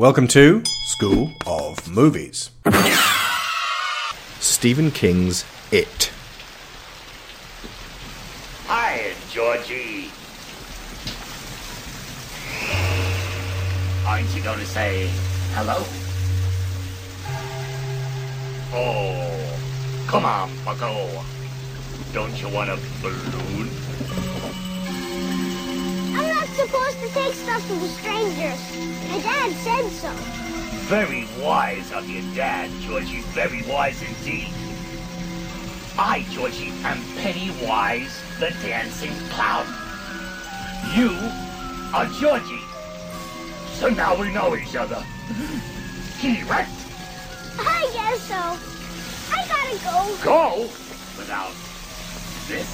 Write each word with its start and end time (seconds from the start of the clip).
Welcome 0.00 0.28
to 0.28 0.62
School 0.84 1.30
of 1.46 1.86
Movies. 1.86 2.48
Stephen 4.40 4.90
King's 4.90 5.44
It. 5.70 6.10
Hi, 8.66 9.12
Georgie. 9.30 10.10
Aren't 14.08 14.34
you 14.34 14.42
gonna 14.42 14.64
say 14.64 15.10
hello? 15.52 15.84
Oh, 18.72 20.06
come 20.06 20.24
on, 20.24 20.50
Bucko. 20.64 21.22
Don't 22.14 22.40
you 22.40 22.48
want 22.48 22.70
a 22.70 22.78
balloon? 23.02 23.68
Supposed 26.60 27.00
to 27.00 27.08
take 27.14 27.32
stuff 27.32 27.62
from 27.66 27.80
strangers. 27.88 28.60
My 29.08 29.18
dad 29.22 29.50
said 29.64 29.88
so. 29.92 30.12
Very 30.90 31.26
wise 31.42 31.90
of 31.90 32.06
your 32.06 32.22
dad, 32.34 32.70
Georgie. 32.82 33.22
Very 33.32 33.62
wise 33.62 34.02
indeed. 34.02 34.52
I, 35.98 36.26
Georgie, 36.30 36.70
am 36.84 37.02
Pennywise 37.16 38.22
the 38.38 38.50
Dancing 38.62 39.12
Clown. 39.30 39.64
You 40.94 41.16
are 41.94 42.06
Georgie. 42.20 42.62
So 43.72 43.88
now 43.88 44.14
we 44.20 44.30
know 44.30 44.54
each 44.54 44.76
other. 44.76 45.02
Correct? 46.20 46.70
I 47.58 47.90
guess 47.94 48.20
so. 48.20 48.58
I 49.32 49.46
gotta 49.48 49.78
go. 49.82 50.24
Go 50.24 50.62
without 51.16 51.54
this. 52.46 52.68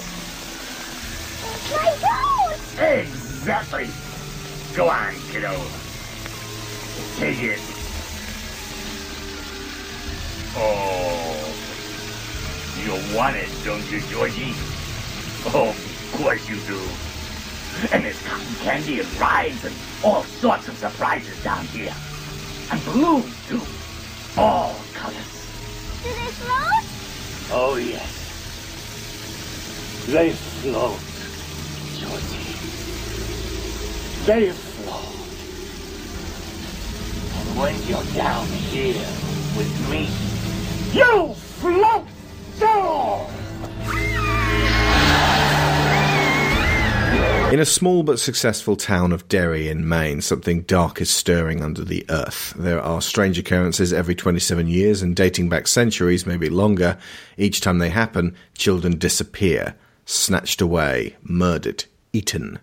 My 1.70 1.97
goat! 2.00 3.26
Exactly. 3.46 3.86
Go 4.74 4.88
on, 4.88 5.14
kiddo. 5.30 5.55
Take 7.14 7.41
it. 7.45 7.60
Oh. 10.56 11.55
You 12.83 13.16
want 13.16 13.36
it, 13.36 13.48
don't 13.64 13.88
you, 13.88 14.00
Georgie? 14.11 14.53
Oh, 15.55 15.69
of 15.69 16.12
course 16.16 16.48
you 16.48 16.56
do. 16.66 16.80
And 17.92 18.05
there's 18.05 18.20
cotton 18.27 18.55
candy 18.64 18.98
and 18.98 19.20
rides 19.20 19.64
and 19.64 19.75
all 20.03 20.25
sorts 20.25 20.66
of 20.66 20.77
surprises 20.77 21.41
down 21.44 21.64
here. 21.66 21.94
And 22.72 22.84
balloons, 22.84 23.33
too. 23.47 23.62
All 24.36 24.75
colors. 24.92 25.47
Do 26.03 26.08
they 26.08 26.33
float? 26.34 26.83
Oh, 27.53 27.77
yes. 27.77 28.10
They 30.08 30.33
float, 30.33 30.98
Georgie. 32.00 32.45
Float. 34.27 34.42
And 37.36 37.56
when 37.56 37.80
you're 37.86 38.02
down 38.12 38.44
here 38.48 38.94
with 39.56 39.88
me, 39.88 40.08
you 40.92 41.32
float 41.32 42.08
too! 42.58 43.36
In 47.54 47.60
a 47.60 47.64
small 47.64 48.02
but 48.02 48.19
successful 48.19 48.74
town 48.74 49.12
of 49.12 49.28
Derry 49.28 49.69
in 49.69 49.88
Maine, 49.88 50.20
something 50.20 50.62
dark 50.62 51.00
is 51.00 51.08
stirring 51.08 51.62
under 51.62 51.84
the 51.84 52.04
earth. 52.10 52.52
There 52.56 52.82
are 52.82 53.00
strange 53.00 53.38
occurrences 53.38 53.92
every 53.92 54.16
27 54.16 54.66
years 54.66 55.02
and 55.02 55.14
dating 55.14 55.48
back 55.48 55.69
centuries, 55.69 56.27
maybe 56.27 56.50
longer. 56.50 56.98
Each 57.36 57.60
time 57.60 57.78
they 57.78 57.91
happen, 57.91 58.34
children 58.58 58.98
disappear, 58.98 59.77
snatched 60.04 60.60
away, 60.60 61.14
murdered, 61.22 61.84
eaten. 62.12 62.58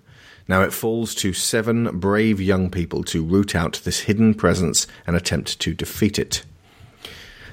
Now 0.47 0.61
it 0.61 0.73
falls 0.73 1.15
to 1.15 1.33
seven 1.33 1.99
brave 1.99 2.41
young 2.41 2.69
people 2.69 3.03
to 3.05 3.23
root 3.23 3.55
out 3.55 3.81
this 3.83 4.01
hidden 4.01 4.33
presence 4.33 4.87
and 5.07 5.15
attempt 5.15 5.59
to 5.59 5.73
defeat 5.73 6.19
it. 6.19 6.43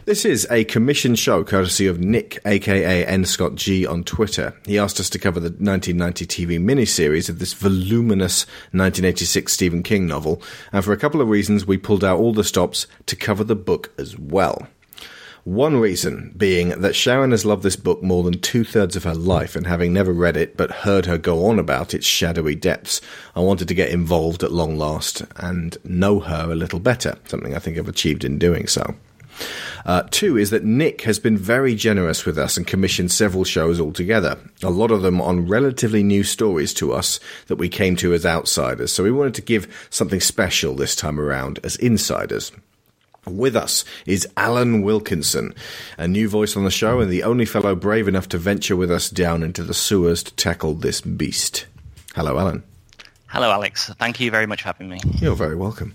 This 0.07 0.25
is 0.25 0.47
a 0.51 0.65
commissioned 0.65 1.19
show 1.19 1.45
courtesy 1.45 1.87
of 1.87 2.01
Nick, 2.01 2.41
aka 2.45 3.05
N. 3.07 3.25
Scott 3.25 3.55
G, 3.55 3.87
on 3.87 4.03
Twitter. 4.03 4.55
He 4.67 4.79
asked 4.79 4.99
us 4.99 5.11
to 5.11 5.19
cover 5.19 5.39
the 5.39 5.50
1990 5.50 6.27
TV 6.27 6.59
miniseries 6.59 7.29
of 7.29 7.39
this 7.39 7.53
voluminous 7.53 8.45
1986 8.73 9.53
Stephen 9.53 9.83
King 9.83 10.06
novel, 10.06 10.43
and 10.73 10.84
for 10.84 10.93
a 10.93 10.97
couple 10.97 11.21
of 11.21 11.29
reasons, 11.29 11.67
we 11.67 11.77
pulled 11.77 12.03
out 12.03 12.19
all 12.19 12.33
the 12.33 12.43
stops 12.43 12.87
to 13.06 13.15
cover 13.15 13.45
the 13.45 13.55
book 13.55 13.93
as 13.99 14.19
well. 14.19 14.67
One 15.45 15.77
reason 15.78 16.34
being 16.37 16.69
that 16.81 16.95
Sharon 16.95 17.31
has 17.31 17.47
loved 17.47 17.62
this 17.62 17.77
book 17.77 18.03
more 18.03 18.23
than 18.23 18.41
two 18.41 18.62
thirds 18.62 18.95
of 18.95 19.05
her 19.05 19.15
life, 19.15 19.56
and 19.56 19.67
having 19.67 19.93
never 19.93 20.12
read 20.12 20.37
it 20.37 20.56
but 20.56 20.71
heard 20.71 21.06
her 21.06 21.17
go 21.17 21.47
on 21.47 21.59
about 21.59 21.95
its 21.95 22.06
shadowy 22.06 22.55
depths, 22.55 23.01
I 23.34 23.41
wanted 23.41 23.67
to 23.69 23.75
get 23.75 23.89
involved 23.89 24.43
at 24.43 24.53
long 24.53 24.77
last 24.77 25.23
and 25.37 25.79
know 25.83 26.21
her 26.21 26.50
a 26.50 26.55
little 26.55 26.79
better, 26.79 27.17
something 27.25 27.55
I 27.55 27.59
think 27.59 27.79
I've 27.79 27.89
achieved 27.89 28.23
in 28.23 28.39
doing 28.39 28.67
so. 28.67 28.95
Uh, 29.87 30.03
two 30.11 30.37
is 30.37 30.50
that 30.50 30.65
Nick 30.65 31.03
has 31.03 31.19
been 31.19 31.39
very 31.39 31.75
generous 31.75 32.27
with 32.27 32.37
us 32.37 32.59
and 32.59 32.67
commissioned 32.67 33.11
several 33.11 33.45
shows 33.45 33.81
altogether. 33.81 34.37
A 34.62 34.69
lot 34.69 34.91
of 34.91 35.00
them 35.00 35.23
on 35.23 35.49
relatively 35.49 36.03
new 36.03 36.23
stories 36.23 36.75
to 36.75 36.93
us 36.93 37.19
that 37.47 37.56
we 37.56 37.71
came 37.71 37.97
to 37.97 38.12
as 38.12 38.27
outsiders. 38.27 38.93
So 38.93 39.03
we 39.03 39.11
wanted 39.11 39.34
to 39.37 39.43
give 39.43 39.89
something 39.89 40.21
special 40.21 40.75
this 40.75 40.95
time 40.95 41.19
around 41.19 41.61
as 41.65 41.77
insiders. 41.77 42.53
With 43.26 43.54
us 43.54 43.84
is 44.06 44.26
Alan 44.36 44.82
Wilkinson, 44.82 45.54
a 45.98 46.08
new 46.08 46.28
voice 46.28 46.56
on 46.56 46.64
the 46.64 46.70
show 46.70 47.00
and 47.00 47.10
the 47.10 47.22
only 47.22 47.44
fellow 47.44 47.75
brave 47.75 48.08
enough 48.08 48.28
to 48.31 48.38
venture 48.38 48.76
with 48.76 48.91
us 48.91 49.10
down 49.10 49.42
into 49.42 49.62
the 49.62 49.75
sewers 49.75 50.22
to 50.22 50.34
tackle 50.34 50.75
this 50.75 51.00
beast. 51.00 51.66
Hello, 52.14 52.38
Alan. 52.38 52.62
Hello, 53.33 53.53
Alex. 53.53 53.89
Thank 53.91 54.19
you 54.19 54.29
very 54.33 54.47
much 54.47 54.63
for 54.63 54.67
having 54.67 54.89
me. 54.89 54.99
You're 55.21 55.37
very 55.37 55.55
welcome. 55.55 55.95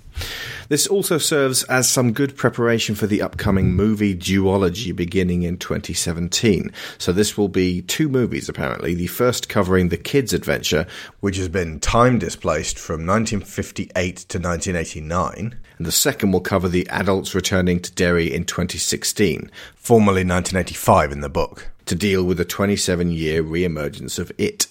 This 0.69 0.87
also 0.87 1.17
serves 1.17 1.63
as 1.65 1.89
some 1.89 2.13
good 2.13 2.37
preparation 2.37 2.95
for 2.95 3.07
the 3.07 3.21
upcoming 3.21 3.73
movie 3.73 4.15
duology 4.15 4.95
beginning 4.95 5.43
in 5.43 5.57
2017. 5.57 6.71
So 6.97 7.11
this 7.11 7.37
will 7.37 7.49
be 7.49 7.81
two 7.81 8.07
movies 8.07 8.47
apparently. 8.47 8.93
The 8.93 9.07
first 9.07 9.49
covering 9.49 9.89
the 9.89 9.97
kids' 9.97 10.31
adventure, 10.31 10.87
which 11.19 11.35
has 11.35 11.49
been 11.49 11.81
time 11.81 12.19
displaced 12.19 12.79
from 12.79 13.05
1958 13.05 13.91
to 14.15 14.39
1989, 14.39 15.55
and 15.77 15.85
the 15.85 15.91
second 15.91 16.31
will 16.31 16.39
cover 16.39 16.69
the 16.69 16.87
adults 16.87 17.35
returning 17.35 17.81
to 17.81 17.91
Derry 17.91 18.33
in 18.33 18.45
2016, 18.45 19.51
formerly 19.75 20.23
1985 20.23 21.11
in 21.11 21.19
the 21.19 21.27
book, 21.27 21.69
to 21.85 21.95
deal 21.95 22.23
with 22.23 22.37
the 22.37 22.45
27 22.45 23.11
year 23.11 23.41
re-emergence 23.41 24.17
of 24.17 24.31
it. 24.37 24.67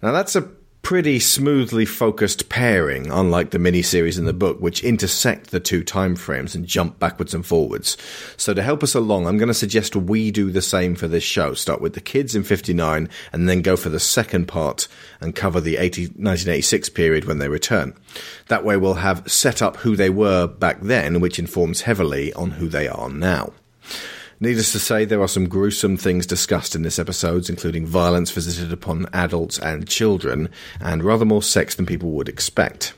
Now 0.00 0.12
that's 0.12 0.36
a 0.36 0.48
pretty 0.88 1.20
smoothly 1.20 1.84
focused 1.84 2.48
pairing, 2.48 3.10
unlike 3.10 3.50
the 3.50 3.58
miniseries 3.58 4.18
in 4.18 4.24
the 4.24 4.32
book, 4.32 4.58
which 4.58 4.82
intersect 4.82 5.50
the 5.50 5.60
two 5.60 5.84
time 5.84 6.16
frames 6.16 6.54
and 6.54 6.66
jump 6.66 6.98
backwards 6.98 7.34
and 7.34 7.44
forwards. 7.44 7.98
So 8.38 8.54
to 8.54 8.62
help 8.62 8.82
us 8.82 8.94
along, 8.94 9.26
I'm 9.26 9.36
going 9.36 9.48
to 9.48 9.52
suggest 9.52 9.94
we 9.94 10.30
do 10.30 10.50
the 10.50 10.62
same 10.62 10.94
for 10.94 11.06
this 11.06 11.22
show. 11.22 11.52
Start 11.52 11.82
with 11.82 11.92
the 11.92 12.00
kids 12.00 12.34
in 12.34 12.42
59 12.42 13.10
and 13.34 13.48
then 13.50 13.60
go 13.60 13.76
for 13.76 13.90
the 13.90 14.00
second 14.00 14.48
part 14.48 14.88
and 15.20 15.36
cover 15.36 15.60
the 15.60 15.76
80, 15.76 16.04
1986 16.04 16.88
period 16.88 17.26
when 17.26 17.36
they 17.36 17.48
return. 17.48 17.92
That 18.46 18.64
way 18.64 18.78
we'll 18.78 18.94
have 18.94 19.30
set 19.30 19.60
up 19.60 19.76
who 19.76 19.94
they 19.94 20.08
were 20.08 20.46
back 20.46 20.80
then, 20.80 21.20
which 21.20 21.38
informs 21.38 21.82
heavily 21.82 22.32
on 22.32 22.52
who 22.52 22.66
they 22.66 22.88
are 22.88 23.10
now. 23.10 23.52
Needless 24.40 24.70
to 24.72 24.78
say, 24.78 25.04
there 25.04 25.20
are 25.20 25.28
some 25.28 25.48
gruesome 25.48 25.96
things 25.96 26.24
discussed 26.24 26.76
in 26.76 26.82
this 26.82 27.00
episode, 27.00 27.50
including 27.50 27.86
violence 27.86 28.30
visited 28.30 28.72
upon 28.72 29.08
adults 29.12 29.58
and 29.58 29.88
children, 29.88 30.48
and 30.80 31.02
rather 31.02 31.24
more 31.24 31.42
sex 31.42 31.74
than 31.74 31.86
people 31.86 32.12
would 32.12 32.28
expect. 32.28 32.94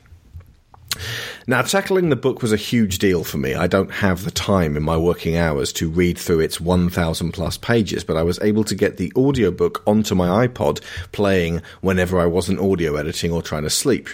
Now, 1.47 1.63
tackling 1.63 2.09
the 2.09 2.15
book 2.15 2.43
was 2.43 2.51
a 2.51 2.57
huge 2.57 2.99
deal 2.99 3.23
for 3.23 3.39
me. 3.39 3.55
I 3.55 3.65
don't 3.65 3.91
have 3.91 4.23
the 4.23 4.31
time 4.31 4.77
in 4.77 4.83
my 4.83 4.97
working 4.97 5.35
hours 5.35 5.73
to 5.73 5.89
read 5.89 6.19
through 6.19 6.41
its 6.41 6.61
1,000 6.61 7.31
plus 7.31 7.57
pages, 7.57 8.03
but 8.03 8.17
I 8.17 8.23
was 8.23 8.39
able 8.41 8.63
to 8.65 8.75
get 8.75 8.97
the 8.97 9.11
audiobook 9.15 9.81
onto 9.87 10.13
my 10.13 10.47
iPod 10.47 10.79
playing 11.11 11.63
whenever 11.81 12.19
I 12.19 12.27
wasn't 12.27 12.59
audio 12.59 12.97
editing 12.97 13.31
or 13.31 13.41
trying 13.41 13.63
to 13.63 13.69
sleep. 13.71 14.09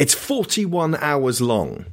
It's 0.00 0.14
41 0.14 0.96
hours 0.96 1.40
long 1.40 1.86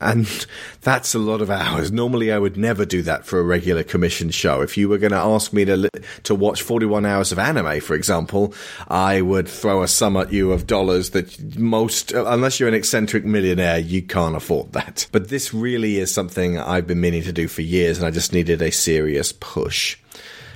and 0.00 0.46
that's 0.80 1.14
a 1.14 1.18
lot 1.18 1.40
of 1.40 1.50
hours. 1.50 1.92
Normally, 1.92 2.32
I 2.32 2.38
would 2.38 2.56
never 2.56 2.84
do 2.84 3.02
that 3.02 3.26
for 3.26 3.38
a 3.38 3.42
regular 3.42 3.82
commissioned 3.82 4.34
show. 4.34 4.62
If 4.62 4.76
you 4.76 4.88
were 4.88 4.98
going 4.98 5.12
to 5.12 5.18
ask 5.18 5.52
me 5.52 5.64
to 5.66 5.90
to 6.24 6.34
watch 6.34 6.62
41 6.62 7.04
hours 7.04 7.32
of 7.32 7.38
anime, 7.38 7.80
for 7.80 7.94
example, 7.94 8.54
I 8.88 9.20
would 9.20 9.48
throw 9.48 9.82
a 9.82 9.88
sum 9.88 10.16
at 10.16 10.32
you 10.32 10.52
of 10.52 10.66
dollars 10.66 11.10
that 11.10 11.58
most, 11.58 12.12
unless 12.12 12.58
you're 12.58 12.68
an 12.68 12.74
eccentric 12.74 13.24
millionaire, 13.24 13.78
you 13.78 14.02
can't 14.02 14.36
afford 14.36 14.72
that. 14.72 15.06
But 15.12 15.28
this 15.28 15.52
really 15.52 15.98
is 15.98 16.12
something 16.12 16.58
I've 16.58 16.86
been 16.86 17.00
meaning 17.00 17.22
to 17.24 17.32
do 17.32 17.48
for 17.48 17.62
years, 17.62 17.98
and 17.98 18.06
I 18.06 18.10
just 18.10 18.32
needed 18.32 18.62
a 18.62 18.70
serious 18.70 19.32
push. 19.32 19.98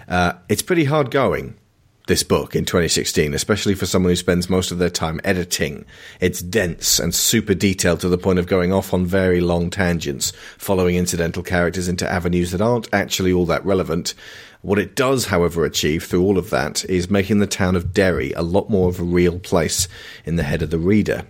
Uh, 0.08 0.34
it's 0.48 0.62
pretty 0.62 0.84
hard 0.84 1.10
going 1.10 1.56
this 2.06 2.22
book 2.22 2.54
in 2.54 2.66
2016, 2.66 3.32
especially 3.32 3.74
for 3.74 3.86
someone 3.86 4.10
who 4.10 4.16
spends 4.16 4.50
most 4.50 4.70
of 4.70 4.78
their 4.78 4.90
time 4.90 5.20
editing. 5.24 5.86
It's 6.20 6.42
dense 6.42 6.98
and 6.98 7.14
super 7.14 7.54
detailed 7.54 8.00
to 8.00 8.10
the 8.10 8.18
point 8.18 8.38
of 8.38 8.46
going 8.46 8.72
off 8.72 8.92
on 8.92 9.06
very 9.06 9.40
long 9.40 9.70
tangents, 9.70 10.32
following 10.58 10.96
incidental 10.96 11.42
characters 11.42 11.88
into 11.88 12.10
avenues 12.10 12.50
that 12.50 12.60
aren't 12.60 12.92
actually 12.92 13.32
all 13.32 13.46
that 13.46 13.64
relevant. 13.64 14.12
What 14.60 14.78
it 14.78 14.94
does, 14.94 15.26
however, 15.26 15.64
achieve 15.64 16.04
through 16.04 16.22
all 16.22 16.36
of 16.36 16.50
that 16.50 16.84
is 16.86 17.08
making 17.08 17.38
the 17.38 17.46
town 17.46 17.74
of 17.74 17.94
Derry 17.94 18.32
a 18.32 18.42
lot 18.42 18.68
more 18.68 18.90
of 18.90 19.00
a 19.00 19.04
real 19.04 19.38
place 19.38 19.88
in 20.26 20.36
the 20.36 20.42
head 20.42 20.60
of 20.60 20.70
the 20.70 20.78
reader. 20.78 21.24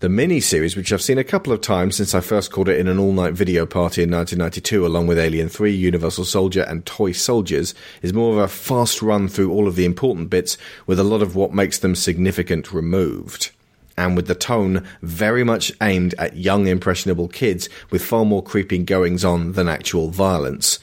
The 0.00 0.08
mini-series, 0.08 0.76
which 0.76 0.94
I've 0.94 1.02
seen 1.02 1.18
a 1.18 1.24
couple 1.24 1.52
of 1.52 1.60
times 1.60 1.96
since 1.96 2.14
I 2.14 2.20
first 2.20 2.50
caught 2.50 2.70
it 2.70 2.78
in 2.78 2.88
an 2.88 2.98
all-night 2.98 3.34
video 3.34 3.66
party 3.66 4.02
in 4.02 4.10
1992, 4.10 4.86
along 4.86 5.08
with 5.08 5.18
Alien 5.18 5.50
3, 5.50 5.74
Universal 5.74 6.24
Soldier, 6.24 6.62
and 6.62 6.86
Toy 6.86 7.12
Soldiers, 7.12 7.74
is 8.00 8.14
more 8.14 8.32
of 8.32 8.38
a 8.38 8.48
fast 8.48 9.02
run 9.02 9.28
through 9.28 9.52
all 9.52 9.68
of 9.68 9.76
the 9.76 9.84
important 9.84 10.30
bits, 10.30 10.56
with 10.86 10.98
a 10.98 11.04
lot 11.04 11.20
of 11.20 11.36
what 11.36 11.52
makes 11.52 11.80
them 11.80 11.94
significant 11.94 12.72
removed 12.72 13.50
and 13.98 14.16
with 14.16 14.26
the 14.26 14.34
tone 14.34 14.88
very 15.02 15.44
much 15.44 15.70
aimed 15.82 16.14
at 16.14 16.34
young, 16.34 16.66
impressionable 16.66 17.28
kids 17.28 17.68
with 17.90 18.02
far 18.02 18.24
more 18.24 18.42
creeping 18.42 18.86
goings 18.86 19.22
on 19.22 19.52
than 19.52 19.68
actual 19.68 20.08
violence. 20.08 20.78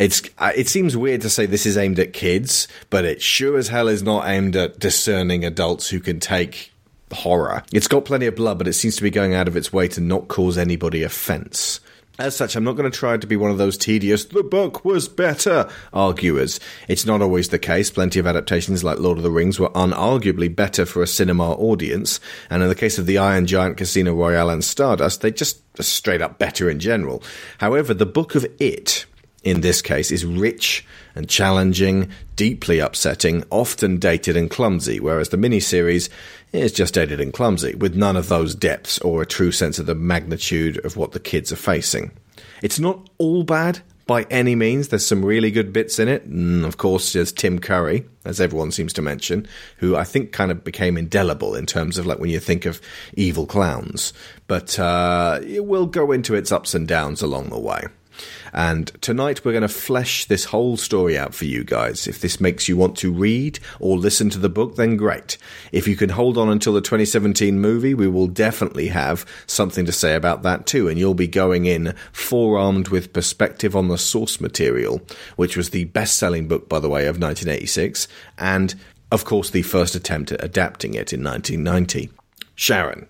It's, 0.00 0.22
uh, 0.38 0.50
it 0.56 0.66
seems 0.66 0.96
weird 0.96 1.20
to 1.20 1.30
say 1.30 1.46
this 1.46 1.66
is 1.66 1.78
aimed 1.78 2.00
at 2.00 2.12
kids, 2.12 2.66
but 2.88 3.04
it 3.04 3.22
sure 3.22 3.56
as 3.56 3.68
hell 3.68 3.86
is 3.86 4.02
not 4.02 4.26
aimed 4.26 4.56
at 4.56 4.80
discerning 4.80 5.44
adults 5.44 5.88
who 5.90 6.00
can 6.00 6.18
take 6.18 6.72
horror. 7.12 7.62
It's 7.72 7.88
got 7.88 8.04
plenty 8.04 8.26
of 8.26 8.36
blood, 8.36 8.58
but 8.58 8.68
it 8.68 8.74
seems 8.74 8.96
to 8.96 9.02
be 9.02 9.10
going 9.10 9.34
out 9.34 9.48
of 9.48 9.56
its 9.56 9.72
way 9.72 9.88
to 9.88 10.00
not 10.00 10.28
cause 10.28 10.58
anybody 10.58 11.02
offense. 11.02 11.80
As 12.20 12.36
such, 12.36 12.54
I'm 12.54 12.64
not 12.64 12.76
going 12.76 12.90
to 12.90 12.98
try 12.98 13.16
to 13.16 13.26
be 13.26 13.36
one 13.36 13.50
of 13.50 13.56
those 13.56 13.78
tedious, 13.78 14.26
the 14.26 14.42
book 14.42 14.84
was 14.84 15.08
better 15.08 15.70
arguers. 15.94 16.60
It's 16.86 17.06
not 17.06 17.22
always 17.22 17.48
the 17.48 17.58
case. 17.58 17.90
Plenty 17.90 18.18
of 18.18 18.26
adaptations 18.26 18.84
like 18.84 18.98
Lord 18.98 19.16
of 19.16 19.24
the 19.24 19.30
Rings 19.30 19.58
were 19.58 19.70
unarguably 19.70 20.54
better 20.54 20.84
for 20.84 21.02
a 21.02 21.06
cinema 21.06 21.52
audience. 21.52 22.20
And 22.50 22.62
in 22.62 22.68
the 22.68 22.74
case 22.74 22.98
of 22.98 23.06
The 23.06 23.16
Iron 23.16 23.46
Giant, 23.46 23.78
Casino 23.78 24.12
Royale, 24.12 24.50
and 24.50 24.62
Stardust, 24.62 25.22
they 25.22 25.30
just 25.30 25.62
are 25.78 25.82
straight 25.82 26.20
up 26.20 26.38
better 26.38 26.68
in 26.68 26.78
general. 26.78 27.22
However, 27.56 27.94
the 27.94 28.04
book 28.04 28.34
of 28.34 28.44
It, 28.58 29.06
in 29.42 29.62
this 29.62 29.80
case, 29.80 30.10
is 30.10 30.26
rich 30.26 30.84
and 31.14 31.28
challenging, 31.28 32.10
deeply 32.36 32.78
upsetting, 32.78 33.44
often 33.50 33.98
dated 33.98 34.36
and 34.36 34.50
clumsy, 34.50 35.00
whereas 35.00 35.30
the 35.30 35.36
miniseries 35.36 36.08
is 36.52 36.72
just 36.72 36.94
dated 36.94 37.20
and 37.20 37.32
clumsy, 37.32 37.74
with 37.74 37.94
none 37.94 38.16
of 38.16 38.28
those 38.28 38.54
depths 38.54 38.98
or 38.98 39.22
a 39.22 39.26
true 39.26 39.52
sense 39.52 39.78
of 39.78 39.86
the 39.86 39.94
magnitude 39.94 40.84
of 40.84 40.96
what 40.96 41.12
the 41.12 41.20
kids 41.20 41.52
are 41.52 41.56
facing. 41.56 42.10
It's 42.62 42.78
not 42.78 43.08
all 43.18 43.42
bad 43.42 43.80
by 44.10 44.24
any 44.24 44.56
means. 44.56 44.88
There's 44.88 45.06
some 45.06 45.24
really 45.24 45.52
good 45.52 45.72
bits 45.72 46.00
in 46.00 46.08
it. 46.08 46.24
And 46.24 46.64
of 46.64 46.78
course, 46.78 47.12
there's 47.12 47.30
Tim 47.30 47.60
Curry, 47.60 48.04
as 48.24 48.40
everyone 48.40 48.72
seems 48.72 48.92
to 48.94 49.02
mention, 49.02 49.46
who 49.76 49.94
I 49.94 50.02
think 50.02 50.32
kind 50.32 50.50
of 50.50 50.64
became 50.64 50.98
indelible 50.98 51.54
in 51.54 51.64
terms 51.64 51.96
of 51.96 52.06
like 52.06 52.18
when 52.18 52.30
you 52.30 52.40
think 52.40 52.66
of 52.66 52.80
evil 53.14 53.46
clowns. 53.46 54.12
But 54.48 54.78
uh, 54.80 55.38
it 55.46 55.64
will 55.64 55.86
go 55.86 56.10
into 56.10 56.34
its 56.34 56.50
ups 56.50 56.74
and 56.74 56.88
downs 56.88 57.22
along 57.22 57.50
the 57.50 57.58
way. 57.60 57.84
And 58.52 58.88
tonight 59.00 59.44
we're 59.44 59.52
going 59.52 59.62
to 59.62 59.68
flesh 59.68 60.24
this 60.24 60.46
whole 60.46 60.76
story 60.76 61.16
out 61.16 61.34
for 61.34 61.44
you 61.44 61.64
guys. 61.64 62.06
If 62.06 62.20
this 62.20 62.40
makes 62.40 62.68
you 62.68 62.76
want 62.76 62.96
to 62.98 63.12
read 63.12 63.58
or 63.78 63.96
listen 63.96 64.30
to 64.30 64.38
the 64.38 64.48
book, 64.48 64.76
then 64.76 64.96
great. 64.96 65.38
If 65.72 65.86
you 65.86 65.96
can 65.96 66.10
hold 66.10 66.36
on 66.36 66.48
until 66.48 66.72
the 66.72 66.80
2017 66.80 67.60
movie, 67.60 67.94
we 67.94 68.08
will 68.08 68.26
definitely 68.26 68.88
have 68.88 69.24
something 69.46 69.84
to 69.86 69.92
say 69.92 70.14
about 70.14 70.42
that 70.42 70.66
too. 70.66 70.88
And 70.88 70.98
you'll 70.98 71.14
be 71.14 71.28
going 71.28 71.66
in 71.66 71.94
forearmed 72.12 72.88
with 72.88 73.12
perspective 73.12 73.76
on 73.76 73.88
the 73.88 73.98
source 73.98 74.40
material, 74.40 75.00
which 75.36 75.56
was 75.56 75.70
the 75.70 75.84
best 75.84 76.18
selling 76.18 76.48
book, 76.48 76.68
by 76.68 76.80
the 76.80 76.88
way, 76.88 77.06
of 77.06 77.20
1986. 77.20 78.08
And 78.38 78.74
of 79.12 79.24
course, 79.24 79.50
the 79.50 79.62
first 79.62 79.94
attempt 79.94 80.32
at 80.32 80.42
adapting 80.42 80.94
it 80.94 81.12
in 81.12 81.24
1990. 81.24 82.10
Sharon, 82.54 83.08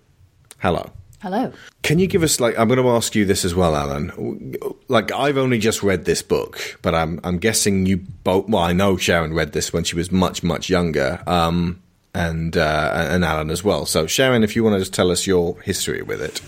hello. 0.58 0.92
Hello. 1.20 1.52
Can 1.82 1.98
you 1.98 2.06
give 2.06 2.22
us 2.22 2.40
like 2.40 2.58
I'm 2.58 2.68
going 2.68 2.82
to 2.82 2.88
ask 2.88 3.14
you 3.14 3.26
this 3.26 3.44
as 3.44 3.54
well, 3.54 3.76
Alan? 3.76 4.54
Like 4.88 5.12
I've 5.12 5.36
only 5.36 5.58
just 5.58 5.82
read 5.82 6.06
this 6.06 6.22
book, 6.22 6.78
but 6.80 6.94
I'm 6.94 7.20
I'm 7.24 7.38
guessing 7.38 7.84
you 7.84 7.98
both. 7.98 8.48
Well, 8.48 8.62
I 8.62 8.72
know 8.72 8.96
Sharon 8.96 9.34
read 9.34 9.52
this 9.52 9.70
when 9.70 9.84
she 9.84 9.96
was 9.96 10.10
much 10.10 10.42
much 10.42 10.70
younger, 10.70 11.22
um, 11.26 11.82
and 12.14 12.56
uh, 12.56 13.08
and 13.10 13.22
Alan 13.22 13.50
as 13.50 13.62
well. 13.62 13.84
So 13.84 14.06
Sharon, 14.06 14.42
if 14.42 14.56
you 14.56 14.64
want 14.64 14.74
to 14.74 14.78
just 14.78 14.94
tell 14.94 15.10
us 15.10 15.26
your 15.26 15.60
history 15.60 16.00
with 16.00 16.22
it. 16.22 16.40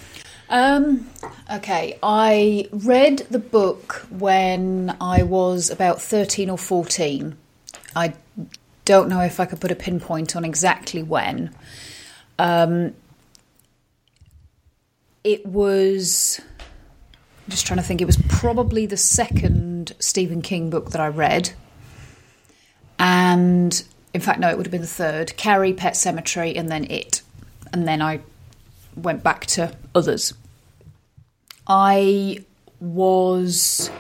Um, 0.49 1.09
okay, 1.51 1.99
I 2.03 2.69
read 2.73 3.27
the 3.31 3.39
book 3.39 4.07
when 4.11 4.97
I 5.01 5.23
was 5.23 5.71
about 5.71 6.01
13 6.01 6.51
or 6.51 6.59
14. 6.59 7.37
I 7.97 8.15
don't 8.85 9.09
know 9.09 9.21
if 9.21 9.41
I 9.41 9.47
could 9.47 9.61
put 9.61 9.71
a 9.71 9.75
pinpoint 9.75 10.37
on 10.37 10.45
exactly 10.45 11.03
when. 11.03 11.55
Um, 12.39 12.95
it 15.25 15.47
was 15.47 16.41
I'm 17.45 17.51
just 17.51 17.67
trying 17.67 17.79
to 17.79 17.83
think 17.83 18.01
it 18.01 18.07
was 18.07 18.19
probably 18.29 18.87
the 18.87 18.97
second 18.97 19.95
Stephen 19.99 20.43
King 20.43 20.71
book 20.71 20.91
that 20.91 21.01
I 21.01 21.09
read. 21.09 21.53
And 22.99 23.83
in 24.15 24.21
fact 24.21 24.41
no 24.41 24.49
it 24.49 24.57
would 24.57 24.67
have 24.67 24.73
been 24.73 24.81
the 24.81 24.87
third. 24.87 25.37
Carrie, 25.37 25.73
Pet 25.73 25.95
Sematary 25.95 26.57
and 26.59 26.69
then 26.69 26.91
It. 26.91 27.23
And 27.73 27.89
then 27.89 28.03
I 28.03 28.21
went 28.97 29.23
back 29.23 29.47
to 29.47 29.75
others. 29.95 30.35
I 31.67 32.45
was 32.81 33.91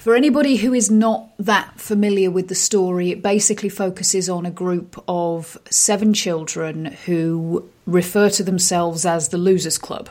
For 0.00 0.14
anybody 0.14 0.56
who 0.56 0.72
is 0.72 0.90
not 0.90 1.28
that 1.38 1.78
familiar 1.78 2.30
with 2.30 2.48
the 2.48 2.54
story, 2.54 3.10
it 3.10 3.20
basically 3.20 3.68
focuses 3.68 4.30
on 4.30 4.46
a 4.46 4.50
group 4.50 4.98
of 5.06 5.58
seven 5.68 6.14
children 6.14 6.86
who 7.04 7.68
refer 7.84 8.30
to 8.30 8.42
themselves 8.42 9.04
as 9.04 9.28
the 9.28 9.36
Losers 9.36 9.76
Club. 9.76 10.08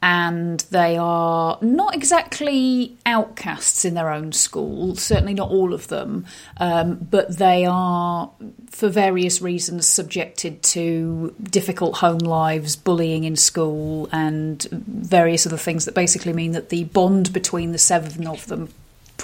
And 0.00 0.60
they 0.70 0.96
are 0.96 1.58
not 1.60 1.96
exactly 1.96 2.96
outcasts 3.04 3.84
in 3.84 3.94
their 3.94 4.10
own 4.10 4.30
school, 4.30 4.94
certainly 4.94 5.34
not 5.34 5.50
all 5.50 5.74
of 5.74 5.88
them, 5.88 6.26
um, 6.58 6.94
but 7.10 7.38
they 7.38 7.66
are, 7.66 8.30
for 8.70 8.88
various 8.88 9.42
reasons, 9.42 9.88
subjected 9.88 10.62
to 10.62 11.34
difficult 11.42 11.96
home 11.96 12.18
lives, 12.18 12.76
bullying 12.76 13.24
in 13.24 13.34
school, 13.34 14.08
and 14.12 14.68
various 14.70 15.48
other 15.48 15.56
things 15.56 15.84
that 15.84 15.96
basically 15.96 16.32
mean 16.32 16.52
that 16.52 16.68
the 16.68 16.84
bond 16.84 17.32
between 17.32 17.72
the 17.72 17.78
seven 17.78 18.28
of 18.28 18.46
them 18.46 18.68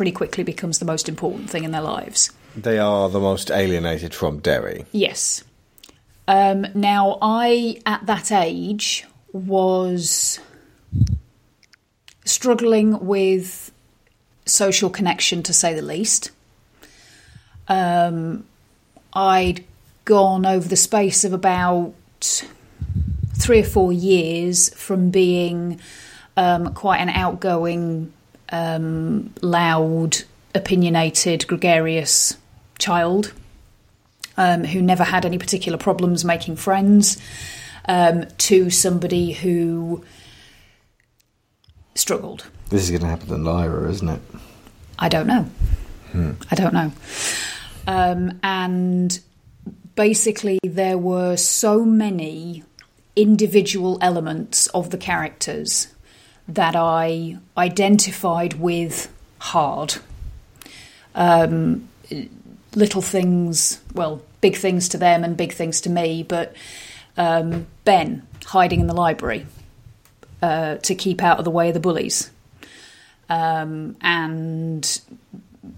pretty 0.01 0.13
quickly 0.13 0.43
becomes 0.43 0.79
the 0.79 0.87
most 0.87 1.11
important 1.11 1.51
thing 1.51 1.63
in 1.63 1.73
their 1.73 1.83
lives. 1.83 2.31
They 2.57 2.79
are 2.79 3.11
the 3.11 3.21
most 3.21 3.51
alienated 3.51 4.15
from 4.15 4.39
Derry. 4.39 4.87
Yes. 4.93 5.45
Um, 6.27 6.65
now, 6.75 7.19
I, 7.21 7.83
at 7.85 8.07
that 8.07 8.33
age, 8.33 9.05
was 9.35 10.41
struggling 12.25 13.05
with 13.05 13.71
social 14.47 14.89
connection, 14.89 15.43
to 15.43 15.53
say 15.53 15.75
the 15.75 15.83
least. 15.83 16.31
Um, 17.69 18.47
I'd 19.13 19.63
gone 20.07 20.47
over 20.47 20.67
the 20.67 20.77
space 20.77 21.25
of 21.25 21.35
about 21.35 21.93
three 23.35 23.61
or 23.61 23.65
four 23.65 23.93
years 23.93 24.73
from 24.73 25.11
being 25.11 25.79
um, 26.39 26.73
quite 26.73 27.01
an 27.01 27.11
outgoing 27.11 28.15
um, 28.53 29.33
loud, 29.43 30.19
opinionated, 30.55 31.47
gregarious 31.47 32.37
child 32.79 33.33
um, 34.37 34.65
who 34.65 34.81
never 34.81 35.05
had 35.05 35.25
any 35.27 35.39
particular 35.39 35.79
problems 35.79 36.25
making 36.25 36.57
friends 36.57 37.19
um, 37.87 38.25
to 38.39 38.71
somebody 38.71 39.33
who 39.33 40.05
struggled. 41.95 42.47
This 42.71 42.85
is 42.85 42.91
going 42.91 43.03
to 43.03 43.09
happen 43.09 43.29
to 43.29 43.37
Lyra, 43.37 43.91
isn't 43.91 44.09
it? 44.09 44.21
I 44.99 45.09
don't 45.09 45.27
know. 45.27 45.43
Hmm. 46.13 46.33
I 46.51 46.55
don't 46.55 46.75
know. 46.75 46.93
Um, 47.87 48.39
and 48.43 49.19
basically, 49.95 50.59
there 50.63 50.99
were 50.99 51.37
so 51.37 51.85
many 51.85 52.63
individual 53.17 53.99
elements 54.01 54.67
of 54.69 54.91
the 54.91 54.99
characters 54.99 55.89
that 56.55 56.75
I 56.75 57.39
identified 57.57 58.55
with 58.55 59.13
hard. 59.39 59.97
Um, 61.15 61.89
little 62.75 63.03
things, 63.03 63.81
well, 63.95 64.23
big 64.41 64.57
things 64.57 64.89
to 64.91 64.99
them 64.99 65.25
and 65.25 65.37
big 65.37 65.53
things 65.53 65.81
to 65.83 65.91
me, 65.91 66.23
but 66.23 66.55
um, 67.17 67.67
Ben 67.85 68.27
hiding 68.47 68.81
in 68.81 68.87
the 68.87 68.95
library 68.95 69.47
uh, 70.43 70.77
to 70.77 70.95
keep 70.95 71.23
out 71.23 71.39
of 71.39 71.45
the 71.45 71.51
way 71.51 71.69
of 71.69 71.75
the 71.75 71.81
bullies. 71.81 72.31
Um, 73.29 73.97
and 74.01 75.01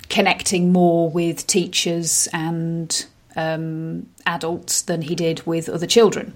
connecting 0.08 0.72
more 0.72 1.10
with 1.10 1.46
teachers 1.46 2.28
and 2.32 3.04
um, 3.36 4.06
adults 4.24 4.80
than 4.82 5.02
he 5.02 5.14
did 5.14 5.46
with 5.46 5.68
other 5.68 5.86
children. 5.86 6.34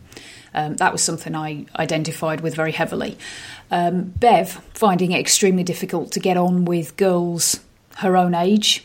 Um, 0.54 0.76
that 0.76 0.92
was 0.92 1.02
something 1.02 1.34
I 1.34 1.66
identified 1.78 2.40
with 2.40 2.54
very 2.54 2.72
heavily. 2.72 3.18
Um, 3.70 4.14
Bev 4.18 4.50
finding 4.74 5.12
it 5.12 5.20
extremely 5.20 5.64
difficult 5.64 6.12
to 6.12 6.20
get 6.20 6.36
on 6.36 6.64
with 6.64 6.96
girls 6.96 7.60
her 7.96 8.16
own 8.16 8.34
age. 8.34 8.84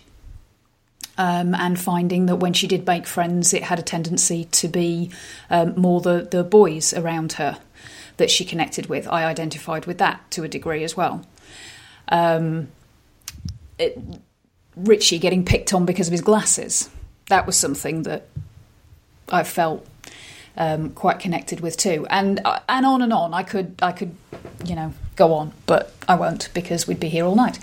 Um, 1.17 1.53
and 1.53 1.79
finding 1.79 2.25
that 2.27 2.38
when 2.38 2.53
she 2.53 2.67
did 2.67 2.88
make 2.88 3.05
friends, 3.05 3.53
it 3.53 3.63
had 3.63 3.77
a 3.77 3.83
tendency 3.83 4.45
to 4.45 4.67
be 4.67 5.11
um, 5.50 5.75
more 5.75 6.01
the, 6.01 6.27
the 6.31 6.43
boys 6.43 6.93
around 6.93 7.33
her 7.33 7.59
that 8.17 8.31
she 8.31 8.43
connected 8.43 8.88
with. 8.88 9.07
I 9.07 9.25
identified 9.25 9.85
with 9.85 10.00
that 10.00 10.31
to 10.31 10.43
a 10.43 10.47
degree 10.47 10.83
as 10.83 10.97
well. 10.97 11.23
Um, 12.07 12.69
it, 13.77 14.00
Richie 14.75 15.19
getting 15.19 15.45
picked 15.45 15.73
on 15.73 15.85
because 15.85 16.07
of 16.07 16.11
his 16.11 16.21
glasses 16.21 16.89
that 17.31 17.47
was 17.47 17.57
something 17.57 18.03
that 18.03 18.27
I 19.29 19.43
felt 19.43 19.88
um, 20.58 20.91
quite 20.91 21.20
connected 21.20 21.62
with 21.62 21.77
too, 21.77 22.05
and 22.10 22.41
uh, 22.46 22.60
and 22.67 22.86
on 22.86 23.01
and 23.01 23.13
on. 23.13 23.34
I 23.34 23.43
could 23.43 23.75
I 23.81 23.91
could 23.91 24.15
you 24.65 24.75
know 24.75 24.93
go 25.15 25.34
on, 25.34 25.53
but 25.65 25.93
I 26.08 26.15
won't 26.15 26.50
because 26.53 26.88
we'd 26.88 27.00
be 27.00 27.10
here 27.10 27.25
all 27.25 27.36
night. 27.36 27.60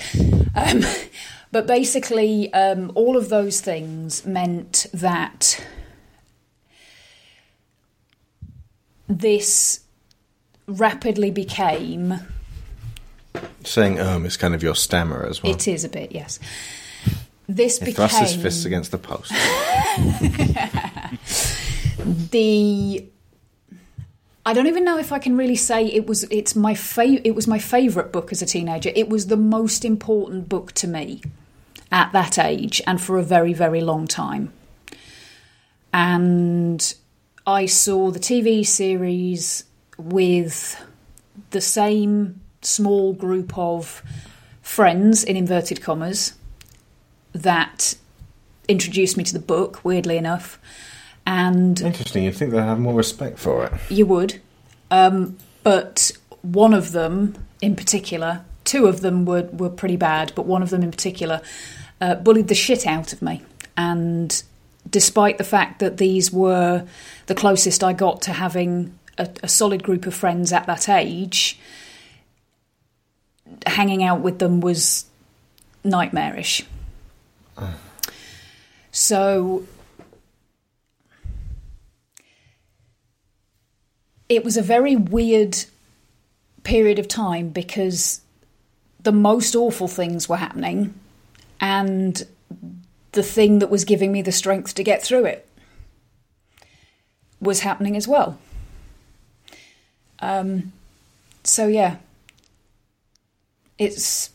Um, 0.54 0.82
but 1.52 1.66
basically, 1.66 2.52
um, 2.52 2.92
all 2.94 3.16
of 3.16 3.28
those 3.28 3.60
things 3.60 4.24
meant 4.24 4.86
that 4.92 5.64
this 9.06 9.80
rapidly 10.66 11.30
became. 11.30 12.14
Saying 13.64 14.00
um 14.00 14.24
is 14.24 14.36
kind 14.36 14.54
of 14.54 14.62
your 14.62 14.74
stammer 14.74 15.24
as 15.24 15.42
well. 15.42 15.52
It 15.52 15.68
is 15.68 15.84
a 15.84 15.88
bit, 15.88 16.12
yes. 16.12 16.38
This 17.48 17.78
He 17.78 17.86
became 17.86 18.08
thrusts 18.08 18.32
his 18.32 18.42
fists 18.42 18.64
against 18.66 18.90
the 18.90 18.98
post. 18.98 19.32
the 22.08 23.04
I 24.46 24.54
don't 24.54 24.66
even 24.66 24.84
know 24.84 24.98
if 24.98 25.12
I 25.12 25.18
can 25.18 25.36
really 25.36 25.56
say 25.56 25.86
it 25.86 26.06
was 26.06 26.22
it's 26.24 26.56
my 26.56 26.74
fa- 26.74 27.26
it 27.26 27.34
was 27.34 27.46
my 27.46 27.58
favorite 27.58 28.12
book 28.12 28.32
as 28.32 28.40
a 28.40 28.46
teenager. 28.46 28.90
It 28.94 29.08
was 29.08 29.26
the 29.26 29.36
most 29.36 29.84
important 29.84 30.48
book 30.48 30.72
to 30.72 30.88
me 30.88 31.20
at 31.92 32.12
that 32.12 32.38
age 32.38 32.80
and 32.86 33.00
for 33.00 33.18
a 33.18 33.22
very 33.22 33.52
very 33.52 33.82
long 33.82 34.06
time. 34.06 34.52
And 35.92 36.94
I 37.46 37.66
saw 37.66 38.10
the 38.10 38.18
TV 38.18 38.64
series 38.64 39.64
with 39.98 40.82
the 41.50 41.60
same 41.60 42.40
small 42.62 43.12
group 43.12 43.56
of 43.58 44.02
friends 44.62 45.24
in 45.24 45.36
inverted 45.36 45.82
commas 45.82 46.34
that 47.32 47.96
introduced 48.66 49.16
me 49.16 49.24
to 49.24 49.32
the 49.32 49.38
book 49.38 49.84
weirdly 49.84 50.16
enough 50.16 50.58
and 51.28 51.78
Interesting. 51.82 52.24
You'd 52.24 52.36
think 52.36 52.52
they'd 52.52 52.60
have 52.60 52.80
more 52.80 52.94
respect 52.94 53.38
for 53.38 53.66
it. 53.66 53.72
you 53.90 54.06
would. 54.06 54.40
Um, 54.90 55.36
but 55.62 56.10
one 56.40 56.72
of 56.72 56.92
them 56.92 57.34
in 57.60 57.76
particular, 57.76 58.44
two 58.64 58.86
of 58.86 59.02
them 59.02 59.26
were, 59.26 59.42
were 59.52 59.68
pretty 59.68 59.96
bad, 59.96 60.32
but 60.34 60.46
one 60.46 60.62
of 60.62 60.70
them 60.70 60.82
in 60.82 60.90
particular 60.90 61.42
uh, 62.00 62.14
bullied 62.14 62.48
the 62.48 62.54
shit 62.54 62.86
out 62.86 63.12
of 63.12 63.20
me. 63.20 63.42
And 63.76 64.42
despite 64.88 65.36
the 65.36 65.44
fact 65.44 65.80
that 65.80 65.98
these 65.98 66.32
were 66.32 66.86
the 67.26 67.34
closest 67.34 67.84
I 67.84 67.92
got 67.92 68.22
to 68.22 68.32
having 68.32 68.98
a, 69.18 69.28
a 69.42 69.48
solid 69.48 69.82
group 69.82 70.06
of 70.06 70.14
friends 70.14 70.50
at 70.50 70.66
that 70.66 70.88
age, 70.88 71.58
hanging 73.66 74.02
out 74.02 74.20
with 74.20 74.38
them 74.38 74.60
was 74.60 75.04
nightmarish. 75.84 76.64
So 78.92 79.64
it 84.28 84.44
was 84.44 84.56
a 84.56 84.62
very 84.62 84.96
weird 84.96 85.64
period 86.62 86.98
of 86.98 87.08
time 87.08 87.48
because 87.48 88.20
the 89.02 89.12
most 89.12 89.54
awful 89.54 89.88
things 89.88 90.28
were 90.28 90.36
happening 90.36 90.92
and 91.60 92.26
the 93.12 93.22
thing 93.22 93.58
that 93.60 93.70
was 93.70 93.84
giving 93.84 94.12
me 94.12 94.22
the 94.22 94.32
strength 94.32 94.74
to 94.74 94.84
get 94.84 95.02
through 95.02 95.24
it 95.24 95.48
was 97.40 97.60
happening 97.60 97.96
as 97.96 98.06
well. 98.06 98.38
Um, 100.20 100.72
so 101.44 101.66
yeah, 101.68 101.96
it's. 103.78 104.30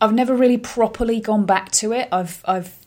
I've 0.00 0.12
never 0.12 0.34
really 0.34 0.58
properly 0.58 1.20
gone 1.20 1.46
back 1.46 1.70
to 1.72 1.92
it. 1.92 2.08
I've 2.12 2.42
I've 2.44 2.86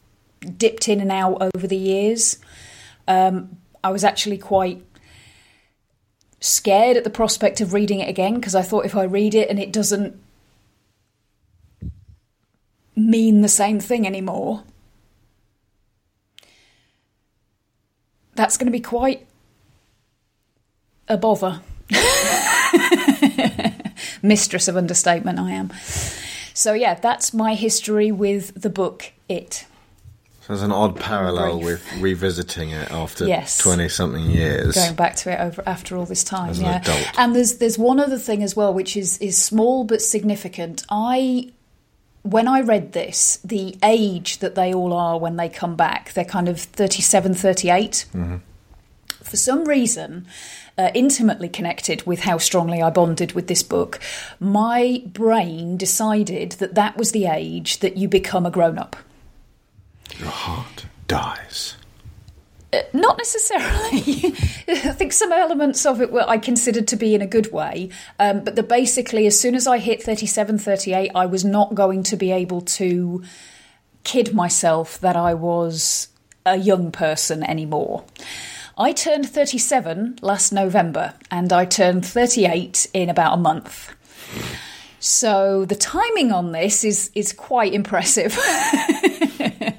dipped 0.58 0.88
in 0.88 1.02
and 1.02 1.12
out 1.12 1.42
over 1.42 1.68
the 1.68 1.78
years. 1.78 2.38
Um, 3.10 3.58
I 3.84 3.90
was 3.90 4.06
actually 4.06 4.38
quite 4.38 4.82
scared 6.40 6.96
at 6.96 7.04
the 7.04 7.10
prospect 7.10 7.60
of 7.60 7.74
reading 7.74 8.00
it 8.00 8.08
again 8.08 8.36
because 8.36 8.56
I 8.56 8.62
thought 8.62 8.86
if 8.86 8.96
I 8.96 9.04
read 9.04 9.36
it 9.36 9.50
and 9.50 9.60
it 9.60 9.74
doesn't 9.74 10.18
mean 12.96 13.42
the 13.42 13.50
same 13.50 13.80
thing 13.80 14.06
anymore, 14.06 14.64
that's 18.36 18.58
going 18.58 18.68
to 18.68 18.72
be 18.72 18.80
quite 18.80 19.26
a 21.08 21.18
bother. 21.18 21.62
Mistress 24.22 24.68
of 24.68 24.78
understatement, 24.78 25.40
I 25.40 25.52
am. 25.52 25.72
So, 26.54 26.74
yeah, 26.74 26.94
that's 26.94 27.34
my 27.34 27.56
history 27.56 28.12
with 28.12 28.62
the 28.62 28.70
book 28.70 29.14
It. 29.28 29.66
There's 30.50 30.64
an 30.64 30.72
odd 30.72 31.00
parallel 31.00 31.60
Brief. 31.60 31.94
with 31.94 32.02
revisiting 32.02 32.72
it 32.72 32.90
after 32.90 33.28
Yes. 33.28 33.60
twenty 33.60 33.88
something 33.88 34.32
years. 34.32 34.74
going 34.74 34.96
back 34.96 35.16
to 35.18 35.32
it 35.32 35.40
over 35.40 35.62
after 35.68 35.96
all 35.96 36.06
this 36.06 36.24
time. 36.24 36.50
As 36.50 36.60
yeah, 36.60 36.82
and 37.20 37.36
there's 37.36 37.58
there's 37.58 37.78
one 37.78 38.00
other 38.00 38.18
thing 38.18 38.42
as 38.42 38.56
well, 38.56 38.74
which 38.74 38.98
is 38.98 39.20
is 39.20 39.38
small 39.38 39.84
but 39.84 40.02
significant. 40.02 40.84
I 40.90 41.52
when 42.24 42.48
I 42.48 42.62
read 42.62 42.94
this, 42.94 43.38
the 43.44 43.78
age 43.84 44.40
that 44.40 44.56
they 44.56 44.74
all 44.74 44.92
are 44.92 45.20
when 45.20 45.36
they 45.36 45.50
come 45.50 45.76
back, 45.76 46.14
they're 46.14 46.26
kind 46.26 46.50
of 46.50 46.60
37, 46.60 47.36
38. 47.36 48.06
For 49.24 49.38
some 49.38 49.66
reason, 49.66 50.26
uh, 50.80 50.90
intimately 50.96 51.48
connected 51.48 52.08
with 52.08 52.22
how 52.22 52.40
strongly 52.40 52.82
I 52.82 52.90
bonded 52.90 53.34
with 53.34 53.46
this 53.46 53.62
book, 53.62 54.00
my 54.40 55.04
brain 55.06 55.78
decided 55.78 56.54
that 56.54 56.74
that 56.74 56.98
was 56.98 57.12
the 57.12 57.28
age 57.28 57.82
that 57.82 57.98
you 57.98 58.08
become 58.08 58.48
a 58.48 58.52
grown 58.52 58.80
up. 58.80 58.96
Your 60.18 60.30
heart 60.30 60.86
dies. 61.08 61.76
Not 62.94 63.18
necessarily. 63.18 64.26
I 64.68 64.94
think 64.94 65.12
some 65.12 65.32
elements 65.32 65.86
of 65.86 66.02
it 66.02 66.12
were 66.12 66.26
I 66.28 66.38
considered 66.38 66.88
to 66.90 66.96
be 66.96 67.16
in 67.16 67.22
a 67.22 67.28
good 67.28 67.52
way, 67.52 67.90
um, 68.20 68.44
but 68.44 68.56
the 68.56 68.64
basically 68.64 69.26
as 69.26 69.40
soon 69.40 69.56
as 69.56 69.66
I 69.66 69.80
hit 69.80 70.04
37, 70.04 70.60
38, 70.60 71.12
I 71.16 71.26
was 71.26 71.44
not 71.44 71.74
going 71.74 72.04
to 72.04 72.16
be 72.16 72.32
able 72.32 72.62
to 72.62 73.24
kid 74.04 74.36
myself 74.36 75.00
that 75.00 75.16
I 75.16 75.34
was 75.34 76.10
a 76.46 76.58
young 76.58 76.92
person 76.92 77.44
anymore. 77.44 78.06
I 78.78 78.94
turned 78.94 79.28
37 79.28 80.20
last 80.22 80.52
November, 80.52 81.16
and 81.32 81.52
I 81.52 81.66
turned 81.66 82.06
38 82.06 82.88
in 82.94 83.10
about 83.10 83.34
a 83.34 83.38
month. 83.38 83.94
So 85.00 85.66
the 85.66 85.76
timing 85.76 86.32
on 86.32 86.52
this 86.52 86.84
is 86.84 87.10
is 87.16 87.34
quite 87.34 87.74
impressive. 87.74 88.38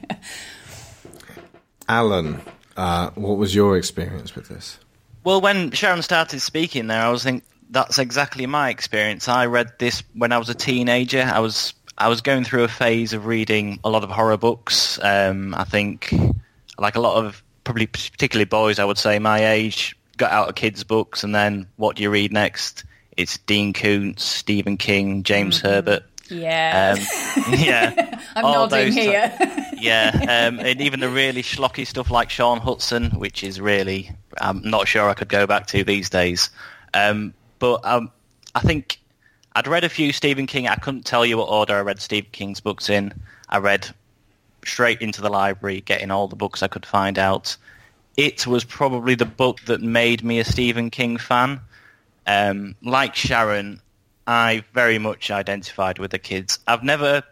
Alan, 1.91 2.41
uh, 2.77 3.11
what 3.17 3.37
was 3.37 3.53
your 3.53 3.77
experience 3.77 4.37
with 4.37 4.47
this? 4.49 4.79
Well, 5.25 5.41
when 5.41 5.73
Sharon 5.73 6.03
started 6.03 6.39
speaking 6.39 6.87
there, 6.87 7.03
I 7.03 7.11
was 7.11 7.25
thinking 7.25 7.43
that's 7.69 7.99
exactly 7.99 8.47
my 8.47 8.71
experience. 8.71 9.27
I 9.27 9.47
read 9.47 9.73
this 9.81 10.05
when 10.15 10.31
I 10.31 10.39
was 10.39 10.49
a 10.49 10.55
teenager. 10.55 11.23
I 11.23 11.41
was 11.41 11.75
I 11.99 12.07
was 12.07 12.21
going 12.21 12.45
through 12.45 12.63
a 12.63 12.69
phase 12.69 13.13
of 13.13 13.27
reading 13.27 13.81
a 13.83 13.91
lot 13.91 14.05
of 14.05 14.11
horror 14.11 14.37
books. 14.37 15.01
Um, 15.03 15.53
I 15.53 15.65
think, 15.65 16.15
like 16.79 16.95
a 16.95 17.01
lot 17.01 17.25
of 17.25 17.43
probably 17.65 17.89
particularly 17.89 18.45
boys, 18.45 18.79
I 18.79 18.85
would 18.85 18.97
say 18.97 19.19
my 19.19 19.51
age 19.51 19.97
got 20.17 20.31
out 20.31 20.49
of 20.49 20.55
kids' 20.55 20.85
books, 20.85 21.25
and 21.25 21.35
then 21.35 21.67
what 21.77 21.97
do 21.97 22.05
you 22.05 22.11
read 22.11 22.33
next? 22.33 22.85
It's 23.17 23.37
Dean 23.39 23.73
Koontz, 23.73 24.23
Stephen 24.23 24.77
King, 24.77 25.25
James 25.25 25.61
Herbert. 25.61 26.05
Yeah, 26.31 26.95
Um, 26.97 27.55
yeah, 27.59 28.21
I'm 28.37 28.45
all 28.45 28.53
nodding 28.69 28.93
here. 28.93 29.33
yeah, 29.77 30.11
um, 30.49 30.61
and 30.61 30.81
even 30.81 31.01
the 31.01 31.09
really 31.09 31.43
schlocky 31.43 31.87
stuff 31.87 32.11
like 32.11 32.31
Shaun 32.31 32.61
Hutson, 32.61 33.15
which 33.19 33.43
is 33.45 33.61
really 33.61 34.11
I'm 34.41 34.63
not 34.63 34.89
sure 34.89 35.09
I 35.09 35.15
could 35.15 35.29
go 35.29 35.47
back 35.47 35.67
to 35.69 35.85
these 35.85 36.09
days. 36.11 36.51
Um, 36.95 37.35
but 37.59 37.85
um, 37.85 38.11
I 38.55 38.61
think 38.61 38.99
I'd 39.55 39.67
read 39.67 39.85
a 39.85 39.89
few 39.89 40.13
Stephen 40.13 40.47
King. 40.47 40.69
I 40.69 40.77
couldn't 40.77 41.05
tell 41.05 41.27
you 41.27 41.37
what 41.39 41.49
order 41.49 41.75
I 41.77 41.81
read 41.81 42.01
Stephen 42.01 42.31
King's 42.33 42.61
books 42.61 42.89
in. 42.89 43.13
I 43.49 43.59
read 43.59 43.89
straight 44.65 45.01
into 45.01 45.21
the 45.21 45.31
library, 45.31 45.81
getting 45.81 46.11
all 46.11 46.29
the 46.29 46.37
books 46.37 46.63
I 46.63 46.69
could 46.69 46.87
find 46.87 47.19
out. 47.19 47.57
It 48.17 48.47
was 48.47 48.65
probably 48.65 49.15
the 49.15 49.25
book 49.25 49.61
that 49.63 49.81
made 49.81 50.23
me 50.23 50.39
a 50.39 50.45
Stephen 50.45 50.91
King 50.91 51.17
fan. 51.17 51.61
Um, 52.27 52.77
like 52.83 53.15
Sharon, 53.17 53.81
I 54.27 54.65
very 54.73 54.99
much 54.99 55.31
identified 55.31 55.99
with 55.99 56.11
the 56.11 56.19
kids. 56.19 56.59
I've 56.67 56.85
never 56.85 57.23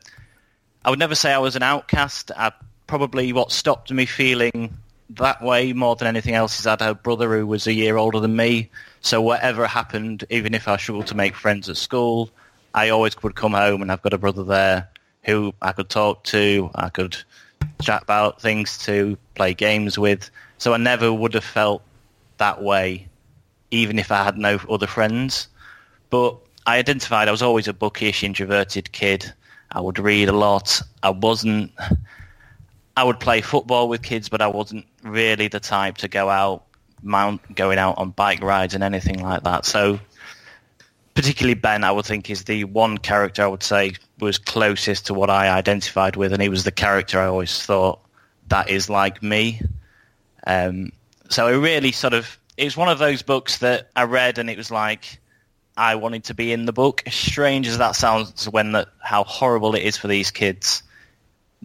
I 0.85 0.91
would 0.91 0.99
never 0.99 1.15
say 1.15 1.33
I 1.33 1.39
was 1.39 1.57
an 1.57 1.63
outcast. 1.63 2.31
I, 2.37 2.53
probably 2.87 3.33
what 3.33 3.53
stopped 3.53 3.93
me 3.93 4.07
feeling 4.07 4.77
that 5.11 5.43
way 5.43 5.73
more 5.73 5.97
than 5.97 6.09
anything 6.09 6.35
else 6.35 6.59
is 6.59 6.67
I 6.67 6.73
had 6.73 6.83
a 6.83 6.95
brother 6.95 7.37
who 7.37 7.47
was 7.47 7.67
a 7.67 7.73
year 7.73 7.97
older 7.97 8.21
than 8.21 8.37
me. 8.37 8.71
So 9.01 9.23
whatever 9.23 9.67
happened, 9.67 10.25
even 10.31 10.55
if 10.55 10.69
I 10.69 10.77
struggled 10.77 11.07
to 11.09 11.15
make 11.15 11.35
friends 11.35 11.69
at 11.69 11.77
school, 11.77 12.31
I 12.75 12.91
always 12.91 13.21
would 13.23 13.35
come 13.35 13.53
home 13.53 13.83
and 13.83 13.91
I've 13.91 14.03
got 14.03 14.13
a 14.13 14.19
brother 14.19 14.45
there 14.45 14.89
who 15.25 15.55
I 15.63 15.73
could 15.73 15.89
talk 15.89 16.25
to, 16.25 16.71
I 16.75 16.89
could 16.89 17.17
chat 17.83 18.03
about 18.03 18.41
things 18.41 18.79
to, 18.79 19.17
play 19.35 19.55
games 19.55 19.99
with. 19.99 20.31
So 20.59 20.75
I 20.75 20.77
never 20.79 21.13
would 21.13 21.35
have 21.35 21.45
felt 21.45 21.83
that 22.39 22.63
way, 22.63 23.09
even 23.71 23.99
if 23.99 24.11
I 24.11 24.25
had 24.25 24.39
no 24.39 24.59
other 24.69 24.87
friends. 24.87 25.49
But 26.11 26.37
I 26.69 26.77
identified 26.77 27.29
I 27.29 27.31
was 27.31 27.41
always 27.41 27.67
a 27.67 27.73
bookish, 27.73 28.23
introverted 28.23 28.93
kid. 28.93 29.33
I 29.73 29.81
would 29.81 29.99
read 29.99 30.29
a 30.29 30.33
lot. 30.33 30.83
I 31.03 31.09
wasn't. 31.09 31.73
I 32.95 33.05
would 33.05 33.19
play 33.21 33.41
football 33.41 33.89
with 33.89 34.03
kids, 34.03 34.29
but 34.29 34.43
I 34.43 34.49
wasn't 34.49 34.85
really 35.03 35.49
the 35.49 35.61
type 35.61 35.97
to 35.99 36.09
go 36.09 36.29
out, 36.29 36.65
mount, 37.03 37.55
going 37.55 37.79
out 37.79 37.97
on 37.97 38.11
bike 38.11 38.43
rides 38.43 38.75
and 38.75 38.85
anything 38.85 39.23
like 39.23 39.45
that. 39.45 39.65
So, 39.65 39.99
particularly 41.15 41.55
Ben, 41.55 41.85
I 41.85 41.91
would 41.91 42.05
think 42.05 42.29
is 42.29 42.45
the 42.45 42.65
one 42.65 42.99
character 42.99 43.43
I 43.43 43.47
would 43.47 43.63
say 43.63 43.95
was 44.19 44.37
closest 44.37 45.07
to 45.07 45.15
what 45.15 45.31
I 45.31 45.49
identified 45.49 46.17
with, 46.17 46.35
and 46.35 46.43
he 46.43 46.51
was 46.51 46.65
the 46.65 46.71
character 46.71 47.19
I 47.19 47.29
always 47.29 47.63
thought 47.63 47.99
that 48.49 48.69
is 48.69 48.91
like 48.91 49.23
me. 49.23 49.63
Um, 50.47 50.93
so 51.31 51.47
it 51.47 51.57
really 51.57 51.93
sort 51.93 52.13
of 52.13 52.39
it 52.59 52.65
was 52.65 52.77
one 52.77 52.91
of 52.91 52.99
those 52.99 53.23
books 53.23 53.57
that 53.61 53.89
I 53.97 54.03
read, 54.03 54.37
and 54.37 54.51
it 54.51 54.59
was 54.59 54.71
like 54.71 55.19
I 55.79 55.95
wanted 55.95 56.25
to 56.25 56.35
be 56.35 56.53
in 56.53 56.67
the 56.67 56.73
book. 56.73 57.05
As 57.07 57.15
strange 57.15 57.69
as 57.69 57.79
that 57.79 57.95
sounds, 57.95 58.49
when 58.49 58.85
how 58.99 59.23
horrible 59.23 59.77
it 59.77 59.85
is 59.85 59.97
for 59.97 60.09
these 60.09 60.33
kids, 60.33 60.83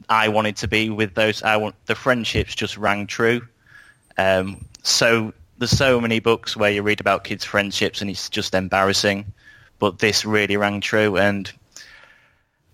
I 0.08 0.30
wanted 0.30 0.56
to 0.58 0.68
be 0.68 0.92
with 0.92 1.16
those. 1.16 1.42
I 1.42 1.58
want 1.58 1.76
the 1.88 1.96
friendships 1.96 2.54
just 2.54 2.78
rang 2.78 3.08
true. 3.08 3.42
Um, 4.18 4.66
so 4.84 5.34
there's 5.58 5.72
so 5.72 6.00
many 6.00 6.20
books 6.20 6.56
where 6.56 6.70
you 6.70 6.84
read 6.84 7.00
about 7.00 7.24
kids' 7.24 7.44
friendships 7.44 8.02
and 8.02 8.10
it's 8.10 8.30
just 8.30 8.54
embarrassing, 8.54 9.26
but 9.80 9.98
this 9.98 10.26
really 10.26 10.58
rang 10.58 10.80
true. 10.80 11.18
And 11.18 11.52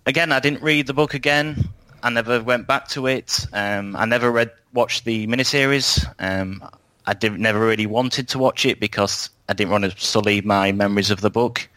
again, 0.05 0.33
I 0.33 0.41
didn't 0.41 0.61
read 0.61 0.87
the 0.87 0.93
book 0.93 1.13
again. 1.13 1.69
I 2.03 2.09
never 2.09 2.41
went 2.41 2.67
back 2.67 2.89
to 2.89 3.07
it. 3.07 3.45
Um, 3.53 3.95
I 3.95 4.03
never 4.03 4.29
read 4.29 4.51
watched 4.73 5.05
the 5.05 5.25
miniseries. 5.27 6.05
Um, 6.19 6.63
I 7.05 7.13
did, 7.13 7.39
never 7.39 7.65
really 7.65 7.85
wanted 7.85 8.27
to 8.29 8.39
watch 8.39 8.65
it 8.65 8.81
because 8.81 9.29
I 9.49 9.53
didn't 9.53 9.71
want 9.71 9.83
to 9.83 9.99
sully 9.99 10.41
my 10.41 10.71
memories 10.71 11.09
of 11.09 11.21
the 11.21 11.31
book. 11.31 11.67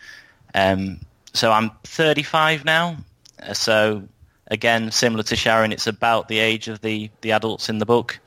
Um, 0.55 1.01
so 1.33 1.51
I'm 1.51 1.71
35 1.85 2.67
now. 2.67 2.99
Uh, 3.43 3.55
so 3.55 4.03
again, 4.49 4.93
similar 4.93 5.23
to 5.25 5.37
Sharon, 5.37 5.73
it's 5.73 5.87
about 5.87 6.29
the 6.29 6.39
age 6.39 6.69
of 6.69 6.83
the, 6.83 7.11
the 7.23 7.33
adults 7.33 7.71
in 7.71 7.79
the 7.79 7.87
book. 7.87 8.21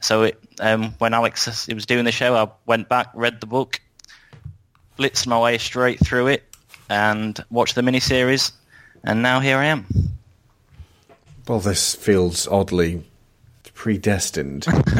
So 0.00 0.24
it, 0.24 0.38
um, 0.60 0.92
when 0.98 1.14
Alex 1.14 1.66
was 1.72 1.86
doing 1.86 2.04
the 2.04 2.12
show, 2.12 2.36
I 2.36 2.48
went 2.66 2.90
back, 2.90 3.08
read 3.14 3.40
the 3.40 3.46
book, 3.46 3.80
blitzed 4.98 5.26
my 5.26 5.40
way 5.40 5.56
straight 5.56 5.98
through 5.98 6.26
it, 6.26 6.44
and 6.90 7.42
watched 7.50 7.76
the 7.76 7.80
miniseries, 7.80 8.52
and 9.04 9.22
now 9.22 9.40
here 9.40 9.56
I 9.56 9.64
am. 9.64 9.86
Well, 11.48 11.60
this 11.60 11.94
feels 11.94 12.46
oddly 12.46 13.04
predestined. 13.72 14.66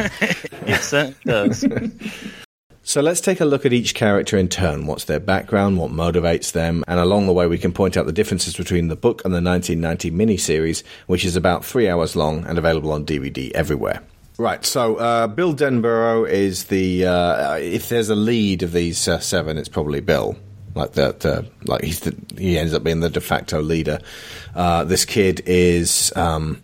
yes, 0.67 0.95
it 0.95 1.15
does. 1.25 1.65
So 2.87 3.01
let's 3.01 3.21
take 3.21 3.41
a 3.41 3.45
look 3.45 3.67
at 3.67 3.73
each 3.73 3.97
character 3.97 4.39
in 4.39 4.47
turn. 4.47 4.87
What's 4.87 5.07
their 5.07 5.19
background? 5.19 5.77
What 5.77 5.91
motivates 5.91 6.53
them? 6.53 6.85
And 6.87 7.01
along 7.01 7.27
the 7.27 7.33
way, 7.33 7.49
we 7.49 7.59
can 7.59 7.73
point 7.73 7.97
out 7.97 8.07
the 8.07 8.13
differences 8.13 8.55
between 8.55 8.87
the 8.87 8.95
book 8.95 9.25
and 9.25 9.35
the 9.35 9.43
1990 9.43 10.13
miniseries, 10.13 10.85
which 11.09 11.25
is 11.25 11.35
about 11.35 11.65
three 11.65 11.89
hours 11.89 12.15
long 12.15 12.47
and 12.47 12.59
available 12.59 12.93
on 12.93 13.05
DVD 13.05 13.51
everywhere. 13.57 14.05
Right, 14.39 14.65
so 14.65 14.99
uh, 14.99 15.27
Bill 15.27 15.53
Denbrough 15.53 16.31
is 16.31 16.67
the. 16.67 17.07
Uh, 17.07 17.57
if 17.57 17.89
there's 17.89 18.09
a 18.09 18.15
lead 18.15 18.63
of 18.63 18.71
these 18.71 19.09
uh, 19.09 19.19
seven, 19.19 19.59
it's 19.59 19.69
probably 19.69 19.99
Bill. 19.99 20.37
Like 20.77 20.93
that, 20.93 21.25
like 21.65 21.83
he's 21.83 21.99
the, 22.01 22.15
he 22.39 22.57
ends 22.57 22.73
up 22.73 22.85
being 22.85 23.01
the 23.01 23.11
de 23.11 23.21
facto 23.21 23.61
leader. 23.61 23.99
Uh, 24.55 24.85
this 24.85 25.05
kid 25.05 25.43
is 25.45 26.13
um, 26.15 26.63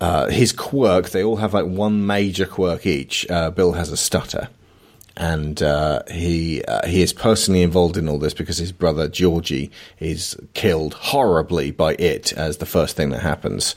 uh, 0.00 0.28
his 0.28 0.52
quirk. 0.52 1.10
They 1.10 1.22
all 1.22 1.36
have 1.36 1.52
like 1.52 1.66
one 1.66 2.06
major 2.06 2.46
quirk 2.46 2.86
each. 2.86 3.30
Uh, 3.30 3.50
Bill 3.50 3.72
has 3.72 3.92
a 3.92 3.96
stutter, 3.98 4.48
and 5.16 5.60
he 6.10 6.62
he 6.86 7.02
is 7.02 7.12
personally 7.12 7.62
involved 7.62 7.96
in 7.96 8.08
all 8.08 8.18
this 8.18 8.34
because 8.34 8.58
his 8.58 8.72
brother 8.72 9.08
Georgie 9.08 9.70
is 10.00 10.36
killed 10.54 10.94
horribly 10.94 11.70
by 11.70 11.94
it 11.94 12.32
as 12.32 12.58
the 12.58 12.66
first 12.66 12.96
thing 12.96 13.10
that 13.10 13.22
happens, 13.22 13.76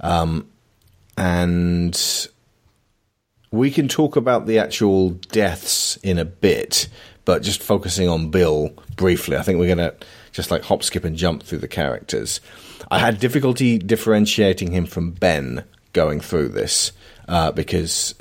um, 0.00 0.48
and 1.16 2.28
we 3.54 3.70
can 3.70 3.86
talk 3.86 4.16
about 4.16 4.46
the 4.46 4.58
actual 4.58 5.10
deaths 5.10 5.96
in 5.98 6.18
a 6.18 6.24
bit, 6.24 6.88
but 7.24 7.42
just 7.42 7.62
focusing 7.62 8.08
on 8.08 8.30
Bill 8.30 8.70
briefly, 8.96 9.36
I 9.36 9.42
think 9.42 9.58
we're 9.58 9.74
going 9.74 9.78
to 9.78 9.94
just 10.32 10.50
like 10.50 10.62
hop, 10.62 10.82
skip, 10.82 11.04
and 11.04 11.16
jump 11.16 11.44
through 11.44 11.58
the 11.58 11.68
characters. 11.68 12.40
I 12.90 12.98
had 12.98 13.20
difficulty 13.20 13.78
differentiating 13.78 14.72
him 14.72 14.86
from 14.86 15.12
Ben 15.12 15.64
going 15.92 16.20
through 16.20 16.48
this 16.48 16.90
uh, 17.28 17.52
because 17.52 18.14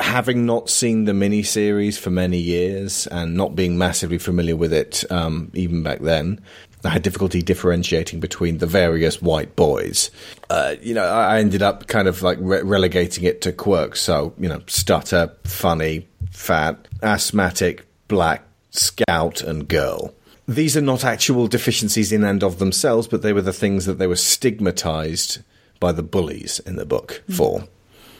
having 0.00 0.46
not 0.46 0.70
seen 0.70 1.04
the 1.04 1.12
miniseries 1.12 1.98
for 1.98 2.10
many 2.10 2.38
years 2.38 3.06
and 3.08 3.36
not 3.36 3.54
being 3.54 3.76
massively 3.76 4.18
familiar 4.18 4.56
with 4.56 4.72
it 4.72 5.04
um, 5.10 5.50
even 5.54 5.82
back 5.82 6.00
then, 6.00 6.40
I 6.84 6.88
had 6.88 7.02
difficulty 7.02 7.42
differentiating 7.42 8.20
between 8.20 8.58
the 8.58 8.66
various 8.66 9.22
white 9.22 9.54
boys. 9.54 10.10
Uh, 10.50 10.74
you 10.80 10.94
know, 10.94 11.04
I 11.04 11.38
ended 11.38 11.62
up 11.62 11.86
kind 11.86 12.08
of 12.08 12.22
like 12.22 12.38
re- 12.40 12.62
relegating 12.62 13.24
it 13.24 13.40
to 13.42 13.52
quirks. 13.52 14.00
So, 14.00 14.34
you 14.38 14.48
know, 14.48 14.62
stutter, 14.66 15.32
funny, 15.44 16.08
fat, 16.30 16.88
asthmatic, 17.02 17.86
black, 18.08 18.44
scout, 18.70 19.42
and 19.42 19.68
girl. 19.68 20.14
These 20.48 20.76
are 20.76 20.82
not 20.82 21.04
actual 21.04 21.46
deficiencies 21.46 22.10
in 22.10 22.24
and 22.24 22.42
of 22.42 22.58
themselves, 22.58 23.06
but 23.06 23.22
they 23.22 23.32
were 23.32 23.42
the 23.42 23.52
things 23.52 23.86
that 23.86 23.98
they 23.98 24.08
were 24.08 24.16
stigmatized 24.16 25.38
by 25.78 25.92
the 25.92 26.02
bullies 26.02 26.58
in 26.60 26.76
the 26.76 26.86
book 26.86 27.22
for. 27.34 27.64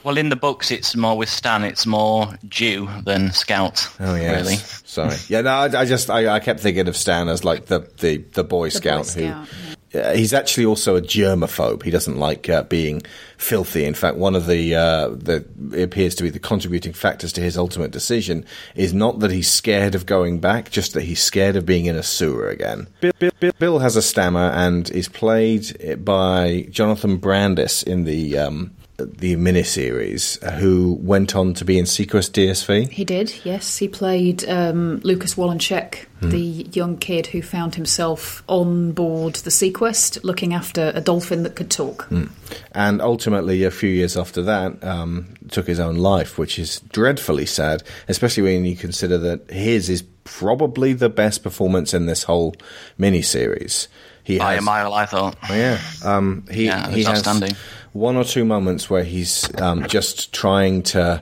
Well, 0.03 0.17
in 0.17 0.29
the 0.29 0.35
books, 0.35 0.69
it's 0.69 0.95
more 0.95 1.17
with 1.17 1.29
Stan. 1.29 1.63
It's 1.63 1.85
more 1.85 2.37
Jew 2.49 2.89
than 3.05 3.31
Scout. 3.31 3.87
Oh 3.99 4.15
yeah, 4.15 4.35
really. 4.35 4.55
Sorry. 4.55 5.15
Yeah, 5.29 5.41
no, 5.41 5.51
I, 5.51 5.81
I 5.81 5.85
just 5.85 6.09
I, 6.09 6.35
I, 6.35 6.39
kept 6.39 6.59
thinking 6.59 6.87
of 6.87 6.97
Stan 6.97 7.29
as 7.29 7.45
like 7.45 7.67
the 7.67 7.89
the, 7.99 8.17
the 8.17 8.43
Boy 8.43 8.67
The 8.67 8.71
Scout 8.71 8.97
Boy 8.97 9.03
Scout, 9.03 9.47
who. 9.47 9.67
Uh, 9.93 10.13
he's 10.13 10.33
actually 10.33 10.65
also 10.65 10.95
a 10.95 11.01
germaphobe. 11.01 11.83
He 11.83 11.91
doesn't 11.91 12.17
like 12.17 12.49
uh, 12.49 12.63
being 12.63 13.03
filthy. 13.37 13.85
In 13.85 13.93
fact, 13.93 14.17
one 14.17 14.35
of 14.35 14.47
the 14.47 14.75
uh, 14.75 15.09
the 15.09 15.45
it 15.71 15.83
appears 15.83 16.15
to 16.15 16.23
be 16.23 16.29
the 16.29 16.39
contributing 16.39 16.93
factors 16.93 17.31
to 17.33 17.41
his 17.41 17.57
ultimate 17.57 17.91
decision 17.91 18.45
is 18.75 18.93
not 18.93 19.19
that 19.19 19.31
he's 19.31 19.51
scared 19.51 19.93
of 19.93 20.05
going 20.05 20.39
back, 20.39 20.71
just 20.71 20.93
that 20.93 21.03
he's 21.03 21.21
scared 21.21 21.55
of 21.55 21.65
being 21.65 21.85
in 21.85 21.95
a 21.95 22.03
sewer 22.03 22.49
again. 22.49 22.87
Bill, 23.01 23.11
Bill, 23.19 23.31
Bill, 23.39 23.51
Bill 23.59 23.79
has 23.79 23.95
a 23.95 24.01
stammer 24.01 24.49
and 24.49 24.89
is 24.89 25.07
played 25.07 26.03
by 26.03 26.67
Jonathan 26.71 27.17
Brandis 27.17 27.83
in 27.83 28.05
the 28.05 28.37
um, 28.39 28.75
the 29.05 29.35
miniseries, 29.35 30.41
uh, 30.43 30.51
who 30.51 30.97
went 31.01 31.35
on 31.35 31.53
to 31.55 31.65
be 31.65 31.77
in 31.77 31.85
seaQuest 31.85 32.31
DSV. 32.31 32.89
He 32.89 33.03
did, 33.05 33.33
yes. 33.43 33.77
He 33.77 33.87
played 33.87 34.47
um, 34.49 34.99
Lucas 35.03 35.35
Wolenczak, 35.35 36.05
Hmm. 36.19 36.29
the 36.29 36.67
young 36.71 36.95
kid 36.97 37.27
who 37.27 37.41
found 37.41 37.75
himself 37.75 38.43
on 38.47 38.93
board 38.93 39.35
the 39.35 39.49
seaQuest 39.49 40.23
looking 40.23 40.53
after 40.53 40.93
a 40.95 41.01
dolphin 41.01 41.43
that 41.43 41.55
could 41.55 41.69
talk. 41.69 42.05
Hmm. 42.07 42.25
And 42.71 43.01
ultimately, 43.01 43.63
a 43.65 43.71
few 43.71 43.89
years 43.89 44.15
after 44.15 44.41
that, 44.43 44.81
um, 44.83 45.33
took 45.49 45.67
his 45.67 45.79
own 45.81 45.97
life, 45.97 46.37
which 46.37 46.57
is 46.57 46.79
dreadfully 46.91 47.45
sad, 47.45 47.83
especially 48.07 48.43
when 48.43 48.63
you 48.63 48.75
consider 48.77 49.17
that 49.17 49.49
his 49.51 49.89
is 49.89 50.03
probably 50.23 50.93
the 50.93 51.09
best 51.09 51.43
performance 51.43 51.93
in 51.93 52.05
this 52.05 52.23
whole 52.23 52.55
miniseries. 52.97 53.87
He 54.23 54.37
By 54.39 54.53
has, 54.53 54.59
a 54.59 54.65
mile, 54.65 54.93
I 54.93 55.05
thought. 55.05 55.35
Oh, 55.49 55.53
yeah, 55.53 55.79
um, 56.05 56.45
he 56.49 56.65
Yeah, 56.67 56.89
he 56.89 57.01
it's 57.01 57.09
has 57.09 57.17
outstanding. 57.19 57.57
One 57.93 58.15
or 58.15 58.23
two 58.23 58.43
moments 58.43 58.89
where 58.89 59.03
he's 59.03 59.49
um, 59.61 59.87
just 59.87 60.33
trying 60.33 60.81
to 60.81 61.21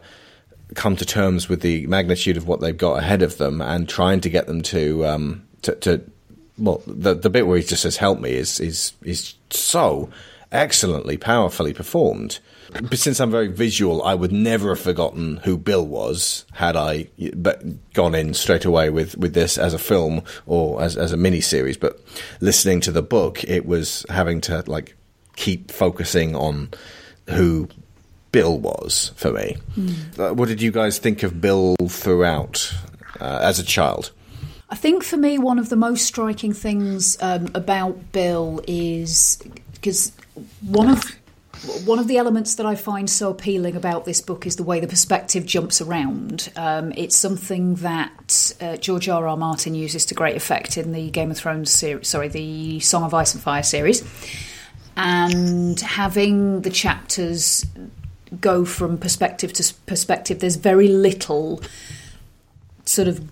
come 0.74 0.96
to 0.96 1.06
terms 1.06 1.50
with 1.50 1.62
the 1.62 1.86
magnitude 1.88 2.38
of 2.38 2.48
what 2.48 2.62
they've 2.62 2.78
got 2.78 2.98
ahead 2.98 3.22
of 3.22 3.38
them 3.38 3.62
and 3.62 3.88
trying 3.90 4.22
to 4.22 4.30
get 4.30 4.48
them 4.48 4.62
to 4.62 5.06
um, 5.06 5.48
to, 5.62 5.76
to 5.76 6.02
well 6.58 6.82
the 6.88 7.14
the 7.14 7.30
bit 7.30 7.46
where 7.46 7.58
he 7.58 7.64
just 7.64 7.82
says 7.82 7.98
help 7.98 8.20
me 8.20 8.32
is 8.32 8.60
is 8.60 8.94
is 9.04 9.36
so 9.50 10.10
excellently 10.52 11.18
powerfully 11.18 11.74
performed. 11.74 12.40
But 12.74 13.00
since 13.00 13.20
I'm 13.20 13.32
very 13.32 13.50
visual, 13.50 14.02
I 14.02 14.16
would 14.16 14.32
never 14.32 14.70
have 14.70 14.80
forgotten 14.80 15.38
who 15.44 15.58
Bill 15.58 15.86
was 15.86 16.46
had 16.54 16.78
I 16.78 17.10
but 17.36 17.94
gone 17.94 18.16
in 18.16 18.34
straight 18.34 18.64
away 18.64 18.90
with, 18.90 19.18
with 19.18 19.34
this 19.34 19.58
as 19.58 19.74
a 19.74 19.80
film 19.80 20.24
or 20.46 20.82
as 20.82 20.96
as 20.96 21.12
a 21.12 21.18
mini 21.18 21.42
series. 21.42 21.76
But 21.76 22.00
listening 22.40 22.80
to 22.82 22.92
the 22.94 23.02
book, 23.02 23.44
it 23.44 23.66
was 23.66 24.06
having 24.10 24.40
to 24.42 24.64
like 24.68 24.96
keep 25.42 25.72
focusing 25.72 26.36
on 26.36 26.70
who 27.28 27.68
Bill 28.32 28.60
was 28.60 29.12
for 29.16 29.32
me. 29.32 29.58
Uh, 30.20 30.34
what 30.34 30.48
did 30.48 30.62
you 30.62 30.72
guys 30.72 31.00
think 31.00 31.24
of 31.24 31.42
Bill 31.42 31.76
throughout 31.88 32.72
uh, 33.20 33.40
as 33.42 33.58
a 33.58 33.64
child? 33.64 34.12
I 34.70 34.76
think 34.76 35.04
for 35.04 35.18
me, 35.18 35.40
one 35.40 35.58
of 35.58 35.70
the 35.70 35.76
most 35.76 36.06
striking 36.06 36.54
things 36.54 37.18
um, 37.22 37.50
about 37.56 38.12
Bill 38.12 38.62
is 38.68 39.42
because 39.74 40.14
one 40.62 40.90
of 40.90 41.04
one 41.86 42.00
of 42.00 42.08
the 42.08 42.18
elements 42.18 42.56
that 42.56 42.66
I 42.66 42.76
find 42.76 43.10
so 43.10 43.30
appealing 43.32 43.76
about 43.76 44.06
this 44.06 44.22
book 44.22 44.46
is 44.46 44.56
the 44.56 44.64
way 44.64 44.80
the 44.80 44.88
perspective 44.88 45.46
jumps 45.46 45.82
around. 45.82 46.52
Um, 46.56 46.92
it's 46.96 47.18
something 47.18 47.76
that 47.76 48.54
uh, 48.62 48.78
George 48.78 49.10
R. 49.10 49.28
R. 49.28 49.38
Martin 49.38 49.76
uses 49.76 50.06
to 50.06 50.16
great 50.16 50.36
effect 50.36 50.78
in 50.78 50.92
the 50.92 51.10
Game 51.10 51.32
of 51.32 51.38
Thrones 51.38 51.72
series, 51.72 52.08
sorry, 52.08 52.30
the 52.30 52.80
Song 52.80 53.04
of 53.04 53.14
Ice 53.14 53.34
and 53.34 53.44
Fire 53.44 53.64
series, 53.64 54.02
and 55.02 55.80
having 55.80 56.62
the 56.62 56.70
chapters 56.70 57.66
go 58.40 58.64
from 58.64 58.98
perspective 58.98 59.52
to 59.54 59.74
perspective. 59.86 60.40
There's 60.40 60.58
very 60.58 60.88
little 60.88 61.62
sort 62.86 63.08
of 63.08 63.30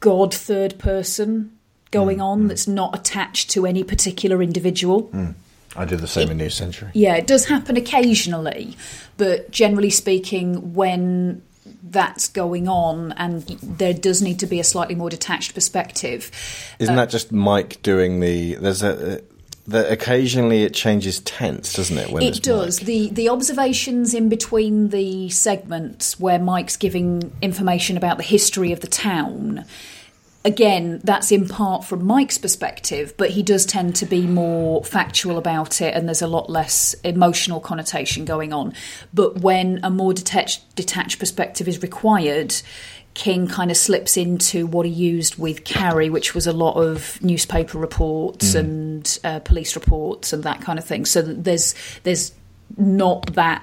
God 0.00 0.34
third 0.34 0.78
person 0.78 1.56
going 1.90 2.18
mm, 2.18 2.24
on 2.24 2.42
mm. 2.42 2.48
that's 2.48 2.66
not 2.66 2.94
attached 2.98 3.50
to 3.52 3.64
any 3.64 3.84
particular 3.84 4.42
individual. 4.42 5.04
Mm. 5.04 5.34
I 5.76 5.84
do 5.84 5.96
the 5.96 6.06
same 6.06 6.30
in 6.30 6.38
New 6.38 6.50
Century. 6.50 6.90
Yeah, 6.94 7.16
it 7.16 7.26
does 7.26 7.46
happen 7.46 7.76
occasionally, 7.76 8.76
but 9.16 9.50
generally 9.50 9.90
speaking, 9.90 10.74
when 10.74 11.42
that's 11.82 12.28
going 12.28 12.68
on 12.68 13.12
and 13.12 13.42
there 13.62 13.94
does 13.94 14.20
need 14.20 14.38
to 14.40 14.46
be 14.46 14.60
a 14.60 14.64
slightly 14.64 14.94
more 14.94 15.10
detached 15.10 15.54
perspective. 15.54 16.30
Isn't 16.78 16.94
uh, 16.94 17.04
that 17.04 17.10
just 17.10 17.32
Mike 17.32 17.82
doing 17.82 18.20
the? 18.20 18.54
There's 18.54 18.82
a. 18.82 19.22
The, 19.66 19.90
occasionally 19.90 20.62
it 20.64 20.74
changes 20.74 21.20
tense, 21.20 21.72
doesn't 21.72 21.96
it? 21.96 22.10
When 22.10 22.22
It 22.22 22.42
does. 22.42 22.80
Mike? 22.80 22.86
The 22.86 23.08
the 23.10 23.28
observations 23.30 24.12
in 24.12 24.28
between 24.28 24.90
the 24.90 25.30
segments 25.30 26.20
where 26.20 26.38
Mike's 26.38 26.76
giving 26.76 27.32
information 27.40 27.96
about 27.96 28.18
the 28.18 28.24
history 28.24 28.72
of 28.72 28.80
the 28.80 28.86
town. 28.86 29.64
Again, 30.46 31.00
that's 31.02 31.32
in 31.32 31.48
part 31.48 31.86
from 31.86 32.04
Mike's 32.04 32.36
perspective, 32.36 33.14
but 33.16 33.30
he 33.30 33.42
does 33.42 33.64
tend 33.64 33.96
to 33.96 34.04
be 34.04 34.26
more 34.26 34.84
factual 34.84 35.38
about 35.38 35.80
it, 35.80 35.94
and 35.94 36.06
there's 36.06 36.20
a 36.20 36.26
lot 36.26 36.50
less 36.50 36.94
emotional 37.02 37.60
connotation 37.60 38.26
going 38.26 38.52
on. 38.52 38.74
But 39.14 39.38
when 39.38 39.80
a 39.82 39.88
more 39.88 40.12
detached, 40.12 40.76
detached 40.76 41.18
perspective 41.18 41.66
is 41.66 41.80
required, 41.80 42.54
King 43.14 43.46
kind 43.46 43.70
of 43.70 43.76
slips 43.76 44.16
into 44.16 44.66
what 44.66 44.84
he 44.84 44.92
used 44.92 45.38
with 45.38 45.64
Carrie, 45.64 46.10
which 46.10 46.34
was 46.34 46.46
a 46.46 46.52
lot 46.52 46.74
of 46.74 47.22
newspaper 47.22 47.78
reports 47.78 48.54
and 48.54 49.18
uh, 49.22 49.38
police 49.40 49.76
reports 49.76 50.32
and 50.32 50.42
that 50.42 50.60
kind 50.60 50.78
of 50.78 50.84
thing. 50.84 51.04
So 51.06 51.22
there's 51.22 51.74
there's 52.02 52.32
not 52.76 53.34
that 53.34 53.62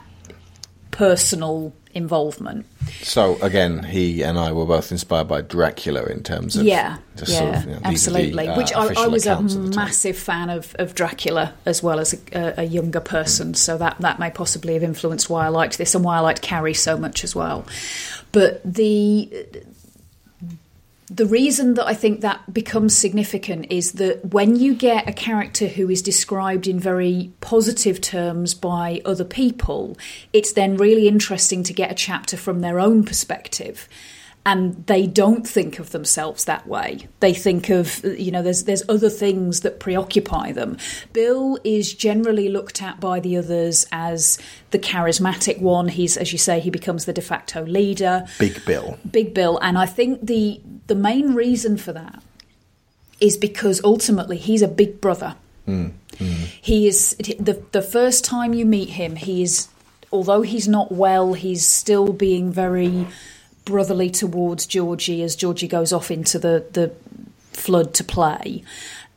personal 0.92 1.74
involvement. 1.94 2.66
So 3.02 3.38
again, 3.42 3.84
he 3.84 4.22
and 4.22 4.40
I 4.40 4.54
were 4.54 4.66
both 4.66 4.92
inspired 4.92 5.28
by 5.28 5.42
Dracula 5.42 6.06
in 6.06 6.24
terms 6.24 6.56
of 6.56 6.66
yeah, 6.66 6.98
yeah, 7.18 7.24
sort 7.26 7.56
of, 7.56 7.64
you 7.66 7.72
know, 7.72 7.78
are 7.78 7.80
the, 7.82 7.88
absolutely. 7.88 8.48
uh, 8.48 8.58
Which 8.58 8.74
I, 8.74 8.94
I 9.04 9.08
was 9.08 9.26
a 9.26 9.34
accounts 9.34 9.56
of 9.56 9.64
the 9.64 9.72
time. 9.72 9.86
massive 9.86 10.18
fan 10.18 10.50
of, 10.50 10.74
of 10.80 10.96
Dracula 10.96 11.54
as 11.66 11.84
well 11.84 12.00
as 12.00 12.14
a, 12.14 12.18
a, 12.32 12.62
a 12.62 12.64
younger 12.64 13.02
person, 13.02 13.54
so 13.54 13.78
that 13.78 13.98
that 14.00 14.20
may 14.20 14.32
possibly 14.32 14.76
have 14.76 14.84
influenced 14.84 15.30
why 15.30 15.46
I 15.46 15.50
liked 15.50 15.78
this 15.78 15.94
and 15.94 16.06
why 16.06 16.16
I 16.16 16.20
liked 16.22 16.42
Carrie 16.42 16.74
so 16.74 16.98
much 16.98 17.26
as 17.26 17.36
well. 17.36 17.66
But 18.32 18.62
the 18.64 19.46
the 21.12 21.26
reason 21.26 21.74
that 21.74 21.86
I 21.86 21.94
think 21.94 22.22
that 22.22 22.54
becomes 22.54 22.96
significant 22.96 23.70
is 23.70 23.94
that 23.94 24.34
when 24.34 24.56
you 24.56 24.74
get 24.74 25.10
a 25.10 25.14
character 25.14 25.68
who 25.68 25.90
is 25.90 26.02
described 26.02 26.68
in 26.68 26.80
very 26.80 27.34
positive 27.42 28.00
terms 28.00 28.54
by 28.54 29.02
other 29.04 29.26
people, 29.26 29.98
it's 30.32 30.54
then 30.54 30.78
really 30.78 31.10
interesting 31.10 31.64
to 31.64 31.74
get 31.74 31.92
a 31.92 31.96
chapter 31.96 32.38
from 32.38 32.62
their 32.62 32.80
own 32.80 33.04
perspective. 33.04 33.90
And 34.44 34.86
they 34.88 35.06
don't 35.06 35.48
think 35.48 35.78
of 35.78 35.92
themselves 35.92 36.46
that 36.46 36.66
way. 36.66 37.08
They 37.20 37.34
think 37.34 37.70
of, 37.70 38.04
you 38.04 38.32
know, 38.32 38.42
there's 38.42 38.64
there's 38.64 38.82
other 38.90 39.10
things 39.10 39.60
that 39.60 39.80
preoccupy 39.80 40.52
them. 40.52 40.78
Bill 41.14 41.60
is 41.64 41.94
generally 41.94 42.50
looked 42.50 42.82
at 42.82 43.00
by 43.00 43.20
the 43.20 43.38
others 43.38 43.86
as 43.92 44.40
the 44.72 44.80
charismatic 44.80 45.62
one. 45.62 45.90
He's, 45.90 46.18
as 46.18 46.32
you 46.32 46.40
say, 46.40 46.60
he 46.60 46.72
becomes 46.72 47.06
the 47.06 47.14
de 47.14 47.22
facto 47.22 47.64
leader. 47.66 48.26
Big 48.40 48.66
Bill. 48.66 48.98
Big 49.10 49.36
Bill, 49.36 49.60
and 49.60 49.78
I 49.78 49.86
think 49.86 50.26
the 50.26 50.60
the 50.88 50.96
main 50.96 51.36
reason 51.36 51.78
for 51.78 51.94
that 51.94 52.24
is 53.20 53.38
because 53.38 53.80
ultimately 53.84 54.38
he's 54.38 54.64
a 54.64 54.68
big 54.68 55.00
brother. 55.00 55.36
Mm, 55.68 55.92
mm. 56.14 56.46
He 56.60 56.88
is 56.88 57.16
the 57.18 57.64
the 57.72 57.84
first 57.84 58.26
time 58.26 58.56
you 58.56 58.66
meet 58.66 58.90
him, 58.90 59.16
he 59.16 59.44
is 59.44 59.68
although 60.12 60.42
he's 60.42 60.68
not 60.68 60.92
well, 60.92 61.34
he's 61.34 61.66
still 61.66 62.12
being 62.12 62.52
very 62.52 63.08
brotherly 63.66 64.10
towards 64.10 64.66
Georgie 64.66 65.22
as 65.24 65.36
Georgie 65.36 65.68
goes 65.68 65.92
off 65.94 66.10
into 66.12 66.40
the 66.40 66.66
the 66.74 66.92
flood 67.58 67.94
to 67.96 68.04
play, 68.04 68.64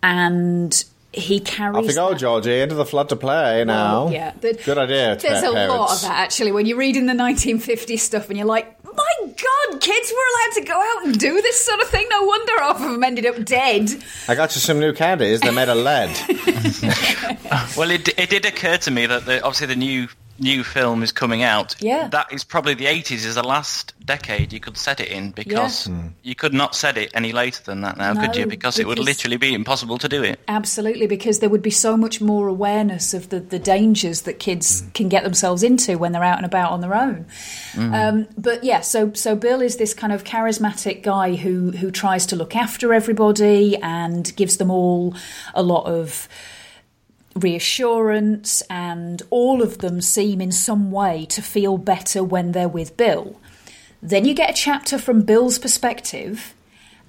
and 0.02 0.84
he 1.12 1.38
carries. 1.40 1.76
Off 1.76 1.84
you 1.86 1.94
go, 1.94 2.10
that- 2.10 2.18
Georgie, 2.18 2.60
into 2.60 2.74
the 2.74 2.84
flood 2.84 3.08
to 3.10 3.16
play 3.16 3.64
now. 3.64 4.04
well, 4.04 4.12
yeah, 4.12 4.32
the- 4.40 4.54
Good 4.64 4.78
idea. 4.78 5.16
There's 5.16 5.42
a 5.44 5.52
parents. 5.52 5.74
lot 5.74 5.92
of 5.92 6.02
that 6.02 6.18
actually. 6.18 6.52
When 6.52 6.66
you're 6.66 6.76
reading 6.78 7.06
the 7.06 7.12
1950s 7.14 8.00
stuff, 8.00 8.28
and 8.28 8.36
you're 8.36 8.46
like, 8.46 8.82
"My 8.84 9.12
God, 9.22 9.80
kids 9.80 10.12
were 10.12 10.28
allowed 10.34 10.54
to 10.60 10.64
go 10.66 10.74
out 10.74 11.06
and 11.06 11.18
do 11.18 11.40
this 11.40 11.64
sort 11.64 11.80
of 11.80 11.88
thing." 11.88 12.06
No 12.10 12.22
wonder 12.24 12.52
half 12.60 12.76
of 12.82 12.90
them 12.90 13.04
ended 13.04 13.26
up 13.26 13.44
dead. 13.44 13.90
I 14.28 14.34
got 14.34 14.54
you 14.56 14.60
some 14.60 14.80
new 14.80 14.92
candies. 14.92 15.40
They're 15.40 15.52
made 15.52 15.68
of 15.68 15.78
lead. 15.78 16.10
Well, 17.76 17.90
it, 17.90 18.08
it 18.18 18.30
did 18.30 18.44
occur 18.46 18.76
to 18.78 18.90
me 18.90 19.06
that 19.06 19.26
the, 19.26 19.42
obviously 19.42 19.66
the 19.68 19.76
new 19.76 20.08
new 20.38 20.64
film 20.64 21.02
is 21.02 21.12
coming 21.12 21.42
out. 21.42 21.76
Yeah. 21.80 22.08
That 22.08 22.32
is 22.32 22.44
probably 22.44 22.74
the 22.74 22.86
80s 22.86 23.24
is 23.24 23.34
the 23.36 23.42
last 23.42 23.94
decade 24.04 24.52
you 24.52 24.60
could 24.60 24.76
set 24.76 25.00
it 25.00 25.08
in 25.08 25.30
because 25.30 25.86
Hmm. 25.86 26.08
you 26.22 26.34
could 26.34 26.52
not 26.52 26.74
set 26.74 26.98
it 26.98 27.10
any 27.14 27.32
later 27.32 27.62
than 27.64 27.82
that 27.82 27.96
now, 27.96 28.14
could 28.14 28.36
you? 28.36 28.46
Because, 28.46 28.78
it 28.78 28.86
would 28.86 28.98
literally 28.98 29.36
be 29.36 29.54
impossible 29.54 29.96
to 29.98 30.08
do 30.08 30.22
it. 30.22 30.38
Absolutely, 30.48 31.06
because 31.06 31.38
there 31.38 31.48
would 31.48 31.62
be 31.62 31.70
so 31.70 31.96
much 31.96 32.20
more 32.20 32.48
awareness 32.48 33.14
of 33.14 33.28
the, 33.30 33.40
the 33.40 33.58
dangers 33.58 34.22
that 34.22 34.38
kids 34.38 34.82
can 34.94 35.08
get 35.08 35.22
themselves 35.24 35.62
into 35.62 35.96
when 35.98 36.12
they're 36.12 36.24
out 36.24 36.36
and 36.38 36.46
about 36.46 36.72
on 36.72 36.80
their 36.80 36.94
own. 36.94 37.26
Um, 37.76 38.26
but 38.36 38.64
yeah, 38.64 38.80
so 38.80 39.12
so 39.14 39.36
Bill 39.36 39.60
is 39.62 39.76
this 39.76 39.94
kind 39.94 40.12
of 40.12 40.24
charismatic 40.24 41.02
guy 41.02 41.34
who 41.36 41.70
who 41.72 41.90
tries 41.90 42.26
to 42.26 42.36
look 42.36 42.54
after 42.56 42.92
everybody 42.92 43.76
and 43.76 44.34
gives 44.36 44.56
them 44.58 44.70
all 44.70 45.14
a 45.54 45.62
lot 45.62 45.84
of 45.86 46.28
reassurance, 47.34 48.62
and 48.70 49.22
all 49.30 49.62
of 49.62 49.78
them 49.78 50.00
seem 50.00 50.40
in 50.40 50.52
some 50.52 50.90
way 50.90 51.26
to 51.26 51.42
feel 51.42 51.78
better 51.78 52.22
when 52.22 52.52
they're 52.52 52.68
with 52.68 52.96
Bill. 52.96 53.40
Then 54.02 54.24
you 54.24 54.34
get 54.34 54.50
a 54.50 54.54
chapter 54.54 54.98
from 54.98 55.22
Bill's 55.22 55.58
perspective, 55.58 56.54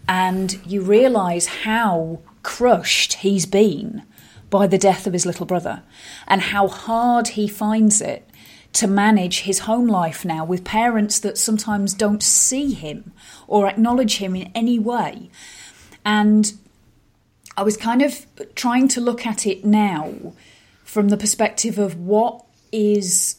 and 0.07 0.59
you 0.65 0.81
realise 0.81 1.47
how 1.47 2.19
crushed 2.43 3.13
he's 3.13 3.45
been 3.45 4.03
by 4.49 4.67
the 4.67 4.77
death 4.77 5.05
of 5.05 5.13
his 5.13 5.25
little 5.25 5.45
brother, 5.45 5.83
and 6.27 6.41
how 6.41 6.67
hard 6.67 7.29
he 7.29 7.47
finds 7.47 8.01
it 8.01 8.29
to 8.73 8.87
manage 8.87 9.41
his 9.41 9.59
home 9.59 9.87
life 9.87 10.25
now 10.25 10.43
with 10.43 10.63
parents 10.63 11.19
that 11.19 11.37
sometimes 11.37 11.93
don't 11.93 12.21
see 12.21 12.73
him 12.73 13.13
or 13.47 13.67
acknowledge 13.67 14.17
him 14.17 14.35
in 14.35 14.51
any 14.53 14.77
way. 14.77 15.29
And 16.03 16.53
I 17.57 17.63
was 17.63 17.77
kind 17.77 18.01
of 18.01 18.25
trying 18.55 18.87
to 18.89 19.01
look 19.01 19.25
at 19.25 19.45
it 19.45 19.63
now 19.63 20.33
from 20.83 21.09
the 21.09 21.17
perspective 21.17 21.79
of 21.79 21.97
what 21.97 22.43
is 22.71 23.37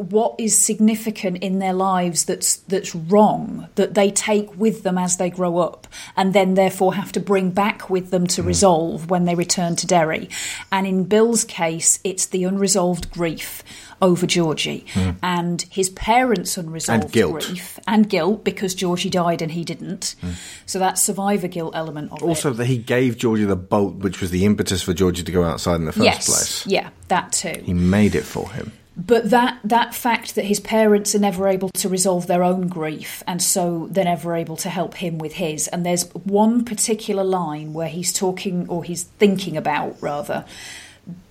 what 0.00 0.34
is 0.38 0.56
significant 0.56 1.38
in 1.38 1.58
their 1.58 1.74
lives 1.74 2.24
that's 2.24 2.56
that's 2.56 2.94
wrong 2.94 3.68
that 3.74 3.94
they 3.94 4.10
take 4.10 4.56
with 4.56 4.82
them 4.82 4.96
as 4.96 5.18
they 5.18 5.28
grow 5.28 5.58
up 5.58 5.86
and 6.16 6.32
then 6.32 6.54
therefore 6.54 6.94
have 6.94 7.12
to 7.12 7.20
bring 7.20 7.50
back 7.50 7.90
with 7.90 8.10
them 8.10 8.26
to 8.26 8.40
hmm. 8.40 8.48
resolve 8.48 9.10
when 9.10 9.26
they 9.26 9.34
return 9.34 9.76
to 9.76 9.86
Derry. 9.86 10.28
And 10.72 10.86
in 10.86 11.04
Bill's 11.04 11.44
case, 11.44 12.00
it's 12.02 12.26
the 12.26 12.44
unresolved 12.44 13.10
grief 13.10 13.62
over 14.02 14.26
Georgie 14.26 14.86
hmm. 14.94 15.10
and 15.22 15.62
his 15.70 15.90
parents' 15.90 16.56
unresolved 16.56 17.04
And 17.04 17.12
guilt. 17.12 17.44
grief 17.44 17.78
and 17.86 18.08
guilt 18.08 18.44
because 18.44 18.74
Georgie 18.74 19.10
died 19.10 19.42
and 19.42 19.52
he 19.52 19.64
didn't. 19.64 20.14
Hmm. 20.20 20.30
So 20.64 20.78
that 20.78 20.98
survivor 20.98 21.48
guilt 21.48 21.74
element 21.76 22.12
of 22.12 22.18
it. 22.18 22.24
also, 22.24 22.52
that 22.54 22.64
he 22.64 22.78
gave 22.78 23.18
Georgie 23.18 23.44
the 23.44 23.56
boat, 23.56 23.96
which 23.96 24.20
was 24.20 24.30
the 24.30 24.46
impetus 24.46 24.82
for 24.82 24.94
Georgie 24.94 25.22
to 25.24 25.32
go 25.32 25.44
outside 25.44 25.76
in 25.76 25.84
the 25.84 25.92
first 25.92 26.04
yes, 26.04 26.26
place. 26.26 26.66
yeah, 26.66 26.90
that 27.08 27.32
too. 27.32 27.60
He 27.62 27.74
made 27.74 28.14
it 28.14 28.24
for 28.24 28.50
him. 28.50 28.72
But 28.96 29.30
that 29.30 29.60
that 29.62 29.94
fact 29.94 30.34
that 30.34 30.46
his 30.46 30.60
parents 30.60 31.14
are 31.14 31.20
never 31.20 31.46
able 31.46 31.70
to 31.70 31.88
resolve 31.88 32.26
their 32.26 32.42
own 32.42 32.66
grief, 32.66 33.22
and 33.26 33.40
so 33.40 33.88
they're 33.90 34.04
never 34.04 34.34
able 34.34 34.56
to 34.58 34.68
help 34.68 34.94
him 34.94 35.18
with 35.18 35.34
his. 35.34 35.68
And 35.68 35.86
there's 35.86 36.12
one 36.14 36.64
particular 36.64 37.24
line 37.24 37.72
where 37.72 37.88
he's 37.88 38.12
talking, 38.12 38.68
or 38.68 38.82
he's 38.82 39.04
thinking 39.04 39.56
about 39.56 39.96
rather, 40.00 40.44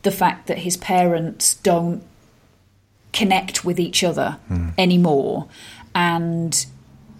the 0.03 0.11
fact 0.11 0.47
that 0.47 0.59
his 0.59 0.77
parents 0.77 1.55
don't 1.55 2.01
connect 3.11 3.65
with 3.65 3.79
each 3.79 4.03
other 4.03 4.37
hmm. 4.47 4.69
anymore, 4.77 5.47
and 5.93 6.65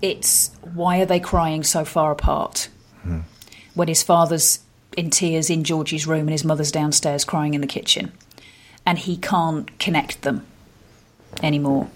it's 0.02 0.52
why 0.74 1.00
are 1.00 1.06
they 1.06 1.20
crying 1.20 1.64
so 1.64 1.84
far 1.84 2.12
apart? 2.12 2.70
Hmm. 3.04 3.20
When 3.74 3.90
his 3.90 4.04
father's 4.04 4.60
in 4.96 5.10
tears 5.10 5.50
in 5.50 5.64
Georgie's 5.64 6.08
room 6.08 6.22
and 6.22 6.32
his 6.32 6.44
mother's 6.44 6.72
downstairs 6.72 7.24
crying 7.24 7.54
in 7.54 7.62
the 7.62 7.68
kitchen 7.68 8.12
and 8.90 8.98
he 8.98 9.16
can't 9.18 9.78
connect 9.78 10.24
them 10.24 10.44
anymore. 11.44 11.88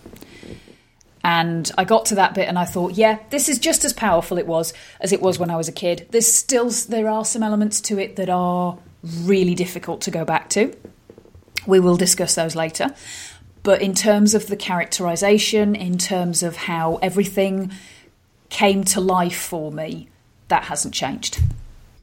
And 1.23 1.71
I 1.75 1.85
got 1.85 2.05
to 2.07 2.15
that 2.15 2.35
bit 2.35 2.47
and 2.47 2.59
I 2.59 2.65
thought, 2.65 2.91
yeah, 2.93 3.17
this 3.31 3.49
is 3.49 3.57
just 3.57 3.83
as 3.83 3.93
powerful 3.93 4.37
it 4.37 4.45
was 4.45 4.75
as 4.99 5.11
it 5.11 5.19
was 5.19 5.39
when 5.39 5.49
I 5.49 5.55
was 5.55 5.67
a 5.67 5.71
kid. 5.71 6.05
There's 6.11 6.31
still 6.31 6.69
there 6.69 7.09
are 7.09 7.25
some 7.25 7.41
elements 7.41 7.81
to 7.81 7.97
it 7.97 8.15
that 8.17 8.29
are 8.29 8.77
really 9.23 9.55
difficult 9.55 10.01
to 10.01 10.11
go 10.11 10.23
back 10.23 10.51
to. 10.51 10.71
We 11.65 11.79
will 11.79 11.97
discuss 11.97 12.35
those 12.35 12.55
later. 12.55 12.93
But 13.63 13.81
in 13.81 13.95
terms 13.95 14.35
of 14.35 14.45
the 14.45 14.55
characterization, 14.55 15.75
in 15.75 15.97
terms 15.97 16.43
of 16.43 16.55
how 16.55 16.97
everything 16.97 17.71
came 18.49 18.83
to 18.83 19.01
life 19.01 19.41
for 19.41 19.71
me, 19.71 20.09
that 20.49 20.65
hasn't 20.65 20.93
changed. 20.93 21.41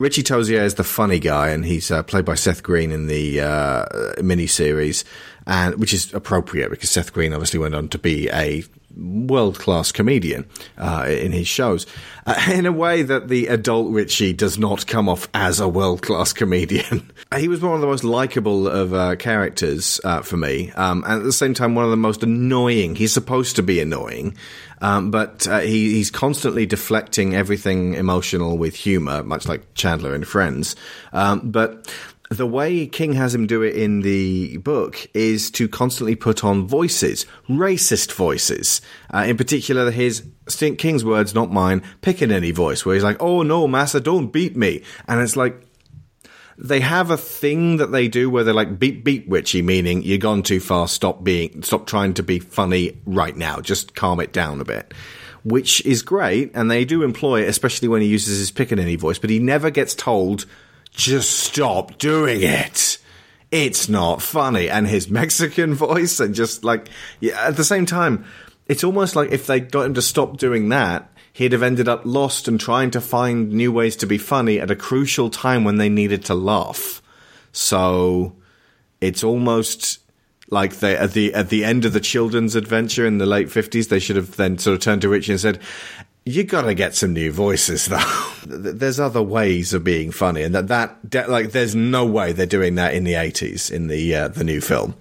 Richie 0.00 0.22
Tozier 0.22 0.62
is 0.62 0.76
the 0.76 0.82
funny 0.82 1.18
guy, 1.18 1.50
and 1.50 1.62
he's 1.62 1.90
uh, 1.90 2.02
played 2.02 2.24
by 2.24 2.34
Seth 2.34 2.62
Green 2.62 2.90
in 2.90 3.06
the 3.06 3.42
uh, 3.42 3.84
miniseries, 4.16 5.04
and 5.46 5.74
which 5.74 5.92
is 5.92 6.14
appropriate 6.14 6.70
because 6.70 6.88
Seth 6.88 7.12
Green 7.12 7.34
obviously 7.34 7.60
went 7.60 7.74
on 7.74 7.86
to 7.90 7.98
be 7.98 8.26
a 8.30 8.64
world 8.96 9.58
class 9.58 9.92
comedian 9.92 10.46
uh, 10.78 11.06
in 11.08 11.32
his 11.32 11.48
shows, 11.48 11.86
uh, 12.26 12.40
in 12.52 12.66
a 12.66 12.72
way 12.72 13.02
that 13.02 13.28
the 13.28 13.46
adult 13.46 13.92
Richie 13.92 14.32
does 14.32 14.58
not 14.58 14.86
come 14.86 15.08
off 15.08 15.28
as 15.34 15.60
a 15.60 15.68
world 15.68 16.02
class 16.02 16.32
comedian. 16.32 17.10
he 17.36 17.48
was 17.48 17.60
one 17.60 17.74
of 17.74 17.80
the 17.80 17.86
most 17.86 18.04
likable 18.04 18.68
of 18.68 18.92
uh, 18.92 19.16
characters 19.16 20.00
uh, 20.04 20.22
for 20.22 20.36
me, 20.36 20.70
um, 20.72 21.04
and 21.06 21.20
at 21.20 21.24
the 21.24 21.32
same 21.32 21.54
time, 21.54 21.74
one 21.74 21.84
of 21.84 21.90
the 21.90 21.96
most 21.96 22.22
annoying. 22.22 22.96
He's 22.96 23.12
supposed 23.12 23.56
to 23.56 23.62
be 23.62 23.80
annoying. 23.80 24.36
Um, 24.82 25.10
but 25.10 25.46
uh, 25.46 25.60
he, 25.60 25.92
he's 25.92 26.10
constantly 26.10 26.64
deflecting 26.64 27.34
everything 27.34 27.92
emotional 27.94 28.56
with 28.56 28.74
humor, 28.74 29.22
much 29.22 29.46
like 29.46 29.74
Chandler 29.74 30.14
in 30.14 30.24
Friends. 30.24 30.74
Um, 31.12 31.50
but 31.50 31.92
the 32.30 32.46
way 32.46 32.86
King 32.86 33.14
has 33.14 33.34
him 33.34 33.48
do 33.48 33.62
it 33.62 33.74
in 33.74 34.02
the 34.02 34.56
book 34.58 35.08
is 35.14 35.50
to 35.50 35.68
constantly 35.68 36.14
put 36.14 36.44
on 36.44 36.66
voices, 36.66 37.26
racist 37.48 38.12
voices. 38.12 38.80
Uh, 39.12 39.24
in 39.26 39.36
particular, 39.36 39.90
his 39.90 40.24
King's 40.46 41.04
words, 41.04 41.34
not 41.34 41.52
mine, 41.52 41.82
Pickaninny 42.02 42.54
voice, 42.54 42.86
where 42.86 42.94
he's 42.94 43.02
like, 43.02 43.20
"Oh 43.20 43.42
no, 43.42 43.66
Massa, 43.66 44.00
don't 44.00 44.32
beat 44.32 44.56
me," 44.56 44.82
and 45.08 45.20
it's 45.20 45.34
like 45.34 45.60
they 46.56 46.78
have 46.80 47.10
a 47.10 47.16
thing 47.16 47.78
that 47.78 47.90
they 47.90 48.06
do 48.06 48.30
where 48.30 48.44
they're 48.44 48.54
like 48.54 48.78
beep 48.78 49.02
beep 49.02 49.24
Richie, 49.26 49.62
meaning 49.62 50.02
you're 50.04 50.18
gone 50.18 50.44
too 50.44 50.60
far. 50.60 50.86
Stop 50.86 51.24
being, 51.24 51.64
stop 51.64 51.88
trying 51.88 52.14
to 52.14 52.22
be 52.22 52.38
funny 52.38 52.96
right 53.06 53.36
now. 53.36 53.60
Just 53.60 53.96
calm 53.96 54.20
it 54.20 54.32
down 54.32 54.60
a 54.60 54.64
bit. 54.64 54.94
Which 55.42 55.84
is 55.84 56.02
great, 56.02 56.52
and 56.54 56.70
they 56.70 56.84
do 56.84 57.02
employ 57.02 57.42
it, 57.42 57.48
especially 57.48 57.88
when 57.88 58.02
he 58.02 58.08
uses 58.08 58.38
his 58.38 58.52
Pickaninny 58.52 58.96
voice. 58.96 59.18
But 59.18 59.30
he 59.30 59.40
never 59.40 59.70
gets 59.70 59.96
told, 59.96 60.46
"Just 60.92 61.30
stop 61.30 61.98
doing 61.98 62.42
it." 62.42 62.98
It's 63.50 63.88
not 63.88 64.22
funny, 64.22 64.68
and 64.70 64.86
his 64.86 65.10
Mexican 65.10 65.74
voice, 65.86 66.20
and 66.20 66.34
just 66.34 66.64
like 66.64 66.88
yeah, 67.18 67.40
at 67.46 67.56
the 67.56 67.64
same 67.64 67.86
time, 67.86 68.24
it's 68.66 68.84
almost 68.84 69.16
like 69.16 69.32
if 69.32 69.46
they 69.46 69.60
got 69.60 69.86
him 69.86 69.94
to 69.94 70.02
stop 70.02 70.36
doing 70.36 70.68
that, 70.68 71.10
he'd 71.32 71.52
have 71.52 71.62
ended 71.62 71.88
up 71.88 72.02
lost 72.04 72.46
and 72.48 72.60
trying 72.60 72.90
to 72.92 73.00
find 73.00 73.52
new 73.52 73.72
ways 73.72 73.96
to 73.96 74.06
be 74.06 74.18
funny 74.18 74.60
at 74.60 74.70
a 74.70 74.76
crucial 74.76 75.30
time 75.30 75.64
when 75.64 75.76
they 75.76 75.88
needed 75.88 76.24
to 76.26 76.34
laugh. 76.34 77.02
So 77.52 78.36
it's 79.00 79.24
almost 79.24 79.98
like 80.50 80.76
they 80.76 80.96
at 80.96 81.12
the 81.12 81.32
at 81.34 81.48
the 81.48 81.64
end 81.64 81.84
of 81.84 81.92
the 81.92 82.00
children's 82.00 82.54
adventure 82.56 83.06
in 83.06 83.18
the 83.18 83.26
late 83.26 83.50
fifties, 83.50 83.88
they 83.88 83.98
should 83.98 84.16
have 84.16 84.36
then 84.36 84.58
sort 84.58 84.74
of 84.74 84.80
turned 84.80 85.02
to 85.02 85.08
Richie 85.08 85.32
and 85.32 85.40
said, 85.40 85.60
"You 86.30 86.44
got 86.44 86.62
to 86.62 86.74
get 86.74 86.94
some 86.94 87.12
new 87.12 87.32
voices, 87.32 87.86
though. 87.86 88.32
there's 88.46 89.00
other 89.00 89.22
ways 89.22 89.72
of 89.72 89.84
being 89.84 90.10
funny, 90.10 90.42
and 90.42 90.54
that 90.54 90.98
that 91.10 91.30
like 91.30 91.52
there's 91.52 91.74
no 91.74 92.04
way 92.06 92.32
they're 92.32 92.46
doing 92.46 92.76
that 92.76 92.94
in 92.94 93.04
the 93.04 93.14
eighties 93.14 93.70
in 93.70 93.88
the 93.88 94.14
uh, 94.14 94.28
the 94.28 94.44
new 94.44 94.60
film." 94.60 94.94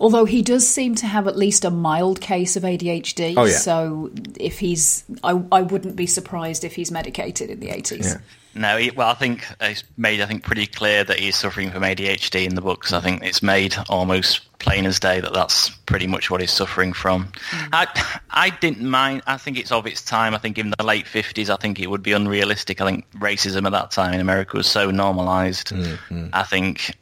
Although 0.00 0.24
he 0.24 0.40
does 0.40 0.66
seem 0.66 0.94
to 0.96 1.06
have 1.06 1.28
at 1.28 1.36
least 1.36 1.64
a 1.64 1.70
mild 1.70 2.20
case 2.20 2.56
of 2.56 2.62
ADHD. 2.62 3.34
Oh, 3.36 3.44
yeah. 3.44 3.56
So 3.56 4.10
if 4.38 4.58
he's, 4.58 5.04
I, 5.22 5.42
I 5.52 5.60
wouldn't 5.60 5.94
be 5.94 6.06
surprised 6.06 6.64
if 6.64 6.74
he's 6.74 6.90
medicated 6.90 7.50
in 7.50 7.60
the 7.60 7.68
80s. 7.68 8.04
Yeah. 8.04 8.18
No, 8.54 8.76
he, 8.76 8.90
well, 8.90 9.08
I 9.08 9.14
think 9.14 9.46
it's 9.60 9.84
made 9.96 10.20
I 10.20 10.26
think 10.26 10.42
pretty 10.42 10.66
clear 10.66 11.04
that 11.04 11.20
he's 11.20 11.36
suffering 11.36 11.70
from 11.70 11.82
ADHD 11.82 12.46
in 12.46 12.56
the 12.56 12.60
books. 12.60 12.92
I 12.92 13.00
think 13.00 13.22
it's 13.22 13.42
made 13.42 13.76
almost 13.88 14.58
plain 14.58 14.86
as 14.86 14.98
day 14.98 15.20
that 15.20 15.32
that's 15.32 15.70
pretty 15.70 16.06
much 16.06 16.30
what 16.30 16.40
he's 16.40 16.50
suffering 16.50 16.92
from. 16.92 17.32
Hmm. 17.50 17.68
I 17.72 18.20
I 18.30 18.50
didn't 18.50 18.88
mind. 18.88 19.22
I 19.26 19.36
think 19.36 19.58
it's 19.58 19.70
of 19.70 19.86
its 19.86 20.02
time. 20.02 20.34
I 20.34 20.38
think 20.38 20.58
in 20.58 20.72
the 20.76 20.84
late 20.84 21.06
fifties, 21.06 21.48
I 21.48 21.56
think 21.56 21.78
it 21.78 21.88
would 21.88 22.02
be 22.02 22.12
unrealistic. 22.12 22.80
I 22.80 22.86
think 22.86 23.10
racism 23.12 23.66
at 23.66 23.72
that 23.72 23.92
time 23.92 24.14
in 24.14 24.20
America 24.20 24.56
was 24.56 24.66
so 24.66 24.90
normalized. 24.90 25.70
Hmm, 25.70 25.94
hmm. 26.08 26.26
I 26.32 26.42
think 26.42 26.96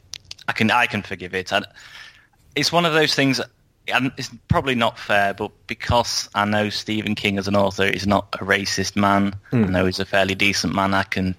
I 0.47 0.51
can 0.51 0.69
I 0.69 0.85
can 0.85 1.01
forgive 1.01 1.33
it. 1.33 1.51
I, 1.51 1.63
it's 2.55 2.71
one 2.71 2.85
of 2.85 2.93
those 2.93 3.15
things. 3.15 3.41
And 3.91 4.11
it's 4.17 4.29
probably 4.47 4.75
not 4.75 4.97
fair, 4.97 5.33
but 5.33 5.51
because 5.67 6.29
I 6.35 6.45
know 6.45 6.69
Stephen 6.69 7.15
King 7.15 7.37
as 7.37 7.47
an 7.47 7.55
author 7.55 7.83
is 7.83 8.07
not 8.07 8.27
a 8.33 8.45
racist 8.45 8.95
man, 8.95 9.35
I 9.51 9.57
know 9.57 9.85
he's 9.85 9.99
a 9.99 10.05
fairly 10.05 10.35
decent 10.35 10.73
man. 10.73 10.93
I 10.93 11.03
can, 11.03 11.35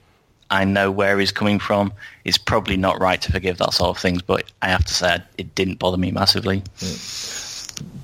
I 0.51 0.65
know 0.65 0.91
where 0.91 1.19
he's 1.19 1.33
coming 1.33 1.59
from. 1.59 1.93
It's 2.25 2.39
probably 2.39 2.77
not 2.77 3.01
right 3.01 3.21
to 3.23 3.33
forgive 3.33 3.59
that 3.59 3.73
sort 3.75 3.91
of 3.91 3.99
things, 4.03 4.23
but 4.23 4.51
I 4.63 4.69
have 4.69 4.85
to 4.85 4.95
say 4.95 5.23
it 5.39 5.55
didn't 5.55 5.79
bother 5.79 5.97
me 5.97 6.11
massively. 6.11 6.63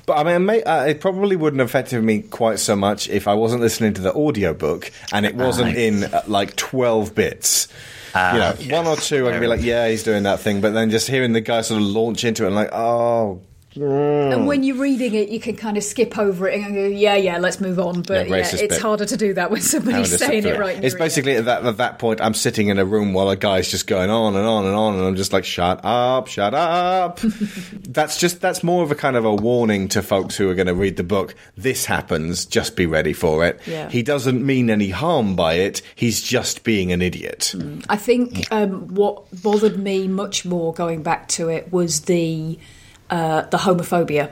But 0.07 0.19
I 0.19 0.25
mean, 0.25 0.47
may, 0.47 0.63
uh, 0.63 0.85
it 0.85 1.01
probably 1.01 1.37
wouldn't 1.37 1.61
have 1.61 1.69
affected 1.69 2.03
me 2.03 2.23
quite 2.23 2.61
so 2.61 2.77
much 2.77 3.09
if 3.09 3.27
I 3.27 3.35
wasn't 3.35 3.61
listening 3.61 3.95
to 3.95 4.01
the 4.01 4.15
audiobook 4.15 4.91
and 5.13 5.27
it 5.27 5.35
wasn't 5.35 5.77
Aye. 5.77 5.81
in 5.81 6.05
uh, 6.05 6.23
like 6.29 6.55
12 6.57 7.15
bits. 7.15 7.69
you 8.15 8.21
know, 8.21 8.55
yes. 8.59 8.71
one 8.71 8.87
or 8.87 8.97
two, 8.97 9.29
I 9.29 9.33
can 9.33 9.41
be 9.41 9.47
like, 9.49 9.63
yeah, 9.63 9.89
he's 9.89 10.05
doing 10.05 10.23
that 10.23 10.41
thing. 10.41 10.61
But 10.61 10.73
then 10.73 10.91
just 10.91 11.09
hearing 11.09 11.33
the 11.33 11.41
guy 11.41 11.61
sort 11.63 11.83
of 11.83 11.89
launch 11.89 12.25
into 12.25 12.45
it 12.45 12.47
and 12.47 12.57
like, 12.57 12.73
oh, 12.73 13.43
And 13.77 14.47
when 14.47 14.63
you're 14.63 14.77
reading 14.77 15.15
it, 15.15 15.29
you 15.29 15.41
can 15.41 15.57
kind 15.57 15.77
of 15.77 15.85
skip 15.85 16.19
over 16.19 16.49
it 16.49 16.61
and 16.61 16.75
go, 16.75 16.87
yeah, 16.87 17.15
yeah, 17.15 17.39
let's 17.39 17.61
move 17.61 17.79
on. 17.79 18.03
But 18.03 18.29
Yeah, 18.29 18.37
yeah, 18.37 18.49
it's 18.53 18.61
bit. 18.61 18.81
harder 18.81 19.05
to 19.05 19.17
do 19.17 19.35
that 19.35 19.51
when 19.51 19.61
somebody's 19.61 20.17
saying 20.17 20.47
it 20.47 20.59
right. 20.59 20.83
It's 20.83 20.95
basically 20.95 21.37
at 21.37 21.45
that, 21.45 21.65
at 21.65 21.77
that 21.77 21.99
point, 21.99 22.21
I'm 22.21 22.35
sitting 22.35 22.69
in 22.69 22.79
a 22.79 22.85
room 22.85 23.13
while 23.13 23.29
a 23.29 23.37
guy's 23.37 23.71
just 23.71 23.87
going 23.87 24.11
on 24.11 24.37
and 24.37 24.47
on 24.47 24.67
and 24.67 24.75
on, 24.75 24.95
and 24.95 25.05
I'm 25.05 25.17
just 25.17 25.33
like, 25.33 25.45
shut 25.45 25.81
up, 25.85 26.29
shut 26.29 26.55
up. 26.55 27.21
that's 27.89 28.19
just, 28.19 28.41
that's 28.41 28.63
more 28.63 28.83
of 28.83 28.91
a 28.91 28.95
kind 28.95 29.17
of 29.17 29.25
a 29.25 29.35
warning 29.35 29.89
to 29.89 30.03
folks 30.03 30.37
who 30.37 30.49
are 30.49 30.55
going 30.55 30.67
to 30.67 30.75
read 30.75 30.97
the 30.97 31.05
book. 31.05 31.35
This 31.57 31.85
happens, 31.85 32.47
just 32.47 32.77
be 32.77 32.87
ready 32.87 33.13
for 33.13 33.45
it. 33.45 33.61
Yeah. 33.67 33.89
He 33.91 34.03
doesn't 34.03 34.45
mean 34.45 34.71
any 34.71 34.91
harm 34.91 35.37
by 35.37 35.55
it, 35.55 35.83
he's 35.95 36.23
just 36.23 36.65
being 36.65 36.93
an 36.93 37.03
idiot. 37.03 37.55
I 37.89 37.97
think 37.97 38.47
um, 38.51 38.95
what 38.95 39.25
bothered 39.43 39.79
me 39.79 40.09
much 40.09 40.45
more 40.45 40.73
going 40.73 41.03
back 41.03 41.29
to 41.29 41.49
it 41.49 41.73
was 41.73 42.03
the 42.03 42.59
uh, 43.11 43.43
the 43.43 43.59
homophobia. 43.59 44.31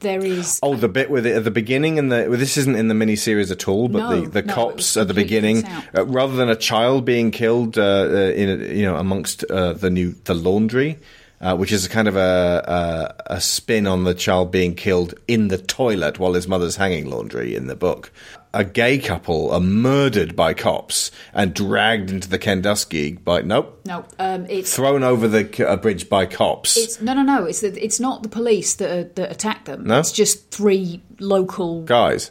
There 0.00 0.22
is 0.24 0.60
Oh, 0.62 0.74
the 0.76 0.88
bit 0.88 1.10
with 1.10 1.24
it 1.24 1.34
at 1.36 1.44
the 1.44 1.50
beginning, 1.50 1.98
and 1.98 2.12
the 2.12 2.26
well, 2.28 2.38
this 2.38 2.58
isn't 2.58 2.76
in 2.76 2.88
the 2.88 2.94
miniseries 2.94 3.50
at 3.50 3.66
all. 3.66 3.88
But 3.88 3.98
No, 3.98 4.20
the, 4.20 4.28
the 4.28 4.42
no, 4.42 4.54
cops 4.54 4.96
at 4.96 5.08
the 5.08 5.14
beginning, 5.14 5.64
uh, 5.64 6.04
rather 6.04 6.36
than 6.36 6.50
a 6.50 6.56
child 6.56 7.06
being 7.06 7.30
killed, 7.30 7.78
uh, 7.78 7.82
uh, 7.82 8.32
in 8.36 8.76
you 8.76 8.84
know 8.84 8.96
amongst 8.96 9.44
uh, 9.44 9.72
the 9.72 9.88
new 9.88 10.14
the 10.24 10.34
laundry, 10.34 10.98
uh, 11.40 11.56
which 11.56 11.72
is 11.72 11.86
a 11.86 11.88
kind 11.88 12.08
of 12.08 12.16
a, 12.16 13.14
a 13.26 13.36
a 13.36 13.40
spin 13.40 13.86
on 13.86 14.04
the 14.04 14.12
child 14.14 14.50
being 14.50 14.74
killed 14.74 15.14
in 15.26 15.48
the 15.48 15.58
toilet 15.58 16.18
while 16.18 16.34
his 16.34 16.46
mother's 16.46 16.76
hanging 16.76 17.08
laundry 17.08 17.54
in 17.54 17.66
the 17.66 17.76
book. 17.76 18.12
A 18.58 18.64
gay 18.64 18.98
couple 18.98 19.50
are 19.50 19.60
murdered 19.60 20.34
by 20.34 20.54
cops 20.54 21.10
and 21.34 21.52
dragged 21.52 22.10
into 22.10 22.26
the 22.28 22.38
Kenduskeag 22.38 23.22
by 23.22 23.42
nope, 23.42 23.80
no, 23.84 24.04
um, 24.18 24.46
it's 24.48 24.74
thrown 24.74 25.02
over 25.02 25.28
the 25.28 25.46
c- 25.54 25.62
uh, 25.62 25.76
bridge 25.76 26.08
by 26.08 26.24
cops. 26.24 26.74
it's 26.76 27.02
no, 27.02 27.12
no, 27.12 27.22
no. 27.22 27.44
It's 27.44 27.60
that 27.60 27.76
it's 27.76 28.00
not 28.00 28.22
the 28.22 28.30
police 28.30 28.74
that 28.76 28.90
are, 28.90 29.04
that 29.16 29.30
attack 29.30 29.66
them. 29.66 29.84
No? 29.84 29.98
It's 29.98 30.10
just 30.10 30.50
three 30.50 31.02
local 31.20 31.82
Guys, 31.84 32.30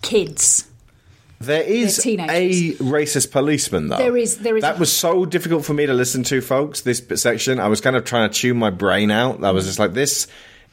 kids. 0.00 0.64
There 1.40 1.62
is 1.62 1.98
a 2.04 2.72
racist 2.82 3.30
policeman, 3.30 3.88
though. 3.88 3.98
There 3.98 4.16
is- 4.16 4.38
there 4.38 4.56
is 4.56 4.62
That 4.62 4.76
a- 4.76 4.80
was 4.80 4.90
so 4.90 5.24
difficult 5.24 5.64
for 5.64 5.74
me 5.74 5.86
to 5.86 5.92
listen 5.94 6.22
to, 6.24 6.40
folks. 6.40 6.80
This 6.80 7.00
section, 7.16 7.60
I 7.60 7.68
was 7.68 7.80
kind 7.80 7.94
of 7.94 8.04
trying 8.04 8.28
to 8.28 8.34
tune 8.34 8.56
my 8.56 8.70
brain 8.70 9.10
out. 9.10 9.44
I 9.44 9.50
was 9.52 9.66
just 9.66 9.78
like, 9.78 9.92
this 9.94 10.26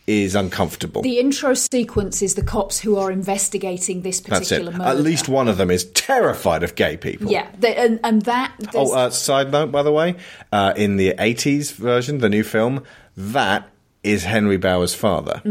is 0.07 0.35
uncomfortable. 0.35 1.01
The 1.01 1.17
intro 1.19 1.53
sequence 1.55 2.21
is 2.21 2.35
the 2.35 2.43
cops 2.43 2.79
who 2.79 2.95
are 2.97 3.11
investigating 3.11 4.01
this 4.03 4.19
That's 4.19 4.51
it. 4.51 4.55
particular 4.61 4.71
murder. 4.71 4.89
At 4.91 4.99
least 4.99 5.27
one 5.27 5.47
of 5.47 5.57
them 5.57 5.71
is 5.71 5.85
terrified 5.91 6.61
of 6.63 6.75
gay 6.75 6.95
people. 6.97 7.31
Yeah, 7.31 7.47
and 7.63 7.99
and 8.03 8.21
that. 8.23 8.53
Oh, 8.75 8.93
uh, 8.93 9.09
side 9.09 9.51
note, 9.51 9.71
by 9.71 9.81
the 9.83 9.91
way, 9.91 10.15
uh, 10.51 10.73
in 10.77 10.97
the 10.97 11.13
'80s 11.17 11.73
version, 11.73 12.19
the 12.19 12.29
new 12.29 12.43
film, 12.43 12.83
that 13.17 13.67
is 14.03 14.25
Henry 14.25 14.57
Bowers' 14.57 14.93
father. 14.93 15.41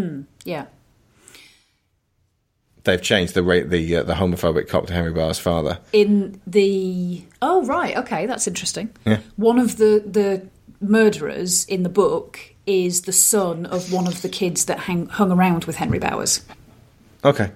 yeah. 0.45 0.67
They've 2.85 3.01
changed 3.01 3.33
the 3.33 3.43
ra- 3.43 3.64
the 3.64 3.97
uh, 3.97 4.03
the 4.03 4.12
homophobic 4.14 4.69
cop 4.69 4.87
to 4.88 4.93
Henry 4.93 5.12
Bowers' 5.12 5.38
father. 5.38 5.79
in 5.95 6.38
the 6.47 7.25
oh 7.40 7.64
right 7.64 7.97
okay 7.97 8.27
that's 8.27 8.47
interesting 8.47 8.90
Yeah. 9.07 9.21
one 9.37 9.59
of 9.59 9.79
the 9.79 10.03
the 10.07 10.47
murderers 10.88 11.64
in 11.66 11.83
the 11.83 11.88
book 11.88 12.38
is 12.66 13.03
the 13.03 13.12
son 13.12 13.66
of 13.66 13.92
one 13.92 14.07
of 14.07 14.23
the 14.23 14.29
kids 14.29 14.64
that 14.66 14.79
hang, 14.81 15.07
hung 15.07 15.31
around 15.33 15.64
with 15.64 15.77
henry 15.77 15.99
bowers 15.99 16.44
Okay. 17.25 17.51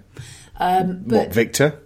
Um, 0.56 1.06
what, 1.08 1.32
Victor? 1.32 1.78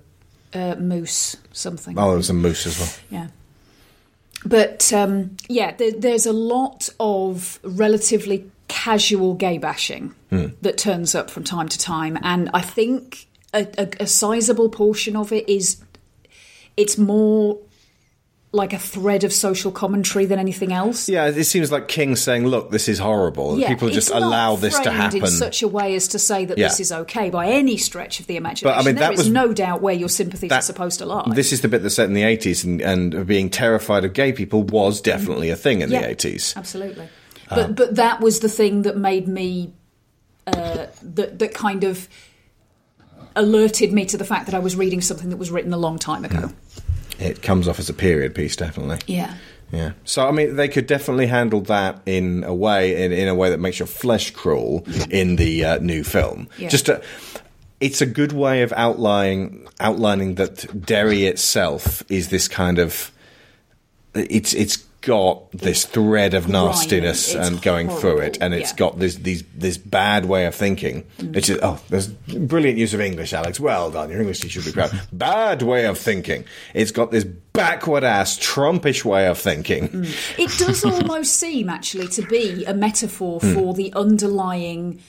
uh, 0.55 0.77
moose 0.77 1.37
something 1.53 1.99
Oh, 1.99 2.09
there 2.09 2.17
was 2.17 2.31
a 2.31 2.35
moose 2.35 2.67
as 2.67 2.79
well. 2.79 2.91
yeah 3.11 3.29
but 4.45 4.93
um, 4.93 5.37
yeah 5.49 5.75
there, 5.77 5.93
there's 5.93 6.27
a 6.27 6.33
lot 6.33 6.89
of 6.99 7.59
relatively 7.63 8.51
casual 8.69 9.35
gay 9.35 9.59
bashing 9.59 10.15
that 10.63 10.79
turns 10.79 11.15
up 11.15 11.31
from 11.31 11.45
time 11.45 11.69
to 11.69 11.79
time 11.79 12.19
and 12.23 12.49
i 12.55 12.61
think 12.63 13.27
a, 13.53 13.67
a, 13.77 13.89
a 14.01 14.07
sizable 14.07 14.71
portion 14.71 15.15
of 15.15 15.31
it 15.31 15.47
is 15.47 15.83
it's 16.79 16.97
more 16.97 17.59
like 18.55 18.75
a 18.75 18.79
thread 18.79 19.25
of 19.25 19.33
social 19.33 19.73
commentary 19.73 20.27
than 20.27 20.39
anything 20.39 20.75
else 20.75 21.09
Yeah, 21.09 21.25
it 21.29 21.45
seems 21.45 21.73
like 21.73 21.89
King 21.89 22.17
saying, 22.17 22.47
"Look, 22.47 22.71
this 22.71 22.87
is 22.87 22.99
horrible." 22.99 23.59
Yeah, 23.59 23.69
People 23.69 23.89
just 23.89 24.11
allow 24.11 24.57
this 24.57 24.79
to 24.81 24.91
happen. 24.91 25.21
in 25.23 25.27
such 25.27 25.63
a 25.63 25.69
way 25.69 25.95
as 25.95 26.07
to 26.09 26.19
say 26.19 26.45
that 26.45 26.59
Yeah. 26.59 26.69
this 26.69 26.79
is 26.79 26.93
okay 26.93 27.31
by 27.31 27.47
any 27.49 27.79
stretch 27.79 28.21
of 28.21 28.27
the 28.27 28.37
imagination. 28.37 28.69
But, 28.77 28.83
I 28.83 28.85
mean, 28.85 28.97
There 28.97 29.05
that 29.09 29.13
is 29.15 29.19
was- 29.21 29.29
no 29.31 29.55
doubt 29.55 29.81
where 29.81 29.95
your 29.95 30.11
sympathies 30.11 30.51
that- 30.51 30.59
are 30.59 30.63
supposed 30.63 30.99
to 30.99 31.07
lie. 31.07 31.25
This 31.35 31.51
is 31.53 31.63
the 31.63 31.69
bit 31.69 31.83
that's 31.83 31.95
set 31.95 32.09
in 32.09 32.13
the 32.15 32.25
eighties, 32.25 32.63
and, 32.63 32.83
and 32.83 33.27
being 33.27 33.49
terrified 33.49 34.05
of 34.05 34.13
gay 34.13 34.33
people 34.33 34.63
was 34.65 35.01
definitely 35.01 35.49
a 35.49 35.57
thing 35.57 35.81
in 35.81 35.91
Yeah. 35.91 36.03
the 36.03 36.09
eighties. 36.11 36.53
absolutely. 36.55 37.09
Uh, 37.51 37.57
But 37.57 37.75
but 37.75 37.95
that 37.97 38.21
was 38.21 38.41
the 38.41 38.49
thing 38.51 38.83
that 38.83 38.99
made 38.99 39.29
me 39.29 39.73
uh, 40.47 40.87
that 41.03 41.39
that 41.39 41.55
kind 41.55 41.85
of 41.85 42.07
alerted 43.35 43.93
me 43.93 44.05
to 44.07 44.17
the 44.19 44.25
fact 44.25 44.45
that 44.47 44.55
I 44.55 44.59
was 44.59 44.77
reading 44.77 45.01
something 45.01 45.31
that 45.31 45.37
was 45.39 45.51
written 45.51 45.73
a 45.73 45.79
long 45.79 45.99
time 45.99 46.25
ago. 46.25 46.51
It 47.23 47.43
comes 47.43 47.69
off 47.69 47.79
as 47.79 47.89
a 47.89 47.95
period 47.95 48.35
piece, 48.35 48.57
definitely. 48.57 48.99
Yeah. 49.07 49.35
Yeah. 49.71 49.93
So 50.05 50.29
I 50.29 50.33
mean, 50.33 50.57
they 50.57 50.69
could 50.69 50.87
definitely 50.87 51.27
handle 51.27 51.63
that 51.63 52.03
in 52.05 52.45
a 52.45 52.55
way, 52.55 53.05
in, 53.05 53.13
in 53.13 53.29
a 53.29 53.35
way 53.35 53.51
that 53.51 53.59
makes 53.59 53.79
your 53.79 53.87
flesh 53.87 54.31
crawl 54.33 54.87
in 55.11 55.37
the 55.37 55.65
uh, 55.65 55.79
new 55.79 56.05
film. 56.05 56.49
Yeah. 56.59 56.69
Just 56.69 56.91
it's 57.81 58.01
a 58.01 58.07
good 58.07 58.33
way 58.33 58.63
of 58.63 58.73
outlining 58.75 59.67
outlining 59.81 60.37
that 60.37 60.87
Derry 60.87 61.25
itself 61.25 62.05
is 62.09 62.29
this 62.29 62.49
kind 62.49 62.79
of 62.79 63.11
it's 64.15 64.53
it's 64.55 64.85
got 65.03 65.51
this 65.51 65.85
thread 65.85 66.33
of 66.33 66.49
nastiness 66.49 67.35
and 67.35 67.61
going 67.61 67.91
through 67.91 68.19
it, 68.21 68.39
and 68.41 68.55
it's 68.55 68.71
Yeah. 68.71 68.77
got 68.77 68.99
this 68.99 69.17
these 69.17 69.45
this 69.55 69.77
bad 69.77 70.25
way 70.27 70.47
of 70.47 70.55
thinking. 70.55 71.05
It's 71.19 71.49
just, 71.49 71.61
oh, 71.63 71.79
there's 71.91 72.07
brilliant 72.09 72.79
use 72.79 72.95
of 72.95 73.01
English, 73.01 73.33
Alex. 73.33 73.61
Well 73.61 73.91
done. 73.91 74.11
Your 74.11 74.21
English 74.21 74.41
teacher 74.41 74.63
should 74.63 74.73
be 74.75 74.81
proud. 74.81 74.99
bad 75.13 75.63
way 75.63 75.85
of 75.87 75.99
thinking. 75.99 76.45
It's 76.73 76.91
got 76.93 77.11
this 77.11 77.25
backward 77.25 78.05
ass 78.05 78.39
Trumpish 78.39 79.05
way 79.05 79.27
of 79.27 79.39
thinking. 79.39 80.07
It 80.39 80.51
does 80.59 80.85
almost 80.93 81.37
seem 81.37 81.69
actually 81.69 82.09
to 82.09 82.23
be 82.23 82.65
a 82.65 82.73
metaphor 82.73 83.41
Hmm. 83.41 83.55
for 83.55 83.75
the 83.75 83.93
underlying 83.95 85.01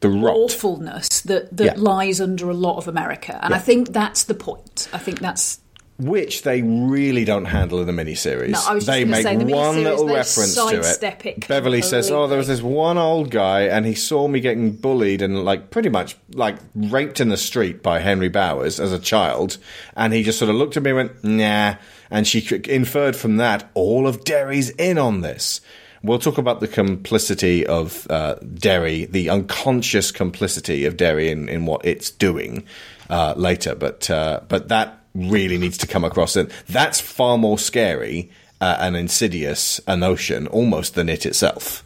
The 0.00 0.08
rot. 0.08 0.36
awfulness 0.36 1.20
that, 1.22 1.56
that 1.56 1.64
Yeah. 1.64 1.74
lies 1.76 2.20
under 2.20 2.48
a 2.48 2.54
lot 2.54 2.76
of 2.78 2.86
America. 2.88 3.38
And 3.42 3.52
I 3.54 3.58
think 3.58 3.92
that's 3.92 4.24
the 4.24 4.34
point. 4.34 4.88
I 4.92 4.98
think 4.98 5.20
that's 5.20 5.58
which 5.98 6.42
they 6.42 6.60
really 6.60 7.24
don't 7.24 7.46
handle 7.46 7.80
in 7.80 7.86
the 7.86 7.92
miniseries. 7.92 8.50
No, 8.50 8.78
they 8.80 9.04
make 9.04 9.22
say, 9.22 9.36
the 9.36 9.46
one 9.46 9.82
little 9.82 10.06
reference 10.06 10.54
to 10.54 10.80
it. 10.80 11.24
it 11.24 11.48
Beverly 11.48 11.80
says, 11.80 12.10
"Oh, 12.10 12.26
there 12.26 12.38
was 12.38 12.48
this 12.48 12.60
one 12.60 12.98
old 12.98 13.30
guy, 13.30 13.62
and 13.62 13.86
he 13.86 13.94
saw 13.94 14.28
me 14.28 14.40
getting 14.40 14.72
bullied 14.72 15.22
and 15.22 15.44
like 15.44 15.70
pretty 15.70 15.88
much 15.88 16.16
like 16.32 16.58
raped 16.74 17.20
in 17.20 17.30
the 17.30 17.36
street 17.36 17.82
by 17.82 18.00
Henry 18.00 18.28
Bowers 18.28 18.78
as 18.78 18.92
a 18.92 18.98
child, 18.98 19.56
and 19.96 20.12
he 20.12 20.22
just 20.22 20.38
sort 20.38 20.50
of 20.50 20.56
looked 20.56 20.76
at 20.76 20.82
me 20.82 20.90
and 20.90 20.96
went, 20.96 21.24
nah." 21.24 21.76
And 22.10 22.26
she 22.26 22.46
inferred 22.68 23.16
from 23.16 23.38
that 23.38 23.70
all 23.74 24.06
of 24.06 24.22
Derry's 24.24 24.70
in 24.70 24.98
on 24.98 25.22
this. 25.22 25.60
We'll 26.02 26.20
talk 26.20 26.38
about 26.38 26.60
the 26.60 26.68
complicity 26.68 27.66
of 27.66 28.06
uh, 28.08 28.36
Derry, 28.36 29.06
the 29.06 29.30
unconscious 29.30 30.12
complicity 30.12 30.84
of 30.84 30.96
Derry 30.96 31.30
in, 31.30 31.48
in 31.48 31.66
what 31.66 31.84
it's 31.84 32.10
doing 32.10 32.64
uh, 33.10 33.34
later. 33.36 33.74
But 33.74 34.08
uh, 34.08 34.40
but 34.48 34.68
that 34.68 35.00
really 35.16 35.58
needs 35.58 35.78
to 35.78 35.86
come 35.86 36.04
across, 36.04 36.36
and 36.36 36.50
that's 36.68 37.00
far 37.00 37.38
more 37.38 37.58
scary 37.58 38.30
uh, 38.60 38.76
and 38.80 38.96
insidious 38.96 39.80
a 39.86 39.96
notion 39.96 40.46
almost 40.48 40.94
than 40.94 41.08
it 41.08 41.26
itself. 41.26 41.82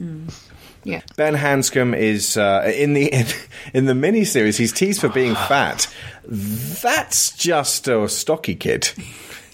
yeah. 0.84 1.02
Ben 1.16 1.34
Hanscom 1.34 1.96
is 1.96 2.36
uh, 2.36 2.72
in 2.74 2.94
the 2.94 3.12
in, 3.12 3.26
in 3.74 3.84
the 3.86 3.92
miniseries. 3.92 4.58
He's 4.58 4.72
teased 4.72 5.00
for 5.00 5.08
being 5.08 5.34
fat. 5.48 5.92
That's 6.24 7.36
just 7.36 7.88
a 7.88 8.08
stocky 8.08 8.54
kid. 8.54 8.90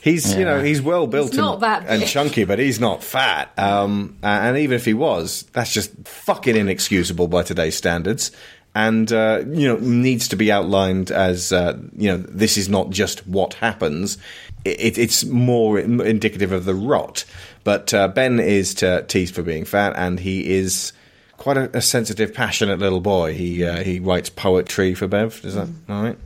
He's 0.03 0.37
you 0.37 0.45
know 0.45 0.63
he's 0.63 0.81
well 0.81 1.09
built 1.09 1.31
He's 1.31 1.39
and, 1.83 2.01
and 2.03 2.07
chunky, 2.07 2.45
but 2.45 2.61
he's 2.61 2.79
not 2.79 3.03
fat. 3.03 3.51
Um, 3.59 4.17
and 4.23 4.57
even 4.57 4.77
if 4.77 4.85
he 4.85 4.95
was, 4.95 5.45
that's 5.53 5.73
just 5.73 5.91
fucking 6.07 6.55
inexcusable 6.55 7.27
by 7.27 7.43
today's 7.43 7.77
standards. 7.77 8.31
And 8.77 9.11
uh, 9.11 9.43
you 9.49 9.67
know 9.67 9.79
needs 9.79 10.29
to 10.29 10.37
be 10.37 10.53
outlined 10.53 11.11
as 11.11 11.51
uh, 11.51 11.79
you 11.97 12.11
know 12.11 12.19
this 12.19 12.59
is 12.59 12.69
not 12.69 12.91
just 12.91 13.27
what 13.27 13.55
happens. 13.55 14.19
It, 14.67 14.99
it's 14.99 15.25
more 15.25 15.79
indicative 15.79 16.53
of 16.53 16.67
the 16.67 16.75
rot. 16.75 17.25
But 17.65 17.95
uh, 17.95 18.09
Ben 18.09 18.39
is 18.39 18.75
to, 18.75 19.03
teased 19.09 19.35
for 19.35 19.43
being 19.43 19.65
fat, 19.65 19.95
and 19.97 20.21
he 20.21 20.55
is 20.55 20.93
quite 21.39 21.57
a, 21.57 21.79
a 21.79 21.81
sensitive, 21.81 22.35
passionate 22.35 22.79
little 22.79 23.01
boy. 23.01 23.33
He 23.33 23.65
uh, 23.65 23.83
he 23.83 23.99
writes 23.99 24.29
poetry 24.29 24.95
for 24.95 25.07
Bev. 25.09 25.41
Is 25.43 25.55
that 25.55 25.69
all 25.89 26.03
right? 26.03 26.19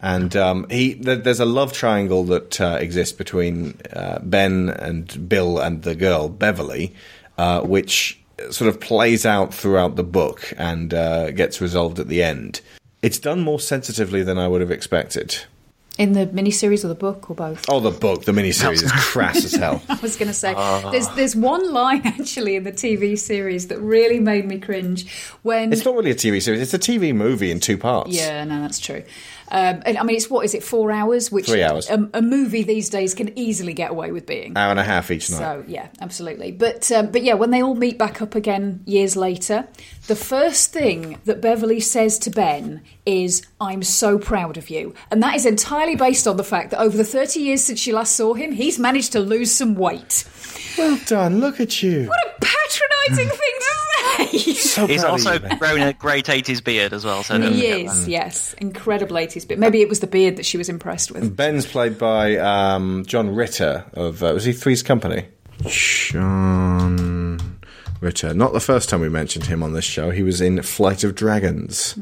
And 0.00 0.34
um, 0.34 0.66
he 0.70 0.94
there, 0.94 1.16
there's 1.16 1.40
a 1.40 1.44
love 1.44 1.74
triangle 1.74 2.24
that 2.24 2.60
uh, 2.60 2.78
exists 2.80 3.16
between 3.16 3.78
uh, 3.92 4.18
Ben 4.22 4.70
and 4.70 5.28
Bill 5.28 5.58
and 5.58 5.82
the 5.82 5.94
girl 5.94 6.30
Beverly, 6.30 6.94
uh, 7.36 7.60
which 7.60 8.21
sort 8.50 8.68
of 8.68 8.80
plays 8.80 9.24
out 9.26 9.52
throughout 9.54 9.96
the 9.96 10.04
book 10.04 10.52
and 10.56 10.92
uh, 10.94 11.30
gets 11.30 11.60
resolved 11.60 11.98
at 11.98 12.08
the 12.08 12.22
end. 12.22 12.60
It's 13.02 13.18
done 13.18 13.40
more 13.40 13.60
sensitively 13.60 14.22
than 14.22 14.38
I 14.38 14.48
would 14.48 14.60
have 14.60 14.70
expected. 14.70 15.44
In 15.98 16.14
the 16.14 16.26
miniseries 16.28 16.84
or 16.84 16.88
the 16.88 16.94
book 16.94 17.28
or 17.28 17.36
both? 17.36 17.66
Oh, 17.68 17.78
the 17.78 17.90
book, 17.90 18.24
the 18.24 18.32
miniseries 18.32 18.82
is 18.82 18.90
crass 18.96 19.44
as 19.44 19.54
hell. 19.54 19.82
I 19.90 19.98
was 20.00 20.16
going 20.16 20.28
to 20.28 20.34
say 20.34 20.54
there's 20.90 21.08
there's 21.10 21.36
one 21.36 21.70
line 21.70 22.00
actually 22.06 22.56
in 22.56 22.64
the 22.64 22.72
TV 22.72 23.18
series 23.18 23.68
that 23.68 23.78
really 23.78 24.18
made 24.18 24.46
me 24.46 24.58
cringe 24.58 25.06
when 25.42 25.70
It's 25.70 25.84
not 25.84 25.94
really 25.94 26.10
a 26.10 26.14
TV 26.14 26.40
series; 26.40 26.62
it's 26.62 26.72
a 26.72 26.78
TV 26.78 27.14
movie 27.14 27.50
in 27.50 27.60
two 27.60 27.76
parts. 27.76 28.10
Yeah, 28.10 28.42
no, 28.44 28.62
that's 28.62 28.80
true. 28.80 29.02
Um, 29.52 29.82
and 29.84 29.98
I 29.98 30.02
mean, 30.02 30.16
it's 30.16 30.30
what 30.30 30.46
is 30.46 30.54
it? 30.54 30.64
Four 30.64 30.90
hours, 30.90 31.30
which 31.30 31.46
Three 31.46 31.62
hours. 31.62 31.88
A, 31.90 32.08
a 32.14 32.22
movie 32.22 32.62
these 32.62 32.88
days 32.88 33.12
can 33.12 33.38
easily 33.38 33.74
get 33.74 33.90
away 33.90 34.10
with 34.10 34.24
being. 34.24 34.56
hour 34.56 34.70
and 34.70 34.80
a 34.80 34.82
half 34.82 35.10
each 35.10 35.30
night. 35.30 35.38
So 35.38 35.64
yeah, 35.68 35.88
absolutely. 36.00 36.52
But 36.52 36.90
um, 36.90 37.10
but 37.12 37.22
yeah, 37.22 37.34
when 37.34 37.50
they 37.50 37.62
all 37.62 37.74
meet 37.74 37.98
back 37.98 38.22
up 38.22 38.34
again 38.34 38.82
years 38.86 39.14
later, 39.14 39.68
the 40.06 40.16
first 40.16 40.72
thing 40.72 41.20
that 41.26 41.42
Beverly 41.42 41.80
says 41.80 42.18
to 42.20 42.30
Ben 42.30 42.80
is, 43.04 43.42
"I'm 43.60 43.82
so 43.82 44.18
proud 44.18 44.56
of 44.56 44.70
you," 44.70 44.94
and 45.10 45.22
that 45.22 45.36
is 45.36 45.44
entirely 45.44 45.96
based 45.96 46.26
on 46.26 46.38
the 46.38 46.44
fact 46.44 46.70
that 46.70 46.80
over 46.80 46.96
the 46.96 47.04
30 47.04 47.40
years 47.40 47.62
since 47.62 47.78
she 47.78 47.92
last 47.92 48.16
saw 48.16 48.32
him, 48.32 48.52
he's 48.52 48.78
managed 48.78 49.12
to 49.12 49.20
lose 49.20 49.52
some 49.52 49.74
weight. 49.74 50.24
Well 50.78 50.98
done, 51.06 51.40
look 51.40 51.60
at 51.60 51.82
you. 51.82 52.08
What 52.08 52.18
a 52.26 52.40
patronising 52.40 53.28
thing 53.28 53.38
to 53.58 54.26
say! 54.38 54.52
So 54.54 54.86
He's 54.86 55.04
also 55.04 55.38
grown 55.38 55.82
a 55.82 55.92
great 55.92 56.26
80s 56.26 56.62
beard 56.64 56.92
as 56.92 57.04
well. 57.04 57.22
So 57.22 57.40
He 57.40 57.66
is, 57.66 58.08
yes, 58.08 58.54
incredible 58.54 59.16
80s 59.16 59.46
bit. 59.46 59.58
Maybe 59.58 59.82
it 59.82 59.88
was 59.88 60.00
the 60.00 60.06
beard 60.06 60.36
that 60.36 60.46
she 60.46 60.56
was 60.56 60.68
impressed 60.68 61.10
with. 61.10 61.36
Ben's 61.36 61.66
played 61.66 61.98
by 61.98 62.36
um, 62.36 63.04
John 63.06 63.34
Ritter 63.34 63.84
of 63.92 64.22
uh, 64.22 64.32
was 64.32 64.44
he 64.44 64.52
Three's 64.52 64.82
Company? 64.82 65.26
John 65.66 67.58
Ritter. 68.00 68.34
Not 68.34 68.52
the 68.52 68.60
first 68.60 68.88
time 68.88 69.00
we 69.00 69.08
mentioned 69.08 69.46
him 69.46 69.62
on 69.62 69.72
this 69.72 69.84
show. 69.84 70.10
He 70.10 70.22
was 70.22 70.40
in 70.40 70.62
Flight 70.62 71.04
of 71.04 71.14
Dragons. 71.14 71.96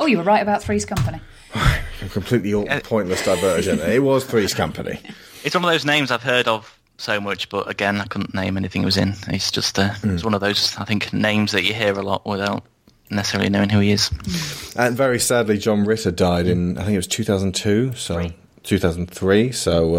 Oh, 0.00 0.06
you 0.06 0.18
were 0.18 0.24
right 0.24 0.42
about 0.42 0.62
Three's 0.62 0.84
Company. 0.84 1.20
A 1.54 2.08
completely 2.08 2.52
pointless 2.80 3.24
diversion. 3.24 3.78
it 3.80 4.02
was 4.02 4.24
Three's 4.24 4.54
Company. 4.54 4.98
It's 5.44 5.54
one 5.54 5.64
of 5.64 5.70
those 5.70 5.84
names 5.84 6.10
I've 6.10 6.22
heard 6.22 6.48
of 6.48 6.76
so 7.02 7.20
much, 7.20 7.48
but 7.48 7.68
again, 7.68 8.00
I 8.00 8.04
couldn't 8.04 8.34
name 8.34 8.56
anything 8.56 8.82
he 8.82 8.86
was 8.86 8.96
in. 8.96 9.14
It's 9.28 9.50
just 9.50 9.78
uh, 9.78 9.90
Hmm. 9.94 10.14
it's 10.14 10.24
one 10.24 10.34
of 10.34 10.40
those 10.40 10.76
I 10.78 10.84
think 10.84 11.12
names 11.12 11.52
that 11.52 11.64
you 11.64 11.74
hear 11.74 11.92
a 11.92 12.02
lot 12.02 12.24
without 12.26 12.64
necessarily 13.10 13.50
knowing 13.50 13.68
who 13.68 13.80
he 13.80 13.90
is. 13.90 14.10
And 14.76 14.96
very 14.96 15.18
sadly, 15.18 15.58
John 15.58 15.84
Ritter 15.84 16.10
died 16.10 16.46
in 16.46 16.78
I 16.78 16.82
think 16.84 16.94
it 16.94 16.98
was 16.98 17.06
2002. 17.08 17.94
So. 17.94 18.30
2003, 18.64 19.50
so 19.50 19.96
uh, 19.96 19.98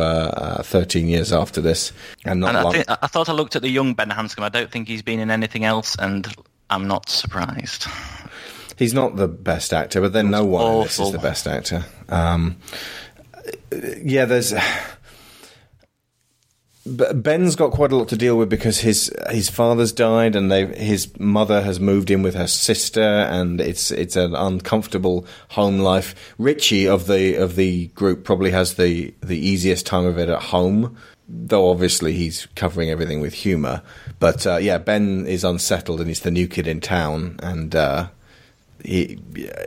uh, 0.59 0.63
13 0.63 1.09
years 1.09 1.33
after 1.33 1.59
this, 1.59 1.91
and 2.23 2.39
not 2.39 2.55
And 2.55 2.57
I, 2.59 2.71
think, 2.71 2.85
I 2.87 3.07
thought 3.07 3.27
I 3.27 3.33
looked 3.33 3.57
at 3.57 3.61
the 3.61 3.67
young 3.69 3.93
Ben 3.93 4.09
Hanscom. 4.09 4.41
I 4.41 4.47
don't 4.47 4.71
think 4.71 4.87
he's 4.87 5.01
been 5.01 5.19
in 5.19 5.29
anything 5.29 5.65
else, 5.65 5.97
and 5.99 6.33
I'm 6.69 6.87
not 6.87 7.09
surprised. 7.09 7.87
He's 8.77 8.93
not 8.93 9.17
the 9.17 9.27
best 9.27 9.73
actor, 9.73 9.99
but 9.99 10.13
then 10.13 10.31
no 10.31 10.45
one 10.45 10.75
in 10.75 10.83
this 10.83 10.97
is 10.97 11.11
the 11.11 11.17
best 11.19 11.45
actor. 11.45 11.83
Um, 12.07 12.55
yeah, 14.01 14.23
there's. 14.23 14.53
Ben's 16.85 17.55
got 17.55 17.71
quite 17.71 17.93
a 17.93 17.95
lot 17.95 18.09
to 18.09 18.17
deal 18.17 18.37
with 18.37 18.49
because 18.49 18.79
his 18.79 19.09
his 19.29 19.49
father's 19.49 19.93
died 19.93 20.35
and 20.35 20.51
they 20.51 20.65
his 20.65 21.17
mother 21.17 21.61
has 21.61 21.79
moved 21.79 22.11
in 22.11 22.21
with 22.21 22.35
her 22.35 22.47
sister 22.47 23.01
and 23.01 23.61
it's 23.61 23.89
it's 23.89 24.17
an 24.17 24.35
uncomfortable 24.35 25.25
home 25.51 25.79
life. 25.79 26.33
Richie 26.37 26.85
of 26.85 27.07
the 27.07 27.35
of 27.35 27.55
the 27.55 27.87
group 27.87 28.25
probably 28.25 28.51
has 28.51 28.73
the 28.73 29.13
the 29.21 29.37
easiest 29.37 29.85
time 29.85 30.05
of 30.05 30.17
it 30.19 30.27
at 30.27 30.41
home, 30.43 30.97
though 31.29 31.69
obviously 31.69 32.11
he's 32.13 32.47
covering 32.55 32.89
everything 32.89 33.21
with 33.21 33.33
humour. 33.33 33.81
But 34.19 34.45
uh, 34.45 34.57
yeah, 34.57 34.77
Ben 34.77 35.25
is 35.25 35.45
unsettled 35.45 36.01
and 36.01 36.09
he's 36.09 36.19
the 36.19 36.31
new 36.31 36.47
kid 36.47 36.67
in 36.67 36.81
town 36.81 37.39
and. 37.41 37.75
Uh, 37.75 38.07
he 38.83 39.17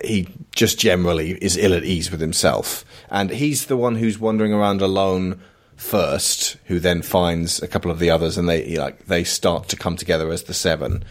he 0.04 0.28
just 0.54 0.78
generally 0.78 1.42
is 1.42 1.56
ill 1.56 1.72
at 1.72 1.84
ease 1.84 2.10
with 2.10 2.20
himself, 2.20 2.84
and 3.08 3.30
he's 3.30 3.64
the 3.64 3.76
one 3.76 3.94
who's 3.94 4.18
wandering 4.18 4.52
around 4.52 4.82
alone 4.82 5.40
first, 5.76 6.56
who 6.64 6.80
then 6.80 7.02
finds 7.02 7.62
a 7.62 7.68
couple 7.68 7.90
of 7.90 7.98
the 7.98 8.10
others, 8.10 8.36
and 8.36 8.48
they 8.48 8.76
like 8.76 9.06
they 9.06 9.24
start 9.24 9.68
to 9.68 9.76
come 9.76 9.96
together 9.96 10.30
as 10.30 10.44
the 10.44 10.54
seven 10.54 11.04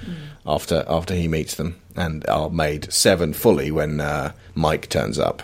after 0.45 0.83
after 0.87 1.13
he 1.13 1.27
meets 1.27 1.55
them, 1.55 1.79
and 1.95 2.27
are 2.27 2.49
made 2.49 2.91
seven 2.91 3.33
fully 3.33 3.71
when 3.71 3.99
uh, 4.01 4.33
Mike 4.53 4.89
turns 4.89 5.19
up. 5.19 5.43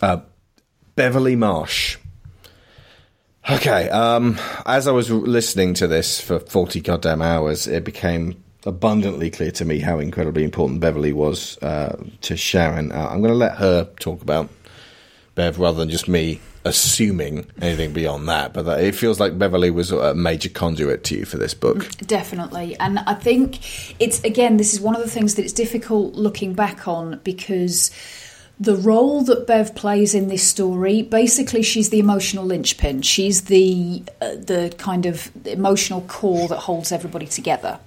Uh, 0.00 0.20
Beverly 0.94 1.36
Marsh. 1.36 1.96
Okay, 3.50 3.88
um, 3.90 4.38
as 4.66 4.86
I 4.86 4.92
was 4.92 5.10
listening 5.10 5.74
to 5.74 5.88
this 5.88 6.20
for 6.20 6.38
40 6.38 6.80
goddamn 6.80 7.20
hours, 7.20 7.66
it 7.66 7.82
became 7.82 8.42
abundantly 8.64 9.30
clear 9.30 9.50
to 9.50 9.64
me 9.64 9.80
how 9.80 9.98
incredibly 9.98 10.44
important 10.44 10.80
Beverly 10.80 11.12
was 11.12 11.58
uh, 11.58 12.00
to 12.20 12.36
Sharon. 12.36 12.92
Uh, 12.92 13.08
I'm 13.10 13.20
going 13.20 13.32
to 13.32 13.38
let 13.38 13.56
her 13.56 13.86
talk 13.98 14.22
about 14.22 14.48
Bev 15.34 15.58
rather 15.58 15.78
than 15.78 15.90
just 15.90 16.06
me 16.06 16.40
assuming 16.64 17.46
anything 17.60 17.92
beyond 17.92 18.28
that. 18.28 18.52
But 18.52 18.64
that, 18.66 18.82
it 18.82 18.94
feels 18.94 19.18
like 19.18 19.38
Beverly 19.38 19.70
was 19.70 19.90
a 19.90 20.14
major 20.14 20.48
conduit 20.48 21.04
to 21.04 21.16
you 21.16 21.24
for 21.24 21.38
this 21.38 21.54
book. 21.54 21.88
Definitely. 21.98 22.76
And 22.78 22.98
I 23.00 23.14
think 23.14 24.00
it's, 24.00 24.22
again, 24.24 24.56
this 24.56 24.72
is 24.72 24.80
one 24.80 24.94
of 24.94 25.02
the 25.02 25.10
things 25.10 25.34
that 25.34 25.42
it's 25.42 25.52
difficult 25.52 26.14
looking 26.14 26.54
back 26.54 26.86
on 26.86 27.20
because 27.24 27.90
the 28.60 28.76
role 28.76 29.24
that 29.24 29.46
Bev 29.46 29.74
plays 29.74 30.14
in 30.14 30.28
this 30.28 30.46
story, 30.46 31.02
basically, 31.02 31.62
she's 31.62 31.90
the 31.90 31.98
emotional 31.98 32.44
linchpin. 32.44 33.02
She's 33.02 33.42
the 33.42 34.04
uh, 34.20 34.36
the 34.36 34.72
kind 34.78 35.04
of 35.04 35.30
emotional 35.46 36.02
core 36.02 36.46
that 36.46 36.58
holds 36.58 36.92
everybody 36.92 37.26
together, 37.26 37.80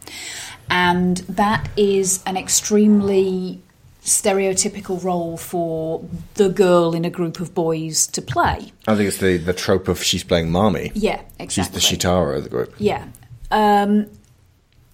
and 0.70 1.18
that 1.30 1.70
is 1.78 2.22
an 2.26 2.36
extremely 2.36 3.62
stereotypical 4.06 5.04
role 5.04 5.36
for 5.36 6.08
the 6.36 6.48
girl 6.48 6.94
in 6.94 7.04
a 7.04 7.10
group 7.10 7.40
of 7.40 7.54
boys 7.54 8.08
to 8.08 8.22
play. 8.22 8.72
I 8.88 8.96
think 8.96 9.08
it's 9.08 9.18
the, 9.18 9.38
the 9.38 9.54
trope 9.54 9.88
of 9.88 10.02
she's 10.02 10.24
playing 10.24 10.52
mommy. 10.52 10.92
Yeah, 10.94 11.22
exactly. 11.40 11.80
She's 11.80 12.00
the 12.00 12.08
Shitara 12.08 12.38
of 12.38 12.44
the 12.44 12.50
group. 12.50 12.74
Yeah, 12.78 13.08
um, 13.52 14.08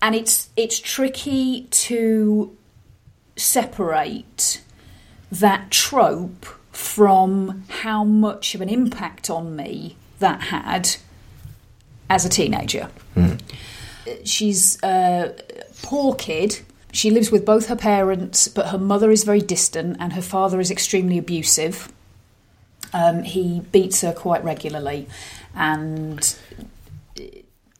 and 0.01 0.15
it's 0.15 0.49
it's 0.55 0.79
tricky 0.79 1.67
to 1.71 2.57
separate 3.35 4.61
that 5.31 5.69
trope 5.71 6.45
from 6.71 7.63
how 7.67 8.03
much 8.03 8.55
of 8.55 8.61
an 8.61 8.69
impact 8.69 9.29
on 9.29 9.55
me 9.55 9.97
that 10.19 10.41
had 10.41 10.95
as 12.09 12.25
a 12.25 12.29
teenager. 12.29 12.89
She's 14.23 14.81
a 14.83 15.33
poor 15.83 16.15
kid. 16.15 16.61
She 16.91 17.09
lives 17.09 17.31
with 17.31 17.45
both 17.45 17.67
her 17.67 17.75
parents, 17.75 18.47
but 18.47 18.67
her 18.67 18.77
mother 18.77 19.11
is 19.11 19.23
very 19.23 19.41
distant 19.41 19.97
and 19.99 20.13
her 20.13 20.21
father 20.21 20.59
is 20.59 20.69
extremely 20.69 21.17
abusive. 21.17 21.91
Um, 22.93 23.23
he 23.23 23.61
beats 23.71 24.01
her 24.01 24.11
quite 24.11 24.43
regularly, 24.43 25.07
and 25.55 26.35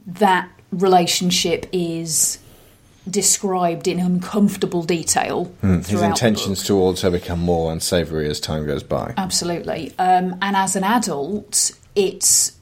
that 0.05 0.49
relationship 0.71 1.65
is 1.73 2.39
described 3.09 3.87
in 3.87 3.99
uncomfortable 3.99 4.83
detail. 4.83 5.45
Hmm. 5.61 5.79
His 5.81 6.01
intentions 6.01 6.63
towards 6.63 7.01
her 7.01 7.09
become 7.09 7.39
more 7.39 7.71
unsavoury 7.73 8.29
as 8.29 8.39
time 8.39 8.65
goes 8.65 8.83
by. 8.83 9.13
Absolutely. 9.17 9.93
Um, 9.97 10.37
and 10.41 10.55
as 10.55 10.75
an 10.75 10.83
adult, 10.83 11.71
it's 11.95 12.57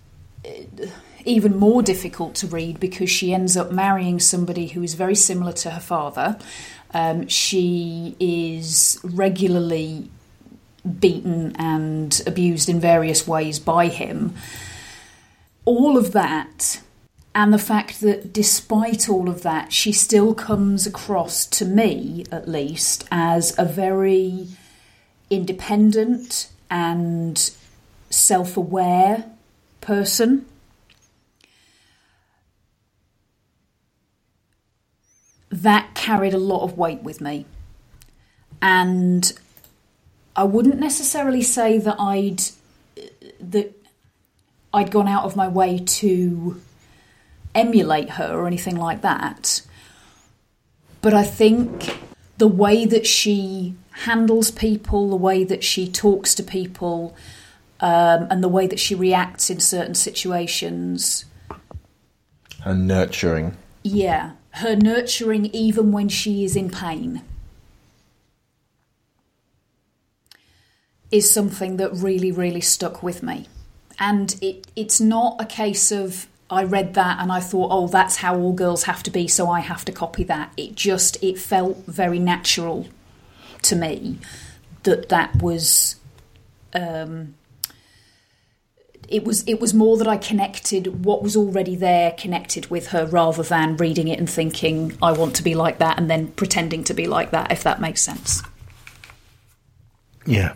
uh, 0.46 0.88
even 1.26 1.58
more 1.58 1.82
difficult 1.82 2.36
to 2.36 2.48
read 2.48 2.80
because 2.80 3.10
she 3.10 3.34
ends 3.34 3.58
up 3.58 3.72
marrying 3.72 4.20
somebody 4.20 4.68
who 4.68 4.84
is 4.84 4.94
very 4.94 5.16
similar 5.16 5.52
to 5.54 5.72
her 5.72 5.80
father. 5.80 6.38
Um, 6.94 7.28
she 7.28 8.16
is 8.20 9.00
regularly 9.04 10.10
beaten 11.00 11.56
and 11.58 12.22
abused 12.26 12.70
in 12.70 12.80
various 12.80 13.28
ways 13.28 13.60
by 13.60 13.88
him. 13.88 14.34
All 15.66 15.98
of 15.98 16.14
that, 16.14 16.82
and 17.36 17.54
the 17.54 17.60
fact 17.60 18.02
that 18.02 18.34
despite 18.34 19.08
all 19.08 19.30
of 19.30 19.44
that, 19.44 19.72
she 19.72 19.92
still 19.92 20.34
comes 20.34 20.88
across 20.88 21.46
to 21.46 21.66
me, 21.66 22.26
at 22.32 22.48
least, 22.48 23.08
as 23.12 23.58
a 23.60 23.66
very 23.66 24.48
independent 25.30 26.50
and 26.72 27.52
self 28.10 28.58
aware 28.58 29.26
person. 29.82 30.46
That 35.50 35.96
carried 35.96 36.34
a 36.34 36.38
lot 36.38 36.64
of 36.64 36.78
weight 36.78 37.02
with 37.02 37.22
me. 37.22 37.46
And 38.62 39.32
I 40.36 40.44
wouldn't 40.44 40.80
necessarily 40.80 41.42
say 41.42 41.78
that 41.78 42.00
I'd 42.00 42.42
that 43.40 43.74
I'd 44.74 44.92
gone 44.92 45.08
out 45.08 45.24
of 45.24 45.36
my 45.36 45.48
way 45.48 45.80
to 45.80 46.62
emulate 47.56 48.12
her 48.12 48.38
or 48.38 48.46
anything 48.46 48.76
like 48.76 49.02
that. 49.02 49.62
But 51.02 51.14
I 51.14 51.24
think 51.24 51.98
the 52.38 52.48
way 52.48 52.86
that 52.86 53.08
she 53.08 53.74
handles 53.92 54.52
people, 54.52 55.10
the 55.10 55.16
way 55.16 55.44
that 55.44 55.64
she 55.64 55.90
talks 55.90 56.36
to 56.36 56.44
people, 56.44 57.16
um, 57.80 58.28
and 58.30 58.44
the 58.44 58.50
way 58.50 58.68
that 58.68 58.80
she 58.80 58.94
reacts 58.94 59.50
in 59.50 59.60
certain 59.60 59.96
situations, 59.96 61.26
And 62.64 62.88
nurturing. 62.88 63.58
yeah, 63.84 64.32
her 64.52 64.76
nurturing 64.76 65.46
even 65.48 65.92
when 65.92 66.10
she 66.10 66.44
is 66.44 66.56
in 66.56 66.70
pain 66.70 67.22
is 71.12 71.30
something 71.30 71.78
that 71.78 71.92
really, 71.94 72.32
really 72.32 72.62
stuck 72.62 73.02
with 73.02 73.24
me. 73.24 73.48
And 74.00 74.36
it, 74.42 74.68
it's 74.76 75.02
not 75.02 75.42
a 75.42 75.46
case 75.46 75.92
of 75.92 76.28
I 76.50 76.64
read 76.64 76.96
that 76.96 77.20
and 77.20 77.32
I 77.32 77.40
thought, 77.40 77.70
oh, 77.72 77.88
that's 77.88 78.18
how 78.18 78.36
all 78.36 78.54
girls 78.54 78.84
have 78.84 79.04
to 79.04 79.12
be, 79.12 79.28
so 79.28 79.50
I 79.50 79.60
have 79.60 79.86
to 79.86 79.92
copy 79.92 80.24
that. 80.26 80.52
It 80.58 80.76
just 80.76 81.22
it 81.24 81.38
felt 81.38 81.78
very 81.86 82.18
natural 82.18 82.88
to 83.64 83.76
me 83.76 84.18
that 84.84 85.10
that 85.10 85.42
was 85.42 85.98
um, 86.74 87.36
it 89.10 89.24
was 89.26 89.44
it 89.48 89.60
was 89.60 89.74
more 89.74 89.98
that 89.98 90.08
I 90.08 90.18
connected 90.18 91.04
what 91.04 91.24
was 91.24 91.36
already 91.36 91.76
there 91.76 92.12
connected 92.12 92.70
with 92.70 92.88
her 92.88 93.06
rather 93.08 93.44
than 93.44 93.76
reading 93.78 94.08
it 94.08 94.20
and 94.20 94.30
thinking 94.30 94.98
I 95.02 95.12
want 95.14 95.36
to 95.38 95.44
be 95.44 95.56
like 95.56 95.80
that 95.80 95.98
and 95.98 96.10
then 96.10 96.28
pretending 96.28 96.84
to 96.86 96.94
be 96.94 97.08
like 97.08 97.32
that 97.32 97.52
if 97.52 97.64
that 97.64 97.82
makes 97.82 98.02
sense. 98.02 98.44
Yeah. 100.26 100.54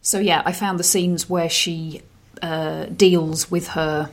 So 0.00 0.18
yeah, 0.18 0.42
I 0.44 0.52
found 0.52 0.80
the 0.80 0.84
scenes 0.84 1.30
where 1.30 1.48
she 1.48 2.02
uh, 2.42 2.86
deals 2.86 3.50
with 3.50 3.68
her 3.68 4.10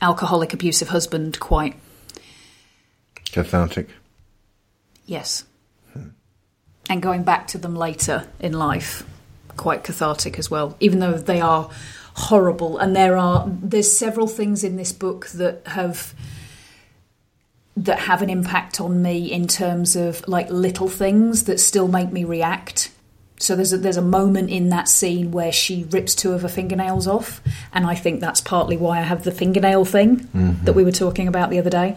alcoholic 0.00 0.54
abusive 0.54 0.88
husband 0.88 1.40
quite 1.40 1.74
Cathartic. 3.32 3.88
yes. 5.04 5.44
And 6.90 7.02
going 7.02 7.22
back 7.22 7.48
to 7.48 7.58
them 7.58 7.76
later 7.76 8.26
in 8.40 8.54
life 8.54 9.04
quite 9.58 9.84
cathartic 9.84 10.38
as 10.38 10.50
well 10.50 10.74
even 10.80 11.00
though 11.00 11.12
they 11.12 11.40
are 11.40 11.68
horrible. 12.18 12.78
And 12.78 12.94
there 12.94 13.16
are 13.16 13.44
there's 13.48 13.96
several 13.96 14.26
things 14.26 14.64
in 14.64 14.76
this 14.76 14.92
book 14.92 15.28
that 15.28 15.66
have 15.66 16.14
that 17.76 18.00
have 18.00 18.22
an 18.22 18.28
impact 18.28 18.80
on 18.80 19.00
me 19.00 19.30
in 19.30 19.46
terms 19.46 19.94
of 19.94 20.26
like 20.26 20.50
little 20.50 20.88
things 20.88 21.44
that 21.44 21.60
still 21.60 21.86
make 21.86 22.12
me 22.12 22.24
react. 22.24 22.90
So 23.40 23.54
there's 23.54 23.72
a, 23.72 23.78
there's 23.78 23.96
a 23.96 24.02
moment 24.02 24.50
in 24.50 24.70
that 24.70 24.88
scene 24.88 25.30
where 25.30 25.52
she 25.52 25.84
rips 25.84 26.16
two 26.16 26.32
of 26.32 26.42
her 26.42 26.48
fingernails 26.48 27.06
off 27.06 27.40
and 27.72 27.86
I 27.86 27.94
think 27.94 28.20
that's 28.20 28.40
partly 28.40 28.76
why 28.76 28.98
I 28.98 29.02
have 29.02 29.22
the 29.22 29.30
fingernail 29.30 29.84
thing 29.84 30.28
that 30.64 30.72
we 30.72 30.82
were 30.82 30.90
talking 30.90 31.28
about 31.28 31.50
the 31.50 31.60
other 31.60 31.70
day. 31.70 31.96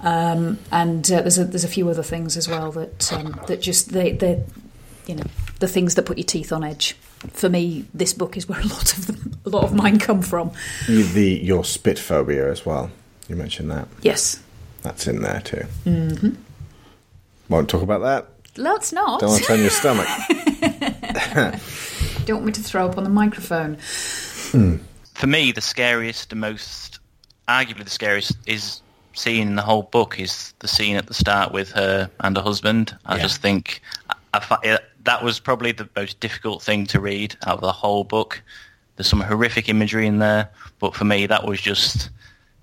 Um, 0.00 0.58
and 0.72 1.04
uh, 1.12 1.20
there's 1.20 1.36
a, 1.36 1.44
there's 1.44 1.64
a 1.64 1.68
few 1.68 1.86
other 1.90 2.02
things 2.02 2.38
as 2.38 2.48
well 2.48 2.72
that 2.72 3.12
um, 3.12 3.38
that 3.46 3.60
just 3.60 3.92
they 3.92 4.12
they 4.12 4.42
you 5.06 5.16
know 5.16 5.24
the 5.64 5.72
things 5.72 5.94
that 5.94 6.02
put 6.04 6.18
your 6.18 6.26
teeth 6.26 6.52
on 6.52 6.62
edge. 6.62 6.94
For 7.32 7.48
me, 7.48 7.86
this 7.94 8.12
book 8.12 8.36
is 8.36 8.46
where 8.48 8.60
a 8.60 8.66
lot 8.66 8.92
of 8.98 9.06
them, 9.06 9.38
a 9.46 9.48
lot 9.48 9.64
of 9.64 9.72
mine 9.74 9.98
come 9.98 10.20
from. 10.20 10.52
You- 10.86 11.04
The 11.04 11.30
your 11.42 11.64
spit 11.64 11.98
phobia 11.98 12.50
as 12.50 12.66
well. 12.66 12.90
You 13.28 13.36
mentioned 13.36 13.70
that. 13.70 13.88
Yes, 14.02 14.40
That's 14.82 15.06
in 15.06 15.22
there 15.22 15.40
too. 15.42 15.64
Mm-hmm. 15.86 16.30
Won't 17.48 17.70
talk 17.70 17.80
about 17.82 18.02
that. 18.02 18.28
let's 18.58 18.92
not. 18.92 19.20
Don't 19.20 19.30
want 19.30 19.42
to 19.42 19.46
turn 19.48 19.60
your 19.60 19.70
stomach. 19.70 20.06
Don't 22.26 22.36
want 22.36 22.44
me 22.46 22.52
to 22.52 22.62
throw 22.62 22.86
up 22.86 22.96
on 22.98 23.04
the 23.04 23.10
microphone. 23.10 23.76
For 23.76 25.26
me, 25.26 25.52
the 25.52 25.60
scariest, 25.60 26.28
the 26.30 26.36
most, 26.36 26.98
arguably 27.48 27.84
the 27.84 27.90
scariest, 27.90 28.32
is 28.46 28.80
scene 29.14 29.48
in 29.48 29.54
the 29.56 29.62
whole 29.62 29.82
book 29.84 30.18
is 30.20 30.52
the 30.58 30.68
scene 30.68 30.96
at 30.96 31.06
the 31.06 31.14
start 31.14 31.52
with 31.52 31.70
her 31.72 32.10
and 32.20 32.36
her 32.36 32.42
husband. 32.42 32.96
I 33.06 33.16
Yeah. 33.16 33.22
just 33.22 33.40
think 33.40 33.80
I, 34.10 34.14
I, 34.34 34.40
fi- 34.40 34.78
that 35.04 35.22
was 35.22 35.38
probably 35.38 35.72
the 35.72 35.88
most 35.94 36.20
difficult 36.20 36.62
thing 36.62 36.86
to 36.86 37.00
read 37.00 37.36
out 37.46 37.56
of 37.56 37.60
the 37.60 37.72
whole 37.72 38.04
book. 38.04 38.42
There's 38.96 39.06
some 39.06 39.20
horrific 39.20 39.68
imagery 39.68 40.06
in 40.06 40.18
there, 40.18 40.50
but 40.78 40.94
for 40.94 41.04
me, 41.04 41.26
that 41.26 41.46
was 41.46 41.60
just 41.60 42.10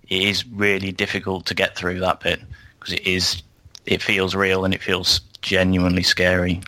it 0.09 0.23
is 0.23 0.45
really 0.47 0.91
difficult 0.91 1.45
to 1.47 1.53
get 1.53 1.75
through 1.75 1.99
that 2.01 2.19
bit 2.19 2.41
because 2.79 2.93
it 2.93 3.07
is 3.07 3.41
it 3.85 4.01
feels 4.01 4.35
real 4.35 4.65
and 4.65 4.73
it 4.73 4.81
feels 4.81 5.21
genuinely 5.41 6.03
scary. 6.03 6.61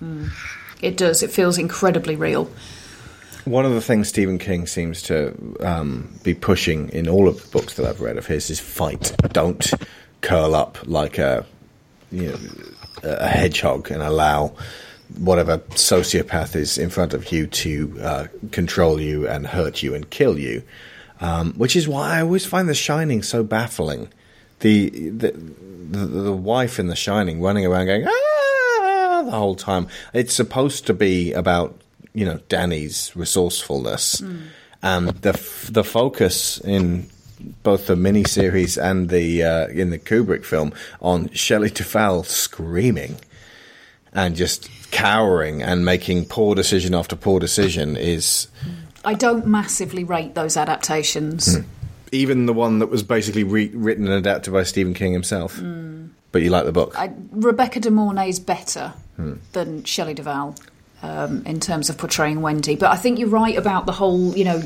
It 0.81 0.97
does. 0.97 1.23
It 1.23 1.31
feels 1.31 1.57
incredibly 1.57 2.15
real. 2.15 2.49
One 3.45 3.65
of 3.65 3.73
the 3.73 3.81
things 3.81 4.07
Stephen 4.07 4.39
King 4.39 4.67
seems 4.67 5.01
to 5.03 5.35
um, 5.59 6.17
be 6.23 6.33
pushing 6.33 6.89
in 6.89 7.09
all 7.09 7.27
of 7.27 7.41
the 7.41 7.47
books 7.49 7.75
that 7.75 7.85
I've 7.85 7.99
read 7.99 8.17
of 8.17 8.25
his 8.25 8.49
is 8.49 8.59
fight. 8.59 9.13
Don't 9.33 9.69
curl 10.21 10.55
up 10.55 10.77
like 10.85 11.17
a 11.17 11.45
you 12.11 12.27
know 12.27 12.37
a 13.03 13.27
hedgehog 13.27 13.91
and 13.91 14.01
allow 14.01 14.53
whatever 15.17 15.59
sociopath 15.59 16.55
is 16.55 16.77
in 16.77 16.89
front 16.89 17.13
of 17.13 17.31
you 17.31 17.47
to 17.47 17.97
uh, 18.01 18.27
control 18.51 18.99
you 18.99 19.27
and 19.27 19.45
hurt 19.47 19.83
you 19.83 19.93
and 19.95 20.09
kill 20.09 20.37
you. 20.37 20.63
Um, 21.21 21.53
which 21.53 21.75
is 21.75 21.87
why 21.87 22.17
I 22.17 22.21
always 22.21 22.45
find 22.45 22.67
The 22.67 22.73
Shining 22.75 23.23
so 23.23 23.43
baffling. 23.43 24.09
The 24.59 24.89
the, 24.89 25.31
the 25.31 26.05
the 26.05 26.33
wife 26.33 26.79
in 26.79 26.87
The 26.87 26.95
Shining 26.95 27.41
running 27.41 27.65
around 27.65 27.85
going 27.85 28.05
ah 28.07 29.21
the 29.25 29.31
whole 29.31 29.55
time. 29.55 29.87
It's 30.13 30.33
supposed 30.33 30.87
to 30.87 30.93
be 30.93 31.31
about 31.33 31.79
you 32.13 32.25
know 32.25 32.39
Danny's 32.49 33.15
resourcefulness, 33.15 34.21
and 34.81 35.09
the 35.09 35.29
f- 35.33 35.69
the 35.71 35.83
focus 35.83 36.57
in 36.59 37.07
both 37.61 37.87
the 37.87 37.95
miniseries 37.95 38.81
and 38.81 39.09
the 39.09 39.43
uh, 39.43 39.67
in 39.67 39.91
the 39.91 39.99
Kubrick 39.99 40.43
film 40.45 40.73
on 41.01 41.29
Shelley 41.31 41.69
Duvall 41.69 42.23
screaming 42.23 43.17
and 44.13 44.35
just 44.35 44.69
cowering 44.91 45.61
and 45.61 45.83
making 45.83 46.25
poor 46.25 46.55
decision 46.55 46.93
after 46.93 47.15
poor 47.15 47.39
decision 47.39 47.97
is 47.97 48.47
I 49.03 49.13
don't 49.13 49.45
massively 49.47 50.03
rate 50.03 50.35
those 50.35 50.55
adaptations. 50.55 51.55
Hmm. 51.55 51.63
even 52.11 52.45
the 52.45 52.53
one 52.53 52.79
that 52.79 52.87
was 52.87 53.03
basically 53.03 53.43
re- 53.43 53.71
written 53.73 54.05
and 54.05 54.13
adapted 54.13 54.53
by 54.53 54.63
Stephen 54.63 54.93
King 54.93 55.13
himself. 55.13 55.57
Hmm. 55.57 56.07
But 56.31 56.41
you 56.41 56.49
like 56.49 56.65
the 56.65 56.71
book. 56.71 56.97
I, 56.97 57.11
Rebecca 57.31 57.79
De 57.79 57.91
Mornay's 57.91 58.37
is 58.37 58.39
better 58.39 58.93
hmm. 59.15 59.35
than 59.51 59.83
Shelley 59.83 60.13
Duvall 60.13 60.55
um, 61.03 61.43
in 61.45 61.59
terms 61.59 61.89
of 61.89 61.97
portraying 61.97 62.41
Wendy. 62.41 62.75
But 62.75 62.91
I 62.91 62.95
think 62.95 63.19
you're 63.19 63.29
right 63.29 63.57
about 63.57 63.85
the 63.85 63.91
whole, 63.91 64.35
you 64.35 64.45
know. 64.45 64.63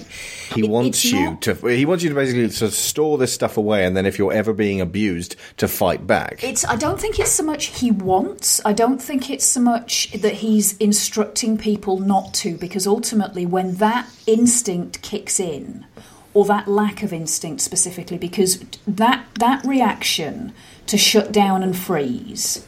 He 0.54 0.62
it- 0.62 0.70
wants 0.70 1.04
you 1.04 1.20
not- 1.26 1.42
to. 1.42 1.56
He 1.68 1.86
wants 1.86 2.04
you 2.04 2.10
to 2.10 2.16
basically 2.16 2.48
to 2.48 2.72
store 2.72 3.18
this 3.18 3.34
stuff 3.34 3.58
away, 3.58 3.84
and 3.86 3.98
then 3.98 4.06
if 4.06 4.18
you're 4.18 4.32
ever 4.32 4.54
being 4.54 4.80
abused, 4.80 5.36
to 5.58 5.68
fight 5.68 6.08
back. 6.08 6.44
It's. 6.44 6.64
I 6.64 6.76
don't 6.76 7.02
think 7.02 7.20
it's 7.20 7.32
so 7.32 7.44
much 7.44 7.66
he 7.80 7.92
wants. 7.92 8.62
I 8.64 8.72
don't 8.74 9.02
think 9.02 9.30
it's 9.30 9.46
so 9.46 9.60
much 9.60 10.12
that 10.14 10.36
he's 10.36 10.78
instructing 10.78 11.58
people 11.58 12.00
not 12.00 12.34
to, 12.36 12.56
because 12.56 12.88
ultimately, 12.88 13.46
when 13.46 13.76
that 13.76 14.08
instinct 14.28 15.02
kicks 15.02 15.40
in, 15.40 15.86
or 16.34 16.46
that 16.46 16.68
lack 16.68 17.02
of 17.02 17.12
instinct 17.12 17.62
specifically, 17.62 18.18
because 18.20 18.64
that 18.88 19.26
that 19.40 19.66
reaction 19.66 20.54
to 20.86 20.98
shut 20.98 21.32
down 21.32 21.64
and 21.64 21.76
freeze 21.78 22.64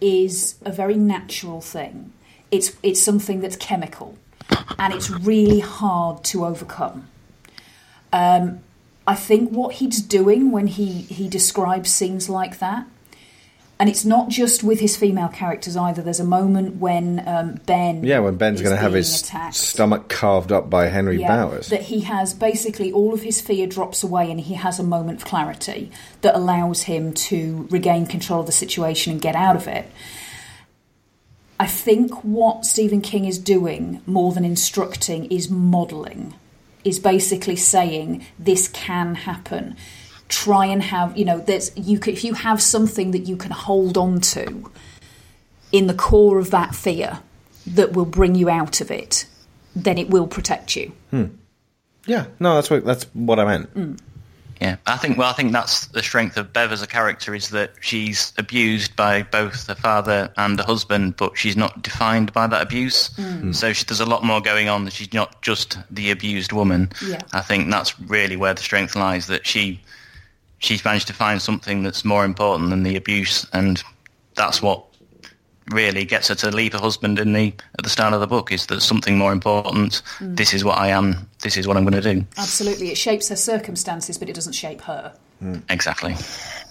is 0.00 0.54
a 0.64 0.72
very 0.72 0.94
natural 0.96 1.60
thing. 1.60 2.12
It's 2.50 2.76
it's 2.82 3.02
something 3.02 3.40
that's 3.40 3.56
chemical, 3.56 4.16
and 4.78 4.92
it's 4.92 5.10
really 5.10 5.60
hard 5.60 6.24
to 6.24 6.44
overcome. 6.44 7.08
Um, 8.12 8.60
I 9.06 9.14
think 9.14 9.50
what 9.50 9.76
he's 9.76 10.02
doing 10.02 10.50
when 10.50 10.66
he, 10.66 11.00
he 11.02 11.28
describes 11.28 11.90
scenes 11.90 12.28
like 12.28 12.58
that, 12.58 12.86
and 13.80 13.88
it's 13.88 14.04
not 14.04 14.28
just 14.28 14.62
with 14.62 14.80
his 14.80 14.98
female 14.98 15.28
characters 15.28 15.78
either. 15.78 16.02
There's 16.02 16.20
a 16.20 16.24
moment 16.24 16.76
when 16.76 17.26
um, 17.26 17.54
Ben, 17.64 18.04
yeah, 18.04 18.18
when 18.18 18.36
Ben's 18.36 18.60
going 18.60 18.74
to 18.74 18.80
have 18.80 18.92
his 18.92 19.22
attacked, 19.22 19.54
stomach 19.54 20.08
carved 20.08 20.52
up 20.52 20.68
by 20.68 20.88
Henry 20.88 21.20
yeah, 21.20 21.28
Bowers. 21.28 21.68
that 21.68 21.82
he 21.82 22.00
has 22.00 22.34
basically 22.34 22.92
all 22.92 23.14
of 23.14 23.22
his 23.22 23.40
fear 23.40 23.66
drops 23.66 24.02
away, 24.02 24.30
and 24.30 24.40
he 24.40 24.54
has 24.54 24.78
a 24.78 24.82
moment 24.82 25.20
of 25.20 25.24
clarity 25.24 25.90
that 26.20 26.34
allows 26.34 26.82
him 26.82 27.14
to 27.14 27.66
regain 27.70 28.04
control 28.04 28.40
of 28.40 28.46
the 28.46 28.52
situation 28.52 29.12
and 29.12 29.22
get 29.22 29.36
out 29.36 29.56
of 29.56 29.66
it. 29.68 29.90
I 31.60 31.66
think 31.66 32.22
what 32.24 32.64
Stephen 32.64 33.00
King 33.00 33.24
is 33.24 33.38
doing 33.38 34.00
more 34.06 34.32
than 34.32 34.44
instructing 34.44 35.24
is 35.26 35.50
modelling, 35.50 36.34
is 36.84 37.00
basically 37.00 37.56
saying 37.56 38.24
this 38.38 38.68
can 38.68 39.16
happen. 39.16 39.76
Try 40.28 40.66
and 40.66 40.82
have 40.82 41.16
you 41.16 41.24
know 41.24 41.38
there's 41.38 41.76
you 41.76 41.98
can, 41.98 42.12
if 42.12 42.22
you 42.22 42.34
have 42.34 42.62
something 42.62 43.10
that 43.12 43.26
you 43.26 43.36
can 43.36 43.50
hold 43.50 43.96
on 43.96 44.20
to 44.20 44.70
in 45.72 45.86
the 45.86 45.94
core 45.94 46.38
of 46.38 46.50
that 46.50 46.74
fear 46.74 47.20
that 47.66 47.92
will 47.92 48.04
bring 48.04 48.34
you 48.34 48.48
out 48.48 48.80
of 48.80 48.90
it, 48.90 49.26
then 49.74 49.98
it 49.98 50.10
will 50.10 50.26
protect 50.26 50.76
you. 50.76 50.92
yeah, 52.06 52.26
no, 52.40 52.54
that's 52.54 52.70
what 52.70 52.84
that's 52.84 53.04
what 53.14 53.38
I 53.38 53.44
meant. 53.44 53.74
Mm. 53.74 53.98
Yeah, 54.60 54.76
I 54.86 54.96
think. 54.96 55.18
Well, 55.18 55.28
I 55.28 55.34
think 55.34 55.52
that's 55.52 55.86
the 55.86 56.02
strength 56.02 56.36
of 56.36 56.52
Bev 56.52 56.72
as 56.72 56.82
a 56.82 56.86
character 56.86 57.34
is 57.34 57.50
that 57.50 57.72
she's 57.80 58.32
abused 58.38 58.96
by 58.96 59.22
both 59.22 59.66
the 59.66 59.76
father 59.76 60.32
and 60.36 60.58
the 60.58 60.64
husband, 60.64 61.16
but 61.16 61.38
she's 61.38 61.56
not 61.56 61.82
defined 61.82 62.32
by 62.32 62.46
that 62.48 62.62
abuse. 62.62 63.10
Mm. 63.10 63.54
So 63.54 63.72
she, 63.72 63.84
there's 63.84 64.00
a 64.00 64.06
lot 64.06 64.24
more 64.24 64.40
going 64.40 64.68
on. 64.68 64.84
That 64.84 64.92
she's 64.92 65.12
not 65.12 65.40
just 65.42 65.78
the 65.90 66.10
abused 66.10 66.52
woman. 66.52 66.90
Yeah. 67.06 67.20
I 67.32 67.40
think 67.40 67.70
that's 67.70 67.98
really 68.00 68.36
where 68.36 68.54
the 68.54 68.62
strength 68.62 68.96
lies. 68.96 69.28
That 69.28 69.46
she 69.46 69.80
she's 70.58 70.84
managed 70.84 71.06
to 71.06 71.12
find 71.12 71.40
something 71.40 71.82
that's 71.84 72.04
more 72.04 72.24
important 72.24 72.70
than 72.70 72.82
the 72.82 72.96
abuse, 72.96 73.46
and 73.52 73.82
that's 74.34 74.60
what 74.60 74.87
really 75.70 76.04
gets 76.04 76.28
her 76.28 76.34
to 76.36 76.50
leave 76.50 76.72
her 76.72 76.78
husband 76.78 77.18
in 77.18 77.32
the 77.32 77.52
at 77.78 77.84
the 77.84 77.90
start 77.90 78.14
of 78.14 78.20
the 78.20 78.26
book. 78.26 78.52
Is 78.52 78.66
that 78.66 78.80
something 78.80 79.18
more 79.18 79.32
important? 79.32 80.02
Mm. 80.18 80.36
This 80.36 80.54
is 80.54 80.64
what 80.64 80.78
I 80.78 80.88
am. 80.88 81.28
This 81.40 81.56
is 81.56 81.66
what 81.66 81.76
I'm 81.76 81.84
going 81.84 82.00
to 82.02 82.14
do. 82.14 82.24
Absolutely, 82.36 82.90
it 82.90 82.96
shapes 82.96 83.28
her 83.28 83.36
circumstances, 83.36 84.18
but 84.18 84.28
it 84.28 84.34
doesn't 84.34 84.54
shape 84.54 84.80
her. 84.82 85.14
Exactly. 85.68 86.16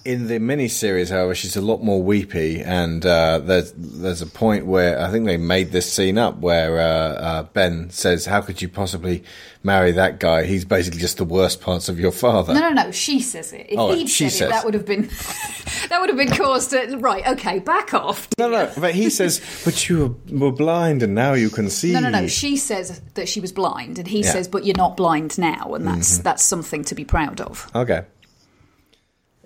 In 0.05 0.27
the 0.27 0.39
miniseries, 0.39 1.09
however, 1.09 1.35
she's 1.35 1.57
a 1.57 1.61
lot 1.61 1.83
more 1.83 2.01
weepy, 2.01 2.61
and 2.61 3.05
uh, 3.05 3.39
there's 3.39 3.73
there's 3.75 4.21
a 4.21 4.25
point 4.27 4.65
where 4.65 4.99
I 5.01 5.09
think 5.11 5.25
they 5.25 5.35
made 5.37 5.71
this 5.71 5.91
scene 5.91 6.17
up 6.17 6.37
where 6.39 6.79
uh, 6.79 6.83
uh, 7.21 7.43
Ben 7.43 7.89
says, 7.89 8.25
"How 8.25 8.39
could 8.41 8.61
you 8.61 8.69
possibly 8.69 9.23
marry 9.63 9.91
that 9.91 10.19
guy? 10.21 10.45
He's 10.45 10.63
basically 10.63 11.01
just 11.01 11.17
the 11.17 11.25
worst 11.25 11.59
parts 11.59 11.89
of 11.89 11.99
your 11.99 12.11
father." 12.13 12.53
No, 12.53 12.61
no, 12.61 12.83
no. 12.83 12.91
She 12.91 13.19
says 13.19 13.51
it. 13.51 13.67
If 13.69 13.77
Oh, 13.79 13.93
he'd 13.93 14.07
she 14.09 14.29
said 14.29 14.31
says. 14.31 14.41
it, 14.47 14.49
that 14.51 14.63
would 14.65 14.73
have 14.75 14.85
been 14.85 15.01
that 15.89 15.99
would 15.99 16.07
have 16.09 16.17
been 16.17 16.29
cause 16.31 16.67
to 16.69 16.97
right. 16.99 17.27
Okay, 17.27 17.59
back 17.59 17.93
off. 17.93 18.29
No, 18.39 18.49
no, 18.49 18.71
but 18.77 18.93
he 18.95 19.09
says, 19.09 19.41
"But 19.65 19.89
you 19.89 20.19
were 20.31 20.51
blind, 20.53 21.03
and 21.03 21.13
now 21.15 21.33
you 21.33 21.49
can 21.49 21.69
see." 21.69 21.91
No, 21.91 21.99
no, 21.99 22.09
no. 22.09 22.27
She 22.27 22.55
says 22.55 23.01
that 23.15 23.27
she 23.27 23.41
was 23.41 23.51
blind, 23.51 23.99
and 23.99 24.07
he 24.07 24.19
Yeah. 24.19 24.23
Mm-hmm. 24.27 24.31
says, 24.31 24.47
"But 24.47 24.65
you're 24.65 24.77
not 24.77 24.95
blind 24.95 25.37
now," 25.37 25.73
and 25.73 25.85
that's 25.85 26.19
that's 26.19 26.43
something 26.43 26.85
to 26.85 26.95
be 26.95 27.03
proud 27.03 27.41
of. 27.41 27.69
Okay. 27.75 28.03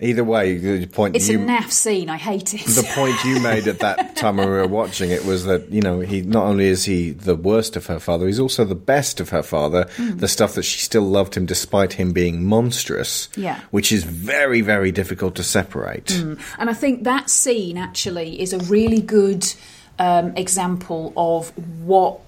Either 0.02 0.24
way, 0.24 0.56
the 0.58 0.86
point 0.86 1.14
It's 1.16 1.28
you 1.28 1.38
a 1.40 1.42
naff 1.46 1.70
scene. 1.70 2.10
I 2.10 2.16
hate 2.16 2.52
it. 2.54 2.64
the 2.66 2.88
point 2.94 3.14
you 3.24 3.38
made 3.40 3.68
at 3.68 3.78
that 3.78 4.16
time 4.22 4.36
when 4.38 4.48
we 4.48 4.54
were 4.56 4.66
watching 4.66 5.10
it 5.10 5.24
was 5.24 5.44
that 5.44 5.70
you 5.70 5.80
know 5.80 6.00
he 6.00 6.22
not 6.22 6.44
only 6.44 6.66
is 6.66 6.84
he 6.84 7.10
the 7.12 7.36
worst 7.36 7.76
of 7.76 7.86
her 7.86 8.00
father, 8.00 8.26
he's 8.26 8.40
also 8.40 8.64
the 8.64 8.74
best 8.74 9.20
of 9.20 9.28
her 9.30 9.42
father. 9.42 9.86
Hmm. 9.96 10.16
The 10.18 10.28
stuff 10.28 10.54
that 10.54 10.64
she 10.64 10.80
still 10.80 11.02
loved 11.04 11.36
him 11.36 11.46
despite 11.46 11.92
him 11.94 12.12
being 12.12 12.44
monstrous, 12.44 13.28
Yeah. 13.36 13.60
which 13.70 13.92
is 13.92 14.02
very 14.04 14.60
very 14.60 14.90
difficult 14.92 15.36
to 15.36 15.42
separate. 15.44 16.10
And 16.12 16.38
I 16.70 16.74
think 16.74 17.04
that 17.04 17.30
scene 17.30 17.78
actually 17.78 18.40
is 18.40 18.52
a 18.52 18.58
really 18.58 19.00
good 19.00 19.46
um, 19.98 20.36
example 20.36 21.12
of 21.16 21.50
what 21.84 22.18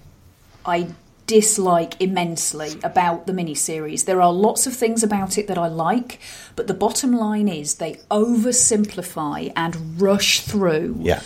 I 0.64 0.88
dislike 1.26 2.00
immensely 2.00 2.78
about 2.82 3.26
the 3.26 3.32
miniseries. 3.32 4.04
There 4.04 4.20
are 4.20 4.32
lots 4.32 4.66
of 4.66 4.74
things 4.74 5.02
about 5.02 5.38
it 5.38 5.46
that 5.48 5.56
I 5.58 5.68
like, 5.68 6.18
but 6.56 6.66
the 6.66 6.74
bottom 6.74 7.12
line 7.12 7.48
is 7.48 7.76
they 7.76 7.94
oversimplify 8.10 9.52
and 9.56 10.00
rush 10.00 10.40
through 10.40 10.96
Yeah. 11.00 11.20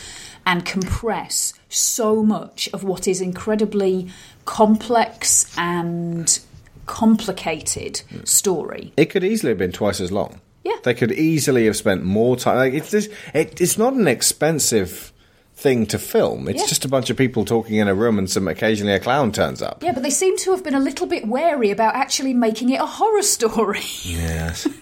and 0.47 0.65
compress 0.65 1.53
so 1.69 2.23
much 2.23 2.69
of 2.73 2.85
what 2.85 3.07
is 3.09 3.21
incredibly 3.21 4.09
complex 4.45 5.53
and 5.59 6.39
complicated 6.87 8.03
story. 8.25 8.93
It 8.97 9.07
could 9.07 9.25
easily 9.25 9.51
have 9.51 9.59
been 9.59 9.73
twice 9.73 10.01
as 10.01 10.11
long. 10.11 10.41
Yeah. 10.65 10.77
they 10.85 10.93
could 10.95 11.13
easily 11.13 11.65
have 11.67 11.77
spent 11.77 12.05
more 12.05 12.37
time. 12.37 12.57
Like 12.57 12.75
it's 12.75 12.91
just, 12.91 13.11
it, 13.33 13.59
it's 13.61 13.79
not 13.79 13.95
an 13.95 14.07
expensive 14.07 15.13
thing 15.59 15.87
to 15.87 15.99
film. 15.99 16.49
It's 16.49 16.61
Yeah. 16.63 16.67
just 16.69 16.85
a 16.85 16.89
bunch 16.89 17.11
of 17.11 17.17
people 17.17 17.45
talking 17.45 17.75
in 17.77 17.89
a 17.89 17.95
room 17.95 18.17
and 18.17 18.31
some 18.31 18.47
occasionally 18.47 18.93
a 18.95 19.01
clown 19.01 19.33
turns 19.33 19.61
up. 19.61 19.83
Yeah, 19.83 19.91
but 19.93 20.05
they 20.05 20.11
seem 20.11 20.37
to 20.39 20.53
have 20.53 20.63
been 20.63 20.75
a 20.75 20.81
little 20.81 21.07
bit 21.09 21.27
wary 21.27 21.71
about 21.73 21.97
actually 21.97 22.33
making 22.33 22.71
it 22.71 22.81
a 22.81 22.87
horror 22.87 23.23
story. 23.23 23.83
Yes. 24.03 24.67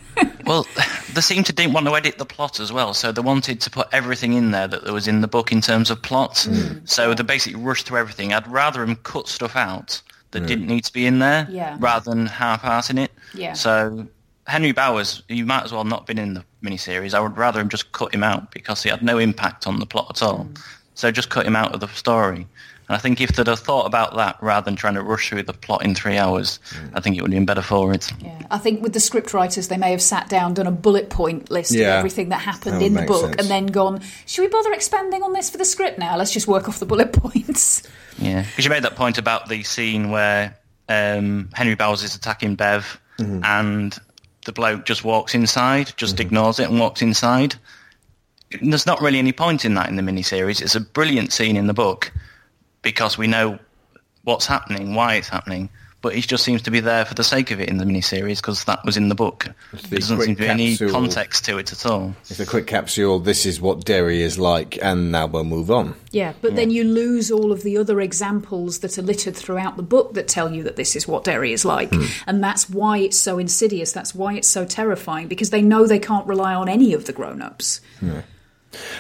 Well, 0.47 0.67
they 1.13 1.21
seem 1.21 1.43
to 1.45 1.53
didn't 1.53 1.75
want 1.75 1.87
to 1.87 1.95
edit 1.95 2.17
the 2.17 2.25
plot 2.25 2.59
as 2.59 2.73
well, 2.73 2.95
so 2.95 3.13
they 3.13 3.21
wanted 3.21 3.61
to 3.63 3.69
put 3.71 3.89
everything 3.93 4.33
in 4.33 4.51
there 4.51 4.67
that 4.67 4.85
there 4.85 4.95
was 4.95 5.07
in 5.07 5.21
the 5.21 5.29
book 5.29 5.53
in 5.53 5.61
terms 5.61 5.91
of 5.91 6.01
plot. 6.01 6.47
Hmm. 6.49 6.79
So 6.87 7.13
they 7.13 7.23
basically 7.23 7.61
rushed 7.61 7.87
through 7.87 7.99
everything. 7.99 8.33
I'd 8.33 8.47
rather 8.49 8.81
them 8.81 8.97
cut 8.97 9.29
stuff 9.29 9.57
out 9.57 10.01
that 10.31 10.47
didn't 10.47 10.69
need 10.69 10.85
to 10.85 10.93
be 10.93 11.05
in 11.05 11.19
there, 11.19 11.47
Yeah. 11.51 11.77
rather 11.81 12.09
than 12.11 12.25
half-assing 12.27 12.99
it. 12.99 13.11
Yeah. 13.35 13.53
So 13.53 14.07
Henry 14.47 14.73
Bowers, 14.73 15.23
you 15.29 15.45
might 15.45 15.65
as 15.65 15.73
well 15.73 15.85
not 15.85 16.07
been 16.07 16.19
in 16.19 16.35
the 16.35 16.45
miniseries. 16.63 17.15
I 17.15 17.21
would 17.21 17.37
rather 17.37 17.61
him 17.61 17.69
just 17.69 17.93
cut 17.93 18.15
him 18.15 18.23
out 18.23 18.53
because 18.53 18.83
he 18.83 18.89
had 18.91 19.03
no 19.03 19.19
impact 19.19 19.67
on 19.67 19.81
the 19.81 19.87
plot 19.87 20.07
at 20.11 20.23
all. 20.23 20.45
Mm. 20.45 20.61
So 20.95 21.11
just 21.11 21.31
cut 21.31 21.47
him 21.47 21.57
out 21.57 21.75
of 21.75 21.81
the 21.81 21.89
story. 21.89 22.47
And 22.89 22.95
I 22.95 22.99
think 22.99 23.21
if 23.21 23.31
they'd 23.31 23.47
have 23.49 23.59
thought 23.59 23.87
about 23.87 24.15
that 24.15 24.37
rather 24.41 24.65
than 24.65 24.77
trying 24.77 24.95
to 24.95 25.03
rush 25.03 25.29
through 25.29 25.43
the 25.43 25.53
plot 25.53 25.85
in 25.85 25.97
three 25.97 26.17
hours, 26.17 26.61
mm. 26.71 26.91
I 26.95 27.01
think 27.01 27.17
it 27.17 27.23
would 27.23 27.33
have 27.33 27.37
been 27.37 27.45
better 27.45 27.63
for 27.63 27.93
it. 27.93 28.13
Yeah, 28.21 28.41
I 28.49 28.59
think 28.59 28.81
with 28.81 28.93
the 28.93 29.01
script 29.01 29.35
writers, 29.35 29.67
they 29.67 29.77
may 29.77 29.91
have 29.91 30.01
sat 30.01 30.29
down, 30.29 30.55
done 30.55 30.69
a 30.69 30.73
bullet 30.73 31.11
point 31.11 31.51
list 31.51 31.73
Yeah. 31.73 31.95
of 31.95 31.99
everything 31.99 32.29
that 32.29 32.41
happened 32.41 32.77
That 32.81 32.83
in 32.87 32.95
the 32.95 33.03
book, 33.03 33.23
sense. 33.25 33.37
and 33.41 33.49
then 33.49 33.67
gone, 33.67 34.01
should 34.27 34.43
we 34.43 34.49
bother 34.49 34.73
expanding 34.73 35.25
on 35.25 35.33
this 35.33 35.51
for 35.51 35.59
the 35.59 35.65
script 35.65 35.99
now? 35.99 36.17
Let's 36.17 36.31
just 36.33 36.47
work 36.47 36.69
off 36.69 36.79
the 36.79 36.87
bullet 36.87 37.13
points. 37.13 37.83
Yeah, 38.19 38.43
because 38.43 38.65
you 38.65 38.71
made 38.71 38.85
that 38.85 38.95
point 38.95 39.19
about 39.19 39.49
the 39.49 39.65
scene 39.65 40.11
where 40.11 40.57
um, 40.89 41.51
Henry 41.55 41.75
Bowers 41.75 42.05
is 42.05 42.15
attacking 42.15 42.55
Bev, 42.55 43.01
mm-hmm. 43.19 43.43
and 43.45 43.99
the 44.47 44.53
bloke 44.53 44.87
just 44.87 45.05
walks 45.05 45.35
inside, 45.35 45.93
just 45.97 46.17
mm-hmm. 46.17 46.23
ignores 46.23 46.59
it 46.59 46.71
and 46.71 46.81
walks 46.81 47.03
inside. 47.03 47.57
There's 48.63 48.87
not 48.87 49.01
really 49.01 49.19
any 49.19 49.33
point 49.33 49.65
in 49.65 49.75
that 49.75 49.89
in 49.89 49.97
the 49.97 50.03
miniseries. 50.03 50.63
It's 50.63 50.75
a 50.75 50.81
brilliant 50.81 51.33
scene 51.33 51.57
in 51.57 51.67
the 51.67 51.75
book 51.75 52.13
because 52.83 53.19
we 53.19 53.27
know 53.27 53.59
what's 54.23 54.47
happening, 54.47 54.95
why 54.95 55.15
it's 55.15 55.29
happening, 55.29 55.69
but 56.07 56.15
it 56.15 56.25
just 56.29 56.45
seems 56.45 56.63
to 56.63 56.71
be 56.71 56.79
there 56.79 57.05
for 57.05 57.15
the 57.15 57.25
sake 57.25 57.51
of 57.51 57.61
it 57.61 57.69
in 57.69 57.79
the 57.79 57.85
miniseries 57.85 58.37
because 58.37 58.63
that 58.67 58.85
was 58.85 58.97
in 58.97 59.09
the 59.09 59.17
book. 59.17 59.49
the 59.73 59.89
There 59.89 59.99
doesn't 59.99 60.17
quick 60.19 60.27
seem 60.27 60.37
to 60.37 60.43
be 60.43 60.49
any 60.49 60.77
capsule. 60.77 60.91
context 60.93 61.45
to 61.47 61.59
it 61.59 61.73
at 61.73 61.85
all. 61.85 62.15
It's 62.31 62.39
a 62.39 62.47
quick 62.47 62.69
capsule. 62.69 63.19
This 63.19 63.45
is 63.45 63.61
what 63.61 63.85
Derry 63.85 64.23
is 64.23 64.39
like, 64.39 64.79
and 64.81 65.11
now 65.11 65.27
we'll 65.27 65.43
move 65.43 65.69
on. 65.69 65.97
Yeah, 66.13 66.35
but 66.41 66.55
then 66.55 66.71
you 66.71 66.85
lose 66.85 67.33
all 67.33 67.51
of 67.51 67.65
the 67.65 67.77
other 67.77 68.01
examples 68.01 68.79
that 68.79 68.97
are 68.99 69.03
littered 69.03 69.35
throughout 69.35 69.77
the 69.77 69.83
book 69.83 70.15
that 70.15 70.29
tell 70.29 70.53
you 70.53 70.63
that 70.63 70.77
this 70.77 70.95
is 70.95 71.09
what 71.09 71.25
Derry 71.25 71.53
is 71.53 71.65
like. 71.65 71.93
Hmm. 71.93 72.05
And 72.29 72.45
that's 72.45 72.71
why 72.71 72.99
it's 72.99 73.19
so 73.19 73.39
insidious. 73.41 73.91
That's 73.91 74.15
why 74.15 74.35
it's 74.35 74.47
so 74.49 74.65
terrifying, 74.65 75.27
because 75.27 75.51
they 75.51 75.61
know 75.61 75.89
they 75.89 75.99
can't 75.99 76.29
rely 76.29 76.55
on 76.55 76.69
any 76.69 76.95
of 76.95 77.07
the 77.07 77.13
grown 77.13 77.43
ups. 77.43 77.81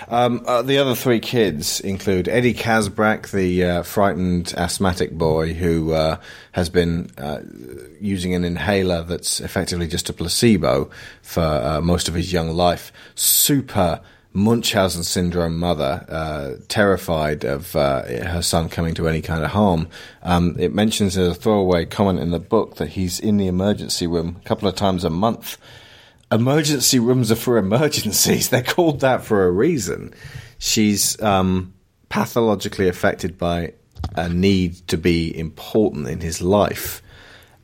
Um, 0.09 0.43
uh, 0.47 0.63
the 0.63 0.79
other 0.79 0.95
three 0.95 1.21
kids 1.21 1.81
include 1.81 2.29
Eddie 2.29 2.55
Kaspbrak, 2.55 3.31
the 3.31 3.65
uh, 3.65 3.83
frightened 3.83 4.55
asthmatic 4.57 5.13
boy 5.13 5.55
who 5.55 5.93
uh, 5.93 6.19
has 6.53 6.69
been 6.69 7.11
uh, 7.19 7.41
using 8.01 8.35
an 8.35 8.45
inhaler 8.45 9.03
that's 9.03 9.41
effectively 9.41 9.87
just 9.87 10.09
a 10.09 10.13
placebo 10.13 10.91
for 11.23 11.43
uh, 11.43 11.81
most 11.81 12.09
of 12.09 12.15
his 12.15 12.33
young 12.33 12.51
life. 12.51 12.93
Super 13.15 14.01
Munchausen 14.33 15.03
syndrome 15.03 15.59
mother, 15.59 16.05
uh, 16.11 16.63
terrified 16.69 17.43
of 17.45 17.73
her 17.73 18.43
son 18.43 18.69
coming 18.69 18.93
to 18.93 19.09
any 19.09 19.23
kind 19.23 19.43
of 19.43 19.51
harm. 19.51 19.89
Um, 20.23 20.57
it 20.59 20.75
mentions 20.75 21.17
as 21.17 21.29
a 21.29 21.35
throwaway 21.35 21.87
comment 21.87 22.19
in 22.19 22.33
the 22.33 22.39
book 22.39 22.77
that 22.77 22.91
he's 22.91 23.19
in 23.19 23.39
the 23.39 23.47
emergency 23.47 24.07
room 24.07 24.37
a 24.39 24.47
couple 24.47 24.69
of 24.69 24.75
times 24.75 25.05
a 25.05 25.11
month 25.11 25.57
emergency 26.31 26.99
rooms 26.99 27.31
are 27.31 27.37
for 27.37 27.59
emergencies. 27.59 28.49
They're 28.51 28.63
called 28.63 29.01
that 29.01 29.25
for 29.25 29.45
a 29.45 29.51
reason. 29.51 30.15
She's 30.59 31.21
um, 31.23 31.75
pathologically 32.09 32.89
affected 32.89 33.39
by 33.39 33.75
a 34.15 34.29
need 34.29 34.75
to 34.89 34.97
be 34.97 35.37
important 35.37 36.09
in 36.09 36.21
his 36.21 36.41
life. 36.41 37.03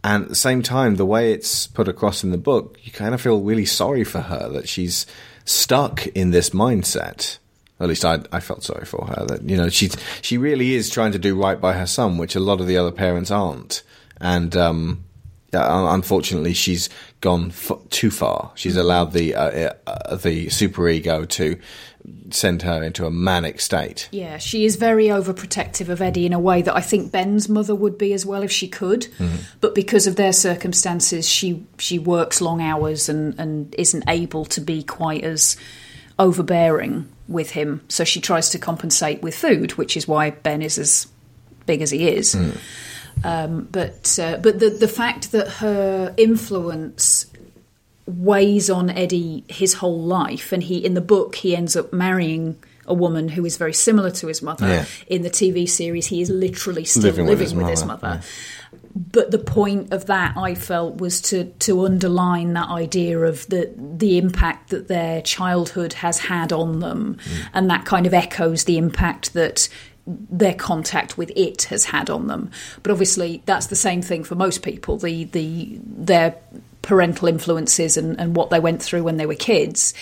And 0.04 0.24
at 0.24 0.28
the 0.28 0.34
same 0.34 0.62
time, 0.62 0.96
the 0.96 1.06
way 1.06 1.32
it's 1.32 1.66
put 1.68 1.88
across 1.88 2.24
in 2.24 2.30
the 2.30 2.38
book, 2.38 2.78
you 2.82 2.90
kind 2.90 3.14
of 3.14 3.20
feel 3.20 3.40
really 3.40 3.66
sorry 3.66 4.04
for 4.04 4.20
her 4.22 4.48
that 4.48 4.68
she's 4.68 5.06
stuck 5.44 6.06
in 6.08 6.32
this 6.32 6.50
mindset. 6.50 7.38
At 7.78 7.88
least 7.88 8.04
I, 8.04 8.20
I 8.32 8.40
felt 8.40 8.64
sorry 8.64 8.84
for 8.84 9.06
her 9.06 9.26
that 9.26 9.42
you 9.48 9.56
know 9.56 9.68
she 9.68 9.90
she 10.20 10.38
really 10.38 10.74
is 10.74 10.88
trying 10.88 11.12
to 11.12 11.18
do 11.18 11.40
right 11.40 11.60
by 11.60 11.72
her 11.72 11.86
son, 11.86 12.16
which 12.16 12.36
a 12.36 12.40
lot 12.40 12.60
of 12.60 12.66
the 12.66 12.76
other 12.76 12.92
parents 12.92 13.30
aren't. 13.30 13.82
And 14.20 14.56
um, 14.56 15.04
unfortunately, 15.52 16.52
she's 16.52 16.88
gone 17.22 17.46
f- 17.48 17.72
too 17.88 18.10
far. 18.10 18.50
She's 18.54 18.76
allowed 18.76 19.12
the 19.12 19.34
uh, 19.34 19.72
uh, 19.86 20.16
the 20.16 20.48
superego 20.48 21.26
to 21.30 21.58
send 22.30 22.62
her 22.62 22.82
into 22.82 23.06
a 23.06 23.10
manic 23.10 23.60
state. 23.60 24.08
Yeah, 24.10 24.38
she 24.38 24.64
is 24.64 24.76
very 24.76 25.06
overprotective 25.06 25.88
of 25.88 26.02
Eddie 26.02 26.26
in 26.26 26.32
a 26.32 26.40
way 26.40 26.60
that 26.60 26.76
I 26.76 26.80
think 26.80 27.12
Ben's 27.12 27.48
mother 27.48 27.74
would 27.74 27.96
be 27.96 28.12
as 28.12 28.26
well 28.26 28.42
if 28.42 28.50
she 28.50 28.68
could. 28.68 29.02
Mm-hmm. 29.18 29.36
But 29.60 29.74
because 29.74 30.06
of 30.06 30.16
their 30.16 30.32
circumstances, 30.32 31.26
she 31.26 31.64
she 31.78 31.98
works 31.98 32.42
long 32.42 32.60
hours 32.60 33.08
and 33.08 33.38
and 33.38 33.74
isn't 33.78 34.04
able 34.08 34.44
to 34.46 34.60
be 34.60 34.82
quite 34.82 35.24
as 35.24 35.56
overbearing 36.18 37.08
with 37.28 37.52
him. 37.52 37.82
So 37.88 38.04
she 38.04 38.20
tries 38.20 38.50
to 38.50 38.58
compensate 38.58 39.22
with 39.22 39.34
food, 39.34 39.72
which 39.74 39.96
is 39.96 40.06
why 40.06 40.30
Ben 40.30 40.60
is 40.60 40.76
as 40.76 41.06
big 41.66 41.80
as 41.80 41.90
he 41.90 42.08
is. 42.08 42.34
Mm. 42.34 42.58
Um, 43.24 43.68
but 43.70 44.18
uh, 44.18 44.38
but 44.38 44.58
the 44.58 44.70
the 44.70 44.88
fact 44.88 45.32
that 45.32 45.48
her 45.48 46.14
influence 46.16 47.26
weighs 48.06 48.68
on 48.68 48.90
Eddie 48.90 49.44
his 49.48 49.74
whole 49.74 50.02
life, 50.02 50.52
and 50.52 50.62
he 50.62 50.84
in 50.84 50.94
the 50.94 51.00
book 51.00 51.36
he 51.36 51.54
ends 51.56 51.76
up 51.76 51.92
marrying 51.92 52.56
a 52.86 52.94
woman 52.94 53.28
who 53.28 53.44
is 53.44 53.56
very 53.56 53.72
similar 53.72 54.10
to 54.10 54.26
his 54.26 54.42
mother. 54.42 54.66
Yeah. 54.66 54.84
In 55.06 55.22
the 55.22 55.30
TV 55.30 55.68
series, 55.68 56.06
he 56.06 56.20
is 56.20 56.30
literally 56.30 56.84
still 56.84 57.02
living, 57.04 57.26
living 57.26 57.38
with, 57.38 57.40
his, 57.40 57.54
with 57.54 57.68
his 57.68 57.84
mother. 57.84 58.08
mother. 58.08 58.20
Yeah. 58.22 58.78
But 58.94 59.30
the 59.30 59.38
point 59.38 59.92
of 59.92 60.06
that, 60.06 60.36
I 60.36 60.54
felt, 60.54 60.96
was 60.98 61.20
to 61.22 61.44
to 61.44 61.86
underline 61.86 62.52
that 62.54 62.68
idea 62.68 63.18
of 63.20 63.46
the 63.48 63.72
the 63.76 64.18
impact 64.18 64.70
that 64.70 64.88
their 64.88 65.22
childhood 65.22 65.94
has 65.94 66.18
had 66.18 66.52
on 66.52 66.80
them, 66.80 67.16
mm. 67.16 67.48
and 67.54 67.70
that 67.70 67.84
kind 67.86 68.06
of 68.06 68.12
echoes 68.12 68.64
the 68.64 68.76
impact 68.76 69.32
that 69.32 69.68
their 70.06 70.54
contact 70.54 71.16
with 71.16 71.30
it 71.36 71.64
has 71.64 71.84
had 71.84 72.10
on 72.10 72.26
them. 72.26 72.50
But 72.82 72.92
obviously, 72.92 73.42
that's 73.46 73.66
the 73.66 73.76
same 73.76 74.02
thing 74.02 74.24
for 74.24 74.34
most 74.34 74.62
people. 74.62 74.98
The 74.98 75.24
the 75.24 75.78
their 75.84 76.36
parental 76.82 77.28
influences 77.28 77.96
and, 77.96 78.18
and 78.18 78.34
what 78.34 78.50
they 78.50 78.58
went 78.58 78.82
through 78.82 79.04
when 79.04 79.16
they 79.16 79.26
were 79.26 79.36
kids 79.36 79.94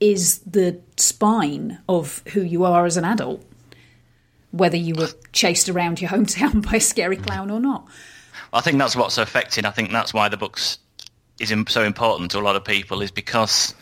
is 0.00 0.38
the 0.40 0.80
spine 0.96 1.78
of 1.88 2.22
who 2.32 2.42
you 2.42 2.64
are 2.64 2.84
as 2.84 2.96
an 2.96 3.04
adult. 3.04 3.44
Whether 4.50 4.76
you 4.76 4.94
were 4.96 5.08
chased 5.32 5.68
around 5.68 6.00
your 6.00 6.10
hometown 6.14 6.64
by 6.68 6.76
a 6.76 6.80
scary 6.80 7.16
clown 7.16 7.50
or 7.50 7.60
not. 7.60 7.86
I 8.52 8.60
think 8.60 8.78
that's 8.78 8.96
what's 8.96 9.18
affecting. 9.18 9.64
I 9.64 9.70
think 9.70 9.90
that's 9.90 10.12
why 10.12 10.28
the 10.28 10.36
book's 10.36 10.78
is 11.40 11.52
so 11.66 11.82
important 11.82 12.30
to 12.30 12.38
a 12.38 12.40
lot 12.40 12.54
of 12.54 12.64
people 12.64 13.02
is 13.02 13.10
because 13.10 13.74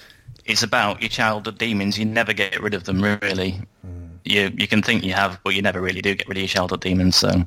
it's 0.47 0.63
about 0.63 1.03
your 1.03 1.11
childhood 1.11 1.59
demons. 1.59 1.99
You 1.99 2.07
never 2.07 2.33
get 2.33 2.63
rid 2.63 2.73
of 2.73 2.85
them, 2.85 3.03
really. 3.03 3.61
Mm 3.87 4.02
you 4.25 4.53
you 4.57 4.69
can 4.69 4.83
think 4.83 5.05
you 5.05 5.13
have, 5.13 5.41
but 5.45 5.55
you 5.55 5.63
never 5.63 5.81
really 5.81 6.03
do 6.03 6.15
get 6.15 6.29
rid 6.29 6.37
of 6.37 6.43
your 6.43 6.49
childhood 6.49 6.81
demons. 6.81 7.17
So 7.17 7.47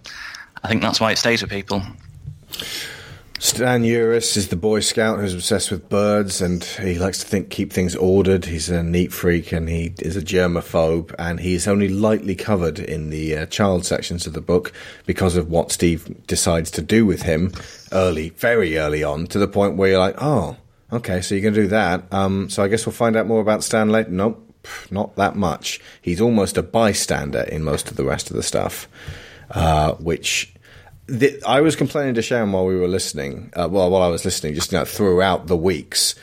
I 0.63 0.67
think 0.67 0.81
that's 0.81 0.99
why 0.99 1.11
it 1.11 1.17
stays 1.17 1.41
with 1.41 1.51
people. 1.51 1.81
Stan 3.37 3.83
Uris 3.83 4.37
is 4.37 4.47
the 4.47 4.55
Boy 4.55 4.79
Scout 4.79 5.19
who's 5.19 5.33
obsessed 5.33 5.69
with 5.69 5.89
birds, 5.89 6.41
and 6.41 6.63
he 6.63 6.97
likes 6.97 7.19
to 7.19 7.25
think 7.25 7.49
keep 7.49 7.71
things 7.71 7.95
ordered. 7.95 8.45
He's 8.45 8.69
a 8.69 8.81
neat 8.81 9.11
freak, 9.11 9.51
and 9.51 9.67
he 9.67 9.93
is 9.99 10.15
a 10.15 10.21
germaphobe, 10.21 11.13
and 11.19 11.39
he's 11.41 11.67
only 11.67 11.89
lightly 11.89 12.33
covered 12.33 12.79
in 12.79 13.09
the 13.09 13.37
uh, 13.37 13.45
child 13.47 13.85
sections 13.85 14.25
of 14.25 14.33
the 14.33 14.41
book 14.41 14.71
because 15.05 15.35
of 15.35 15.49
what 15.49 15.71
Steve 15.71 16.25
decides 16.27 16.71
to 16.71 16.81
do 16.81 17.05
with 17.05 17.23
him 17.23 17.51
early, 17.91 18.29
very 18.29 18.77
early 18.77 19.03
on, 19.03 19.27
to 19.27 19.37
the 19.37 19.49
point 19.49 19.75
where 19.75 19.91
you're 19.91 19.99
like, 19.99 20.15
oh, 20.17 20.55
okay, 20.93 21.21
so 21.21 21.35
you're 21.35 21.41
going 21.41 21.53
to 21.53 21.61
do 21.63 21.67
that. 21.67 22.11
Um, 22.13 22.49
so 22.49 22.63
I 22.63 22.69
guess 22.69 22.85
we'll 22.85 22.93
find 22.93 23.17
out 23.17 23.27
more 23.27 23.41
about 23.41 23.65
Stan 23.65 23.89
later. 23.89 24.11
Nope, 24.11 24.44
not 24.91 25.15
that 25.15 25.35
much. 25.35 25.79
He's 26.01 26.21
almost 26.21 26.57
a 26.57 26.63
bystander 26.63 27.41
in 27.41 27.63
most 27.63 27.89
of 27.89 27.97
the 27.97 28.05
rest 28.05 28.29
of 28.29 28.35
the 28.35 28.43
stuff, 28.43 28.87
uh, 29.51 29.93
which 29.93 30.53
I 31.45 31.61
was 31.61 31.75
complaining 31.75 32.15
to 32.15 32.21
Sharon 32.21 32.51
while 32.51 32.65
we 32.65 32.75
were 32.75 32.87
listening. 32.87 33.51
Uh, 33.55 33.67
well, 33.69 33.89
while 33.89 34.01
I 34.01 34.07
was 34.07 34.25
listening, 34.25 34.55
just 34.55 34.71
you 34.71 34.79
know, 34.79 34.85
throughout 34.85 35.47
the 35.47 35.57
weeks, 35.57 36.15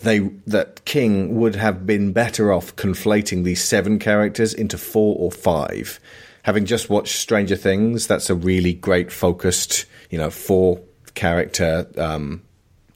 they 0.00 0.20
that 0.46 0.84
King 0.84 1.36
would 1.36 1.56
have 1.56 1.86
been 1.86 2.12
better 2.12 2.52
off 2.52 2.74
conflating 2.76 3.44
these 3.44 3.62
seven 3.62 3.98
characters 3.98 4.54
into 4.54 4.78
four 4.78 5.16
or 5.18 5.30
five. 5.30 6.00
Having 6.42 6.64
just 6.64 6.88
watched 6.88 7.16
Stranger 7.16 7.56
Things, 7.56 8.06
that's 8.06 8.30
a 8.30 8.34
really 8.34 8.72
great 8.72 9.12
focused, 9.12 9.84
you 10.08 10.16
know, 10.16 10.30
four 10.30 10.80
character 11.14 11.86
um, 11.98 12.42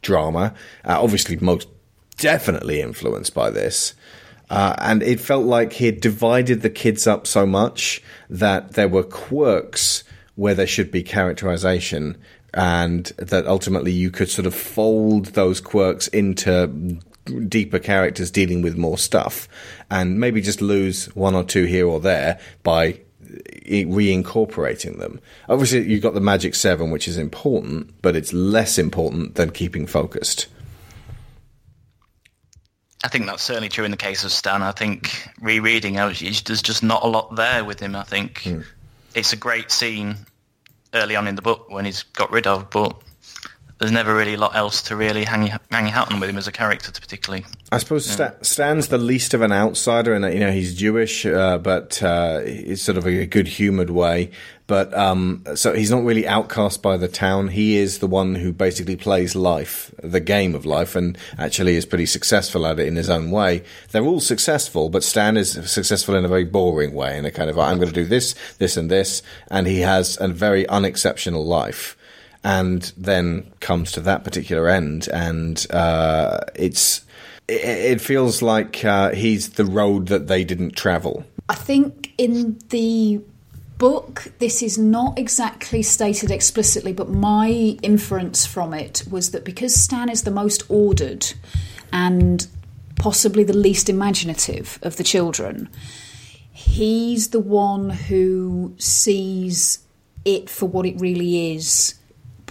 drama. 0.00 0.54
Uh, 0.82 1.02
obviously, 1.02 1.36
most 1.36 1.68
definitely 2.16 2.80
influenced 2.80 3.34
by 3.34 3.50
this. 3.50 3.94
Uh, 4.50 4.74
and 4.78 5.02
it 5.02 5.20
felt 5.20 5.44
like 5.44 5.72
he 5.72 5.86
had 5.86 6.00
divided 6.00 6.62
the 6.62 6.70
kids 6.70 7.06
up 7.06 7.26
so 7.26 7.46
much 7.46 8.02
that 8.28 8.72
there 8.72 8.88
were 8.88 9.02
quirks 9.02 10.04
where 10.36 10.54
there 10.54 10.66
should 10.66 10.90
be 10.90 11.02
characterization, 11.02 12.16
and 12.52 13.06
that 13.16 13.46
ultimately 13.46 13.92
you 13.92 14.10
could 14.10 14.28
sort 14.28 14.46
of 14.46 14.54
fold 14.54 15.26
those 15.26 15.60
quirks 15.60 16.08
into 16.08 16.98
deeper 17.48 17.78
characters 17.78 18.30
dealing 18.30 18.60
with 18.60 18.76
more 18.76 18.98
stuff, 18.98 19.48
and 19.90 20.20
maybe 20.20 20.40
just 20.40 20.60
lose 20.60 21.06
one 21.14 21.34
or 21.34 21.44
two 21.44 21.64
here 21.64 21.86
or 21.86 22.00
there 22.00 22.38
by 22.62 23.00
reincorporating 23.64 24.98
them. 24.98 25.20
Obviously, 25.48 25.88
you've 25.90 26.02
got 26.02 26.14
the 26.14 26.20
Magic 26.20 26.54
Seven, 26.54 26.90
which 26.90 27.08
is 27.08 27.16
important, 27.16 27.94
but 28.02 28.14
it's 28.14 28.32
less 28.32 28.78
important 28.78 29.36
than 29.36 29.50
keeping 29.50 29.86
focused. 29.86 30.46
I 33.04 33.08
think 33.08 33.26
that's 33.26 33.42
certainly 33.42 33.68
true 33.68 33.84
in 33.84 33.90
the 33.90 33.98
case 33.98 34.24
of 34.24 34.32
Stan. 34.32 34.62
I 34.62 34.72
think 34.72 35.28
rereading, 35.38 35.94
there's 35.94 36.62
just 36.62 36.82
not 36.82 37.04
a 37.04 37.06
lot 37.06 37.36
there 37.36 37.62
with 37.62 37.78
him. 37.78 37.94
I 37.94 38.02
think 38.02 38.40
mm. 38.44 38.64
it's 39.14 39.34
a 39.34 39.36
great 39.36 39.70
scene 39.70 40.16
early 40.94 41.14
on 41.14 41.28
in 41.28 41.34
the 41.34 41.42
book 41.42 41.68
when 41.68 41.84
he's 41.84 42.02
got 42.02 42.32
rid 42.32 42.46
of, 42.46 42.70
but 42.70 42.96
there's 43.78 43.92
never 43.92 44.14
really 44.14 44.34
a 44.34 44.38
lot 44.38 44.54
else 44.54 44.82
to 44.82 44.96
really 44.96 45.24
hang 45.24 45.46
hang 45.70 45.86
hat 45.86 46.12
on 46.12 46.20
with 46.20 46.30
him 46.30 46.38
as 46.38 46.46
a 46.46 46.52
character, 46.52 46.92
particularly. 46.92 47.44
I 47.72 47.78
suppose 47.78 48.18
yeah. 48.18 48.32
Stan's 48.42 48.88
the 48.88 48.98
least 48.98 49.34
of 49.34 49.42
an 49.42 49.52
outsider, 49.52 50.14
and 50.14 50.24
you 50.32 50.40
know 50.40 50.52
he's 50.52 50.74
Jewish, 50.74 51.26
uh, 51.26 51.58
but 51.58 52.02
uh, 52.02 52.40
it's 52.44 52.82
sort 52.82 52.98
of 52.98 53.06
a 53.06 53.26
good 53.26 53.48
humoured 53.48 53.90
way. 53.90 54.30
But 54.66 54.94
um, 54.94 55.44
so 55.56 55.74
he's 55.74 55.90
not 55.90 56.04
really 56.04 56.26
outcast 56.26 56.82
by 56.82 56.96
the 56.96 57.08
town. 57.08 57.48
He 57.48 57.76
is 57.76 57.98
the 57.98 58.06
one 58.06 58.36
who 58.36 58.52
basically 58.52 58.96
plays 58.96 59.34
life, 59.34 59.92
the 60.02 60.20
game 60.20 60.54
of 60.54 60.64
life, 60.64 60.96
and 60.96 61.18
actually 61.36 61.76
is 61.76 61.84
pretty 61.84 62.06
successful 62.06 62.64
at 62.66 62.78
it 62.78 62.86
in 62.86 62.96
his 62.96 63.10
own 63.10 63.30
way. 63.30 63.64
They're 63.90 64.04
all 64.04 64.20
successful, 64.20 64.88
but 64.88 65.04
Stan 65.04 65.36
is 65.36 65.52
successful 65.70 66.14
in 66.14 66.24
a 66.24 66.28
very 66.28 66.44
boring 66.44 66.94
way, 66.94 67.18
in 67.18 67.26
a 67.26 67.30
kind 67.30 67.50
of 67.50 67.58
I'm 67.58 67.76
going 67.76 67.88
to 67.88 67.94
do 67.94 68.06
this, 68.06 68.34
this, 68.58 68.76
and 68.76 68.90
this, 68.90 69.22
and 69.50 69.66
he 69.66 69.80
has 69.80 70.16
a 70.20 70.28
very 70.28 70.66
unexceptional 70.68 71.44
life. 71.44 71.96
And 72.44 72.92
then 72.96 73.50
comes 73.60 73.90
to 73.92 74.00
that 74.02 74.22
particular 74.22 74.68
end, 74.68 75.08
and 75.08 75.66
uh, 75.70 76.40
it's 76.54 77.00
it, 77.48 78.00
feels 78.00 78.42
like 78.42 78.84
uh, 78.84 79.10
he's 79.12 79.50
the 79.50 79.64
road 79.64 80.08
that 80.08 80.28
they 80.28 80.44
didn't 80.44 80.76
travel. 80.76 81.24
I 81.48 81.54
think 81.54 82.12
in 82.18 82.58
the 82.68 83.20
book, 83.78 84.32
this 84.38 84.62
is 84.62 84.78
not 84.78 85.18
exactly 85.18 85.82
stated 85.82 86.30
explicitly, 86.30 86.92
but 86.92 87.10
my 87.10 87.76
inference 87.82 88.46
from 88.46 88.72
it 88.72 89.04
was 89.10 89.32
that 89.32 89.44
because 89.44 89.74
Stan 89.74 90.08
is 90.08 90.22
the 90.22 90.30
most 90.30 90.62
ordered 90.68 91.32
and 91.92 92.46
possibly 92.96 93.44
the 93.44 93.56
least 93.56 93.88
imaginative 93.88 94.78
of 94.82 94.96
the 94.96 95.04
children, 95.04 95.68
he's 96.52 97.30
the 97.30 97.40
one 97.40 97.90
who 97.90 98.74
sees 98.78 99.80
it 100.24 100.48
for 100.48 100.66
what 100.66 100.86
it 100.86 100.98
really 101.00 101.54
is, 101.54 101.94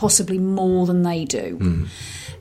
possibly 0.03 0.37
more 0.37 0.85
than 0.85 1.03
they 1.03 1.23
do. 1.23 1.57
Mm. 1.61 1.87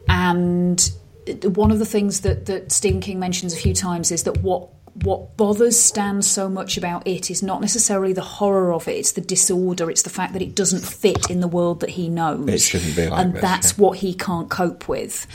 And 0.09 1.55
one 1.55 1.71
of 1.71 1.79
the 1.79 1.87
things 1.87 2.23
that, 2.23 2.47
that 2.47 2.73
Stephen 2.73 3.01
King 3.01 3.21
mentions 3.21 3.55
a 3.55 3.57
few 3.57 3.73
times 3.73 4.11
is 4.11 4.25
that 4.25 4.39
what 4.39 4.69
what 5.05 5.37
bothers 5.37 5.79
Stan 5.79 6.23
so 6.23 6.49
much 6.49 6.77
about 6.77 7.07
it 7.07 7.31
is 7.31 7.41
not 7.41 7.61
necessarily 7.61 8.13
the 8.13 8.21
horror 8.21 8.73
of 8.75 8.89
it; 8.89 8.97
it's 8.97 9.13
the 9.13 9.21
disorder. 9.21 9.93
It's 9.93 10.03
the 10.03 10.11
fact 10.11 10.33
that 10.33 10.43
it 10.43 10.57
doesn't 10.57 10.85
fit 10.85 11.31
in 11.31 11.39
the 11.39 11.47
world 11.47 11.79
that 11.81 11.91
he 11.91 12.09
knows. 12.09 12.49
It 12.49 12.61
shouldn't 12.61 12.97
be 12.97 13.09
like 13.09 13.25
and 13.25 13.35
this, 13.35 13.41
that's 13.41 13.79
yeah. 13.79 13.85
what 13.85 13.99
he 13.99 14.13
can't 14.13 14.51
cope 14.51 14.89
with, 14.89 15.29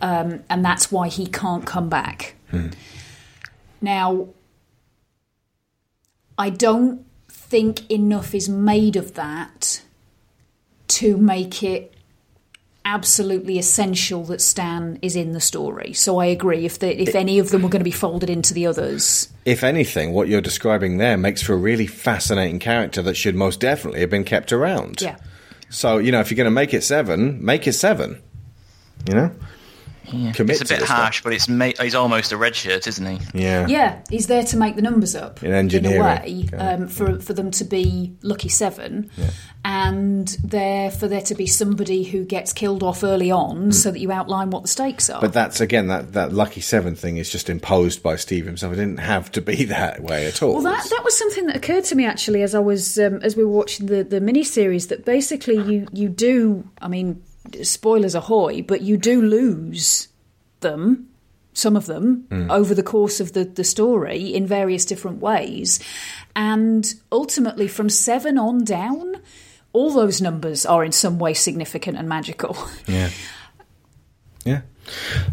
um, 0.00 0.42
and 0.48 0.64
that's 0.64 0.90
why 0.90 1.08
he 1.08 1.26
can't 1.26 1.66
come 1.66 1.90
back. 1.90 2.34
Hmm. 2.50 2.68
Now, 3.82 4.30
I 6.38 6.48
don't 6.48 7.04
think 7.28 7.90
enough 7.90 8.34
is 8.34 8.48
made 8.48 8.96
of 8.96 9.14
that 9.14 9.83
to 10.88 11.16
make 11.16 11.62
it 11.62 11.94
absolutely 12.84 13.58
essential 13.58 14.24
that 14.24 14.40
Stan 14.42 14.98
is 15.00 15.16
in 15.16 15.32
the 15.32 15.40
story. 15.40 15.94
So 15.94 16.18
I 16.18 16.26
agree. 16.26 16.66
If 16.66 16.80
the, 16.80 17.00
if 17.00 17.14
any 17.14 17.38
of 17.38 17.50
them 17.50 17.62
were 17.62 17.70
going 17.70 17.80
to 17.80 17.84
be 17.84 17.90
folded 17.90 18.28
into 18.28 18.52
the 18.52 18.66
others, 18.66 19.28
If 19.46 19.64
anything, 19.64 20.12
what 20.12 20.28
you're 20.28 20.42
describing 20.42 20.98
there 20.98 21.16
makes 21.16 21.40
for 21.40 21.54
a 21.54 21.56
really 21.56 21.86
fascinating 21.86 22.58
character 22.58 23.00
that 23.02 23.16
should 23.16 23.34
most 23.34 23.58
definitely 23.60 24.00
have 24.00 24.10
been 24.10 24.24
kept 24.24 24.52
around. 24.52 25.00
yeah. 25.00 25.16
So, 25.70 25.98
you 25.98 26.12
know, 26.12 26.20
if 26.20 26.30
you're 26.30 26.36
going 26.36 26.44
to 26.44 26.50
make 26.50 26.74
it 26.74 26.84
seven, 26.84 27.42
make 27.44 27.66
it 27.66 27.72
seven. 27.72 28.22
You 29.08 29.14
know? 29.14 29.30
Commit 30.04 30.38
It's 30.38 30.70
a 30.70 30.74
bit 30.74 30.80
this 30.80 30.88
harsh, 30.88 31.16
stuff. 31.18 31.24
but 31.24 31.32
it's 31.32 31.48
ma- 31.48 31.70
he's 31.80 31.94
almost 31.94 32.32
a 32.32 32.36
red 32.36 32.54
shirt, 32.54 32.86
isn't 32.86 33.06
he? 33.06 33.18
Yeah. 33.42 33.66
Yeah, 33.66 34.00
he's 34.10 34.26
there 34.26 34.42
to 34.44 34.56
make 34.56 34.76
the 34.76 34.82
numbers 34.82 35.14
up 35.16 35.42
In 35.42 35.52
engineering, 35.52 36.00
a 36.00 36.04
way 36.04 36.44
okay. 36.52 36.56
um, 36.56 36.88
for 36.88 37.18
for 37.20 37.32
them 37.32 37.50
to 37.52 37.64
be 37.64 38.16
lucky 38.22 38.48
seven, 38.48 39.10
and 39.64 40.28
there 40.44 40.90
for 40.90 41.08
there 41.08 41.22
to 41.22 41.34
be 41.34 41.46
somebody 41.46 42.02
who 42.04 42.24
gets 42.24 42.52
killed 42.52 42.82
off 42.82 43.02
early 43.02 43.30
on, 43.30 43.72
so 43.72 43.90
that 43.90 43.98
you 43.98 44.12
outline 44.12 44.50
what 44.50 44.62
the 44.62 44.68
stakes 44.68 45.08
are. 45.08 45.20
But 45.20 45.32
that's, 45.32 45.60
again, 45.60 45.86
that, 45.88 46.12
that 46.12 46.32
lucky 46.32 46.60
seven 46.60 46.94
thing 46.94 47.16
is 47.16 47.30
just 47.30 47.48
imposed 47.48 48.02
by 48.02 48.16
Steve 48.16 48.44
himself. 48.46 48.72
It 48.74 48.76
didn't 48.76 48.98
have 48.98 49.30
to 49.32 49.40
be 49.40 49.64
that 49.66 50.00
way 50.02 50.26
at 50.26 50.42
all. 50.42 50.54
Well, 50.54 50.62
that 50.62 50.84
that 50.90 51.02
was 51.04 51.16
something 51.18 51.46
that 51.46 51.56
occurred 51.56 51.84
to 51.84 51.94
me 51.94 52.04
actually 52.04 52.42
as 52.42 52.54
I 52.54 52.60
was 52.60 52.98
um, 52.98 53.20
as 53.22 53.36
we 53.36 53.44
were 53.44 53.52
watching 53.52 53.86
the 53.86 54.04
the 54.04 54.20
miniseries. 54.20 54.88
That 54.88 55.04
basically 55.04 55.56
you 55.56 55.86
you 55.92 56.08
do. 56.08 56.68
I 56.80 56.88
mean, 56.88 57.22
spoilers 57.62 58.14
ahoy! 58.14 58.62
But 58.62 58.82
you 58.82 58.96
do 58.96 59.22
lose 59.22 60.08
them. 60.60 61.08
Some 61.52 61.76
of 61.76 61.86
them 61.86 62.26
mm. 62.30 62.50
over 62.50 62.74
the 62.74 62.82
course 62.82 63.20
of 63.20 63.32
the, 63.32 63.44
the 63.44 63.62
story 63.62 64.34
in 64.34 64.44
various 64.44 64.84
different 64.84 65.20
ways. 65.20 65.78
And 66.34 66.92
ultimately, 67.12 67.68
from 67.68 67.88
seven 67.88 68.38
on 68.38 68.64
down, 68.64 69.20
all 69.72 69.92
those 69.92 70.20
numbers 70.20 70.66
are 70.66 70.84
in 70.84 70.90
some 70.90 71.18
way 71.18 71.32
significant 71.34 71.96
and 71.96 72.08
magical. 72.08 72.56
Yeah. 72.88 73.10
Yeah. 74.44 74.62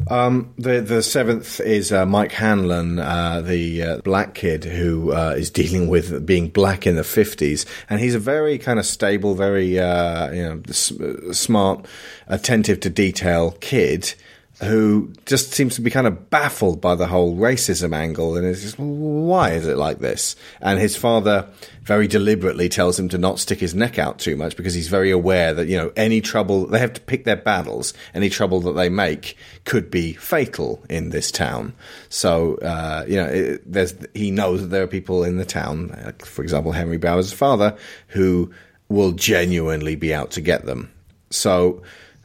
Um, 0.09 0.53
the 0.57 0.81
the 0.81 1.01
seventh 1.03 1.59
is 1.59 1.91
uh, 1.91 2.05
Mike 2.05 2.31
Hanlon, 2.31 2.99
uh, 2.99 3.41
the 3.41 3.83
uh, 3.83 3.97
black 3.99 4.33
kid 4.33 4.63
who 4.63 5.11
uh, 5.13 5.35
is 5.37 5.49
dealing 5.49 5.87
with 5.87 6.25
being 6.25 6.49
black 6.49 6.87
in 6.87 6.95
the 6.95 7.03
fifties, 7.03 7.65
and 7.89 7.99
he's 7.99 8.15
a 8.15 8.19
very 8.19 8.57
kind 8.57 8.79
of 8.79 8.85
stable, 8.85 9.35
very 9.35 9.79
uh, 9.79 10.31
you 10.31 10.43
know 10.43 10.61
s- 10.67 10.93
smart, 11.31 11.85
attentive 12.27 12.79
to 12.81 12.89
detail 12.89 13.51
kid 13.61 14.13
who 14.61 15.11
just 15.25 15.53
seems 15.53 15.75
to 15.75 15.81
be 15.81 15.89
kind 15.89 16.05
of 16.05 16.29
baffled 16.29 16.79
by 16.79 16.93
the 16.93 17.07
whole 17.07 17.35
racism 17.35 17.95
angle, 17.95 18.37
and 18.37 18.45
is 18.45 18.61
just 18.61 18.77
why 18.77 19.51
is 19.51 19.65
it 19.65 19.75
like 19.75 19.99
this? 19.99 20.35
And 20.61 20.79
his 20.79 20.95
father 20.95 21.47
very 21.81 22.07
deliberately 22.07 22.69
tells 22.69 22.99
him 22.99 23.09
to 23.09 23.17
not 23.17 23.39
stick 23.39 23.59
his 23.59 23.73
neck 23.73 23.97
out 23.97 24.19
too 24.19 24.35
much 24.35 24.55
because 24.55 24.75
he's 24.75 24.87
very 24.87 25.09
aware 25.09 25.51
that 25.55 25.67
you 25.67 25.75
know 25.75 25.91
any 25.95 26.21
trouble 26.21 26.67
they 26.67 26.77
have 26.77 26.93
to 26.93 27.01
pick 27.01 27.23
their 27.23 27.35
battles. 27.35 27.95
Any 28.13 28.29
trouble 28.29 28.59
that 28.61 28.73
they 28.73 28.87
make 28.87 29.35
could 29.65 29.89
be 29.89 30.13
fatal 30.13 30.83
in 30.89 31.09
this 31.09 31.31
town. 31.31 31.73
So 32.09 32.55
uh, 32.57 33.03
you 33.07 33.15
know, 33.15 33.27
it, 33.27 33.71
there's 33.71 33.95
he 34.13 34.29
knows 34.29 34.61
that 34.61 34.67
there 34.67 34.83
are 34.83 34.87
people 34.87 35.23
in 35.23 35.37
the 35.37 35.45
town, 35.45 35.99
like, 36.05 36.23
for 36.23 36.43
example, 36.43 36.71
Henry 36.71 36.97
Bowers' 36.97 37.33
father, 37.33 37.75
who 38.09 38.51
will 38.89 39.13
genuinely 39.13 39.95
be 39.95 40.13
out 40.13 40.29
to 40.31 40.41
get 40.41 40.65
them. 40.65 40.91
So. 41.31 41.81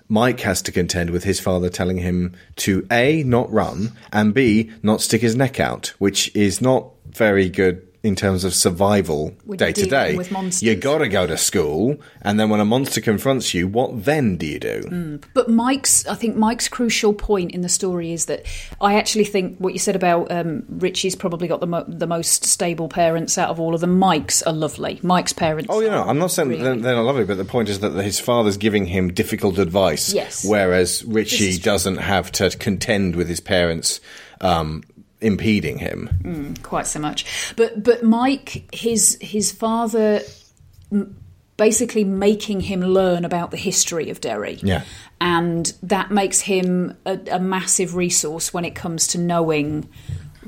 Mike 0.09 0.41
has 0.41 0.63
to 0.63 0.73
contend 0.73 1.11
with 1.11 1.25
his 1.25 1.41
father 1.41 1.69
telling 1.69 1.99
him 1.99 2.35
to 2.57 2.87
A, 2.91 3.23
not 3.25 3.53
run, 3.53 3.93
and 4.13 4.33
B, 4.33 4.71
not 4.83 5.01
stick 5.01 5.21
his 5.21 5.37
neck 5.37 5.59
out, 5.59 5.89
which 5.99 6.35
is 6.35 6.61
not 6.61 6.91
very 7.07 7.49
good 7.49 7.86
in 8.07 8.15
terms 8.15 8.45
of 8.45 8.55
survival 8.55 9.35
day 9.57 9.73
to 9.73 9.87
day. 9.87 10.17
You 10.61 10.77
gotta 10.77 11.09
go 11.09 11.27
to 11.27 11.37
school, 11.37 11.97
and 12.23 12.39
then 12.39 12.49
when 12.51 12.61
a 12.61 12.65
monster 12.65 13.01
confronts 13.01 13.53
you, 13.53 13.67
what 13.67 14.05
then 14.05 14.37
do 14.37 14.47
you 14.47 14.59
do? 14.61 15.21
But 15.35 15.49
Mike's, 15.51 16.07
I 16.07 16.15
think 16.15 16.37
Mike's 16.37 16.69
crucial 16.69 17.13
point 17.13 17.53
in 17.53 17.63
the 17.63 17.69
story 17.69 18.13
is 18.13 18.27
that 18.27 18.47
I 18.81 18.95
actually 18.95 19.25
think 19.25 19.59
what 19.59 19.73
you 19.73 19.79
said 19.79 19.97
about 19.97 20.31
um, 20.31 20.65
Richie's 20.69 21.17
probably 21.17 21.49
got 21.49 21.61
the 21.61 21.67
mo- 21.67 21.85
the 21.89 22.07
most 22.07 22.45
stable 22.45 22.89
parents 22.89 23.37
out 23.39 23.51
of 23.51 23.59
all 23.59 23.75
of 23.75 23.81
them. 23.81 23.99
Mike's 23.99 24.43
are 24.45 24.53
lovely. 24.53 25.01
Mike's 25.03 25.33
parents. 25.33 25.69
Oh, 25.71 25.85
are 25.85 26.09
I'm 26.09 26.19
not 26.19 26.31
saying 26.31 26.49
really- 26.51 26.63
they're, 26.63 26.77
they're 26.77 26.95
not 26.97 27.05
lovely, 27.05 27.25
but 27.25 27.37
the 27.37 27.45
point 27.45 27.69
is 27.69 27.81
that 27.81 27.93
his 28.05 28.21
father's 28.21 28.57
giving 28.57 28.87
him 28.87 29.13
difficult 29.13 29.59
advice, 29.59 30.13
Yes. 30.13 30.45
whereas 30.45 31.05
Richie 31.05 31.59
doesn't 31.59 31.97
have 31.97 32.31
to 32.33 32.51
contend 32.51 33.17
with 33.17 33.29
his 33.29 33.41
parents 33.41 34.01
um, 34.41 34.83
impeding 35.21 35.79
him. 35.79 36.09
Mm, 36.23 36.63
quite 36.63 36.87
so 36.87 37.01
much. 37.01 37.55
But 37.57 37.83
but 37.83 38.03
Mike, 38.03 38.69
his 38.75 39.19
his 39.21 39.53
father, 39.53 40.21
m- 40.93 41.17
basically 41.57 42.05
making 42.05 42.61
him 42.61 42.83
learn 42.83 43.25
about 43.25 43.51
the 43.51 43.57
history 43.57 44.11
of 44.11 44.21
Derry. 44.21 44.59
Yeah. 44.63 44.83
and 45.21 45.73
that 45.83 46.11
makes 46.11 46.41
him 46.41 46.95
a, 47.07 47.19
a 47.31 47.39
massive 47.41 47.95
resource 47.95 48.53
when 48.53 48.67
it 48.67 48.75
comes 48.75 49.07
to 49.09 49.19
knowing 49.19 49.89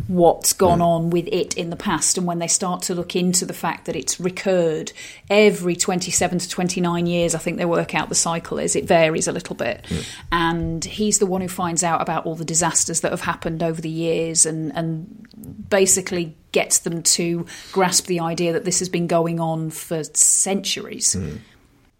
what's 0.06 0.52
gone 0.52 0.80
on 0.80 1.10
with 1.10 1.28
it 1.30 1.56
in 1.56 1.70
the 1.70 1.76
past 1.76 2.16
and 2.16 2.26
when 2.26 2.38
they 2.38 2.46
start 2.46 2.82
to 2.82 2.94
look 2.94 3.14
into 3.14 3.44
the 3.44 3.52
fact 3.52 3.86
that 3.86 3.96
it's 3.96 4.18
recurred 4.18 4.92
every 5.28 5.76
27 5.76 6.38
to 6.38 6.48
29 6.48 7.06
years 7.06 7.34
i 7.34 7.38
think 7.38 7.58
they 7.58 7.64
work 7.64 7.94
out 7.94 8.08
the 8.08 8.14
cycle 8.14 8.58
is 8.58 8.76
it 8.76 8.84
varies 8.84 9.28
a 9.28 9.32
little 9.32 9.54
bit. 9.54 9.84
And 10.32 10.84
he's 10.84 11.18
the 11.18 11.26
one 11.26 11.40
who 11.40 11.48
finds 11.48 11.84
out 11.84 12.00
about 12.00 12.26
all 12.26 12.34
the 12.34 12.44
disasters 12.44 13.00
that 13.00 13.12
have 13.12 13.20
happened 13.20 13.62
over 13.62 13.80
the 13.80 13.90
years 13.90 14.46
and 14.46 14.74
and 14.74 15.68
basically 15.68 16.34
gets 16.52 16.80
them 16.80 17.02
to 17.02 17.46
grasp 17.72 18.06
the 18.06 18.20
idea 18.20 18.52
that 18.54 18.64
this 18.64 18.78
has 18.78 18.88
been 18.88 19.06
going 19.06 19.38
on 19.38 19.70
for 19.70 20.02
centuries. 20.04 21.16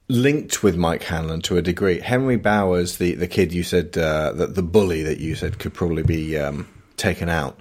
Linked 0.09 0.63
with 0.63 0.77
Mike 0.77 1.03
Hanlon 1.03 1.43
to 1.43 1.59
a 1.59 1.63
degree. 1.63 2.01
Henry 2.01 2.37
Bowers, 2.37 2.97
the, 2.97 3.15
the 3.15 3.29
kid 3.29 3.53
you 3.53 3.63
said, 3.63 3.99
uh, 3.99 4.33
that 4.33 4.55
the 4.55 4.63
bully 4.63 5.03
that 5.03 5.19
you 5.19 5.35
said 5.35 5.59
could 5.59 5.75
probably 5.75 6.03
be 6.03 6.39
um, 6.39 6.67
taken 6.99 7.29
out, 7.29 7.59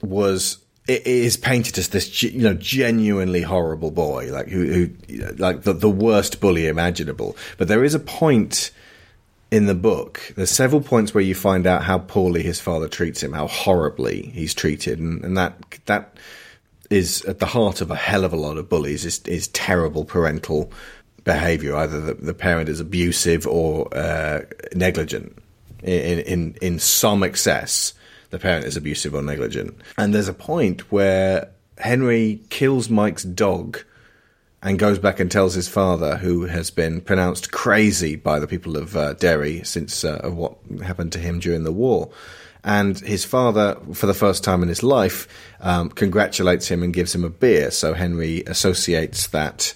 was 0.00 0.58
it 0.88 1.06
is 1.06 1.36
painted 1.36 1.78
as 1.78 1.88
this 1.88 2.22
you 2.22 2.42
know 2.42 2.54
genuinely 2.54 3.42
horrible 3.42 3.90
boy, 3.90 4.30
like 4.32 4.48
who, 4.48 4.66
who 4.66 5.34
like 5.36 5.62
the, 5.62 5.72
the 5.72 5.90
worst 5.90 6.40
bully 6.40 6.66
imaginable. 6.66 7.36
But 7.56 7.68
there 7.68 7.84
is 7.84 7.94
a 7.94 8.00
point 8.00 8.72
in 9.50 9.66
the 9.66 9.74
book. 9.74 10.32
There's 10.34 10.50
several 10.50 10.80
points 10.80 11.14
where 11.14 11.22
you 11.22 11.34
find 11.34 11.66
out 11.66 11.84
how 11.84 11.98
poorly 11.98 12.42
his 12.42 12.58
father 12.58 12.88
treats 12.88 13.22
him, 13.22 13.32
how 13.32 13.46
horribly 13.46 14.22
he's 14.34 14.54
treated, 14.54 14.98
and, 14.98 15.24
and 15.24 15.36
that 15.36 15.56
that 15.86 16.16
is 16.90 17.24
at 17.26 17.38
the 17.38 17.46
heart 17.46 17.80
of 17.80 17.90
a 17.90 17.96
hell 17.96 18.24
of 18.24 18.32
a 18.32 18.36
lot 18.36 18.58
of 18.58 18.68
bullies 18.68 19.04
is, 19.04 19.20
is 19.20 19.48
terrible 19.48 20.04
parental 20.04 20.70
behavior. 21.24 21.76
Either 21.76 22.00
the, 22.00 22.14
the 22.14 22.34
parent 22.34 22.68
is 22.68 22.80
abusive 22.80 23.46
or 23.46 23.88
uh, 23.96 24.40
negligent 24.74 25.38
in, 25.82 26.18
in 26.18 26.54
in 26.60 26.78
some 26.78 27.22
excess. 27.22 27.94
The 28.32 28.38
parent 28.38 28.64
is 28.64 28.76
abusive 28.76 29.14
or 29.14 29.22
negligent, 29.22 29.80
and 29.96 30.12
there's 30.12 30.26
a 30.26 30.34
point 30.34 30.90
where 30.90 31.50
Henry 31.78 32.40
kills 32.48 32.90
Mike's 32.90 33.22
dog 33.22 33.78
and 34.62 34.78
goes 34.78 34.98
back 34.98 35.20
and 35.20 35.30
tells 35.30 35.54
his 35.54 35.68
father, 35.68 36.16
who 36.16 36.46
has 36.46 36.70
been 36.70 37.00
pronounced 37.00 37.52
crazy 37.52 38.16
by 38.16 38.38
the 38.38 38.46
people 38.46 38.76
of 38.76 38.96
uh, 38.96 39.12
Derry 39.14 39.62
since 39.64 40.04
uh, 40.04 40.30
what 40.30 40.56
happened 40.82 41.12
to 41.12 41.18
him 41.18 41.40
during 41.40 41.64
the 41.64 41.72
war. 41.72 42.10
And 42.64 42.98
his 43.00 43.24
father, 43.24 43.76
for 43.92 44.06
the 44.06 44.14
first 44.14 44.44
time 44.44 44.62
in 44.62 44.68
his 44.68 44.84
life, 44.84 45.26
um, 45.60 45.88
congratulates 45.90 46.68
him 46.68 46.82
and 46.82 46.94
gives 46.94 47.14
him 47.14 47.24
a 47.24 47.30
beer. 47.30 47.72
So 47.72 47.92
Henry 47.92 48.44
associates 48.46 49.26
that 49.28 49.74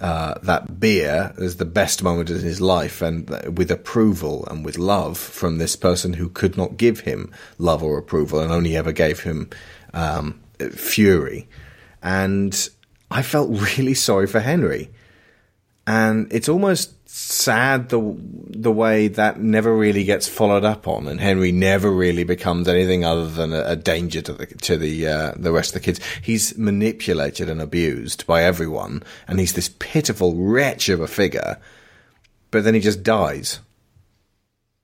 uh, 0.00 0.34
that 0.42 0.78
beer 0.78 1.34
as 1.38 1.56
the 1.56 1.64
best 1.64 2.02
moment 2.02 2.30
in 2.30 2.40
his 2.40 2.60
life, 2.60 3.00
and 3.02 3.28
th- 3.28 3.46
with 3.46 3.70
approval 3.70 4.46
and 4.46 4.64
with 4.64 4.78
love 4.78 5.18
from 5.18 5.58
this 5.58 5.76
person 5.76 6.14
who 6.14 6.28
could 6.28 6.56
not 6.56 6.76
give 6.76 7.00
him 7.00 7.32
love 7.58 7.82
or 7.82 7.98
approval, 7.98 8.40
and 8.40 8.52
only 8.52 8.76
ever 8.76 8.92
gave 8.92 9.20
him 9.20 9.50
um, 9.94 10.40
fury. 10.72 11.48
And 12.02 12.68
I 13.10 13.22
felt 13.22 13.50
really 13.76 13.94
sorry 13.94 14.26
for 14.26 14.40
Henry. 14.40 14.90
And 15.86 16.32
it's 16.32 16.48
almost 16.48 16.95
sad 17.16 17.88
the 17.88 18.14
the 18.20 18.70
way 18.70 19.08
that 19.08 19.40
never 19.40 19.74
really 19.74 20.04
gets 20.04 20.28
followed 20.28 20.64
up 20.64 20.86
on, 20.86 21.08
and 21.08 21.18
Henry 21.18 21.50
never 21.50 21.90
really 21.90 22.24
becomes 22.24 22.68
anything 22.68 23.04
other 23.04 23.26
than 23.26 23.54
a, 23.54 23.62
a 23.62 23.76
danger 23.76 24.20
to 24.20 24.34
the 24.34 24.46
to 24.46 24.76
the 24.76 25.06
uh, 25.06 25.32
the 25.34 25.50
rest 25.50 25.70
of 25.70 25.80
the 25.80 25.84
kids. 25.84 25.98
He's 26.20 26.58
manipulated 26.58 27.48
and 27.48 27.62
abused 27.62 28.26
by 28.26 28.42
everyone, 28.42 29.02
and 29.26 29.40
he's 29.40 29.54
this 29.54 29.70
pitiful 29.78 30.34
wretch 30.36 30.90
of 30.90 31.00
a 31.00 31.08
figure. 31.08 31.58
But 32.50 32.64
then 32.64 32.74
he 32.74 32.80
just 32.80 33.02
dies, 33.02 33.60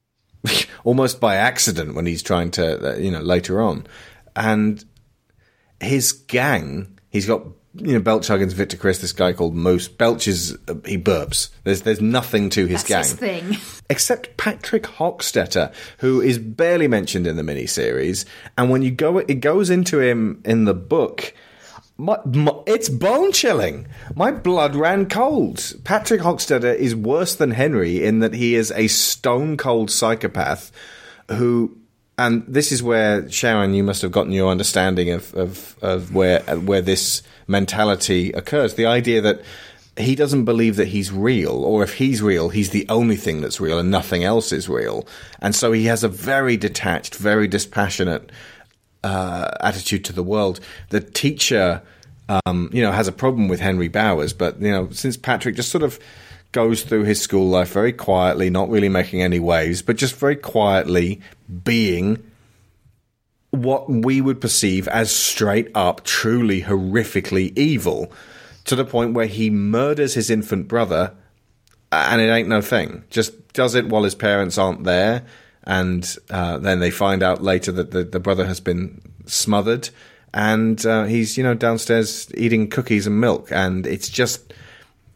almost 0.84 1.20
by 1.20 1.36
accident 1.36 1.94
when 1.94 2.06
he's 2.06 2.22
trying 2.22 2.50
to, 2.52 2.94
uh, 2.94 2.96
you 2.96 3.10
know, 3.10 3.20
later 3.20 3.60
on, 3.60 3.86
and 4.34 4.82
his 5.80 6.12
gang, 6.12 6.98
he's 7.10 7.26
got 7.26 7.42
you 7.74 7.94
know 7.94 8.00
Belch 8.00 8.26
Huggins, 8.28 8.52
Victor 8.52 8.76
Criss, 8.76 9.00
this 9.00 9.12
guy 9.12 9.32
called 9.32 9.54
Moose. 9.54 9.88
Belch 9.88 10.28
is 10.28 10.56
uh, 10.68 10.74
he 10.84 10.98
burps. 10.98 11.50
There's 11.64 11.82
there's 11.82 12.00
nothing 12.00 12.50
to 12.50 12.66
his 12.66 12.84
That's 12.84 13.14
gang 13.14 13.42
his 13.42 13.54
thing. 13.54 13.56
except 13.90 14.36
Patrick 14.36 14.84
Hockstetter, 14.84 15.72
who 15.98 16.20
is 16.20 16.38
barely 16.38 16.88
mentioned 16.88 17.26
in 17.26 17.36
the 17.36 17.42
miniseries. 17.42 18.24
And 18.58 18.70
when 18.70 18.82
you 18.82 18.90
go, 18.90 19.18
it 19.18 19.40
goes 19.40 19.70
into 19.70 20.00
him 20.00 20.42
in 20.44 20.64
the 20.64 20.74
book. 20.74 21.34
My, 21.98 22.18
my, 22.24 22.58
it's 22.66 22.88
bone 22.88 23.32
chilling. 23.32 23.86
My 24.16 24.32
blood 24.32 24.74
ran 24.74 25.08
cold. 25.08 25.74
Patrick 25.84 26.22
Hockstetter 26.22 26.74
is 26.74 26.96
worse 26.96 27.34
than 27.34 27.52
Henry 27.52 28.02
in 28.02 28.20
that 28.20 28.34
he 28.34 28.54
is 28.54 28.72
a 28.72 28.88
stone 28.88 29.56
cold 29.56 29.90
psychopath 29.90 30.72
who. 31.30 31.78
And 32.18 32.44
this 32.46 32.72
is 32.72 32.82
where 32.82 33.28
Sharon, 33.30 33.74
you 33.74 33.82
must 33.82 34.02
have 34.02 34.12
gotten 34.12 34.32
your 34.32 34.50
understanding 34.50 35.10
of, 35.10 35.34
of, 35.34 35.76
of 35.82 36.14
where 36.14 36.40
where 36.40 36.82
this 36.82 37.22
mentality 37.46 38.32
occurs. 38.32 38.74
The 38.74 38.86
idea 38.86 39.20
that 39.22 39.42
he 39.96 40.14
doesn't 40.14 40.44
believe 40.44 40.76
that 40.76 40.88
he's 40.88 41.12
real, 41.12 41.64
or 41.64 41.82
if 41.82 41.94
he's 41.94 42.22
real, 42.22 42.48
he's 42.48 42.70
the 42.70 42.86
only 42.88 43.16
thing 43.16 43.40
that's 43.40 43.60
real 43.60 43.78
and 43.78 43.90
nothing 43.90 44.24
else 44.24 44.52
is 44.52 44.68
real. 44.68 45.06
And 45.40 45.54
so 45.54 45.72
he 45.72 45.84
has 45.86 46.02
a 46.02 46.08
very 46.08 46.56
detached, 46.56 47.14
very 47.14 47.46
dispassionate 47.46 48.30
uh, 49.04 49.50
attitude 49.60 50.04
to 50.06 50.12
the 50.12 50.22
world. 50.22 50.60
The 50.88 51.00
teacher, 51.00 51.82
um, 52.28 52.70
you 52.72 52.82
know, 52.82 52.92
has 52.92 53.08
a 53.08 53.12
problem 53.12 53.48
with 53.48 53.60
Henry 53.60 53.88
Bowers, 53.88 54.32
but 54.32 54.60
you 54.60 54.70
know, 54.70 54.88
since 54.90 55.16
Patrick 55.16 55.56
just 55.56 55.70
sort 55.70 55.84
of 55.84 55.98
goes 56.52 56.82
through 56.82 57.04
his 57.04 57.20
school 57.20 57.48
life 57.48 57.72
very 57.72 57.92
quietly, 57.92 58.50
not 58.50 58.68
really 58.68 58.88
making 58.88 59.22
any 59.22 59.40
waves, 59.40 59.82
but 59.82 59.96
just 59.96 60.14
very 60.16 60.36
quietly 60.36 61.20
being 61.64 62.22
what 63.50 63.88
we 63.88 64.20
would 64.20 64.40
perceive 64.40 64.86
as 64.88 65.14
straight 65.14 65.70
up, 65.74 66.04
truly 66.04 66.62
horrifically 66.62 67.56
evil, 67.56 68.12
to 68.64 68.76
the 68.76 68.84
point 68.84 69.14
where 69.14 69.26
he 69.26 69.50
murders 69.50 70.14
his 70.14 70.30
infant 70.30 70.68
brother, 70.68 71.14
and 71.90 72.20
it 72.20 72.30
ain't 72.30 72.48
no 72.48 72.60
thing. 72.60 73.04
Just 73.10 73.52
does 73.52 73.74
it 73.74 73.88
while 73.88 74.04
his 74.04 74.14
parents 74.14 74.56
aren't 74.56 74.84
there, 74.84 75.24
and 75.64 76.16
uh, 76.30 76.58
then 76.58 76.80
they 76.80 76.90
find 76.90 77.22
out 77.22 77.42
later 77.42 77.72
that 77.72 77.90
the, 77.90 78.04
the 78.04 78.20
brother 78.20 78.46
has 78.46 78.60
been 78.60 79.00
smothered, 79.26 79.90
and 80.32 80.84
uh, 80.86 81.04
he's 81.04 81.36
you 81.36 81.44
know 81.44 81.54
downstairs 81.54 82.30
eating 82.34 82.68
cookies 82.68 83.06
and 83.06 83.20
milk, 83.20 83.48
and 83.50 83.86
it's 83.86 84.08
just 84.08 84.52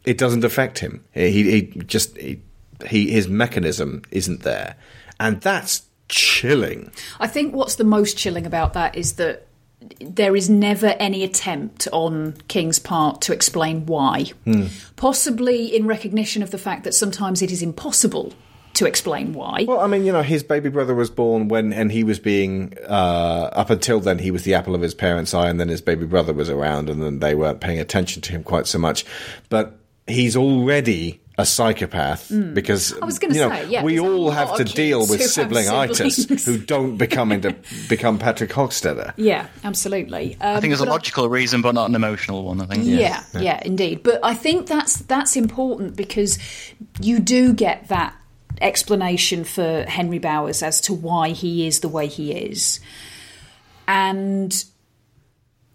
it 0.07 0.17
doesn't 0.17 0.45
affect 0.45 0.79
him. 0.79 1.03
He, 1.13 1.51
he 1.51 1.61
just 1.85 2.17
he, 2.17 2.41
he 2.87 3.11
his 3.11 3.27
mechanism 3.27 4.03
isn't 4.09 4.43
there, 4.43 4.77
and 5.19 5.41
that's 5.41 5.83
chilling. 6.07 6.91
I 7.19 7.27
think 7.27 7.53
what's 7.53 7.75
the 7.75 7.83
most 7.83 8.17
chilling 8.17 8.45
about 8.45 8.73
that 8.73 8.95
is 8.95 9.15
that 9.15 9.47
there 9.99 10.35
is 10.35 10.49
never 10.49 10.87
any 10.99 11.23
attempt 11.23 11.89
on 11.91 12.35
King's 12.47 12.79
part 12.79 13.21
to 13.21 13.33
explain 13.33 13.85
why. 13.85 14.31
Possibly 14.95 15.75
in 15.75 15.85
recognition 15.87 16.41
of 16.41 16.51
the 16.51 16.57
fact 16.57 16.85
that 16.85 16.93
sometimes 16.93 17.41
it 17.41 17.51
is 17.51 17.61
impossible 17.61 18.33
to 18.73 18.85
explain 18.85 19.33
why. 19.33 19.65
Well, 19.67 19.79
I 19.79 19.87
mean, 19.87 20.05
you 20.05 20.11
know, 20.11 20.21
his 20.21 20.43
baby 20.43 20.69
brother 20.69 20.95
was 20.95 21.09
born 21.09 21.47
when, 21.47 21.73
and 21.73 21.91
he 21.91 22.03
was 22.03 22.19
being, 22.19 22.73
uh, 22.87 23.49
up 23.53 23.69
until 23.69 23.99
then, 23.99 24.19
he 24.19 24.31
was 24.31 24.43
the 24.43 24.53
apple 24.53 24.75
of 24.75 24.81
his 24.81 24.93
parents' 24.93 25.33
eye, 25.33 25.49
and 25.49 25.59
then 25.59 25.67
his 25.67 25.81
baby 25.81 26.05
brother 26.05 26.33
was 26.33 26.49
around, 26.49 26.89
and 26.89 27.01
then 27.01 27.19
they 27.19 27.35
weren't 27.35 27.59
paying 27.59 27.79
attention 27.79 28.21
to 28.23 28.31
him 28.31 28.43
quite 28.43 28.67
so 28.67 28.77
much. 28.77 29.03
But 29.49 29.79
he's 30.07 30.35
already 30.35 31.21
a 31.39 31.45
psychopath 31.45 32.31
because. 32.53 32.97
I 32.99 33.05
was 33.05 33.19
gonna 33.19 33.35
you 33.35 33.41
know, 33.41 33.49
say, 33.49 33.67
yeah, 33.69 33.83
we 33.83 33.99
all 33.99 34.31
have 34.31 34.55
to 34.55 34.63
deal 34.63 35.01
with 35.01 35.21
sibling-itis 35.21 36.45
who 36.45 36.57
don't 36.57 36.97
become 36.97 37.31
into 37.31 37.55
become 37.89 38.17
Patrick 38.17 38.49
Hockstetter. 38.49 39.13
yeah, 39.17 39.47
absolutely. 39.63 40.35
Um, 40.41 40.57
I 40.57 40.59
think 40.59 40.71
there's 40.71 40.81
a 40.81 40.85
but 40.85 40.89
I- 40.89 40.93
logical 40.93 41.29
reason, 41.29 41.61
but 41.61 41.75
not 41.75 41.89
an 41.89 41.95
emotional 41.95 42.43
one. 42.43 42.59
I 42.61 42.65
think. 42.65 42.85
Yeah, 42.85 43.23
yeah, 43.39 43.61
indeed. 43.63 44.01
But 44.01 44.19
I 44.23 44.33
think 44.33 44.65
that's 44.65 44.97
that's 44.97 45.35
important 45.35 45.95
because 45.95 46.39
you 46.99 47.19
do 47.19 47.53
get 47.53 47.87
that 47.89 48.15
explanation 48.59 49.43
for 49.43 49.83
Henry 49.87 50.17
Bowers 50.17 50.63
as 50.63 50.81
to 50.81 50.93
why 50.93 51.29
he 51.29 51.67
is 51.67 51.81
the 51.81 51.89
way 51.89 52.07
he 52.07 52.31
is, 52.31 52.79
and. 53.87 54.65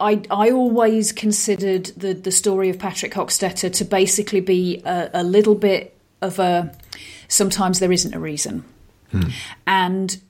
I, 0.02 0.22
I 0.30 0.50
always 0.50 1.12
considered 1.12 1.86
the, 1.96 2.12
the 2.12 2.32
story 2.32 2.68
of 2.70 2.78
Patrick 2.78 3.12
Hockstetter 3.12 3.72
to 3.74 3.84
basically 3.84 4.40
be 4.40 4.82
a, 4.84 5.10
a 5.14 5.22
little 5.22 5.54
bit 5.54 5.96
of 6.20 6.38
a 6.38 6.74
sometimes 7.28 7.78
there 7.78 7.92
isn't 7.92 8.12
a 8.12 8.18
reason. 8.18 8.64
Hmm. 9.10 9.28
And 9.66 10.20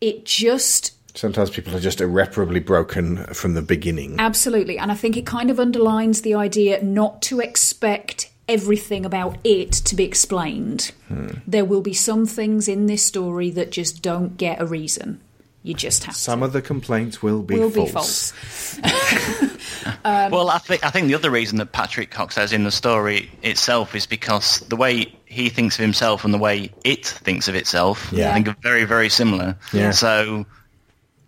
it 0.00 0.24
just 0.24 0.94
Sometimes 1.14 1.50
people 1.50 1.74
are 1.74 1.80
just 1.80 2.00
irreparably 2.00 2.60
broken 2.60 3.24
from 3.34 3.54
the 3.54 3.62
beginning. 3.62 4.16
Absolutely. 4.20 4.78
And 4.78 4.92
I 4.92 4.94
think 4.94 5.16
it 5.16 5.26
kind 5.26 5.50
of 5.50 5.58
underlines 5.58 6.22
the 6.22 6.34
idea 6.34 6.82
not 6.82 7.22
to 7.22 7.40
expect 7.40 8.30
everything 8.48 9.04
about 9.04 9.36
it 9.44 9.72
to 9.72 9.96
be 9.96 10.04
explained. 10.04 10.92
Hmm. 11.08 11.28
There 11.46 11.64
will 11.64 11.80
be 11.80 11.92
some 11.92 12.24
things 12.24 12.68
in 12.68 12.86
this 12.86 13.02
story 13.04 13.50
that 13.50 13.72
just 13.72 14.00
don't 14.02 14.36
get 14.36 14.60
a 14.60 14.66
reason. 14.66 15.20
You 15.68 15.74
just 15.74 16.04
have 16.04 16.16
Some 16.16 16.38
to. 16.40 16.46
of 16.46 16.54
the 16.54 16.62
complaints 16.62 17.22
will 17.22 17.42
be 17.42 17.58
will 17.58 17.68
false. 17.68 18.32
be 18.32 18.88
false. 18.88 19.92
well, 20.04 20.48
I 20.48 20.56
think 20.56 20.82
I 20.82 20.88
think 20.88 21.08
the 21.08 21.14
other 21.14 21.30
reason 21.30 21.58
that 21.58 21.72
Patrick 21.72 22.10
Cox 22.10 22.36
has 22.36 22.54
in 22.54 22.64
the 22.64 22.70
story 22.70 23.30
itself 23.42 23.94
is 23.94 24.06
because 24.06 24.60
the 24.60 24.76
way 24.76 25.14
he 25.26 25.50
thinks 25.50 25.78
of 25.78 25.82
himself 25.82 26.24
and 26.24 26.32
the 26.32 26.38
way 26.38 26.72
it 26.84 27.04
thinks 27.06 27.48
of 27.48 27.54
itself, 27.54 28.08
Yeah. 28.12 28.30
I 28.30 28.32
think 28.34 28.48
are 28.48 28.56
very 28.62 28.84
very 28.84 29.10
similar. 29.10 29.56
Yeah. 29.74 29.90
So 29.90 30.46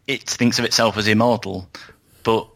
it 0.06 0.22
thinks 0.22 0.58
of 0.58 0.64
itself 0.64 0.96
as 0.96 1.06
immortal, 1.06 1.68
but 2.22 2.48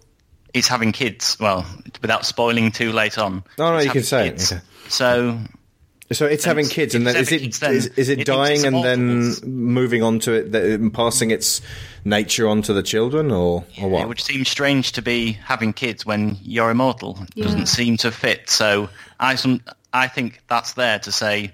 it's 0.55 0.69
having 0.69 0.93
kids. 0.93 1.37
Well, 1.39 1.67
without 2.01 2.25
spoiling 2.25 2.73
too 2.73 2.93
late 2.93 3.19
on. 3.19 3.45
No, 3.59 3.73
no, 3.73 3.77
you 3.79 3.91
can 3.91 4.03
having 4.03 4.03
say 4.05 4.29
it, 4.29 4.53
okay. 4.53 4.63
So 4.89 5.39
So 6.13 6.27
it's 6.27 6.45
having 6.45 6.67
it's- 6.67 6.75
kids, 6.75 6.95
and 6.95 7.07
then 7.07 7.17
it's 7.17 7.23
is 7.23 7.29
having 7.31 7.41
it 7.41 7.47
kids 7.47 7.59
then. 7.61 7.75
is, 7.75 7.87
is 7.97 8.09
it 8.11 8.21
It 8.21 8.27
dying 8.27 8.57
it's 8.57 8.65
and 8.65 8.85
then 8.85 9.35
moving 9.51 10.03
on 10.03 10.19
to 10.21 10.33
it, 10.35 10.53
th- 10.53 10.65
and 10.75 10.85
um, 10.85 10.91
passing 10.91 11.31
its 11.31 11.61
nature 12.05 12.47
onto 12.47 12.75
the 12.75 12.83
children, 12.83 13.31
or 13.31 13.65
or 13.81 13.87
It 13.87 13.91
what? 13.91 14.09
would 14.09 14.21
seem 14.21 14.45
strange 14.45 14.93
to 14.93 15.03
be 15.03 15.33
having 15.33 15.73
kids 15.73 16.05
when 16.05 16.37
you're 16.43 16.71
immortal. 16.71 17.19
It 17.23 17.29
Yeah. 17.37 17.45
doesn't 17.47 17.67
seem 17.67 17.97
to 17.99 18.11
fit. 18.11 18.51
So 18.51 18.91
I 19.19 19.37
some 19.37 19.63
I 19.93 20.09
think 20.09 20.41
that's 20.49 20.75
there 20.75 20.99
to 21.01 21.11
say, 21.13 21.53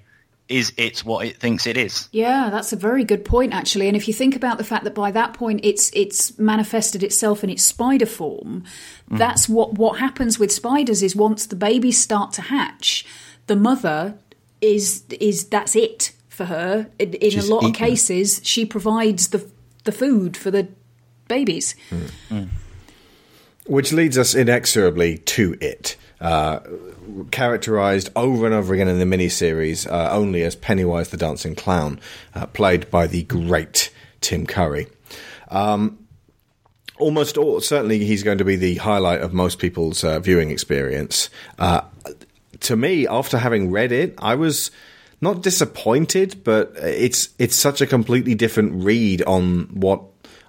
is 0.48 0.72
it 0.76 1.00
what 1.00 1.24
it 1.26 1.36
thinks 1.36 1.66
it 1.68 1.76
is? 1.76 2.08
Yeah, 2.10 2.50
that's 2.50 2.72
a 2.72 2.76
very 2.76 3.04
good 3.04 3.24
point, 3.24 3.52
actually. 3.54 3.86
And 3.86 3.96
if 3.96 4.08
you 4.08 4.14
think 4.14 4.34
about 4.34 4.58
the 4.58 4.64
fact 4.64 4.82
that 4.82 4.94
by 4.96 5.12
that 5.12 5.32
point 5.32 5.60
it's 5.62 5.90
it's 5.94 6.36
manifested 6.40 7.04
itself 7.04 7.44
in 7.44 7.50
its 7.50 7.62
spider 7.62 8.06
form, 8.06 8.64
mm. 9.08 9.16
that's 9.16 9.48
what 9.48 9.74
what 9.74 10.00
happens 10.00 10.40
with 10.40 10.50
spiders 10.50 11.04
is 11.04 11.14
once 11.14 11.46
the 11.46 11.56
babies 11.56 11.98
start 11.98 12.32
to 12.32 12.42
hatch, 12.42 13.06
the 13.46 13.54
mother 13.54 14.14
is 14.60 15.04
is 15.20 15.46
that's 15.48 15.76
it 15.76 16.12
for 16.28 16.46
her. 16.46 16.88
In, 16.98 17.14
in 17.14 17.26
a 17.26 17.30
She's 17.30 17.48
lot 17.48 17.64
of 17.64 17.74
cases, 17.74 18.40
she 18.44 18.64
provides 18.64 19.28
the 19.28 19.48
the 19.84 19.92
food 19.92 20.36
for 20.36 20.50
the 20.50 20.68
babies. 21.28 21.74
Which 23.66 23.92
leads 23.92 24.18
us 24.18 24.34
inexorably 24.34 25.18
to 25.18 25.56
it. 25.60 25.96
Uh, 26.20 26.60
characterized 27.30 28.10
over 28.14 28.44
and 28.44 28.54
over 28.54 28.74
again 28.74 28.88
in 28.88 28.98
the 28.98 29.16
miniseries 29.16 29.90
uh, 29.90 30.10
only 30.12 30.42
as 30.42 30.54
Pennywise 30.54 31.08
the 31.08 31.16
Dancing 31.16 31.54
Clown, 31.54 31.98
uh, 32.34 32.44
played 32.46 32.90
by 32.90 33.06
the 33.06 33.22
great 33.22 33.90
Tim 34.20 34.46
Curry. 34.46 34.86
Um, 35.48 36.06
almost 36.98 37.38
all, 37.38 37.60
certainly 37.60 38.04
he's 38.04 38.22
going 38.22 38.38
to 38.38 38.44
be 38.44 38.56
the 38.56 38.76
highlight 38.76 39.22
of 39.22 39.32
most 39.32 39.58
people's 39.58 40.04
uh, 40.04 40.20
viewing 40.20 40.50
experience. 40.50 41.30
Uh, 41.58 41.80
to 42.60 42.76
me, 42.76 43.06
after 43.06 43.38
having 43.38 43.70
read 43.70 43.92
it, 43.92 44.14
I 44.18 44.34
was 44.34 44.70
not 45.20 45.42
disappointed, 45.42 46.42
but 46.44 46.72
it's 46.76 47.30
it's 47.38 47.56
such 47.56 47.80
a 47.80 47.86
completely 47.86 48.34
different 48.34 48.84
read 48.84 49.22
on 49.22 49.68
what 49.72 50.02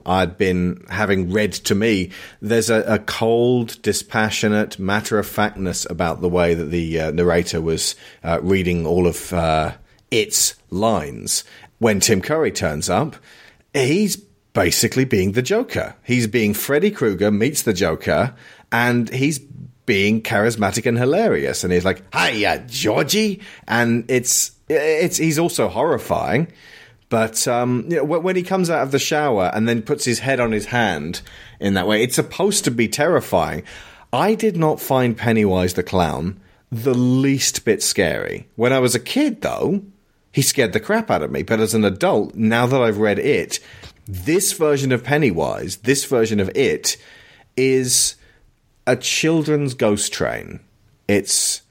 I'd 0.05 0.37
been 0.37 0.85
having 0.89 1.31
read 1.31 1.53
to 1.53 1.75
me. 1.75 2.11
There's 2.41 2.69
a, 2.69 2.81
a 2.83 2.99
cold, 2.99 3.81
dispassionate, 3.81 4.79
matter 4.79 5.19
of 5.19 5.27
factness 5.27 5.85
about 5.89 6.21
the 6.21 6.29
way 6.29 6.53
that 6.53 6.65
the 6.65 6.99
uh, 6.99 7.11
narrator 7.11 7.61
was 7.61 7.95
uh, 8.23 8.39
reading 8.41 8.85
all 8.85 9.07
of 9.07 9.33
uh, 9.33 9.73
its 10.09 10.55
lines. 10.69 11.43
When 11.79 11.99
Tim 11.99 12.21
Curry 12.21 12.51
turns 12.51 12.89
up, 12.89 13.15
he's 13.73 14.17
basically 14.53 15.05
being 15.05 15.31
the 15.33 15.41
Joker. 15.41 15.95
He's 16.03 16.27
being 16.27 16.53
Freddy 16.53 16.91
Krueger 16.91 17.31
meets 17.31 17.61
the 17.61 17.73
Joker, 17.73 18.35
and 18.71 19.09
he's 19.09 19.39
being 19.91 20.21
charismatic 20.21 20.85
and 20.85 20.97
hilarious. 20.97 21.65
And 21.65 21.73
he's 21.73 21.83
like, 21.83 22.01
"Hiya, 22.15 22.63
Georgie," 22.69 23.41
and 23.67 24.09
it's 24.09 24.51
it's 24.69 25.17
he's 25.17 25.37
also 25.37 25.67
horrifying. 25.67 26.47
But 27.09 27.45
um, 27.45 27.87
you 27.89 27.97
know, 27.97 28.05
when 28.05 28.37
he 28.37 28.41
comes 28.41 28.69
out 28.69 28.83
of 28.83 28.91
the 28.91 28.99
shower 28.99 29.51
and 29.53 29.67
then 29.67 29.81
puts 29.81 30.05
his 30.05 30.19
head 30.19 30.39
on 30.39 30.53
his 30.53 30.67
hand 30.67 31.19
in 31.59 31.73
that 31.73 31.89
way, 31.89 32.01
it's 32.03 32.15
supposed 32.15 32.63
to 32.63 32.71
be 32.71 32.87
terrifying. 32.87 33.63
I 34.13 34.33
did 34.33 34.55
not 34.55 34.79
find 34.79 35.17
Pennywise 35.17 35.73
the 35.73 35.83
clown 35.83 36.39
the 36.71 36.93
least 36.93 37.65
bit 37.65 37.83
scary. 37.83 38.47
When 38.55 38.71
I 38.71 38.79
was 38.79 38.95
a 38.95 38.99
kid, 38.99 39.41
though, 39.41 39.81
he 40.31 40.41
scared 40.41 40.71
the 40.71 40.79
crap 40.79 41.11
out 41.11 41.21
of 41.21 41.31
me. 41.31 41.43
But 41.43 41.59
as 41.59 41.73
an 41.73 41.83
adult, 41.83 42.33
now 42.35 42.65
that 42.65 42.81
I've 42.81 42.99
read 42.99 43.19
it, 43.19 43.59
this 44.07 44.53
version 44.53 44.93
of 44.93 45.03
Pennywise, 45.03 45.77
this 45.83 46.05
version 46.05 46.39
of 46.39 46.49
it, 46.55 46.95
is 47.57 48.15
a 48.91 48.95
children's 48.97 49.73
ghost 49.73 50.11
train. 50.11 50.59
It's 51.07 51.61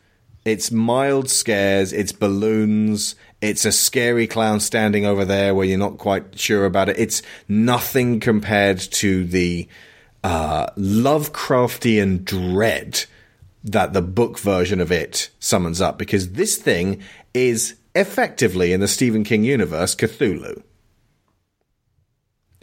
it's 0.42 0.72
mild 0.72 1.28
scares, 1.28 1.92
it's 1.92 2.12
balloons, 2.12 3.14
it's 3.42 3.66
a 3.66 3.72
scary 3.72 4.26
clown 4.26 4.58
standing 4.60 5.04
over 5.04 5.26
there 5.26 5.54
where 5.54 5.66
you're 5.66 5.78
not 5.78 5.98
quite 5.98 6.38
sure 6.38 6.64
about 6.64 6.88
it. 6.88 6.98
It's 6.98 7.22
nothing 7.46 8.20
compared 8.20 8.78
to 8.78 9.24
the 9.24 9.68
uh, 10.24 10.70
Lovecraftian 10.78 12.24
dread 12.24 13.04
that 13.62 13.92
the 13.92 14.00
book 14.00 14.38
version 14.38 14.80
of 14.80 14.90
it 14.90 15.28
summons 15.38 15.82
up 15.82 15.98
because 15.98 16.32
this 16.32 16.56
thing 16.56 17.02
is 17.34 17.74
effectively 17.94 18.72
in 18.72 18.80
the 18.80 18.88
Stephen 18.88 19.24
King 19.24 19.44
universe 19.44 19.94
Cthulhu. 19.94 20.62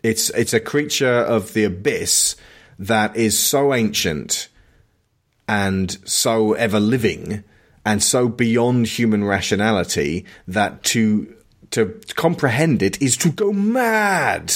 It's 0.01 0.31
it's 0.31 0.53
a 0.53 0.59
creature 0.59 1.19
of 1.19 1.53
the 1.53 1.63
abyss 1.63 2.35
that 2.79 3.15
is 3.15 3.37
so 3.37 3.73
ancient 3.73 4.49
and 5.47 5.97
so 6.07 6.53
ever 6.53 6.79
living 6.79 7.43
and 7.85 8.03
so 8.03 8.27
beyond 8.27 8.87
human 8.87 9.23
rationality 9.23 10.25
that 10.47 10.83
to 10.83 11.33
to 11.71 11.99
comprehend 12.15 12.81
it 12.81 13.01
is 13.01 13.17
to 13.17 13.31
go 13.31 13.51
mad. 13.51 14.53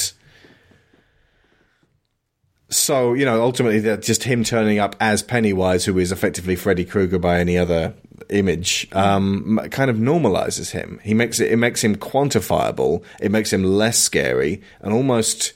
So 2.69 3.13
you 3.13 3.26
know, 3.26 3.41
ultimately, 3.41 3.80
that 3.82 4.01
just 4.01 4.24
him 4.24 4.43
turning 4.43 4.80
up 4.80 4.95
as 4.99 5.24
Pennywise, 5.24 5.86
who 5.86 5.97
is 5.97 6.11
effectively 6.11 6.55
Freddy 6.55 6.86
Krueger 6.86 7.19
by 7.19 7.39
any 7.39 7.57
other 7.57 7.93
image, 8.30 8.88
um, 8.93 9.59
kind 9.72 9.89
of 9.89 9.97
normalizes 9.97 10.72
him. 10.72 10.99
He 11.03 11.13
makes 11.13 11.39
it 11.39 11.51
it 11.51 11.57
makes 11.57 11.84
him 11.84 11.95
quantifiable. 11.97 13.03
It 13.19 13.32
makes 13.32 13.51
him 13.51 13.63
less 13.63 13.97
scary 13.97 14.61
and 14.82 14.93
almost 14.93 15.53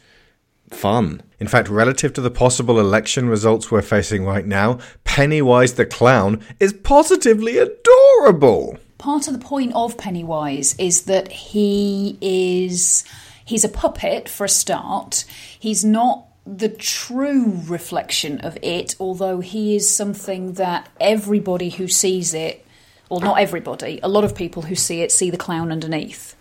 fun. 0.70 1.22
In 1.40 1.48
fact, 1.48 1.70
relative 1.70 2.14
to 2.14 2.22
the 2.22 2.32
possible 2.32 2.80
election 2.80 3.28
results 3.28 3.70
we're 3.70 3.82
facing 3.82 4.26
right 4.26 4.46
now, 4.46 4.80
Pennywise 5.04 5.74
the 5.74 5.86
clown 5.86 6.42
is 6.60 6.74
positively 6.74 7.58
adorable. 7.58 8.78
Part 8.98 9.28
of 9.28 9.34
the 9.34 9.46
point 9.46 9.74
of 9.76 9.98
Pennywise 9.98 10.76
is 10.78 11.04
that 11.04 11.32
he 11.32 12.18
is 12.22 13.04
he's 13.44 13.66
a 13.66 13.70
puppet 13.70 14.30
for 14.30 14.46
a 14.46 14.50
start. 14.50 15.26
He's 15.60 15.84
not 15.84 16.26
the 16.46 16.70
true 16.70 17.60
reflection 17.66 18.40
of 18.42 18.58
it, 18.62 18.96
although 19.00 19.40
he 19.40 19.76
is 19.76 19.90
something 19.90 20.54
that 20.54 20.88
everybody 21.02 21.70
who 21.70 21.88
sees 21.88 22.34
it, 22.34 22.66
or 23.10 23.20
not 23.20 23.40
everybody, 23.40 24.00
a 24.04 24.08
lot 24.08 24.24
of 24.24 24.36
people 24.36 24.64
who 24.64 24.76
see 24.76 25.02
it 25.02 25.12
see 25.12 25.30
the 25.30 25.38
clown 25.38 25.72
underneath. 25.72 26.36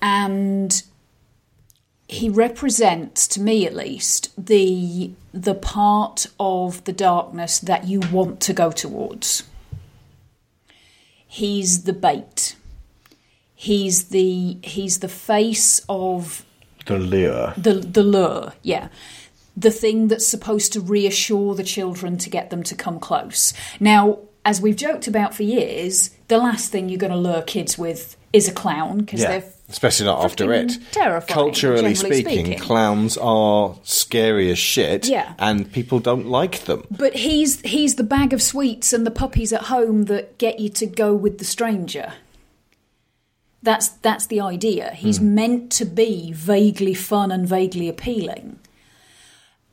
And 0.00 0.82
he 2.08 2.28
represents, 2.28 3.26
to 3.28 3.40
me 3.40 3.66
at 3.66 3.74
least, 3.74 4.30
the 4.38 5.10
the 5.32 5.54
part 5.54 6.26
of 6.38 6.82
the 6.84 6.92
darkness 6.92 7.58
that 7.58 7.86
you 7.86 8.00
want 8.12 8.40
to 8.40 8.52
go 8.52 8.70
towards. 8.70 9.42
He's 11.26 11.82
the 11.84 11.92
bait. 11.92 12.56
He's 13.54 14.04
the 14.04 14.58
he's 14.62 15.00
the 15.00 15.08
face 15.08 15.84
of 15.88 16.44
The 16.86 16.98
lure. 16.98 17.54
the 17.56 17.74
the 17.74 18.02
lure, 18.02 18.52
yeah. 18.62 18.88
The 19.56 19.70
thing 19.70 20.08
that's 20.08 20.26
supposed 20.26 20.72
to 20.74 20.80
reassure 20.80 21.54
the 21.54 21.64
children 21.64 22.18
to 22.18 22.30
get 22.30 22.50
them 22.50 22.62
to 22.64 22.74
come 22.74 23.00
close. 23.00 23.54
Now, 23.80 24.18
as 24.44 24.60
we've 24.60 24.76
joked 24.76 25.08
about 25.08 25.34
for 25.34 25.42
years, 25.44 26.10
the 26.28 26.36
last 26.38 26.70
thing 26.70 26.88
you're 26.90 26.98
going 26.98 27.12
to 27.12 27.18
lure 27.18 27.40
kids 27.42 27.78
with 27.78 28.16
is 28.34 28.46
a 28.48 28.52
clown 28.52 28.98
because 28.98 29.22
Yeah, 29.22 29.28
they're 29.38 29.50
especially 29.68 30.06
not 30.06 30.24
after 30.24 30.52
it. 30.52 30.78
terrifying, 30.92 31.32
Culturally 31.34 31.94
speaking, 31.94 32.44
speaking. 32.46 32.58
clowns 32.58 33.16
are 33.18 33.76
scary 33.82 34.50
as 34.50 34.58
shit, 34.58 35.06
Yeah. 35.08 35.34
and 35.38 35.70
people 35.72 35.98
don't 35.98 36.26
like 36.26 36.64
them. 36.66 36.84
But 36.90 37.14
he's 37.14 37.60
he's 37.62 37.96
the 37.96 38.04
bag 38.04 38.32
of 38.32 38.40
sweets 38.42 38.92
and 38.92 39.06
the 39.06 39.10
puppies 39.10 39.52
at 39.52 39.62
home 39.64 40.04
that 40.04 40.38
get 40.38 40.60
you 40.60 40.68
to 40.70 40.86
go 40.86 41.14
with 41.14 41.38
the 41.38 41.44
stranger. 41.44 42.12
That's 43.62 43.88
that's 43.88 44.26
the 44.26 44.40
idea. 44.40 44.92
He's 44.94 45.18
Hmm. 45.18 45.34
meant 45.34 45.72
to 45.72 45.84
be 45.84 46.32
vaguely 46.32 46.94
fun 46.94 47.32
and 47.32 47.48
vaguely 47.48 47.88
appealing. 47.88 48.58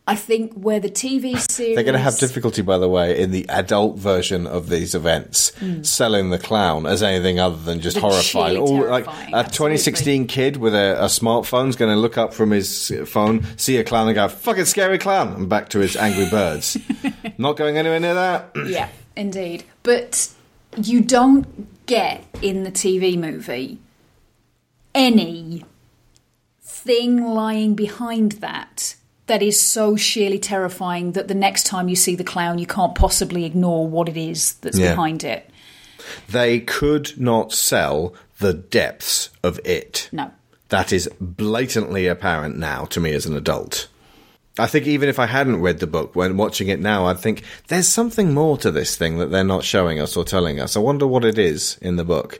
I 0.05 0.15
think 0.15 0.51
where 0.53 0.81
the 0.81 0.89
TV 0.89 1.39
series 1.39 1.75
They're 1.75 1.83
going 1.83 1.93
to 1.93 1.99
have 1.99 2.17
difficulty, 2.17 2.61
by 2.61 2.77
the 2.77 2.89
way, 2.89 3.17
in 3.17 3.31
the 3.31 3.47
adult 3.47 3.97
version 3.97 4.45
of 4.45 4.67
these 4.67 4.93
events, 4.93 5.55
hmm. 5.59 5.81
selling 5.81 6.29
the 6.29 6.37
clown 6.37 6.85
as 6.85 7.01
anything 7.01 7.39
other 7.39 7.55
than 7.55 7.79
just. 7.79 7.95
The 7.95 8.01
horrifying. 8.01 8.57
All, 8.57 8.85
like 8.85 9.07
a 9.07 9.43
2016 9.43 10.27
kid 10.27 10.57
with 10.57 10.75
a, 10.75 11.01
a 11.01 11.05
smartphone 11.05 11.69
is 11.69 11.77
going 11.77 11.93
to 11.93 11.99
look 11.99 12.17
up 12.17 12.33
from 12.33 12.51
his 12.51 12.91
phone, 13.05 13.45
see 13.57 13.77
a 13.77 13.83
clown, 13.85 14.07
and 14.09 14.15
go, 14.15 14.27
"Fucking 14.27 14.65
scary 14.65 14.97
clown," 14.97 15.33
and 15.33 15.47
back 15.47 15.69
to 15.69 15.79
his 15.79 15.95
Angry 15.95 16.29
Birds. 16.29 16.77
Not 17.37 17.55
going 17.55 17.77
anywhere 17.77 18.01
near 18.01 18.13
that. 18.13 18.51
Yeah, 18.67 18.89
indeed. 19.15 19.63
But 19.83 20.29
you 20.75 20.99
don't 20.99 21.85
get 21.85 22.25
in 22.41 22.63
the 22.63 22.71
TV 22.71 23.17
movie 23.17 23.79
any 24.93 25.63
thing 26.61 27.23
lying 27.23 27.73
behind 27.73 28.33
that 28.33 28.95
that 29.33 29.41
is 29.41 29.59
so 29.59 29.95
sheerly 29.95 30.37
terrifying 30.37 31.13
that 31.13 31.27
the 31.27 31.33
next 31.33 31.63
time 31.65 31.89
you 31.89 31.95
see 31.95 32.15
the 32.15 32.23
clown 32.23 32.59
you 32.59 32.67
can't 32.67 32.93
possibly 32.93 33.45
ignore 33.45 33.87
what 33.87 34.07
it 34.07 34.15
is 34.15 34.53
that's 34.61 34.77
Yeah. 34.77 34.91
behind 34.91 35.23
it. 35.23 35.49
They 36.29 36.59
could 36.59 37.19
not 37.19 37.51
sell 37.51 38.13
the 38.37 38.53
depths 38.53 39.31
of 39.41 39.59
it. 39.65 40.07
No. 40.11 40.29
That 40.69 40.93
is 40.93 41.09
blatantly 41.19 42.05
apparent 42.05 42.59
now 42.59 42.85
to 42.85 42.99
me 42.99 43.11
as 43.13 43.25
an 43.25 43.35
adult. 43.35 43.87
I 44.59 44.67
think 44.67 44.85
even 44.85 45.09
if 45.09 45.17
I 45.17 45.25
hadn't 45.25 45.61
read 45.61 45.79
the 45.79 45.87
book, 45.87 46.15
when 46.15 46.37
watching 46.37 46.67
it 46.67 46.79
now, 46.79 47.07
I'd 47.07 47.19
think 47.19 47.41
there's 47.69 47.87
something 47.87 48.35
more 48.35 48.59
to 48.59 48.69
this 48.69 48.95
thing 48.95 49.17
that 49.17 49.31
they're 49.31 49.43
not 49.43 49.63
showing 49.63 49.99
us 49.99 50.15
or 50.15 50.23
telling 50.23 50.59
us. 50.59 50.77
I 50.77 50.79
wonder 50.79 51.07
what 51.07 51.25
it 51.25 51.39
is 51.39 51.79
in 51.81 51.95
the 51.95 52.05
book. 52.05 52.39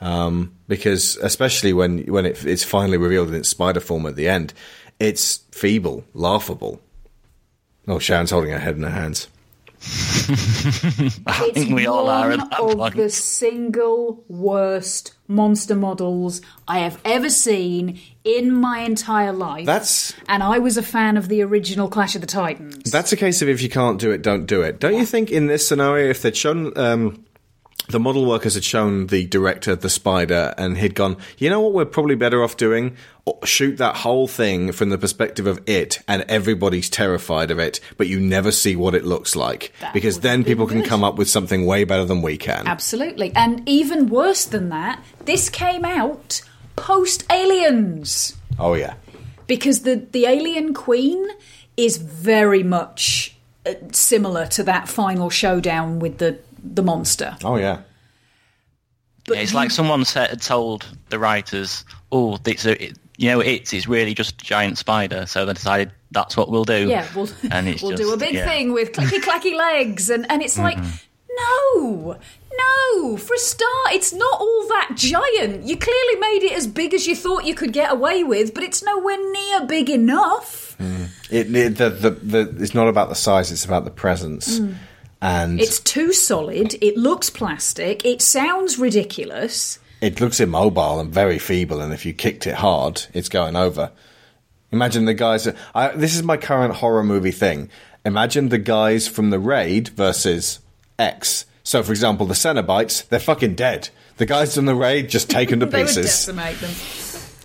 Um, 0.00 0.54
because 0.66 1.16
especially 1.18 1.74
when 1.74 2.06
when 2.06 2.24
it, 2.24 2.44
it's 2.46 2.64
finally 2.64 2.96
revealed 2.96 3.28
in 3.28 3.34
its 3.34 3.50
spider 3.50 3.80
form 3.80 4.06
at 4.06 4.16
the 4.16 4.28
end, 4.28 4.54
it's 5.02 5.38
feeble, 5.50 6.04
laughable. 6.14 6.80
Oh, 7.88 7.98
Sharon's 7.98 8.30
holding 8.30 8.52
her 8.52 8.58
head 8.58 8.76
in 8.76 8.82
her 8.84 8.90
hands. 8.90 9.28
I 11.26 11.46
It's 11.46 11.52
think 11.54 11.74
we 11.74 11.86
all 11.86 12.08
are 12.08 12.28
one 12.30 12.40
at 12.40 12.50
that 12.50 12.60
of 12.60 12.76
point. 12.76 12.96
the 12.96 13.10
single 13.10 14.22
worst 14.28 15.14
monster 15.26 15.74
models 15.74 16.40
I 16.68 16.78
have 16.80 17.00
ever 17.04 17.28
seen 17.28 17.98
in 18.22 18.54
my 18.54 18.78
entire 18.80 19.32
life. 19.32 19.66
That's 19.66 20.14
and 20.28 20.42
I 20.42 20.58
was 20.58 20.76
a 20.76 20.82
fan 20.82 21.16
of 21.16 21.28
the 21.28 21.42
original 21.42 21.88
Clash 21.88 22.14
of 22.14 22.20
the 22.20 22.26
Titans. 22.28 22.92
That's 22.92 23.12
a 23.12 23.16
case 23.16 23.42
of 23.42 23.48
if 23.48 23.60
you 23.60 23.68
can't 23.68 23.98
do 23.98 24.12
it, 24.12 24.22
don't 24.22 24.46
do 24.46 24.62
it. 24.62 24.78
Don't 24.78 24.94
you 24.94 25.04
think 25.06 25.32
in 25.32 25.48
this 25.48 25.66
scenario, 25.66 26.08
if 26.10 26.22
they'd 26.22 26.36
shown 26.36 26.76
um, 26.78 27.24
the 27.92 28.00
model 28.00 28.24
workers 28.24 28.54
had 28.54 28.64
shown 28.64 29.06
the 29.06 29.26
director 29.26 29.76
the 29.76 29.88
spider 29.88 30.54
and 30.58 30.78
he'd 30.78 30.94
gone, 30.94 31.16
you 31.38 31.48
know 31.48 31.60
what, 31.60 31.72
we're 31.72 31.84
probably 31.84 32.16
better 32.16 32.42
off 32.42 32.56
doing? 32.56 32.96
Shoot 33.44 33.76
that 33.76 33.94
whole 33.94 34.26
thing 34.26 34.72
from 34.72 34.88
the 34.88 34.98
perspective 34.98 35.46
of 35.46 35.60
it, 35.68 36.00
and 36.08 36.24
everybody's 36.28 36.90
terrified 36.90 37.52
of 37.52 37.60
it, 37.60 37.78
but 37.96 38.08
you 38.08 38.18
never 38.18 38.50
see 38.50 38.74
what 38.74 38.96
it 38.96 39.04
looks 39.04 39.36
like 39.36 39.72
That 39.80 39.94
because 39.94 40.20
then 40.20 40.42
people 40.42 40.66
can 40.66 40.82
come 40.82 41.04
up 41.04 41.14
with 41.14 41.28
something 41.30 41.64
way 41.64 41.84
better 41.84 42.04
than 42.04 42.20
we 42.20 42.36
can. 42.36 42.66
Absolutely. 42.66 43.30
And 43.36 43.62
even 43.68 44.08
worse 44.08 44.44
than 44.44 44.70
that, 44.70 45.04
this 45.24 45.48
came 45.48 45.84
out 45.84 46.42
post 46.74 47.24
Aliens. 47.30 48.34
Oh 48.58 48.74
yeah, 48.74 48.94
Because 49.46 49.82
the, 49.82 49.96
the 50.10 50.26
Alien 50.26 50.74
Queen 50.74 51.24
is 51.76 51.98
very 51.98 52.62
much 52.62 53.36
uh, 53.64 53.74
similar 53.92 54.46
to 54.46 54.64
that 54.64 54.88
final 54.88 55.30
showdown 55.30 56.00
with 56.00 56.18
the, 56.18 56.38
the 56.62 56.82
monster. 56.82 57.36
oh 57.44 57.56
yeah. 57.56 57.82
But 59.26 59.36
Yeah, 59.36 59.42
it's 59.44 59.54
like 59.54 59.70
someone 59.70 60.04
said, 60.04 60.30
had 60.30 60.42
told 60.42 60.86
the 61.10 61.18
writers, 61.18 61.84
"Oh, 62.10 62.38
it's 62.44 62.66
a, 62.66 62.82
it, 62.82 62.98
you 63.16 63.30
know, 63.30 63.40
it's 63.40 63.72
it's 63.72 63.86
really 63.86 64.14
just 64.14 64.42
a 64.42 64.44
giant 64.44 64.78
spider." 64.78 65.26
So 65.26 65.46
they 65.46 65.52
decided 65.52 65.92
that's 66.10 66.36
what 66.36 66.50
we'll 66.50 66.64
do. 66.64 66.88
Yeah, 66.88 67.06
we'll, 67.14 67.28
and 67.50 67.68
it's 67.68 67.82
we'll 67.82 67.92
just, 67.92 68.02
do 68.02 68.12
a 68.12 68.16
big 68.16 68.34
yeah. 68.34 68.46
thing 68.46 68.72
with 68.72 68.92
clicky 68.92 69.22
clacky 69.22 69.56
legs, 69.56 70.10
and, 70.10 70.28
and 70.30 70.42
it's 70.42 70.58
like, 70.58 70.76
mm-hmm. 70.76 71.86
no, 71.86 72.18
no. 72.56 73.16
For 73.16 73.34
a 73.34 73.38
start, 73.38 73.92
it's 73.92 74.12
not 74.12 74.40
all 74.40 74.68
that 74.68 74.92
giant. 74.96 75.64
You 75.64 75.76
clearly 75.76 76.16
made 76.18 76.42
it 76.42 76.52
as 76.52 76.66
big 76.66 76.92
as 76.92 77.06
you 77.06 77.14
thought 77.14 77.44
you 77.44 77.54
could 77.54 77.72
get 77.72 77.92
away 77.92 78.24
with, 78.24 78.54
but 78.54 78.64
it's 78.64 78.82
nowhere 78.82 79.18
near 79.32 79.66
big 79.66 79.88
enough. 79.88 80.76
Mm. 80.78 81.08
It, 81.30 81.54
it 81.54 81.76
the, 81.76 81.90
the 81.90 82.10
the 82.10 82.56
it's 82.60 82.74
not 82.74 82.88
about 82.88 83.08
the 83.08 83.14
size; 83.14 83.52
it's 83.52 83.64
about 83.64 83.84
the 83.84 83.90
presence. 83.90 84.58
Mm. 84.58 84.74
And 85.22 85.60
It's 85.60 85.78
too 85.80 86.12
solid. 86.12 86.74
It 86.82 86.96
looks 86.98 87.30
plastic. 87.30 88.04
It 88.04 88.20
sounds 88.20 88.76
ridiculous. 88.78 89.78
it 90.00 90.20
looks 90.20 90.40
immobile 90.40 90.98
and 90.98 91.10
very 91.14 91.38
feeble, 91.38 91.80
and 91.80 91.92
if 91.94 92.04
you 92.04 92.12
kicked 92.12 92.46
it 92.46 92.56
hard, 92.56 93.06
it's 93.14 93.28
going 93.28 93.54
over. 93.56 93.92
Imagine 94.72 95.04
the 95.04 95.14
guys. 95.14 95.46
I, 95.74 95.88
this 95.94 96.16
is 96.16 96.22
my 96.24 96.36
current 96.36 96.74
horror 96.74 97.04
movie 97.04 97.30
thing. 97.30 97.70
Imagine 98.04 98.48
the 98.48 98.58
guys 98.58 99.06
from 99.06 99.30
the 99.30 99.38
raid 99.38 99.90
versus 99.90 100.58
X. 100.98 101.46
So, 101.62 101.84
for 101.84 101.92
example, 101.92 102.26
the 102.26 102.34
Cenobites, 102.34 103.06
they're 103.08 103.20
fucking 103.20 103.54
dead. 103.54 103.90
The 104.16 104.26
guys 104.26 104.56
from 104.56 104.66
the 104.66 104.74
raid 104.74 105.08
just 105.08 105.30
taken 105.30 105.60
to 105.60 105.66
pieces. 105.78 106.06
decimate 106.06 106.58
them. 106.58 106.72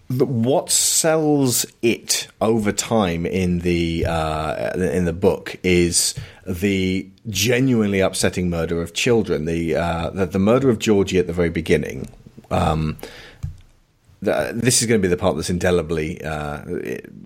But 0.09 0.27
What's 0.29 0.73
sells 0.73 1.65
it 1.81 2.27
over 2.41 2.71
time 2.71 3.25
in 3.25 3.59
the 3.59 4.05
uh, 4.05 4.71
in 4.75 5.05
the 5.05 5.13
book 5.13 5.57
is 5.63 6.15
the 6.45 7.09
genuinely 7.27 7.99
upsetting 7.99 8.49
murder 8.49 8.81
of 8.81 8.93
children. 8.93 9.45
The 9.45 9.75
uh, 9.75 10.09
the, 10.11 10.25
the 10.25 10.39
murder 10.39 10.69
of 10.69 10.79
Georgie 10.79 11.19
at 11.19 11.27
the 11.27 11.33
very 11.33 11.49
beginning. 11.49 12.09
Um, 12.49 12.97
the, 14.21 14.51
this 14.55 14.81
is 14.81 14.87
going 14.87 14.99
to 14.99 15.05
be 15.05 15.09
the 15.09 15.17
part 15.17 15.35
that's 15.35 15.49
indelibly 15.49 16.23
uh, 16.23 16.63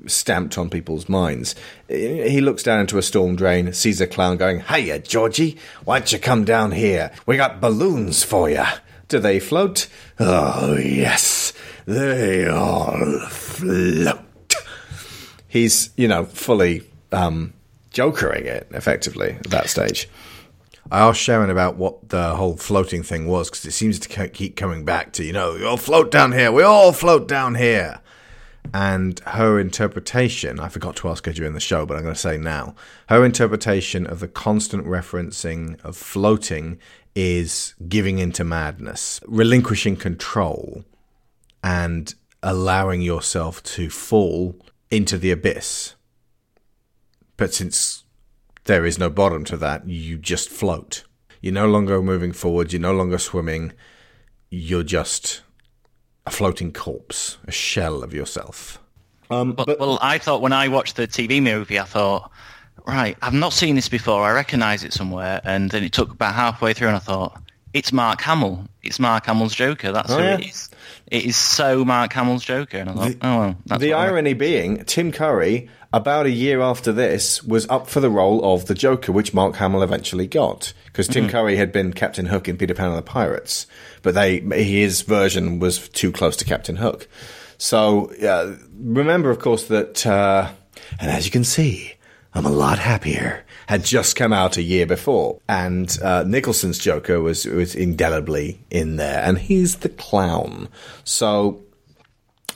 stamped 0.07 0.57
on 0.57 0.69
people's 0.69 1.07
minds. 1.07 1.55
He 1.87 2.41
looks 2.41 2.63
down 2.63 2.81
into 2.81 2.97
a 2.97 3.01
storm 3.01 3.37
drain, 3.37 3.71
sees 3.71 4.01
a 4.01 4.07
clown 4.07 4.37
going, 4.37 4.59
"Hiya, 4.61 4.99
Georgie! 4.99 5.57
Why 5.85 5.99
don't 5.99 6.11
you 6.11 6.19
come 6.19 6.43
down 6.43 6.71
here? 6.71 7.11
We 7.25 7.37
got 7.37 7.61
balloons 7.61 8.23
for 8.23 8.49
you." 8.49 8.65
Do 9.07 9.19
they 9.19 9.39
float? 9.39 9.87
Oh 10.19 10.77
yes, 10.77 11.51
they 11.85 12.47
all 12.47 13.19
float. 13.29 14.19
He's, 15.47 15.89
you 15.97 16.07
know, 16.07 16.25
fully 16.25 16.83
um, 17.11 17.53
jokering 17.91 18.45
it 18.45 18.67
effectively 18.71 19.31
at 19.31 19.49
that 19.49 19.69
stage. 19.69 20.07
I 20.89 20.99
asked 20.99 21.21
Sharon 21.21 21.49
about 21.49 21.77
what 21.77 22.09
the 22.09 22.35
whole 22.35 22.57
floating 22.57 23.03
thing 23.03 23.27
was 23.27 23.49
because 23.49 23.65
it 23.65 23.71
seems 23.71 23.99
to 23.99 24.27
keep 24.29 24.55
coming 24.55 24.83
back 24.83 25.13
to, 25.13 25.23
you 25.23 25.33
know, 25.33 25.53
we 25.53 25.63
all 25.63 25.77
float 25.77 26.11
down 26.11 26.31
here, 26.31 26.51
we 26.51 26.63
all 26.63 26.91
float 26.91 27.27
down 27.27 27.55
here. 27.55 28.01
And 28.73 29.19
her 29.21 29.59
interpretation, 29.59 30.59
I 30.59 30.69
forgot 30.69 30.95
to 30.97 31.09
ask 31.09 31.25
her 31.25 31.33
during 31.33 31.53
the 31.53 31.59
show, 31.59 31.85
but 31.85 31.97
I'm 31.97 32.03
going 32.03 32.13
to 32.13 32.19
say 32.19 32.37
now, 32.37 32.75
her 33.09 33.25
interpretation 33.25 34.05
of 34.05 34.19
the 34.19 34.27
constant 34.27 34.85
referencing 34.85 35.83
of 35.83 35.97
floating 35.97 36.77
is 37.15 37.73
giving 37.87 38.19
into 38.19 38.43
madness, 38.43 39.19
relinquishing 39.25 39.95
control, 39.95 40.85
and 41.63 42.13
allowing 42.43 43.01
yourself 43.01 43.61
to 43.63 43.89
fall 43.89 44.55
into 44.89 45.17
the 45.17 45.31
abyss. 45.31 45.95
But 47.37 47.53
since 47.53 48.01
there 48.65 48.85
is 48.85 48.99
no 48.99 49.09
bottom 49.09 49.43
to 49.45 49.57
that. 49.57 49.87
You 49.87 50.17
just 50.17 50.49
float. 50.49 51.03
You're 51.41 51.53
no 51.53 51.67
longer 51.67 52.01
moving 52.01 52.31
forward. 52.31 52.71
You're 52.71 52.81
no 52.81 52.93
longer 52.93 53.17
swimming. 53.17 53.73
You're 54.49 54.83
just 54.83 55.41
a 56.25 56.31
floating 56.31 56.71
corpse, 56.71 57.37
a 57.47 57.51
shell 57.51 58.03
of 58.03 58.13
yourself. 58.13 58.79
Um, 59.29 59.53
but, 59.53 59.79
well, 59.79 59.97
I 60.01 60.17
thought 60.17 60.41
when 60.41 60.53
I 60.53 60.67
watched 60.67 60.97
the 60.97 61.07
TV 61.07 61.41
movie, 61.41 61.79
I 61.79 61.85
thought, 61.85 62.31
right, 62.85 63.17
I've 63.21 63.33
not 63.33 63.53
seen 63.53 63.75
this 63.75 63.89
before. 63.89 64.23
I 64.23 64.31
recognise 64.33 64.83
it 64.83 64.93
somewhere. 64.93 65.41
And 65.43 65.71
then 65.71 65.83
it 65.83 65.93
took 65.93 66.11
about 66.11 66.35
halfway 66.35 66.73
through, 66.73 66.89
and 66.89 66.97
I 66.97 66.99
thought, 66.99 67.41
it's 67.73 67.93
Mark 67.93 68.21
Hamill. 68.21 68.65
It's 68.83 68.99
Mark 68.99 69.25
Hamill's 69.25 69.55
Joker. 69.55 69.91
That's 69.91 70.11
oh, 70.11 70.17
who 70.17 70.23
yeah. 70.23 70.37
it 70.37 70.47
is. 70.47 70.69
It 71.11 71.25
is 71.25 71.35
so 71.35 71.83
Mark 71.83 72.13
Hamill's 72.13 72.43
Joker. 72.43 72.77
And 72.77 72.89
I 72.89 72.93
thought, 72.93 73.19
the, 73.19 73.27
oh, 73.27 73.55
well, 73.67 73.79
The 73.79 73.93
irony 73.93 74.33
being, 74.33 74.85
Tim 74.85 75.11
Curry 75.11 75.69
about 75.93 76.25
a 76.25 76.31
year 76.31 76.61
after 76.61 76.93
this, 76.93 77.43
was 77.43 77.67
up 77.69 77.89
for 77.89 77.99
the 77.99 78.09
role 78.09 78.53
of 78.53 78.67
the 78.67 78.73
Joker, 78.73 79.11
which 79.11 79.33
Mark 79.33 79.57
Hamill 79.57 79.83
eventually 79.83 80.25
got. 80.25 80.71
Because 80.85 81.09
Tim 81.09 81.25
mm-hmm. 81.25 81.31
Curry 81.31 81.55
had 81.57 81.73
been 81.73 81.91
Captain 81.91 82.25
Hook 82.27 82.47
in 82.47 82.57
Peter 82.57 82.73
Pan 82.73 82.89
and 82.89 82.97
the 82.97 83.01
Pirates, 83.01 83.67
but 84.01 84.13
they 84.13 84.39
his 84.39 85.01
version 85.01 85.59
was 85.59 85.89
too 85.89 86.13
close 86.13 86.37
to 86.37 86.45
Captain 86.45 86.77
Hook. 86.77 87.09
So 87.57 88.13
uh, 88.23 88.55
remember, 88.79 89.29
of 89.31 89.39
course, 89.39 89.65
that 89.67 90.05
uh, 90.07 90.49
and 90.99 91.11
as 91.11 91.25
you 91.25 91.31
can 91.31 91.43
see, 91.43 91.93
I'm 92.33 92.45
a 92.45 92.51
lot 92.51 92.79
happier. 92.79 93.45
Had 93.71 93.85
just 93.85 94.17
come 94.17 94.33
out 94.33 94.57
a 94.57 94.61
year 94.61 94.85
before, 94.85 95.39
and 95.47 95.97
uh, 96.03 96.25
Nicholson's 96.27 96.77
Joker 96.77 97.21
was 97.21 97.45
was 97.45 97.73
indelibly 97.73 98.59
in 98.69 98.97
there, 98.97 99.23
and 99.23 99.37
he's 99.37 99.77
the 99.77 99.87
clown. 99.87 100.67
So 101.05 101.63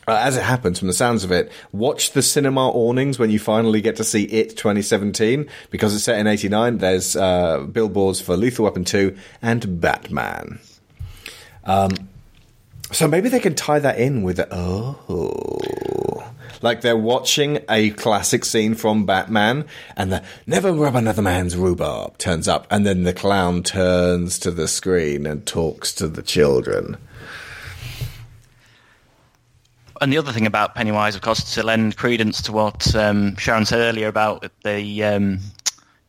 uh, 0.09 0.19
as 0.21 0.35
it 0.35 0.43
happens, 0.43 0.77
from 0.77 0.89
the 0.89 0.93
sounds 0.93 1.23
of 1.23 1.31
it, 1.31 1.53
watch 1.71 2.11
the 2.11 2.21
cinema 2.21 2.69
awnings 2.69 3.17
when 3.17 3.29
you 3.29 3.39
finally 3.39 3.79
get 3.79 3.95
to 3.95 4.03
see 4.03 4.23
it 4.23 4.57
2017 4.57 5.47
because 5.69 5.95
it's 5.95 6.03
set 6.03 6.19
in 6.19 6.27
89. 6.27 6.79
There's 6.79 7.15
uh, 7.15 7.59
billboards 7.61 8.19
for 8.19 8.35
Lethal 8.35 8.65
Weapon 8.65 8.83
2 8.83 9.15
and 9.41 9.79
Batman. 9.79 10.59
Um, 11.63 11.91
so 12.95 13.09
maybe 13.09 13.27
they 13.27 13.41
can 13.41 13.55
tie 13.55 13.79
that 13.79 13.99
in 13.99 14.23
with 14.23 14.39
oh, 14.51 16.23
like 16.61 16.79
they're 16.79 16.95
watching 16.95 17.59
a 17.69 17.89
classic 17.91 18.45
scene 18.45 18.73
from 18.73 19.05
Batman, 19.05 19.65
and 19.97 20.13
the 20.13 20.23
"Never 20.47 20.71
rub 20.71 20.95
another 20.95 21.21
man's 21.21 21.57
rhubarb" 21.57 22.17
turns 22.17 22.47
up, 22.47 22.65
and 22.71 22.85
then 22.85 23.03
the 23.03 23.13
clown 23.13 23.63
turns 23.63 24.39
to 24.39 24.51
the 24.51 24.69
screen 24.69 25.25
and 25.25 25.45
talks 25.45 25.93
to 25.95 26.07
the 26.07 26.21
children. 26.23 26.95
And 29.99 30.11
the 30.11 30.17
other 30.17 30.31
thing 30.31 30.45
about 30.45 30.75
Pennywise, 30.75 31.15
of 31.15 31.21
course, 31.21 31.55
to 31.55 31.63
lend 31.63 31.97
credence 31.97 32.41
to 32.43 32.53
what 32.53 32.95
um, 32.95 33.35
Sharon 33.35 33.65
said 33.65 33.79
earlier 33.79 34.07
about 34.07 34.49
the 34.63 35.03
um, 35.03 35.39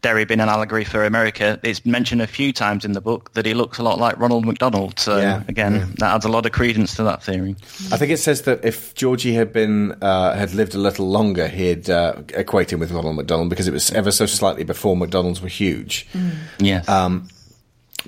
Derry 0.07 0.25
being 0.25 0.39
an 0.39 0.49
allegory 0.49 0.85
for 0.85 1.05
America, 1.05 1.59
it's 1.65 1.85
mentioned 1.85 2.23
a 2.23 2.29
few 2.29 2.53
times 2.53 2.85
in 2.85 2.93
the 2.93 3.01
book 3.01 3.33
that 3.33 3.45
he 3.45 3.55
looks 3.55 3.79
a 3.79 3.83
lot 3.83 3.99
like 3.99 4.17
Ronald 4.21 4.47
McDonald. 4.47 5.01
So 5.01 5.17
yeah, 5.17 5.43
again, 5.49 5.75
yeah. 5.75 5.87
that 5.97 6.15
adds 6.15 6.25
a 6.25 6.29
lot 6.29 6.47
of 6.47 6.53
credence 6.53 6.95
to 6.95 7.03
that 7.03 7.25
theory. 7.25 7.57
I 7.91 7.97
think 7.97 8.13
it 8.13 8.19
says 8.19 8.43
that 8.43 8.65
if 8.65 8.95
Georgie 8.95 9.35
had 9.35 9.53
been 9.53 9.97
uh, 10.01 10.37
had 10.37 10.55
lived 10.55 10.77
a 10.77 10.79
little 10.79 11.09
longer, 11.09 11.49
he'd 11.49 11.91
uh, 11.91 12.23
equate 12.35 12.73
him 12.73 12.79
with 12.79 12.93
Ronald 12.93 13.17
McDonald 13.17 13.51
because 13.51 13.67
it 13.67 13.73
was 13.73 13.91
ever 13.91 14.13
so 14.13 14.27
slightly 14.27 14.63
before 14.63 14.97
McDonald's 14.97 15.43
were 15.43 15.49
huge. 15.49 16.07
Mm. 16.13 16.37
Yes. 16.61 16.89
Um, 16.89 17.27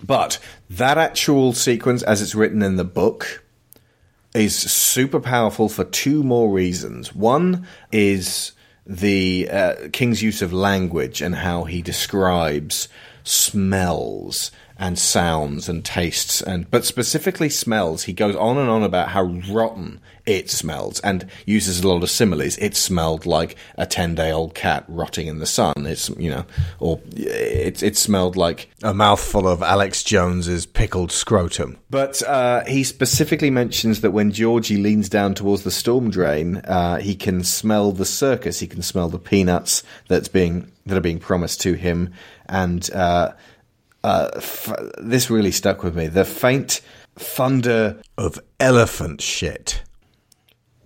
but 0.01 0.38
that 0.70 0.99
actual 0.99 1.53
sequence, 1.53 2.05
as 2.05 2.22
it's 2.22 2.32
written 2.32 2.62
in 2.62 2.76
the 2.76 2.84
book, 2.84 3.42
is 4.34 4.55
super 4.55 5.18
powerful 5.18 5.68
for 5.68 5.82
two 5.82 6.22
more 6.22 6.49
reasons. 6.49 7.12
One 7.12 7.66
is 7.90 8.53
the 8.89 9.49
uh, 9.53 9.74
king's 9.93 10.22
use 10.22 10.41
of 10.41 10.53
language 10.53 11.20
and 11.20 11.34
how 11.34 11.64
he 11.64 11.82
describes 11.82 12.89
smells 13.22 14.51
and 14.78 14.98
sounds 14.98 15.68
and 15.68 15.84
tastes 15.84 16.40
and 16.40 16.70
but 16.70 16.84
specifically 16.84 17.48
smells 17.48 18.04
he 18.04 18.12
goes 18.12 18.36
on 18.36 18.58
and 18.58 18.70
on 18.70 18.82
about 18.82 19.08
how 19.08 19.22
rotten 19.50 20.00
it 20.28 20.50
smells 20.50 21.00
and 21.00 21.26
uses 21.46 21.80
a 21.80 21.88
lot 21.88 22.02
of 22.02 22.10
similes. 22.10 22.58
It 22.58 22.76
smelled 22.76 23.24
like 23.24 23.56
a 23.76 23.86
10 23.86 24.14
day 24.14 24.30
old 24.30 24.54
cat 24.54 24.84
rotting 24.86 25.26
in 25.26 25.38
the 25.38 25.46
sun. 25.46 25.72
It's, 25.78 26.10
you 26.10 26.30
know, 26.30 26.44
or 26.80 27.00
it, 27.16 27.82
it 27.82 27.96
smelled 27.96 28.36
like 28.36 28.70
a 28.82 28.92
mouthful 28.92 29.48
of 29.48 29.62
Alex 29.62 30.02
Jones's 30.02 30.66
pickled 30.66 31.10
scrotum. 31.10 31.78
But 31.88 32.22
uh, 32.24 32.64
he 32.66 32.84
specifically 32.84 33.50
mentions 33.50 34.02
that 34.02 34.10
when 34.10 34.30
Georgie 34.30 34.76
leans 34.76 35.08
down 35.08 35.34
towards 35.34 35.62
the 35.64 35.70
storm 35.70 36.10
drain, 36.10 36.56
uh, 36.58 36.98
he 36.98 37.14
can 37.14 37.42
smell 37.42 37.92
the 37.92 38.04
circus. 38.04 38.60
He 38.60 38.66
can 38.66 38.82
smell 38.82 39.08
the 39.08 39.18
peanuts 39.18 39.82
that's 40.08 40.28
being, 40.28 40.70
that 40.84 40.98
are 40.98 41.02
being 41.02 41.20
promised 41.20 41.62
to 41.62 41.72
him. 41.72 42.12
And, 42.50 42.88
uh, 42.92 43.32
uh 44.05 44.30
f- 44.36 44.72
this 44.99 45.30
really 45.30 45.53
stuck 45.53 45.82
with 45.82 45.96
me. 45.96 46.07
The 46.07 46.24
faint 46.24 46.80
thunder 47.16 48.01
of 48.16 48.39
elephant 48.60 49.20
shit 49.20 49.82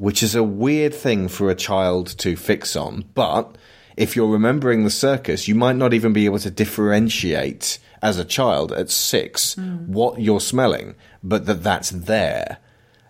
which 0.03 0.21
is 0.21 0.35
a 0.35 0.43
weird 0.43 0.93
thing 0.93 1.29
for 1.29 1.49
a 1.49 1.55
child 1.55 2.09
to 2.19 2.35
fix 2.35 2.75
on. 2.75 3.05
But 3.15 3.57
if 3.97 4.17
you're 4.17 4.33
remembering 4.33 4.83
the 4.83 4.91
circus, 4.91 5.47
you 5.47 5.55
might 5.55 5.77
not 5.77 5.95
even 5.95 6.13
be 6.13 6.25
able 6.25 6.41
to 6.41 6.51
differentiate 6.51 7.79
as 8.03 8.19
a 8.19 8.25
child 8.25 8.73
at 8.73 8.91
six 8.91 9.55
mm. 9.55 9.87
what 9.87 10.21
you're 10.21 10.41
smelling, 10.41 10.97
but 11.23 11.47
that 11.47 11.63
that's 11.63 11.91
there. 11.91 12.59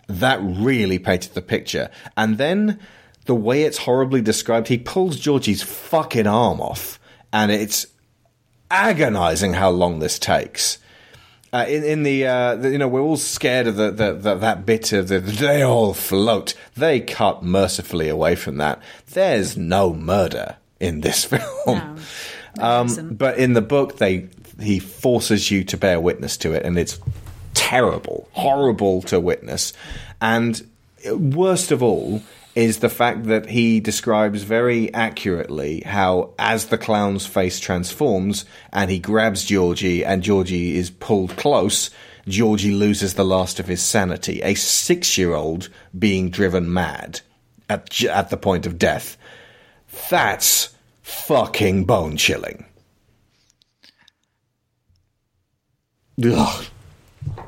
That 0.07 0.39
really 0.43 0.99
painted 0.99 1.33
the 1.33 1.41
picture. 1.41 1.89
And 2.15 2.37
then 2.37 2.79
the 3.25 3.33
way 3.33 3.63
it's 3.63 3.79
horribly 3.79 4.21
described, 4.21 4.67
he 4.67 4.77
pulls 4.77 5.19
Georgie's 5.19 5.63
fucking 5.63 6.27
arm 6.27 6.61
off, 6.61 6.99
and 7.31 7.51
it's 7.51 7.87
agonizing 8.71 9.53
how 9.53 9.69
long 9.69 9.99
this 9.99 10.19
takes. 10.19 10.79
Uh, 11.51 11.65
in, 11.67 11.83
in 11.83 12.03
the, 12.03 12.25
uh, 12.25 12.55
the, 12.55 12.71
you 12.71 12.77
know, 12.79 12.87
we're 12.87 12.99
all 12.99 13.17
scared 13.17 13.67
of 13.67 13.75
the, 13.75 13.91
the, 13.91 14.13
the, 14.13 14.35
that 14.35 14.65
bit 14.65 14.91
of 14.91 15.07
the, 15.07 15.19
they 15.19 15.61
all 15.61 15.93
float. 15.93 16.55
They 16.75 16.99
cut 16.99 17.43
mercifully 17.43 18.09
away 18.09 18.35
from 18.35 18.57
that. 18.57 18.81
There's 19.11 19.55
no 19.55 19.93
murder 19.93 20.55
in 20.79 21.01
this 21.01 21.25
film. 21.65 21.99
No, 22.57 22.63
um, 22.63 23.13
but 23.13 23.37
in 23.37 23.53
the 23.53 23.61
book, 23.61 23.97
they 23.97 24.29
he 24.59 24.79
forces 24.79 25.49
you 25.49 25.63
to 25.63 25.77
bear 25.77 25.99
witness 25.99 26.37
to 26.37 26.53
it, 26.53 26.63
and 26.65 26.77
it's 26.77 26.99
terrible, 27.53 28.27
horrible 28.33 29.01
to 29.03 29.19
witness. 29.19 29.73
And 30.21 30.65
worst 31.11 31.71
of 31.71 31.81
all, 31.81 32.21
is 32.55 32.79
the 32.79 32.89
fact 32.89 33.23
that 33.25 33.47
he 33.47 33.79
describes 33.79 34.43
very 34.43 34.93
accurately 34.93 35.81
how, 35.81 36.33
as 36.37 36.67
the 36.67 36.77
clown's 36.77 37.25
face 37.25 37.59
transforms 37.59 38.45
and 38.71 38.91
he 38.91 38.99
grabs 38.99 39.43
Georgie 39.43 40.05
and 40.05 40.21
Georgie 40.21 40.77
is 40.77 40.91
pulled 40.91 41.35
close, 41.35 41.89
Georgie 42.27 42.71
loses 42.71 43.15
the 43.15 43.25
last 43.25 43.59
of 43.59 43.67
his 43.67 43.81
sanity. 43.81 44.41
A 44.41 44.53
six 44.53 45.17
year 45.17 45.33
old 45.33 45.69
being 45.97 46.29
driven 46.29 46.71
mad 46.71 47.21
at, 47.69 48.03
at 48.03 48.29
the 48.29 48.37
point 48.37 48.65
of 48.65 48.77
death. 48.77 49.17
That's 50.09 50.75
fucking 51.01 51.85
bone 51.85 52.17
chilling. 52.17 52.65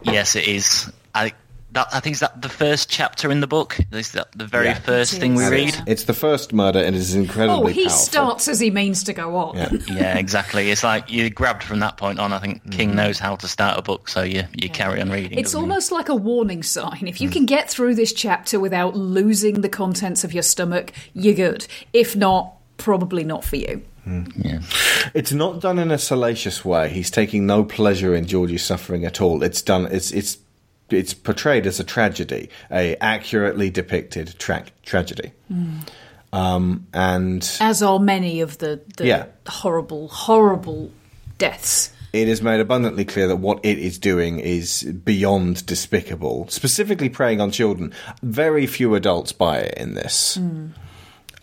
Yes, 0.04 0.36
it 0.36 0.48
is. 0.48 0.92
I 1.14 1.34
that 1.76 1.88
I 1.94 2.00
think 2.00 2.16
is 2.16 2.20
that 2.22 2.42
the 2.42 2.50
first 2.50 2.90
chapter 2.90 3.30
in 3.32 3.40
the 3.42 3.48
book. 3.48 3.78
Is 3.92 4.12
that 4.14 4.30
the 4.36 4.46
very 4.48 4.66
Yeah. 4.68 4.80
first 4.80 5.14
thing 5.20 5.36
we 5.36 5.44
is, 5.44 5.52
read? 5.52 5.74
yeah. 5.76 5.84
It's 5.88 6.06
the 6.06 6.14
first 6.14 6.52
murder 6.54 6.80
and 6.80 6.96
it 6.96 7.00
is 7.00 7.14
incredibly 7.14 7.56
Oh, 7.56 7.68
he 7.68 7.84
powerful. 7.84 7.98
starts 8.00 8.48
as 8.48 8.60
he 8.60 8.72
means 8.72 9.04
to 9.04 9.14
go 9.14 9.36
on. 9.38 9.58
Yeah. 9.58 9.70
yeah, 9.92 10.18
exactly. 10.18 10.72
It's 10.72 10.84
like 10.84 11.12
you 11.12 11.30
grabbed 11.30 11.64
from 11.64 11.80
that 11.82 11.98
point 11.98 12.18
on. 12.20 12.34
I 12.34 12.40
think 12.40 12.72
King 12.72 12.90
Mm-hmm. 12.90 12.98
knows 12.98 13.20
how 13.20 13.36
to 13.36 13.48
start 13.48 13.78
a 13.78 13.82
book, 13.82 14.10
so 14.10 14.24
you 14.24 14.44
you 14.56 14.70
carry 14.70 15.00
on 15.02 15.10
reading. 15.12 15.38
It's 15.38 15.52
doesn't 15.52 15.60
he? 15.60 15.70
almost 15.70 15.92
like 15.92 16.10
a 16.10 16.16
warning 16.16 16.64
sign. 16.64 17.06
If 17.08 17.22
you 17.22 17.30
Mm. 17.30 17.34
can 17.34 17.46
get 17.46 17.70
through 17.70 17.96
this 17.96 18.12
chapter 18.14 18.60
without 18.60 18.96
losing 18.96 19.62
the 19.62 19.70
contents 19.70 20.24
of 20.24 20.34
your 20.34 20.44
stomach, 20.44 20.92
you're 21.14 21.36
good. 21.36 21.68
If 21.94 22.16
not, 22.16 22.54
probably 22.78 23.24
not 23.24 23.44
for 23.44 23.58
you. 23.58 23.82
yeah. 24.38 24.60
It's 25.14 25.32
not 25.32 25.62
done 25.62 25.80
in 25.80 25.92
a 25.92 25.98
salacious 25.98 26.64
way. 26.64 26.90
He's 26.90 27.10
taking 27.12 27.46
no 27.46 27.64
pleasure 27.64 28.16
in 28.16 28.26
Georgie's 28.28 28.64
suffering 28.64 29.04
at 29.06 29.20
all. 29.22 29.44
It's 29.44 29.62
done. 29.62 29.88
It's 29.92 30.12
it's 30.12 30.38
it's 30.90 31.14
portrayed 31.14 31.66
as 31.66 31.80
a 31.80 31.84
tragedy, 31.84 32.50
a 32.72 32.96
accurately 32.98 33.70
depicted 33.70 34.36
tra- 34.40 34.66
tragedy. 34.84 35.32
Um, 36.34 36.88
and 36.94 37.50
As 37.62 37.82
are 37.82 38.00
many 38.00 38.42
of 38.42 38.58
the, 38.58 38.82
the 38.98 39.06
Yeah. 39.08 39.26
horrible, 39.48 40.10
horrible 40.10 40.92
deaths. 41.38 41.92
it 42.14 42.28
is 42.28 42.42
made 42.42 42.60
abundantly 42.60 43.04
clear 43.06 43.28
that 43.28 43.38
what 43.38 43.60
it 43.64 43.78
is 43.80 43.98
doing 43.98 44.40
is 44.40 44.84
beyond 44.84 45.66
despicable. 45.66 46.46
Specifically 46.50 47.10
preying 47.10 47.42
on 47.42 47.52
children. 47.52 47.94
Very 48.22 48.68
few 48.68 48.96
adults 48.96 49.32
buy 49.32 49.58
it 49.60 49.78
in 49.78 49.94
this. 49.96 50.38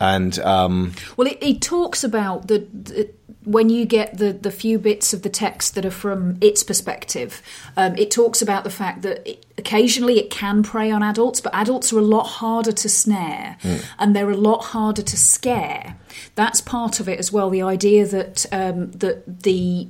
And 0.00 0.38
um, 0.40 0.92
Well, 1.16 1.26
it, 1.28 1.38
it 1.40 1.60
talks 1.60 2.02
about 2.04 2.48
the, 2.48 2.66
the 2.72 3.10
when 3.44 3.68
you 3.68 3.84
get 3.84 4.18
the, 4.18 4.32
the 4.32 4.50
few 4.50 4.78
bits 4.78 5.12
of 5.12 5.22
the 5.22 5.28
text 5.28 5.74
that 5.74 5.84
are 5.84 5.90
from 5.90 6.38
its 6.40 6.62
perspective. 6.62 7.42
Um, 7.76 7.96
it 7.96 8.10
talks 8.10 8.40
about 8.40 8.64
the 8.64 8.70
fact 8.70 9.02
that 9.02 9.26
it, 9.28 9.44
occasionally 9.58 10.18
it 10.18 10.30
can 10.30 10.62
prey 10.62 10.90
on 10.90 11.02
adults, 11.02 11.40
but 11.40 11.54
adults 11.54 11.92
are 11.92 11.98
a 11.98 12.02
lot 12.02 12.24
harder 12.24 12.72
to 12.72 12.88
snare 12.88 13.56
and 13.98 14.14
they're 14.14 14.30
a 14.30 14.36
lot 14.36 14.66
harder 14.66 15.02
to 15.02 15.16
scare. 15.16 15.96
That's 16.34 16.60
part 16.60 17.00
of 17.00 17.08
it 17.08 17.18
as 17.18 17.32
well. 17.32 17.50
The 17.50 17.62
idea 17.62 18.06
that 18.06 18.46
um, 18.52 18.90
that 18.92 19.42
the 19.42 19.88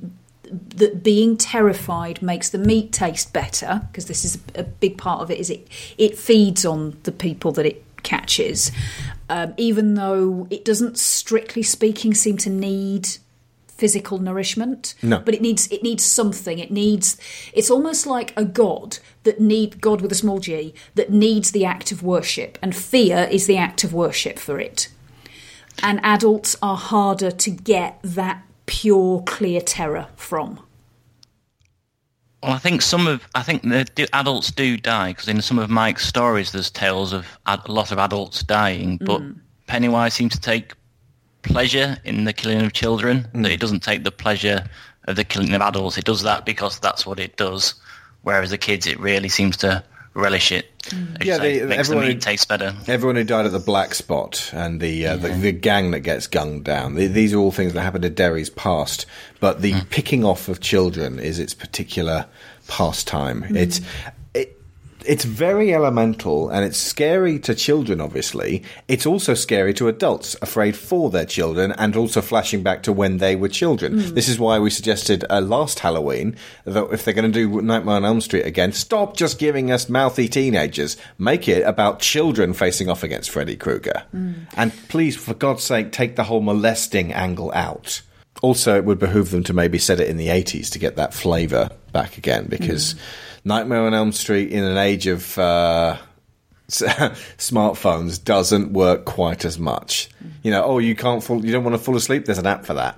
that 0.51 1.03
being 1.03 1.37
terrified 1.37 2.21
makes 2.21 2.49
the 2.49 2.57
meat 2.57 2.91
taste 2.91 3.33
better 3.33 3.87
because 3.87 4.05
this 4.05 4.23
is 4.23 4.37
a 4.55 4.63
big 4.63 4.97
part 4.97 5.21
of 5.21 5.31
it 5.31 5.39
is 5.39 5.49
it 5.49 5.67
it 5.97 6.17
feeds 6.17 6.63
on 6.65 6.97
the 7.03 7.11
people 7.11 7.51
that 7.51 7.65
it 7.65 7.83
catches 8.03 8.71
um, 9.29 9.53
even 9.57 9.95
though 9.95 10.45
it 10.51 10.63
doesn't 10.63 10.97
strictly 10.99 11.63
speaking 11.63 12.13
seem 12.13 12.37
to 12.37 12.49
need 12.49 13.07
physical 13.83 14.17
nourishment 14.17 14.95
No. 15.01 15.19
but 15.19 15.33
it 15.33 15.41
needs 15.41 15.67
it 15.69 15.83
needs 15.83 16.05
something. 16.05 16.57
It 16.57 16.71
needs 16.71 17.17
it's 17.51 17.69
almost 17.69 18.07
like 18.07 18.31
a 18.37 18.45
god 18.45 18.99
that 19.25 19.41
need 19.41 19.81
god 19.81 19.99
with 20.01 20.09
a 20.13 20.15
small 20.23 20.39
g 20.39 20.73
that 20.95 21.09
needs 21.11 21.51
the 21.51 21.65
act 21.65 21.91
of 21.91 22.01
worship 22.01 22.57
and 22.61 22.73
fear 22.73 23.27
is 23.29 23.45
the 23.45 23.57
act 23.57 23.83
of 23.83 23.91
worship 23.93 24.39
for 24.39 24.57
it. 24.57 24.87
And 25.81 25.99
adults 26.01 26.55
are 26.61 26.77
harder 26.77 27.29
to 27.45 27.49
get 27.51 27.99
that 28.03 28.37
pure 28.67 29.21
clear 29.23 29.59
terror 29.59 30.07
from. 30.15 30.49
Well, 32.41 32.53
I 32.53 32.59
think 32.59 32.81
some 32.81 33.05
of 33.13 33.27
I 33.35 33.43
think 33.43 33.63
the 33.63 34.07
adults 34.13 34.49
do 34.51 34.77
die 34.77 35.09
because 35.11 35.27
in 35.27 35.41
some 35.41 35.59
of 35.59 35.69
Mike's 35.69 36.07
stories, 36.07 36.53
there's 36.53 36.71
tales 36.71 37.11
of 37.11 37.25
ad, 37.45 37.61
a 37.65 37.71
lot 37.71 37.91
of 37.91 37.97
adults 37.97 38.43
dying, 38.43 38.97
but 38.97 39.21
mm. 39.21 39.35
Pennywise 39.67 40.13
seems 40.13 40.33
to 40.33 40.41
take 40.41 40.73
pleasure 41.43 41.97
in 42.03 42.23
the 42.23 42.33
killing 42.33 42.61
of 42.61 42.73
children. 42.73 43.27
That 43.33 43.49
mm. 43.49 43.53
it 43.53 43.59
doesn't 43.59 43.83
take 43.83 44.03
the 44.03 44.11
pleasure 44.11 44.65
of 45.05 45.15
the 45.15 45.23
killing 45.23 45.53
of 45.53 45.61
adults. 45.61 45.97
It 45.97 46.05
does 46.05 46.23
that 46.23 46.45
because 46.45 46.79
that's 46.79 47.05
what 47.05 47.19
it 47.19 47.37
does. 47.37 47.75
Whereas 48.23 48.49
the 48.49 48.57
kids, 48.57 48.87
it 48.87 48.99
really 48.99 49.29
seems 49.29 49.57
to 49.57 49.83
relish 50.13 50.51
it. 50.51 50.69
Mm. 50.85 51.21
As 51.21 51.27
Yeah, 51.27 51.37
they- 51.39 51.59
it 51.59 51.67
makes 51.67 51.87
the 51.87 51.95
everyone- 51.95 52.07
meat 52.07 52.21
taste 52.21 52.47
better. 52.47 52.73
Everyone 52.87 53.15
who 53.15 53.23
died 53.23 53.45
at 53.45 53.51
the 53.51 53.59
Black 53.59 53.95
Spot 53.95 54.51
and 54.53 54.79
the 54.79 55.07
uh, 55.07 55.17
the, 55.17 55.29
the 55.29 55.51
gang 55.51 55.91
that 55.91 56.01
gets 56.01 56.27
gunned 56.27 56.63
down. 56.63 56.95
The, 56.95 57.07
these 57.07 57.33
are 57.33 57.37
all 57.37 57.51
things 57.51 57.73
that 57.73 57.81
happened 57.81 58.03
to 58.03 58.09
Derry's 58.09 58.49
past. 58.49 59.05
But 59.39 59.61
the 59.61 59.73
mm. 59.73 59.89
picking 59.89 60.23
off 60.23 60.49
of 60.49 60.59
children 60.59 61.19
is 61.19 61.39
its 61.39 61.53
particular 61.53 62.27
pastime. 62.67 63.43
It's 63.49 63.79
it, 63.79 63.85
it's 65.05 65.23
very 65.23 65.73
elemental 65.73 66.49
and 66.49 66.65
it's 66.65 66.77
scary 66.77 67.39
to 67.39 67.55
children. 67.55 68.01
Obviously, 68.01 68.63
it's 68.87 69.05
also 69.05 69.33
scary 69.33 69.73
to 69.75 69.87
adults 69.87 70.35
afraid 70.41 70.75
for 70.75 71.09
their 71.09 71.25
children 71.25 71.71
and 71.73 71.95
also 71.95 72.21
flashing 72.21 72.63
back 72.63 72.83
to 72.83 72.93
when 72.93 73.17
they 73.17 73.35
were 73.35 73.49
children. 73.49 73.99
Hmm. 73.99 74.13
This 74.13 74.29
is 74.29 74.39
why 74.39 74.59
we 74.59 74.69
suggested 74.69 75.25
uh, 75.29 75.41
last 75.41 75.79
Halloween 75.79 76.35
that 76.65 76.85
if 76.91 77.05
they're 77.05 77.13
going 77.13 77.31
to 77.31 77.47
do 77.47 77.61
Nightmare 77.61 77.95
on 77.95 78.05
Elm 78.05 78.21
Street 78.21 78.45
again, 78.45 78.71
stop 78.71 79.15
just 79.15 79.39
giving 79.39 79.71
us 79.71 79.89
mouthy 79.89 80.27
teenagers. 80.27 80.97
Make 81.17 81.47
it 81.47 81.63
about 81.63 81.99
children 81.99 82.53
facing 82.53 82.89
off 82.89 83.03
against 83.03 83.29
Freddy 83.29 83.55
Krueger. 83.55 84.03
Hmm. 84.11 84.33
And 84.55 84.73
please, 84.89 85.15
for 85.15 85.33
God's 85.33 85.63
sake, 85.63 85.91
take 85.91 86.15
the 86.15 86.23
whole 86.23 86.41
molesting 86.41 87.13
angle 87.13 87.51
out. 87.53 88.01
Also, 88.41 88.75
it 88.75 88.83
would 88.83 88.99
behoove 88.99 89.31
them 89.31 89.43
to 89.43 89.53
maybe 89.53 89.77
set 89.77 90.01
it 90.01 90.09
in 90.09 90.17
the 90.17 90.27
80s 90.27 90.69
to 90.71 90.79
get 90.79 90.97
that 90.97 91.13
flavour 91.13 91.69
back 91.93 92.17
again 92.17 92.47
because 92.49 92.91
hmm. 92.91 92.99
Nightmare 93.45 93.81
on 93.81 93.93
Elm 93.93 94.11
Street 94.11 94.51
in 94.51 94.63
an 94.63 94.77
age 94.77 95.07
of 95.07 95.37
uh, 95.37 95.97
smartphones 96.69 98.23
doesn't 98.23 98.71
work 98.73 99.05
quite 99.05 99.45
as 99.45 99.59
much. 99.59 100.09
You 100.43 100.51
know, 100.51 100.63
oh, 100.63 100.79
you 100.79 100.95
can't 100.95 101.23
fall, 101.23 101.45
you 101.45 101.51
don't 101.51 101.63
want 101.63 101.75
to 101.75 101.81
fall 101.83 101.95
asleep? 101.95 102.25
There's 102.25 102.37
an 102.37 102.47
app 102.47 102.65
for 102.65 102.73
that. 102.75 102.97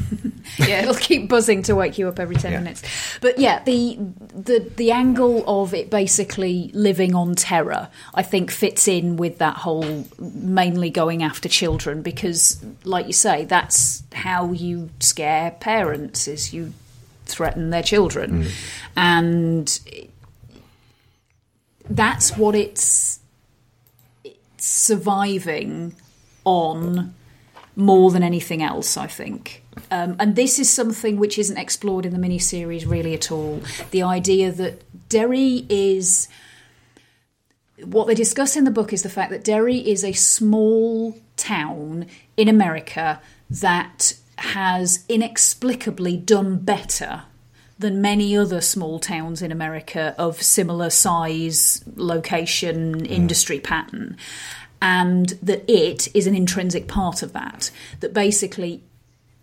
yeah, 0.58 0.82
it'll 0.82 0.94
keep 0.94 1.28
buzzing 1.28 1.62
to 1.64 1.74
wake 1.74 1.98
you 1.98 2.08
up 2.08 2.18
every 2.18 2.36
ten 2.36 2.52
Yeah. 2.52 2.58
minutes. 2.58 2.82
But 3.20 3.38
yeah, 3.38 3.62
the 3.64 3.98
the 4.34 4.70
the 4.76 4.90
angle 4.92 5.44
of 5.46 5.72
it 5.74 5.90
basically 5.90 6.70
living 6.74 7.14
on 7.14 7.34
terror, 7.34 7.88
I 8.14 8.22
think, 8.22 8.50
fits 8.50 8.88
in 8.88 9.16
with 9.16 9.38
that 9.38 9.56
whole 9.56 10.06
mainly 10.18 10.90
going 10.90 11.22
after 11.22 11.48
children 11.48 12.02
because, 12.02 12.62
like 12.84 13.06
you 13.06 13.12
say, 13.12 13.44
that's 13.46 14.02
how 14.12 14.52
you 14.52 14.90
scare 15.00 15.52
parents 15.52 16.28
is 16.28 16.52
you 16.52 16.72
threaten 17.28 17.70
their 17.70 17.82
children, 17.82 18.46
and 18.96 19.80
that's 21.88 22.36
what 22.36 22.54
it's, 22.54 23.20
it's 24.24 24.66
surviving 24.66 25.94
on 26.44 27.14
more 27.76 28.10
than 28.10 28.22
anything 28.22 28.62
else, 28.62 28.96
I 28.96 29.06
think. 29.06 29.62
Um, 29.90 30.16
and 30.18 30.34
this 30.34 30.58
is 30.58 30.68
something 30.68 31.16
which 31.16 31.38
isn't 31.38 31.56
explored 31.56 32.04
in 32.04 32.12
the 32.12 32.18
miniseries 32.18 32.88
really 32.88 33.14
at 33.14 33.30
all. 33.30 33.62
The 33.92 34.02
idea 34.02 34.50
that 34.52 34.82
Derry 35.08 35.64
is. 35.68 36.28
What 37.84 38.08
they 38.08 38.14
discuss 38.16 38.56
in 38.56 38.64
the 38.64 38.72
book 38.72 38.92
is 38.92 39.04
the 39.04 39.08
fact 39.08 39.30
that 39.30 39.44
Derry 39.44 39.78
is 39.78 40.02
a 40.02 40.12
small 40.12 41.16
town 41.36 42.06
in 42.36 42.48
America 42.48 43.20
that 43.48 44.14
has 44.38 45.04
inexplicably 45.08 46.16
done 46.16 46.58
better 46.58 47.22
than 47.78 48.00
many 48.00 48.36
other 48.36 48.60
small 48.60 48.98
towns 48.98 49.40
in 49.40 49.52
America 49.52 50.14
of 50.18 50.42
similar 50.42 50.90
size, 50.90 51.84
location, 51.94 53.04
industry 53.06 53.60
pattern. 53.60 54.16
And 54.82 55.30
that 55.42 55.68
it 55.70 56.08
is 56.14 56.26
an 56.26 56.34
intrinsic 56.34 56.88
part 56.88 57.22
of 57.22 57.32
that. 57.32 57.70
That 58.00 58.12
basically 58.12 58.82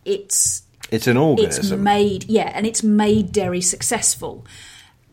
it's 0.03 0.63
It's 0.91 1.07
an 1.07 1.17
organism. 1.17 1.63
it's 1.63 1.71
made 1.81 2.25
yeah, 2.25 2.51
and 2.53 2.65
it's 2.65 2.83
made 2.83 3.31
Derry 3.31 3.61
successful. 3.61 4.45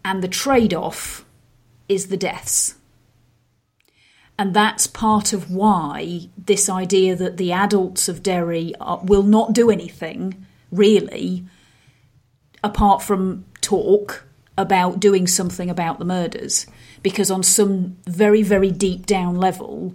And 0.05 0.23
the 0.23 0.29
trade 0.29 0.75
off 0.75 1.25
is 1.89 2.09
the 2.09 2.17
deaths. 2.17 2.75
And 4.43 4.55
that's 4.55 4.89
part 4.89 5.33
of 5.33 5.53
why 5.53 6.29
this 6.37 6.69
idea 6.69 7.15
that 7.15 7.37
the 7.37 7.53
adults 7.53 8.09
of 8.09 8.25
Derry 8.25 8.75
are, 8.81 8.99
will 9.05 9.23
not 9.23 9.53
do 9.53 9.71
anything, 9.71 10.45
really, 10.73 11.45
apart 12.65 13.03
from 13.03 13.45
talk 13.61 14.25
about 14.59 14.99
doing 14.99 15.29
something 15.29 15.71
about 15.71 16.01
the 16.01 16.05
murders. 16.05 16.67
Because 17.05 17.31
on 17.31 17.45
some 17.45 17.99
very, 18.05 18.43
very 18.43 18.73
deep 18.73 19.07
down 19.07 19.37
level, 19.37 19.95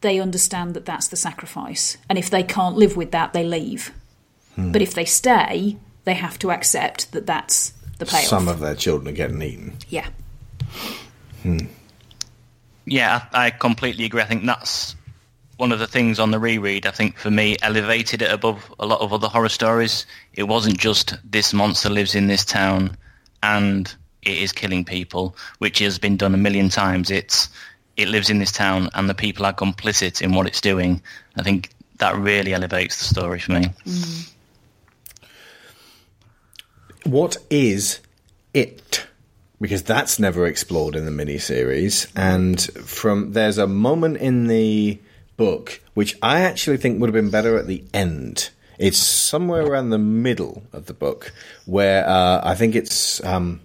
they 0.00 0.18
understand 0.18 0.72
that 0.72 0.86
that's 0.86 1.08
the 1.08 1.16
sacrifice. 1.16 1.98
And 2.08 2.18
if 2.18 2.30
they 2.30 2.42
can't 2.42 2.76
live 2.76 2.96
with 2.96 3.10
that, 3.10 3.34
they 3.34 3.44
leave. 3.44 3.92
Hmm. 4.54 4.72
But 4.72 4.80
if 4.80 4.94
they 4.94 5.04
stay, 5.04 5.76
they 6.04 6.14
have 6.14 6.38
to 6.38 6.50
accept 6.52 7.12
that 7.12 7.26
that's 7.26 7.74
the 7.98 8.06
payoff. 8.06 8.24
Some 8.24 8.48
of 8.48 8.60
their 8.60 8.74
children 8.74 9.08
are 9.08 9.16
getting 9.16 9.42
eaten. 9.42 9.76
yeah. 9.90 10.08
Hmm. 11.42 11.66
Yeah, 12.90 13.26
I, 13.32 13.46
I 13.46 13.50
completely 13.50 14.04
agree. 14.04 14.22
I 14.22 14.26
think 14.26 14.44
that's 14.44 14.96
one 15.56 15.72
of 15.72 15.78
the 15.80 15.86
things 15.86 16.18
on 16.18 16.30
the 16.30 16.38
reread. 16.38 16.86
I 16.86 16.92
think 16.92 17.18
for 17.18 17.30
me, 17.30 17.56
elevated 17.62 18.22
it 18.22 18.30
above 18.30 18.72
a 18.78 18.86
lot 18.86 19.00
of 19.00 19.12
other 19.12 19.28
horror 19.28 19.48
stories. 19.48 20.06
It 20.34 20.44
wasn't 20.44 20.78
just 20.78 21.16
this 21.28 21.52
monster 21.52 21.90
lives 21.90 22.14
in 22.14 22.28
this 22.28 22.44
town 22.44 22.96
and 23.42 23.92
it 24.22 24.38
is 24.38 24.52
killing 24.52 24.84
people, 24.84 25.36
which 25.58 25.80
has 25.80 25.98
been 25.98 26.16
done 26.16 26.34
a 26.34 26.38
million 26.38 26.68
times. 26.68 27.10
It's 27.10 27.48
it 27.96 28.08
lives 28.08 28.30
in 28.30 28.38
this 28.38 28.52
town 28.52 28.88
and 28.94 29.10
the 29.10 29.14
people 29.14 29.44
are 29.44 29.52
complicit 29.52 30.22
in 30.22 30.32
what 30.32 30.46
it's 30.46 30.60
doing. 30.60 31.02
I 31.36 31.42
think 31.42 31.70
that 31.98 32.14
really 32.16 32.54
elevates 32.54 32.96
the 32.98 33.04
story 33.04 33.40
for 33.40 33.52
me. 33.52 33.64
Mm-hmm. 33.84 34.34
What 37.10 37.36
is 37.50 37.98
it? 38.54 39.07
Because 39.60 39.82
that's 39.82 40.18
never 40.18 40.46
explored 40.46 40.96
in 40.96 41.04
the 41.04 41.24
miniseries. 41.24 42.06
And 42.14 42.60
from 42.60 43.32
there's 43.32 43.58
a 43.58 43.66
moment 43.66 44.18
in 44.18 44.46
the 44.46 45.00
book 45.36 45.80
which 45.94 46.16
I 46.22 46.40
actually 46.40 46.76
think 46.76 47.00
would 47.00 47.08
have 47.08 47.14
been 47.14 47.30
better 47.30 47.56
at 47.58 47.66
the 47.66 47.84
end. 47.92 48.50
It's 48.78 48.98
somewhere 48.98 49.62
around 49.62 49.90
the 49.90 49.98
middle 49.98 50.62
of 50.72 50.86
the 50.86 50.94
book 50.94 51.32
where 51.66 52.08
uh, 52.08 52.40
I 52.44 52.54
think 52.54 52.76
it's 52.76 53.24
um, 53.24 53.60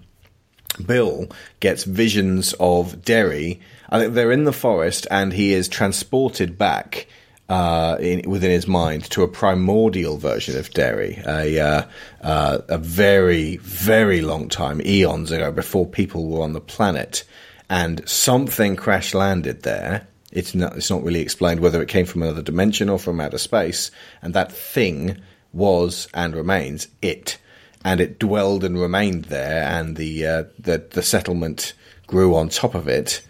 Bill 0.84 1.28
gets 1.60 1.84
visions 1.84 2.54
of 2.60 3.04
Derry. 3.04 3.60
I 3.90 4.00
think 4.00 4.14
they're 4.14 4.32
in 4.32 4.46
the 4.46 4.54
forest 4.54 5.06
and 5.12 5.34
he 5.34 5.54
is 5.54 5.68
transported 5.68 6.58
back 6.58 7.08
uh, 7.54 7.98
in, 8.00 8.28
within 8.28 8.50
his 8.50 8.68
mind 8.68 9.04
to 9.12 9.22
a 9.22 9.28
primordial 9.28 10.18
version 10.18 10.58
of 10.58 10.72
Derry, 10.72 11.22
a 11.28 11.60
uh, 11.60 11.84
uh, 12.22 12.58
a 12.68 12.80
very 12.80 13.58
very 13.58 14.22
long 14.22 14.50
time, 14.50 14.82
eons 14.84 15.30
ago, 15.30 15.52
before 15.52 15.86
people 15.86 16.28
were 16.30 16.42
on 16.42 16.54
the 16.54 16.60
planet, 16.60 17.24
and 17.70 18.10
something 18.10 18.76
crash 18.76 19.14
landed 19.14 19.62
there. 19.62 20.08
It's 20.32 20.56
not 20.56 20.76
it's 20.78 20.90
not 20.90 21.04
really 21.04 21.20
explained 21.20 21.60
whether 21.60 21.80
it 21.80 21.90
came 21.90 22.08
from 22.08 22.24
another 22.24 22.42
dimension 22.42 22.90
or 22.90 22.98
from 22.98 23.22
outer 23.22 23.38
space, 23.38 23.92
and 24.24 24.34
that 24.34 24.52
thing 24.52 25.22
was 25.52 26.08
and 26.12 26.36
remains 26.36 26.88
it, 27.04 27.38
and 27.86 28.02
it 28.02 28.18
dwelled 28.18 28.64
and 28.64 28.82
remained 28.82 29.26
there, 29.26 29.62
and 29.62 29.96
the 29.96 30.26
uh, 30.26 30.44
the 30.58 30.88
the 30.90 31.04
settlement 31.04 31.74
grew 32.08 32.36
on 32.36 32.50
top 32.50 32.74
of 32.74 32.88
it. 32.88 33.22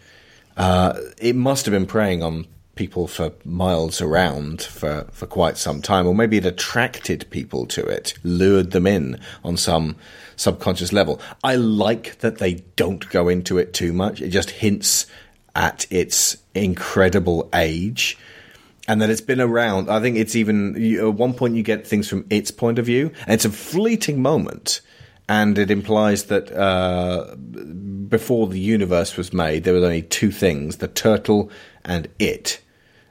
Uh, 0.55 0.97
it 1.17 1.35
must 1.35 1.65
have 1.65 1.73
been 1.73 1.85
preying 1.85 2.23
on 2.23 2.45
people 2.75 3.07
for 3.07 3.33
miles 3.45 4.01
around 4.01 4.61
for, 4.61 5.07
for 5.11 5.27
quite 5.27 5.57
some 5.57 5.81
time, 5.81 6.07
or 6.07 6.15
maybe 6.15 6.37
it 6.37 6.45
attracted 6.45 7.29
people 7.29 7.65
to 7.67 7.85
it, 7.85 8.15
lured 8.23 8.71
them 8.71 8.87
in 8.87 9.19
on 9.43 9.57
some 9.57 9.95
subconscious 10.35 10.91
level. 10.91 11.21
I 11.43 11.55
like 11.55 12.19
that 12.19 12.39
they 12.39 12.55
don't 12.75 13.07
go 13.09 13.29
into 13.29 13.57
it 13.57 13.73
too 13.73 13.93
much. 13.93 14.21
It 14.21 14.29
just 14.29 14.49
hints 14.49 15.05
at 15.55 15.85
its 15.91 16.37
incredible 16.55 17.47
age 17.53 18.17
and 18.87 19.01
that 19.01 19.09
it's 19.09 19.21
been 19.21 19.41
around. 19.41 19.89
I 19.89 19.99
think 19.99 20.17
it's 20.17 20.35
even 20.35 20.75
you, 20.77 21.09
at 21.09 21.15
one 21.15 21.33
point 21.33 21.55
you 21.55 21.63
get 21.63 21.87
things 21.87 22.07
from 22.09 22.25
its 22.29 22.51
point 22.51 22.79
of 22.79 22.85
view, 22.85 23.11
and 23.21 23.33
it's 23.33 23.45
a 23.45 23.49
fleeting 23.49 24.21
moment, 24.21 24.81
and 25.29 25.57
it 25.57 25.71
implies 25.71 26.25
that 26.25 26.51
uh, 26.51 27.35
before 27.35 28.47
the 28.47 28.59
universe 28.59 29.15
was 29.15 29.31
made, 29.31 29.63
there 29.63 29.73
were 29.73 29.85
only 29.85 30.01
two 30.01 30.31
things: 30.31 30.77
the 30.77 30.87
turtle 30.87 31.49
and 31.85 32.09
it. 32.19 32.59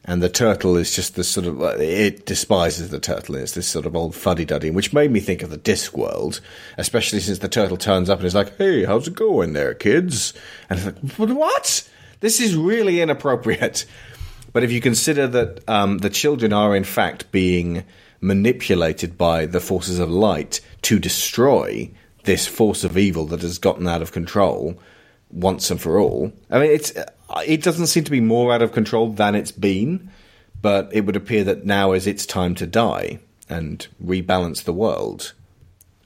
And 0.05 0.21
the 0.21 0.29
turtle 0.29 0.77
is 0.77 0.95
just 0.95 1.15
this 1.15 1.29
sort 1.29 1.47
of 1.47 1.63
it 1.81 2.27
despises 2.27 2.91
the 2.91 2.99
turtle. 2.99 3.37
It's 3.37 3.53
this 3.53 3.69
sort 3.69 3.87
of 3.87 3.95
old 3.95 4.17
fuddy 4.17 4.45
duddy, 4.45 4.71
which 4.71 4.93
made 4.93 5.13
me 5.13 5.21
think 5.21 5.43
of 5.43 5.51
the 5.51 5.59
Discworld, 5.59 6.41
especially 6.77 7.21
since 7.21 7.39
the 7.39 7.49
turtle 7.49 7.77
turns 7.77 8.11
up 8.11 8.19
and 8.19 8.27
is 8.27 8.35
like, 8.35 8.57
"Hey, 8.59 8.85
how's 8.85 9.07
it 9.07 9.15
going 9.15 9.53
there, 9.53 9.75
kids?" 9.75 10.35
And 10.69 10.81
it's 10.81 11.19
like, 11.19 11.29
"What? 11.29 11.89
This 12.19 12.41
is 12.41 12.57
really 12.57 13.01
inappropriate." 13.01 13.85
But 14.53 14.65
if 14.65 14.73
you 14.73 14.81
consider 14.81 15.27
that 15.29 15.69
um, 15.69 15.99
the 15.99 16.11
children 16.11 16.53
are 16.53 16.77
in 16.77 16.85
fact 16.85 17.31
being 17.31 17.85
manipulated 18.21 19.17
by 19.17 19.47
the 19.47 19.61
forces 19.61 19.99
of 19.99 20.11
light 20.11 20.61
to 20.83 20.99
destroy 20.99 21.91
this 22.25 22.47
force 22.47 22.85
of 22.85 22.99
evil 22.99 23.27
that 23.27 23.43
has 23.43 23.59
gotten 23.59 23.89
out 23.89 24.03
of 24.03 24.13
control 24.13 24.79
once 25.31 25.71
and 25.71 25.81
for 25.81 25.99
all, 25.99 26.33
I 26.51 26.59
mean, 26.59 26.71
it's 26.71 26.93
it 27.47 27.63
doesn't 27.63 27.87
seem 27.87 28.05
to 28.05 28.11
be 28.11 28.21
more 28.21 28.53
out 28.53 28.63
of 28.63 28.73
control 28.73 29.11
than 29.11 29.35
it's 29.35 29.53
been, 29.53 30.11
but 30.61 30.89
it 30.93 31.07
would 31.07 31.17
appear 31.17 31.45
that 31.45 31.65
now 31.65 31.93
is 31.93 32.07
its 32.07 32.27
time 32.27 32.55
to 32.57 32.67
die 32.67 33.19
and 33.49 33.87
rebalance 34.05 34.65
the 34.65 34.73
world. 34.73 35.33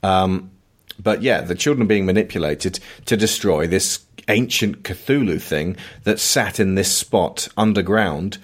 Um, 0.02 0.50
but 0.98 1.22
yeah, 1.22 1.42
the 1.42 1.54
children 1.54 1.84
are 1.84 1.88
being 1.88 2.06
manipulated 2.06 2.80
to 3.04 3.16
destroy 3.16 3.66
this 3.66 4.00
ancient 4.28 4.82
Cthulhu 4.82 5.40
thing 5.40 5.76
that 6.04 6.18
sat 6.18 6.58
in 6.58 6.74
this 6.74 6.94
spot 6.94 7.48
underground 7.56 8.38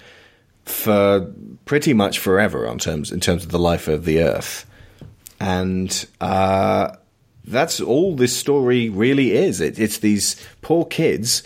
for 0.65 1.31
pretty 1.65 1.93
much 1.93 2.19
forever 2.19 2.67
on 2.67 2.79
terms 2.79 3.11
in 3.11 3.19
terms 3.19 3.43
of 3.43 3.51
the 3.51 3.59
life 3.59 3.87
of 3.87 4.05
the 4.05 4.21
Earth, 4.21 4.65
and 5.39 6.05
uh, 6.21 6.95
that's 7.45 7.81
all 7.81 8.15
this 8.15 8.35
story 8.35 8.87
really 8.89 9.33
is. 9.33 9.59
It, 9.59 9.77
it's 9.77 9.97
these 9.97 10.35
poor 10.61 10.85
kids 10.85 11.43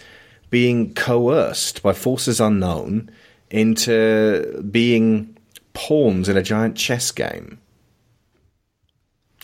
being 0.49 0.94
coerced 0.94 1.84
by 1.84 1.94
forces 1.94 2.40
unknown 2.40 3.10
into 3.49 4.61
being 4.72 5.38
pawns 5.74 6.30
in 6.30 6.38
a 6.38 6.44
giant 6.44 6.76
chess 6.76 7.11
game. 7.11 7.60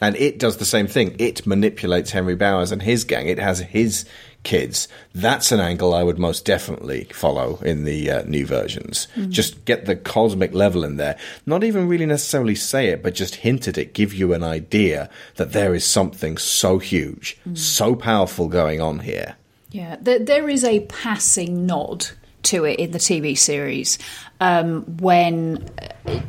And 0.02 0.16
it 0.18 0.40
does 0.40 0.58
the 0.58 0.66
same 0.66 0.88
thing. 0.88 1.16
It 1.20 1.48
manipulates 1.48 2.12
Henry 2.12 2.36
Bowers 2.36 2.72
and 2.72 2.82
his 2.82 3.04
gang. 3.06 3.28
It 3.28 3.40
has 3.40 3.60
his 3.60 4.06
kids. 4.44 4.88
That's 5.14 5.52
an 5.52 5.60
angle 5.60 5.94
I 5.94 6.04
would 6.04 6.20
most 6.20 6.46
definitely 6.46 7.06
follow 7.14 7.60
in 7.62 7.86
the 7.86 8.10
uh, 8.10 8.24
new 8.24 8.46
versions. 8.46 9.08
Mm. 9.16 9.30
Just 9.30 9.64
get 9.64 9.86
the 9.86 9.96
cosmic 9.96 10.54
level 10.54 10.84
in 10.84 10.98
there. 10.98 11.18
Not 11.46 11.64
even 11.64 11.88
really 11.88 12.06
necessarily 12.06 12.56
say 12.56 12.88
it, 12.90 13.02
but 13.02 13.16
just 13.16 13.36
hint 13.36 13.68
at 13.68 13.78
it, 13.78 13.94
give 13.94 14.14
you 14.14 14.34
an 14.34 14.44
idea 14.44 15.10
that 15.36 15.54
there 15.54 15.74
is 15.74 15.86
something 15.86 16.38
so 16.38 16.80
huge, 16.80 17.38
mm. 17.48 17.58
so 17.58 17.96
powerful 17.96 18.50
going 18.50 18.82
on 18.82 19.00
here. 19.00 19.36
Yeah, 19.74 19.98
there, 20.00 20.20
there 20.20 20.48
is 20.50 20.64
a 20.64 20.82
passing 20.82 21.66
nod 21.66 22.06
to 22.44 22.64
it 22.64 22.78
in 22.80 22.92
the 22.92 23.00
TV 23.00 23.36
series 23.36 23.98
um, 24.40 24.84
when 24.98 25.68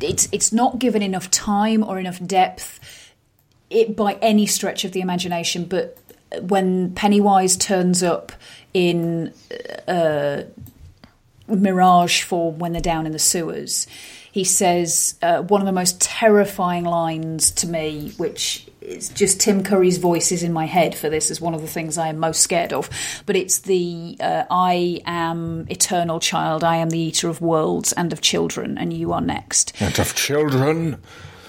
it's 0.01 0.27
it's 0.31 0.51
not 0.51 0.79
given 0.79 1.03
enough 1.03 1.29
time 1.29 1.83
or 1.83 1.99
enough 1.99 2.25
depth 2.25 2.79
it 3.69 3.95
by 3.95 4.13
any 4.15 4.47
stretch 4.47 4.83
of 4.83 4.93
the 4.93 5.01
imagination, 5.01 5.65
but 5.65 5.95
when 6.41 6.95
Pennywise 6.95 7.55
turns 7.55 8.01
up 8.01 8.31
in 8.73 9.31
uh, 9.87 10.41
Mirage 11.47 12.23
form 12.23 12.57
when 12.57 12.71
they're 12.71 12.81
down 12.81 13.05
in 13.05 13.11
the 13.11 13.19
sewers, 13.19 13.85
he 14.31 14.43
says 14.43 15.15
uh, 15.21 15.43
one 15.43 15.61
of 15.61 15.67
the 15.67 15.71
most 15.71 16.01
terrifying 16.01 16.83
lines 16.83 17.51
to 17.51 17.67
me, 17.67 18.11
which 18.17 18.64
is 18.85 19.09
just 19.09 19.39
Tim 19.41 19.63
Curry's 19.63 19.97
voice 19.97 20.31
is 20.31 20.43
in 20.43 20.53
my 20.53 20.65
head 20.65 20.95
for 20.95 21.09
this 21.09 21.31
is 21.31 21.41
one 21.41 21.53
of 21.53 21.61
the 21.61 21.67
things 21.67 21.97
I 21.97 22.07
am 22.07 22.17
most 22.17 22.41
scared 22.41 22.73
of. 22.73 22.89
But 23.25 23.35
it's 23.35 23.59
the 23.59 24.17
uh, 24.19 24.43
I 24.49 25.01
am 25.05 25.65
eternal 25.69 26.19
child, 26.19 26.63
I 26.63 26.77
am 26.77 26.89
the 26.89 26.99
eater 26.99 27.29
of 27.29 27.41
worlds 27.41 27.93
and 27.93 28.13
of 28.13 28.21
children, 28.21 28.77
and 28.77 28.93
you 28.93 29.11
are 29.11 29.21
next. 29.21 29.73
And 29.81 29.97
of 29.99 30.15
children 30.15 31.01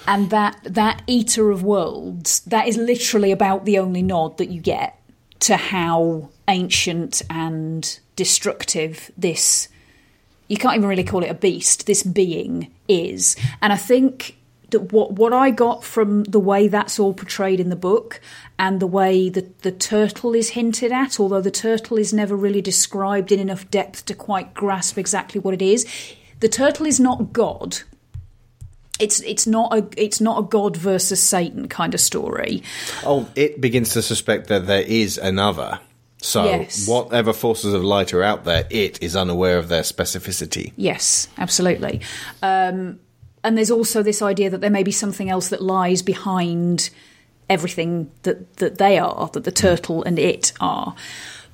and 0.07 0.29
that 0.29 0.57
that 0.63 1.03
eater 1.05 1.51
of 1.51 1.61
worlds 1.61 2.39
that 2.41 2.67
is 2.67 2.77
literally 2.77 3.31
about 3.31 3.65
the 3.65 3.77
only 3.77 4.01
nod 4.01 4.37
that 4.37 4.49
you 4.49 4.61
get 4.61 4.99
to 5.39 5.57
how 5.57 6.29
ancient 6.47 7.21
and 7.29 7.99
destructive 8.15 9.11
this 9.17 9.67
you 10.47 10.57
can't 10.57 10.77
even 10.77 10.87
really 10.89 11.03
call 11.03 11.23
it 11.23 11.29
a 11.29 11.35
beast 11.35 11.85
this 11.85 12.01
being 12.01 12.73
is 12.87 13.35
and 13.61 13.73
i 13.73 13.77
think 13.77 14.37
what 14.73 15.13
what 15.13 15.33
i 15.33 15.49
got 15.49 15.83
from 15.83 16.23
the 16.25 16.39
way 16.39 16.67
that's 16.67 16.99
all 16.99 17.13
portrayed 17.13 17.59
in 17.59 17.69
the 17.69 17.75
book 17.75 18.19
and 18.59 18.79
the 18.79 18.87
way 18.87 19.29
that 19.29 19.61
the 19.61 19.71
turtle 19.71 20.35
is 20.35 20.49
hinted 20.49 20.91
at 20.91 21.19
although 21.19 21.41
the 21.41 21.51
turtle 21.51 21.97
is 21.97 22.13
never 22.13 22.35
really 22.35 22.61
described 22.61 23.31
in 23.31 23.39
enough 23.39 23.69
depth 23.71 24.05
to 24.05 24.13
quite 24.13 24.53
grasp 24.53 24.97
exactly 24.97 25.39
what 25.39 25.53
it 25.53 25.61
is 25.61 25.85
the 26.41 26.49
turtle 26.49 26.85
is 26.85 26.99
not 26.99 27.31
god 27.31 27.79
it's 28.99 29.19
it's 29.21 29.45
not 29.45 29.73
a 29.73 29.87
it's 29.95 30.19
not 30.19 30.39
a 30.39 30.43
God 30.43 30.75
versus 30.75 31.21
Satan 31.21 31.67
kind 31.67 31.93
of 31.93 31.99
story. 31.99 32.63
Oh, 33.03 33.29
it 33.35 33.61
begins 33.61 33.91
to 33.93 34.01
suspect 34.01 34.47
that 34.47 34.65
there 34.65 34.81
is 34.81 35.17
another. 35.17 35.79
So 36.19 36.45
yes. 36.45 36.87
whatever 36.87 37.31
forces 37.31 37.75
of 37.75 37.83
light 37.83 38.11
are 38.13 38.23
out 38.23 38.43
there, 38.43 38.65
it 38.71 39.03
is 39.03 39.15
unaware 39.15 39.59
of 39.59 39.67
their 39.67 39.83
specificity. 39.83 40.73
Yes, 40.75 41.27
absolutely. 41.37 42.01
Um, 42.41 42.99
and 43.47 43.57
there's 43.57 43.71
also 43.71 44.03
this 44.03 44.21
idea 44.21 44.49
that 44.49 44.59
there 44.59 44.69
may 44.69 44.83
be 44.83 44.91
something 44.91 45.29
else 45.29 45.47
that 45.47 45.61
lies 45.61 46.01
behind 46.01 46.89
everything 47.49 48.11
that 48.23 48.57
that 48.57 48.77
they 48.77 48.97
are, 48.99 49.29
that 49.29 49.45
the 49.45 49.53
turtle 49.53 50.03
and 50.03 50.19
it 50.19 50.51
are. 50.59 50.93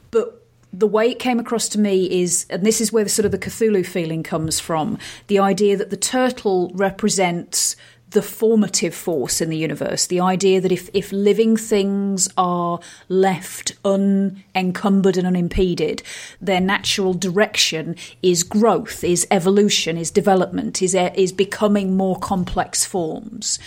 But 0.10 0.44
the 0.74 0.88
way 0.88 1.12
it 1.12 1.20
came 1.20 1.40
across 1.40 1.70
to 1.70 1.80
me 1.80 2.10
is, 2.10 2.48
and 2.50 2.66
this 2.66 2.82
is 2.82 2.92
where 2.92 3.04
the 3.04 3.12
sort 3.12 3.28
of 3.28 3.32
the 3.32 3.38
Cthulhu 3.38 3.86
feeling 3.86 4.24
comes 4.24 4.60
from, 4.60 4.98
the 5.28 5.38
idea 5.38 5.78
that 5.78 5.92
the 5.92 5.98
turtle 5.98 6.72
represents 6.74 7.76
the 8.14 8.22
formative 8.22 8.96
force 8.96 9.42
in 9.42 9.50
the 9.50 9.58
universe. 9.58 10.08
The 10.08 10.20
idea 10.20 10.62
that 10.62 10.72
if, 10.72 10.90
if 10.94 11.12
living 11.12 11.58
things 11.58 12.30
are 12.38 12.80
left 13.10 13.74
unencumbered 13.84 15.18
and 15.18 15.28
unimpeded, 15.28 16.02
their 16.42 16.62
natural 16.62 17.14
direction 17.14 17.96
is 18.22 18.44
growth, 18.44 19.04
is 19.04 19.28
evolution, 19.30 19.98
is 19.98 20.10
development, 20.10 20.82
is, 20.82 20.96
is 20.96 21.32
becoming 21.32 21.98
more 21.98 22.18
complex 22.20 22.86
forms. 22.86 23.60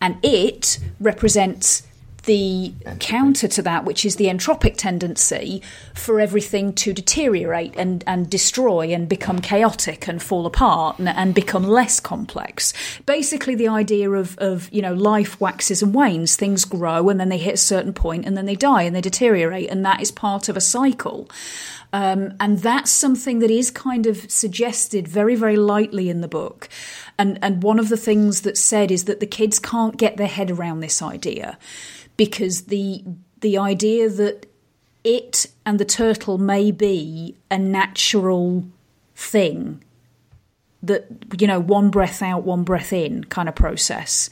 And 0.00 0.16
it 0.22 0.78
represents 0.98 1.82
the 2.22 2.72
counter 2.98 3.48
to 3.48 3.62
that, 3.62 3.84
which 3.84 4.04
is 4.04 4.16
the 4.16 4.26
entropic 4.26 4.76
tendency 4.76 5.62
for 5.94 6.20
everything 6.20 6.72
to 6.74 6.92
deteriorate 6.92 7.74
and, 7.76 8.04
and 8.06 8.30
destroy 8.30 8.92
and 8.92 9.08
become 9.08 9.40
chaotic 9.40 10.06
and 10.08 10.22
fall 10.22 10.46
apart 10.46 10.98
and, 10.98 11.08
and 11.08 11.34
become 11.34 11.64
less 11.64 12.00
complex. 12.00 12.72
Basically, 13.06 13.54
the 13.54 13.68
idea 13.68 14.10
of, 14.10 14.36
of, 14.38 14.70
you 14.72 14.82
know, 14.82 14.94
life 14.94 15.40
waxes 15.40 15.82
and 15.82 15.94
wanes, 15.94 16.36
things 16.36 16.64
grow 16.64 17.08
and 17.08 17.18
then 17.18 17.28
they 17.28 17.38
hit 17.38 17.54
a 17.54 17.58
certain 17.58 17.92
point 17.92 18.26
and 18.26 18.36
then 18.36 18.46
they 18.46 18.56
die 18.56 18.82
and 18.82 18.94
they 18.94 19.00
deteriorate, 19.00 19.70
and 19.70 19.84
that 19.84 20.00
is 20.00 20.10
part 20.10 20.48
of 20.48 20.56
a 20.56 20.60
cycle. 20.60 21.28
Um, 21.92 22.34
and 22.38 22.58
that's 22.58 22.90
something 22.90 23.40
that 23.40 23.50
is 23.50 23.70
kind 23.70 24.06
of 24.06 24.30
suggested 24.30 25.08
very, 25.08 25.34
very 25.34 25.56
lightly 25.56 26.08
in 26.08 26.20
the 26.20 26.28
book. 26.28 26.68
And, 27.18 27.38
and 27.42 27.62
one 27.62 27.78
of 27.78 27.88
the 27.88 27.96
things 27.96 28.42
that's 28.42 28.60
said 28.60 28.90
is 28.90 29.04
that 29.04 29.20
the 29.20 29.26
kids 29.26 29.58
can't 29.58 29.96
get 29.96 30.16
their 30.16 30.28
head 30.28 30.50
around 30.50 30.80
this 30.80 31.02
idea 31.02 31.58
because 32.20 32.64
the 32.64 33.02
the 33.40 33.56
idea 33.56 34.06
that 34.06 34.44
it 35.04 35.46
and 35.64 35.80
the 35.80 35.86
turtle 35.86 36.36
may 36.36 36.70
be 36.70 37.34
a 37.50 37.56
natural 37.56 38.62
thing 39.14 39.82
that 40.82 41.06
you 41.40 41.46
know 41.46 41.58
one 41.58 41.88
breath 41.88 42.20
out 42.20 42.42
one 42.42 42.62
breath 42.62 42.92
in 42.92 43.24
kind 43.24 43.48
of 43.48 43.54
process 43.54 44.28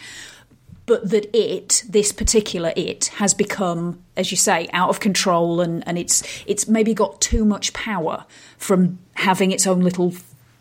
but 0.85 1.09
that 1.09 1.35
it 1.35 1.83
this 1.89 2.13
particular 2.13 2.75
it 2.77 3.07
has 3.07 3.33
become 3.33 3.99
as 4.19 4.31
you 4.31 4.37
say 4.37 4.69
out 4.75 4.91
of 4.91 5.01
control 5.01 5.63
and 5.63 5.83
and 5.89 5.97
it's 5.97 6.23
it's 6.45 6.69
maybe 6.69 6.93
got 6.93 7.19
too 7.23 7.43
much 7.43 7.73
power 7.73 8.27
from 8.59 8.99
having 9.15 9.51
its 9.51 9.67
own 9.67 9.81
little 9.81 10.13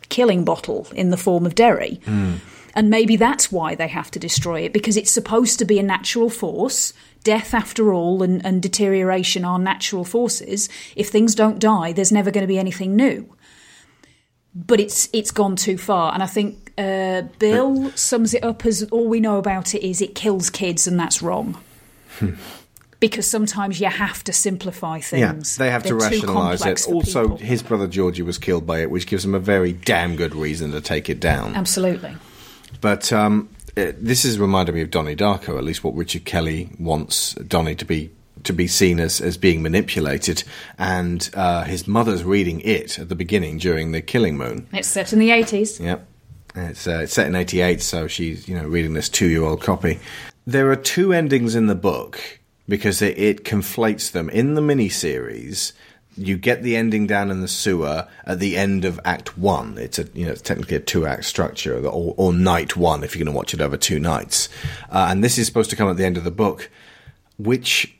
killing 0.08 0.46
bottle 0.46 0.86
in 0.94 1.10
the 1.10 1.18
form 1.18 1.44
of 1.44 1.54
Derry 1.54 2.00
hmm. 2.06 2.36
and 2.74 2.88
maybe 2.88 3.16
that's 3.16 3.52
why 3.52 3.74
they 3.74 3.88
have 3.88 4.10
to 4.12 4.18
destroy 4.18 4.62
it 4.62 4.72
because 4.72 4.96
it's 4.96 5.10
supposed 5.10 5.58
to 5.58 5.66
be 5.66 5.78
a 5.78 5.82
natural 5.82 6.30
force 6.30 6.94
death 7.28 7.52
after 7.62 7.92
all 7.92 8.22
and, 8.22 8.36
and 8.46 8.62
deterioration 8.62 9.44
are 9.44 9.58
natural 9.58 10.04
forces 10.04 10.68
if 10.96 11.08
things 11.08 11.34
don't 11.34 11.58
die 11.58 11.92
there's 11.92 12.12
never 12.12 12.30
going 12.30 12.46
to 12.48 12.54
be 12.54 12.58
anything 12.58 12.96
new 12.96 13.16
but 14.54 14.80
it's 14.80 15.08
it's 15.12 15.30
gone 15.30 15.56
too 15.56 15.76
far 15.76 16.14
and 16.14 16.22
i 16.22 16.26
think 16.26 16.72
uh, 16.78 17.22
bill 17.38 17.90
sums 17.96 18.32
it 18.34 18.42
up 18.42 18.64
as 18.64 18.82
all 18.90 19.08
we 19.14 19.20
know 19.20 19.36
about 19.38 19.74
it 19.74 19.82
is 19.86 20.00
it 20.00 20.14
kills 20.14 20.48
kids 20.50 20.86
and 20.86 20.98
that's 20.98 21.20
wrong 21.20 21.48
because 23.00 23.26
sometimes 23.26 23.80
you 23.80 23.86
have 23.86 24.24
to 24.24 24.32
simplify 24.32 24.98
things 25.00 25.58
Yeah, 25.58 25.64
they 25.64 25.70
have 25.70 25.82
to 25.84 25.94
They're 25.94 26.10
too 26.10 26.16
rationalise 26.16 26.66
it. 26.66 26.88
Also, 26.88 27.22
people. 27.22 27.36
his 27.36 27.62
brother 27.62 27.86
Georgie 27.86 28.22
was 28.22 28.38
killed 28.38 28.66
by 28.66 28.80
it, 28.80 28.90
which 28.90 29.06
gives 29.06 29.24
him 29.24 29.34
a 29.36 29.38
very 29.38 29.72
damn 29.72 30.16
good 30.16 30.34
reason 30.34 30.72
to 30.72 30.80
take 30.80 31.08
it 31.08 31.20
down. 31.20 31.54
absolutely 31.54 32.16
But 32.80 33.12
um, 33.12 33.48
uh, 33.76 33.92
this 33.98 34.22
has 34.24 34.38
reminded 34.38 34.74
me 34.74 34.82
of 34.82 34.90
Donnie 34.90 35.16
Darko, 35.16 35.58
at 35.58 35.64
least 35.64 35.84
what 35.84 35.94
Richard 35.94 36.24
Kelly 36.24 36.70
wants 36.78 37.34
Donnie 37.34 37.74
to 37.76 37.84
be 37.84 38.10
to 38.44 38.52
be 38.52 38.66
seen 38.66 39.00
as, 39.00 39.20
as 39.20 39.36
being 39.36 39.62
manipulated. 39.62 40.44
And 40.78 41.28
uh, 41.34 41.64
his 41.64 41.88
mother's 41.88 42.24
reading 42.24 42.60
it 42.60 42.98
at 42.98 43.08
the 43.08 43.14
beginning 43.14 43.58
during 43.58 43.92
the 43.92 44.00
Killing 44.00 44.36
Moon. 44.36 44.68
it's 44.72 44.88
set 44.88 45.12
in 45.12 45.18
the 45.18 45.30
80s 45.30 45.80
Yep. 45.80 46.06
It's, 46.54 46.86
uh, 46.86 47.00
it's 47.02 47.12
set 47.12 47.26
in 47.26 47.34
88, 47.34 47.82
so 47.82 48.08
she's, 48.08 48.48
you 48.48 48.56
know, 48.56 48.66
reading 48.66 48.94
this 48.94 49.08
two-year-old 49.08 49.60
copy. 49.60 50.00
There 50.46 50.70
are 50.70 50.76
two 50.76 51.12
endings 51.12 51.54
in 51.54 51.66
the 51.66 51.74
book 51.74 52.20
because 52.68 53.02
it, 53.02 53.18
it 53.18 53.44
conflates 53.44 54.10
them. 54.12 54.28
In 54.30 54.54
the 54.54 54.60
miniseries, 54.60 55.72
you 56.18 56.36
get 56.36 56.62
the 56.62 56.76
ending 56.76 57.06
down 57.06 57.30
in 57.30 57.40
the 57.40 57.48
sewer 57.48 58.08
at 58.24 58.40
the 58.40 58.56
end 58.56 58.84
of 58.84 59.00
Act 59.04 59.38
One. 59.38 59.78
It's 59.78 59.98
a, 59.98 60.06
you 60.14 60.26
know, 60.26 60.32
it's 60.32 60.42
technically 60.42 60.76
a 60.76 60.80
two-act 60.80 61.24
structure, 61.24 61.86
or, 61.86 62.14
or 62.16 62.32
night 62.32 62.76
one 62.76 63.04
if 63.04 63.14
you're 63.14 63.24
going 63.24 63.32
to 63.32 63.36
watch 63.36 63.54
it 63.54 63.60
over 63.60 63.76
two 63.76 64.00
nights. 64.00 64.48
Uh, 64.90 65.08
and 65.10 65.22
this 65.22 65.38
is 65.38 65.46
supposed 65.46 65.70
to 65.70 65.76
come 65.76 65.88
at 65.88 65.96
the 65.96 66.04
end 66.04 66.16
of 66.16 66.24
the 66.24 66.30
book, 66.30 66.70
which 67.38 67.94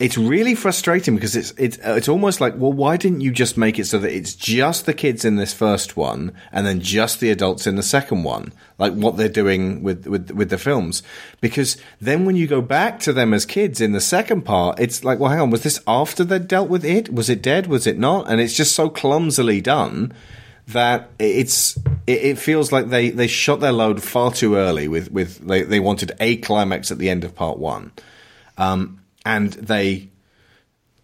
it's 0.00 0.18
really 0.18 0.56
frustrating 0.56 1.14
because 1.14 1.36
it's 1.36 1.52
it's 1.52 1.78
uh, 1.78 1.94
it's 1.96 2.08
almost 2.08 2.40
like 2.40 2.54
well 2.56 2.72
why 2.72 2.96
didn't 2.96 3.20
you 3.20 3.30
just 3.30 3.56
make 3.56 3.78
it 3.78 3.84
so 3.84 3.96
that 3.98 4.12
it's 4.12 4.34
just 4.34 4.86
the 4.86 4.92
kids 4.94 5.24
in 5.24 5.36
this 5.36 5.54
first 5.54 5.96
one 5.96 6.32
and 6.50 6.66
then 6.66 6.80
just 6.80 7.20
the 7.20 7.30
adults 7.30 7.66
in 7.66 7.76
the 7.76 7.82
second 7.82 8.24
one 8.24 8.52
like 8.76 8.92
what 8.92 9.16
they're 9.16 9.28
doing 9.28 9.82
with 9.82 10.06
with 10.06 10.32
with 10.32 10.50
the 10.50 10.58
films? 10.58 11.02
Because 11.40 11.76
then 12.00 12.24
when 12.24 12.34
you 12.34 12.48
go 12.48 12.60
back 12.60 12.98
to 13.00 13.12
them 13.12 13.32
as 13.32 13.46
kids 13.46 13.80
in 13.80 13.92
the 13.92 14.00
second 14.00 14.42
part 14.42 14.80
it's 14.80 15.04
like 15.04 15.20
well 15.20 15.30
hang 15.30 15.40
on 15.40 15.50
was 15.50 15.62
this 15.62 15.80
after 15.86 16.24
they 16.24 16.40
dealt 16.40 16.68
with 16.68 16.84
it? 16.84 17.12
Was 17.12 17.30
it 17.30 17.40
dead? 17.40 17.68
Was 17.68 17.86
it 17.86 17.98
not? 17.98 18.28
And 18.28 18.40
it's 18.40 18.56
just 18.56 18.74
so 18.74 18.88
clumsily 18.88 19.60
done 19.60 20.12
that 20.66 21.10
it's 21.18 21.78
it, 22.06 22.38
feels 22.38 22.72
like 22.72 22.88
they 22.88 23.10
they 23.10 23.26
shot 23.26 23.60
their 23.60 23.72
load 23.72 24.02
far 24.02 24.32
too 24.32 24.56
early 24.56 24.88
with 24.88 25.12
with 25.12 25.46
they 25.46 25.62
they 25.62 25.78
wanted 25.78 26.12
a 26.18 26.38
climax 26.38 26.90
at 26.90 26.98
the 26.98 27.10
end 27.10 27.22
of 27.22 27.34
part 27.34 27.58
1 27.58 27.92
um, 28.56 29.00
and 29.24 29.52
they 29.54 30.10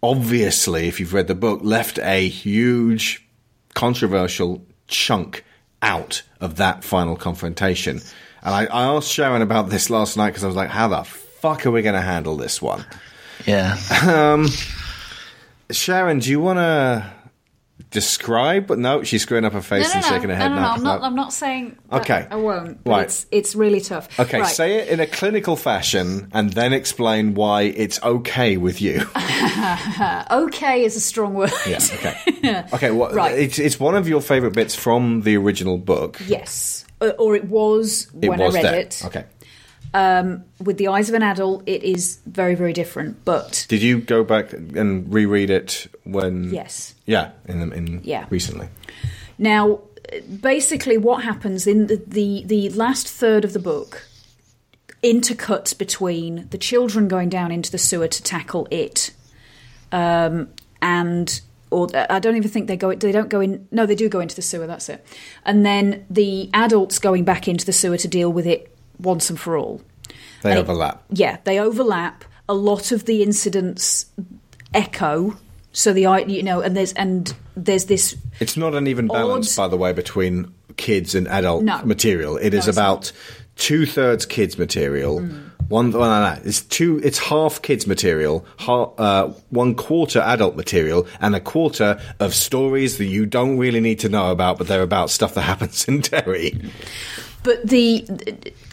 obviously, 0.03 0.87
if 0.87 0.99
you've 0.99 1.13
read 1.13 1.27
the 1.27 1.35
book, 1.35 1.61
left 1.63 1.99
a 1.99 2.27
huge 2.27 3.27
controversial 3.73 4.65
chunk 4.87 5.43
out 5.81 6.23
of 6.39 6.57
that 6.57 6.83
final 6.83 7.15
confrontation. 7.15 8.01
And 8.43 8.55
I, 8.55 8.65
I 8.65 8.83
asked 8.95 9.11
Sharon 9.11 9.41
about 9.41 9.69
this 9.69 9.89
last 9.89 10.17
night 10.17 10.29
because 10.29 10.43
I 10.43 10.47
was 10.47 10.55
like, 10.55 10.69
how 10.69 10.87
the 10.87 11.03
fuck 11.03 11.65
are 11.65 11.71
we 11.71 11.81
going 11.81 11.95
to 11.95 12.01
handle 12.01 12.35
this 12.35 12.61
one? 12.61 12.85
Yeah. 13.45 13.77
Um, 14.05 14.47
Sharon, 15.71 16.19
do 16.19 16.29
you 16.29 16.39
want 16.39 16.57
to 16.57 17.11
describe? 17.91 18.67
But 18.67 18.79
no, 18.79 19.03
she's 19.03 19.21
screwing 19.21 19.45
up 19.45 19.53
her 19.53 19.61
face 19.61 19.93
and 19.93 20.03
shaking 20.03 20.29
her 20.29 20.35
head. 20.35 20.49
no, 20.49 20.55
no, 20.55 20.61
no, 20.61 20.67
I'm 20.69 20.83
not. 20.83 21.01
I'm 21.03 21.15
not 21.15 21.33
saying. 21.33 21.77
Okay. 21.91 22.25
I 22.29 22.35
won't. 22.37 22.83
But 22.83 22.89
Right. 22.91 23.03
It's 23.05 23.25
it's 23.31 23.55
really 23.55 23.81
tough. 23.81 24.07
Okay, 24.19 24.39
Right. 24.41 24.47
say 24.55 24.75
it 24.79 24.87
in 24.89 24.99
a 24.99 25.05
clinical 25.07 25.55
fashion 25.55 26.29
and 26.33 26.51
then 26.53 26.73
explain 26.73 27.33
why 27.35 27.63
it's 27.63 28.01
okay 28.03 28.57
with 28.57 28.81
you. 28.81 29.05
Okay 30.31 30.83
is 30.83 30.95
a 30.95 30.99
strong 30.99 31.33
word. 31.33 31.51
Yeah, 31.67 31.79
okay. 31.93 32.63
Okay, 32.73 32.91
well, 32.91 33.13
Right. 33.13 33.37
it's, 33.37 33.59
it's 33.59 33.79
one 33.79 33.95
of 33.95 34.07
your 34.07 34.21
favourite 34.21 34.55
bits 34.55 34.73
from 34.75 35.21
the 35.21 35.37
original 35.37 35.77
book. 35.77 36.17
Yes, 36.25 36.85
or 37.19 37.35
it 37.35 37.45
was 37.45 38.07
It 38.21 38.29
when 38.29 38.39
was 38.39 38.55
I 38.55 38.57
read 38.61 38.65
there. 38.65 38.79
it. 38.79 39.01
Okay. 39.05 39.25
With 39.93 40.77
the 40.77 40.87
eyes 40.87 41.09
of 41.09 41.15
an 41.15 41.23
adult, 41.23 41.63
it 41.65 41.83
is 41.83 42.19
very 42.25 42.55
very 42.55 42.73
different. 42.73 43.23
But 43.25 43.65
Did 43.69 43.81
you 43.81 43.99
go 43.99 44.23
back 44.23 44.53
and 44.53 45.11
reread 45.13 45.49
it 45.49 45.87
when? 46.03 46.53
yes, 46.53 46.95
Yeah, 47.05 47.31
in 47.47 47.59
the, 47.69 47.75
in 47.75 48.01
Yeah. 48.03 48.25
recently. 48.29 48.67
Now, 49.37 49.81
basically, 50.41 50.97
what 50.97 51.23
happens 51.23 51.65
in 51.67 51.87
the, 51.87 52.01
the, 52.07 52.43
the 52.45 52.69
last 52.69 53.07
third 53.07 53.43
of 53.43 53.53
the 53.53 53.59
book 53.59 54.07
intercuts 55.03 55.75
between 55.77 56.47
the 56.51 56.57
children 56.57 57.07
going 57.07 57.29
down 57.29 57.51
into 57.51 57.71
the 57.71 57.77
sewer 57.77 58.07
to 58.07 58.21
tackle 58.23 58.67
it, 58.71 59.11
um, 59.91 60.49
and 60.81 61.41
or 61.71 61.87
I 61.95 62.19
don't 62.19 62.35
even 62.35 62.49
think 62.51 62.67
they 62.67 62.75
go. 62.77 62.93
They 62.93 63.11
don't 63.11 63.29
go 63.29 63.39
in. 63.39 63.67
No, 63.71 63.85
they 63.85 63.95
do 63.95 64.09
go 64.09 64.19
into 64.19 64.35
the 64.35 64.41
sewer. 64.41 64.67
That's 64.67 64.89
it. 64.89 65.05
And 65.45 65.65
then 65.65 66.05
the 66.09 66.49
adults 66.53 66.99
going 66.99 67.23
back 67.23 67.47
into 67.47 67.65
the 67.65 67.71
sewer 67.73 67.97
to 67.97 68.07
deal 68.07 68.31
with 68.31 68.45
it 68.45 68.70
once 69.01 69.29
and 69.29 69.39
for 69.39 69.57
all. 69.57 69.81
They 70.43 70.51
And 70.51 70.59
it- 70.59 70.61
overlap. 70.63 71.03
yeah, 71.11 71.37
they 71.43 71.59
overlap. 71.59 72.23
A 72.49 72.53
lot 72.53 72.91
of 72.91 73.05
the 73.05 73.21
incidents 73.23 74.05
echo. 74.73 75.37
So 75.73 75.93
the 75.93 76.01
you 76.27 76.43
know, 76.43 76.59
and 76.61 76.75
there's 76.75 76.91
and 76.93 77.33
there's 77.55 77.85
this 77.85 78.15
It's 78.39 78.57
not 78.57 78.73
an 78.75 78.87
even 78.87 79.07
balance, 79.07 79.57
Odd- 79.57 79.63
by 79.63 79.67
the 79.69 79.77
way, 79.77 79.93
between 79.93 80.51
kids 80.77 81.15
and 81.15 81.27
adult 81.27 81.63
No. 81.63 81.81
material. 81.85 82.37
It 82.37 82.53
is 82.53 82.65
No, 82.65 82.69
it's 82.69 82.77
about 82.77 83.11
two 83.55 83.85
thirds 83.85 84.25
kids 84.25 84.57
material. 84.57 85.19
One, 85.69 85.91
well, 85.93 86.09
no, 86.09 86.33
no, 86.35 86.41
it's 86.43 86.61
two. 86.63 86.99
It's 87.01 87.17
half 87.19 87.61
kids 87.61 87.87
material, 87.87 88.45
ha 88.57 88.89
uh, 88.97 89.33
one 89.51 89.73
quarter 89.75 90.19
adult 90.19 90.57
material, 90.57 91.07
and 91.21 91.33
a 91.33 91.39
quarter 91.39 91.97
of 92.19 92.33
stories 92.35 92.97
that 92.97 93.05
you 93.05 93.25
don't 93.25 93.57
really 93.57 93.79
need 93.79 93.99
to 93.99 94.09
know 94.09 94.31
about, 94.31 94.57
but 94.57 94.67
they're 94.67 94.81
about 94.81 95.09
stuff 95.09 95.33
that 95.35 95.41
happens 95.53 95.87
in 95.87 96.01
Derry. 96.01 96.59
But 97.43 97.65
the 97.69 98.05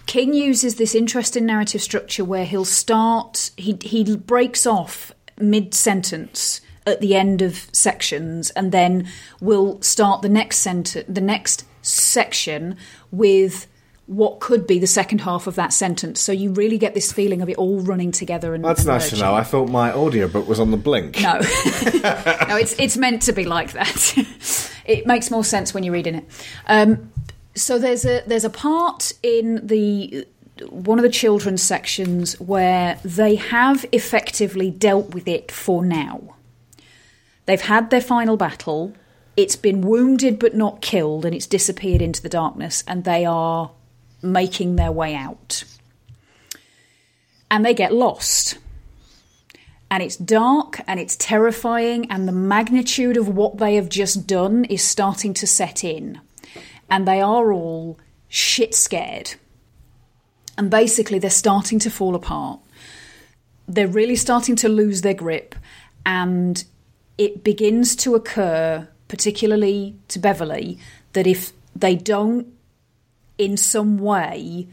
King 0.08 0.32
uses 0.32 0.76
this 0.76 0.94
interesting 0.94 1.44
narrative 1.44 1.82
structure 1.82 2.24
where 2.24 2.46
he'll 2.46 2.64
start 2.64 3.50
he 3.58 3.78
he 3.82 4.16
breaks 4.16 4.66
off 4.66 5.12
mid 5.38 5.74
sentence 5.74 6.62
at 6.86 7.02
the 7.02 7.14
end 7.14 7.42
of 7.42 7.68
sections 7.72 8.48
and 8.50 8.72
then 8.72 9.06
will 9.42 9.80
start 9.82 10.22
the 10.22 10.28
next 10.30 10.58
sentence 10.58 11.04
the 11.06 11.20
next 11.20 11.66
section 11.82 12.74
with 13.10 13.66
what 14.06 14.40
could 14.40 14.66
be 14.66 14.78
the 14.78 14.86
second 14.86 15.20
half 15.20 15.46
of 15.46 15.56
that 15.56 15.70
sentence. 15.74 16.18
So 16.18 16.32
you 16.32 16.52
really 16.52 16.78
get 16.78 16.94
this 16.94 17.12
feeling 17.12 17.42
of 17.42 17.50
it 17.50 17.58
all 17.58 17.80
running 17.80 18.10
together 18.10 18.54
and 18.54 18.64
That's 18.64 18.80
and 18.80 18.88
nice 18.88 19.10
to 19.10 19.18
know. 19.18 19.34
I 19.34 19.42
thought 19.42 19.68
my 19.68 19.92
audiobook 19.92 20.48
was 20.48 20.58
on 20.58 20.70
the 20.70 20.78
blink. 20.78 21.20
No, 21.20 21.34
no, 21.34 22.56
it's 22.56 22.74
it's 22.78 22.96
meant 22.96 23.20
to 23.22 23.34
be 23.34 23.44
like 23.44 23.72
that. 23.72 24.14
it 24.86 25.06
makes 25.06 25.30
more 25.30 25.44
sense 25.44 25.74
when 25.74 25.84
you're 25.84 25.92
reading 25.92 26.14
it. 26.14 26.24
Um, 26.66 27.12
so 27.58 27.78
there's 27.78 28.04
a 28.04 28.22
there's 28.26 28.44
a 28.44 28.50
part 28.50 29.12
in 29.22 29.66
the 29.66 30.26
one 30.70 30.98
of 30.98 31.02
the 31.02 31.08
children's 31.10 31.62
sections 31.62 32.38
where 32.40 32.98
they 33.04 33.36
have 33.36 33.84
effectively 33.92 34.70
dealt 34.70 35.14
with 35.14 35.28
it 35.28 35.52
for 35.52 35.84
now. 35.84 36.34
They've 37.46 37.60
had 37.60 37.90
their 37.90 38.00
final 38.00 38.36
battle. 38.36 38.94
It's 39.36 39.56
been 39.56 39.82
wounded 39.82 40.38
but 40.38 40.54
not 40.54 40.80
killed, 40.80 41.24
and 41.24 41.34
it's 41.34 41.46
disappeared 41.46 42.02
into 42.02 42.22
the 42.22 42.28
darkness, 42.28 42.82
and 42.88 43.04
they 43.04 43.24
are 43.24 43.70
making 44.22 44.76
their 44.76 44.92
way 44.92 45.14
out. 45.14 45.64
and 47.50 47.64
they 47.64 47.74
get 47.74 47.94
lost. 47.94 48.58
And 49.90 50.02
it's 50.02 50.16
dark 50.16 50.80
and 50.86 51.00
it's 51.00 51.16
terrifying, 51.16 52.10
and 52.10 52.28
the 52.28 52.32
magnitude 52.32 53.16
of 53.16 53.28
what 53.28 53.56
they 53.58 53.76
have 53.76 53.88
just 53.88 54.26
done 54.26 54.64
is 54.66 54.82
starting 54.82 55.32
to 55.34 55.46
set 55.46 55.82
in. 55.82 56.20
And 56.90 57.06
they 57.06 57.20
are 57.20 57.52
all 57.52 57.98
shit 58.28 58.74
scared. 58.74 59.34
And 60.56 60.70
basically, 60.70 61.18
they're 61.18 61.30
starting 61.30 61.78
to 61.80 61.90
fall 61.90 62.14
apart. 62.14 62.60
They're 63.66 63.86
really 63.86 64.16
starting 64.16 64.56
to 64.56 64.68
lose 64.68 65.02
their 65.02 65.14
grip, 65.14 65.54
and 66.06 66.64
it 67.18 67.44
begins 67.44 67.94
to 67.96 68.14
occur, 68.14 68.88
particularly 69.08 69.96
to 70.08 70.18
Beverly, 70.18 70.78
that 71.12 71.26
if 71.26 71.52
they 71.76 71.94
don't 71.94 72.46
in 73.36 73.56
some 73.56 73.98
way 73.98 74.68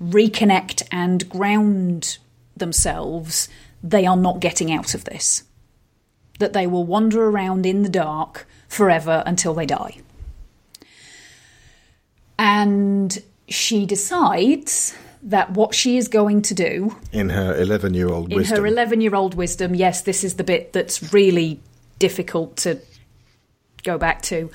reconnect 0.00 0.82
and 0.92 1.28
ground 1.28 2.18
themselves, 2.56 3.48
they 3.82 4.06
are 4.06 4.16
not 4.16 4.40
getting 4.40 4.72
out 4.72 4.94
of 4.94 5.04
this. 5.04 5.44
That 6.38 6.52
they 6.52 6.66
will 6.66 6.84
wander 6.84 7.24
around 7.28 7.66
in 7.66 7.82
the 7.82 7.88
dark 7.88 8.46
forever 8.68 9.22
until 9.26 9.54
they 9.54 9.66
die. 9.66 10.00
And 12.38 13.20
she 13.48 13.86
decides 13.86 14.94
that 15.22 15.50
what 15.50 15.74
she 15.74 15.96
is 15.96 16.06
going 16.06 16.42
to 16.42 16.54
do 16.54 16.96
In 17.12 17.30
her 17.30 17.56
11 17.56 17.94
year 17.94 18.08
old 18.08 18.30
in 18.30 18.38
wisdom. 18.38 18.58
her 18.58 18.66
11 18.66 19.00
year 19.00 19.14
old 19.14 19.34
wisdom, 19.34 19.74
yes, 19.74 20.02
this 20.02 20.22
is 20.22 20.34
the 20.34 20.44
bit 20.44 20.72
that's 20.72 21.12
really 21.12 21.60
difficult 21.98 22.56
to 22.58 22.78
go 23.82 23.98
back 23.98 24.22
to. 24.22 24.50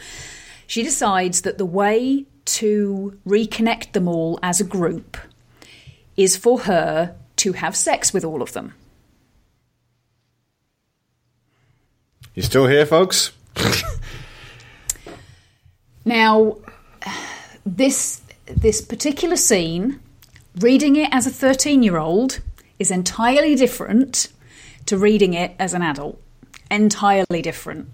She 0.68 0.84
decides 0.84 1.42
that 1.42 1.58
the 1.58 1.66
way 1.66 2.26
to 2.46 3.20
reconnect 3.28 3.92
them 3.92 4.08
all 4.08 4.40
as 4.42 4.62
a 4.62 4.64
group 4.64 5.18
is 6.16 6.38
for 6.38 6.62
her 6.62 7.16
to 7.38 7.54
have 7.54 7.76
sex 7.76 8.14
with 8.14 8.24
all 8.24 8.42
of 8.42 8.54
them. 8.54 8.74
you 12.36 12.42
still 12.42 12.68
here, 12.68 12.86
folks? 12.86 13.32
Now, 16.06 16.58
this 17.66 18.22
this 18.46 18.82
particular 18.82 19.38
scene, 19.38 20.00
reading 20.60 20.96
it 20.96 21.10
as 21.12 21.26
a 21.26 21.32
13-year-old 21.32 22.42
is 22.78 22.92
entirely 22.92 23.56
different 23.56 24.28
to 24.86 24.98
reading 24.98 25.34
it 25.34 25.56
as 25.60 25.74
an 25.74 25.82
adult. 25.82 26.22
Entirely 26.70 27.42
different. 27.42 27.88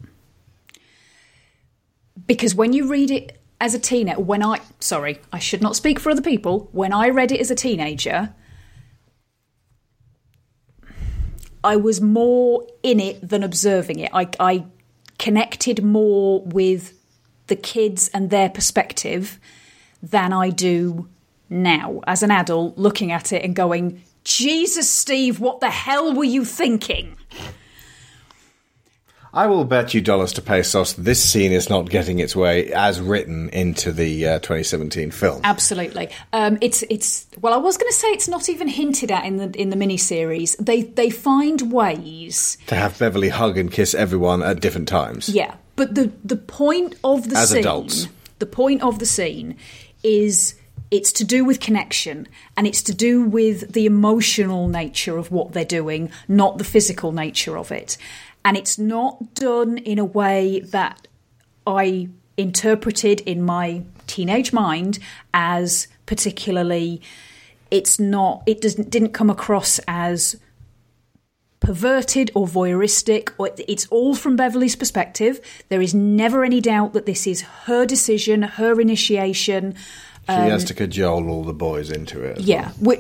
Because 2.25 2.55
when 2.55 2.73
you 2.73 2.87
read 2.87 3.11
it 3.11 3.39
as 3.61 3.73
a 3.73 3.79
teenager, 3.79 4.19
when 4.19 4.43
I 4.43 4.61
sorry, 4.79 5.19
I 5.31 5.39
should 5.39 5.61
not 5.61 5.75
speak 5.75 5.99
for 5.99 6.09
other 6.09 6.21
people. 6.21 6.69
When 6.71 6.93
I 6.93 7.09
read 7.09 7.31
it 7.31 7.39
as 7.39 7.51
a 7.51 7.55
teenager, 7.55 8.33
I 11.63 11.75
was 11.75 11.99
more 11.99 12.65
in 12.83 12.99
it 12.99 13.27
than 13.27 13.43
observing 13.43 13.99
it. 13.99 14.11
I, 14.13 14.29
I 14.39 14.65
connected 15.17 15.83
more 15.83 16.41
with 16.41 16.93
the 17.47 17.55
kids 17.55 18.09
and 18.13 18.29
their 18.29 18.49
perspective 18.49 19.39
than 20.01 20.33
I 20.33 20.49
do 20.49 21.07
now 21.49 22.01
as 22.07 22.23
an 22.23 22.31
adult 22.31 22.77
looking 22.77 23.11
at 23.11 23.31
it 23.33 23.43
and 23.43 23.55
going, 23.55 24.03
Jesus, 24.23 24.89
Steve, 24.89 25.39
what 25.39 25.59
the 25.59 25.69
hell 25.69 26.13
were 26.13 26.23
you 26.23 26.45
thinking? 26.45 27.15
I 29.31 29.45
will 29.45 29.63
bet 29.63 29.93
you 29.93 30.01
dollars 30.01 30.33
to 30.33 30.41
pesos 30.41 30.93
this 30.95 31.23
scene 31.23 31.51
is 31.51 31.69
not 31.69 31.87
getting 31.89 32.17
its 32.17 32.35
way 32.35 32.73
as 32.73 32.99
written 32.99 33.49
into 33.49 33.91
the 33.91 34.27
uh, 34.27 34.39
2017 34.39 35.11
film. 35.11 35.41
Absolutely. 35.43 36.09
Um, 36.33 36.57
it's 36.61 36.83
it's 36.89 37.27
well, 37.39 37.53
I 37.53 37.57
was 37.57 37.77
going 37.77 37.91
to 37.91 37.95
say 37.95 38.07
it's 38.07 38.27
not 38.27 38.49
even 38.49 38.67
hinted 38.67 39.11
at 39.11 39.25
in 39.25 39.37
the 39.37 39.51
in 39.61 39.69
the 39.69 39.75
miniseries. 39.75 40.57
They 40.57 40.81
they 40.81 41.11
find 41.11 41.71
ways, 41.71 42.57
to 42.67 42.75
have 42.75 42.97
Beverly 42.97 43.29
hug 43.29 43.57
and 43.59 43.71
kiss 43.71 43.93
everyone 43.93 44.41
at 44.41 44.61
different 44.61 44.87
times. 44.87 45.29
yeah. 45.29 45.55
But 45.75 45.93
the 45.93 46.11
the 46.25 46.35
point 46.35 46.95
of 47.03 47.29
the 47.29 47.37
As 47.37 47.49
scene, 47.51 47.59
adults. 47.59 48.07
the 48.39 48.47
point 48.47 48.81
of 48.81 48.97
the 48.97 49.05
scene 49.05 49.57
is 50.03 50.55
it's 50.91 51.11
to 51.13 51.23
do 51.23 51.45
with 51.45 51.59
connection 51.59 52.27
and 52.57 52.65
it's 52.65 52.81
to 52.83 52.93
do 52.93 53.23
with 53.23 53.73
the 53.73 53.85
emotional 53.85 54.67
nature 54.67 55.17
of 55.17 55.31
what 55.31 55.53
they're 55.53 55.65
doing, 55.65 56.11
not 56.27 56.57
the 56.57 56.63
physical 56.63 57.11
nature 57.11 57.57
of 57.57 57.71
it. 57.71 57.97
And 58.43 58.57
it's 58.57 58.79
not 58.79 59.35
done 59.35 59.77
in 59.77 59.99
a 59.99 60.05
way 60.05 60.61
that 60.61 61.07
I 61.67 62.09
interpreted 62.37 63.21
in 63.21 63.43
my 63.43 63.83
teenage 64.07 64.51
mind 64.53 64.97
as 65.33 65.87
particularly 66.05 67.01
it's 67.69 67.99
not 67.99 68.41
it 68.47 68.61
doesn't 68.61 68.89
didn't 68.89 69.11
come 69.11 69.29
across 69.29 69.79
as 69.87 70.35
perverted 71.59 72.31
or 72.35 72.47
voyeuristic 72.47 73.29
or 73.37 73.49
it's 73.67 73.85
all 73.87 74.15
from 74.15 74.35
Beverly's 74.35 74.75
perspective. 74.75 75.39
There 75.69 75.81
is 75.81 75.93
never 75.93 76.43
any 76.43 76.61
doubt 76.61 76.93
that 76.93 77.05
this 77.05 77.27
is 77.27 77.41
her 77.65 77.85
decision 77.85 78.43
her 78.43 78.79
initiation. 78.79 79.75
She 80.27 80.33
has 80.35 80.63
um, 80.63 80.67
to 80.67 80.73
cajole 80.73 81.27
all 81.29 81.43
the 81.43 81.53
boys 81.53 81.89
into 81.89 82.21
it. 82.21 82.39
yeah 82.41 82.69
which, 82.79 82.99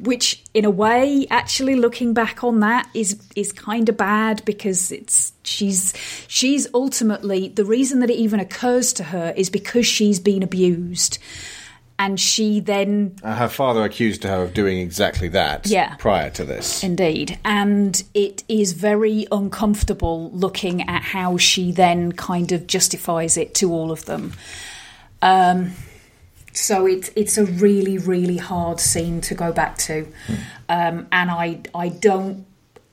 which 0.00 0.42
in 0.54 0.64
a 0.64 0.70
way 0.70 1.26
actually 1.30 1.76
looking 1.76 2.14
back 2.14 2.42
on 2.42 2.60
that 2.60 2.88
is 2.94 3.20
is 3.36 3.52
kind 3.52 3.88
of 3.88 3.96
bad 3.96 4.42
because 4.44 4.90
it's 4.90 5.32
she's 5.42 5.92
she's 6.28 6.66
ultimately 6.72 7.48
the 7.48 7.64
reason 7.64 8.00
that 8.00 8.10
it 8.10 8.14
even 8.14 8.40
occurs 8.40 8.92
to 8.94 9.04
her 9.04 9.34
is 9.36 9.50
because 9.50 9.86
she's 9.86 10.18
been 10.18 10.42
abused 10.42 11.18
and 12.02 12.18
she 12.18 12.58
then. 12.60 13.14
Uh, 13.22 13.34
her 13.36 13.48
father 13.48 13.84
accused 13.84 14.24
her 14.24 14.42
of 14.42 14.52
doing 14.54 14.78
exactly 14.78 15.28
that 15.28 15.66
Yeah. 15.66 15.94
prior 15.96 16.30
to 16.30 16.44
this. 16.44 16.82
Indeed. 16.82 17.38
And 17.44 18.02
it 18.12 18.42
is 18.48 18.72
very 18.72 19.26
uncomfortable 19.30 20.30
looking 20.32 20.82
at 20.88 21.02
how 21.02 21.36
she 21.36 21.70
then 21.70 22.12
kind 22.12 22.50
of 22.52 22.66
justifies 22.66 23.36
it 23.36 23.54
to 23.56 23.72
all 23.72 23.92
of 23.92 24.04
them. 24.06 24.32
Um, 25.22 25.74
so 26.52 26.86
it's 26.86 27.10
it's 27.16 27.38
a 27.38 27.44
really 27.46 27.96
really 27.96 28.36
hard 28.36 28.78
scene 28.80 29.20
to 29.22 29.34
go 29.34 29.52
back 29.52 29.78
to, 29.78 30.06
um, 30.68 31.06
and 31.10 31.30
I 31.30 31.60
I 31.74 31.88
don't. 31.88 32.44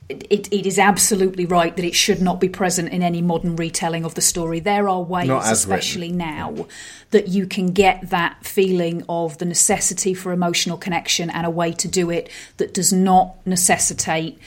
It, 0.10 0.52
it 0.52 0.66
is 0.66 0.80
absolutely 0.80 1.46
right 1.46 1.76
that 1.76 1.86
it 1.86 1.94
should 1.94 2.20
not 2.20 2.40
be 2.40 2.50
present 2.50 2.90
in 2.90 3.04
any 3.04 3.22
modern 3.22 3.56
retelling 3.56 4.06
of 4.06 4.16
the 4.16 4.22
story. 4.22 4.60
There 4.60 4.90
are 4.90 5.02
ways, 5.02 5.28
Not 5.28 5.46
as 5.46 5.60
especially 5.60 6.12
now, 6.12 6.68
that 7.12 7.28
you 7.28 7.46
can 7.46 7.68
get 7.68 8.10
that 8.10 8.44
feeling 8.44 9.04
of 9.08 9.38
the 9.38 9.46
necessity 9.46 10.16
for 10.16 10.32
emotional 10.32 10.78
connection 10.78 11.30
and 11.30 11.46
a 11.46 11.50
way 11.52 11.74
to 11.74 11.88
do 11.88 12.10
it 12.10 12.30
that 12.58 12.74
does 12.74 12.92
not 12.92 13.36
necessitate 13.46 14.40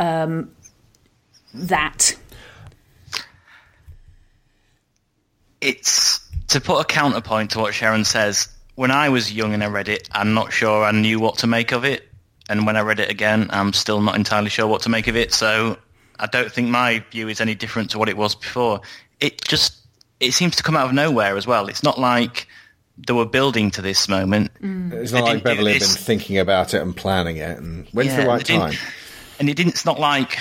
um, 0.00 0.50
that. 1.54 2.16
it's 5.60 6.20
to 6.48 6.60
put 6.60 6.80
a 6.80 6.84
counterpoint 6.84 7.50
to 7.52 7.58
what 7.58 7.74
Sharon 7.74 8.04
says. 8.04 8.48
When 8.74 8.90
I 8.90 9.08
was 9.08 9.32
young 9.32 9.54
and 9.54 9.64
I 9.64 9.68
read 9.68 9.88
it, 9.88 10.08
I'm 10.12 10.34
not 10.34 10.52
sure 10.52 10.84
I 10.84 10.92
knew 10.92 11.18
what 11.18 11.38
to 11.38 11.46
make 11.46 11.72
of 11.72 11.84
it, 11.84 12.05
and 12.48 12.66
when 12.66 12.76
I 12.76 12.80
read 12.80 13.00
it 13.00 13.10
again, 13.10 13.48
I'm 13.50 13.72
still 13.72 14.00
not 14.00 14.16
entirely 14.16 14.50
sure 14.50 14.66
what 14.66 14.82
to 14.82 14.88
make 14.88 15.06
of 15.08 15.16
it. 15.16 15.32
So 15.32 15.78
I 16.18 16.26
don't 16.26 16.50
think 16.50 16.68
my 16.68 17.04
view 17.10 17.28
is 17.28 17.40
any 17.40 17.54
different 17.54 17.90
to 17.90 17.98
what 17.98 18.08
it 18.08 18.16
was 18.16 18.34
before. 18.34 18.80
It 19.20 19.42
just 19.44 19.76
it 20.20 20.32
seems 20.32 20.56
to 20.56 20.62
come 20.62 20.76
out 20.76 20.86
of 20.86 20.92
nowhere 20.92 21.36
as 21.36 21.46
well. 21.46 21.68
It's 21.68 21.82
not 21.82 21.98
like 21.98 22.46
they 22.96 23.12
were 23.12 23.26
building 23.26 23.70
to 23.72 23.82
this 23.82 24.08
moment. 24.08 24.50
Mm. 24.62 24.92
It's 24.92 25.12
not 25.12 25.18
They 25.18 25.22
like 25.22 25.32
didn't 25.34 25.44
Beverly 25.44 25.72
had 25.74 25.80
been 25.80 25.88
thinking 25.88 26.38
about 26.38 26.72
it 26.72 26.80
and 26.80 26.96
planning 26.96 27.36
it 27.36 27.58
and 27.58 27.86
when's 27.92 28.16
the 28.16 28.26
right 28.26 28.44
time. 28.44 28.74
And 29.38 29.50
it 29.50 29.54
didn't. 29.54 29.72
It's 29.72 29.84
not 29.84 30.00
like 30.00 30.38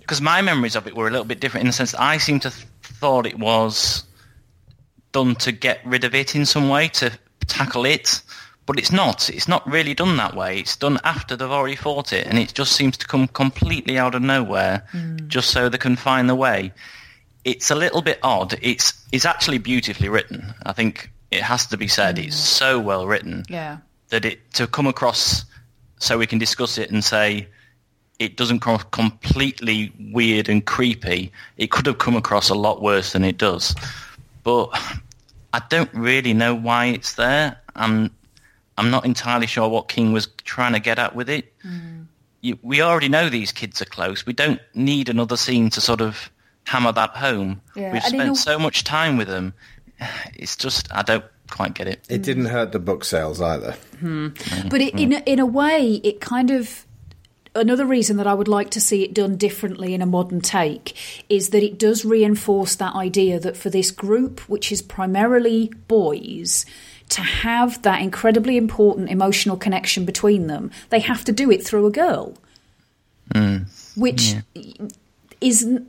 because 0.00 0.20
my 0.20 0.42
memories 0.42 0.76
of 0.76 0.86
it 0.86 0.94
were 0.94 1.08
a 1.08 1.10
little 1.10 1.24
bit 1.24 1.40
different 1.40 1.62
in 1.62 1.68
the 1.68 1.72
sense 1.72 1.92
that 1.92 2.00
I 2.00 2.18
seem 2.18 2.40
to 2.40 2.50
th- 2.50 2.66
thought 2.82 3.26
it 3.26 3.38
was 3.38 4.04
done 5.12 5.34
to 5.36 5.52
get 5.52 5.80
rid 5.86 6.04
of 6.04 6.14
it 6.14 6.34
in 6.34 6.44
some 6.44 6.68
way 6.68 6.88
to 6.88 7.10
tackle 7.46 7.86
it, 7.86 8.20
but 8.66 8.78
it's 8.78 8.92
not. 8.92 9.28
It's 9.28 9.48
not 9.48 9.68
really 9.70 9.94
done 9.94 10.16
that 10.16 10.34
way. 10.34 10.58
It's 10.58 10.76
done 10.76 10.98
after 11.04 11.36
they've 11.36 11.50
already 11.50 11.76
fought 11.76 12.12
it, 12.12 12.26
and 12.26 12.38
it 12.38 12.54
just 12.54 12.72
seems 12.72 12.96
to 12.98 13.06
come 13.06 13.28
completely 13.28 13.98
out 13.98 14.14
of 14.14 14.22
nowhere, 14.22 14.84
hmm. 14.90 15.16
just 15.28 15.50
so 15.50 15.68
they 15.68 15.78
can 15.78 15.96
find 15.96 16.28
the 16.28 16.34
way. 16.34 16.72
It's 17.44 17.70
a 17.70 17.74
little 17.74 18.00
bit 18.00 18.18
odd. 18.22 18.58
It's 18.62 18.92
it's 19.12 19.26
actually 19.26 19.58
beautifully 19.58 20.08
written. 20.08 20.54
I 20.64 20.72
think 20.72 21.10
it 21.30 21.42
has 21.42 21.66
to 21.66 21.76
be 21.76 21.88
said. 21.88 22.18
It's 22.18 22.36
hmm. 22.36 22.64
so 22.64 22.80
well 22.80 23.06
written 23.06 23.44
Yeah. 23.48 23.78
that 24.08 24.24
it 24.24 24.52
to 24.54 24.66
come 24.66 24.86
across 24.86 25.44
so 25.98 26.18
we 26.18 26.26
can 26.26 26.38
discuss 26.38 26.78
it 26.78 26.90
and 26.90 27.04
say 27.04 27.48
it 28.18 28.36
doesn't 28.36 28.60
come 28.60 28.78
completely 28.90 29.92
weird 30.12 30.48
and 30.48 30.64
creepy. 30.64 31.32
It 31.56 31.70
could 31.70 31.86
have 31.86 31.98
come 31.98 32.16
across 32.16 32.48
a 32.48 32.54
lot 32.54 32.80
worse 32.80 33.12
than 33.12 33.24
it 33.24 33.38
does. 33.38 33.74
But 34.42 34.68
I 35.52 35.60
don't 35.68 35.92
really 35.92 36.32
know 36.32 36.54
why 36.54 36.86
it's 36.86 37.14
there. 37.14 37.56
I'm 37.74 38.10
I'm 38.76 38.90
not 38.90 39.04
entirely 39.04 39.46
sure 39.46 39.68
what 39.68 39.88
King 39.88 40.12
was 40.12 40.28
trying 40.44 40.72
to 40.72 40.80
get 40.80 40.98
at 40.98 41.14
with 41.14 41.28
it. 41.28 41.52
Hmm. 41.62 42.02
You, 42.40 42.58
we 42.62 42.82
already 42.82 43.08
know 43.08 43.28
these 43.28 43.52
kids 43.52 43.80
are 43.80 43.86
close. 43.86 44.26
We 44.26 44.32
don't 44.32 44.60
need 44.74 45.08
another 45.08 45.36
scene 45.36 45.70
to 45.70 45.80
sort 45.80 46.00
of 46.00 46.30
hammer 46.64 46.92
that 46.92 47.10
home. 47.10 47.60
Yeah, 47.74 47.92
We've 47.92 48.02
and 48.02 48.14
spent 48.14 48.30
a- 48.32 48.36
so 48.36 48.58
much 48.58 48.84
time 48.84 49.16
with 49.16 49.28
them. 49.28 49.54
It's 50.34 50.56
just 50.56 50.92
I 50.92 51.02
don't 51.02 51.24
quite 51.50 51.74
get 51.74 51.86
it. 51.86 52.04
It 52.08 52.22
didn't 52.22 52.46
hurt 52.46 52.72
the 52.72 52.78
book 52.78 53.04
sales 53.04 53.40
either. 53.40 53.72
Hmm. 54.00 54.28
But 54.68 54.80
it, 54.80 54.98
in 54.98 55.12
a, 55.12 55.18
in 55.20 55.38
a 55.38 55.46
way, 55.46 56.00
it 56.02 56.20
kind 56.20 56.50
of 56.50 56.84
another 57.54 57.86
reason 57.86 58.16
that 58.16 58.26
I 58.26 58.34
would 58.34 58.48
like 58.48 58.70
to 58.70 58.80
see 58.80 59.04
it 59.04 59.14
done 59.14 59.36
differently 59.36 59.94
in 59.94 60.02
a 60.02 60.06
modern 60.06 60.40
take 60.40 61.24
is 61.28 61.50
that 61.50 61.62
it 61.62 61.78
does 61.78 62.04
reinforce 62.04 62.74
that 62.76 62.94
idea 62.94 63.38
that 63.38 63.56
for 63.56 63.70
this 63.70 63.90
group, 63.90 64.40
which 64.48 64.72
is 64.72 64.82
primarily 64.82 65.72
boys, 65.86 66.66
to 67.14 67.20
have 67.22 67.80
that 67.82 68.02
incredibly 68.02 68.56
important 68.56 69.08
emotional 69.08 69.56
connection 69.56 70.04
between 70.04 70.48
them, 70.48 70.70
they 70.90 70.98
have 70.98 71.24
to 71.24 71.32
do 71.32 71.48
it 71.50 71.64
through 71.64 71.86
a 71.86 71.90
girl, 71.90 72.36
which 73.96 74.34
isn't 75.40 75.88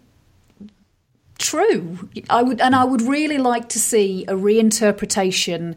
true. 1.40 2.10
I 2.30 2.44
would, 2.44 2.62
and 2.62 2.76
I 2.76 2.84
would 2.84 3.02
really 3.02 3.40
like 3.40 3.70
to 3.70 3.80
see 3.80 4.24
a 4.28 4.34
reinterpretation 4.34 5.76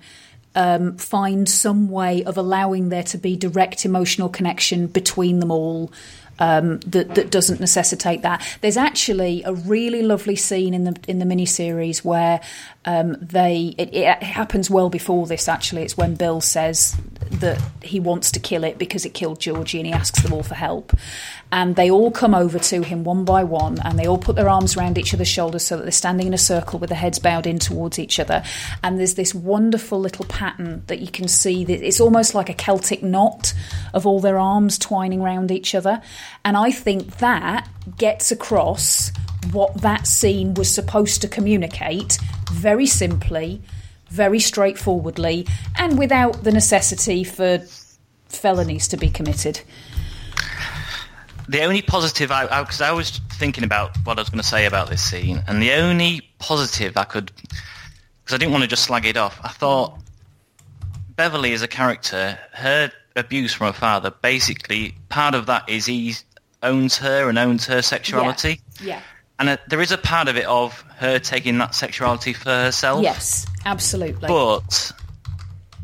um, 0.54 0.96
find 0.98 1.48
some 1.48 1.88
way 1.88 2.24
of 2.24 2.36
allowing 2.36 2.90
there 2.90 3.04
to 3.04 3.16
be 3.16 3.36
direct 3.36 3.86
emotional 3.86 4.28
connection 4.28 4.86
between 4.86 5.40
them 5.40 5.50
all. 5.50 5.90
Um, 6.40 6.78
that 6.86 7.16
that 7.16 7.32
doesn't 7.32 7.58
necessitate 7.58 8.22
that. 8.22 8.46
There's 8.60 8.76
actually 8.76 9.42
a 9.42 9.52
really 9.52 10.02
lovely 10.02 10.36
scene 10.36 10.72
in 10.72 10.84
the 10.84 10.96
in 11.08 11.18
the 11.18 11.24
miniseries 11.24 12.04
where 12.04 12.40
um, 12.84 13.16
they 13.20 13.74
it, 13.76 13.94
it 13.94 14.22
happens 14.22 14.70
well 14.70 14.88
before 14.88 15.26
this. 15.26 15.48
Actually, 15.48 15.82
it's 15.82 15.96
when 15.96 16.14
Bill 16.14 16.40
says 16.40 16.96
that 17.30 17.62
he 17.82 18.00
wants 18.00 18.30
to 18.32 18.40
kill 18.40 18.64
it 18.64 18.78
because 18.78 19.05
it 19.05 19.14
killed 19.14 19.40
Georgie, 19.40 19.78
and 19.78 19.86
he 19.86 19.92
asks 19.92 20.22
them 20.22 20.32
all 20.32 20.42
for 20.42 20.55
help. 20.55 20.92
And 21.50 21.76
they 21.76 21.90
all 21.90 22.10
come 22.10 22.34
over 22.34 22.59
to 22.59 22.82
him 22.82 23.05
one 23.05 23.24
by 23.24 23.42
one, 23.44 23.78
and 23.80 23.98
they 23.98 24.06
all 24.06 24.18
put 24.18 24.36
their 24.36 24.48
arms 24.48 24.76
around 24.76 24.96
each 24.96 25.12
other's 25.12 25.28
shoulders 25.28 25.64
so 25.64 25.76
that 25.76 25.82
they're 25.82 25.92
standing 25.92 26.26
in 26.26 26.34
a 26.34 26.38
circle 26.38 26.78
with 26.78 26.90
their 26.90 26.98
heads 26.98 27.18
bowed 27.18 27.46
in 27.46 27.59
towards 27.59 27.98
each 27.98 28.20
other. 28.20 28.42
And 28.84 28.98
there's 28.98 29.14
this 29.14 29.34
wonderful 29.34 29.98
little 29.98 30.26
pattern 30.26 30.82
that 30.86 31.00
you 31.00 31.09
can 31.09 31.26
see. 31.28 31.64
That 31.64 31.84
it's 31.84 32.00
almost 32.00 32.34
like 32.34 32.48
a 32.48 32.55
Celtic 32.55 33.02
knot 33.02 33.55
of 33.92 34.06
all 34.06 34.20
their 34.20 34.38
arms 34.38 34.78
twining 34.78 35.20
around 35.20 35.50
each 35.50 35.74
other. 35.74 36.00
And 36.44 36.56
I 36.56 36.70
think 36.70 37.18
that 37.18 37.68
gets 37.96 38.30
across 38.30 39.10
what 39.52 39.82
that 39.82 40.06
scene 40.06 40.55
was 40.55 40.73
supposed 40.73 41.23
to 41.23 41.28
communicate 41.28 42.19
very 42.51 42.86
simply, 42.86 43.60
very 44.10 44.40
straightforwardly, 44.40 45.47
and 45.77 45.98
without 45.98 46.44
the 46.44 46.52
necessity 46.52 47.24
for 47.24 47.62
felonies 48.28 48.89
to 48.89 48.97
be 48.97 49.09
committed. 49.09 49.60
The 51.48 51.62
only 51.62 51.81
positive, 51.81 52.31
I 52.31 52.62
because 52.62 52.82
I, 52.82 52.93
was 52.93 53.20
thinking 53.32 53.65
about 53.65 53.97
what 54.05 54.19
I 54.19 54.20
was 54.20 54.28
going 54.28 54.43
to 54.43 54.47
say 54.47 54.66
about 54.66 54.90
this 54.90 55.02
scene, 55.02 55.43
and 55.47 55.62
the 55.62 55.73
only 55.73 56.28
positive 56.39 56.97
I 56.97 57.05
could, 57.05 57.32
because 57.35 58.35
I 58.35 58.36
didn't 58.36 58.52
want 58.52 58.65
to 58.65 58.69
just 58.69 58.85
slag 58.85 59.06
it 59.06 59.16
off. 59.16 59.40
I 59.43 59.48
thought 59.48 59.98
Beverly 61.16 61.55
as 61.55 61.62
a 61.62 61.69
character, 61.69 62.39
her 62.52 62.93
abuse 63.16 63.55
from 63.55 63.69
her 63.69 63.73
father, 63.73 64.10
basically 64.10 64.94
part 65.09 65.35
of 65.35 65.47
that 65.47 65.69
is 65.69 65.86
he 65.86 66.15
owns 66.62 66.98
her 66.98 67.28
and 67.28 67.39
owns 67.39 67.66
her 67.66 67.82
sexuality. 67.82 68.60
Yeah. 68.82 69.01
And 69.39 69.48
uh, 69.51 69.56
there 69.69 69.81
is 69.81 69.93
a 69.93 69.98
part 69.98 70.28
of 70.28 70.36
it 70.36 70.47
of 70.47 70.81
her 70.97 71.19
taking 71.19 71.59
that 71.59 71.74
sexuality 71.74 72.32
for 72.32 72.51
herself. 72.51 73.02
Yes, 73.02 73.47
absolutely. 73.65 74.27
But 74.27 74.93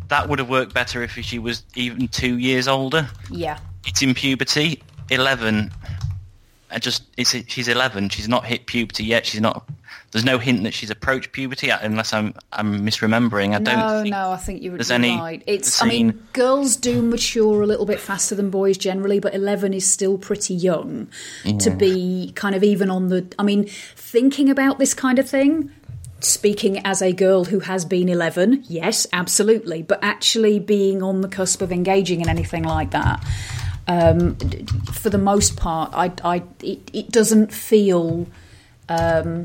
that 0.09 0.28
would 0.28 0.39
have 0.40 0.48
worked 0.48 0.74
better 0.74 1.02
if 1.02 1.12
she 1.12 1.39
was 1.39 1.62
even 1.74 2.09
two 2.09 2.39
years 2.39 2.66
older. 2.68 3.09
yeah. 3.31 3.59
It's 3.86 4.01
in 4.02 4.14
puberty. 4.14 4.82
Eleven. 5.10 5.70
I 6.74 6.78
just 6.78 7.05
it's 7.16 7.30
she's 7.48 7.68
eleven. 7.68 8.09
She's 8.09 8.28
not 8.28 8.44
hit 8.44 8.66
puberty 8.66 9.05
yet. 9.05 9.24
She's 9.26 9.40
not. 9.40 9.68
There's 10.10 10.24
no 10.24 10.38
hint 10.38 10.62
that 10.64 10.74
she's 10.74 10.90
approached 10.90 11.32
puberty 11.32 11.70
unless 11.70 12.12
I'm 12.12 12.34
I'm 12.52 12.80
misremembering. 12.86 13.55
I 13.55 13.59
No, 13.59 13.64
don't. 13.64 14.02
think 14.02 14.12
no, 14.12 14.30
I 14.30 14.36
think 14.36 14.62
you're, 14.62 14.76
there's 14.76 14.88
you're 14.90 14.96
any 14.96 15.16
right. 15.16 15.42
It's, 15.46 15.82
I 15.82 15.86
mean, 15.86 16.22
girls 16.32 16.76
do 16.76 17.02
mature 17.02 17.62
a 17.62 17.66
little 17.66 17.86
bit 17.86 18.01
faster 18.01 18.34
than 18.34 18.51
boys 18.51 18.76
generally, 18.78 19.18
but 19.20 19.34
11 19.34 19.72
is 19.74 19.88
still 19.90 20.18
pretty 20.18 20.55
young 20.55 21.09
to 21.59 21.70
be 21.70 22.32
kind 22.34 22.55
of 22.55 22.62
even 22.62 22.90
on 22.90 23.09
the. 23.09 23.26
I 23.38 23.42
mean, 23.42 23.66
thinking 23.66 24.51
about 24.51 24.78
this 24.78 24.94
kind 24.94 25.18
of 25.18 25.28
thing, 25.28 25.70
speaking 26.20 26.78
as 26.86 27.02
a 27.02 27.12
girl 27.12 27.44
who 27.46 27.60
has 27.60 27.84
been 27.84 28.09
11, 28.09 28.64
yes, 28.68 29.06
absolutely, 29.12 29.82
but 29.82 29.98
actually 30.02 30.59
being 30.60 31.02
on 31.02 31.20
the 31.22 31.28
cusp 31.28 31.60
of 31.60 31.70
engaging 31.72 32.20
in 32.20 32.28
anything 32.28 32.62
like 32.64 32.92
that. 32.92 33.24
Um, 33.86 34.36
for 34.93 35.11
the 35.11 35.19
most 35.19 35.56
part, 35.56 35.93
I, 35.93 36.12
I, 36.24 36.43
it, 36.62 36.90
it 36.93 37.11
doesn't 37.11 37.52
feel 37.52 38.27
um, 38.89 39.44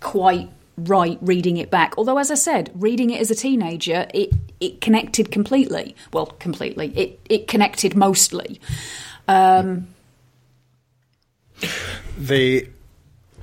quite 0.00 0.50
right 0.76 1.18
reading 1.20 1.56
it 1.56 1.70
back. 1.70 1.94
Although, 1.96 2.18
as 2.18 2.30
I 2.30 2.34
said, 2.34 2.70
reading 2.74 3.10
it 3.10 3.20
as 3.20 3.30
a 3.30 3.34
teenager, 3.34 4.06
it 4.14 4.30
it 4.60 4.80
connected 4.80 5.30
completely. 5.30 5.96
Well, 6.12 6.26
completely. 6.26 6.92
It 6.96 7.20
it 7.28 7.48
connected 7.48 7.96
mostly. 7.96 8.60
Um, 9.26 9.88
The 12.18 12.68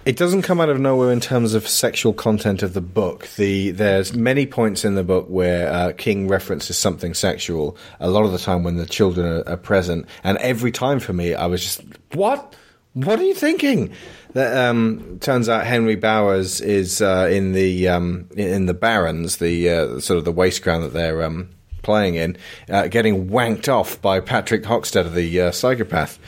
it 0.05 0.17
doesn't 0.17 0.41
come 0.41 0.59
out 0.59 0.69
of 0.69 0.79
nowhere 0.79 1.11
in 1.11 1.19
terms 1.19 1.53
of 1.53 1.67
sexual 1.67 2.13
content 2.13 2.63
of 2.63 2.73
the 2.73 2.81
book. 2.81 3.27
The 3.35 3.71
there's 3.71 4.13
many 4.13 4.45
points 4.45 4.83
in 4.83 4.95
the 4.95 5.03
book 5.03 5.27
where 5.27 5.71
uh, 5.71 5.93
King 5.93 6.27
references 6.27 6.77
something 6.77 7.13
sexual. 7.13 7.77
A 7.99 8.09
lot 8.09 8.25
of 8.25 8.31
the 8.31 8.39
time 8.39 8.63
when 8.63 8.77
the 8.77 8.85
children 8.85 9.27
are, 9.27 9.47
are 9.47 9.57
present, 9.57 10.07
and 10.23 10.37
every 10.39 10.71
time 10.71 10.99
for 10.99 11.13
me, 11.13 11.33
I 11.33 11.45
was 11.45 11.61
just 11.61 11.81
what. 12.13 12.55
What 12.93 13.19
are 13.19 13.23
you 13.23 13.33
thinking? 13.33 13.93
That 14.33 14.69
um, 14.69 15.17
turns 15.21 15.47
out 15.47 15.65
Henry 15.65 15.95
Bowers 15.95 16.59
is 16.59 17.01
uh, 17.01 17.29
in 17.31 17.53
the 17.53 17.87
um, 17.87 18.27
in 18.35 18.65
the 18.65 18.73
Barrens, 18.73 19.37
the 19.37 19.69
uh, 19.69 19.99
sort 19.99 20.17
of 20.17 20.25
the 20.25 20.31
waste 20.31 20.61
ground 20.61 20.83
that 20.83 20.93
they're 20.93 21.23
um, 21.23 21.51
playing 21.83 22.15
in, 22.15 22.37
uh, 22.69 22.87
getting 22.87 23.29
wanked 23.29 23.69
off 23.69 24.01
by 24.01 24.19
Patrick 24.19 24.63
Hockstetter, 24.63 25.13
the 25.13 25.41
uh, 25.41 25.51
psychopath. 25.51 26.19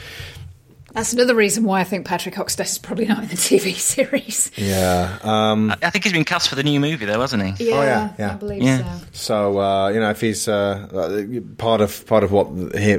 That's 0.94 1.12
another 1.12 1.34
reason 1.34 1.64
why 1.64 1.80
I 1.80 1.84
think 1.84 2.06
Patrick 2.06 2.34
Hockstetter 2.34 2.64
is 2.64 2.78
probably 2.78 3.06
not 3.06 3.22
in 3.22 3.28
the 3.28 3.34
TV 3.36 3.74
series. 3.74 4.50
Yeah, 4.56 5.18
um, 5.22 5.74
I 5.82 5.90
think 5.90 6.04
he's 6.04 6.12
been 6.12 6.24
cast 6.24 6.48
for 6.48 6.54
the 6.54 6.62
new 6.62 6.80
movie 6.80 7.04
though, 7.04 7.20
hasn't 7.20 7.42
he? 7.58 7.70
Yeah, 7.70 7.82
yeah, 7.82 8.14
yeah. 8.18 8.32
I 8.32 8.34
believe 8.36 8.62
Yeah. 8.62 8.98
so. 8.98 9.06
So 9.12 9.58
uh, 9.60 9.88
you 9.88 10.00
know, 10.00 10.10
if 10.10 10.20
he's 10.20 10.48
uh, 10.48 10.88
uh, 10.92 11.40
part 11.58 11.80
of 11.80 12.06
part 12.06 12.24
of 12.24 12.32
what 12.32 12.46
he, 12.78 12.98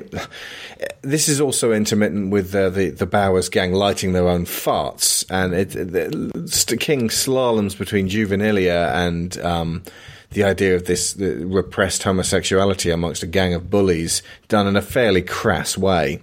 this 1.01 1.27
is 1.29 1.41
also 1.41 1.71
intermittent 1.71 2.31
with 2.31 2.53
uh, 2.53 2.69
the 2.69 2.89
the 2.89 3.05
Bowers 3.05 3.49
gang 3.49 3.73
lighting 3.73 4.13
their 4.13 4.27
own 4.27 4.45
farts, 4.45 5.25
and 5.29 5.53
it, 5.53 5.69
the, 5.71 6.77
King 6.79 7.07
slaloms 7.09 7.77
between 7.77 8.09
juvenilia 8.09 8.93
and. 8.93 9.37
Um, 9.39 9.83
the 10.31 10.43
idea 10.43 10.75
of 10.75 10.83
this 10.83 11.15
repressed 11.15 12.03
homosexuality 12.03 12.89
amongst 12.89 13.23
a 13.23 13.27
gang 13.27 13.53
of 13.53 13.69
bullies 13.69 14.21
done 14.49 14.67
in 14.67 14.75
a 14.75 14.81
fairly 14.81 15.21
crass 15.21 15.77
way. 15.77 16.19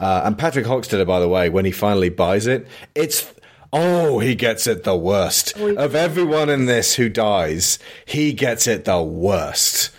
Uh, 0.00 0.22
and 0.24 0.38
Patrick 0.38 0.66
Hockstetter, 0.66 1.06
by 1.06 1.20
the 1.20 1.28
way, 1.28 1.48
when 1.50 1.64
he 1.64 1.70
finally 1.70 2.08
buys 2.08 2.46
it, 2.46 2.66
it's 2.94 3.32
oh, 3.72 4.18
he 4.18 4.34
gets 4.34 4.66
it 4.66 4.82
the 4.82 4.96
worst 4.96 5.56
of 5.56 5.94
everyone 5.94 6.48
in 6.48 6.66
this 6.66 6.94
who 6.94 7.08
dies. 7.08 7.78
He 8.06 8.32
gets 8.32 8.66
it 8.66 8.84
the 8.84 9.02
worst. 9.02 9.90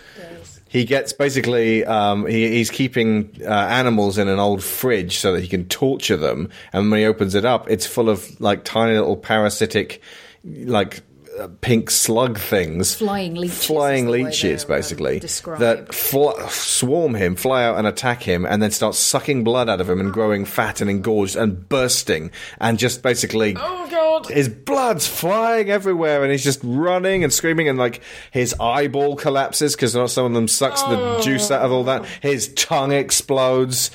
He 0.68 0.86
gets 0.86 1.12
basically 1.12 1.84
um, 1.84 2.26
he, 2.26 2.48
he's 2.48 2.70
keeping 2.70 3.30
uh, 3.42 3.50
animals 3.50 4.16
in 4.16 4.28
an 4.28 4.38
old 4.38 4.64
fridge 4.64 5.18
so 5.18 5.34
that 5.34 5.42
he 5.42 5.48
can 5.48 5.66
torture 5.68 6.16
them, 6.16 6.48
and 6.72 6.90
when 6.90 7.00
he 7.00 7.06
opens 7.06 7.34
it 7.34 7.44
up, 7.44 7.70
it's 7.70 7.86
full 7.86 8.08
of 8.08 8.40
like 8.40 8.64
tiny 8.64 8.94
little 8.94 9.16
parasitic, 9.16 10.02
like 10.44 11.02
uh, 11.38 11.48
pink 11.60 11.90
slug 11.90 12.38
things, 12.38 12.94
Flying 12.94 13.34
leeches 13.34 13.66
flying 13.66 14.08
leeches, 14.08 14.64
they're, 14.64 14.74
um, 14.74 14.80
basically 14.80 15.18
that 15.20 15.94
fl- 15.94 16.38
swarm 16.48 17.14
him, 17.14 17.36
fly 17.36 17.64
out 17.64 17.78
and 17.78 17.86
attack 17.86 18.22
him, 18.22 18.44
and 18.44 18.62
then 18.62 18.70
start 18.70 18.94
sucking 18.94 19.44
blood 19.44 19.68
out 19.68 19.80
of 19.80 19.88
him 19.88 20.00
and 20.00 20.12
growing 20.12 20.44
fat 20.44 20.80
and 20.80 20.90
engorged 20.90 21.36
and 21.36 21.68
bursting, 21.68 22.30
and 22.60 22.78
just 22.78 23.02
basically, 23.02 23.56
oh 23.58 23.88
god, 23.90 24.26
his 24.26 24.48
blood's 24.48 25.06
flying 25.06 25.70
everywhere, 25.70 26.22
and 26.22 26.30
he's 26.30 26.44
just 26.44 26.60
running 26.62 27.24
and 27.24 27.32
screaming, 27.32 27.68
and 27.68 27.78
like 27.78 28.02
his 28.30 28.54
eyeball 28.60 29.16
collapses 29.16 29.74
because 29.74 29.94
not 29.94 30.10
some 30.10 30.26
of 30.26 30.32
them 30.32 30.48
sucks 30.48 30.82
the 30.82 31.20
juice 31.22 31.50
out 31.50 31.62
of 31.62 31.72
all 31.72 31.84
that. 31.84 32.04
His 32.20 32.52
tongue 32.54 32.92
explodes. 32.92 33.90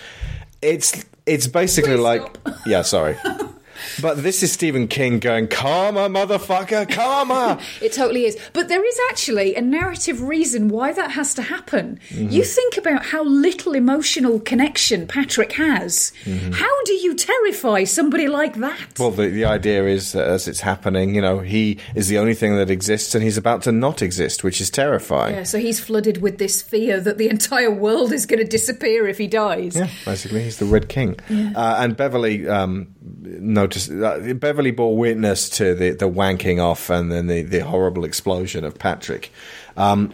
It's 0.62 1.06
it's 1.26 1.48
basically 1.48 1.98
like 1.98 2.24
yeah, 2.66 2.82
sorry. 2.82 3.18
But 4.02 4.22
this 4.24 4.44
is 4.44 4.52
Stephen 4.52 4.88
King 4.88 5.20
going, 5.20 5.48
karma, 5.48 6.10
motherfucker, 6.10 6.90
karma. 6.90 7.60
It 7.82 7.94
totally 7.94 8.26
is. 8.26 8.38
But 8.54 8.68
there 8.70 8.84
is 8.84 9.00
actually 9.12 9.56
a 9.56 9.62
narrative 9.62 10.22
reason 10.22 10.68
why 10.70 10.94
that 10.94 11.12
has 11.12 11.34
to 11.36 11.42
happen. 11.42 12.00
You 12.10 12.44
think 12.44 12.78
about 12.78 13.06
how 13.06 13.24
little 13.24 13.74
emotional 13.74 14.40
connection 14.40 15.08
Patrick 15.08 15.54
has. 15.54 16.12
How 16.54 16.84
do 16.86 16.94
you 16.94 17.16
terrify 17.16 17.84
somebody 17.84 18.28
like 18.28 18.56
that? 18.56 19.00
Well, 19.00 19.12
the, 19.12 19.28
the 19.30 19.46
idea 19.46 19.86
is 19.86 20.12
that 20.14 20.28
as 20.28 20.48
it's 20.48 20.62
happening, 20.62 21.16
you 21.16 21.22
know, 21.22 21.40
he 21.40 21.80
is 21.96 22.08
the 22.08 22.18
only 22.18 22.34
thing 22.34 22.56
that 22.58 22.70
exists 22.70 23.16
and 23.16 23.24
he's 23.24 23.38
about 23.38 23.62
to 23.64 23.72
not 23.72 24.02
exist, 24.02 24.44
which 24.44 24.60
is 24.62 24.70
terrifying. 24.70 25.36
yeah, 25.36 25.44
so 25.44 25.60
he's 25.60 25.80
flooded 25.80 26.22
with 26.22 26.38
this 26.38 26.62
fear 26.62 27.00
that 27.00 27.18
the 27.18 27.30
entire 27.30 27.72
world 27.72 28.12
is 28.12 28.26
going 28.26 28.40
to 28.40 28.48
disappear 28.48 29.08
if 29.08 29.18
he 29.18 29.28
dies. 29.28 29.76
Yeah, 29.76 29.90
basically, 30.06 30.44
he's 30.44 30.58
the 30.58 30.66
Red 30.66 30.90
King. 30.90 31.16
Uh, 31.30 31.78
and 31.80 31.96
Beverly 31.96 32.48
um, 32.48 32.88
notice 33.02 33.87
uh, 33.90 34.34
Beverly 34.36 34.72
bore 34.72 34.98
witness 34.98 35.50
to 35.52 35.76
the, 35.76 35.92
the 35.92 36.10
wanking 36.10 36.62
off 36.62 36.90
and 36.90 37.12
then 37.12 37.28
the, 37.28 37.42
the 37.42 37.60
horrible 37.60 38.04
explosion 38.04 38.64
of 38.64 38.78
Patrick. 38.78 39.32
Um, 39.76 40.14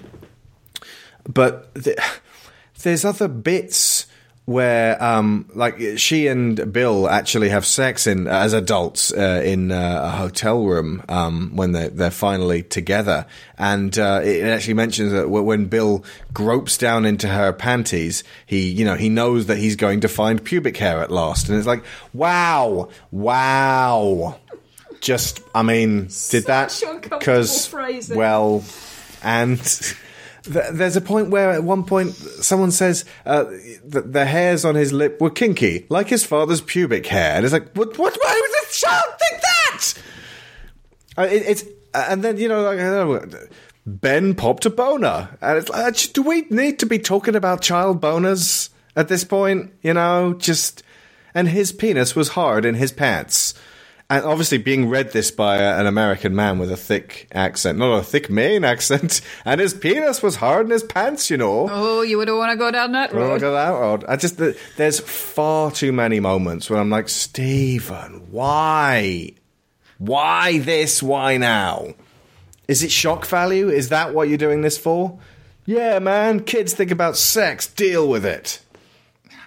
but 1.28 1.74
the, 1.74 2.02
there's 2.82 3.06
other 3.06 3.28
bits 3.28 4.08
where 4.46 5.02
um 5.02 5.50
like 5.56 5.80
she 5.98 6.28
and 6.28 6.74
Bill 6.74 7.08
actually 7.08 7.50
have 7.50 7.66
sex 7.66 8.06
in 8.08 8.28
as 8.28 8.52
adults 8.52 9.14
uh, 9.14 9.42
in 9.44 9.72
uh, 9.72 10.02
a 10.04 10.10
hotel 10.10 10.66
room 10.66 11.02
um 11.08 11.56
when 11.56 11.72
they 11.72 11.88
they're 11.88 12.12
finally 12.12 12.62
together. 12.64 13.26
And 13.58 13.98
uh, 13.98 14.22
it 14.24 14.44
actually 14.44 14.74
mentions 14.74 15.14
that 15.14 15.30
when 15.30 15.68
Bill 15.68 16.04
gropes 16.34 16.78
down 16.78 17.06
into 17.06 17.28
her 17.30 17.54
panties 17.54 18.24
he 18.46 18.70
you 18.70 18.84
know 18.84 18.96
he 18.96 19.08
knows 19.08 19.46
that 19.46 19.58
he's 19.58 19.78
going 19.78 20.02
to 20.02 20.10
find 20.10 20.44
pubic 20.44 20.76
hair 20.76 21.02
at 21.02 21.10
last. 21.10 21.48
And 21.48 21.58
it's 21.58 21.68
like 21.68 21.84
wow 22.12 22.90
wow. 23.12 24.40
Just 25.00 25.42
I 25.56 25.64
mean 25.64 26.10
did 26.30 26.46
that 26.48 26.72
Such 26.72 26.90
uncomfortable 26.90 27.20
because 27.20 28.10
well 28.10 28.64
and 29.24 29.60
there's 30.44 30.96
a 30.96 31.02
point 31.02 31.30
where 31.30 31.52
at 31.52 31.64
one 31.64 31.84
point 31.84 32.14
someone 32.14 32.72
says 32.72 33.06
uh, 33.26 33.46
that 33.86 34.12
the 34.12 34.26
hairs 34.26 34.66
on 34.66 34.76
his 34.76 34.92
lip 34.92 35.22
were 35.22 35.30
kinky, 35.30 35.86
like 35.90 36.10
his 36.10 36.26
father's 36.26 36.62
pubic 36.62 37.06
hair, 37.06 37.36
and 37.36 37.46
it's 37.46 37.54
like, 37.54 37.74
what? 37.74 37.98
What? 37.98 38.18
Why 38.22 38.42
would 38.42 38.52
the 38.52 38.74
child 38.74 39.06
think 39.20 39.42
that? 39.42 39.94
Uh, 41.18 41.22
it, 41.24 41.44
it's 41.48 41.64
uh, 41.94 42.08
and 42.10 42.24
then 42.24 42.38
you 42.38 42.48
know, 42.48 42.62
like, 42.64 42.78
know, 42.78 43.26
Ben 43.86 44.36
popped 44.36 44.66
a 44.66 44.70
boner, 44.70 45.38
and 45.42 45.58
it's 45.58 45.70
like, 45.70 46.14
do 46.14 46.22
we 46.22 46.42
need 46.50 46.80
to 46.80 46.86
be 46.86 47.00
talking 47.00 47.36
about 47.36 47.62
child 47.62 48.02
boners 48.02 48.70
at 48.96 49.08
this 49.08 49.24
point? 49.24 49.72
You 49.82 49.94
know, 49.94 50.34
just 50.34 50.84
and 51.34 51.48
his 51.48 51.72
penis 51.72 52.16
was 52.16 52.30
hard 52.30 52.66
in 52.66 52.76
his 52.76 52.92
pants. 52.92 53.54
And 54.14 54.26
obviously, 54.26 54.60
being 54.60 54.90
read 54.90 55.12
this 55.12 55.32
by 55.32 55.58
an 55.58 55.88
American 55.88 56.36
man 56.36 56.60
with 56.60 56.72
a 56.72 56.78
thick 56.78 57.28
accent, 57.32 57.80
not 57.80 57.98
a 57.98 58.04
thick 58.04 58.30
Maine 58.30 58.64
accent, 58.64 59.22
and 59.46 59.60
his 59.60 59.74
penis 59.74 60.22
was 60.22 60.36
hard 60.36 60.68
in 60.68 60.72
his 60.72 60.84
pants, 60.84 61.32
you 61.32 61.38
know. 61.38 61.68
Oh, 61.68 62.04
you 62.04 62.20
wouldn't 62.20 62.38
want 62.38 62.52
to 62.52 62.58
go 62.58 62.70
down 62.70 62.92
that 62.92 63.12
road. 63.12 63.42
go 63.42 63.54
that 63.54 63.70
road. 63.70 64.06
I 64.08 64.16
just 64.18 64.38
th- 64.38 64.56
there's 64.78 65.00
far 65.00 65.72
too 65.72 65.92
many 65.92 66.20
moments 66.20 66.70
where 66.70 66.80
I'm 66.80 66.92
like, 66.92 67.10
Stephen, 67.10 68.28
why, 68.30 69.32
why 69.98 70.60
this? 70.60 71.02
Why 71.02 71.38
now? 71.38 71.96
Is 72.68 72.84
it 72.84 72.92
shock 72.92 73.26
value? 73.26 73.70
Is 73.70 73.90
that 73.90 74.14
what 74.14 74.30
you're 74.30 74.38
doing 74.38 74.62
this 74.62 74.78
for? 74.78 75.18
Yeah, 75.66 75.98
man. 75.98 76.42
Kids 76.44 76.74
think 76.74 76.92
about 76.92 77.18
sex. 77.18 77.66
Deal 77.66 78.08
with 78.08 78.28
it. 78.28 78.63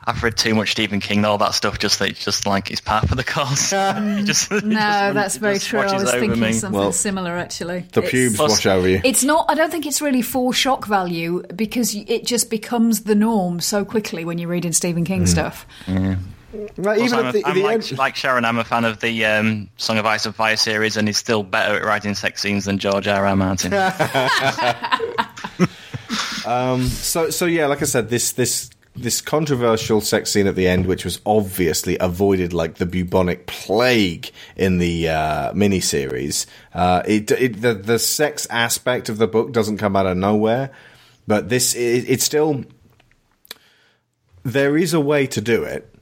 I've 0.09 0.23
read 0.23 0.37
too 0.37 0.55
much 0.55 0.70
Stephen 0.70 1.01
King, 1.01 1.24
all 1.24 1.37
that 1.39 1.53
stuff. 1.55 1.81
Just 1.81 2.01
it's 2.01 2.24
just 2.24 2.47
like 2.47 2.70
it's 2.70 2.81
part 2.81 3.09
for 3.09 3.16
the 3.16 3.24
course. 3.24 3.73
It 3.77 4.24
just- 4.24 4.51
No, 4.53 4.59
just- 4.61 5.15
that's 5.15 5.37
it 5.37 5.41
very 5.41 5.59
true. 5.59 5.81
I 5.81 5.93
was 6.01 6.11
thinking 6.12 6.39
me. 6.41 6.53
something 6.53 6.78
Well, 6.78 6.93
similar 6.93 7.33
actually. 7.33 7.81
The 7.93 8.01
It's- 8.03 8.11
pubes 8.12 8.37
Plus- 8.37 8.51
wash 8.53 8.66
over 8.66 8.89
you. 8.89 9.01
It's 9.03 9.24
not. 9.24 9.47
I 9.49 9.55
don't 9.55 9.70
think 9.70 9.85
it's 9.85 10.01
really 10.01 10.23
for 10.23 10.53
shock 10.53 10.87
value 10.87 11.43
because 11.55 11.95
it 11.95 12.24
just 12.24 12.51
becomes 12.51 13.01
the 13.01 13.15
norm 13.16 13.59
so 13.61 13.85
quickly 13.85 14.24
when 14.24 14.39
you're 14.39 14.49
reading 14.51 14.73
Stephen 14.73 15.05
King 15.05 15.24
Mm. 15.24 15.28
stuff. 15.28 15.66
Right, 16.78 16.99
even 17.01 17.19
I'm, 17.19 17.27
a- 17.27 17.33
the, 17.33 17.45
I'm 17.45 17.55
the 17.55 17.62
like, 17.65 17.74
end. 17.91 17.99
like 17.99 18.16
Sharon. 18.16 18.45
I'm 18.47 18.59
a 18.59 18.65
fan 18.65 18.85
of 18.87 19.01
the 19.01 19.24
um, 19.27 19.69
Song 19.77 19.99
of 19.99 20.07
Ice 20.07 20.24
and 20.24 20.35
Fire 20.35 20.57
series, 20.57 20.97
and 20.97 21.07
he's 21.09 21.19
still 21.19 21.43
better 21.43 21.74
at 21.77 21.85
writing 21.85 22.15
sex 22.15 22.41
scenes 22.41 22.65
than 22.65 22.78
George 22.78 23.07
R. 23.09 23.27
R. 23.27 23.37
Martin. 23.37 23.73
So, 26.47 27.31
so 27.31 27.47
yeah, 27.47 27.66
like 27.66 27.83
I 27.83 27.87
said, 27.87 28.09
this 28.09 28.33
this 28.33 28.70
this 28.97 29.20
controversial 29.20 30.01
sex 30.01 30.31
scene 30.31 30.47
at 30.47 30.55
the 30.55 30.66
end, 30.66 30.86
which 30.86 31.05
was 31.05 31.20
obviously 31.27 31.97
avoided 31.98 32.52
like 32.52 32.77
the 32.77 32.86
bubonic 32.86 33.47
plague 33.47 34.31
in 34.56 34.78
the 34.78 35.09
uh, 35.09 35.52
miniseries. 35.52 36.47
Uh, 36.74 37.02
it, 37.06 37.31
it 37.31 37.60
the 37.60 37.74
the 37.74 37.98
sex 37.98 38.47
aspect 38.51 39.09
of 39.09 39.18
the 39.18 39.27
book 39.27 39.52
doesn't 39.52 39.78
come 39.78 39.97
out 39.97 40.06
of 40.06 40.16
nowhere, 40.16 40.70
but 41.27 41.48
this 41.48 41.74
it, 41.74 42.09
it's 42.09 42.24
still 42.24 42.64
there 44.43 44.77
is 44.77 44.94
a 44.94 45.01
way 45.01 45.27
to 45.27 45.40
do 45.40 45.64
it 45.64 45.95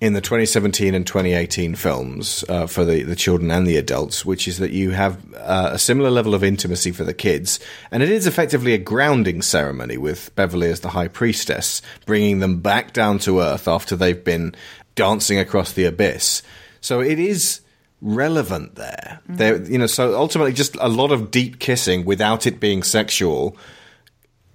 in 0.00 0.14
the 0.14 0.20
2017 0.20 0.94
and 0.94 1.06
2018 1.06 1.74
films 1.74 2.42
uh, 2.48 2.66
for 2.66 2.84
the, 2.84 3.02
the 3.02 3.14
children 3.14 3.50
and 3.50 3.66
the 3.66 3.76
adults, 3.76 4.24
which 4.24 4.48
is 4.48 4.58
that 4.58 4.70
you 4.70 4.90
have 4.90 5.18
uh, 5.34 5.70
a 5.72 5.78
similar 5.78 6.10
level 6.10 6.34
of 6.34 6.42
intimacy 6.42 6.90
for 6.90 7.04
the 7.04 7.12
kids, 7.12 7.60
and 7.90 8.02
it 8.02 8.08
is 8.08 8.26
effectively 8.26 8.72
a 8.72 8.78
grounding 8.78 9.42
ceremony 9.42 9.98
with 9.98 10.34
Beverly 10.36 10.70
as 10.70 10.80
the 10.80 10.88
high 10.88 11.08
priestess, 11.08 11.82
bringing 12.06 12.38
them 12.38 12.60
back 12.60 12.94
down 12.94 13.18
to 13.18 13.40
earth 13.40 13.68
after 13.68 13.94
they've 13.94 14.24
been 14.24 14.54
dancing 14.94 15.38
across 15.38 15.72
the 15.72 15.84
abyss. 15.84 16.42
So 16.80 17.00
it 17.00 17.18
is 17.18 17.60
relevant 18.00 18.76
there. 18.76 19.20
There, 19.28 19.62
you 19.62 19.76
know, 19.76 19.86
so 19.86 20.16
ultimately, 20.16 20.54
just 20.54 20.76
a 20.80 20.88
lot 20.88 21.12
of 21.12 21.30
deep 21.30 21.58
kissing 21.58 22.06
without 22.06 22.46
it 22.46 22.58
being 22.58 22.82
sexual. 22.82 23.56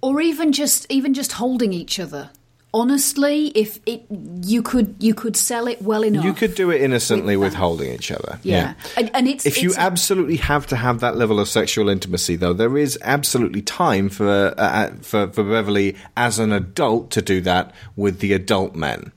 or 0.02 0.20
even 0.20 0.50
just 0.52 0.86
even 0.90 1.14
just 1.14 1.32
holding 1.32 1.72
each 1.72 2.00
other. 2.00 2.30
Honestly, 2.76 3.46
if 3.54 3.80
it 3.86 4.04
you 4.10 4.62
could 4.62 4.96
you 4.98 5.14
could 5.14 5.34
sell 5.34 5.66
it 5.66 5.80
well 5.80 6.04
enough. 6.04 6.26
You 6.26 6.34
could 6.34 6.54
do 6.54 6.70
it 6.70 6.82
innocently 6.82 7.34
With 7.34 7.52
with 7.52 7.54
holding 7.54 7.90
each 7.90 8.10
other. 8.10 8.38
yeah, 8.42 8.74
And, 8.98 9.10
and 9.14 9.26
it's 9.26 9.46
if 9.46 9.62
you 9.62 9.72
absolutely 9.78 10.36
have 10.36 10.66
to 10.66 10.76
have 10.76 11.00
that 11.00 11.16
level 11.16 11.40
of 11.40 11.48
sexual 11.48 11.88
intimacy, 11.88 12.36
though, 12.36 12.52
there 12.52 12.76
is 12.76 12.98
absolutely 13.00 13.62
time 13.62 14.10
for 14.10 14.28
uh, 14.28 14.62
uh, 14.62 14.90
for, 15.00 15.28
for 15.28 15.42
Beverly 15.42 15.96
as 16.18 16.38
an 16.38 16.52
adult 16.52 17.10
to 17.12 17.22
do 17.22 17.40
that 17.40 17.74
with 17.96 18.18
the 18.18 18.34
adult 18.34 18.74
men. 18.74 19.10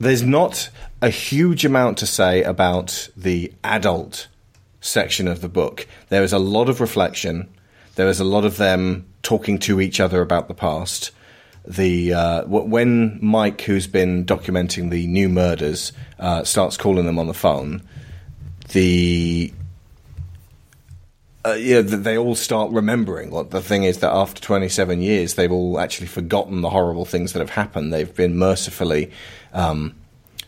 There's 0.00 0.24
not 0.24 0.70
a 1.00 1.10
huge 1.10 1.64
amount 1.64 1.98
to 1.98 2.06
say 2.06 2.42
about 2.42 3.10
the 3.16 3.52
adult 3.62 4.26
section 4.80 5.28
of 5.28 5.40
the 5.40 5.48
book. 5.48 5.86
There 6.08 6.24
is 6.24 6.32
a 6.32 6.40
lot 6.40 6.68
of 6.68 6.80
reflection. 6.80 7.48
There 7.94 8.08
is 8.08 8.18
a 8.18 8.24
lot 8.24 8.44
of 8.44 8.56
them 8.56 9.06
talking 9.22 9.60
to 9.60 9.80
each 9.80 10.00
other 10.00 10.20
about 10.20 10.48
the 10.48 10.54
past. 10.54 11.12
The 11.66 12.12
uh, 12.12 12.44
when 12.44 13.18
Mike, 13.22 13.62
who's 13.62 13.86
been 13.86 14.24
documenting 14.26 14.90
the 14.90 15.06
new 15.06 15.28
murders, 15.28 15.92
uh, 16.18 16.44
starts 16.44 16.76
calling 16.76 17.06
them 17.06 17.18
on 17.18 17.26
the 17.26 17.34
phone, 17.34 17.82
the 18.72 19.52
uh, 21.46 21.54
yeah, 21.54 21.82
th- 21.82 22.02
they 22.02 22.16
all 22.16 22.34
start 22.34 22.70
remembering. 22.70 23.30
What 23.30 23.50
the 23.50 23.60
thing 23.60 23.84
is 23.84 23.98
that 24.00 24.12
after 24.12 24.40
27 24.40 25.02
years, 25.02 25.34
they've 25.34 25.52
all 25.52 25.78
actually 25.78 26.06
forgotten 26.06 26.62
the 26.62 26.70
horrible 26.70 27.04
things 27.04 27.32
that 27.32 27.40
have 27.40 27.50
happened. 27.50 27.92
They've 27.92 28.14
been 28.14 28.38
mercifully 28.38 29.10
um, 29.52 29.94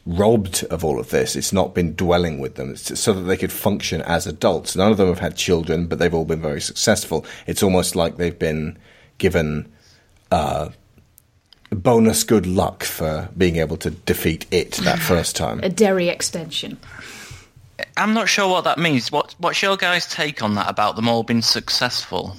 robbed 0.06 0.64
of 0.64 0.84
all 0.84 0.98
of 0.98 1.10
this. 1.10 1.36
It's 1.36 1.52
not 1.52 1.74
been 1.74 1.94
dwelling 1.94 2.38
with 2.38 2.54
them 2.54 2.70
it's 2.70 2.98
so 2.98 3.12
that 3.12 3.22
they 3.22 3.36
could 3.36 3.52
function 3.52 4.00
as 4.02 4.26
adults. 4.26 4.74
None 4.74 4.90
of 4.90 4.96
them 4.96 5.08
have 5.08 5.18
had 5.18 5.36
children, 5.36 5.86
but 5.86 5.98
they've 5.98 6.14
all 6.14 6.24
been 6.24 6.40
very 6.40 6.60
successful. 6.60 7.26
It's 7.46 7.62
almost 7.62 7.94
like 7.94 8.16
they've 8.16 8.38
been 8.38 8.78
given 9.18 9.70
uh, 10.30 10.70
bonus 11.70 12.24
good 12.24 12.46
luck 12.46 12.84
for 12.84 13.28
being 13.36 13.56
able 13.56 13.76
to 13.78 13.90
defeat 13.90 14.46
it 14.50 14.72
that 14.72 14.98
first 14.98 15.36
time. 15.36 15.60
a 15.62 15.68
Derry 15.68 16.08
extension. 16.08 16.78
I'm 17.96 18.14
not 18.14 18.28
sure 18.28 18.48
what 18.48 18.64
that 18.64 18.78
means. 18.78 19.12
What 19.12 19.34
What's 19.38 19.62
your 19.62 19.76
guys' 19.76 20.06
take 20.06 20.42
on 20.42 20.54
that 20.54 20.68
about 20.68 20.96
them 20.96 21.08
all 21.08 21.22
being 21.22 21.42
successful? 21.42 22.36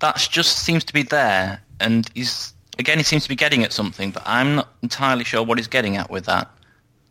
That 0.00 0.16
just 0.30 0.64
seems 0.64 0.84
to 0.84 0.92
be 0.92 1.02
there, 1.02 1.60
and 1.80 2.08
he's 2.14 2.52
again 2.78 2.98
he 2.98 3.04
seems 3.04 3.22
to 3.22 3.28
be 3.28 3.36
getting 3.36 3.64
at 3.64 3.72
something, 3.72 4.10
but 4.10 4.22
I'm 4.26 4.56
not 4.56 4.68
entirely 4.82 5.24
sure 5.24 5.42
what 5.42 5.58
he's 5.58 5.68
getting 5.68 5.96
at 5.96 6.10
with 6.10 6.26
that. 6.26 6.50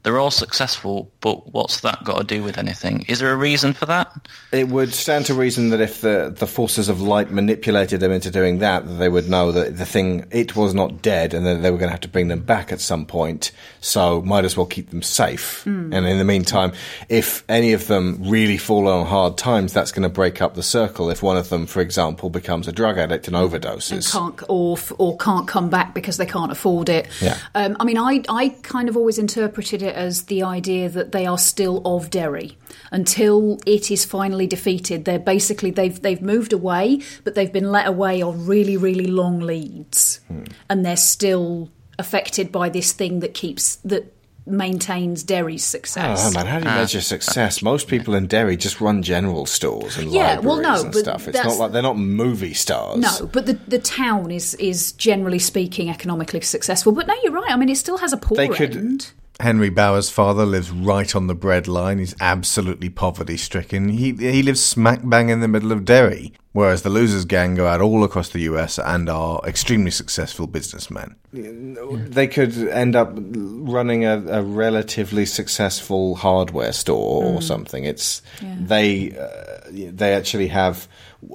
They're 0.04 0.20
all 0.20 0.32
successful, 0.32 1.12
but 1.22 1.54
what's 1.54 1.82
that 1.82 2.04
got 2.04 2.18
to 2.18 2.24
do 2.24 2.44
with 2.44 2.58
anything? 2.58 3.06
Is 3.08 3.20
there 3.20 3.32
a 3.32 3.38
reason 3.38 3.74
for 3.74 3.86
that? 3.86 4.28
It 4.52 4.68
would 4.68 4.94
stand 4.94 5.26
to 5.28 5.34
reason 5.34 5.70
that 5.70 5.82
if 5.82 6.02
the, 6.02 6.34
the 6.38 6.48
forces 6.48 6.90
of 6.90 7.02
light 7.02 7.32
manipulated 7.32 8.00
them 8.02 8.12
into 8.12 8.30
doing 8.30 8.60
that, 8.60 8.86
that 8.86 8.96
they 8.96 9.10
would 9.10 9.30
know 9.30 9.52
that 9.52 9.78
the 9.78 9.86
thing, 9.86 10.26
it 10.32 10.56
was 10.56 10.74
not 10.74 11.02
dead 11.02 11.34
and 11.34 11.46
that 11.46 11.62
they 11.62 11.72
were 11.72 11.78
going 11.78 11.88
to 11.88 11.94
have 11.94 12.02
to 12.02 12.08
bring 12.10 12.28
them 12.28 12.42
back 12.42 12.72
at 12.72 12.82
some 12.82 13.06
point. 13.06 13.52
So 13.80 14.22
might 14.22 14.46
as 14.46 14.58
well 14.58 14.66
keep 14.66 14.90
them 14.90 15.02
safe. 15.02 15.66
And 15.94 15.94
in 15.94 16.18
the 16.18 16.26
meantime, 16.26 16.74
if 17.10 17.44
any 17.48 17.74
of 17.74 17.88
them 17.88 18.20
really 18.22 18.58
fall 18.58 18.88
on 18.88 19.06
hard 19.06 19.38
times, 19.38 19.74
that's 19.74 19.92
going 19.92 20.04
to 20.04 20.10
break 20.10 20.42
up 20.42 20.56
the 20.56 20.64
circle. 20.64 21.10
If 21.10 21.24
one 21.24 21.38
of 21.38 21.50
them, 21.50 21.66
for 21.66 21.82
example, 21.82 22.30
becomes 22.30 22.68
a 22.68 22.72
drug 22.72 22.98
addict 22.98 23.28
and 23.28 23.36
overdoses. 23.36 24.12
can't 24.12 24.42
or 24.50 24.78
or 24.98 25.18
can't 25.18 25.48
come 25.48 25.70
back 25.70 25.94
because 25.94 26.18
they 26.18 26.26
can't 26.26 26.52
afford 26.52 26.90
it. 26.90 27.08
Yeah. 27.22 27.38
Um, 27.56 27.78
I 27.80 27.86
mean, 27.86 27.98
I 27.98 28.24
I 28.30 28.50
kind 28.64 28.90
of 28.90 28.98
always 28.98 29.18
interpreted 29.18 29.82
it 29.82 29.93
as 29.94 30.24
the 30.24 30.44
idea 30.44 30.90
that 30.90 31.12
they 31.12 31.26
are 31.26 31.38
still 31.38 31.82
of 31.86 32.10
Derry 32.10 32.58
until 32.92 33.60
it 33.66 33.92
is 33.92 34.06
finally 34.06 34.48
defeated. 34.48 35.06
They're 35.06 35.20
basically 35.20 35.72
they've 35.72 36.02
they've 36.02 36.22
moved 36.22 36.54
away, 36.54 37.02
but 37.24 37.36
they've 37.36 37.52
been 37.52 37.72
let 37.72 37.88
away 37.88 38.22
on 38.22 38.46
really 38.46 38.78
really 38.78 39.08
long 39.08 39.40
leads, 39.40 40.20
hmm. 40.28 40.44
and 40.70 40.86
they're 40.86 40.98
still 40.98 41.72
affected 42.00 42.52
by 42.52 42.70
this 42.70 42.92
thing 42.92 43.20
that 43.20 43.34
keeps 43.34 43.78
that 43.78 44.14
maintains 44.46 45.24
Derry's 45.24 45.64
success. 45.64 46.28
Oh 46.28 46.32
man, 46.32 46.46
how 46.46 46.60
do 46.60 46.66
you 46.66 46.72
ah. 46.72 46.76
measure 46.76 47.02
success? 47.02 47.62
Most 47.62 47.88
people 47.88 48.14
in 48.14 48.28
Derry 48.28 48.58
just 48.58 48.82
run 48.82 49.02
general 49.02 49.46
stores 49.46 49.98
and 49.98 50.12
Yeah, 50.12 50.40
well, 50.40 50.58
libraries 50.58 50.82
no, 50.82 50.86
and 50.86 50.94
but 50.94 51.00
stuff. 51.00 51.28
It's 51.28 51.44
not 51.44 51.58
like 51.58 51.72
they're 51.72 51.82
not 51.82 51.98
movie 51.98 52.54
stars. 52.54 53.00
No, 53.00 53.28
but 53.28 53.46
the 53.46 53.54
the 53.68 53.80
town 53.80 54.32
is 54.32 54.54
is 54.56 54.92
generally 54.94 55.40
speaking 55.40 55.90
economically 55.90 56.42
successful. 56.42 56.92
But 56.92 57.08
no, 57.08 57.16
you're 57.24 57.34
right. 57.34 57.52
I 57.52 57.56
mean, 57.56 57.70
it 57.70 57.78
still 57.78 57.98
has 57.98 58.14
a 58.14 58.18
poor 58.18 58.38
They 58.38 58.48
could- 58.48 58.76
end. 58.76 59.12
Henry 59.40 59.70
Bowers' 59.70 60.10
father 60.10 60.46
lives 60.46 60.70
right 60.70 61.16
on 61.16 61.28
the 61.28 61.36
breadline. 61.36 62.00
He's 62.00 62.16
absolutely 62.20 62.90
poverty 62.90 63.38
stricken. 63.38 63.90
He 63.90 64.14
he 64.14 64.44
lives 64.44 64.64
smack 64.64 65.02
bang 65.04 65.30
in 65.30 65.40
the 65.40 65.48
middle 65.48 65.72
of 65.72 65.86
Derry, 65.86 66.34
whereas 66.52 66.84
the 66.84 66.90
losers 66.90 67.26
gang 67.26 67.56
go 67.56 67.66
out 67.66 67.82
all 67.82 68.04
across 68.04 68.30
the 68.30 68.42
US 68.42 68.78
and 68.78 69.10
are 69.10 69.42
extremely 69.46 69.92
successful 69.92 70.46
businessmen. 70.46 71.16
They 71.32 72.28
could 72.28 72.56
end 72.68 72.96
up 72.96 73.12
running 73.16 74.06
a, 74.06 74.24
a 74.28 74.44
relatively 74.44 75.26
successful 75.26 76.16
hardware 76.16 76.72
store 76.72 77.24
or 77.24 77.42
something. 77.42 77.86
It's 77.86 78.22
they 78.42 79.18
uh, 79.18 79.70
they 79.72 80.14
actually 80.14 80.48
have 80.48 80.88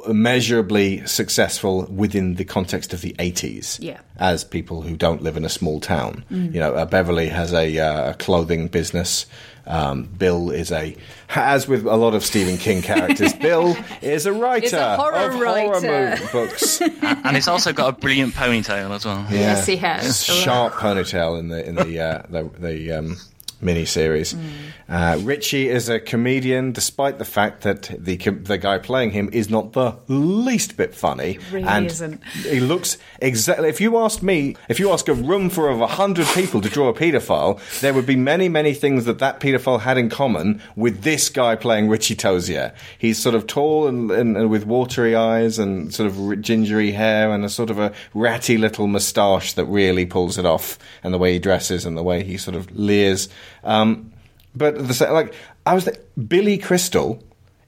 measurably 0.08 1.06
successful 1.06 1.86
within 1.86 2.34
the 2.34 2.44
context 2.44 2.92
of 2.92 3.00
the 3.00 3.14
80s 3.18 3.78
Yeah. 3.80 3.98
as 4.18 4.44
people 4.44 4.82
who 4.82 4.96
don't 4.96 5.22
live 5.22 5.36
in 5.36 5.44
a 5.44 5.48
small 5.48 5.80
town. 5.80 6.24
You 6.30 6.60
know, 6.60 6.74
uh, 6.74 6.84
Beverly 6.84 7.28
has 7.28 7.52
a 7.52 7.78
uh, 7.78 8.12
clothing 8.14 8.68
business. 8.68 9.26
Um, 9.66 10.04
Bill 10.04 10.50
is 10.50 10.72
a, 10.72 10.96
as 11.34 11.68
with 11.68 11.84
a 11.86 11.96
lot 11.96 12.14
of 12.14 12.24
Stephen 12.24 12.56
King 12.56 12.80
characters, 12.80 13.34
Bill 13.40 13.76
is 14.00 14.24
a 14.24 14.32
writer 14.32 14.96
horror 14.96 15.28
of 15.28 15.40
writer. 15.40 15.80
mo- 16.22 16.26
books. 16.32 16.80
and 17.02 17.36
it's 17.36 17.48
also 17.48 17.72
got 17.74 17.88
a 17.90 17.92
brilliant 18.00 18.34
ponytail 18.34 18.90
as 18.94 19.04
well. 19.04 19.26
Yeah. 19.30 19.38
Yes, 19.40 19.66
he 19.66 19.76
has. 19.76 20.24
Sharp 20.24 20.72
ponytail 20.74 21.38
in 21.38 21.48
the 21.48 21.66
in 21.66 21.74
the 21.74 22.00
uh, 22.00 22.22
the, 22.30 22.50
the 22.58 22.92
um, 22.92 23.16
mini 23.60 23.84
series. 23.84 24.34
Mm. 24.34 24.50
Uh, 24.88 25.18
Richie 25.22 25.68
is 25.68 25.88
a 25.88 26.00
comedian, 26.00 26.72
despite 26.72 27.18
the 27.18 27.24
fact 27.24 27.62
that 27.62 27.90
the 27.98 28.16
the 28.16 28.56
guy 28.56 28.78
playing 28.78 29.10
him 29.10 29.28
is 29.32 29.50
not 29.50 29.74
the 29.74 29.96
least 30.08 30.76
bit 30.76 30.94
funny. 30.94 31.38
really 31.52 31.66
and 31.68 31.86
isn't. 31.86 32.24
He 32.44 32.60
looks 32.60 32.96
exactly. 33.20 33.68
If 33.68 33.80
you 33.80 33.98
asked 33.98 34.22
me, 34.22 34.56
if 34.68 34.80
you 34.80 34.90
ask 34.90 35.08
a 35.08 35.14
room 35.14 35.50
full 35.50 35.70
of 35.70 35.80
a 35.80 35.86
hundred 35.86 36.26
people 36.28 36.62
to 36.62 36.68
draw 36.70 36.88
a 36.88 36.94
paedophile, 36.94 37.60
there 37.80 37.92
would 37.92 38.06
be 38.06 38.16
many 38.16 38.48
many 38.48 38.72
things 38.72 39.04
that 39.04 39.18
that 39.18 39.40
paedophile 39.40 39.80
had 39.80 39.98
in 39.98 40.08
common 40.08 40.62
with 40.74 41.02
this 41.02 41.28
guy 41.28 41.54
playing 41.54 41.88
Richie 41.88 42.16
Tozier. 42.16 42.72
He's 42.98 43.18
sort 43.18 43.34
of 43.34 43.46
tall 43.46 43.86
and, 43.86 44.10
and, 44.10 44.36
and 44.36 44.48
with 44.48 44.64
watery 44.64 45.14
eyes 45.14 45.58
and 45.58 45.92
sort 45.92 46.10
of 46.10 46.40
gingery 46.40 46.92
hair 46.92 47.30
and 47.30 47.44
a 47.44 47.48
sort 47.50 47.68
of 47.68 47.78
a 47.78 47.92
ratty 48.14 48.56
little 48.56 48.86
moustache 48.86 49.52
that 49.52 49.66
really 49.66 50.06
pulls 50.06 50.38
it 50.38 50.46
off, 50.46 50.78
and 51.02 51.12
the 51.12 51.18
way 51.18 51.34
he 51.34 51.38
dresses 51.38 51.84
and 51.84 51.96
the 51.96 52.02
way 52.02 52.24
he 52.24 52.38
sort 52.38 52.56
of 52.56 52.74
leers. 52.74 53.28
Um, 53.64 54.12
but 54.54 54.76
the 54.76 55.12
like, 55.12 55.34
I 55.66 55.74
was 55.74 55.88
Billy 56.26 56.58
Crystal 56.58 57.22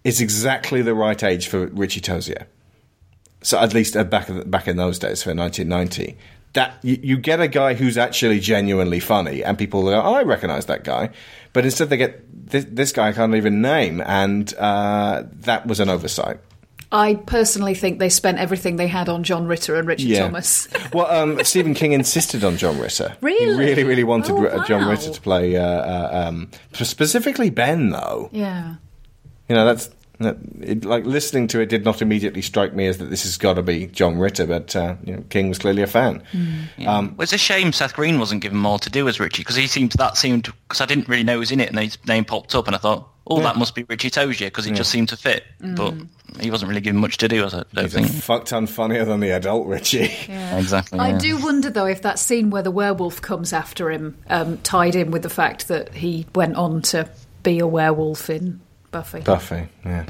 is 0.04 0.20
exactly 0.20 0.82
the 0.82 0.94
right 0.94 1.22
age 1.22 1.48
for 1.48 1.66
Richie 1.66 2.00
Tozier. 2.00 2.46
So 3.42 3.58
at 3.58 3.74
least 3.74 3.96
uh, 3.96 4.04
back 4.04 4.28
back 4.46 4.68
in 4.68 4.76
those 4.76 4.98
days 4.98 5.22
for 5.22 5.34
1990, 5.34 6.16
that 6.52 6.78
you, 6.82 6.98
you 7.02 7.16
get 7.16 7.40
a 7.40 7.48
guy 7.48 7.74
who's 7.74 7.96
actually 7.96 8.40
genuinely 8.40 9.00
funny, 9.00 9.42
and 9.42 9.56
people 9.56 9.82
go, 9.82 10.00
"Oh, 10.00 10.14
I 10.14 10.22
recognise 10.22 10.66
that 10.66 10.84
guy," 10.84 11.10
but 11.52 11.64
instead 11.64 11.90
they 11.90 11.96
get 11.96 12.50
this, 12.50 12.66
this 12.68 12.92
guy 12.92 13.08
I 13.08 13.12
can't 13.12 13.34
even 13.34 13.62
name, 13.62 14.02
and 14.04 14.52
uh, 14.54 15.24
that 15.40 15.66
was 15.66 15.80
an 15.80 15.88
oversight. 15.88 16.40
I 16.92 17.14
personally 17.14 17.74
think 17.74 17.98
they 18.00 18.08
spent 18.08 18.38
everything 18.38 18.74
they 18.76 18.88
had 18.88 19.08
on 19.08 19.22
John 19.22 19.46
Ritter 19.46 19.76
and 19.76 19.86
Richard 19.86 20.16
Thomas. 20.16 20.66
well, 20.92 21.06
um, 21.06 21.42
Stephen 21.44 21.72
King 21.72 21.92
insisted 21.92 22.42
on 22.42 22.56
John 22.56 22.78
Ritter. 22.80 23.16
He 23.20 23.26
Really? 23.26 23.56
really, 23.58 23.84
really 23.84 24.04
wanted 24.04 24.32
Oh, 24.32 24.48
R- 24.48 24.64
John. 24.66 24.88
Ritter 24.88 25.10
to 25.12 25.20
play, 25.20 25.56
uh, 25.56 25.62
uh, 25.62 26.24
um, 26.28 26.50
specifically 26.72 27.48
Ben, 27.50 27.90
though. 27.90 28.28
Yeah. 28.32 28.74
You 29.48 29.54
know, 29.54 29.64
that's 29.66 29.86
that, 29.86 29.94
it, 30.20 30.84
like 30.84 31.04
listening 31.04 31.46
to 31.48 31.60
it 31.60 31.66
did 31.66 31.84
not 31.84 32.02
immediately 32.02 32.42
strike 32.42 32.74
me 32.74 32.86
as 32.86 32.98
that 32.98 33.06
this 33.06 33.22
has 33.22 33.38
got 33.38 33.54
to 33.54 33.62
be 33.62 33.86
John 33.86 34.18
Ritter, 34.18 34.46
but 34.46 34.76
uh, 34.76 34.96
you 35.04 35.16
know, 35.16 35.24
King 35.30 35.48
was 35.48 35.58
clearly 35.58 35.82
a 35.82 35.86
fan. 35.86 36.22
Um, 36.86 37.16
Well, 37.16 37.22
it's 37.22 37.32
a 37.32 37.38
shame 37.38 37.72
Seth 37.72 37.94
Green 37.94 38.18
wasn't 38.18 38.42
given 38.42 38.58
more 38.58 38.78
to 38.80 38.90
do 38.90 39.08
as 39.08 39.18
Richie 39.18 39.42
because 39.42 39.56
he 39.56 39.66
seemed 39.66 39.92
that 39.92 40.16
seemed 40.16 40.52
because 40.68 40.80
I 40.80 40.86
didn't 40.86 41.08
really 41.08 41.24
know 41.24 41.34
he 41.34 41.38
was 41.38 41.50
in 41.50 41.60
it 41.60 41.70
and 41.70 41.78
his 41.78 41.98
name 42.06 42.24
popped 42.24 42.54
up 42.54 42.66
and 42.66 42.76
I 42.76 42.78
thought, 42.78 43.08
oh, 43.26 43.40
that 43.40 43.56
must 43.56 43.74
be 43.74 43.84
Richie 43.84 44.10
Tozier 44.10 44.46
because 44.46 44.64
he 44.64 44.72
just 44.72 44.90
seemed 44.90 45.08
to 45.10 45.16
fit, 45.16 45.44
but 45.60 45.94
he 46.40 46.50
wasn't 46.50 46.68
really 46.68 46.80
given 46.80 47.00
much 47.00 47.16
to 47.18 47.28
do. 47.28 47.44
I 47.46 47.48
don't 47.48 47.66
he's 47.74 47.94
a 47.94 48.00
think 48.00 48.10
fuck 48.10 48.44
ton 48.44 48.66
funnier 48.66 49.04
than 49.04 49.20
the 49.20 49.30
adult 49.30 49.66
Richie. 49.66 50.10
exactly. 50.28 50.98
I 50.98 51.16
do 51.16 51.38
wonder 51.42 51.70
though 51.70 51.86
if 51.86 52.02
that 52.02 52.18
scene 52.18 52.50
where 52.50 52.62
the 52.62 52.70
werewolf 52.70 53.22
comes 53.22 53.52
after 53.52 53.90
him 53.90 54.18
um, 54.28 54.58
tied 54.58 54.96
in 54.96 55.10
with 55.10 55.22
the 55.22 55.30
fact 55.30 55.68
that 55.68 55.94
he 55.94 56.26
went 56.34 56.56
on 56.56 56.82
to 56.82 57.08
be 57.42 57.58
a 57.58 57.66
werewolf 57.66 58.28
in 58.28 58.60
Buffy. 58.90 59.20
Buffy, 59.20 59.68
yeah. 59.84 60.06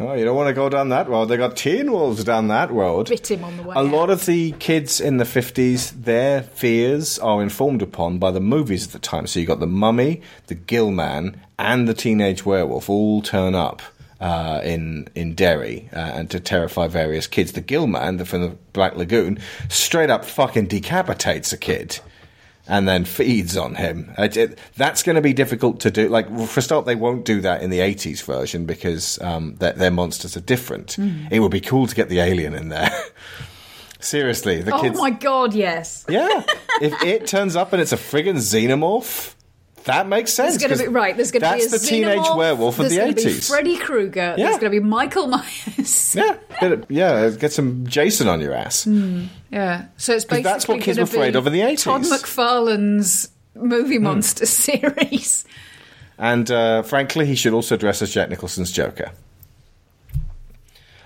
Oh, 0.00 0.14
you 0.14 0.24
don't 0.24 0.36
want 0.36 0.46
to 0.46 0.54
go 0.54 0.68
down 0.68 0.90
that 0.90 1.08
road. 1.08 1.24
They 1.24 1.36
got 1.36 1.56
teen 1.56 1.90
wolves 1.90 2.22
down 2.22 2.46
that 2.48 2.70
road. 2.70 3.08
Bit 3.08 3.32
him 3.32 3.42
on 3.42 3.56
the 3.56 3.64
way. 3.64 3.74
A 3.76 3.82
lot 3.82 4.10
of 4.10 4.26
the 4.26 4.52
kids 4.52 5.00
in 5.00 5.16
the 5.16 5.24
50s, 5.24 6.04
their 6.04 6.42
fears 6.42 7.18
are 7.18 7.42
informed 7.42 7.82
upon 7.82 8.18
by 8.18 8.30
the 8.30 8.40
movies 8.40 8.86
at 8.86 8.92
the 8.92 9.00
time. 9.00 9.26
So 9.26 9.40
you 9.40 9.46
got 9.46 9.58
the 9.58 9.66
Mummy, 9.66 10.22
the 10.46 10.54
Gill 10.54 10.92
Man, 10.92 11.40
and 11.58 11.88
the 11.88 11.94
Teenage 11.94 12.46
Werewolf 12.46 12.88
all 12.88 13.22
turn 13.22 13.56
up 13.56 13.82
uh, 14.20 14.60
in 14.62 15.08
in 15.16 15.34
Derry 15.34 15.88
uh, 15.92 15.98
and 15.98 16.30
to 16.30 16.38
terrify 16.38 16.86
various 16.86 17.26
kids. 17.26 17.52
The 17.52 17.60
Gill 17.60 17.88
Man, 17.88 18.18
the, 18.18 18.24
from 18.24 18.42
the 18.42 18.56
Black 18.72 18.96
Lagoon, 18.96 19.40
straight 19.68 20.10
up 20.10 20.24
fucking 20.24 20.66
decapitates 20.66 21.52
a 21.52 21.56
kid. 21.56 21.98
And 22.68 22.86
then 22.86 23.06
feeds 23.06 23.56
on 23.56 23.76
him. 23.76 24.12
It, 24.18 24.36
it, 24.36 24.58
that's 24.76 25.02
going 25.02 25.16
to 25.16 25.22
be 25.22 25.32
difficult 25.32 25.80
to 25.80 25.90
do. 25.90 26.08
Like 26.10 26.28
for 26.46 26.60
a 26.60 26.62
start, 26.62 26.84
they 26.84 26.94
won't 26.96 27.24
do 27.24 27.40
that 27.40 27.62
in 27.62 27.70
the 27.70 27.78
'80s 27.78 28.22
version 28.22 28.66
because 28.66 29.18
um, 29.22 29.56
their, 29.56 29.72
their 29.72 29.90
monsters 29.90 30.36
are 30.36 30.40
different. 30.42 30.92
Hmm. 30.94 31.26
It 31.30 31.40
would 31.40 31.50
be 31.50 31.60
cool 31.62 31.86
to 31.86 31.94
get 31.94 32.10
the 32.10 32.20
alien 32.20 32.52
in 32.54 32.68
there. 32.68 32.90
Seriously, 34.00 34.60
the 34.62 34.74
Oh 34.74 34.80
kids. 34.80 34.98
my 34.98 35.10
god, 35.10 35.54
yes. 35.54 36.04
Yeah, 36.08 36.44
if 36.80 37.02
it 37.02 37.26
turns 37.26 37.56
up 37.56 37.72
and 37.72 37.82
it's 37.82 37.92
a 37.92 37.96
friggin' 37.96 38.36
xenomorph, 38.36 39.34
that 39.84 40.06
makes 40.06 40.32
sense. 40.32 40.56
There's 40.58 40.68
going 40.68 40.78
to 40.78 40.84
be 40.84 40.94
right. 40.94 41.16
There's 41.16 41.30
going 41.30 41.42
to 41.42 41.50
be 41.58 41.64
a 41.64 41.68
that's 41.68 41.82
the 41.82 41.88
teenage 41.88 42.18
xenomorph, 42.18 42.36
werewolf 42.36 42.78
of 42.78 42.88
the 42.90 42.98
eighties. 42.98 43.48
Freddy 43.48 43.76
Krueger. 43.76 44.34
Yeah. 44.36 44.46
There's 44.46 44.58
going 44.58 44.72
to 44.72 44.80
be 44.80 44.80
Michael 44.80 45.26
Myers. 45.28 46.14
Yeah, 46.16 46.36
get 46.60 46.90
yeah, 46.90 47.30
get 47.30 47.52
some 47.52 47.86
Jason 47.86 48.28
on 48.28 48.40
your 48.40 48.52
ass. 48.54 48.86
Yeah. 48.86 49.86
So 49.96 50.14
it's 50.14 50.24
basically 50.24 50.42
that's 50.42 50.66
what 50.68 50.80
kids 50.80 50.98
were 50.98 51.04
afraid 51.04 51.36
of 51.36 51.46
in 51.46 51.52
the 51.52 51.60
80s. 51.60 51.84
Todd 51.84 52.02
McFarlane's 52.02 53.28
movie 53.54 53.96
Hmm. 53.96 54.04
monster 54.04 54.46
series. 54.64 55.44
And 56.18 56.50
uh, 56.50 56.82
frankly, 56.82 57.26
he 57.26 57.34
should 57.36 57.52
also 57.52 57.76
dress 57.76 58.02
as 58.02 58.10
Jack 58.12 58.28
Nicholson's 58.30 58.72
Joker. 58.72 59.12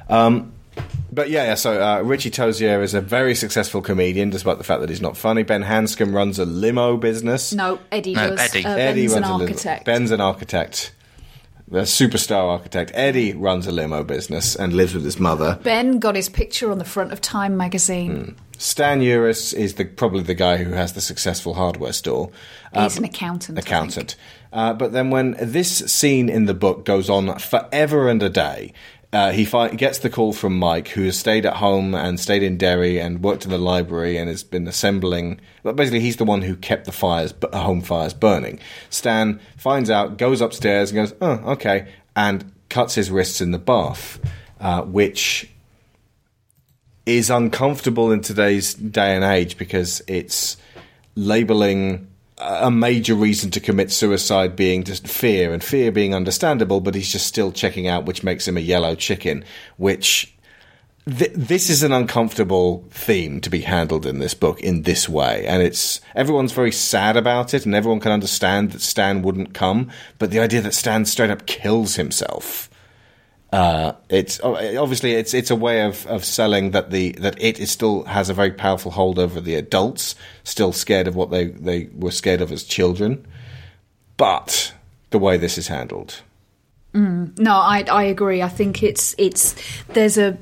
Um, 0.08 0.52
but 1.12 1.30
yeah, 1.30 1.44
yeah 1.44 1.54
so 1.54 1.80
uh, 1.82 2.00
Richie 2.02 2.30
Tozier 2.30 2.82
is 2.82 2.94
a 2.94 3.00
very 3.00 3.34
successful 3.34 3.82
comedian, 3.82 4.30
despite 4.30 4.58
the 4.58 4.64
fact 4.64 4.80
that 4.80 4.88
he's 4.90 5.02
not 5.02 5.16
funny. 5.16 5.42
Ben 5.42 5.62
Hanscom 5.62 6.12
runs 6.14 6.38
a 6.38 6.44
limo 6.44 6.96
business. 6.96 7.52
No, 7.52 7.78
Eddie 7.92 8.14
No, 8.14 8.30
does. 8.30 8.40
Eddie. 8.40 8.64
Uh, 8.64 8.76
Eddie 8.76 9.02
Ben's 9.06 9.12
an 9.12 9.22
runs 9.22 9.30
a 9.30 9.32
limo- 9.36 9.44
architect. 9.44 9.84
Ben's 9.84 10.10
an 10.10 10.20
architect. 10.20 10.94
A 11.70 11.76
superstar 11.86 12.50
architect. 12.50 12.90
Eddie 12.92 13.32
runs 13.32 13.66
a 13.66 13.72
limo 13.72 14.04
business 14.04 14.54
and 14.56 14.74
lives 14.74 14.94
with 14.94 15.04
his 15.04 15.18
mother. 15.18 15.58
Ben 15.62 15.98
got 15.98 16.16
his 16.16 16.28
picture 16.28 16.70
on 16.70 16.76
the 16.78 16.84
front 16.84 17.12
of 17.12 17.20
Time 17.22 17.56
magazine. 17.56 18.36
Stan 18.58 19.00
Uris 19.00 19.54
is 19.54 19.74
the, 19.74 19.86
probably 19.86 20.22
the 20.22 20.34
guy 20.34 20.58
who 20.58 20.72
has 20.72 20.92
the 20.92 21.00
successful 21.00 21.54
hardware 21.54 21.94
store. 21.94 22.30
He's 22.74 22.98
an 22.98 23.04
accountant. 23.04 23.58
I 23.58 23.62
think. 23.62 23.66
accountant. 23.68 24.16
Uh, 24.52 24.74
but 24.74 24.92
then 24.92 25.08
when 25.08 25.34
this 25.40 25.78
scene 25.90 26.28
in 26.28 26.44
the 26.44 26.52
book 26.54 26.84
goes 26.84 27.08
on 27.08 27.38
forever 27.38 28.08
and 28.08 28.22
a 28.22 28.28
day, 28.28 28.74
uh, 29.12 29.30
he 29.32 29.44
fi- 29.44 29.68
gets 29.68 29.98
the 29.98 30.08
call 30.08 30.32
from 30.32 30.58
Mike, 30.58 30.88
who 30.88 31.04
has 31.04 31.18
stayed 31.18 31.44
at 31.44 31.56
home 31.56 31.94
and 31.94 32.18
stayed 32.18 32.42
in 32.42 32.56
Derry 32.56 32.98
and 32.98 33.22
worked 33.22 33.44
in 33.44 33.50
the 33.50 33.58
library 33.58 34.16
and 34.16 34.28
has 34.28 34.42
been 34.42 34.66
assembling. 34.66 35.40
But 35.62 35.76
basically, 35.76 36.00
he's 36.00 36.16
the 36.16 36.24
one 36.24 36.42
who 36.42 36.56
kept 36.56 36.86
the 36.86 36.92
fires, 36.92 37.34
home 37.52 37.82
fires 37.82 38.14
burning. 38.14 38.58
Stan 38.88 39.40
finds 39.58 39.90
out, 39.90 40.16
goes 40.16 40.40
upstairs 40.40 40.90
and 40.90 40.96
goes, 40.96 41.14
"Oh, 41.20 41.52
okay," 41.52 41.88
and 42.16 42.50
cuts 42.70 42.94
his 42.94 43.10
wrists 43.10 43.42
in 43.42 43.50
the 43.50 43.58
bath, 43.58 44.18
uh, 44.60 44.82
which 44.82 45.50
is 47.04 47.28
uncomfortable 47.28 48.12
in 48.12 48.20
today's 48.20 48.74
day 48.74 49.14
and 49.14 49.24
age 49.24 49.58
because 49.58 50.00
it's 50.06 50.56
labeling 51.16 52.08
a 52.38 52.70
major 52.70 53.14
reason 53.14 53.50
to 53.50 53.60
commit 53.60 53.90
suicide 53.90 54.56
being 54.56 54.84
just 54.84 55.06
fear 55.06 55.52
and 55.52 55.62
fear 55.62 55.92
being 55.92 56.14
understandable 56.14 56.80
but 56.80 56.94
he's 56.94 57.12
just 57.12 57.26
still 57.26 57.52
checking 57.52 57.86
out 57.86 58.06
which 58.06 58.22
makes 58.22 58.48
him 58.48 58.56
a 58.56 58.60
yellow 58.60 58.94
chicken 58.94 59.44
which 59.76 60.34
th- 61.06 61.32
this 61.34 61.68
is 61.68 61.82
an 61.82 61.92
uncomfortable 61.92 62.84
theme 62.90 63.40
to 63.40 63.50
be 63.50 63.60
handled 63.60 64.06
in 64.06 64.18
this 64.18 64.34
book 64.34 64.60
in 64.60 64.82
this 64.82 65.08
way 65.08 65.44
and 65.46 65.62
it's 65.62 66.00
everyone's 66.14 66.52
very 66.52 66.72
sad 66.72 67.16
about 67.16 67.52
it 67.52 67.66
and 67.66 67.74
everyone 67.74 68.00
can 68.00 68.12
understand 68.12 68.72
that 68.72 68.80
Stan 68.80 69.22
wouldn't 69.22 69.52
come 69.52 69.90
but 70.18 70.30
the 70.30 70.40
idea 70.40 70.62
that 70.62 70.74
Stan 70.74 71.04
straight 71.04 71.30
up 71.30 71.46
kills 71.46 71.96
himself 71.96 72.70
uh, 73.52 73.92
it's 74.08 74.40
obviously 74.40 75.12
it's 75.12 75.34
it's 75.34 75.50
a 75.50 75.56
way 75.56 75.82
of, 75.82 76.06
of 76.06 76.24
selling 76.24 76.70
that 76.70 76.90
the 76.90 77.12
that 77.12 77.40
it 77.40 77.58
is 77.60 77.70
still 77.70 78.04
has 78.04 78.30
a 78.30 78.34
very 78.34 78.50
powerful 78.50 78.90
hold 78.90 79.18
over 79.18 79.42
the 79.42 79.54
adults, 79.54 80.14
still 80.42 80.72
scared 80.72 81.06
of 81.06 81.14
what 81.14 81.30
they, 81.30 81.46
they 81.46 81.90
were 81.94 82.10
scared 82.10 82.40
of 82.40 82.50
as 82.50 82.64
children. 82.64 83.26
But 84.16 84.72
the 85.10 85.18
way 85.18 85.36
this 85.36 85.58
is 85.58 85.68
handled, 85.68 86.22
No, 87.38 87.54
I 87.54 87.84
I 87.90 88.04
agree. 88.04 88.40
I 88.40 88.48
think 88.48 88.82
it's 88.82 89.14
it's 89.18 89.54
there's 89.88 90.16
a 90.16 90.38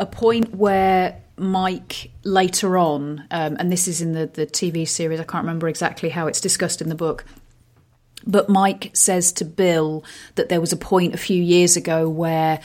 a 0.00 0.06
point 0.06 0.52
where 0.52 1.20
Mike 1.36 2.10
later 2.24 2.76
on, 2.76 3.24
um, 3.30 3.56
and 3.60 3.70
this 3.70 3.86
is 3.86 4.02
in 4.02 4.14
the 4.14 4.26
the 4.26 4.46
TV 4.46 4.86
series. 4.88 5.20
I 5.20 5.24
can't 5.24 5.44
remember 5.44 5.68
exactly 5.68 6.08
how 6.08 6.26
it's 6.26 6.40
discussed 6.40 6.82
in 6.82 6.88
the 6.88 6.96
book. 6.96 7.24
But 8.26 8.48
Mike 8.48 8.90
says 8.94 9.32
to 9.32 9.44
Bill 9.44 10.04
that 10.34 10.48
there 10.48 10.60
was 10.60 10.72
a 10.72 10.76
point 10.76 11.14
a 11.14 11.18
few 11.18 11.42
years 11.42 11.76
ago 11.76 12.08
where 12.08 12.60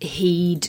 he'd 0.00 0.68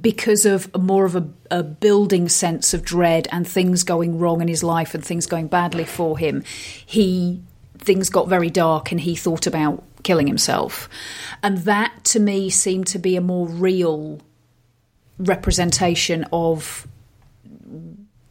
because 0.00 0.46
of 0.46 0.74
more 0.74 1.04
of 1.04 1.16
a, 1.16 1.28
a, 1.50 1.62
building 1.62 2.26
sense 2.28 2.72
of 2.72 2.82
dread 2.82 3.28
and 3.30 3.46
things 3.46 3.82
going 3.82 4.18
wrong 4.18 4.40
in 4.40 4.48
his 4.48 4.62
life 4.62 4.94
and 4.94 5.04
things 5.04 5.26
going 5.26 5.48
badly 5.48 5.84
for 5.84 6.16
him, 6.16 6.42
he 6.86 7.42
things 7.78 8.08
got 8.08 8.28
very 8.28 8.48
dark 8.48 8.90
and 8.90 9.00
he 9.00 9.14
thought 9.14 9.46
about 9.46 9.82
killing 10.02 10.26
himself. 10.26 10.88
And 11.42 11.58
that 11.58 12.04
to 12.04 12.20
me 12.20 12.48
seemed 12.48 12.86
to 12.88 12.98
be 12.98 13.16
a 13.16 13.20
more 13.20 13.46
real 13.46 14.20
representation 15.18 16.24
of 16.32 16.86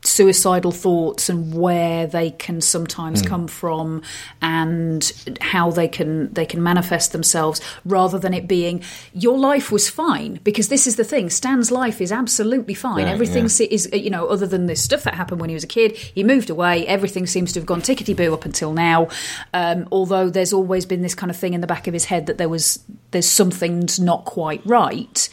suicidal 0.03 0.71
thoughts 0.71 1.29
and 1.29 1.53
where 1.53 2.07
they 2.07 2.31
can 2.31 2.59
sometimes 2.59 3.21
mm. 3.21 3.27
come 3.27 3.47
from 3.47 4.01
and 4.41 5.11
how 5.41 5.69
they 5.69 5.87
can 5.87 6.31
they 6.33 6.45
can 6.45 6.61
manifest 6.61 7.11
themselves 7.11 7.61
rather 7.85 8.17
than 8.17 8.33
it 8.33 8.47
being 8.47 8.81
your 9.13 9.37
life 9.37 9.71
was 9.71 9.89
fine 9.89 10.39
because 10.43 10.69
this 10.69 10.87
is 10.87 10.95
the 10.95 11.03
thing 11.03 11.29
Stan's 11.29 11.69
life 11.69 12.01
is 12.01 12.11
absolutely 12.11 12.73
fine 12.73 13.05
right, 13.05 13.11
everything 13.11 13.43
yeah. 13.43 13.67
is 13.69 13.89
you 13.93 14.09
know 14.09 14.25
other 14.27 14.47
than 14.47 14.65
this 14.65 14.83
stuff 14.83 15.03
that 15.03 15.13
happened 15.13 15.39
when 15.39 15.49
he 15.49 15.53
was 15.53 15.63
a 15.63 15.67
kid 15.67 15.95
he 15.95 16.23
moved 16.23 16.49
away 16.49 16.85
everything 16.87 17.27
seems 17.27 17.53
to 17.53 17.59
have 17.59 17.67
gone 17.67 17.81
tickety 17.81 18.15
boo 18.15 18.33
up 18.33 18.43
until 18.43 18.73
now 18.73 19.07
um, 19.53 19.87
although 19.91 20.29
there's 20.29 20.51
always 20.51 20.85
been 20.85 21.03
this 21.03 21.13
kind 21.13 21.29
of 21.29 21.37
thing 21.37 21.53
in 21.53 21.61
the 21.61 21.67
back 21.67 21.85
of 21.85 21.93
his 21.93 22.05
head 22.05 22.25
that 22.25 22.39
there 22.39 22.49
was 22.49 22.83
there's 23.11 23.29
something's 23.29 23.99
not 23.99 24.25
quite 24.25 24.65
right 24.65 25.29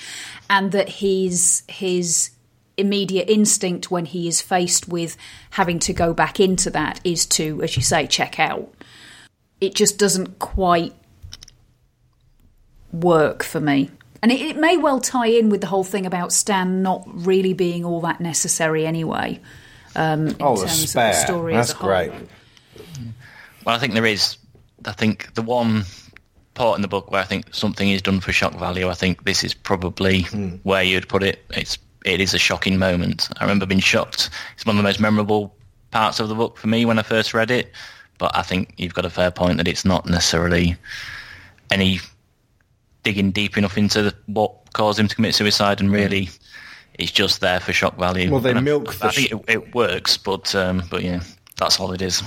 and 0.51 0.73
that 0.73 0.89
his 0.89 1.63
his 1.69 2.31
immediate 2.79 3.29
instinct 3.29 3.91
when 3.91 4.05
he 4.05 4.29
is 4.29 4.41
faced 4.41 4.89
with 4.89 5.17
having 5.51 5.79
to 5.81 5.93
go 5.93 6.15
back 6.15 6.41
into 6.41 6.71
that 6.71 7.01
is 7.05 7.27
to, 7.27 7.63
as 7.63 7.77
you 7.77 7.83
say, 7.83 8.07
check 8.07 8.39
out. 8.39 8.73
It 9.61 9.75
just 9.75 9.99
doesn't 9.99 10.39
quite 10.39 10.95
work 12.93 13.43
for 13.43 13.61
me. 13.61 13.91
And 14.23 14.33
it, 14.33 14.41
it 14.41 14.57
may 14.57 14.77
well 14.77 15.01
tie 15.01 15.29
in 15.29 15.49
with 15.49 15.61
the 15.61 15.67
whole 15.67 15.85
thing 15.85 16.07
about 16.07 16.33
Stan 16.33 16.83
not 16.83 17.05
really 17.07 17.53
being 17.53 17.85
all 17.85 18.01
that 18.03 18.21
necessary 18.21 18.87
anyway. 18.87 19.41
Um, 19.95 20.29
in 20.29 20.37
oh, 20.41 20.57
terms 20.57 20.81
the 20.81 20.87
spare. 20.89 21.11
Of 21.11 21.15
the 21.15 21.21
story 21.21 21.55
That's 21.55 21.73
great. 21.73 22.13
Well, 23.65 23.75
I 23.75 23.79
think 23.79 23.95
there 23.95 24.07
is. 24.07 24.37
I 24.85 24.93
think 24.93 25.35
the 25.35 25.43
one 25.43 25.85
part 26.55 26.77
in 26.77 26.83
the 26.83 26.89
book 26.89 27.11
where 27.11 27.21
I 27.21 27.25
think 27.25 27.55
something 27.55 27.89
is 27.89 28.03
done 28.03 28.21
for 28.21 28.33
shock 28.33 28.55
value. 28.55 28.89
I 28.89 28.95
think 28.95 29.25
this 29.25 29.45
is 29.45 29.55
probably 29.55 30.23
mm. 30.25 30.61
where 30.63 30.83
you'd 30.83 31.09
put 31.09 31.23
it. 31.23 31.45
It's 31.51 31.79
it 32.09 32.21
is 32.21 32.35
a 32.35 32.39
shocking 32.39 32.79
moment. 32.79 33.29
I 33.39 33.45
remember 33.45 33.67
being 33.67 33.81
shocked. 33.81 34.31
It's 34.55 34.67
one 34.67 34.77
of 34.77 34.79
the 34.79 34.89
most 34.89 35.01
memorable 35.01 35.55
parts 35.91 36.21
of 36.21 36.29
the 36.29 36.35
book 36.35 36.57
for 36.57 36.67
me 36.67 36.85
when 36.85 36.99
I 36.99 37.03
first 37.03 37.35
read 37.35 37.51
it. 37.51 37.73
But 38.19 38.37
I 38.37 38.43
think 38.43 38.75
you've 38.77 38.95
got 38.95 39.05
a 39.05 39.11
fair 39.11 39.31
point 39.31 39.59
that 39.59 39.69
it's 39.69 39.85
not 39.85 40.07
necessarily 40.07 40.77
any 41.71 42.01
digging 43.05 43.31
deep 43.31 43.57
enough 43.57 43.79
into 43.79 44.15
what 44.27 44.73
caused 44.73 44.99
him 44.99 45.09
to 45.09 45.15
commit 45.15 45.35
suicide, 45.35 45.81
and 45.81 45.93
really, 45.93 46.29
it's 46.95 47.13
just 47.13 47.41
there 47.41 47.61
for 47.61 47.73
shock 47.73 47.97
value. 47.97 48.31
Well, 48.31 48.41
they 48.41 48.51
and 48.51 48.65
milk. 48.65 48.89
I, 48.89 48.99
the 48.99 49.07
I 49.07 49.11
think 49.11 49.33
it, 49.33 49.45
it, 49.49 49.75
works, 49.75 50.17
but 50.17 50.53
um, 50.57 50.83
but 50.91 51.05
yeah, 51.05 51.23
that's 51.57 51.79
all 51.79 51.93
it 51.93 52.03
is 52.03 52.23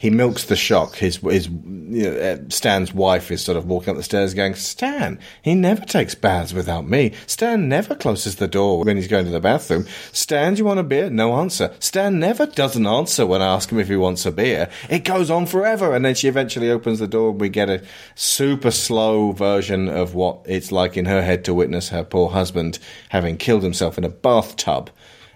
he 0.00 0.08
milks 0.08 0.46
the 0.46 0.56
shock. 0.56 0.96
His 0.96 1.16
his 1.16 1.46
you 1.46 2.10
know, 2.10 2.16
uh, 2.16 2.38
Stan's 2.48 2.94
wife 2.94 3.30
is 3.30 3.44
sort 3.44 3.58
of 3.58 3.66
walking 3.66 3.90
up 3.90 3.96
the 3.98 4.02
stairs, 4.02 4.32
going, 4.32 4.54
"Stan, 4.54 5.18
he 5.42 5.54
never 5.54 5.84
takes 5.84 6.14
baths 6.14 6.54
without 6.54 6.88
me. 6.88 7.12
Stan 7.26 7.68
never 7.68 7.94
closes 7.94 8.36
the 8.36 8.48
door 8.48 8.82
when 8.82 8.96
he's 8.96 9.08
going 9.08 9.26
to 9.26 9.30
the 9.30 9.40
bathroom. 9.40 9.86
Stan, 10.10 10.54
do 10.54 10.60
you 10.60 10.64
want 10.64 10.80
a 10.80 10.84
beer? 10.84 11.10
No 11.10 11.34
answer. 11.34 11.74
Stan 11.80 12.18
never 12.18 12.46
doesn't 12.46 12.86
answer 12.86 13.26
when 13.26 13.42
I 13.42 13.54
ask 13.54 13.70
him 13.70 13.78
if 13.78 13.88
he 13.88 13.96
wants 13.96 14.24
a 14.24 14.32
beer. 14.32 14.70
It 14.88 15.04
goes 15.04 15.30
on 15.30 15.44
forever, 15.44 15.94
and 15.94 16.02
then 16.02 16.14
she 16.14 16.28
eventually 16.28 16.70
opens 16.70 16.98
the 16.98 17.06
door, 17.06 17.32
and 17.32 17.40
we 17.40 17.50
get 17.50 17.68
a 17.68 17.82
super 18.14 18.70
slow 18.70 19.32
version 19.32 19.90
of 19.90 20.14
what 20.14 20.40
it's 20.46 20.72
like 20.72 20.96
in 20.96 21.04
her 21.04 21.20
head 21.20 21.44
to 21.44 21.52
witness 21.52 21.90
her 21.90 22.04
poor 22.04 22.30
husband 22.30 22.78
having 23.10 23.36
killed 23.36 23.62
himself 23.62 23.98
in 23.98 24.04
a 24.04 24.08
bathtub, 24.08 24.88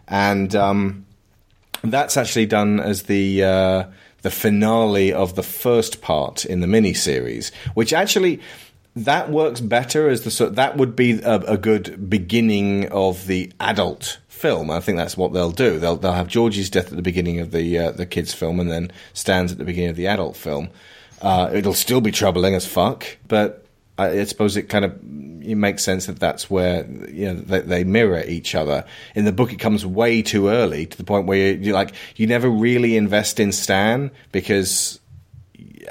and 0.09 0.57
um, 0.57 1.05
that's 1.83 2.17
actually 2.17 2.47
done 2.47 2.81
as 2.81 3.03
the. 3.03 3.45
Uh, 3.45 3.85
the 4.25 4.31
finale 4.31 5.13
of 5.13 5.37
the 5.37 5.43
first 5.43 6.01
part 6.01 6.47
in 6.47 6.61
the 6.61 6.67
miniseries, 6.67 7.53
which 7.75 7.93
actually 7.93 8.41
that 8.97 9.31
works 9.31 9.61
better 9.61 10.09
as 10.09 10.23
the 10.23 10.31
so 10.31 10.49
that 10.49 10.79
would 10.79 10.97
be 10.97 11.21
a, 11.21 11.35
a, 11.41 11.59
good 11.59 12.09
beginning 12.09 12.89
of 12.89 13.27
the 13.27 13.53
adult 13.61 14.19
film. 14.29 14.71
I 14.71 14.81
think 14.81 14.97
that's 14.97 15.17
what 15.17 15.35
they'll 15.35 15.51
do. 15.51 15.79
They'll 15.79 15.97
they'll 15.97 16.13
have 16.13 16.29
Georgie's 16.29 16.71
death 16.71 16.87
at 16.87 16.97
the 16.97 17.03
beginning 17.03 17.39
of 17.39 17.51
the 17.51 17.79
uh, 17.79 17.91
the 17.91 18.07
kids 18.07 18.33
film, 18.33 18.59
and 18.61 18.71
then 18.71 18.91
Stan's 19.13 19.53
at 19.53 19.59
the 19.59 19.65
beginning 19.65 19.91
of 19.91 19.97
the 19.97 20.07
adult 20.07 20.39
film. 20.39 20.71
Uh, 21.21 21.51
it'll 21.53 21.75
still 21.75 22.01
be 22.01 22.11
troubling 22.11 22.55
as 22.55 22.67
fuck, 22.67 23.19
but 23.29 23.64
I, 23.99 24.25
suppose 24.25 24.57
it 24.57 24.65
kind 24.65 24.85
of 24.85 24.93
it 25.43 25.55
makes 25.57 25.85
sense 25.85 26.07
that 26.07 26.19
that's 26.19 26.51
where 26.51 26.87
you 27.09 27.27
know 27.27 27.35
they, 27.35 27.61
they, 27.61 27.85
mirror 27.85 28.23
each 28.27 28.55
other. 28.55 28.85
In 29.15 29.25
the 29.25 29.33
book, 29.33 29.53
it 29.53 29.59
comes 29.59 29.87
way 29.87 30.23
too 30.23 30.49
early 30.49 30.87
to 30.87 30.97
the 30.97 31.05
point 31.05 31.27
where 31.27 31.53
you, 31.53 31.73
like 31.73 31.95
you 32.17 32.27
never 32.27 32.49
really 32.49 32.97
invest 32.97 33.39
in 33.39 33.53
Stan 33.53 34.11
because 34.33 34.99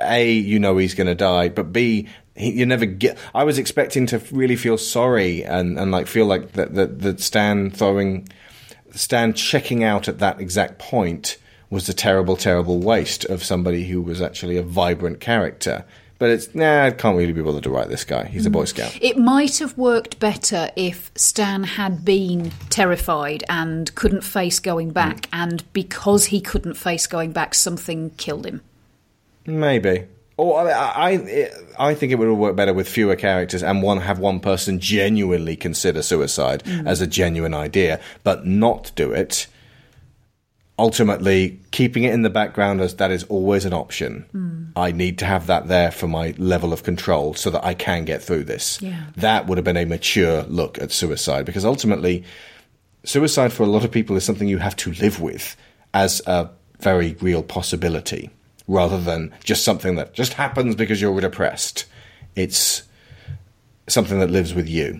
a 0.01 0.31
you 0.31 0.59
know 0.59 0.77
he's 0.77 0.95
going 0.95 1.07
to 1.07 1.15
die, 1.15 1.49
but 1.49 1.71
b 1.71 2.07
you 2.35 2.65
never 2.65 2.85
get. 2.85 3.17
I 3.33 3.43
was 3.43 3.57
expecting 3.57 4.07
to 4.07 4.21
really 4.31 4.55
feel 4.55 4.77
sorry 4.77 5.43
and, 5.45 5.77
and 5.77 5.91
like 5.91 6.07
feel 6.07 6.25
like 6.25 6.53
that 6.53 6.73
that, 6.73 6.99
that 6.99 7.21
Stan 7.21 7.69
throwing 7.69 8.27
Stan 8.91 9.33
checking 9.33 9.83
out 9.83 10.07
at 10.07 10.19
that 10.19 10.39
exact 10.41 10.79
point 10.79 11.37
was 11.69 11.89
a 11.89 11.93
terrible, 11.93 12.37
terrible 12.37 12.79
waste 12.79 13.25
of 13.25 13.43
somebody 13.43 13.85
who 13.85 14.01
was 14.01 14.21
actually 14.21 14.57
a 14.57 14.63
vibrant 14.63 15.19
character. 15.19 15.85
But 16.19 16.29
it's 16.29 16.53
nah, 16.55 16.85
I 16.85 16.91
can't 16.91 17.17
really 17.17 17.33
be 17.33 17.41
bothered 17.41 17.63
to 17.63 17.69
write 17.69 17.89
this 17.89 18.03
guy. 18.03 18.25
He's 18.25 18.45
a 18.45 18.49
Boy 18.49 18.65
Scout. 18.65 18.97
It 19.01 19.17
might 19.17 19.57
have 19.57 19.77
worked 19.77 20.19
better 20.19 20.69
if 20.75 21.11
Stan 21.15 21.63
had 21.63 22.05
been 22.05 22.51
terrified 22.69 23.43
and 23.49 23.93
couldn't 23.95 24.23
face 24.23 24.59
going 24.59 24.91
back, 24.91 25.23
mm. 25.23 25.29
and 25.33 25.73
because 25.73 26.25
he 26.25 26.39
couldn't 26.39 26.75
face 26.75 27.07
going 27.07 27.31
back, 27.31 27.53
something 27.53 28.11
killed 28.11 28.45
him. 28.45 28.61
Maybe. 29.45 30.05
Or 30.35 30.67
I, 30.67 31.13
I, 31.13 31.49
I 31.77 31.93
think 31.93 32.11
it 32.11 32.15
would 32.15 32.27
have 32.27 32.37
worked 32.37 32.55
better 32.55 32.73
with 32.73 32.89
fewer 32.89 33.15
characters 33.15 33.61
and 33.61 33.83
one 33.83 33.99
have 33.99 34.17
one 34.17 34.39
person 34.39 34.79
genuinely 34.79 35.55
consider 35.55 36.01
suicide 36.01 36.63
mm. 36.63 36.87
as 36.87 37.01
a 37.01 37.07
genuine 37.07 37.53
idea, 37.53 37.99
but 38.23 38.45
not 38.45 38.91
do 38.95 39.11
it 39.11 39.47
ultimately 40.83 41.57
keeping 41.71 42.03
it 42.03 42.13
in 42.13 42.23
the 42.23 42.29
background 42.29 42.81
as 42.81 42.97
that 42.97 43.09
is 43.09 43.23
always 43.35 43.63
an 43.63 43.71
option. 43.71 44.25
Mm. 44.35 44.73
I 44.75 44.91
need 44.91 45.17
to 45.19 45.25
have 45.25 45.47
that 45.47 45.69
there 45.69 45.91
for 45.91 46.09
my 46.09 46.35
level 46.37 46.73
of 46.73 46.83
control 46.83 47.33
so 47.35 47.49
that 47.51 47.63
I 47.63 47.73
can 47.73 48.03
get 48.03 48.21
through 48.21 48.43
this. 48.43 48.81
Yeah. 48.81 49.05
That 49.15 49.47
would 49.47 49.57
have 49.57 49.63
been 49.63 49.77
a 49.77 49.85
mature 49.85 50.43
look 50.43 50.77
at 50.81 50.91
suicide 50.91 51.45
because 51.45 51.63
ultimately 51.63 52.25
suicide 53.05 53.53
for 53.53 53.63
a 53.63 53.67
lot 53.67 53.85
of 53.85 53.91
people 53.91 54.17
is 54.17 54.25
something 54.25 54.49
you 54.49 54.57
have 54.57 54.75
to 54.75 54.91
live 54.91 55.21
with 55.21 55.55
as 55.93 56.21
a 56.27 56.49
very 56.81 57.15
real 57.21 57.43
possibility 57.43 58.29
rather 58.67 58.99
than 58.99 59.31
just 59.41 59.63
something 59.63 59.95
that 59.95 60.13
just 60.13 60.33
happens 60.33 60.75
because 60.75 60.99
you're 60.99 61.21
depressed. 61.21 61.85
It's 62.35 62.83
something 63.87 64.19
that 64.19 64.31
lives 64.31 64.53
with 64.53 64.67
you. 64.67 64.99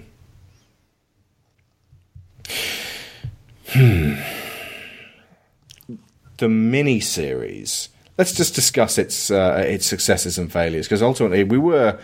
Hmm 3.67 4.42
the 6.37 6.49
mini 6.49 6.99
series. 6.99 7.89
Let's 8.17 8.33
just 8.33 8.55
discuss 8.55 8.97
its 8.97 9.31
uh, 9.31 9.63
its 9.65 9.85
successes 9.85 10.37
and 10.37 10.51
failures 10.51 10.85
because 10.85 11.01
ultimately 11.01 11.43
we 11.43 11.57
were 11.57 11.99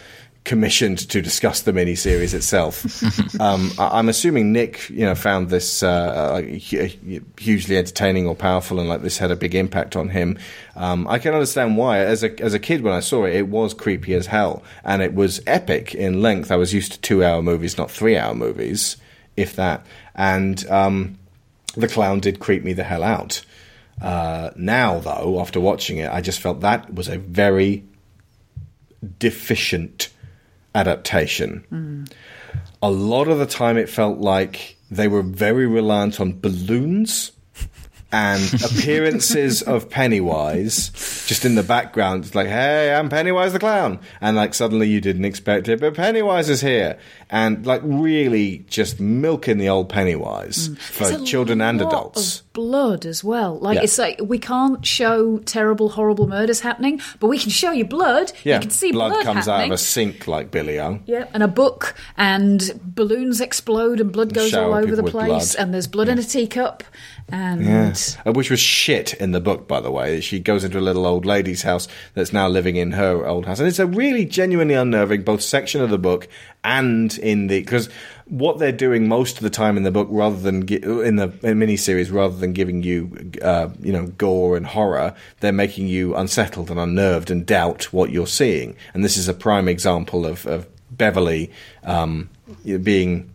commissioned 0.45 0.97
to 0.97 1.21
discuss 1.21 1.61
the 1.61 1.73
mini 1.73 1.93
series 1.95 2.33
itself. 2.33 3.03
um, 3.39 3.71
I, 3.77 3.99
am 3.99 4.09
assuming 4.09 4.51
Nick, 4.51 4.89
you 4.89 5.05
know, 5.05 5.13
found 5.13 5.49
this 5.49 5.83
uh, 5.83 5.87
uh 5.87 6.41
hugely 7.37 7.77
entertaining 7.77 8.25
or 8.25 8.35
powerful, 8.35 8.79
and 8.79 8.89
like 8.89 9.01
this 9.01 9.17
had 9.17 9.31
a 9.31 9.35
big 9.35 9.53
impact 9.53 9.95
on 9.95 10.09
him. 10.09 10.39
Um, 10.75 11.07
I 11.07 11.19
can 11.19 11.33
understand 11.33 11.77
why. 11.77 11.99
As 11.99 12.23
a 12.23 12.39
as 12.41 12.53
a 12.53 12.59
kid, 12.59 12.81
when 12.81 12.93
I 12.93 13.01
saw 13.01 13.25
it, 13.25 13.35
it 13.35 13.47
was 13.47 13.73
creepy 13.73 14.13
as 14.15 14.27
hell, 14.27 14.63
and 14.83 15.01
it 15.01 15.13
was 15.13 15.41
epic 15.45 15.93
in 15.93 16.21
length. 16.21 16.51
I 16.51 16.55
was 16.55 16.73
used 16.73 16.93
to 16.93 16.99
two 17.01 17.23
hour 17.23 17.41
movies, 17.41 17.77
not 17.77 17.91
three 17.91 18.17
hour 18.17 18.33
movies, 18.33 18.97
if 19.37 19.55
that. 19.57 19.85
And 20.15 20.67
um, 20.69 21.19
the 21.75 21.87
clown 21.87 22.19
did 22.19 22.39
creep 22.39 22.63
me 22.63 22.73
the 22.73 22.83
hell 22.83 23.03
out. 23.03 23.43
Uh, 24.01 24.51
now, 24.55 24.99
though, 24.99 25.39
after 25.39 25.59
watching 25.59 25.97
it, 25.97 26.09
I 26.09 26.21
just 26.21 26.39
felt 26.39 26.61
that 26.61 26.93
was 26.93 27.07
a 27.07 27.17
very 27.17 27.83
deficient 29.17 30.09
adaptation. 30.73 31.65
Mm. 31.71 32.11
A 32.81 32.89
lot 32.89 33.27
of 33.27 33.39
the 33.39 33.45
time, 33.45 33.77
it 33.77 33.89
felt 33.89 34.19
like 34.19 34.77
they 34.89 35.07
were 35.07 35.21
very 35.21 35.67
reliant 35.67 36.19
on 36.19 36.39
balloons 36.39 37.31
and 38.11 38.53
appearances 38.63 39.61
of 39.61 39.89
Pennywise 39.89 40.89
just 41.27 41.45
in 41.45 41.55
the 41.55 41.63
background. 41.63 42.25
It's 42.25 42.35
like, 42.35 42.47
hey, 42.47 42.93
I'm 42.93 43.09
Pennywise 43.09 43.53
the 43.53 43.59
clown, 43.59 43.99
and 44.21 44.35
like 44.35 44.53
suddenly 44.53 44.87
you 44.87 45.01
didn't 45.01 45.25
expect 45.25 45.67
it, 45.67 45.79
but 45.79 45.93
Pennywise 45.93 46.49
is 46.49 46.61
here, 46.61 46.97
and 47.29 47.65
like 47.65 47.81
really 47.83 48.65
just 48.67 48.99
milking 48.99 49.57
the 49.57 49.69
old 49.69 49.89
Pennywise 49.89 50.69
mm. 50.69 50.77
for 50.79 51.23
children 51.25 51.61
and 51.61 51.79
adults. 51.81 52.41
blood 52.53 53.05
as 53.05 53.23
well. 53.23 53.59
Like 53.59 53.75
Yeah. 53.75 53.83
it's 53.83 53.97
like 53.97 54.19
we 54.23 54.39
can't 54.39 54.85
show 54.85 55.37
terrible, 55.39 55.89
horrible 55.89 56.27
murders 56.27 56.59
happening, 56.61 57.01
but 57.19 57.27
we 57.27 57.37
can 57.37 57.51
show 57.51 57.71
you 57.71 57.85
blood. 57.85 58.31
Yeah, 58.43 58.55
you 58.55 58.61
can 58.61 58.69
see 58.71 58.91
blood, 58.91 59.09
blood, 59.09 59.23
comes 59.25 59.47
out 59.47 59.65
of 59.65 59.71
a 59.71 59.77
sink 59.77 60.27
like 60.27 60.49
Billy 60.51 60.79
O. 60.79 60.99
Yeah, 61.05 61.27
and 61.33 61.43
a 61.43 61.47
book, 61.47 61.95
and 62.17 62.71
balloons 62.83 63.41
explode, 63.41 63.99
and 63.99 64.11
blood 64.11 64.33
goes 64.33 64.49
Shower 64.49 64.75
all 64.75 64.83
over 64.83 64.95
the 64.95 65.03
place, 65.03 65.53
blood. 65.53 65.63
and 65.63 65.73
there's 65.73 65.87
blood 65.87 66.09
in 66.09 66.17
a 66.17 66.23
teacup, 66.23 66.83
and 67.29 67.63
Yeah. 67.63 67.93
Uh, 68.25 68.33
Which 68.33 68.49
was 68.49 68.59
shit 68.59 69.13
in 69.15 69.31
the 69.31 69.39
book, 69.39 69.67
by 69.67 69.79
the 69.81 69.91
way. 69.91 70.19
She 70.21 70.39
goes 70.39 70.63
into 70.63 70.79
a 70.79 70.81
little 70.81 71.05
old 71.05 71.25
lady's 71.25 71.61
house 71.61 71.87
that's 72.15 72.33
now 72.33 72.47
living 72.47 72.75
in 72.75 72.91
her 72.93 73.25
old 73.27 73.45
house. 73.45 73.59
And 73.59 73.67
it's 73.67 73.79
a 73.79 73.85
really 73.85 74.25
genuinely 74.25 74.73
unnerving 74.73 75.23
both 75.23 75.41
section 75.41 75.81
of 75.81 75.89
the 75.89 75.97
book 75.99 76.27
and 76.69 77.17
in 77.17 77.47
the. 77.47 77.59
Because 77.59 77.89
what 78.25 78.59
they're 78.59 78.71
doing 78.71 79.07
most 79.07 79.37
of 79.37 79.43
the 79.43 79.49
time 79.49 79.75
in 79.75 79.83
the 79.83 79.91
book, 79.91 80.07
rather 80.11 80.37
than. 80.37 80.67
In 80.71 81.15
the 81.15 81.33
in 81.41 81.59
miniseries, 81.59 82.11
rather 82.11 82.35
than 82.35 82.53
giving 82.53 82.83
you, 82.83 83.31
uh, 83.41 83.69
you 83.81 83.91
know, 83.91 84.07
gore 84.07 84.55
and 84.55 84.65
horror, 84.65 85.15
they're 85.39 85.51
making 85.51 85.87
you 85.87 86.15
unsettled 86.15 86.69
and 86.69 86.79
unnerved 86.79 87.31
and 87.31 87.45
doubt 87.45 87.91
what 87.91 88.11
you're 88.11 88.27
seeing. 88.27 88.75
And 88.93 89.03
this 89.03 89.17
is 89.17 89.27
a 89.27 89.33
prime 89.33 89.67
example 89.67 90.25
of, 90.25 90.45
of 90.45 90.67
Beverly 90.91 91.51
um, 91.83 92.29
being 92.63 93.33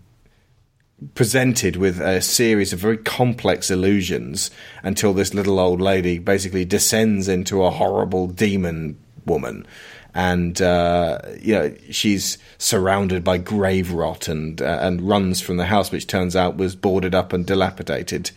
presented 1.15 1.77
with 1.77 2.01
a 2.01 2.21
series 2.23 2.73
of 2.73 2.79
very 2.79 2.97
complex 2.97 3.71
illusions 3.71 4.51
until 4.83 5.13
this 5.13 5.35
little 5.35 5.59
old 5.59 5.81
lady 5.81 6.19
basically 6.19 6.65
descends 6.65 7.29
into 7.29 7.63
a 7.63 7.71
horrible 7.71 8.27
demon 8.27 8.97
woman. 9.27 9.67
And 10.15 10.61
uh, 10.63 11.19
you 11.41 11.55
know 11.55 11.75
she's 11.91 12.39
surrounded 12.59 13.25
by 13.25 13.39
grave 13.39 13.93
rot 13.93 14.29
and 14.29 14.63
uh, 14.63 14.79
and 14.81 15.03
runs 15.03 15.41
from 15.41 15.57
the 15.57 15.67
house, 15.67 15.91
which 15.91 16.07
turns 16.07 16.37
out 16.37 16.57
was 16.57 16.77
boarded 16.77 17.15
up 17.15 17.33
and 17.33 17.45
dilapidated. 17.45 18.31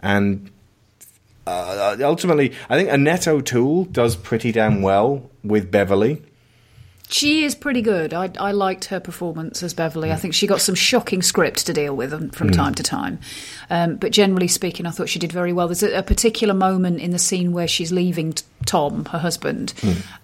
And 0.00 0.50
uh, 1.46 1.96
ultimately, 2.00 2.52
I 2.68 2.76
think 2.76 2.90
Annette 2.90 3.28
O'Toole 3.28 3.84
does 3.86 4.16
pretty 4.16 4.52
damn 4.52 4.80
well 4.80 5.30
with 5.42 5.70
Beverly. 5.70 6.22
She 7.08 7.44
is 7.44 7.54
pretty 7.54 7.82
good. 7.82 8.14
I, 8.14 8.30
I 8.40 8.52
liked 8.52 8.86
her 8.86 8.98
performance 8.98 9.62
as 9.62 9.74
Beverly. 9.74 10.10
I 10.10 10.16
think 10.16 10.34
she 10.34 10.46
got 10.46 10.60
some 10.60 10.74
shocking 10.74 11.22
script 11.22 11.66
to 11.66 11.72
deal 11.72 11.94
with 11.94 12.12
um, 12.12 12.30
from 12.30 12.50
time 12.50 12.74
to 12.74 12.82
time, 12.82 13.18
um, 13.70 13.96
but 13.96 14.10
generally 14.10 14.48
speaking, 14.48 14.86
I 14.86 14.90
thought 14.90 15.08
she 15.08 15.18
did 15.18 15.30
very 15.30 15.52
well. 15.52 15.68
There's 15.68 15.82
a, 15.82 15.98
a 15.98 16.02
particular 16.02 16.54
moment 16.54 17.00
in 17.00 17.10
the 17.10 17.18
scene 17.18 17.52
where 17.52 17.68
she's 17.68 17.92
leaving 17.92 18.32
t- 18.32 18.44
Tom, 18.66 19.04
her 19.06 19.18
husband, 19.18 19.74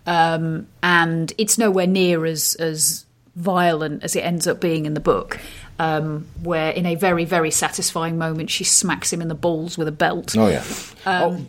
um, 0.06 0.66
and 0.82 1.32
it's 1.38 1.58
nowhere 1.58 1.86
near 1.86 2.24
as 2.24 2.54
as 2.56 3.04
violent 3.36 4.02
as 4.02 4.16
it 4.16 4.20
ends 4.20 4.46
up 4.46 4.60
being 4.60 4.86
in 4.86 4.94
the 4.94 5.00
book. 5.00 5.38
Um, 5.78 6.26
where 6.42 6.72
in 6.72 6.84
a 6.84 6.94
very 6.94 7.24
very 7.24 7.50
satisfying 7.50 8.18
moment 8.18 8.50
she 8.50 8.64
smacks 8.64 9.10
him 9.10 9.22
in 9.22 9.28
the 9.28 9.34
balls 9.34 9.78
with 9.78 9.88
a 9.88 9.92
belt. 9.92 10.36
Oh 10.36 10.48
yeah. 10.48 10.64
oh, 11.06 11.46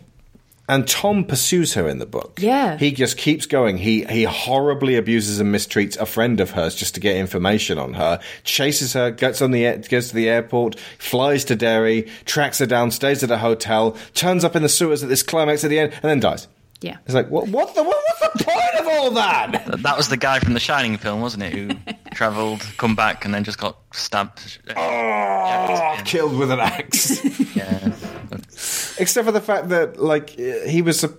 and 0.72 0.88
Tom 0.88 1.24
pursues 1.24 1.74
her 1.74 1.86
in 1.86 1.98
the 1.98 2.06
book. 2.06 2.38
Yeah. 2.40 2.78
He 2.78 2.92
just 2.92 3.18
keeps 3.18 3.44
going. 3.44 3.76
He 3.76 4.04
he 4.04 4.24
horribly 4.24 4.96
abuses 4.96 5.38
and 5.38 5.54
mistreats 5.54 5.98
a 5.98 6.06
friend 6.06 6.40
of 6.40 6.52
hers 6.52 6.74
just 6.74 6.94
to 6.94 7.00
get 7.00 7.16
information 7.16 7.78
on 7.78 7.92
her. 7.92 8.20
Chases 8.42 8.94
her, 8.94 9.10
gets 9.10 9.42
on 9.42 9.50
the 9.50 9.66
air, 9.66 9.76
goes 9.76 10.08
to 10.08 10.14
the 10.14 10.30
airport, 10.30 10.78
flies 10.98 11.44
to 11.44 11.56
Derry, 11.56 12.08
tracks 12.24 12.58
her 12.58 12.66
down, 12.66 12.90
stays 12.90 13.22
at 13.22 13.30
a 13.30 13.36
hotel, 13.38 13.96
turns 14.14 14.44
up 14.44 14.56
in 14.56 14.62
the 14.62 14.68
sewers 14.68 15.02
at 15.02 15.10
this 15.10 15.22
climax 15.22 15.62
at 15.62 15.68
the 15.68 15.78
end, 15.78 15.92
and 15.92 16.02
then 16.04 16.20
dies. 16.20 16.48
Yeah. 16.80 16.96
It's 17.04 17.14
like 17.14 17.28
what? 17.28 17.48
What 17.48 17.74
the? 17.74 17.82
What, 17.82 17.96
what's 18.20 18.38
the 18.38 18.44
point 18.44 18.80
of 18.80 18.86
all 18.88 19.10
that? 19.12 19.78
That 19.82 19.96
was 19.96 20.08
the 20.08 20.16
guy 20.16 20.38
from 20.38 20.54
the 20.54 20.60
Shining 20.60 20.96
film, 20.96 21.20
wasn't 21.20 21.42
it? 21.42 21.52
Who 21.52 21.70
travelled, 22.14 22.60
come 22.78 22.94
back, 22.94 23.24
and 23.24 23.34
then 23.34 23.44
just 23.44 23.58
got 23.58 23.76
stabbed. 23.92 24.58
Oh, 24.76 26.00
killed 26.04 26.36
with 26.38 26.50
an 26.50 26.60
axe. 26.60 27.20
Yeah. 27.54 27.92
Except 28.98 29.24
for 29.24 29.32
the 29.32 29.40
fact 29.40 29.68
that, 29.70 29.98
like, 29.98 30.30
he 30.30 30.82
was 30.82 31.04
a, 31.04 31.12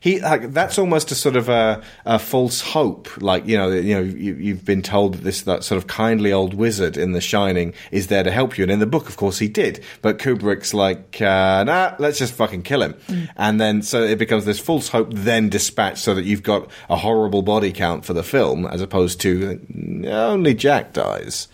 he 0.00 0.20
like 0.20 0.52
that's 0.52 0.78
almost 0.78 1.10
a 1.10 1.14
sort 1.14 1.36
of 1.36 1.48
a, 1.48 1.82
a 2.04 2.18
false 2.18 2.60
hope. 2.60 3.08
Like, 3.20 3.46
you 3.46 3.56
know, 3.56 3.70
you 3.70 3.94
know, 3.94 4.02
you, 4.02 4.34
you've 4.34 4.64
been 4.64 4.82
told 4.82 5.14
that 5.14 5.24
this 5.24 5.42
that 5.42 5.64
sort 5.64 5.78
of 5.78 5.86
kindly 5.86 6.32
old 6.32 6.54
wizard 6.54 6.96
in 6.96 7.12
The 7.12 7.20
Shining 7.20 7.74
is 7.90 8.08
there 8.08 8.22
to 8.22 8.30
help 8.30 8.58
you, 8.58 8.64
and 8.64 8.70
in 8.70 8.78
the 8.78 8.86
book, 8.86 9.08
of 9.08 9.16
course, 9.16 9.38
he 9.38 9.48
did. 9.48 9.82
But 10.02 10.18
Kubrick's 10.18 10.74
like, 10.74 11.20
uh, 11.20 11.64
nah, 11.64 11.94
let's 11.98 12.18
just 12.18 12.34
fucking 12.34 12.62
kill 12.62 12.82
him, 12.82 12.94
and 13.36 13.60
then 13.60 13.82
so 13.82 14.02
it 14.02 14.18
becomes 14.18 14.44
this 14.44 14.58
false 14.58 14.88
hope, 14.88 15.08
then 15.12 15.48
dispatched 15.48 15.98
so 15.98 16.14
that 16.14 16.24
you've 16.24 16.42
got 16.42 16.70
a 16.88 16.96
horrible 16.96 17.42
body 17.42 17.72
count 17.72 18.04
for 18.04 18.12
the 18.12 18.22
film, 18.22 18.66
as 18.66 18.80
opposed 18.80 19.20
to 19.22 19.60
uh, 20.04 20.08
only 20.08 20.54
Jack 20.54 20.92
dies. 20.92 21.48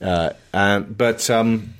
Uh, 0.00 0.30
um, 0.52 0.94
but 0.96 1.28
um, 1.30 1.74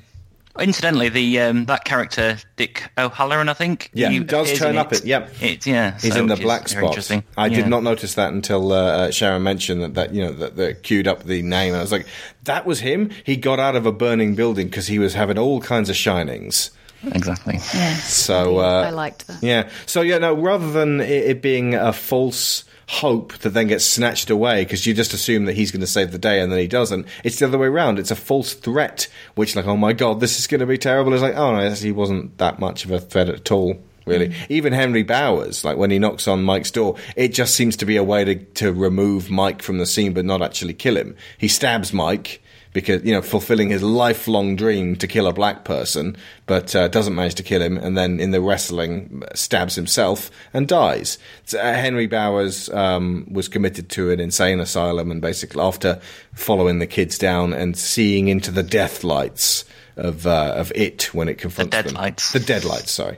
Incidentally, 0.58 1.08
the 1.08 1.40
um, 1.40 1.64
that 1.66 1.84
character 1.84 2.38
Dick 2.56 2.90
O'Halloran, 2.98 3.48
I 3.48 3.54
think, 3.54 3.90
Yeah, 3.94 4.10
he 4.10 4.20
does 4.20 4.52
turn 4.58 4.70
in 4.72 4.76
up 4.78 4.92
it. 4.92 5.00
it, 5.00 5.04
yep. 5.06 5.30
It's 5.40 5.66
yeah, 5.66 5.98
He's 6.00 6.14
so 6.14 6.20
in 6.20 6.26
the 6.26 6.36
black 6.36 6.68
spot. 6.68 6.98
I 7.36 7.46
Yeah. 7.46 7.56
did 7.56 7.68
not 7.68 7.82
notice 7.82 8.14
that 8.14 8.32
until 8.32 8.72
uh, 8.72 8.76
uh, 8.76 9.10
Sharon 9.10 9.42
mentioned 9.42 9.82
that, 9.82 9.94
that 9.94 10.14
you 10.14 10.22
know 10.22 10.32
that 10.32 10.56
they 10.56 10.74
queued 10.74 11.06
up 11.08 11.24
the 11.24 11.42
name. 11.42 11.74
I 11.74 11.80
was 11.80 11.92
like, 11.92 12.06
that 12.44 12.66
was 12.66 12.80
him. 12.80 13.10
He 13.24 13.36
got 13.36 13.58
out 13.58 13.76
of 13.76 13.86
a 13.86 13.92
burning 13.92 14.34
building 14.34 14.66
because 14.68 14.86
he 14.86 14.98
was 14.98 15.14
having 15.14 15.38
all 15.38 15.60
kinds 15.60 15.88
of 15.90 15.96
shinings. 15.96 16.70
exactly. 17.12 17.54
Yeah. 17.74 17.94
So 17.96 18.58
uh, 18.58 18.84
I 18.86 18.90
liked 18.90 19.26
that. 19.28 19.42
Yeah. 19.42 19.68
So 19.86 20.00
yeah, 20.00 20.18
no. 20.18 20.34
Rather 20.34 20.70
than 20.72 21.00
it, 21.00 21.10
it 21.10 21.42
being 21.42 21.74
a 21.74 21.92
false 21.92 22.64
hope 22.88 23.36
that 23.38 23.50
then 23.50 23.66
gets 23.66 23.84
snatched 23.84 24.30
away 24.30 24.64
because 24.64 24.86
you 24.86 24.94
just 24.94 25.12
assume 25.12 25.44
that 25.46 25.54
he's 25.54 25.70
going 25.70 25.80
to 25.80 25.86
save 25.86 26.12
the 26.12 26.18
day 26.18 26.40
and 26.40 26.52
then 26.52 26.58
he 26.58 26.68
doesn't. 26.68 27.06
It's 27.24 27.38
the 27.38 27.46
other 27.46 27.58
way 27.58 27.66
around. 27.66 27.98
It's 27.98 28.10
a 28.10 28.16
false 28.16 28.54
threat, 28.54 29.08
which 29.34 29.56
like, 29.56 29.66
oh 29.66 29.76
my 29.76 29.92
god, 29.92 30.20
this 30.20 30.38
is 30.38 30.46
going 30.46 30.60
to 30.60 30.66
be 30.66 30.78
terrible. 30.78 31.12
It's 31.12 31.22
like, 31.22 31.36
oh 31.36 31.56
no, 31.56 31.70
he 31.70 31.92
wasn't 31.92 32.38
that 32.38 32.58
much 32.58 32.84
of 32.84 32.90
a 32.90 33.00
threat 33.00 33.28
at 33.28 33.50
all. 33.50 33.82
Really, 34.06 34.28
mm. 34.28 34.46
even 34.48 34.72
Henry 34.72 35.02
Bowers, 35.02 35.64
like 35.64 35.76
when 35.76 35.90
he 35.90 35.98
knocks 35.98 36.28
on 36.28 36.44
Mike's 36.44 36.70
door, 36.70 36.94
it 37.16 37.34
just 37.34 37.56
seems 37.56 37.76
to 37.78 37.84
be 37.84 37.96
a 37.96 38.04
way 38.04 38.24
to, 38.24 38.36
to 38.36 38.72
remove 38.72 39.30
Mike 39.30 39.62
from 39.62 39.78
the 39.78 39.86
scene, 39.86 40.12
but 40.12 40.24
not 40.24 40.42
actually 40.42 40.74
kill 40.74 40.96
him. 40.96 41.16
He 41.38 41.48
stabs 41.48 41.92
Mike 41.92 42.40
because 42.76 43.02
you 43.04 43.12
know 43.12 43.22
fulfilling 43.22 43.70
his 43.70 43.82
lifelong 43.82 44.54
dream 44.54 44.96
to 44.96 45.06
kill 45.06 45.26
a 45.26 45.32
black 45.32 45.64
person, 45.64 46.14
but 46.44 46.76
uh, 46.76 46.88
doesn't 46.88 47.14
manage 47.14 47.34
to 47.36 47.42
kill 47.42 47.62
him, 47.62 47.78
and 47.78 47.96
then 47.96 48.20
in 48.20 48.32
the 48.32 48.40
wrestling 48.42 49.22
stabs 49.34 49.74
himself 49.76 50.30
and 50.52 50.68
dies. 50.68 51.16
So, 51.46 51.58
uh, 51.58 51.72
Henry 51.72 52.06
Bowers 52.06 52.68
um, 52.68 53.26
was 53.30 53.48
committed 53.48 53.88
to 53.90 54.10
an 54.10 54.20
insane 54.20 54.60
asylum, 54.60 55.10
and 55.10 55.22
basically 55.22 55.62
after 55.62 55.98
following 56.34 56.78
the 56.78 56.86
kids 56.86 57.16
down 57.16 57.54
and 57.54 57.78
seeing 57.78 58.28
into 58.28 58.50
the 58.50 58.62
death 58.62 59.02
lights 59.02 59.64
of 59.96 60.26
uh, 60.26 60.52
of 60.54 60.70
it 60.74 61.14
when 61.14 61.30
it 61.30 61.38
confronts 61.38 61.74
them. 61.74 61.84
deadlights. 61.86 62.32
the 62.32 62.40
deadlights. 62.40 62.90
Sorry. 62.90 63.16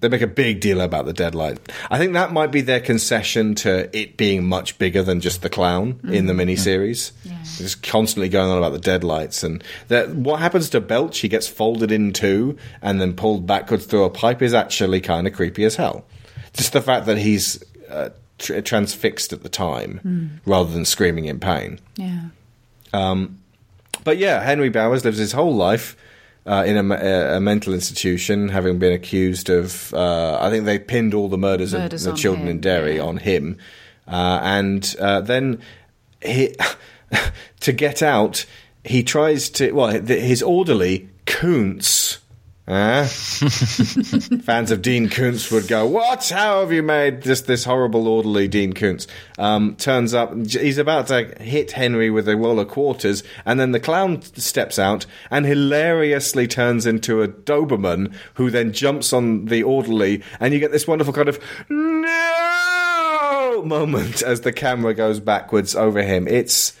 They 0.00 0.08
make 0.08 0.22
a 0.22 0.26
big 0.26 0.60
deal 0.60 0.80
about 0.80 1.04
the 1.04 1.12
deadlight. 1.12 1.58
I 1.90 1.98
think 1.98 2.14
that 2.14 2.32
might 2.32 2.50
be 2.50 2.62
their 2.62 2.80
concession 2.80 3.54
to 3.56 3.94
it 3.96 4.16
being 4.16 4.46
much 4.46 4.78
bigger 4.78 5.02
than 5.02 5.20
just 5.20 5.42
the 5.42 5.50
clown 5.50 6.00
in 6.04 6.26
the 6.26 6.32
mm. 6.32 6.42
miniseries. 6.42 7.12
Just 7.58 7.82
constantly 7.82 8.30
going 8.30 8.50
on 8.50 8.56
about 8.56 8.72
the 8.72 8.78
deadlights 8.78 9.42
and 9.42 9.62
that 9.88 10.08
what 10.10 10.40
happens 10.40 10.70
to 10.70 10.80
Belch? 10.80 11.18
He 11.18 11.28
gets 11.28 11.46
folded 11.46 11.92
in 11.92 12.12
two 12.14 12.56
and 12.80 13.00
then 13.00 13.14
pulled 13.14 13.46
backwards 13.46 13.84
through 13.84 14.04
a 14.04 14.10
pipe 14.10 14.40
is 14.40 14.54
actually 14.54 15.02
kind 15.02 15.26
of 15.26 15.34
creepy 15.34 15.64
as 15.64 15.76
hell. 15.76 16.06
Just 16.54 16.72
the 16.72 16.80
fact 16.80 17.04
that 17.06 17.18
he's 17.18 17.62
uh, 17.90 18.10
tr- 18.38 18.60
transfixed 18.60 19.32
at 19.32 19.42
the 19.42 19.48
time 19.48 19.98
hmm. 20.02 20.26
rather 20.46 20.72
than 20.72 20.84
screaming 20.86 21.26
in 21.26 21.38
pain. 21.38 21.78
Yeah. 21.96 22.28
Um, 22.92 23.38
but 24.02 24.16
yeah, 24.16 24.42
Henry 24.42 24.70
Bowers 24.70 25.04
lives 25.04 25.18
his 25.18 25.32
whole 25.32 25.54
life 25.54 25.96
uh, 26.46 26.64
in 26.66 26.76
a, 26.76 27.36
a, 27.36 27.40
mental 27.40 27.74
institution, 27.74 28.48
having 28.48 28.78
been 28.78 28.92
accused 28.92 29.50
of. 29.50 29.92
Uh, 29.92 30.38
I 30.40 30.50
think 30.50 30.64
they 30.64 30.78
pinned 30.78 31.14
all 31.14 31.28
the 31.28 31.38
murders, 31.38 31.72
Murders 31.72 32.06
of 32.06 32.14
the 32.14 32.18
children 32.18 32.46
him, 32.46 32.52
in 32.52 32.60
Derry 32.60 32.96
yeah. 32.96 33.02
on 33.02 33.18
him, 33.18 33.58
uh, 34.08 34.40
and 34.42 34.96
uh, 34.98 35.20
then 35.20 35.60
he, 36.22 36.54
to 37.60 37.72
get 37.72 38.02
out, 38.02 38.46
he 38.84 39.02
tries 39.02 39.50
to. 39.50 39.72
Well, 39.72 39.88
his 39.88 40.42
orderly 40.42 41.08
Koontz. 41.26 42.19
Fans 44.44 44.70
of 44.70 44.80
Dean 44.80 45.08
Koontz 45.08 45.50
would 45.50 45.66
go, 45.66 45.84
"What? 45.86 46.28
How 46.28 46.60
have 46.60 46.70
you 46.70 46.84
made 46.84 47.22
this 47.22 47.40
this 47.40 47.64
horrible 47.64 48.06
orderly 48.06 48.46
Dean 48.46 48.74
Koontz?" 48.74 49.08
Um, 49.38 49.74
turns 49.74 50.14
up, 50.14 50.32
he's 50.46 50.78
about 50.78 51.08
to 51.08 51.34
hit 51.40 51.72
Henry 51.72 52.10
with 52.10 52.28
a 52.28 52.36
roll 52.36 52.60
of 52.60 52.68
quarters, 52.68 53.24
and 53.44 53.58
then 53.58 53.72
the 53.72 53.80
clown 53.80 54.22
steps 54.22 54.78
out 54.78 55.04
and 55.32 55.46
hilariously 55.46 56.46
turns 56.46 56.86
into 56.86 57.22
a 57.22 57.28
Doberman, 57.28 58.14
who 58.34 58.50
then 58.50 58.72
jumps 58.72 59.12
on 59.12 59.46
the 59.46 59.64
orderly, 59.64 60.22
and 60.38 60.54
you 60.54 60.60
get 60.60 60.70
this 60.70 60.86
wonderful 60.86 61.12
kind 61.12 61.28
of 61.28 61.40
no 61.68 62.12
moment 63.64 64.22
as 64.22 64.42
the 64.42 64.52
camera 64.52 64.94
goes 64.94 65.18
backwards 65.18 65.74
over 65.74 66.04
him. 66.04 66.28
It's 66.28 66.74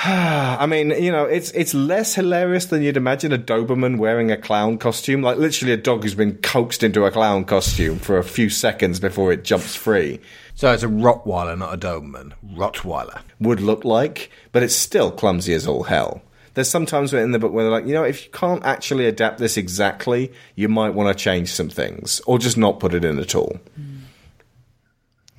I 0.04 0.66
mean, 0.66 0.90
you 0.90 1.10
know, 1.10 1.24
it's 1.24 1.50
it's 1.50 1.74
less 1.74 2.14
hilarious 2.14 2.66
than 2.66 2.82
you'd 2.82 2.96
imagine 2.96 3.32
a 3.32 3.38
Doberman 3.38 3.98
wearing 3.98 4.30
a 4.30 4.36
clown 4.36 4.78
costume. 4.78 5.22
Like 5.22 5.38
literally 5.38 5.72
a 5.72 5.76
dog 5.76 6.04
who's 6.04 6.14
been 6.14 6.36
coaxed 6.36 6.84
into 6.84 7.04
a 7.04 7.10
clown 7.10 7.44
costume 7.44 7.98
for 7.98 8.16
a 8.16 8.22
few 8.22 8.48
seconds 8.48 9.00
before 9.00 9.32
it 9.32 9.42
jumps 9.42 9.74
free. 9.74 10.20
So 10.54 10.72
it's 10.72 10.84
a 10.84 10.88
Rottweiler, 10.88 11.58
not 11.58 11.74
a 11.74 11.78
Doberman. 11.78 12.32
Rottweiler. 12.54 13.22
Would 13.40 13.60
look 13.60 13.84
like, 13.84 14.30
but 14.52 14.62
it's 14.62 14.76
still 14.76 15.10
clumsy 15.10 15.52
as 15.52 15.66
all 15.66 15.82
hell. 15.82 16.22
there's 16.54 16.70
sometimes 16.70 17.12
in 17.12 17.32
the 17.32 17.40
book 17.40 17.52
where 17.52 17.64
they're 17.64 17.72
like, 17.72 17.86
you 17.86 17.94
know, 17.94 18.04
if 18.04 18.24
you 18.24 18.30
can't 18.30 18.64
actually 18.64 19.06
adapt 19.06 19.38
this 19.38 19.56
exactly, 19.56 20.32
you 20.54 20.68
might 20.68 20.94
want 20.94 21.08
to 21.08 21.24
change 21.24 21.52
some 21.52 21.68
things 21.68 22.20
or 22.24 22.38
just 22.38 22.56
not 22.56 22.78
put 22.78 22.94
it 22.94 23.04
in 23.04 23.18
at 23.18 23.34
all. 23.34 23.58
Hmm. 23.74 23.97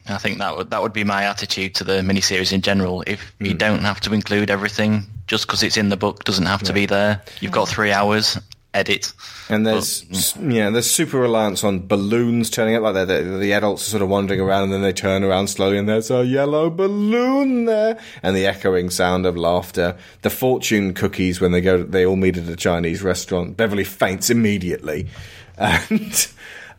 I 0.10 0.18
think 0.18 0.40
that 0.40 0.58
would 0.58 0.70
that 0.72 0.82
would 0.82 0.94
be 0.94 1.04
my 1.04 1.24
attitude 1.24 1.76
to 1.76 1.84
the 1.84 2.02
miniseries 2.02 2.52
in 2.52 2.62
general. 2.62 3.04
If 3.08 3.34
you 3.40 3.52
hmm. 3.52 3.58
don't 3.58 3.84
have 3.84 4.00
to 4.02 4.14
include 4.14 4.50
everything, 4.50 5.06
just 5.28 5.48
because 5.48 5.64
it's 5.64 5.78
in 5.78 5.90
the 5.90 5.98
book 5.98 6.24
doesn't 6.24 6.46
have 6.46 6.64
to 6.64 6.74
be 6.74 6.86
there. 6.86 7.22
You've 7.40 7.52
got 7.52 7.68
three 7.68 7.92
hours. 7.92 8.38
Edit. 8.72 9.14
And 9.50 9.66
there's 9.66 10.04
mm. 10.04 10.16
s- 10.16 10.38
yeah, 10.38 10.70
there's 10.70 10.90
super 10.90 11.18
reliance 11.18 11.64
on 11.64 11.88
balloons 11.88 12.52
turning 12.52 12.76
up 12.76 12.84
like 12.84 12.94
that. 12.94 13.06
The, 13.06 13.24
the 13.24 13.52
adults 13.52 13.88
are 13.88 13.90
sort 13.90 14.04
of 14.04 14.10
wandering 14.10 14.40
around, 14.40 14.66
and 14.66 14.74
then 14.74 14.84
they 14.84 14.94
turn 14.94 15.24
around 15.24 15.48
slowly, 15.48 15.80
and 15.80 15.90
there's 15.90 16.12
a 16.12 16.24
yellow 16.24 16.70
balloon 16.70 17.66
there, 17.66 17.98
and 18.22 18.36
the 18.36 18.46
echoing 18.46 18.92
sound 18.92 19.26
of 19.26 19.36
laughter. 19.36 19.98
The 20.22 20.30
fortune 20.30 20.94
cookies 20.94 21.42
when 21.42 21.52
they 21.52 21.62
go, 21.62 21.82
they 21.82 22.06
all 22.06 22.16
meet 22.16 22.38
at 22.38 22.48
a 22.48 22.56
Chinese 22.56 23.02
restaurant. 23.02 23.58
Beverly 23.58 23.84
faints 23.84 24.30
immediately, 24.30 25.08
and. 25.58 26.28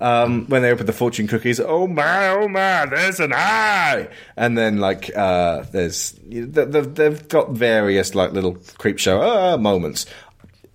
Um, 0.00 0.46
when 0.46 0.62
they 0.62 0.70
open 0.70 0.86
the 0.86 0.94
fortune 0.94 1.28
cookies, 1.28 1.60
oh 1.60 1.86
my, 1.86 2.28
oh 2.28 2.48
my, 2.48 2.86
there's 2.86 3.20
an 3.20 3.34
eye, 3.34 4.08
and 4.34 4.56
then 4.56 4.78
like 4.78 5.14
uh, 5.14 5.64
there's 5.72 6.14
they've, 6.26 7.28
got 7.28 7.50
various 7.50 8.14
like 8.14 8.32
little 8.32 8.56
creep 8.78 8.98
show 8.98 9.20
uh, 9.20 9.58
moments 9.58 10.06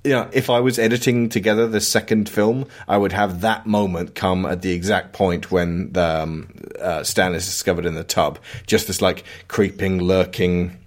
you 0.06 0.12
know, 0.12 0.30
if 0.32 0.52
I 0.52 0.60
was 0.60 0.78
editing 0.78 1.30
together 1.30 1.68
the 1.68 1.82
second 1.82 2.30
film, 2.30 2.68
I 2.88 2.98
would 2.98 3.12
have 3.12 3.42
that 3.42 3.66
moment 3.66 4.14
come 4.14 4.46
at 4.46 4.62
the 4.62 4.72
exact 4.72 5.14
point 5.14 5.52
when 5.52 5.92
the, 5.94 6.22
um, 6.22 6.54
uh, 6.80 7.04
Stan 7.04 7.34
is 7.34 7.46
discovered 7.46 7.88
in 7.88 7.96
the 7.96 8.04
tub. 8.04 8.38
Just 8.68 8.86
this 8.86 9.02
like 9.02 9.24
creeping, 9.48 10.00
lurking, 10.04 10.78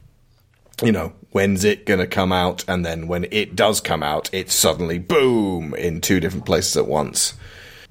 you 0.85 0.93
know, 0.93 1.12
when's 1.32 1.65
it 1.65 1.85
going 1.85 1.98
to 1.98 2.06
come 2.06 2.32
out? 2.32 2.65
And 2.69 2.86
then 2.86 3.09
when 3.09 3.27
it 3.32 3.56
does 3.56 3.81
come 3.81 4.05
out, 4.05 4.31
it's 4.32 4.55
suddenly 4.55 4.98
boom 4.98 5.74
in 5.74 6.01
two 6.01 6.20
different 6.20 6.47
places 6.47 6.77
at 6.77 6.86
once. 6.86 7.35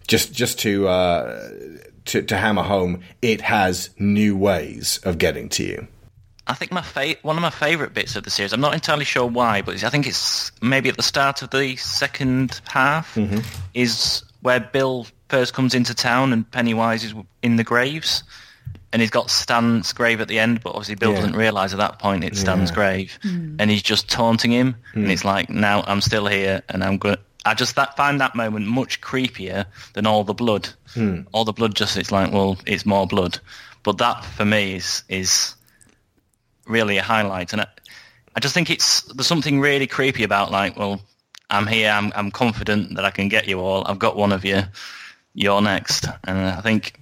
Just, 0.07 0.33
just 0.33 0.59
to, 0.59 0.87
uh, 0.87 1.49
to, 2.05 2.21
to 2.21 2.37
hammer 2.37 2.63
home, 2.63 3.01
it 3.21 3.41
has 3.41 3.89
new 3.99 4.35
ways 4.35 4.99
of 5.03 5.17
getting 5.17 5.49
to 5.49 5.63
you. 5.63 5.87
I 6.47 6.53
think 6.53 6.71
my 6.71 6.81
fa- 6.81 7.17
one 7.23 7.35
of 7.35 7.41
my 7.41 7.49
favourite 7.49 7.93
bits 7.93 8.15
of 8.15 8.23
the 8.23 8.29
series. 8.29 8.53
I'm 8.53 8.61
not 8.61 8.73
entirely 8.73 9.03
sure 9.05 9.25
why, 9.25 9.61
but 9.61 9.83
I 9.83 9.89
think 9.89 10.07
it's 10.07 10.51
maybe 10.61 10.87
at 10.89 10.95
the 10.95 11.03
start 11.03 11.41
of 11.41 11.49
the 11.49 11.75
second 11.75 12.61
half 12.69 13.15
mm-hmm. 13.15 13.39
is 13.73 14.23
where 14.41 14.61
Bill 14.61 15.07
first 15.27 15.53
comes 15.53 15.75
into 15.75 15.93
town 15.93 16.31
and 16.31 16.49
Pennywise 16.49 17.03
is 17.03 17.13
in 17.41 17.57
the 17.57 17.65
graves, 17.65 18.23
and 18.93 19.01
he's 19.01 19.11
got 19.11 19.29
Stan's 19.29 19.91
grave 19.91 20.21
at 20.21 20.29
the 20.29 20.39
end. 20.39 20.61
But 20.63 20.69
obviously, 20.69 20.95
Bill 20.95 21.11
Yeah. 21.11 21.17
doesn't 21.17 21.35
realise 21.35 21.73
at 21.73 21.79
that 21.79 21.99
point 21.99 22.23
it's 22.23 22.39
Stan's 22.39 22.71
grave, 22.71 23.19
hmm. 23.21 23.57
and 23.59 23.69
he's 23.69 23.83
just 23.83 24.07
taunting 24.07 24.51
him. 24.51 24.77
And 24.93 25.05
hmm. 25.05 25.11
it's 25.11 25.25
like, 25.25 25.49
now 25.49 25.83
I'm 25.85 25.99
still 25.99 26.27
here, 26.27 26.63
and 26.69 26.81
I'm 26.83 26.97
going. 26.97 27.17
I 27.47 27.53
just 27.53 27.75
that, 27.75 27.95
find 27.95 28.19
that 28.21 28.35
moment 28.35 28.67
much 28.67 29.01
creepier 29.01 29.65
than 29.93 30.05
all 30.05 30.23
the 30.23 30.33
blood. 30.33 30.69
Hmm. 30.93 31.21
All 31.31 31.45
the 31.45 31.53
blood 31.53 31.75
just 31.75 31.97
it's 31.97 32.11
like, 32.11 32.31
well, 32.31 32.57
it's 32.65 32.85
more 32.85 33.07
blood. 33.07 33.39
But 33.83 33.97
that 33.99 34.23
for 34.23 34.45
me 34.45 34.75
is 34.75 35.03
is 35.09 35.55
really 36.65 36.97
a 36.97 37.03
highlight. 37.03 37.53
And 37.53 37.61
I, 37.61 37.67
I 38.35 38.39
just 38.39 38.53
think 38.53 38.69
it's 38.69 39.01
there's 39.13 39.27
something 39.27 39.59
really 39.59 39.87
creepy 39.87 40.23
about 40.23 40.51
like, 40.51 40.77
well, 40.77 41.01
I'm 41.49 41.67
here, 41.67 41.89
I'm 41.89 42.11
I'm 42.15 42.31
confident 42.31 42.95
that 42.95 43.05
I 43.05 43.11
can 43.11 43.29
get 43.29 43.47
you 43.47 43.59
all. 43.59 43.85
I've 43.87 43.99
got 43.99 44.15
one 44.15 44.31
of 44.31 44.43
you. 44.45 44.63
You're 45.33 45.61
next, 45.61 46.05
and 46.23 46.37
I 46.39 46.61
think 46.61 46.99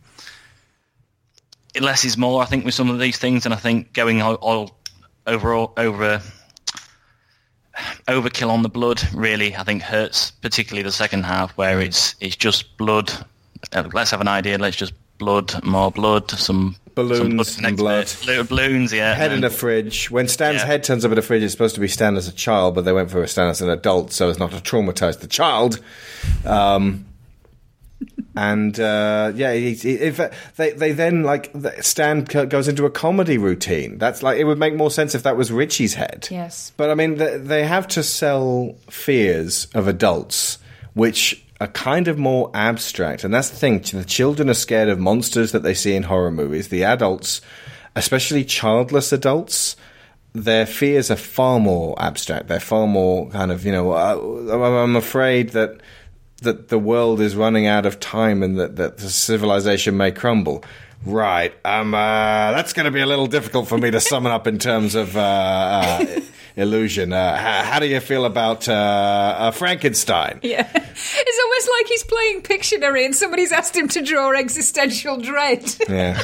it 1.73 1.81
less 1.81 2.03
is 2.03 2.17
more. 2.17 2.41
I 2.41 2.45
think 2.45 2.65
with 2.65 2.73
some 2.73 2.89
of 2.89 2.99
these 2.99 3.17
things, 3.17 3.45
and 3.45 3.53
I 3.53 3.57
think 3.57 3.93
going 3.93 4.21
all, 4.21 4.35
all 4.35 4.79
over 5.25 5.53
over 5.77 6.21
overkill 8.07 8.49
on 8.49 8.61
the 8.63 8.69
blood 8.69 9.01
really 9.13 9.55
I 9.55 9.63
think 9.63 9.81
hurts, 9.81 10.31
particularly 10.31 10.83
the 10.83 10.91
second 10.91 11.23
half 11.23 11.51
where 11.57 11.79
it's 11.81 12.15
it's 12.19 12.35
just 12.35 12.77
blood. 12.77 13.11
Uh, 13.73 13.83
let's 13.93 14.11
have 14.11 14.21
an 14.21 14.27
idea. 14.27 14.57
Let's 14.57 14.77
just 14.77 14.93
blood, 15.17 15.63
more 15.63 15.91
blood, 15.91 16.29
some 16.31 16.75
Balloons 16.93 17.55
some 17.55 17.65
and 17.65 17.77
next 17.77 18.15
to 18.21 18.23
it. 18.23 18.27
Little 18.27 18.43
balloons, 18.45 18.93
yeah. 18.93 19.13
head 19.15 19.31
in 19.31 19.37
and- 19.37 19.45
a 19.45 19.49
fridge. 19.49 20.09
When 20.09 20.27
Stan's 20.29 20.61
Yeah. 20.61 20.65
head 20.67 20.83
turns 20.85 21.03
up 21.03 21.11
in 21.11 21.17
a 21.17 21.21
fridge, 21.21 21.43
it's 21.43 21.51
supposed 21.51 21.75
to 21.75 21.81
be 21.81 21.89
Stan 21.89 22.15
as 22.15 22.27
a 22.29 22.31
child, 22.31 22.73
but 22.75 22.85
they 22.85 22.93
went 22.93 23.11
for 23.11 23.21
a 23.21 23.27
Stan 23.27 23.49
as 23.49 23.59
an 23.61 23.69
adult 23.69 24.13
so 24.13 24.29
as 24.29 24.39
not 24.39 24.51
to 24.51 24.57
traumatize 24.57 25.19
the 25.19 25.27
child. 25.27 25.79
Um, 26.45 27.05
and 28.35 28.79
uh, 28.79 29.31
yeah, 29.35 29.53
he, 29.53 29.73
he, 29.73 30.11
fact, 30.11 30.33
they 30.57 30.71
they 30.71 30.91
then 30.91 31.23
like 31.23 31.51
Stan 31.81 32.23
goes 32.23 32.67
into 32.67 32.85
a 32.85 32.89
comedy 32.89 33.37
routine. 33.37 33.97
That's 33.97 34.21
like 34.23 34.37
it 34.37 34.43
would 34.43 34.59
make 34.59 34.75
more 34.75 34.91
sense 34.91 35.15
if 35.15 35.23
that 35.23 35.37
was 35.37 35.51
Richie's 35.51 35.93
head. 35.93 36.27
Yes. 36.29 36.71
But 36.77 36.89
I 36.89 36.95
mean, 36.95 37.15
they, 37.15 37.37
they 37.37 37.65
have 37.65 37.87
to 37.89 38.03
sell 38.03 38.75
fears 38.89 39.67
of 39.73 39.87
adults, 39.87 40.57
which 40.93 41.43
are 41.61 41.67
kind 41.67 42.07
of 42.07 42.17
more 42.17 42.51
abstract. 42.53 43.23
And 43.23 43.33
that's 43.33 43.49
the 43.49 43.55
thing. 43.55 43.79
The 43.79 44.03
children 44.03 44.49
are 44.49 44.55
scared 44.55 44.89
of 44.89 44.99
monsters 44.99 45.51
that 45.53 45.63
they 45.63 45.73
see 45.73 45.95
in 45.95 46.03
horror 46.03 46.31
movies. 46.31 46.67
The 46.67 46.83
adults, 46.83 47.41
especially 47.95 48.43
childless 48.43 49.13
adults, 49.13 49.77
their 50.33 50.65
fears 50.65 51.09
are 51.09 51.15
far 51.15 51.59
more 51.61 51.95
abstract. 51.97 52.49
They're 52.49 52.59
far 52.59 52.87
more 52.87 53.29
kind 53.29 53.51
of, 53.51 53.65
you 53.65 53.71
know, 53.71 53.93
uh, 53.93 54.53
I'm 54.53 54.97
afraid 54.97 55.51
that 55.51 55.79
that 56.45 56.69
the 56.69 56.79
world 56.79 57.19
is 57.19 57.35
running 57.35 57.67
out 57.67 57.85
of 57.85 57.99
time 57.99 58.41
and 58.41 58.57
that, 58.57 58.77
that 58.77 58.97
the 58.97 59.09
civilization 59.09 59.97
may 59.97 60.11
crumble. 60.11 60.63
Right. 61.05 61.53
Um, 61.63 61.93
uh, 61.93 62.51
that's 62.51 62.73
going 62.73 62.85
to 62.85 62.91
be 62.91 63.01
a 63.01 63.05
little 63.05 63.27
difficult 63.27 63.67
for 63.67 63.77
me 63.77 63.91
to 63.91 63.99
summon 63.99 64.31
up 64.31 64.47
in 64.47 64.57
terms 64.57 64.95
of 64.95 65.15
uh, 65.15 65.19
uh, 65.19 66.19
illusion. 66.55 67.13
Uh, 67.13 67.37
how, 67.37 67.63
how 67.63 67.79
do 67.79 67.87
you 67.87 67.99
feel 67.99 68.25
about 68.25 68.67
uh, 68.67 68.73
uh, 68.73 69.51
Frankenstein? 69.51 70.39
Yeah. 70.41 70.67
It's 70.73 71.39
almost 71.43 71.69
like 71.77 71.87
he's 71.87 72.03
playing 72.03 72.41
Pictionary 72.41 73.05
and 73.05 73.13
somebody's 73.13 73.51
asked 73.51 73.75
him 73.75 73.87
to 73.89 74.01
draw 74.01 74.31
existential 74.31 75.17
dread. 75.17 75.75
Yeah. 75.87 76.19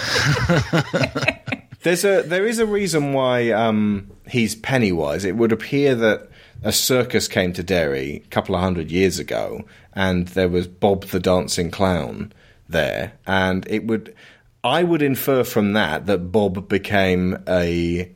There's 1.83 2.05
a 2.05 2.21
there 2.21 2.45
is 2.45 2.59
a 2.59 2.65
reason 2.65 3.13
why 3.13 3.49
um, 3.51 4.11
he's 4.29 4.55
Pennywise. 4.55 5.25
It 5.25 5.35
would 5.35 5.51
appear 5.51 5.95
that 5.95 6.29
a 6.63 6.71
circus 6.71 7.27
came 7.27 7.53
to 7.53 7.63
Derry 7.63 8.21
a 8.23 8.27
couple 8.29 8.55
of 8.55 8.61
hundred 8.61 8.91
years 8.91 9.19
ago, 9.19 9.65
and 9.93 10.27
there 10.29 10.49
was 10.49 10.67
Bob 10.67 11.05
the 11.05 11.19
Dancing 11.19 11.71
Clown 11.71 12.33
there, 12.69 13.13
and 13.25 13.67
it 13.69 13.85
would 13.87 14.15
I 14.63 14.83
would 14.83 15.01
infer 15.01 15.43
from 15.43 15.73
that 15.73 16.05
that 16.05 16.31
Bob 16.31 16.69
became 16.69 17.37
a 17.47 18.11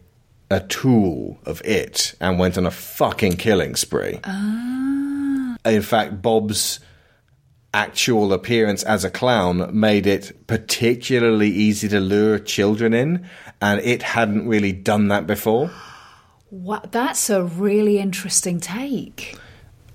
a 0.52 0.60
tool 0.60 1.40
of 1.46 1.62
it 1.66 2.14
and 2.22 2.38
went 2.38 2.58
on 2.58 2.66
a 2.66 2.72
fucking 2.72 3.34
killing 3.38 3.76
spree. 3.76 4.20
Ah. 4.24 5.58
In 5.66 5.82
fact, 5.82 6.22
Bob's 6.22 6.80
actual 7.74 8.32
appearance 8.32 8.84
as 8.84 9.04
a 9.04 9.10
clown 9.10 9.70
made 9.78 10.08
it 10.08 10.48
particularly 10.48 11.50
easy 11.50 11.90
to 11.90 12.00
lure 12.00 12.40
children 12.40 12.94
in, 12.94 13.28
and 13.60 13.82
it 13.82 14.04
hadn't 14.04 14.48
really 14.48 14.72
done 14.72 15.08
that 15.08 15.26
before. 15.26 15.72
That's 16.92 17.30
a 17.30 17.44
really 17.44 18.00
interesting 18.00 18.60
take. 18.60 19.38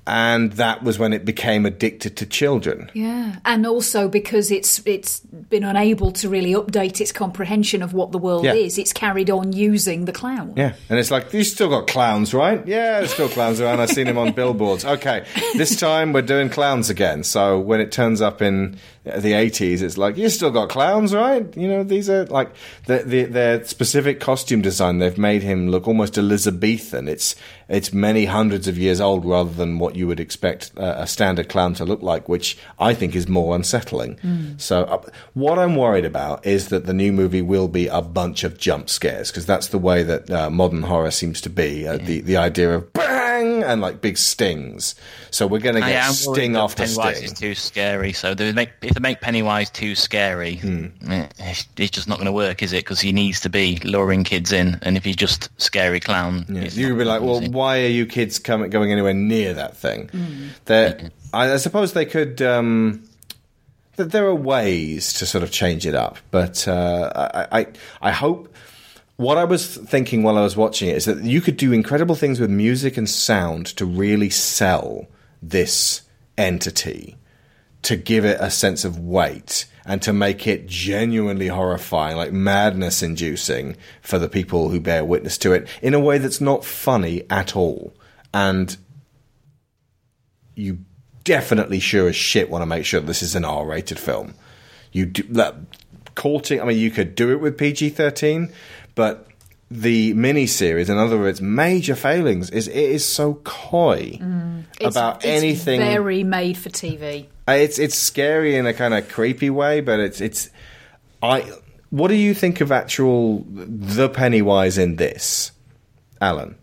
And 0.07 0.53
that 0.55 0.83
was 0.83 0.99
when 0.99 1.13
it 1.13 1.25
became 1.25 1.67
addicted 1.67 2.17
to 2.17 2.27
children. 2.27 2.91
Yeah, 2.95 3.37
and 3.45 3.67
also 3.67 4.09
because 4.09 4.51
it's 4.51 4.81
it's 4.87 5.21
been 5.21 5.63
unable 5.63 6.11
to 6.13 6.29
really 6.29 6.53
update 6.53 7.01
its 7.01 7.13
comprehension 7.13 7.83
of 7.83 7.93
what 7.93 8.11
the 8.11 8.19
world 8.19 8.45
Yeah. 8.45 8.55
is, 8.55 8.79
it's 8.79 8.93
carried 8.93 9.31
on 9.31 9.53
using 9.53 10.07
the 10.07 10.13
clown. 10.13 10.55
Yeah, 10.57 10.73
and 10.89 10.99
it's 10.99 11.11
like 11.11 11.33
you 11.33 11.45
still 11.45 11.69
got 11.69 11.87
clowns, 11.87 12.33
right? 12.35 12.67
Yeah, 12.67 13.01
there's 13.01 13.13
still 13.13 13.29
clowns 13.29 13.61
around. 13.61 13.81
I've 13.81 13.91
seen 13.91 14.07
him 14.07 14.19
on 14.19 14.33
billboards. 14.33 14.85
Okay, 14.85 15.25
this 15.55 15.79
time 15.79 16.13
we're 16.13 16.23
doing 16.23 16.49
clowns 16.49 16.91
again. 16.91 17.23
So 17.23 17.61
when 17.61 17.81
it 17.81 17.93
turns 17.93 18.21
up 18.21 18.43
in 18.43 18.79
the 19.05 19.33
80s, 19.33 19.81
it's 19.83 19.97
like 19.99 20.17
you 20.17 20.29
still 20.29 20.51
got 20.51 20.71
clowns, 20.71 21.15
right? 21.15 21.47
You 21.57 21.69
know, 21.69 21.83
these 21.85 22.11
are 22.11 22.25
like 22.27 22.51
the, 22.87 22.99
the, 22.99 23.25
their 23.25 23.65
specific 23.65 24.19
costume 24.21 24.61
design. 24.63 24.99
They've 24.99 25.17
made 25.17 25.43
him 25.43 25.69
look 25.69 25.87
almost 25.89 26.19
Elizabethan. 26.19 27.09
It's 27.09 27.35
it's 27.71 27.93
many 27.93 28.25
hundreds 28.27 28.69
of 28.69 28.77
years 28.77 29.01
old 29.01 29.25
rather 29.25 29.51
than 29.51 29.79
what 29.79 29.95
you 29.97 30.07
would 30.07 30.21
expect 30.21 30.73
uh, 30.77 30.95
a 30.99 31.07
standard 31.07 31.49
clown 31.49 31.75
to 31.75 31.85
look 31.85 32.03
like, 32.03 32.29
which 32.29 32.59
I 32.79 32.95
think 32.95 33.15
is 33.15 33.29
more 33.29 33.55
unsettling. 33.55 34.57
So 34.59 34.83
uh, 34.85 35.03
what 35.35 35.59
I'm 35.59 35.77
worried 35.77 36.05
about 36.05 36.45
is 36.45 36.69
that 36.69 36.87
the 36.87 36.93
new 36.93 37.13
movie 37.13 37.43
will 37.43 37.69
be 37.69 37.87
a 37.87 38.03
bunch 38.03 38.45
of 38.45 38.59
jump 38.59 38.91
scares 38.91 39.31
because 39.31 39.47
that's 39.47 39.69
the 39.69 39.79
way 39.79 40.03
that 40.03 40.31
uh, 40.31 40.51
modern 40.51 40.83
horror 40.83 41.11
seems 41.13 41.41
to 41.43 41.51
be. 41.51 41.87
Uh, 41.89 41.99
The 41.99 42.21
the 42.21 42.37
idea 42.37 42.75
of 42.77 42.93
bang 43.41 43.63
and 43.63 43.81
like 43.81 44.01
big 44.01 44.17
stings. 44.19 44.95
So 45.31 45.47
we're 45.47 45.61
going 45.61 45.77
to 45.77 45.81
get 45.81 45.91
am 46.05 46.13
sting 46.13 46.57
after 46.57 46.85
Pennywise 46.85 47.17
sting. 47.19 47.27
is 47.33 47.39
too 47.39 47.55
scary. 47.55 48.13
So 48.13 48.35
they 48.35 48.53
make, 48.53 48.71
if 48.83 48.95
they 48.95 49.01
make 49.01 49.21
Pennywise 49.21 49.71
too 49.71 49.95
scary, 49.95 50.57
Hmm. 50.57 50.87
eh, 51.09 51.29
it's, 51.39 51.67
it's 51.77 51.91
just 51.91 52.09
not 52.09 52.17
going 52.19 52.27
to 52.27 52.33
work, 52.33 52.63
is 52.63 52.73
it? 52.73 52.79
Because 52.85 53.01
he 53.01 53.13
needs 53.13 53.41
to 53.41 53.49
be 53.49 53.77
luring 53.85 54.25
kids 54.25 54.53
in, 54.53 54.79
and 54.83 54.97
if 54.97 55.05
he's 55.05 55.17
just 55.17 55.49
scary 55.61 56.01
clown, 56.01 56.45
it's 56.49 56.77
You'd 56.77 56.99
be 56.99 57.05
like, 57.05 57.21
well, 57.21 57.35
work, 57.35 57.43
is 57.43 57.49
it? 57.49 57.55
why 57.55 57.81
are 57.83 57.87
you 57.89 58.07
kids 58.07 58.39
coming 58.39 58.71
going 58.71 58.93
anywhere 58.93 59.15
near 59.15 59.55
that 59.55 59.77
thing? 59.77 60.11
There, 60.67 61.11
I, 61.33 61.53
I 61.53 61.57
suppose 61.57 61.93
they 61.93 62.07
could. 62.07 62.43
Um, 62.43 63.05
there 63.97 64.25
are 64.27 64.35
ways 64.35 65.13
to 65.15 65.27
sort 65.27 65.45
of 65.45 65.51
change 65.51 65.87
it 65.87 65.95
up, 65.95 66.17
but 66.31 66.67
uh, 66.67 67.13
I, 67.53 67.61
I, 67.61 67.67
I 68.01 68.11
hope 68.13 68.55
what 69.21 69.37
I 69.37 69.45
was 69.45 69.77
thinking 69.77 70.23
while 70.23 70.39
I 70.39 70.41
was 70.41 70.57
watching 70.57 70.89
it 70.89 70.97
is 70.97 71.05
that 71.05 71.23
you 71.23 71.43
could 71.43 71.59
do 71.59 71.75
incredible 71.75 72.15
things 72.15 72.41
with 72.41 72.49
music 72.49 72.97
and 72.97 73.07
sound 73.07 73.67
to 73.77 73.85
really 73.85 74.31
sell 74.31 75.09
this 75.43 76.01
entity, 76.39 77.19
to 77.83 77.97
give 77.97 78.25
it 78.25 78.39
a 78.41 78.51
sense 78.51 78.83
of 78.83 78.99
weight, 78.99 79.67
and 79.85 80.01
to 80.01 80.15
make 80.15 80.47
it 80.47 80.67
genuinely 80.67 81.49
horrifying, 81.49 82.17
like 82.17 82.33
madness 82.33 83.03
inducing 83.03 83.77
for 84.01 84.19
the 84.19 84.27
people 84.27 84.71
who 84.71 84.81
bear 84.81 85.05
witness 85.05 85.37
to 85.37 85.53
it 85.53 85.69
in 85.83 85.93
a 85.93 86.01
way 86.01 86.17
that's 86.17 86.41
not 86.41 86.65
funny 86.65 87.27
at 87.29 87.55
all. 87.55 87.93
And 88.33 88.75
you 90.55 90.79
definitely 91.25 91.79
sure 91.79 92.09
as 92.09 92.17
shit 92.17 92.49
want 92.49 92.63
to 92.63 92.67
make 92.67 92.87
sure 92.87 93.01
this 93.01 93.23
is 93.23 93.35
an 93.35 93.45
R 93.45 93.67
rated 93.67 93.99
film. 93.99 94.33
You 94.93 95.05
do 95.05 95.25
that 95.35 95.57
courting, 96.15 96.61
I 96.61 96.65
mean, 96.65 96.79
you 96.79 96.91
could 96.91 97.15
do 97.15 97.31
it 97.33 97.41
with 97.41 97.59
PG 97.59 97.91
13 97.91 98.51
but 99.01 99.27
the 99.71 100.15
miniseries, 100.15 100.89
in 100.91 100.99
other 100.99 101.17
words, 101.19 101.41
major 101.41 101.95
failings 101.95 102.51
is 102.51 102.67
it 102.69 102.77
is 102.97 103.05
so 103.05 103.35
coy 103.45 104.19
Mm. 104.21 104.65
It's- 104.81 104.93
about 104.95 105.17
it's 105.25 105.27
anything. 105.43 105.81
Very 105.81 106.23
made 106.25 106.57
for 106.59 106.71
TV. 106.71 107.27
Uh, 107.49 107.53
It's 107.53 107.79
it's 107.79 107.95
scary 107.97 108.57
in 108.57 108.67
a 108.67 108.75
kind 108.75 108.95
of 108.95 109.09
creepy 109.09 109.51
way, 109.51 109.81
but 109.81 109.99
it's 110.01 110.21
it's. 110.21 110.51
I. 111.23 111.37
What 111.91 112.09
do 112.09 112.15
you 112.15 112.35
think 112.35 112.61
of 112.61 112.71
actual 112.73 113.45
the 113.49 114.09
Pennywise 114.09 114.77
in 114.79 114.97
this, 114.97 115.51
Alan? 116.21 116.55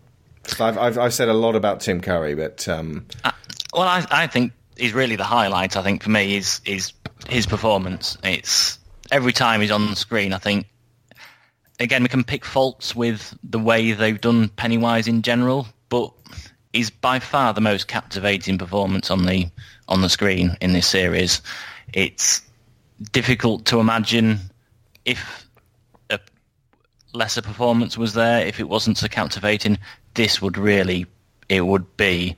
I've, 0.60 0.78
I've 0.78 0.98
I've 0.98 1.14
said 1.14 1.28
a 1.28 1.34
lot 1.34 1.54
about 1.56 1.80
Tim 1.80 2.00
Curry, 2.00 2.34
but 2.34 2.66
um, 2.68 3.04
Well, 3.74 3.88
I, 3.96 4.06
I 4.10 4.26
think 4.26 4.52
is 4.76 4.92
really 4.94 5.16
the 5.16 5.24
highlight. 5.38 5.76
I 5.76 5.82
think 5.82 6.02
for 6.02 6.10
me 6.10 6.36
is 6.36 6.60
is 6.64 6.92
his 7.28 7.46
performance. 7.46 8.16
It's 8.24 8.78
every 9.10 9.32
time 9.32 9.60
he's 9.60 9.70
on 9.70 9.90
the 9.90 9.96
screen. 9.96 10.32
I 10.32 10.38
think 10.38 10.66
again 11.80 12.02
we 12.02 12.08
can 12.08 12.24
pick 12.24 12.44
faults 12.44 12.94
with 12.94 13.36
the 13.42 13.58
way 13.58 13.92
they've 13.92 14.20
done 14.20 14.48
Pennywise 14.50 15.06
in 15.06 15.22
general, 15.22 15.66
but 15.88 16.12
he's 16.72 16.90
by 16.90 17.18
far 17.18 17.54
the 17.54 17.60
most 17.60 17.88
captivating 17.88 18.58
performance 18.58 19.10
on 19.10 19.24
the 19.26 19.46
on 19.88 20.02
the 20.02 20.08
screen 20.08 20.56
in 20.60 20.72
this 20.72 20.86
series. 20.86 21.40
It's 21.92 22.42
difficult 23.12 23.64
to 23.66 23.80
imagine 23.80 24.38
if 25.04 25.46
a 26.10 26.18
lesser 27.14 27.42
performance 27.42 27.96
was 27.96 28.14
there, 28.14 28.44
if 28.46 28.60
it 28.60 28.68
wasn't 28.68 28.98
so 28.98 29.08
captivating. 29.08 29.78
This 30.14 30.42
would 30.42 30.58
really 30.58 31.06
it 31.48 31.62
would 31.62 31.96
be 31.96 32.36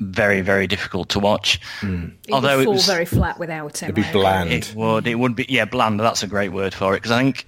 very 0.00 0.40
very 0.40 0.66
difficult 0.66 1.10
to 1.10 1.18
watch. 1.20 1.60
Hmm. 1.80 2.08
It 2.26 2.32
Although 2.32 2.56
would 2.56 2.62
it 2.62 2.64
fall 2.64 2.72
was 2.74 2.86
very 2.86 3.04
flat 3.04 3.38
without 3.38 3.78
him. 3.78 3.90
it'd 3.90 3.94
be 4.04 4.10
bland. 4.12 4.50
it 4.50 4.74
would. 4.74 5.06
It 5.06 5.16
would 5.16 5.36
be. 5.36 5.46
Yeah, 5.48 5.66
bland. 5.66 6.00
That's 6.00 6.22
a 6.22 6.26
great 6.26 6.50
word 6.52 6.72
for 6.74 6.94
it. 6.94 6.98
Because 6.98 7.10
I 7.12 7.22
think, 7.22 7.46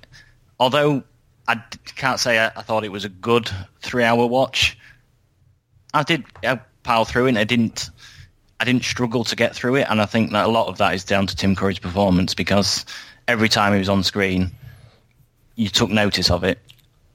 although 0.60 1.02
I 1.48 1.56
can't 1.96 2.20
say 2.20 2.38
I, 2.38 2.46
I 2.56 2.62
thought 2.62 2.84
it 2.84 2.92
was 2.92 3.04
a 3.04 3.08
good 3.08 3.50
three-hour 3.80 4.26
watch, 4.26 4.76
I 5.94 6.02
did 6.02 6.24
I 6.42 6.60
pile 6.82 7.04
through 7.04 7.28
it. 7.28 7.36
I 7.36 7.44
didn't. 7.44 7.90
I 8.60 8.64
didn't 8.64 8.84
struggle 8.84 9.24
to 9.24 9.34
get 9.34 9.56
through 9.56 9.76
it, 9.76 9.86
and 9.90 10.00
I 10.00 10.06
think 10.06 10.30
that 10.30 10.46
a 10.46 10.48
lot 10.48 10.68
of 10.68 10.78
that 10.78 10.94
is 10.94 11.02
down 11.02 11.26
to 11.26 11.34
Tim 11.34 11.56
Curry's 11.56 11.80
performance 11.80 12.32
because 12.32 12.86
every 13.26 13.48
time 13.48 13.72
he 13.72 13.78
was 13.80 13.88
on 13.88 14.04
screen, 14.04 14.52
you 15.56 15.68
took 15.68 15.90
notice 15.90 16.30
of 16.30 16.44
it. 16.44 16.58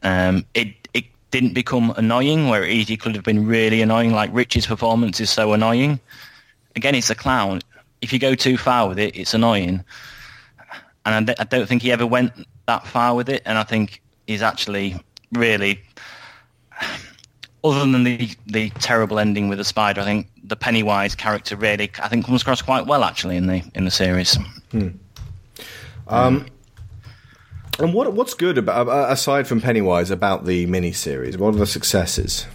Um, 0.03 0.45
it 0.53 0.75
it 0.93 1.05
didn't 1.31 1.53
become 1.53 1.93
annoying 1.95 2.49
where 2.49 2.63
it 2.63 2.71
easily 2.71 2.97
could 2.97 3.15
have 3.15 3.23
been 3.23 3.47
really 3.47 3.81
annoying. 3.81 4.11
Like 4.11 4.29
Rich's 4.33 4.67
performance 4.67 5.19
is 5.21 5.29
so 5.29 5.53
annoying. 5.53 5.99
Again, 6.75 6.95
it's 6.95 7.09
a 7.09 7.15
clown. 7.15 7.61
If 8.01 8.13
you 8.13 8.19
go 8.19 8.35
too 8.35 8.57
far 8.57 8.87
with 8.89 8.99
it, 8.99 9.15
it's 9.15 9.33
annoying. 9.33 9.83
And 11.05 11.29
I 11.39 11.45
don't 11.45 11.67
think 11.67 11.81
he 11.81 11.91
ever 11.93 12.05
went 12.05 12.33
that 12.67 12.85
far 12.85 13.15
with 13.15 13.29
it. 13.29 13.41
And 13.45 13.57
I 13.57 13.63
think 13.63 14.01
he's 14.27 14.41
actually 14.41 14.95
really, 15.31 15.81
other 17.63 17.79
than 17.79 18.03
the 18.03 18.29
the 18.45 18.69
terrible 18.71 19.17
ending 19.17 19.49
with 19.49 19.57
the 19.57 19.63
spider, 19.63 20.01
I 20.01 20.03
think 20.03 20.27
the 20.43 20.55
Pennywise 20.55 21.15
character 21.15 21.55
really, 21.55 21.89
I 22.01 22.07
think, 22.07 22.25
comes 22.25 22.43
across 22.43 22.61
quite 22.61 22.85
well 22.85 23.03
actually 23.03 23.37
in 23.37 23.47
the 23.47 23.63
in 23.73 23.85
the 23.85 23.91
series. 23.91 24.37
Hmm. 24.71 24.89
Um, 26.07 26.45
and 27.79 27.93
what 27.93 28.11
what's 28.13 28.33
good 28.33 28.57
about 28.57 28.87
aside 29.11 29.47
from 29.47 29.61
Pennywise 29.61 30.11
about 30.11 30.45
the 30.45 30.67
miniseries? 30.67 31.37
What 31.37 31.55
are 31.55 31.57
the 31.57 31.65
successes? 31.65 32.45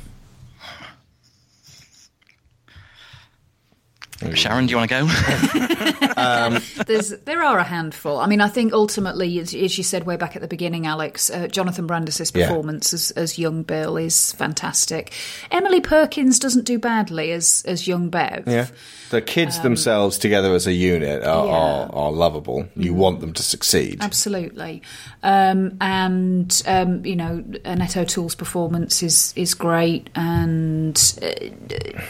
Sharon, 4.34 4.66
do 4.66 4.70
you 4.72 4.76
want 4.76 4.90
to 4.90 5.00
go? 5.00 5.06
There's 6.86 7.10
there 7.24 7.42
are 7.42 7.58
a 7.58 7.64
handful. 7.64 8.18
I 8.18 8.26
mean, 8.26 8.40
I 8.40 8.48
think 8.48 8.72
ultimately, 8.72 9.38
as, 9.38 9.54
as 9.54 9.76
you 9.78 9.84
said 9.84 10.04
way 10.06 10.16
back 10.16 10.36
at 10.36 10.42
the 10.42 10.48
beginning, 10.48 10.86
Alex, 10.86 11.30
uh, 11.30 11.48
Jonathan 11.48 11.86
Brandis's 11.86 12.32
Yeah. 12.34 12.46
performance 12.48 12.92
as, 12.92 13.10
as 13.12 13.38
young 13.38 13.62
Bill 13.62 13.96
is 13.96 14.32
fantastic. 14.32 15.12
Emily 15.50 15.80
Perkins 15.80 16.38
doesn't 16.38 16.64
do 16.64 16.78
badly 16.78 17.32
as 17.32 17.62
as 17.66 17.86
young 17.88 18.08
Bev. 18.10 18.44
Yeah, 18.46 18.66
the 19.10 19.20
kids 19.22 19.60
themselves 19.60 20.18
together 20.18 20.54
as 20.54 20.66
a 20.66 20.72
unit 20.72 21.24
are, 21.24 21.42
Um, 21.42 21.46
yeah. 21.48 21.52
Mm-hmm. 21.52 21.96
are, 21.96 22.04
are 22.06 22.12
lovable. 22.12 22.68
You 22.76 22.94
want 22.94 23.20
them 23.20 23.32
to 23.32 23.42
succeed. 23.42 23.98
Absolutely, 24.00 24.82
um, 25.22 25.76
and 25.80 26.62
um, 26.66 27.04
you 27.04 27.16
know 27.16 27.44
Annette 27.64 27.96
O'Toole's 27.96 28.34
performance 28.34 29.02
is 29.02 29.32
is 29.36 29.54
great, 29.54 30.10
and 30.14 30.96
uh, 31.22 32.00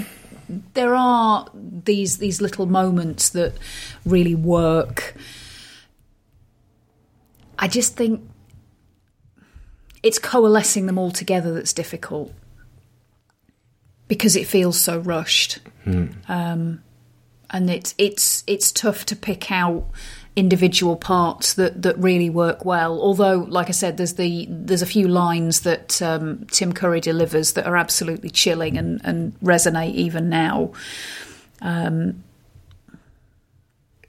there 0.74 0.94
are 0.94 1.48
these 1.54 2.18
these 2.18 2.40
little 2.40 2.66
moments 2.66 3.30
that 3.30 3.54
really 4.04 4.34
work. 4.34 5.14
I 7.58 7.68
just 7.68 7.96
think 7.96 8.28
it's 10.02 10.18
coalescing 10.18 10.86
them 10.86 10.98
all 10.98 11.12
together 11.12 11.54
that's 11.54 11.72
difficult 11.72 12.32
because 14.08 14.34
it 14.34 14.46
feels 14.46 14.80
so 14.80 14.98
rushed 14.98 15.60
Um, 16.28 16.82
and 17.50 17.70
it's 17.70 17.94
it's 17.98 18.44
it's 18.46 18.72
tough 18.72 19.04
to 19.06 19.16
pick 19.16 19.50
out 19.50 19.86
individual 20.34 20.96
parts 20.96 21.54
that 21.54 21.82
that 21.82 21.98
really 21.98 22.30
work 22.30 22.64
well. 22.64 23.00
Although, 23.00 23.46
like 23.48 23.68
I 23.68 23.72
said, 23.72 23.96
there's 23.96 24.14
the 24.14 24.46
there's 24.48 24.82
a 24.82 24.86
few 24.86 25.09
lines 25.09 25.60
that 25.60 26.00
um, 26.00 26.46
Tim 26.50 26.72
Curry 26.72 27.00
delivers 27.00 27.52
that 27.52 27.66
are 27.66 27.76
absolutely 27.76 28.30
chilling 28.30 28.78
and 28.78 29.00
and 29.04 29.38
resonate 29.40 29.94
even 29.94 30.28
now. 30.28 30.72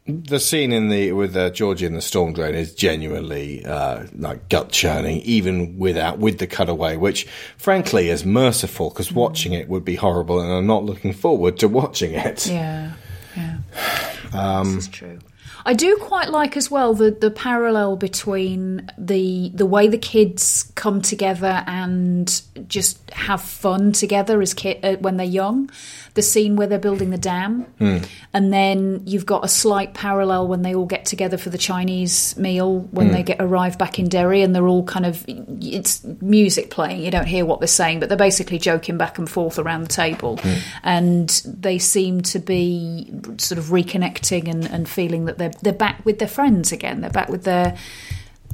The 0.06 0.40
scene 0.40 0.74
in 0.74 0.90
the 0.90 1.14
with 1.14 1.36
uh, 1.36 1.50
Georgie 1.50 1.86
and 1.86 1.96
the 1.96 2.02
storm 2.02 2.34
drain 2.34 2.56
is 2.56 2.74
genuinely 2.74 3.66
uh, 3.66 4.06
like 4.14 4.50
gut 4.50 4.70
churning, 4.70 5.22
even 5.22 5.80
without 5.80 6.20
with 6.20 6.40
the 6.40 6.48
cutaway, 6.48 6.98
which 6.98 7.26
frankly 7.58 8.10
is 8.10 8.26
merciful 8.26 8.90
because 8.90 9.14
watching 9.14 9.54
it 9.54 9.70
would 9.70 9.86
be 9.86 9.96
horrible, 9.96 10.42
and 10.42 10.52
I'm 10.52 10.68
not 10.68 10.84
looking 10.84 11.14
forward 11.14 11.58
to 11.60 11.70
watching 11.70 12.14
it. 12.14 12.48
Yeah, 12.48 12.92
yeah, 13.38 13.58
this 14.64 14.76
is 14.76 14.88
true. 14.90 15.20
I 15.66 15.74
do 15.74 15.96
quite 15.98 16.30
like 16.30 16.58
as 16.58 16.70
well 16.70 16.94
the 16.94 17.12
the 17.12 17.32
parallel 17.32 17.96
between 17.96 18.90
the 18.98 19.52
the 19.54 19.66
way 19.66 19.88
the 19.88 19.98
kids 19.98 20.72
come 20.76 21.02
together 21.02 21.64
and 21.68 22.42
just 22.68 22.98
have 23.12 23.42
fun 23.42 23.94
together 23.94 24.42
as 24.42 24.54
kid 24.54 24.84
uh, 24.84 24.98
when 24.98 25.18
they're 25.18 25.26
young. 25.26 25.70
The 26.16 26.22
scene 26.22 26.56
where 26.56 26.68
they're 26.68 26.78
building 26.78 27.10
the 27.10 27.18
dam, 27.18 27.62
hmm. 27.80 27.98
and 28.34 28.54
then 28.54 29.02
you've 29.06 29.26
got 29.26 29.44
a 29.44 29.48
slight 29.48 29.96
parallel 29.96 30.48
when 30.48 30.62
they 30.62 30.76
all 30.76 30.86
get 30.86 31.06
together 31.06 31.38
for 31.38 31.50
the 31.50 31.58
Chinese 31.58 32.38
meal 32.38 32.82
when 32.92 33.08
hmm. 33.08 33.14
they 33.14 33.24
get 33.24 33.38
arrive 33.40 33.80
back 33.80 33.98
in 33.98 34.10
Derry, 34.10 34.44
and 34.44 34.54
they're 34.54 34.68
all 34.68 34.84
kind 34.84 35.08
of 35.08 35.26
it's 35.28 36.04
music 36.22 36.70
playing. 36.70 37.02
You 37.02 37.10
don't 37.10 37.26
hear 37.26 37.46
what 37.46 37.60
they're 37.60 37.68
saying, 37.68 38.00
but 38.00 38.10
they're 38.10 38.18
basically 38.18 38.60
joking 38.60 38.96
back 38.96 39.18
and 39.18 39.28
forth 39.28 39.58
around 39.58 39.82
the 39.82 39.88
table, 39.88 40.38
hmm. 40.38 40.54
and 40.84 41.30
they 41.46 41.80
seem 41.80 42.22
to 42.22 42.38
be 42.38 43.12
sort 43.38 43.58
of 43.58 43.66
reconnecting 43.66 44.48
and, 44.48 44.66
and 44.66 44.88
feeling 44.88 45.26
that 45.26 45.40
they're 45.40 45.54
they're 45.64 45.74
back 45.74 46.06
with 46.06 46.20
their 46.20 46.28
friends 46.28 46.72
again. 46.72 47.02
They're 47.02 47.10
back 47.10 47.30
with 47.30 47.44
their 47.44 47.76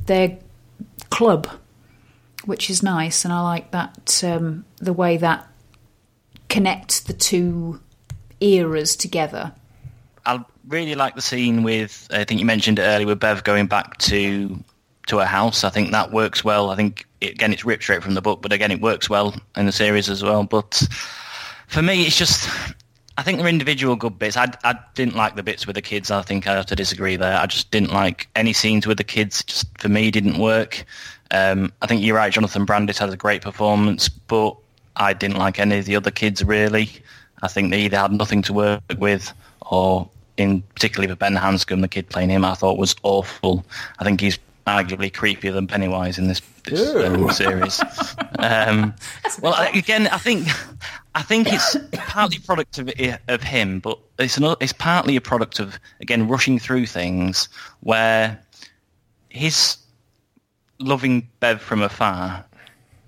their 0.05 0.37
club, 1.09 1.49
which 2.45 2.69
is 2.69 2.81
nice, 2.81 3.25
and 3.25 3.33
I 3.33 3.41
like 3.41 3.71
that 3.71 4.23
um, 4.23 4.65
the 4.77 4.93
way 4.93 5.17
that 5.17 5.45
connects 6.49 6.99
the 7.01 7.13
two 7.13 7.79
eras 8.41 8.95
together. 8.95 9.53
I 10.25 10.43
really 10.67 10.95
like 10.95 11.15
the 11.15 11.21
scene 11.21 11.63
with. 11.63 12.07
I 12.11 12.23
think 12.23 12.39
you 12.39 12.45
mentioned 12.45 12.79
it 12.79 12.83
earlier 12.83 13.07
with 13.07 13.19
Bev 13.19 13.43
going 13.43 13.67
back 13.67 13.97
to 13.99 14.63
to 15.07 15.17
her 15.17 15.25
house. 15.25 15.63
I 15.63 15.69
think 15.69 15.91
that 15.91 16.11
works 16.11 16.43
well. 16.43 16.69
I 16.69 16.75
think 16.75 17.05
it, 17.21 17.31
again 17.31 17.53
it's 17.53 17.65
ripped 17.65 17.83
straight 17.83 18.03
from 18.03 18.13
the 18.13 18.21
book, 18.21 18.41
but 18.41 18.51
again 18.51 18.71
it 18.71 18.81
works 18.81 19.09
well 19.09 19.35
in 19.55 19.65
the 19.65 19.71
series 19.71 20.09
as 20.09 20.23
well. 20.23 20.43
But 20.43 20.81
for 21.67 21.81
me, 21.81 22.05
it's 22.05 22.17
just. 22.17 22.49
I 23.17 23.21
think 23.21 23.37
they're 23.37 23.49
individual 23.49 23.97
good 23.97 24.17
bits. 24.17 24.37
I, 24.37 24.47
I 24.63 24.79
didn't 24.95 25.17
like 25.17 25.35
the 25.35 25.43
bits 25.43 25.67
with 25.67 25.75
the 25.75 25.81
kids. 25.81 26.09
I 26.09 26.21
think 26.21 26.47
I 26.47 26.53
have 26.53 26.67
to 26.67 26.75
disagree 26.75 27.17
there. 27.17 27.37
I 27.37 27.47
just 27.47 27.69
didn't 27.69 27.91
like 27.91 28.29
any 28.33 28.53
scenes 28.53 28.87
with 28.87 28.97
the 28.97 29.03
kids. 29.03 29.43
Just 29.43 29.67
for 29.77 29.89
me, 29.89 30.09
didn't 30.09 30.37
work. 30.37 30.85
Um, 31.31 31.73
I 31.81 31.87
think 31.87 32.01
you're 32.01 32.15
right. 32.15 32.31
Jonathan 32.31 32.63
Brandis 32.63 32.97
has 32.99 33.11
a 33.11 33.17
great 33.17 33.41
performance, 33.41 34.07
but 34.07 34.55
I 34.99 35.13
didn't 35.13 35.37
like 35.37 35.59
any 35.59 35.79
of 35.79 35.85
the 35.85 35.95
other 35.95 36.11
kids 36.11 36.43
really. 36.43 36.91
I 37.41 37.47
think 37.47 37.71
they 37.71 37.81
either 37.81 37.97
had 37.97 38.11
nothing 38.11 38.41
to 38.43 38.53
work 38.53 38.81
with, 38.97 39.31
or 39.61 40.09
in 40.37 40.61
particularly 40.61 41.09
for 41.09 41.15
Ben 41.15 41.35
Hanscom, 41.35 41.81
the 41.81 41.87
kid 41.87 42.09
playing 42.09 42.29
him, 42.29 42.43
I 42.43 42.53
thought 42.53 42.77
was 42.77 42.95
awful. 43.03 43.65
I 43.97 44.03
think 44.03 44.19
he's 44.19 44.37
arguably 44.67 45.11
creepier 45.11 45.53
than 45.53 45.67
Pennywise 45.67 46.17
in 46.17 46.27
this, 46.27 46.41
this 46.65 46.95
um, 46.95 47.31
series. 47.31 47.81
Um, 48.37 48.93
well, 49.41 49.55
again, 49.73 50.07
I 50.07 50.17
think 50.17 50.47
I 51.15 51.21
think 51.21 51.47
it's 51.51 51.75
partly 51.93 52.37
a 52.37 52.41
product 52.41 52.77
of, 52.77 52.91
of 53.27 53.41
him, 53.41 53.79
but 53.79 53.97
it's 54.19 54.37
another, 54.37 54.57
it's 54.59 54.73
partly 54.73 55.15
a 55.15 55.21
product 55.21 55.59
of 55.59 55.79
again 56.01 56.27
rushing 56.27 56.59
through 56.59 56.85
things 56.85 57.49
where 57.79 58.39
his 59.29 59.77
loving 60.79 61.27
Bev 61.39 61.61
from 61.61 61.81
afar 61.81 62.45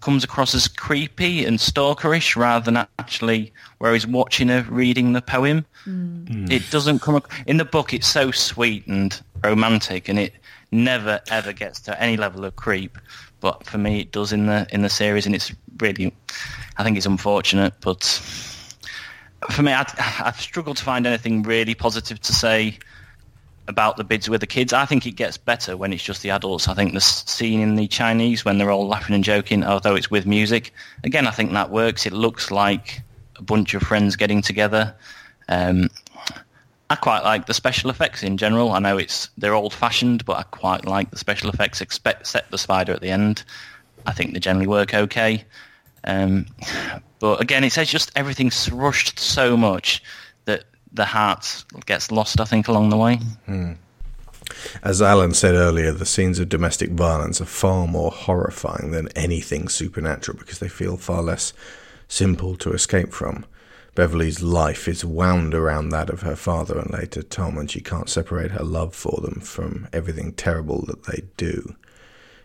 comes 0.01 0.23
across 0.23 0.53
as 0.53 0.67
creepy 0.67 1.45
and 1.45 1.59
stalkerish 1.59 2.35
rather 2.35 2.65
than 2.65 2.77
actually 2.99 3.53
where 3.77 3.93
he's 3.93 4.05
watching 4.05 4.49
her 4.49 4.65
reading 4.69 5.13
the 5.13 5.21
poem. 5.21 5.65
Mm. 5.85 6.51
It 6.51 6.69
doesn't 6.69 6.99
come 6.99 7.21
in 7.45 7.57
the 7.57 7.65
book. 7.65 7.93
It's 7.93 8.07
so 8.07 8.31
sweet 8.31 8.85
and 8.87 9.19
romantic, 9.43 10.09
and 10.09 10.19
it 10.19 10.33
never 10.71 11.21
ever 11.29 11.53
gets 11.53 11.79
to 11.81 12.01
any 12.01 12.17
level 12.17 12.45
of 12.45 12.55
creep. 12.55 12.97
But 13.39 13.65
for 13.65 13.77
me, 13.77 14.01
it 14.01 14.11
does 14.11 14.33
in 14.33 14.47
the 14.47 14.67
in 14.71 14.81
the 14.81 14.89
series, 14.89 15.25
and 15.25 15.33
it's 15.33 15.51
really, 15.79 16.13
I 16.77 16.83
think 16.83 16.97
it's 16.97 17.05
unfortunate. 17.05 17.73
But 17.81 18.03
for 19.51 19.63
me, 19.63 19.73
i 19.73 19.85
I've 20.23 20.39
struggled 20.39 20.77
to 20.77 20.83
find 20.83 21.07
anything 21.07 21.43
really 21.43 21.75
positive 21.75 22.19
to 22.21 22.33
say 22.33 22.77
about 23.67 23.97
the 23.97 24.03
bids 24.03 24.29
with 24.29 24.41
the 24.41 24.47
kids. 24.47 24.73
I 24.73 24.85
think 24.85 25.05
it 25.05 25.11
gets 25.11 25.37
better 25.37 25.77
when 25.77 25.93
it's 25.93 26.03
just 26.03 26.21
the 26.21 26.31
adults. 26.31 26.67
I 26.67 26.73
think 26.73 26.93
the 26.93 27.01
scene 27.01 27.61
in 27.61 27.75
the 27.75 27.87
Chinese 27.87 28.43
when 28.43 28.57
they're 28.57 28.71
all 28.71 28.87
laughing 28.87 29.15
and 29.15 29.23
joking, 29.23 29.63
although 29.63 29.95
it's 29.95 30.11
with 30.11 30.25
music, 30.25 30.73
again, 31.03 31.27
I 31.27 31.31
think 31.31 31.51
that 31.51 31.69
works. 31.69 32.05
It 32.05 32.13
looks 32.13 32.51
like 32.51 33.01
a 33.37 33.43
bunch 33.43 33.73
of 33.73 33.81
friends 33.83 34.15
getting 34.15 34.41
together. 34.41 34.95
Um, 35.47 35.89
I 36.89 36.95
quite 36.95 37.23
like 37.23 37.45
the 37.45 37.53
special 37.53 37.89
effects 37.89 38.21
in 38.21 38.37
general. 38.37 38.71
I 38.71 38.79
know 38.79 38.97
it's 38.97 39.29
they're 39.37 39.53
old 39.53 39.73
fashioned, 39.73 40.25
but 40.25 40.37
I 40.37 40.43
quite 40.43 40.85
like 40.85 41.09
the 41.09 41.17
special 41.17 41.49
effects. 41.49 41.79
Except 41.79 42.51
the 42.51 42.57
spider 42.57 42.91
at 42.91 43.01
the 43.01 43.09
end, 43.09 43.43
I 44.05 44.11
think 44.11 44.33
they 44.33 44.39
generally 44.39 44.67
work 44.67 44.93
okay. 44.93 45.45
Um, 46.03 46.47
but 47.19 47.39
again, 47.39 47.63
it 47.63 47.71
says 47.71 47.89
just 47.89 48.11
everything's 48.15 48.69
rushed 48.71 49.19
so 49.19 49.55
much 49.55 50.03
the 50.93 51.05
heart 51.05 51.65
gets 51.85 52.11
lost. 52.11 52.39
I 52.39 52.45
think 52.45 52.67
along 52.67 52.89
the 52.89 52.97
way. 52.97 53.19
Hmm. 53.45 53.73
As 54.83 55.01
Alan 55.01 55.33
said 55.33 55.55
earlier, 55.55 55.91
the 55.91 56.05
scenes 56.05 56.39
of 56.39 56.49
domestic 56.49 56.91
violence 56.91 57.39
are 57.39 57.45
far 57.45 57.87
more 57.87 58.11
horrifying 58.11 58.91
than 58.91 59.07
anything 59.15 59.69
supernatural 59.69 60.37
because 60.37 60.59
they 60.59 60.67
feel 60.67 60.97
far 60.97 61.21
less 61.21 61.53
simple 62.07 62.55
to 62.57 62.73
escape 62.73 63.13
from. 63.13 63.45
Beverly's 63.95 64.41
life 64.41 64.87
is 64.87 65.03
wound 65.03 65.53
around 65.53 65.89
that 65.89 66.09
of 66.09 66.21
her 66.21 66.35
father 66.35 66.77
and 66.77 66.91
later 66.91 67.21
Tom, 67.21 67.57
and 67.57 67.69
she 67.69 67.81
can't 67.81 68.09
separate 68.09 68.51
her 68.51 68.63
love 68.63 68.95
for 68.95 69.19
them 69.21 69.41
from 69.41 69.87
everything 69.91 70.31
terrible 70.33 70.85
that 70.85 71.03
they 71.03 71.23
do. 71.35 71.75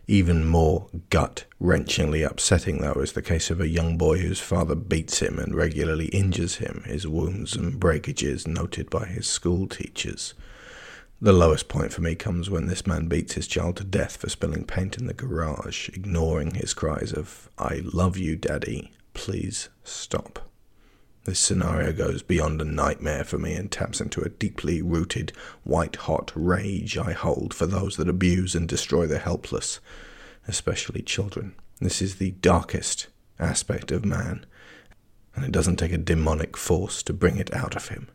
Even 0.09 0.45
more 0.45 0.87
gut 1.11 1.47
wrenchingly 1.61 2.23
upsetting, 2.23 2.81
though, 2.81 3.01
is 3.01 3.12
the 3.12 3.23
case 3.23 3.51
of 3.51 3.61
a 3.61 3.69
young 3.69 3.99
boy 3.99 4.19
whose 4.19 4.39
father 4.39 4.77
beats 4.77 5.19
him 5.20 5.39
and 5.39 5.55
regularly 5.55 6.07
injures 6.07 6.57
him, 6.57 6.85
his 6.87 7.09
wounds 7.09 7.57
and 7.57 7.81
breakages 7.81 8.47
noted 8.47 8.89
by 8.89 9.07
his 9.07 9.27
school 9.27 9.66
teachers. 9.66 10.35
The 11.20 11.33
lowest 11.33 11.69
point 11.69 11.93
for 11.93 12.03
me 12.03 12.15
comes 12.15 12.49
when 12.49 12.66
this 12.66 12.87
man 12.87 13.09
beats 13.09 13.35
his 13.35 13.49
child 13.49 13.78
to 13.78 13.85
death 13.85 14.19
for 14.19 14.28
spilling 14.28 14.65
paint 14.65 14.97
in 14.97 15.07
the 15.07 15.15
garage, 15.15 15.89
ignoring 15.89 16.55
his 16.55 16.73
cries 16.73 17.12
of, 17.12 17.51
I 17.59 17.81
love 17.83 18.16
you, 18.16 18.37
Daddy, 18.37 18.93
please 19.12 19.70
stop. 19.83 20.45
This 21.27 21.40
scenario 21.40 21.93
goes 21.93 22.23
beyond 22.23 22.62
a 22.62 22.65
nightmare 22.65 23.24
for 23.24 23.36
me 23.36 23.55
and 23.55 23.69
taps 23.69 24.01
into 24.01 24.20
a 24.20 24.28
deeply 24.28 24.81
rooted, 24.81 25.32
white 25.65 25.97
hot 25.97 26.31
rage 26.36 26.97
I 26.97 27.15
hold 27.15 27.53
for 27.53 27.66
those 27.66 27.97
that 27.97 28.09
abuse 28.09 28.55
and 28.55 28.69
destroy 28.69 29.09
the 29.09 29.19
helpless, 29.19 29.81
especially 30.47 31.03
children. 31.03 31.57
This 31.81 32.01
is 32.01 32.16
the 32.16 32.31
darkest 32.31 33.09
aspect 33.40 33.90
of 33.90 34.05
man, 34.05 34.47
and 35.35 35.44
it 35.44 35.51
doesn't 35.51 35.81
take 35.81 35.93
a 35.93 35.98
demonic 35.98 36.57
force 36.57 37.03
to 37.03 37.12
bring 37.12 37.39
it 37.39 37.53
out 37.53 37.74
of 37.74 37.89
him. 37.89 38.07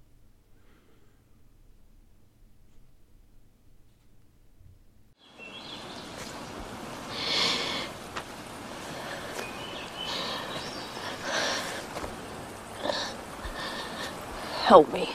Help 14.71 14.93
me. 14.93 15.09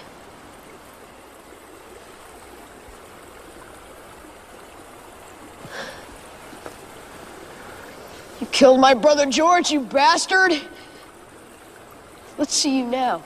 You 8.39 8.47
killed 8.49 8.81
my 8.81 8.93
brother 8.93 9.25
George, 9.25 9.71
you 9.71 9.81
bastard! 9.81 10.53
Let's 12.37 12.53
see 12.53 12.77
you 12.77 12.85
now. 12.85 13.25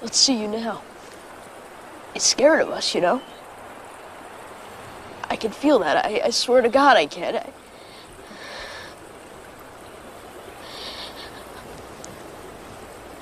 Let's 0.00 0.16
see 0.16 0.40
you 0.40 0.48
now. 0.48 0.80
It's 2.14 2.24
scared 2.24 2.62
of 2.62 2.70
us, 2.70 2.94
you 2.94 3.02
know? 3.02 3.20
I 5.28 5.36
can 5.36 5.50
feel 5.50 5.80
that. 5.80 6.02
I, 6.02 6.22
I 6.24 6.30
swear 6.30 6.62
to 6.62 6.70
God 6.70 6.96
I 6.96 7.04
can. 7.04 7.36
I... 7.36 7.52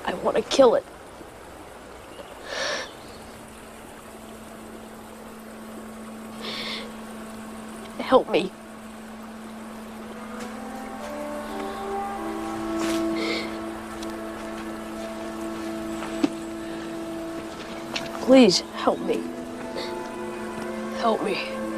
I 0.05 0.13
want 0.13 0.37
to 0.37 0.43
kill 0.43 0.75
it. 0.75 0.85
Help 8.01 8.29
me. 8.29 8.51
Please 18.21 18.59
help 18.75 18.99
me. 18.99 19.21
Help 20.99 21.23
me. 21.23 21.68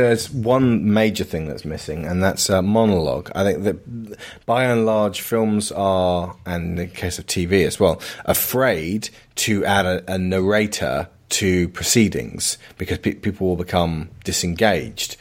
There's 0.00 0.30
one 0.30 0.92
major 0.92 1.24
thing 1.24 1.48
that's 1.48 1.64
missing, 1.64 2.04
and 2.06 2.22
that's 2.22 2.48
a 2.48 2.62
monologue. 2.62 3.30
I 3.34 3.44
think 3.44 3.64
that 3.64 4.18
by 4.46 4.64
and 4.64 4.86
large, 4.86 5.20
films 5.20 5.72
are, 5.72 6.36
and 6.46 6.78
in 6.78 6.86
the 6.86 6.86
case 6.86 7.18
of 7.18 7.26
TV 7.26 7.66
as 7.66 7.78
well, 7.78 8.00
afraid 8.24 9.10
to 9.36 9.64
add 9.64 9.86
a, 9.86 10.14
a 10.14 10.18
narrator 10.18 11.08
to 11.30 11.68
proceedings 11.68 12.58
because 12.76 12.98
pe- 12.98 13.14
people 13.14 13.48
will 13.48 13.56
become 13.56 14.10
disengaged. 14.24 15.16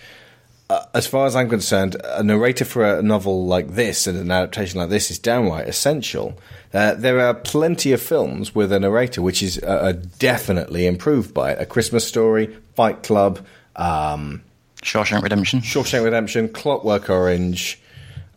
Uh, 0.70 0.86
as 0.94 1.08
far 1.08 1.26
as 1.26 1.36
I'm 1.36 1.50
concerned, 1.50 1.96
a 2.04 2.22
narrator 2.22 2.66
for 2.66 2.98
a 2.98 3.02
novel 3.02 3.48
like 3.48 3.70
this 3.70 4.06
and 4.06 4.18
an 4.18 4.30
adaptation 4.30 4.80
like 4.80 4.90
this 4.90 5.10
is 5.10 5.18
downright 5.18 5.68
essential. 5.68 6.38
Uh, 6.72 6.94
there 6.94 7.20
are 7.20 7.34
plenty 7.34 7.92
of 7.92 8.02
films 8.02 8.54
with 8.54 8.72
a 8.72 8.80
narrator 8.80 9.22
which 9.22 9.42
is 9.42 9.58
uh, 9.64 9.94
definitely 10.20 10.86
improved 10.86 11.34
by 11.34 11.52
it. 11.52 11.62
A 11.62 11.66
Christmas 11.66 12.08
Story, 12.08 12.56
Fight 12.76 13.02
Club, 13.02 13.44
um, 13.76 14.44
Shawshank 14.82 15.22
Redemption. 15.22 15.62
Shawshank 15.62 16.04
Redemption, 16.04 16.50
Clockwork 16.50 17.10
Orange. 17.10 17.80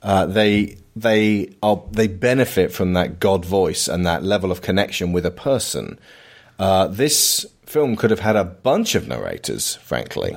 Uh, 0.03 0.27
they 0.27 0.79
they 0.97 1.55
are 1.63 1.83
they 1.91 2.09
benefit 2.09 2.73
from 2.73 2.93
that 2.95 3.21
God 3.21 3.45
voice 3.45 3.89
and 3.89 4.05
that 4.07 4.23
level 4.23 4.51
of 4.51 4.63
connection 4.63 5.13
with 5.13 5.25
a 5.25 5.31
person. 5.31 5.99
Uh, 6.59 6.87
this 6.89 7.47
film 7.65 7.97
could 7.97 8.11
have 8.11 8.21
had 8.21 8.37
a 8.37 8.45
bunch 8.45 8.95
of 8.95 9.09
narrators, 9.09 9.77
frankly. 9.77 10.37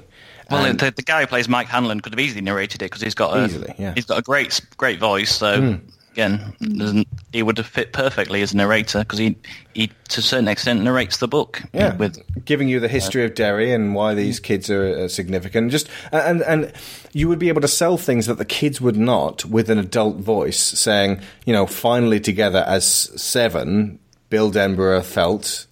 Well, 0.50 0.72
the, 0.74 0.94
the, 0.96 1.02
guy 1.02 1.22
who 1.22 1.28
plays 1.28 1.50
Mike 1.50 1.68
Hanlon 1.68 2.02
could 2.02 2.14
have 2.14 2.20
easily 2.20 2.42
narrated 2.42 2.84
it 2.84 2.86
because 2.86 3.02
he's 3.02 3.16
got 3.16 3.36
a 3.36 3.46
easily, 3.46 3.74
yeah. 3.80 3.94
he's 3.96 4.06
got 4.06 4.20
a 4.20 4.22
great 4.22 4.62
great 4.78 5.00
voice. 5.00 5.36
So 5.36 5.60
mm 5.60 5.82
again, 6.16 7.06
he 7.34 7.44
would 7.44 7.58
have 7.58 7.68
fit 7.68 7.92
perfectly 7.92 8.42
as 8.42 8.54
a 8.54 8.58
narrator 8.58 9.00
because 9.00 9.20
he, 9.20 9.36
he, 9.74 9.88
to 10.08 10.22
a 10.22 10.24
certain 10.24 10.48
extent, 10.48 10.82
narrates 10.82 11.18
the 11.18 11.28
book. 11.28 11.62
Yeah, 11.74 11.94
with 11.96 12.18
giving 12.46 12.70
you 12.70 12.80
the 12.80 12.88
history 12.88 13.24
uh, 13.24 13.26
of 13.26 13.36
Derry 13.36 13.74
and 13.74 13.94
why 13.94 14.14
these 14.14 14.40
kids 14.40 14.70
are 14.70 14.86
uh, 14.86 15.08
significant. 15.10 15.72
Just 15.72 15.90
and 16.14 16.42
and 16.44 16.72
you 17.12 17.28
would 17.28 17.40
be 17.40 17.50
able 17.50 17.62
to 17.62 17.68
sell 17.68 17.98
things 17.98 18.28
that 18.28 18.38
the 18.38 18.46
kids 18.46 18.80
would 18.80 18.96
not 18.96 19.44
with 19.44 19.70
an 19.70 19.78
adult 19.78 20.18
voice, 20.18 20.60
saying, 20.60 21.22
you 21.46 21.52
know, 21.52 21.66
finally 21.66 22.22
together 22.22 22.64
as 22.66 22.86
seven, 22.86 24.00
Bill 24.30 24.52
Denbrough 24.52 25.04
felt 25.04 25.68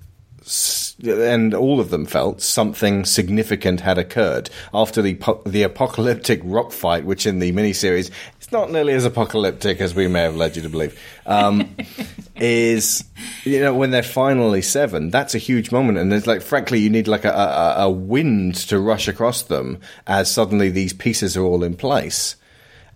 and 1.06 1.54
all 1.54 1.80
of 1.80 1.90
them 1.90 2.06
felt 2.06 2.42
something 2.42 3.06
significant 3.06 3.80
had 3.80 3.98
occurred 3.98 4.50
after 4.74 5.02
the 5.02 5.18
the 5.46 5.64
apocalyptic 5.64 6.42
rock 6.44 6.74
fight, 6.74 7.06
which 7.06 7.26
in 7.26 7.40
the 7.40 7.54
miniseries 7.54 8.12
not 8.54 8.72
nearly 8.72 8.94
as 8.94 9.04
apocalyptic 9.04 9.82
as 9.82 9.94
we 9.94 10.08
may 10.08 10.22
have 10.22 10.38
led 10.38 10.56
you 10.56 10.62
to 10.62 10.70
believe. 10.70 10.98
Um, 11.26 11.76
is 12.36 13.04
you 13.44 13.60
know 13.60 13.74
when 13.74 13.92
they're 13.92 14.04
finally 14.04 14.62
seven, 14.62 15.10
that's 15.10 15.36
a 15.36 15.40
huge 15.40 15.72
moment, 15.72 15.98
and 15.98 16.14
it's 16.14 16.28
like 16.28 16.42
frankly, 16.42 16.80
you 16.80 16.90
need 16.90 17.08
like 17.08 17.26
a, 17.26 17.34
a, 17.34 17.76
a 17.84 17.90
wind 17.90 18.56
to 18.56 18.80
rush 18.80 19.08
across 19.08 19.42
them 19.42 19.80
as 20.08 20.32
suddenly 20.32 20.70
these 20.70 20.94
pieces 20.94 21.36
are 21.36 21.44
all 21.44 21.64
in 21.64 21.76
place, 21.76 22.38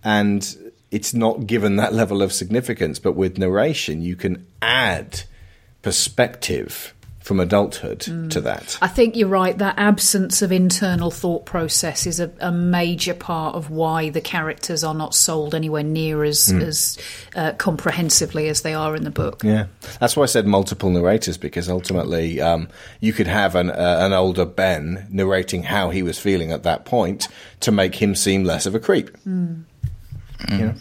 and 0.02 0.72
it's 0.90 1.12
not 1.12 1.46
given 1.46 1.76
that 1.76 1.92
level 1.92 2.22
of 2.22 2.32
significance. 2.32 2.98
But 2.98 3.12
with 3.12 3.36
narration, 3.36 4.00
you 4.00 4.16
can 4.16 4.46
add 4.62 5.24
perspective 5.82 6.94
from 7.28 7.40
adulthood 7.40 8.00
to 8.30 8.40
that. 8.40 8.78
I 8.80 8.88
think 8.88 9.14
you're 9.14 9.28
right. 9.28 9.56
That 9.58 9.74
absence 9.76 10.40
of 10.40 10.50
internal 10.50 11.10
thought 11.10 11.44
process 11.44 12.06
is 12.06 12.20
a, 12.20 12.32
a 12.40 12.50
major 12.50 13.12
part 13.12 13.54
of 13.54 13.68
why 13.68 14.08
the 14.08 14.22
characters 14.22 14.82
are 14.82 14.94
not 14.94 15.14
sold 15.14 15.54
anywhere 15.54 15.82
near 15.82 16.24
as 16.24 16.50
as 16.50 16.96
uh, 17.36 17.52
comprehensively 17.52 18.48
as 18.48 18.62
they 18.62 18.72
are 18.72 18.96
in 18.96 19.04
the 19.04 19.10
book. 19.10 19.44
Yeah, 19.44 19.66
that's 20.00 20.16
why 20.16 20.22
I 20.22 20.26
said 20.26 20.46
multiple 20.46 20.88
narrators 20.88 21.36
because 21.36 21.68
ultimately 21.68 22.40
um, 22.40 22.70
you 23.00 23.12
could 23.12 23.26
have 23.26 23.54
an 23.54 23.68
uh, 23.68 23.98
an 24.00 24.14
older 24.14 24.46
Ben 24.46 25.06
narrating 25.10 25.64
how 25.64 25.90
he 25.90 26.02
was 26.02 26.18
feeling 26.18 26.50
at 26.50 26.62
that 26.62 26.86
point 26.86 27.28
to 27.60 27.70
make 27.70 27.94
him 27.94 28.14
seem 28.14 28.44
less 28.44 28.64
of 28.64 28.74
a 28.74 28.80
creep. 28.80 29.14
You 30.50 30.58
know? 30.58 30.74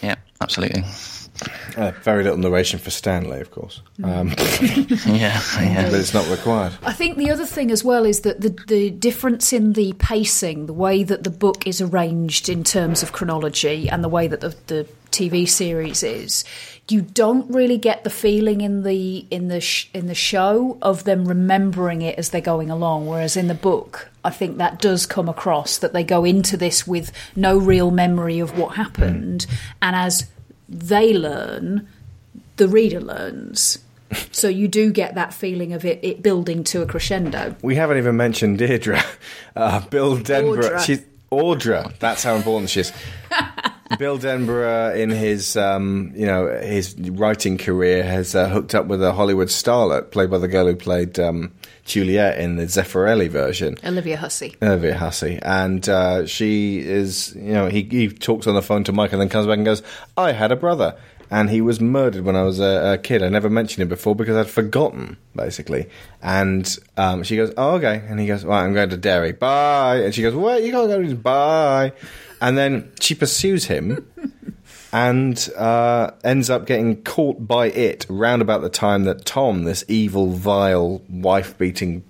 Yeah, 0.00 0.14
absolutely. 0.40 0.84
Uh, 1.76 1.92
very 2.02 2.22
little 2.22 2.38
narration 2.38 2.78
for 2.78 2.90
Stanley, 2.90 3.40
of 3.40 3.50
course, 3.50 3.80
um, 4.04 4.28
Yeah, 5.06 5.40
yeah. 5.58 5.90
but 5.90 5.94
it's 6.00 6.14
not 6.14 6.28
required. 6.28 6.72
I 6.82 6.92
think 6.92 7.16
the 7.16 7.30
other 7.30 7.46
thing 7.46 7.70
as 7.70 7.82
well 7.82 8.04
is 8.04 8.20
that 8.20 8.40
the, 8.40 8.50
the 8.66 8.90
difference 8.90 9.52
in 9.52 9.72
the 9.72 9.94
pacing, 9.94 10.66
the 10.66 10.72
way 10.72 11.02
that 11.02 11.24
the 11.24 11.30
book 11.30 11.66
is 11.66 11.80
arranged 11.80 12.48
in 12.48 12.62
terms 12.64 13.02
of 13.02 13.12
chronology, 13.12 13.88
and 13.88 14.04
the 14.04 14.08
way 14.08 14.28
that 14.28 14.40
the, 14.40 14.54
the 14.66 14.86
TV 15.10 15.48
series 15.48 16.02
is, 16.02 16.44
you 16.88 17.00
don't 17.00 17.48
really 17.50 17.78
get 17.78 18.02
the 18.04 18.10
feeling 18.10 18.60
in 18.60 18.82
the 18.82 19.24
in 19.30 19.48
the 19.48 19.60
sh- 19.60 19.88
in 19.94 20.06
the 20.06 20.14
show 20.14 20.76
of 20.82 21.04
them 21.04 21.26
remembering 21.26 22.02
it 22.02 22.18
as 22.18 22.30
they're 22.30 22.40
going 22.40 22.70
along. 22.70 23.06
Whereas 23.06 23.36
in 23.36 23.46
the 23.46 23.54
book, 23.54 24.10
I 24.24 24.30
think 24.30 24.58
that 24.58 24.80
does 24.80 25.06
come 25.06 25.28
across 25.28 25.78
that 25.78 25.92
they 25.92 26.04
go 26.04 26.24
into 26.24 26.56
this 26.56 26.86
with 26.86 27.12
no 27.36 27.56
real 27.56 27.90
memory 27.90 28.40
of 28.40 28.58
what 28.58 28.76
happened, 28.76 29.46
and 29.80 29.94
as 29.94 30.30
they 30.72 31.12
learn, 31.12 31.86
the 32.56 32.68
reader 32.68 33.00
learns. 33.00 33.78
So 34.30 34.46
you 34.46 34.68
do 34.68 34.92
get 34.92 35.14
that 35.14 35.32
feeling 35.32 35.72
of 35.72 35.86
it, 35.86 35.98
it 36.02 36.22
building 36.22 36.64
to 36.64 36.82
a 36.82 36.86
crescendo. 36.86 37.56
We 37.62 37.76
haven't 37.76 37.96
even 37.96 38.14
mentioned 38.14 38.58
Deirdre, 38.58 39.02
uh, 39.56 39.80
Bill 39.88 40.18
Denbrough. 40.18 40.70
Audra. 40.70 40.84
She's 40.84 41.02
Audra. 41.30 41.98
That's 41.98 42.22
how 42.22 42.34
important 42.34 42.68
she 42.68 42.80
is. 42.80 42.92
Bill 43.98 44.18
Denbrough, 44.18 44.98
in 44.98 45.08
his 45.08 45.56
um, 45.56 46.12
you 46.14 46.26
know 46.26 46.46
his 46.46 46.94
writing 46.98 47.56
career, 47.56 48.02
has 48.02 48.34
uh, 48.34 48.50
hooked 48.50 48.74
up 48.74 48.86
with 48.86 49.02
a 49.02 49.12
Hollywood 49.14 49.48
starlet, 49.48 50.10
played 50.10 50.30
by 50.30 50.36
the 50.36 50.48
girl 50.48 50.66
who 50.66 50.76
played 50.76 51.18
um, 51.18 51.52
Juliet 51.84 52.38
in 52.38 52.56
the 52.56 52.64
Zeffirelli 52.64 53.28
version. 53.28 53.76
Olivia 53.84 54.16
Hussey. 54.16 54.56
Olivia 54.62 54.96
Hussey, 54.96 55.38
and 55.42 55.88
uh, 55.88 56.26
she 56.26 56.80
is, 56.80 57.34
you 57.34 57.52
know, 57.52 57.68
he, 57.68 57.82
he 57.82 58.08
talks 58.08 58.46
on 58.46 58.54
the 58.54 58.62
phone 58.62 58.84
to 58.84 58.92
Mike 58.92 59.12
and 59.12 59.20
then 59.20 59.28
comes 59.28 59.46
back 59.46 59.56
and 59.56 59.64
goes, 59.64 59.82
I 60.16 60.32
had 60.32 60.52
a 60.52 60.56
brother, 60.56 60.96
and 61.30 61.48
he 61.48 61.60
was 61.60 61.80
murdered 61.80 62.24
when 62.24 62.36
I 62.36 62.42
was 62.42 62.60
a, 62.60 62.92
a 62.92 62.98
kid. 62.98 63.22
I 63.22 63.30
never 63.30 63.48
mentioned 63.48 63.82
him 63.82 63.88
before 63.88 64.14
because 64.14 64.36
I'd 64.36 64.50
forgotten, 64.50 65.16
basically. 65.34 65.88
And 66.20 66.78
um, 66.98 67.22
she 67.22 67.36
goes, 67.36 67.52
Oh, 67.56 67.76
okay. 67.76 68.04
And 68.06 68.20
he 68.20 68.26
goes, 68.26 68.44
"Well, 68.44 68.58
I'm 68.58 68.74
going 68.74 68.90
to 68.90 68.98
Derry. 68.98 69.32
Bye. 69.32 70.02
And 70.04 70.14
she 70.14 70.20
goes, 70.20 70.34
"What? 70.34 70.62
you 70.62 70.70
can't 70.72 70.88
go 70.88 71.02
to 71.02 71.14
Bye. 71.14 71.92
And 72.42 72.58
then 72.58 72.92
she 73.00 73.14
pursues 73.14 73.64
him. 73.64 74.06
And 74.92 75.48
uh, 75.56 76.10
ends 76.22 76.50
up 76.50 76.66
getting 76.66 77.02
caught 77.02 77.46
by 77.46 77.66
it 77.68 78.04
round 78.10 78.42
about 78.42 78.60
the 78.60 78.68
time 78.68 79.04
that 79.04 79.24
Tom, 79.24 79.64
this 79.64 79.84
evil, 79.88 80.32
vile, 80.32 81.00
wife 81.08 81.56
beating 81.56 82.04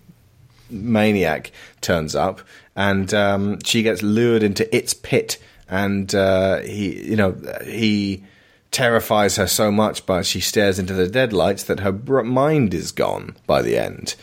maniac 0.68 1.52
turns 1.80 2.16
up, 2.16 2.40
and 2.74 3.12
um, 3.14 3.60
she 3.64 3.82
gets 3.82 4.02
lured 4.02 4.42
into 4.42 4.74
its 4.74 4.94
pit, 4.94 5.38
and 5.68 6.12
uh, 6.14 6.58
he, 6.60 7.10
you 7.10 7.16
know, 7.16 7.36
he 7.64 8.24
terrifies 8.72 9.36
her 9.36 9.46
so 9.46 9.70
much, 9.70 10.04
but 10.06 10.26
she 10.26 10.40
stares 10.40 10.78
into 10.78 10.94
the 10.94 11.06
deadlights 11.08 11.64
that 11.64 11.80
her 11.80 11.92
mind 11.92 12.74
is 12.74 12.90
gone 12.90 13.36
by 13.46 13.62
the 13.62 13.78
end. 13.78 14.16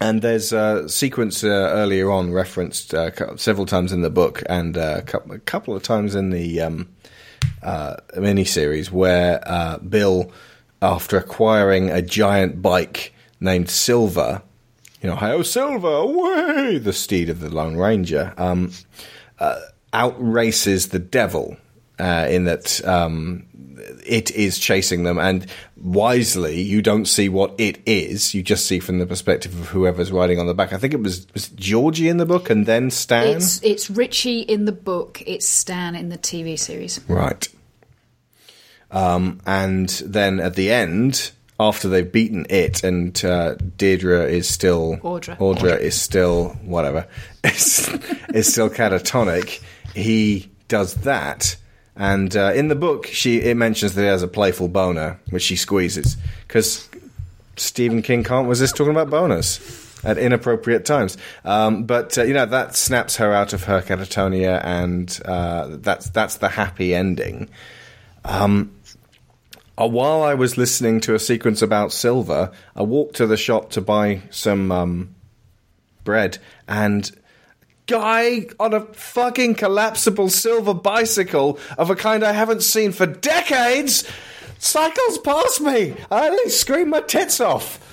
And 0.00 0.22
there's 0.22 0.52
a 0.52 0.88
sequence 0.88 1.44
uh, 1.44 1.48
earlier 1.48 2.10
on 2.10 2.32
referenced 2.32 2.94
uh, 2.94 3.36
several 3.36 3.66
times 3.66 3.92
in 3.92 4.00
the 4.00 4.10
book 4.10 4.42
and 4.48 4.76
uh, 4.76 5.02
a 5.12 5.32
a 5.34 5.38
couple 5.40 5.76
of 5.76 5.82
times 5.82 6.14
in 6.14 6.30
the 6.30 6.60
um, 6.62 6.88
uh, 7.62 7.96
miniseries 8.16 8.90
where 8.90 9.42
uh, 9.46 9.78
Bill, 9.78 10.30
after 10.82 11.16
acquiring 11.16 11.90
a 11.90 12.02
giant 12.02 12.62
bike 12.62 13.14
named 13.40 13.70
Silver, 13.70 14.42
you 15.02 15.08
know, 15.08 15.16
Hi-Ho 15.16 15.42
Silver, 15.42 15.88
away, 15.88 16.78
the 16.78 16.92
steed 16.92 17.28
of 17.28 17.40
the 17.40 17.50
Lone 17.50 17.76
Ranger, 17.76 18.34
um, 18.36 18.72
uh, 19.38 19.60
outraces 19.92 20.90
the 20.90 20.98
devil 20.98 21.56
uh, 22.00 22.26
in 22.28 22.44
that 22.44 22.84
um, 22.86 23.46
it 24.06 24.30
is 24.30 24.58
chasing 24.58 25.04
them, 25.04 25.18
and 25.18 25.46
wisely, 25.76 26.60
you 26.60 26.82
don't 26.82 27.06
see 27.06 27.28
what 27.28 27.54
it 27.58 27.80
is. 27.86 28.34
You 28.34 28.42
just 28.42 28.66
see 28.66 28.80
from 28.80 28.98
the 28.98 29.06
perspective 29.06 29.58
of 29.58 29.68
whoever's 29.68 30.10
riding 30.10 30.38
on 30.38 30.46
the 30.46 30.54
back. 30.54 30.72
I 30.72 30.78
think 30.78 30.94
it 30.94 31.02
was, 31.02 31.26
was 31.34 31.48
it 31.48 31.56
Georgie 31.56 32.08
in 32.08 32.16
the 32.16 32.26
book, 32.26 32.50
and 32.50 32.66
then 32.66 32.90
Stan. 32.90 33.36
It's 33.36 33.62
it's 33.62 33.90
Richie 33.90 34.40
in 34.40 34.64
the 34.64 34.72
book. 34.72 35.22
It's 35.26 35.48
Stan 35.48 35.94
in 35.94 36.08
the 36.08 36.18
TV 36.18 36.58
series. 36.58 37.00
Right. 37.08 37.48
Um, 38.90 39.40
and 39.46 39.88
then 40.04 40.40
at 40.40 40.54
the 40.54 40.72
end, 40.72 41.30
after 41.60 41.88
they've 41.88 42.10
beaten 42.10 42.46
it, 42.48 42.82
and 42.82 43.22
uh, 43.24 43.54
Deirdre 43.76 44.24
is 44.24 44.48
still 44.48 44.96
Audra. 44.96 45.36
Audra 45.36 45.78
is 45.78 46.00
still 46.00 46.50
whatever 46.62 47.06
is, 47.44 47.88
is 48.34 48.50
still 48.50 48.70
catatonic. 48.70 49.62
He 49.94 50.50
does 50.68 50.94
that, 50.94 51.56
and 52.00 52.34
uh, 52.34 52.52
in 52.54 52.68
the 52.68 52.74
book, 52.74 53.04
she 53.04 53.42
it 53.42 53.58
mentions 53.58 53.94
that 53.94 54.00
he 54.00 54.06
has 54.06 54.22
a 54.22 54.28
playful 54.28 54.68
boner, 54.68 55.20
which 55.28 55.42
she 55.42 55.54
squeezes 55.54 56.16
because 56.48 56.88
Stephen 57.56 58.00
King 58.00 58.24
can't 58.24 58.48
resist 58.48 58.74
talking 58.74 58.96
about 58.96 59.10
boners 59.10 59.60
at 60.02 60.16
inappropriate 60.16 60.86
times. 60.86 61.18
Um, 61.44 61.84
but 61.84 62.16
uh, 62.16 62.22
you 62.22 62.32
know 62.32 62.46
that 62.46 62.74
snaps 62.74 63.16
her 63.16 63.34
out 63.34 63.52
of 63.52 63.64
her 63.64 63.82
catatonia, 63.82 64.64
and 64.64 65.20
uh, 65.26 65.68
that's 65.72 66.08
that's 66.08 66.38
the 66.38 66.48
happy 66.48 66.94
ending. 66.94 67.50
Um, 68.24 68.74
uh, 69.78 69.86
while 69.86 70.22
I 70.22 70.32
was 70.32 70.56
listening 70.56 71.00
to 71.00 71.14
a 71.14 71.18
sequence 71.18 71.60
about 71.60 71.92
silver, 71.92 72.50
I 72.74 72.80
walked 72.80 73.16
to 73.16 73.26
the 73.26 73.36
shop 73.36 73.72
to 73.72 73.82
buy 73.82 74.22
some 74.30 74.72
um, 74.72 75.14
bread, 76.04 76.38
and 76.66 77.10
guy 77.90 78.46
on 78.60 78.72
a 78.72 78.80
fucking 78.80 79.56
collapsible 79.56 80.28
silver 80.28 80.72
bicycle 80.72 81.58
of 81.76 81.90
a 81.90 81.96
kind 81.96 82.22
I 82.22 82.32
haven't 82.32 82.62
seen 82.62 82.92
for 82.92 83.04
decades 83.04 84.08
cycles 84.58 85.18
past 85.18 85.60
me. 85.60 85.96
I 86.08 86.28
nearly 86.28 86.50
scream 86.50 86.90
my 86.90 87.00
tits 87.00 87.40
off. 87.40 87.86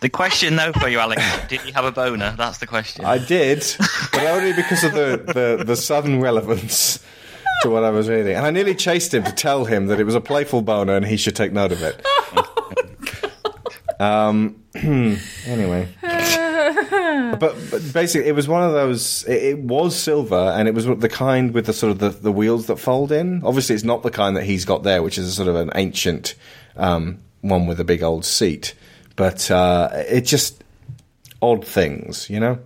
The 0.00 0.08
question, 0.08 0.56
though, 0.56 0.72
for 0.72 0.88
you, 0.88 0.98
Alex, 0.98 1.22
did 1.48 1.64
you 1.64 1.72
have 1.74 1.84
a 1.84 1.92
boner? 1.92 2.34
That's 2.36 2.58
the 2.58 2.66
question. 2.66 3.04
I 3.04 3.18
did, 3.18 3.64
but 4.10 4.24
only 4.24 4.52
because 4.52 4.82
of 4.82 4.94
the, 4.94 5.22
the, 5.58 5.64
the 5.64 5.76
sudden 5.76 6.20
relevance 6.20 6.98
to 7.62 7.70
what 7.70 7.84
I 7.84 7.90
was 7.90 8.08
reading. 8.08 8.34
And 8.34 8.44
I 8.44 8.50
nearly 8.50 8.74
chased 8.74 9.14
him 9.14 9.22
to 9.22 9.30
tell 9.30 9.64
him 9.64 9.86
that 9.86 10.00
it 10.00 10.04
was 10.04 10.16
a 10.16 10.20
playful 10.20 10.62
boner 10.62 10.96
and 10.96 11.06
he 11.06 11.16
should 11.16 11.36
take 11.36 11.52
note 11.52 11.70
of 11.70 11.82
it. 11.82 12.04
Um, 14.02 14.62
anyway. 15.46 15.88
But, 17.38 17.56
but 17.70 17.92
basically, 17.92 18.28
it 18.28 18.34
was 18.34 18.46
one 18.48 18.62
of 18.62 18.72
those. 18.72 19.24
It, 19.24 19.42
it 19.42 19.58
was 19.58 19.98
silver, 19.98 20.52
and 20.56 20.68
it 20.68 20.74
was 20.74 20.86
the 20.86 21.08
kind 21.08 21.52
with 21.52 21.66
the 21.66 21.72
sort 21.72 21.90
of 21.90 21.98
the, 21.98 22.10
the 22.10 22.32
wheels 22.32 22.66
that 22.66 22.76
fold 22.76 23.10
in. 23.12 23.42
Obviously, 23.44 23.74
it's 23.74 23.84
not 23.84 24.02
the 24.02 24.10
kind 24.10 24.36
that 24.36 24.44
he's 24.44 24.64
got 24.64 24.82
there, 24.82 25.02
which 25.02 25.18
is 25.18 25.26
a 25.26 25.32
sort 25.32 25.48
of 25.48 25.56
an 25.56 25.70
ancient 25.74 26.34
um, 26.76 27.18
one 27.40 27.66
with 27.66 27.80
a 27.80 27.84
big 27.84 28.02
old 28.02 28.24
seat. 28.24 28.74
But 29.16 29.50
uh, 29.50 29.90
it 29.92 30.22
just 30.22 30.62
odd 31.40 31.66
things, 31.66 32.30
you 32.30 32.40
know. 32.40 32.58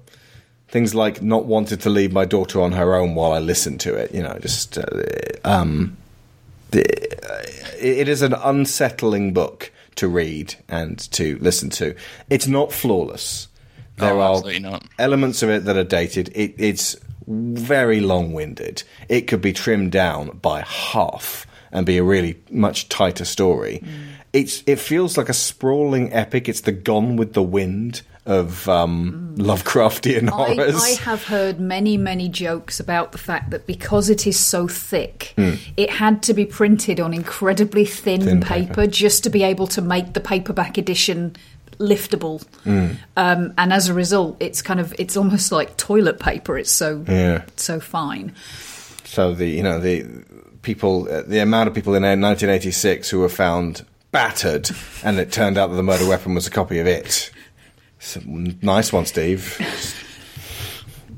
Things 0.68 0.94
like 0.94 1.22
not 1.22 1.46
wanting 1.46 1.78
to 1.78 1.90
leave 1.90 2.12
my 2.12 2.24
daughter 2.24 2.60
on 2.60 2.72
her 2.72 2.94
own 2.94 3.14
while 3.14 3.32
I 3.32 3.38
listen 3.38 3.78
to 3.78 3.94
it. 3.94 4.12
You 4.12 4.22
know, 4.22 4.36
just 4.40 4.78
uh, 4.78 4.84
um, 5.44 5.96
it 6.72 8.08
is 8.08 8.22
an 8.22 8.34
unsettling 8.34 9.32
book 9.32 9.72
to 9.96 10.08
read 10.08 10.54
and 10.68 10.98
to 11.12 11.38
listen 11.40 11.70
to. 11.70 11.94
It's 12.30 12.46
not 12.46 12.72
flawless. 12.72 13.48
There 13.96 14.12
Oh, 14.14 14.20
are 14.20 14.80
elements 14.98 15.42
of 15.42 15.50
it 15.50 15.64
that 15.64 15.76
are 15.76 15.84
dated. 15.84 16.30
It, 16.34 16.54
it's 16.58 16.96
very 17.26 18.00
long-winded. 18.00 18.82
It 19.08 19.22
could 19.22 19.40
be 19.40 19.52
trimmed 19.52 19.92
down 19.92 20.38
by 20.38 20.60
half 20.60 21.46
and 21.72 21.84
be 21.84 21.98
a 21.98 22.02
really 22.04 22.38
much 22.50 22.88
tighter 22.88 23.24
story. 23.24 23.80
Mm. 23.82 24.06
It's 24.36 24.62
it 24.66 24.78
feels 24.78 25.16
like 25.16 25.28
a 25.28 25.34
sprawling 25.34 26.12
epic. 26.12 26.48
It's 26.48 26.60
the 26.60 26.72
Gone 26.72 27.16
with 27.16 27.32
the 27.32 27.42
Wind 27.42 28.02
of 28.26 28.68
um, 28.68 29.34
Lovecraftian 29.38 30.28
I, 30.28 30.54
horrors. 30.54 30.82
I 30.82 30.90
have 31.02 31.24
heard 31.24 31.58
many, 31.60 31.96
many 31.96 32.28
jokes 32.28 32.78
about 32.80 33.12
the 33.12 33.18
fact 33.18 33.50
that 33.50 33.66
because 33.66 34.10
it 34.10 34.26
is 34.26 34.38
so 34.38 34.68
thick, 34.68 35.32
it 35.76 35.90
had 35.90 36.22
to 36.24 36.34
be 36.34 36.44
printed 36.44 37.00
on 37.00 37.14
incredibly 37.14 37.84
thin. 37.84 38.22
Thin 38.22 38.40
paper, 38.40 38.74
paper. 38.74 38.86
just 38.86 39.24
to 39.24 39.30
be 39.30 39.42
able 39.42 39.66
to 39.68 39.80
make 39.80 40.12
the 40.12 40.20
paperback 40.20 40.76
edition 40.76 41.36
liftable. 41.78 42.42
Hmm. 42.64 42.92
Um, 43.16 43.54
and 43.56 43.72
as 43.72 43.88
a 43.88 43.94
result, 43.94 44.36
it's 44.40 44.60
kind 44.60 44.80
of 44.80 44.94
it's 44.98 45.16
almost 45.16 45.52
like 45.52 45.76
toilet 45.76 46.20
paper. 46.20 46.58
It's 46.58 46.70
so 46.70 47.04
Yeah. 47.08 47.44
so 47.56 47.80
fine. 47.80 48.34
So 49.04 49.32
the 49.34 49.46
you 49.46 49.62
know 49.62 49.78
the 49.80 50.04
people, 50.62 51.04
the 51.04 51.38
amount 51.38 51.68
of 51.68 51.74
people 51.74 51.94
in 51.94 52.02
1986 52.02 53.08
who 53.08 53.20
were 53.20 53.28
found 53.28 53.84
battered, 54.16 54.70
and 55.04 55.18
it 55.18 55.30
turned 55.30 55.58
out 55.58 55.68
that 55.68 55.76
the 55.76 55.82
murder 55.82 56.08
weapon 56.08 56.34
was 56.34 56.46
a 56.46 56.50
copy 56.50 56.78
of 56.78 56.86
it. 56.86 57.30
So, 57.98 58.20
nice 58.24 58.90
one, 58.92 59.04
Steve. 59.04 59.58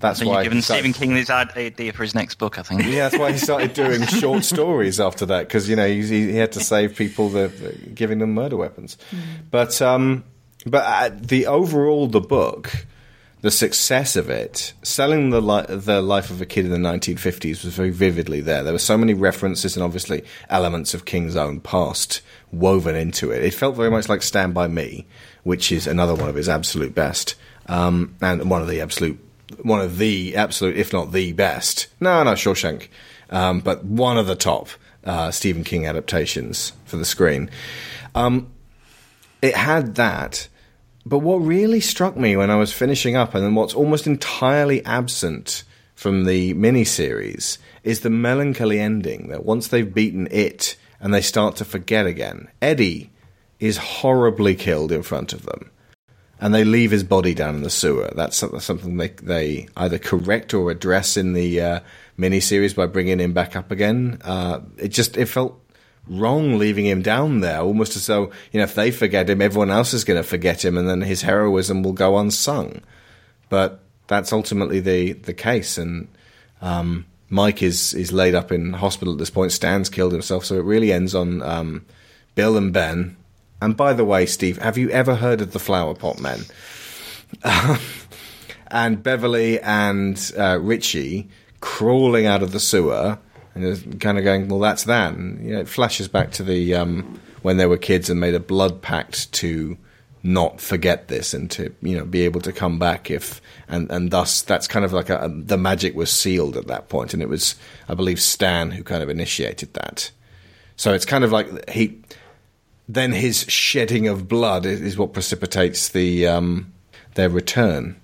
That's 0.00 0.18
So 0.20 0.28
why 0.28 0.42
given 0.42 0.58
he 0.58 0.62
started- 0.62 0.82
Stephen 0.82 0.92
King 1.00 1.14
this 1.14 1.30
idea 1.30 1.92
for 1.92 2.02
his 2.02 2.14
next 2.14 2.36
book, 2.36 2.58
I 2.58 2.62
think. 2.62 2.84
Yeah, 2.84 3.08
that's 3.08 3.18
why 3.18 3.32
he 3.32 3.38
started 3.38 3.72
doing 3.72 4.04
short 4.06 4.44
stories 4.44 4.98
after 5.00 5.26
that 5.26 5.46
because 5.48 5.68
you 5.68 5.76
know 5.76 5.86
he, 5.88 6.02
he 6.02 6.36
had 6.36 6.52
to 6.52 6.60
save 6.60 6.96
people 6.96 7.28
the, 7.28 7.48
the 7.48 7.72
giving 7.90 8.18
them 8.18 8.34
murder 8.34 8.56
weapons. 8.56 8.96
But 9.50 9.80
um, 9.82 10.24
but 10.66 10.84
uh, 10.84 11.10
the 11.16 11.46
overall 11.46 12.06
the 12.06 12.20
book, 12.20 12.86
the 13.40 13.50
success 13.50 14.14
of 14.14 14.30
it, 14.30 14.72
selling 14.82 15.30
the 15.30 15.40
li- 15.40 15.66
the 15.68 16.00
life 16.00 16.30
of 16.30 16.40
a 16.40 16.46
kid 16.46 16.64
in 16.64 16.70
the 16.70 16.88
1950s 16.88 17.64
was 17.64 17.74
very 17.74 17.90
vividly 17.90 18.40
there. 18.40 18.62
There 18.62 18.72
were 18.72 18.78
so 18.78 18.98
many 18.98 19.14
references 19.14 19.76
and 19.76 19.82
obviously 19.84 20.22
elements 20.48 20.94
of 20.94 21.04
King's 21.06 21.34
own 21.36 21.58
past 21.60 22.22
woven 22.52 22.96
into 22.96 23.30
it. 23.30 23.44
It 23.44 23.54
felt 23.54 23.76
very 23.76 23.90
much 23.90 24.08
like 24.08 24.22
Stand 24.22 24.54
by 24.54 24.68
Me, 24.68 25.06
which 25.42 25.72
is 25.72 25.86
another 25.86 26.14
one 26.14 26.28
of 26.28 26.34
his 26.34 26.48
absolute 26.48 26.94
best, 26.94 27.34
um, 27.66 28.14
and 28.20 28.48
one 28.50 28.62
of 28.62 28.68
the 28.68 28.80
absolute 28.80 29.18
one 29.62 29.80
of 29.80 29.98
the 29.98 30.36
absolute, 30.36 30.76
if 30.76 30.92
not 30.92 31.12
the 31.12 31.32
best. 31.32 31.86
No, 32.00 32.22
no, 32.22 32.32
Shawshank, 32.32 32.88
um, 33.30 33.60
but 33.60 33.84
one 33.84 34.18
of 34.18 34.26
the 34.26 34.34
top 34.34 34.68
uh, 35.04 35.30
Stephen 35.30 35.64
King 35.64 35.86
adaptations 35.86 36.72
for 36.84 36.96
the 36.96 37.04
screen. 37.04 37.50
Um, 38.14 38.52
it 39.40 39.54
had 39.54 39.94
that, 39.94 40.48
but 41.06 41.20
what 41.20 41.36
really 41.36 41.80
struck 41.80 42.16
me 42.16 42.36
when 42.36 42.50
I 42.50 42.56
was 42.56 42.72
finishing 42.72 43.16
up, 43.16 43.34
and 43.34 43.44
then 43.44 43.54
what's 43.54 43.74
almost 43.74 44.06
entirely 44.06 44.84
absent 44.84 45.64
from 45.94 46.24
the 46.24 46.54
miniseries, 46.54 47.58
is 47.82 48.00
the 48.00 48.10
melancholy 48.10 48.78
ending. 48.78 49.28
That 49.28 49.44
once 49.44 49.68
they've 49.68 49.92
beaten 49.94 50.28
it 50.30 50.76
and 51.00 51.12
they 51.12 51.20
start 51.20 51.56
to 51.56 51.64
forget 51.64 52.06
again, 52.06 52.48
Eddie 52.60 53.10
is 53.60 53.76
horribly 53.76 54.54
killed 54.54 54.92
in 54.92 55.02
front 55.02 55.32
of 55.32 55.44
them 55.44 55.70
and 56.40 56.54
they 56.54 56.64
leave 56.64 56.90
his 56.90 57.02
body 57.02 57.34
down 57.34 57.56
in 57.56 57.62
the 57.62 57.70
sewer. 57.70 58.10
That's 58.14 58.36
something 58.36 58.96
they 58.96 59.08
they 59.08 59.68
either 59.76 59.98
correct 59.98 60.54
or 60.54 60.70
address 60.70 61.16
in 61.16 61.32
the 61.32 61.60
uh, 61.60 61.80
miniseries 62.18 62.74
by 62.74 62.86
bringing 62.86 63.18
him 63.18 63.32
back 63.32 63.56
up 63.56 63.70
again. 63.70 64.20
Uh, 64.24 64.60
it 64.76 64.88
just 64.88 65.16
it 65.16 65.26
felt 65.26 65.60
wrong 66.06 66.58
leaving 66.58 66.86
him 66.86 67.02
down 67.02 67.40
there, 67.40 67.60
almost 67.60 67.96
as 67.96 68.06
though 68.06 68.30
you 68.52 68.58
know 68.58 68.64
if 68.64 68.74
they 68.74 68.90
forget 68.90 69.28
him, 69.28 69.42
everyone 69.42 69.70
else 69.70 69.92
is 69.92 70.04
going 70.04 70.20
to 70.20 70.28
forget 70.28 70.64
him, 70.64 70.78
and 70.78 70.88
then 70.88 71.02
his 71.02 71.22
heroism 71.22 71.82
will 71.82 71.92
go 71.92 72.18
unsung. 72.18 72.82
But 73.48 73.80
that's 74.06 74.32
ultimately 74.32 74.80
the 74.80 75.14
the 75.14 75.34
case, 75.34 75.76
and 75.76 76.08
um, 76.62 77.06
Mike 77.30 77.62
is 77.62 77.94
is 77.94 78.12
laid 78.12 78.34
up 78.34 78.50
in 78.50 78.72
hospital 78.72 79.12
at 79.12 79.18
this 79.18 79.30
point. 79.30 79.52
Stan's 79.52 79.88
killed 79.88 80.12
himself, 80.12 80.44
so 80.44 80.56
it 80.56 80.64
really 80.64 80.92
ends 80.92 81.14
on 81.14 81.42
um, 81.42 81.84
Bill 82.34 82.56
and 82.56 82.72
Ben. 82.72 83.16
And 83.60 83.76
by 83.76 83.92
the 83.92 84.04
way, 84.04 84.24
Steve, 84.26 84.58
have 84.58 84.78
you 84.78 84.88
ever 84.90 85.16
heard 85.16 85.40
of 85.40 85.52
the 85.52 85.58
Flower 85.58 85.94
Pot 85.94 86.20
Men? 86.20 86.40
and 88.68 89.02
Beverly 89.02 89.60
and 89.60 90.32
uh, 90.38 90.58
Richie 90.60 91.28
crawling 91.60 92.26
out 92.26 92.42
of 92.42 92.52
the 92.52 92.60
sewer 92.60 93.18
and 93.54 94.00
kind 94.00 94.18
of 94.18 94.24
going, 94.24 94.48
"Well, 94.48 94.60
that's 94.60 94.84
that." 94.84 95.14
And 95.14 95.44
you 95.44 95.52
know, 95.52 95.60
it 95.60 95.68
flashes 95.68 96.08
back 96.08 96.30
to 96.32 96.42
the 96.42 96.74
um, 96.74 97.20
when 97.42 97.56
they 97.56 97.66
were 97.66 97.76
kids 97.76 98.08
and 98.08 98.20
made 98.20 98.34
a 98.34 98.40
blood 98.40 98.80
pact 98.80 99.30
to 99.32 99.76
not 100.28 100.60
forget 100.60 101.08
this 101.08 101.32
and 101.32 101.50
to 101.50 101.74
you 101.80 101.96
know 101.96 102.04
be 102.04 102.22
able 102.22 102.40
to 102.40 102.52
come 102.52 102.78
back 102.78 103.10
if 103.10 103.40
and 103.66 103.90
and 103.90 104.10
thus 104.10 104.42
that's 104.42 104.68
kind 104.68 104.84
of 104.84 104.92
like 104.92 105.08
a, 105.08 105.32
the 105.34 105.56
magic 105.56 105.94
was 105.94 106.10
sealed 106.10 106.56
at 106.56 106.66
that 106.66 106.88
point 106.88 107.14
and 107.14 107.22
it 107.22 107.28
was 107.28 107.56
I 107.88 107.94
believe 107.94 108.20
Stan 108.20 108.70
who 108.70 108.84
kind 108.84 109.02
of 109.02 109.08
initiated 109.08 109.74
that. 109.74 110.10
So 110.76 110.92
it's 110.92 111.06
kind 111.06 111.24
of 111.24 111.32
like 111.32 111.70
he 111.70 112.00
then 112.88 113.12
his 113.12 113.44
shedding 113.48 114.06
of 114.06 114.28
blood 114.28 114.64
is, 114.64 114.80
is 114.80 114.98
what 114.98 115.12
precipitates 115.12 115.88
the 115.88 116.26
um, 116.26 116.72
their 117.14 117.28
return. 117.28 117.96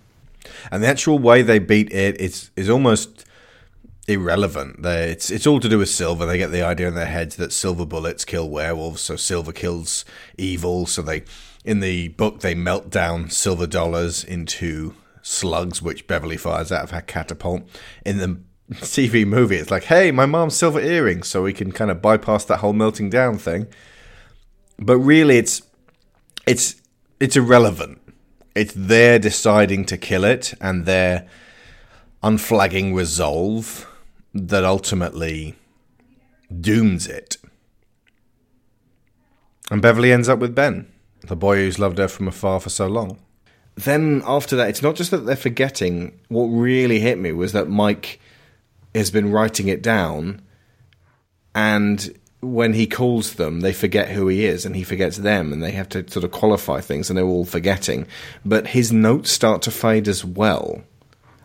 And 0.70 0.82
the 0.82 0.88
actual 0.88 1.18
way 1.18 1.42
they 1.42 1.58
beat 1.58 1.92
it 1.92 2.20
is 2.20 2.50
is 2.56 2.70
almost 2.70 3.24
irrelevant. 4.06 4.82
They, 4.82 5.10
it's 5.10 5.30
it's 5.30 5.46
all 5.46 5.60
to 5.60 5.68
do 5.68 5.78
with 5.78 5.88
silver. 5.88 6.26
They 6.26 6.38
get 6.38 6.50
the 6.50 6.62
idea 6.62 6.88
in 6.88 6.94
their 6.94 7.06
heads 7.06 7.36
that 7.36 7.52
silver 7.52 7.86
bullets 7.86 8.24
kill 8.24 8.48
werewolves, 8.48 9.00
so 9.00 9.16
silver 9.16 9.52
kills 9.52 10.04
evil. 10.36 10.86
So 10.86 11.02
they 11.02 11.24
in 11.64 11.80
the 11.80 12.08
book 12.08 12.40
they 12.40 12.54
melt 12.54 12.90
down 12.90 13.30
silver 13.30 13.66
dollars 13.66 14.22
into 14.22 14.94
slugs, 15.22 15.80
which 15.80 16.06
Beverly 16.06 16.36
fires 16.36 16.70
out 16.70 16.84
of 16.84 16.90
her 16.90 17.00
catapult. 17.00 17.62
In 18.04 18.18
the 18.18 18.40
TV 18.80 19.26
movie, 19.26 19.56
it's 19.56 19.70
like, 19.70 19.84
hey, 19.84 20.10
my 20.10 20.26
mom's 20.26 20.56
silver 20.56 20.80
earrings, 20.80 21.28
so 21.28 21.42
we 21.42 21.52
can 21.52 21.72
kind 21.72 21.90
of 21.90 22.02
bypass 22.02 22.44
that 22.44 22.58
whole 22.58 22.72
melting 22.72 23.10
down 23.10 23.38
thing. 23.38 23.66
But 24.78 24.98
really, 24.98 25.38
it's 25.38 25.62
it's 26.46 26.76
it's 27.18 27.36
irrelevant. 27.36 28.00
It's 28.54 28.74
their 28.76 29.18
deciding 29.18 29.84
to 29.86 29.96
kill 29.96 30.24
it 30.24 30.54
and 30.60 30.84
their 30.84 31.26
unflagging 32.22 32.94
resolve 32.94 33.86
that 34.32 34.64
ultimately 34.64 35.56
dooms 36.60 37.06
it. 37.06 37.36
And 39.70 39.82
Beverly 39.82 40.12
ends 40.12 40.28
up 40.28 40.38
with 40.38 40.54
Ben, 40.54 40.92
the 41.26 41.36
boy 41.36 41.56
who's 41.56 41.78
loved 41.78 41.98
her 41.98 42.08
from 42.08 42.28
afar 42.28 42.60
for 42.60 42.70
so 42.70 42.86
long. 42.86 43.18
Then 43.76 44.22
after 44.26 44.56
that, 44.56 44.68
it's 44.68 44.82
not 44.82 44.94
just 44.94 45.10
that 45.10 45.26
they're 45.26 45.36
forgetting. 45.36 46.18
What 46.28 46.46
really 46.46 47.00
hit 47.00 47.18
me 47.18 47.32
was 47.32 47.52
that 47.52 47.68
Mike 47.68 48.20
has 48.94 49.10
been 49.10 49.32
writing 49.32 49.68
it 49.68 49.82
down, 49.82 50.40
and 51.54 52.16
when 52.40 52.74
he 52.74 52.86
calls 52.86 53.34
them, 53.34 53.60
they 53.60 53.72
forget 53.72 54.10
who 54.10 54.28
he 54.28 54.44
is 54.44 54.64
and 54.64 54.76
he 54.76 54.84
forgets 54.84 55.16
them, 55.16 55.52
and 55.52 55.62
they 55.62 55.72
have 55.72 55.88
to 55.90 56.08
sort 56.08 56.24
of 56.24 56.30
qualify 56.30 56.80
things, 56.80 57.10
and 57.10 57.16
they're 57.16 57.24
all 57.24 57.44
forgetting. 57.44 58.06
But 58.44 58.68
his 58.68 58.92
notes 58.92 59.30
start 59.30 59.62
to 59.62 59.70
fade 59.70 60.06
as 60.06 60.24
well. 60.24 60.82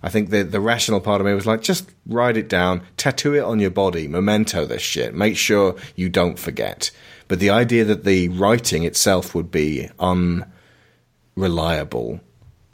I 0.02 0.10
think 0.10 0.30
the 0.30 0.44
the 0.44 0.62
rational 0.62 1.02
part 1.02 1.22
of 1.22 1.28
me 1.28 1.34
was 1.34 1.48
like, 1.48 1.62
just 1.62 1.90
write 2.06 2.38
it 2.38 2.48
down, 2.48 2.84
tattoo 2.96 3.34
it 3.34 3.44
on 3.44 3.60
your 3.60 3.72
body, 3.72 4.08
memento 4.08 4.66
this 4.66 4.82
shit, 4.82 5.14
make 5.14 5.36
sure 5.36 5.76
you 5.96 6.10
don't 6.10 6.40
forget. 6.40 6.92
But 7.30 7.40
the 7.40 7.50
idea 7.52 7.86
that 7.86 8.04
the 8.04 8.28
writing 8.28 8.84
itself 8.84 9.34
would 9.34 9.50
be 9.52 9.90
unreliable 11.38 12.20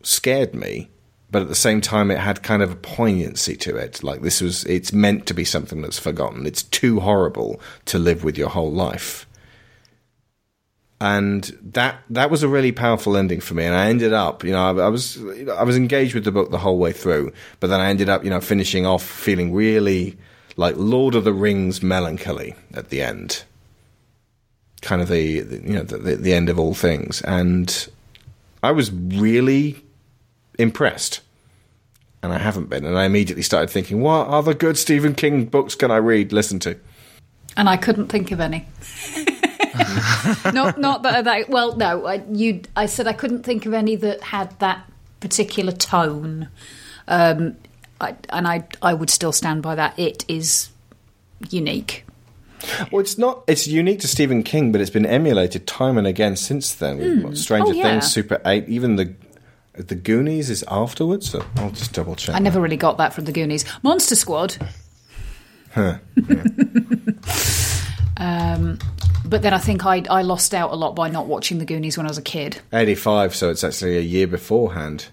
scared 0.01 0.55
me. 0.55 0.89
But 1.29 1.43
at 1.43 1.49
the 1.49 1.55
same 1.55 1.81
time, 1.81 2.09
it 2.09 2.17
had 2.17 2.41
kind 2.41 2.63
of 2.63 2.71
a 2.71 2.75
poignancy 2.75 3.55
to 3.57 3.75
it. 3.75 4.03
Like 4.03 4.23
this 4.23 4.41
was, 4.41 4.63
it's 4.63 4.91
meant 4.91 5.27
to 5.27 5.35
be 5.35 5.45
something 5.45 5.83
that's 5.83 5.99
forgotten. 5.99 6.47
It's 6.47 6.63
too 6.63 7.01
horrible 7.01 7.61
to 7.85 7.99
live 7.99 8.23
with 8.23 8.37
your 8.37 8.49
whole 8.49 8.71
life 8.71 9.27
and 11.01 11.43
that 11.61 12.01
that 12.09 12.31
was 12.31 12.43
a 12.43 12.47
really 12.47 12.71
powerful 12.71 13.17
ending 13.17 13.39
for 13.39 13.53
me. 13.53 13.65
And 13.65 13.75
I 13.75 13.89
ended 13.89 14.13
up, 14.13 14.43
you 14.43 14.51
know, 14.51 14.79
I, 14.79 14.85
I 14.85 14.87
was 14.87 15.17
I 15.49 15.63
was 15.63 15.77
engaged 15.77 16.15
with 16.15 16.23
the 16.23 16.31
book 16.31 16.51
the 16.51 16.57
whole 16.57 16.79
way 16.79 16.93
through, 16.93 17.33
but 17.59 17.67
then 17.67 17.79
I 17.79 17.89
ended 17.89 18.09
up, 18.09 18.23
you 18.23 18.29
know, 18.29 18.41
finishing 18.41 18.85
off 18.85 19.03
feeling 19.03 19.53
really 19.53 20.17
like 20.57 20.75
Lord 20.77 21.15
of 21.15 21.23
the 21.23 21.33
Rings 21.33 21.83
melancholy 21.83 22.55
at 22.73 22.89
the 22.89 23.01
end, 23.01 23.43
kind 24.85 25.01
of 25.01 25.09
the, 25.09 25.41
the 25.41 25.57
you 25.57 25.73
know 25.73 25.83
the, 25.83 25.97
the, 25.97 26.15
the 26.15 26.33
end 26.33 26.49
of 26.49 26.57
all 26.57 26.73
things, 26.73 27.21
and 27.21 27.89
I 28.63 28.71
was 28.71 28.91
really 28.91 29.83
impressed. 30.57 31.21
And 32.23 32.33
I 32.33 32.39
haven't 32.39 32.69
been, 32.69 32.85
and 32.85 32.97
I 32.97 33.05
immediately 33.05 33.43
started 33.43 33.69
thinking, 33.69 34.01
what 34.01 34.27
other 34.27 34.55
good 34.55 34.79
Stephen 34.79 35.13
King 35.13 35.45
books 35.45 35.75
can 35.75 35.91
I 35.91 35.97
read, 35.97 36.33
listen 36.33 36.57
to? 36.61 36.79
and 37.57 37.69
I 37.69 37.77
couldn't 37.77 38.07
think 38.07 38.31
of 38.31 38.39
any. 38.39 38.65
not, 40.53 40.77
not 40.77 41.03
that, 41.03 41.23
that. 41.25 41.49
Well, 41.49 41.75
no, 41.75 42.05
I, 42.05 42.23
you. 42.29 42.61
I 42.75 42.85
said 42.85 43.07
I 43.07 43.13
couldn't 43.13 43.43
think 43.43 43.65
of 43.65 43.73
any 43.73 43.95
that 43.97 44.21
had 44.21 44.57
that 44.59 44.89
particular 45.19 45.71
tone, 45.71 46.49
um, 47.07 47.55
I, 48.01 48.15
and 48.29 48.47
I, 48.47 48.67
I 48.81 48.93
would 48.93 49.09
still 49.09 49.31
stand 49.31 49.63
by 49.63 49.75
that. 49.75 49.97
It 49.97 50.25
is 50.27 50.69
unique. 51.49 52.04
Well, 52.91 52.99
it's 53.01 53.17
not. 53.17 53.43
It's 53.47 53.67
unique 53.67 53.99
to 54.01 54.07
Stephen 54.07 54.43
King, 54.43 54.71
but 54.71 54.81
it's 54.81 54.89
been 54.89 55.05
emulated 55.05 55.67
time 55.67 55.97
and 55.97 56.07
again 56.07 56.35
since 56.35 56.73
then. 56.75 56.97
With 56.97 57.23
what, 57.23 57.37
Stranger 57.37 57.71
Oh, 57.71 57.75
yeah. 57.75 57.83
Things, 57.83 58.11
Super 58.11 58.41
Eight, 58.45 58.67
even 58.69 58.95
the 58.95 59.13
the 59.73 59.95
Goonies 59.95 60.49
is 60.49 60.63
afterwards. 60.69 61.29
So 61.29 61.43
I'll 61.57 61.71
just 61.71 61.93
double 61.93 62.15
check. 62.15 62.35
I 62.35 62.39
never 62.39 62.61
really 62.61 62.77
got 62.77 62.97
that 62.97 63.13
from 63.13 63.25
the 63.25 63.31
Goonies. 63.31 63.65
Monster 63.83 64.15
Squad. 64.15 64.57
Huh. 65.75 65.97
um, 68.17 68.79
but 69.25 69.41
then 69.41 69.53
I 69.53 69.57
think 69.57 69.85
I 69.85 70.03
I 70.09 70.21
lost 70.21 70.53
out 70.53 70.71
a 70.71 70.75
lot 70.75 70.95
by 70.95 71.09
not 71.09 71.27
watching 71.27 71.57
the 71.59 71.65
Goonies 71.65 71.97
when 71.97 72.05
I 72.05 72.09
was 72.09 72.17
a 72.17 72.21
kid. 72.21 72.61
85, 72.71 73.35
so 73.35 73.49
it's 73.49 73.63
actually 73.63 73.97
a 73.97 74.01
year 74.01 74.27
beforehand. 74.27 75.07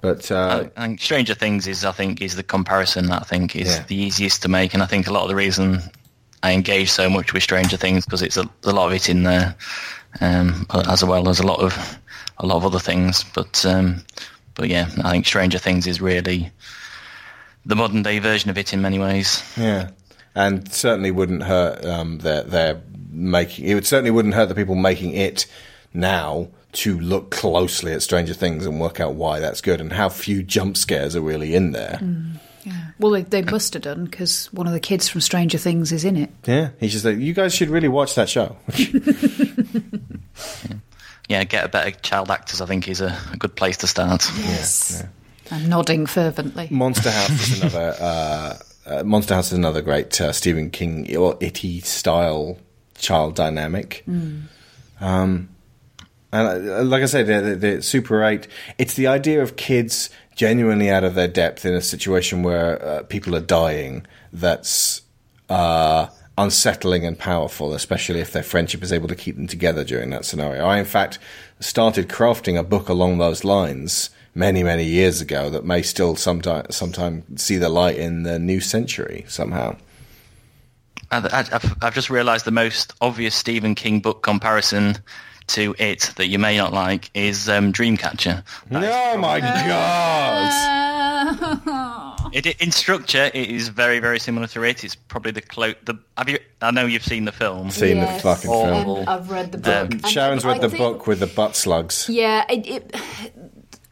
But 0.00 0.30
uh, 0.30 0.68
I 0.76 0.86
think 0.86 1.00
Stranger 1.00 1.34
Things 1.34 1.66
is, 1.66 1.84
I 1.84 1.92
think, 1.92 2.20
is 2.22 2.36
the 2.36 2.42
comparison 2.42 3.06
that 3.06 3.22
I 3.22 3.24
think 3.24 3.56
is 3.56 3.68
Yeah. 3.74 3.84
the 3.88 3.96
easiest 3.96 4.42
to 4.42 4.48
make, 4.48 4.74
and 4.74 4.82
I 4.82 4.86
think 4.86 5.06
a 5.06 5.12
lot 5.12 5.22
of 5.22 5.28
the 5.28 5.34
reason 5.34 5.80
I 6.44 6.52
engage 6.52 6.90
so 6.90 7.08
much 7.08 7.32
with 7.32 7.42
Stranger 7.42 7.78
Things 7.78 8.04
because 8.04 8.20
it's 8.20 8.36
a, 8.36 8.46
a 8.64 8.70
lot 8.70 8.88
of 8.88 8.92
it 8.92 9.08
in 9.08 9.22
there, 9.22 9.54
um, 10.20 10.66
as 10.70 11.02
well 11.02 11.30
as 11.30 11.40
a 11.40 11.46
lot 11.46 11.60
of 11.60 11.98
a 12.36 12.44
lot 12.44 12.56
of 12.56 12.66
other 12.66 12.78
things. 12.78 13.24
But 13.34 13.64
um, 13.64 14.04
but 14.54 14.68
yeah, 14.68 14.90
I 15.02 15.10
think 15.10 15.24
Stranger 15.24 15.56
Things 15.56 15.86
is 15.86 16.02
really 16.02 16.50
the 17.64 17.74
modern 17.74 18.02
day 18.02 18.18
version 18.18 18.50
of 18.50 18.58
it 18.58 18.74
in 18.74 18.82
many 18.82 18.98
ways. 18.98 19.42
yeah, 19.56 19.92
and 20.34 20.70
certainly 20.70 21.10
wouldn't 21.10 21.44
hurt 21.44 21.82
um, 21.86 22.18
their 22.18 22.42
their 22.42 22.82
making. 23.10 23.64
It 23.64 23.72
would 23.72 23.86
certainly 23.86 24.10
wouldn't 24.10 24.34
hurt 24.34 24.50
the 24.50 24.54
people 24.54 24.74
making 24.74 25.14
it 25.14 25.46
now 25.94 26.48
to 26.72 27.00
look 27.00 27.30
closely 27.30 27.92
at 27.94 28.02
Stranger 28.02 28.34
Things 28.34 28.66
and 28.66 28.78
work 28.78 29.00
out 29.00 29.14
why 29.14 29.40
that's 29.40 29.62
good 29.62 29.80
and 29.80 29.94
how 29.94 30.10
few 30.10 30.42
jump 30.42 30.76
scares 30.76 31.16
are 31.16 31.22
really 31.22 31.54
in 31.54 31.72
there. 31.72 32.00
Well, 32.98 33.12
they, 33.12 33.22
they 33.22 33.42
must 33.42 33.74
have 33.74 33.82
done 33.82 34.04
because 34.04 34.52
one 34.52 34.66
of 34.66 34.72
the 34.72 34.80
kids 34.80 35.08
from 35.08 35.20
Stranger 35.20 35.58
Things 35.58 35.90
is 35.90 36.04
in 36.04 36.16
it. 36.16 36.30
Yeah, 36.46 36.70
he's 36.78 36.92
just 36.92 37.04
like, 37.04 37.18
you 37.18 37.34
guys 37.34 37.54
should 37.54 37.68
really 37.68 37.88
watch 37.88 38.14
that 38.14 38.28
show. 38.28 38.56
Yeah, 41.28 41.44
get 41.44 41.64
a 41.64 41.68
better 41.68 41.90
child 41.90 42.30
actors. 42.30 42.60
I 42.60 42.66
think 42.66 42.88
is 42.88 43.00
a, 43.00 43.16
a 43.32 43.36
good 43.36 43.56
place 43.56 43.78
to 43.78 43.86
start. 43.86 44.30
Yes. 44.36 45.04
I'm 45.50 45.68
nodding 45.68 46.06
fervently. 46.06 46.68
Monster 46.70 47.10
House 47.10 47.30
is 47.30 47.60
another. 47.60 47.96
Uh, 47.98 48.58
uh, 48.86 49.04
Monster 49.04 49.34
House 49.34 49.46
is 49.46 49.58
another 49.58 49.80
great 49.80 50.20
uh, 50.20 50.32
Stephen 50.32 50.70
King 50.70 51.16
or 51.16 51.36
itty 51.40 51.80
style 51.80 52.58
child 52.98 53.34
dynamic. 53.34 54.04
Um, 55.00 55.48
and 56.32 56.68
uh, 56.68 56.82
like 56.82 57.02
I 57.02 57.06
said, 57.06 57.26
the, 57.26 57.40
the, 57.40 57.56
the 57.56 57.82
Super 57.82 58.22
Eight. 58.24 58.46
It's 58.76 58.94
the 58.94 59.06
idea 59.06 59.42
of 59.42 59.56
kids 59.56 60.10
genuinely 60.34 60.90
out 60.90 61.04
of 61.04 61.14
their 61.14 61.28
depth 61.28 61.64
in 61.64 61.74
a 61.74 61.80
situation 61.80 62.42
where 62.42 62.82
uh, 62.84 63.02
people 63.04 63.34
are 63.36 63.40
dying. 63.40 64.06
That's 64.32 65.02
uh, 65.48 66.08
unsettling 66.36 67.06
and 67.06 67.18
powerful, 67.18 67.74
especially 67.74 68.20
if 68.20 68.32
their 68.32 68.42
friendship 68.42 68.82
is 68.82 68.92
able 68.92 69.08
to 69.08 69.14
keep 69.14 69.36
them 69.36 69.46
together 69.46 69.84
during 69.84 70.10
that 70.10 70.24
scenario. 70.24 70.64
I, 70.64 70.78
in 70.78 70.84
fact, 70.84 71.18
started 71.60 72.08
crafting 72.08 72.58
a 72.58 72.62
book 72.62 72.88
along 72.88 73.18
those 73.18 73.44
lines 73.44 74.10
many, 74.34 74.62
many 74.62 74.84
years 74.84 75.20
ago 75.20 75.48
that 75.50 75.64
may 75.64 75.82
still 75.82 76.16
sometime, 76.16 76.66
sometime 76.70 77.24
see 77.36 77.56
the 77.56 77.68
light 77.68 77.96
in 77.96 78.24
the 78.24 78.38
new 78.38 78.60
century 78.60 79.24
somehow. 79.28 79.76
I've, 81.10 81.76
I've 81.80 81.94
just 81.94 82.10
realised 82.10 82.44
the 82.44 82.50
most 82.50 82.92
obvious 83.00 83.36
Stephen 83.36 83.76
King 83.76 84.00
book 84.00 84.22
comparison 84.22 84.98
to 85.48 85.74
it 85.78 86.10
that 86.16 86.26
you 86.28 86.38
may 86.38 86.56
not 86.56 86.72
like 86.72 87.10
is 87.14 87.48
um, 87.48 87.72
Dreamcatcher. 87.72 88.42
Oh 88.72 89.18
my 89.18 89.40
god! 89.40 90.50
It, 92.32 92.46
in 92.60 92.72
structure, 92.72 93.30
it 93.32 93.48
is 93.50 93.68
very, 93.68 94.00
very 94.00 94.18
similar 94.18 94.46
to 94.48 94.62
it. 94.64 94.82
It's 94.82 94.96
probably 94.96 95.30
the 95.32 95.42
clo- 95.42 95.74
the. 95.84 95.94
Have 96.18 96.28
you? 96.28 96.38
I 96.60 96.70
know 96.72 96.86
you've 96.86 97.04
seen 97.04 97.26
the 97.26 97.32
film. 97.32 97.70
Seen 97.70 98.00
the 98.00 98.06
fucking 98.06 98.50
film. 98.50 98.70
Awful. 98.72 99.08
I've 99.08 99.30
read 99.30 99.52
the 99.52 99.58
book. 99.58 99.90
And- 99.92 100.06
Sharon's 100.08 100.44
read 100.44 100.56
I 100.56 100.60
the 100.60 100.70
think- 100.70 100.78
book 100.78 101.06
with 101.06 101.20
the 101.20 101.26
butt 101.28 101.54
slugs. 101.54 102.08
Yeah, 102.08 102.44
it, 102.50 102.66
it, 102.66 102.96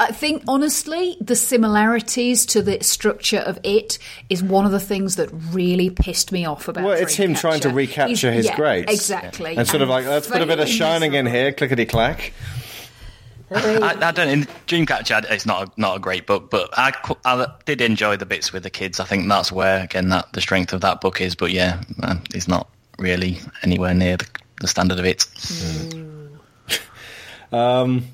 I 0.08 0.12
think 0.12 0.42
honestly, 0.48 1.16
the 1.20 1.36
similarities 1.36 2.44
to 2.47 2.62
the 2.62 2.82
structure 2.82 3.39
of 3.39 3.58
it 3.62 3.98
is 4.28 4.42
one 4.42 4.66
of 4.66 4.72
the 4.72 4.81
things 4.81 5.16
that 5.16 5.28
really 5.52 5.90
pissed 5.90 6.32
me 6.32 6.44
off 6.44 6.68
about. 6.68 6.84
Well, 6.84 6.92
it's 6.94 7.14
him 7.14 7.34
trying 7.34 7.60
to 7.60 7.70
recapture 7.70 8.31
He's- 8.32 8.44
his 8.44 8.47
yeah, 8.47 8.56
grades. 8.56 8.92
exactly, 8.92 9.56
And 9.56 9.66
sort 9.68 9.82
of 9.82 9.89
like, 9.89 10.05
let's 10.06 10.26
put 10.26 10.42
a 10.42 10.47
bit 10.47 10.58
of 10.58 10.68
shining 10.68 11.14
in 11.14 11.26
here, 11.26 11.52
clickety 11.52 11.86
clack. 11.86 12.32
I, 13.55 13.97
I 14.00 14.12
don't. 14.12 14.28
In 14.28 14.42
Dreamcatcher, 14.66 15.31
it's 15.31 15.44
not 15.44 15.68
a, 15.68 15.81
not 15.81 15.97
a 15.98 16.00
great 16.00 16.26
book, 16.26 16.50
but 16.50 16.70
I, 16.78 16.92
I 17.24 17.47
did 17.66 17.82
enjoy 17.82 18.16
the 18.16 18.24
bits 18.24 18.52
with 18.52 18.62
the 18.62 18.70
kids. 18.70 18.98
I 18.98 19.05
think 19.05 19.28
that's 19.28 19.52
where 19.52 19.84
again 19.84 20.08
that 20.08 20.32
the 20.32 20.40
strength 20.40 20.72
of 20.72 20.81
that 20.81 21.02
book 21.02 21.20
is. 21.20 21.34
But 21.34 21.50
yeah, 21.50 21.82
uh, 22.02 22.16
it's 22.34 22.48
not 22.48 22.66
really 22.98 23.40
anywhere 23.62 23.92
near 23.92 24.16
the, 24.16 24.26
the 24.62 24.68
standard 24.68 24.98
of 24.98 25.05
it. 25.05 25.26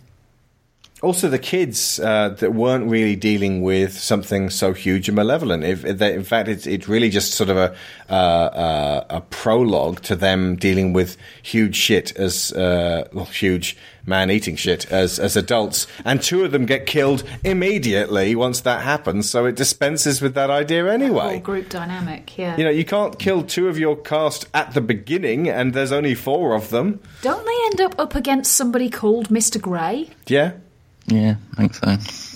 Also, 1.01 1.29
the 1.29 1.39
kids 1.39 2.01
uh, 2.01 2.31
that 2.41 2.55
weren't 2.55 2.91
really 2.91 3.15
dealing 3.15 3.63
with 3.63 3.97
something 3.97 4.51
so 4.51 4.73
huge 4.73 5.09
and 5.09 5.15
malevolent. 5.15 5.63
If, 5.63 5.85
if 5.85 5.99
they, 5.99 6.13
in 6.13 6.25
fact, 6.25 6.49
it's, 6.49 6.67
it's 6.67 6.89
really 6.89 7.09
just 7.09 7.35
sort 7.35 7.51
of 7.51 7.57
a 7.57 7.77
uh, 8.11 8.13
uh, 8.13 9.05
a 9.11 9.21
prologue 9.21 10.01
to 10.03 10.17
them 10.17 10.57
dealing 10.57 10.93
with 10.93 11.17
huge 11.43 11.77
shit 11.77 12.17
as 12.17 12.53
uh, 12.53 13.07
well, 13.13 13.27
huge 13.27 13.77
man-eating 14.07 14.57
shit 14.57 14.91
as 14.91 15.21
as 15.21 15.37
adults, 15.37 15.87
and 16.05 16.21
two 16.21 16.45
of 16.45 16.51
them 16.51 16.67
get 16.67 16.87
killed 16.87 17.23
immediately 17.45 18.35
once 18.35 18.63
that 18.63 18.83
happens. 18.83 19.31
So 19.31 19.45
it 19.47 19.55
dispenses 19.55 20.21
with 20.21 20.35
that 20.35 20.51
idea 20.51 20.83
Whole 20.83 20.91
anyway. 20.91 21.39
group 21.39 21.69
dynamic. 21.69 22.37
Yeah. 22.37 22.57
You 22.57 22.65
know, 22.65 22.71
you 22.71 22.85
can't 22.85 23.19
kill 23.21 23.45
two 23.45 23.69
of 23.69 23.79
your 23.79 23.95
cast 23.97 24.49
at 24.53 24.75
the 24.75 24.81
beginning, 24.81 25.49
and 25.49 25.75
there's 25.75 25.93
only 25.93 26.17
four 26.17 26.57
of 26.57 26.71
them. 26.71 27.01
Don't 27.23 27.47
they 27.47 27.59
end 27.67 27.81
up 27.83 28.01
up 28.01 28.17
against 28.17 28.55
somebody 28.55 28.91
called 28.91 29.31
Mister 29.31 29.61
Grey? 29.61 30.11
Yeah. 30.27 30.55
Yeah, 31.09 31.37
I 31.55 31.57
think 31.69 31.75
so. 31.75 31.87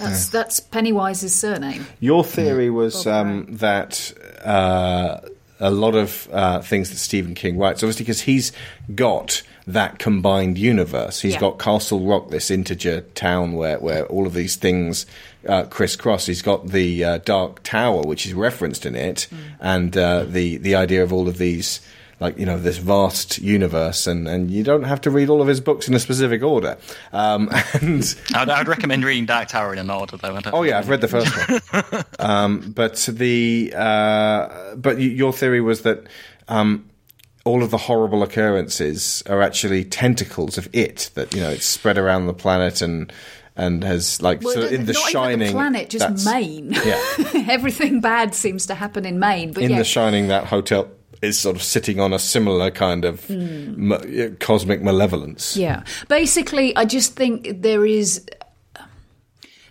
That's 0.02 0.28
that's 0.28 0.60
Pennywise's 0.60 1.34
surname. 1.34 1.86
Your 2.00 2.24
theory 2.24 2.70
was 2.70 3.06
um, 3.06 3.46
that 3.56 4.12
uh, 4.44 5.20
a 5.60 5.70
lot 5.70 5.94
of 5.94 6.28
uh, 6.32 6.60
things 6.60 6.90
that 6.90 6.96
Stephen 6.96 7.34
King 7.34 7.58
writes, 7.58 7.82
obviously, 7.82 8.04
because 8.04 8.22
he's 8.22 8.50
got 8.94 9.42
that 9.66 9.98
combined 10.00 10.58
universe. 10.58 11.20
He's 11.20 11.34
Yeah. 11.34 11.40
got 11.40 11.58
Castle 11.60 12.00
Rock, 12.00 12.30
this 12.30 12.50
integer 12.50 13.02
town 13.14 13.52
where, 13.52 13.78
where 13.78 14.06
all 14.06 14.26
of 14.26 14.34
these 14.34 14.56
things 14.56 15.06
uh, 15.48 15.64
crisscross. 15.64 16.26
He's 16.26 16.42
got 16.42 16.68
the 16.68 17.04
uh, 17.04 17.18
Dark 17.18 17.62
Tower, 17.62 18.02
which 18.02 18.26
is 18.26 18.34
referenced 18.34 18.84
in 18.86 18.96
it, 18.96 19.28
and 19.60 19.96
uh, 19.96 20.24
the 20.24 20.56
the 20.56 20.74
idea 20.74 21.02
of 21.02 21.12
all 21.12 21.28
of 21.28 21.38
these. 21.38 21.80
Like 22.22 22.38
you 22.38 22.46
know, 22.46 22.56
this 22.56 22.78
vast 22.78 23.38
universe, 23.38 24.06
and, 24.06 24.28
and 24.28 24.48
you 24.48 24.62
don't 24.62 24.84
have 24.84 25.00
to 25.00 25.10
read 25.10 25.28
all 25.28 25.42
of 25.42 25.48
his 25.48 25.60
books 25.60 25.88
in 25.88 25.94
a 25.94 25.98
specific 25.98 26.40
order. 26.40 26.78
Um, 27.12 27.50
and 27.80 28.16
I'd, 28.32 28.48
I'd 28.48 28.68
recommend 28.68 29.04
reading 29.04 29.26
Dark 29.26 29.48
Tower 29.48 29.72
in 29.72 29.80
an 29.80 29.90
order, 29.90 30.16
though. 30.16 30.36
I 30.36 30.40
don't 30.40 30.54
Oh 30.54 30.62
yeah, 30.62 30.78
I've 30.78 30.88
read 30.88 31.00
the 31.00 31.08
first 31.08 31.36
one. 31.90 32.04
um, 32.20 32.72
but 32.76 32.96
the 33.10 33.74
uh, 33.76 34.76
but 34.76 35.00
your 35.00 35.32
theory 35.32 35.60
was 35.60 35.82
that 35.82 36.06
um, 36.46 36.88
all 37.44 37.62
of 37.62 37.72
the 37.72 37.78
horrible 37.78 38.22
occurrences 38.22 39.24
are 39.28 39.42
actually 39.42 39.84
tentacles 39.84 40.56
of 40.56 40.68
it. 40.72 41.10
That 41.14 41.34
you 41.34 41.40
know 41.40 41.50
it's 41.50 41.66
spread 41.66 41.98
around 41.98 42.28
the 42.28 42.34
planet 42.34 42.82
and 42.82 43.12
and 43.56 43.82
has 43.82 44.22
like 44.22 44.42
Well, 44.42 44.54
so 44.54 44.60
it- 44.60 44.72
in 44.72 44.86
the 44.86 44.92
not 44.92 45.10
shining 45.10 45.42
even 45.42 45.46
the 45.48 45.52
planet, 45.58 45.90
just 45.90 46.24
Maine. 46.24 46.72
Yeah, 46.72 47.02
Everything 47.48 48.00
bad 48.00 48.34
seems 48.34 48.66
to 48.66 48.76
happen 48.76 49.04
in 49.04 49.18
Maine. 49.18 49.52
But 49.52 49.64
in 49.64 49.72
yeah, 49.72 49.78
the 49.78 49.84
shining, 49.84 50.28
that 50.28 50.44
hotel 50.44 50.88
is 51.22 51.38
sort 51.38 51.56
of 51.56 51.62
sitting 51.62 52.00
on 52.00 52.12
a 52.12 52.18
similar 52.18 52.70
kind 52.70 53.04
of 53.04 53.30
ma- 53.30 54.00
cosmic 54.40 54.82
malevolence. 54.82 55.56
Yeah. 55.56 55.84
Basically, 56.08 56.74
I 56.76 56.84
just 56.84 57.14
think 57.14 57.62
there 57.62 57.86
is 57.86 58.26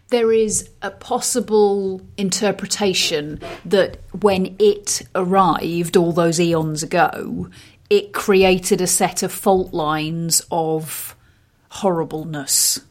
there 0.09 0.31
is 0.31 0.69
a 0.81 0.91
possible 0.91 2.01
interpretation 2.17 3.39
that 3.63 3.97
when 4.19 4.55
it 4.59 5.01
arrived 5.15 5.95
all 5.95 6.11
those 6.11 6.39
eons 6.39 6.83
ago, 6.83 7.49
it 7.89 8.13
created 8.13 8.81
a 8.81 8.87
set 8.87 9.23
of 9.23 9.31
fault 9.31 9.73
lines 9.73 10.41
of 10.51 11.15
horribleness. 11.69 12.81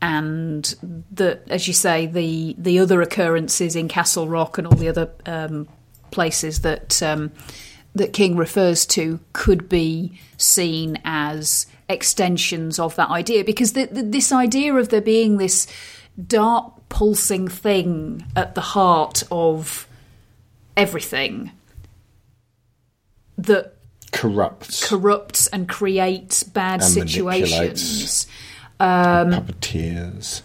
And 0.00 0.74
that, 1.12 1.42
as 1.48 1.68
you 1.68 1.74
say, 1.74 2.06
the 2.06 2.56
the 2.58 2.80
other 2.80 3.02
occurrences 3.02 3.76
in 3.76 3.86
Castle 3.86 4.28
Rock 4.28 4.58
and 4.58 4.66
all 4.66 4.76
the 4.76 4.88
other 4.88 5.10
um, 5.26 5.68
places 6.10 6.62
that 6.62 7.00
um, 7.02 7.30
that 7.94 8.12
King 8.12 8.36
refers 8.36 8.86
to 8.86 9.20
could 9.32 9.68
be 9.68 10.18
seen 10.36 10.98
as 11.04 11.66
extensions 11.88 12.78
of 12.78 12.96
that 12.96 13.10
idea, 13.10 13.44
because 13.44 13.72
the, 13.74 13.86
the, 13.86 14.02
this 14.02 14.32
idea 14.32 14.74
of 14.74 14.88
there 14.88 15.00
being 15.00 15.36
this 15.36 15.66
dark 16.26 16.72
pulsing 16.88 17.48
thing 17.48 18.24
at 18.36 18.54
the 18.54 18.60
heart 18.60 19.22
of 19.30 19.86
everything 20.76 21.52
that 23.38 23.74
Corrupts, 24.12 24.86
corrupts 24.86 25.46
and 25.46 25.66
creates 25.66 26.42
bad 26.42 26.82
And 26.82 26.90
situations. 26.90 28.26
Um, 28.78 29.30
puppeteers. 29.30 30.42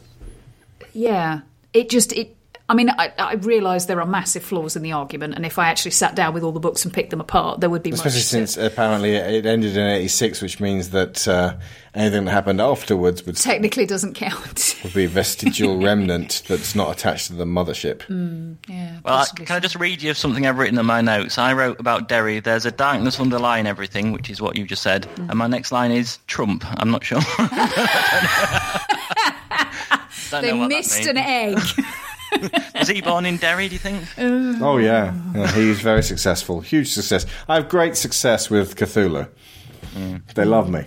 Yeah, 0.94 1.42
it 1.74 1.90
just 1.90 2.14
it. 2.14 2.37
I 2.70 2.74
mean, 2.74 2.90
I, 2.90 3.14
I 3.18 3.34
realise 3.36 3.86
there 3.86 4.02
are 4.02 4.06
massive 4.06 4.44
flaws 4.44 4.76
in 4.76 4.82
the 4.84 4.92
argument, 4.92 5.36
and 5.36 5.46
if 5.46 5.58
I 5.58 5.70
actually 5.70 5.92
sat 5.92 6.16
down 6.16 6.34
with 6.34 6.44
all 6.44 6.52
the 6.52 6.60
books 6.60 6.84
and 6.84 6.94
picked 6.94 7.12
them 7.12 7.22
apart, 7.22 7.62
there 7.62 7.70
would 7.70 7.82
be 7.82 7.92
Especially 7.92 8.18
much. 8.20 8.24
to- 8.24 8.28
since 8.48 8.58
apparently 8.58 9.16
it 9.16 9.46
ended 9.46 9.78
in 9.78 9.88
86, 9.88 10.42
which 10.42 10.60
means 10.60 10.90
that 10.90 11.26
uh, 11.30 11.56
anything 11.96 12.26
that 12.26 12.32
happened 12.32 12.60
afterwards 12.60 13.26
would, 13.26 13.38
technically 13.38 13.86
doesn't 13.86 14.16
count. 14.16 14.76
would 14.84 14.94
be 14.94 15.06
a 15.06 15.08
vestigial 15.08 15.82
remnant 15.82 16.44
that's 16.50 16.76
not 16.76 16.92
attached 16.92 17.28
to 17.28 17.34
the 17.34 17.46
mothership. 17.46 18.02
yeah, 18.68 19.00
Well, 19.06 19.14
I, 19.14 19.18
possibly 19.20 19.46
can 19.46 19.56
I 19.56 19.60
just 19.62 19.78
read 19.78 20.02
you 20.02 20.14
something 20.14 20.46
I've 20.46 20.58
written 20.58 20.78
in 20.78 20.86
my 20.86 21.00
notes? 21.00 21.38
I 21.38 21.54
wrote 21.54 21.80
about 21.80 22.10
Derry. 22.10 22.42
There's 22.42 22.66
a 22.66 22.72
darkness 22.72 23.18
underlying 23.18 23.66
everything, 23.66 24.12
which 24.12 24.30
is 24.30 24.42
what 24.42 24.58
you 24.58 24.66
just 24.66 24.82
said. 24.84 25.04
Mm. 25.16 25.30
And 25.30 25.38
my 25.40 25.48
next 25.48 25.72
line 25.72 25.92
is 25.92 26.18
Trump. 26.28 26.66
I'm 26.68 26.92
not 26.92 27.06
sure. 27.06 27.22
Don't 30.30 30.42
They 30.42 30.52
know 30.52 30.58
what 30.58 30.70
that 30.70 30.76
missed 30.76 31.06
an 31.06 31.16
egg. 31.18 31.58
Was 32.76 32.88
he 32.88 33.02
born 33.02 33.26
in 33.26 33.38
Derry? 33.38 33.68
Do 33.68 33.74
you 33.74 33.80
think? 33.80 34.04
Oh, 34.18 34.78
yeah. 34.78 35.14
yeah. 35.34 35.52
He's 35.52 35.80
very 35.82 36.04
successful. 36.04 36.62
Huge 36.62 36.90
success. 36.90 37.26
I 37.48 37.56
have 37.56 37.70
great 37.70 37.96
success 37.96 38.50
with 38.50 38.76
Cthulhu. 38.76 39.30
They 40.36 40.46
love 40.46 40.70
me. 40.70 40.84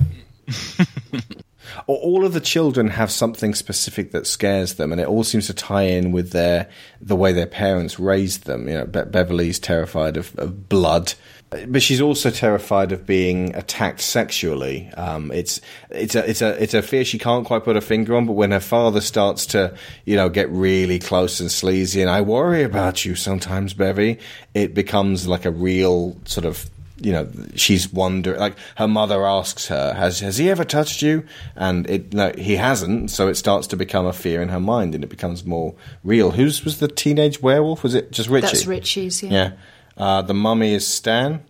Or 1.86 1.96
all 1.98 2.24
of 2.24 2.32
the 2.32 2.40
children 2.40 2.88
have 2.88 3.10
something 3.10 3.54
specific 3.54 4.12
that 4.12 4.26
scares 4.26 4.74
them, 4.74 4.92
and 4.92 5.00
it 5.00 5.06
all 5.06 5.24
seems 5.24 5.46
to 5.46 5.54
tie 5.54 5.82
in 5.84 6.12
with 6.12 6.30
their 6.30 6.68
the 7.00 7.16
way 7.16 7.32
their 7.32 7.46
parents 7.46 7.98
raised 7.98 8.44
them. 8.44 8.68
You 8.68 8.74
know, 8.74 8.86
Be- 8.86 9.04
Beverly's 9.04 9.58
terrified 9.58 10.16
of, 10.16 10.36
of 10.38 10.68
blood, 10.68 11.14
but 11.50 11.82
she's 11.82 12.00
also 12.00 12.30
terrified 12.30 12.92
of 12.92 13.06
being 13.06 13.54
attacked 13.56 14.00
sexually. 14.00 14.88
Um, 14.96 15.32
it's 15.32 15.60
it's 15.90 16.14
a 16.14 16.28
it's 16.28 16.42
a 16.42 16.62
it's 16.62 16.74
a 16.74 16.82
fear 16.82 17.04
she 17.04 17.18
can't 17.18 17.44
quite 17.44 17.64
put 17.64 17.76
a 17.76 17.80
finger 17.80 18.14
on. 18.14 18.26
But 18.26 18.34
when 18.34 18.52
her 18.52 18.60
father 18.60 19.00
starts 19.00 19.46
to 19.46 19.74
you 20.04 20.16
know 20.16 20.28
get 20.28 20.48
really 20.50 21.00
close 21.00 21.40
and 21.40 21.50
sleazy, 21.50 22.00
and 22.00 22.10
I 22.10 22.20
worry 22.20 22.62
about 22.62 23.04
you 23.04 23.16
sometimes, 23.16 23.74
Bevy, 23.74 24.18
it 24.54 24.74
becomes 24.74 25.26
like 25.26 25.44
a 25.44 25.50
real 25.50 26.16
sort 26.24 26.46
of 26.46 26.70
you 27.00 27.12
know, 27.12 27.28
she's 27.56 27.92
wondering. 27.92 28.38
Like 28.38 28.56
her 28.76 28.86
mother 28.86 29.26
asks 29.26 29.66
her, 29.68 29.94
"Has 29.94 30.20
has 30.20 30.36
he 30.36 30.50
ever 30.50 30.64
touched 30.64 31.02
you?" 31.02 31.24
And 31.56 31.88
it 31.88 32.12
no, 32.12 32.32
he 32.36 32.56
hasn't. 32.56 33.10
So 33.10 33.28
it 33.28 33.34
starts 33.36 33.66
to 33.68 33.76
become 33.76 34.06
a 34.06 34.12
fear 34.12 34.42
in 34.42 34.50
her 34.50 34.60
mind, 34.60 34.94
and 34.94 35.02
it 35.02 35.08
becomes 35.08 35.44
more 35.44 35.74
real. 36.04 36.32
Whose 36.32 36.64
was 36.64 36.78
the 36.78 36.88
teenage 36.88 37.42
werewolf? 37.42 37.82
Was 37.82 37.94
it 37.94 38.12
just 38.12 38.28
Richie? 38.28 38.46
That's 38.46 38.66
Richie's. 38.66 39.22
Yeah. 39.22 39.30
Yeah. 39.30 39.52
Uh, 40.00 40.22
the 40.22 40.34
mummy 40.34 40.72
is 40.74 40.86
Stan, 40.86 41.42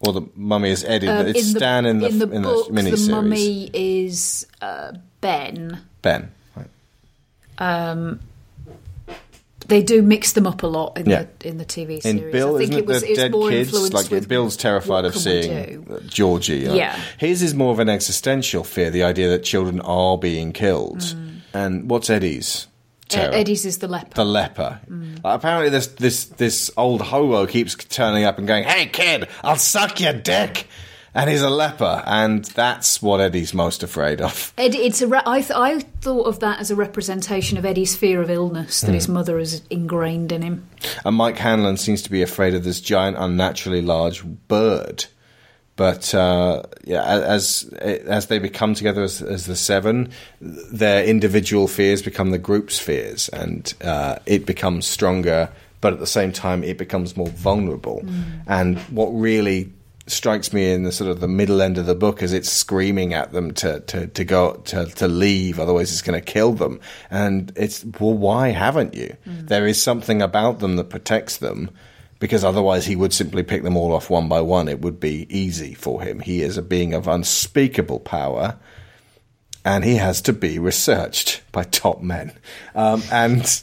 or 0.00 0.12
the 0.12 0.22
mummy 0.36 0.70
is 0.70 0.84
Eddie. 0.84 1.08
Um, 1.08 1.26
it's 1.26 1.50
Stan 1.50 1.84
in 1.86 1.98
the 1.98 2.08
in 2.08 2.18
the 2.20 2.30
in 2.30 2.42
book, 2.42 2.66
the 2.68 2.72
mini 2.72 2.90
the 2.92 3.10
mummy 3.10 3.70
is 3.74 4.46
uh, 4.62 4.92
Ben. 5.20 5.80
Ben. 6.02 6.30
Right. 6.54 6.68
They 9.68 9.82
do 9.82 10.00
mix 10.00 10.32
them 10.34 10.46
up 10.46 10.62
a 10.62 10.66
lot 10.68 10.96
in 10.96 11.06
Yeah. 11.10 11.24
the 11.40 11.48
in 11.48 11.58
the 11.58 11.64
TV 11.64 11.96
In 11.96 12.00
series. 12.18 12.32
Bill, 12.32 12.54
I 12.54 12.58
think 12.60 12.70
isn't 12.70 12.82
it 12.84 12.86
was 12.86 13.02
the 13.02 13.08
it's 13.10 13.18
dead 13.18 13.32
more 13.32 13.50
kids? 13.50 13.68
influenced 13.74 14.12
Like 14.12 14.28
Bill's 14.28 14.56
terrified 14.56 15.04
of 15.04 15.16
seeing? 15.16 15.84
Georgie. 16.06 16.58
you 16.58 16.68
know. 16.68 16.74
Yeah. 16.74 16.96
his 17.18 17.42
is 17.42 17.52
more 17.54 17.72
of 17.72 17.80
an 17.80 17.88
existential 17.88 18.62
fear, 18.62 18.90
the 18.90 19.02
idea 19.02 19.28
that 19.30 19.42
children 19.42 19.80
are 19.80 20.16
being 20.16 20.52
killed. 20.52 21.16
And 21.52 21.90
what's 21.90 22.08
Eddie's? 22.10 22.68
Terror? 23.08 23.32
Eddie's 23.34 23.64
is 23.64 23.78
the 23.78 23.88
leper. 23.88 24.14
the 24.14 24.24
leper. 24.24 24.80
Mm. 24.90 25.22
Like, 25.24 25.36
apparently, 25.36 25.68
this 25.70 25.86
this 25.88 26.24
this 26.24 26.70
old 26.76 27.00
hobo 27.02 27.46
keeps 27.46 27.74
turning 27.74 28.24
up 28.24 28.38
and 28.38 28.46
going, 28.46 28.64
"Hey, 28.64 28.86
kid, 28.86 29.28
I'll 29.44 29.56
suck 29.56 30.00
your 30.00 30.12
dick," 30.12 30.66
and 31.14 31.30
he's 31.30 31.42
a 31.42 31.48
leper, 31.50 32.02
and 32.04 32.44
that's 32.46 33.00
what 33.00 33.20
Eddie's 33.20 33.54
most 33.54 33.82
afraid 33.82 34.20
of. 34.20 34.52
Eddie, 34.58 34.78
it's 34.78 35.00
a. 35.02 35.06
Re- 35.06 35.20
I, 35.24 35.40
th- 35.40 35.52
I 35.54 35.78
thought 36.00 36.26
of 36.26 36.40
that 36.40 36.58
as 36.60 36.70
a 36.70 36.76
representation 36.76 37.56
of 37.58 37.64
Eddie's 37.64 37.94
fear 37.96 38.20
of 38.20 38.28
illness 38.28 38.80
that 38.80 38.88
Hmm. 38.88 38.94
his 38.94 39.08
mother 39.08 39.38
has 39.38 39.62
ingrained 39.70 40.32
in 40.32 40.42
him. 40.42 40.66
And 41.04 41.16
Mike 41.16 41.38
Hanlon 41.38 41.76
seems 41.76 42.02
to 42.02 42.10
be 42.10 42.22
afraid 42.22 42.54
of 42.54 42.64
this 42.64 42.80
giant, 42.80 43.16
unnaturally 43.18 43.82
large 43.82 44.24
bird. 44.24 45.06
But 45.76 46.14
uh, 46.14 46.62
yeah, 46.84 47.04
as 47.04 47.70
as 47.80 48.26
they 48.26 48.38
become 48.38 48.74
together 48.74 49.02
as, 49.02 49.20
as 49.20 49.44
the 49.44 49.56
seven, 49.56 50.10
their 50.40 51.04
individual 51.04 51.68
fears 51.68 52.00
become 52.02 52.30
the 52.30 52.38
group's 52.38 52.78
fears, 52.78 53.28
and 53.28 53.72
uh, 53.82 54.18
it 54.24 54.46
becomes 54.46 54.86
stronger. 54.86 55.50
But 55.82 55.92
at 55.92 55.98
the 56.00 56.06
same 56.06 56.32
time, 56.32 56.64
it 56.64 56.78
becomes 56.78 57.16
more 57.16 57.28
vulnerable. 57.28 58.02
And 58.46 58.78
what 58.90 59.08
really 59.08 59.70
strikes 60.06 60.52
me 60.52 60.72
in 60.72 60.84
the 60.84 60.92
sort 60.92 61.10
of 61.10 61.20
the 61.20 61.28
middle 61.28 61.60
end 61.60 61.78
of 61.78 61.86
the 61.86 61.94
book 61.94 62.22
is 62.22 62.32
it's 62.32 62.50
screaming 62.50 63.12
at 63.12 63.32
them 63.32 63.52
to 63.54 63.80
to, 63.80 64.06
to 64.06 64.24
go 64.24 64.54
to, 64.64 64.86
to 64.86 65.06
leave, 65.06 65.60
otherwise 65.60 65.92
it's 65.92 66.02
going 66.02 66.18
to 66.18 66.24
kill 66.24 66.52
them. 66.54 66.80
And 67.10 67.52
it's 67.54 67.84
well, 68.00 68.14
why 68.14 68.48
haven't 68.48 68.94
you? 68.94 69.14
There 69.26 69.66
is 69.66 69.80
something 69.80 70.22
about 70.22 70.60
them 70.60 70.76
that 70.76 70.88
protects 70.88 71.36
them 71.36 71.70
because 72.18 72.44
otherwise 72.44 72.86
he 72.86 72.96
would 72.96 73.12
simply 73.12 73.42
pick 73.42 73.62
them 73.62 73.76
all 73.76 73.92
off 73.92 74.10
one 74.10 74.28
by 74.28 74.40
one. 74.40 74.68
It 74.68 74.80
would 74.80 74.98
be 75.00 75.26
easy 75.28 75.74
for 75.74 76.02
him. 76.02 76.20
He 76.20 76.42
is 76.42 76.56
a 76.56 76.62
being 76.62 76.94
of 76.94 77.06
unspeakable 77.08 78.00
power, 78.00 78.58
and 79.64 79.84
he 79.84 79.96
has 79.96 80.20
to 80.22 80.32
be 80.32 80.58
researched 80.58 81.42
by 81.52 81.64
top 81.64 82.00
men. 82.02 82.32
Um, 82.74 83.02
and 83.12 83.62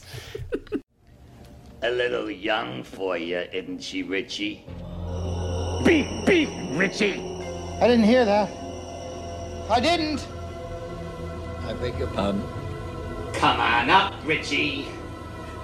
A 1.82 1.90
little 1.92 2.30
young 2.30 2.84
for 2.84 3.18
you, 3.18 3.40
isn't 3.52 3.84
she, 3.84 4.04
Richie? 4.04 4.66
Beep, 5.84 6.08
beep, 6.26 6.50
Richie! 6.72 7.20
I 7.82 7.88
didn't 7.88 8.06
hear 8.06 8.24
that. 8.24 8.50
I 9.70 9.80
didn't. 9.82 10.26
I 11.66 11.74
beg 11.74 11.98
your 11.98 12.08
pardon. 12.10 12.44
Come 13.34 13.60
on 13.60 13.90
up, 13.90 14.14
Richie. 14.26 14.86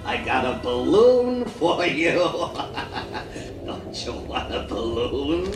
I 0.10 0.18
got 0.26 0.44
a 0.44 0.58
balloon 0.64 1.46
for 1.46 1.86
you. 1.86 2.18
Don't 3.66 4.06
you 4.06 4.14
want 4.14 4.52
a 4.52 4.66
balloon? 4.68 5.46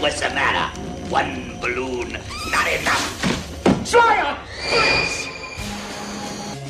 What's 0.00 0.20
the 0.22 0.30
matter? 0.32 0.80
One 1.10 1.60
balloon, 1.60 2.12
not 2.50 2.72
enough. 2.72 3.04
Fire! 3.86 4.38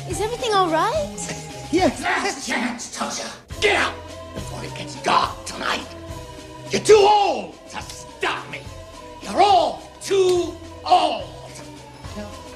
Is 0.09 0.19
everything 0.19 0.53
all 0.53 0.69
right? 0.69 1.37
Yes. 1.71 2.01
Last 2.03 2.45
chance, 2.45 2.93
Tosha. 2.99 3.31
Get 3.61 3.77
out 3.77 3.95
before 4.33 4.61
it 4.65 4.75
gets 4.75 5.01
dark 5.01 5.45
tonight. 5.45 5.87
You're 6.71 6.81
too 6.81 7.07
old 7.09 7.55
to 7.69 7.81
stop 7.81 8.51
me. 8.51 8.59
You're 9.23 9.41
all 9.41 9.81
too 10.01 10.53
old. 10.83 11.23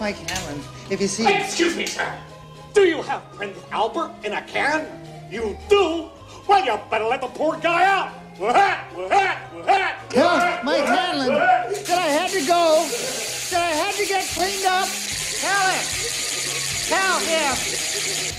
Mike 0.02 0.18
Hanlon, 0.30 0.62
if 0.90 1.00
you 1.00 1.08
see. 1.08 1.26
Excuse 1.34 1.78
me, 1.78 1.86
sir. 1.86 2.14
Do 2.76 2.82
you 2.82 3.02
have 3.04 3.24
Prince 3.32 3.58
Albert 3.72 4.12
in 4.26 4.34
a 4.34 4.42
can? 4.42 4.86
You 5.32 5.58
do? 5.70 6.10
Well, 6.46 6.66
you 6.66 6.78
better 6.92 7.06
let 7.06 7.22
the 7.22 7.28
poor 7.28 7.58
guy 7.58 7.86
out. 7.86 8.12
Wah-ha, 8.38 8.84
Mike 10.62 10.84
Hanlon 10.84 11.36
that 11.36 11.90
I 11.90 12.08
had 12.08 12.30
to 12.32 12.46
go, 12.46 12.86
that 13.50 13.62
I 13.62 13.70
had 13.80 13.96
to 13.96 14.06
get 14.06 14.28
cleaned 14.28 14.66
up. 14.66 14.90
Tell 15.40 15.72
him. 15.72 15.86
Tell 16.92 17.20
him. 17.20 17.56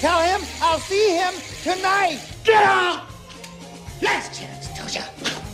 Tell 0.00 0.20
him 0.20 0.42
I'll 0.60 0.80
see 0.80 1.16
him 1.16 1.32
tonight. 1.62 2.20
Get 2.44 2.62
out! 2.62 3.06
Last 4.02 4.38
chance, 4.38 4.68
Tosha. 4.78 5.02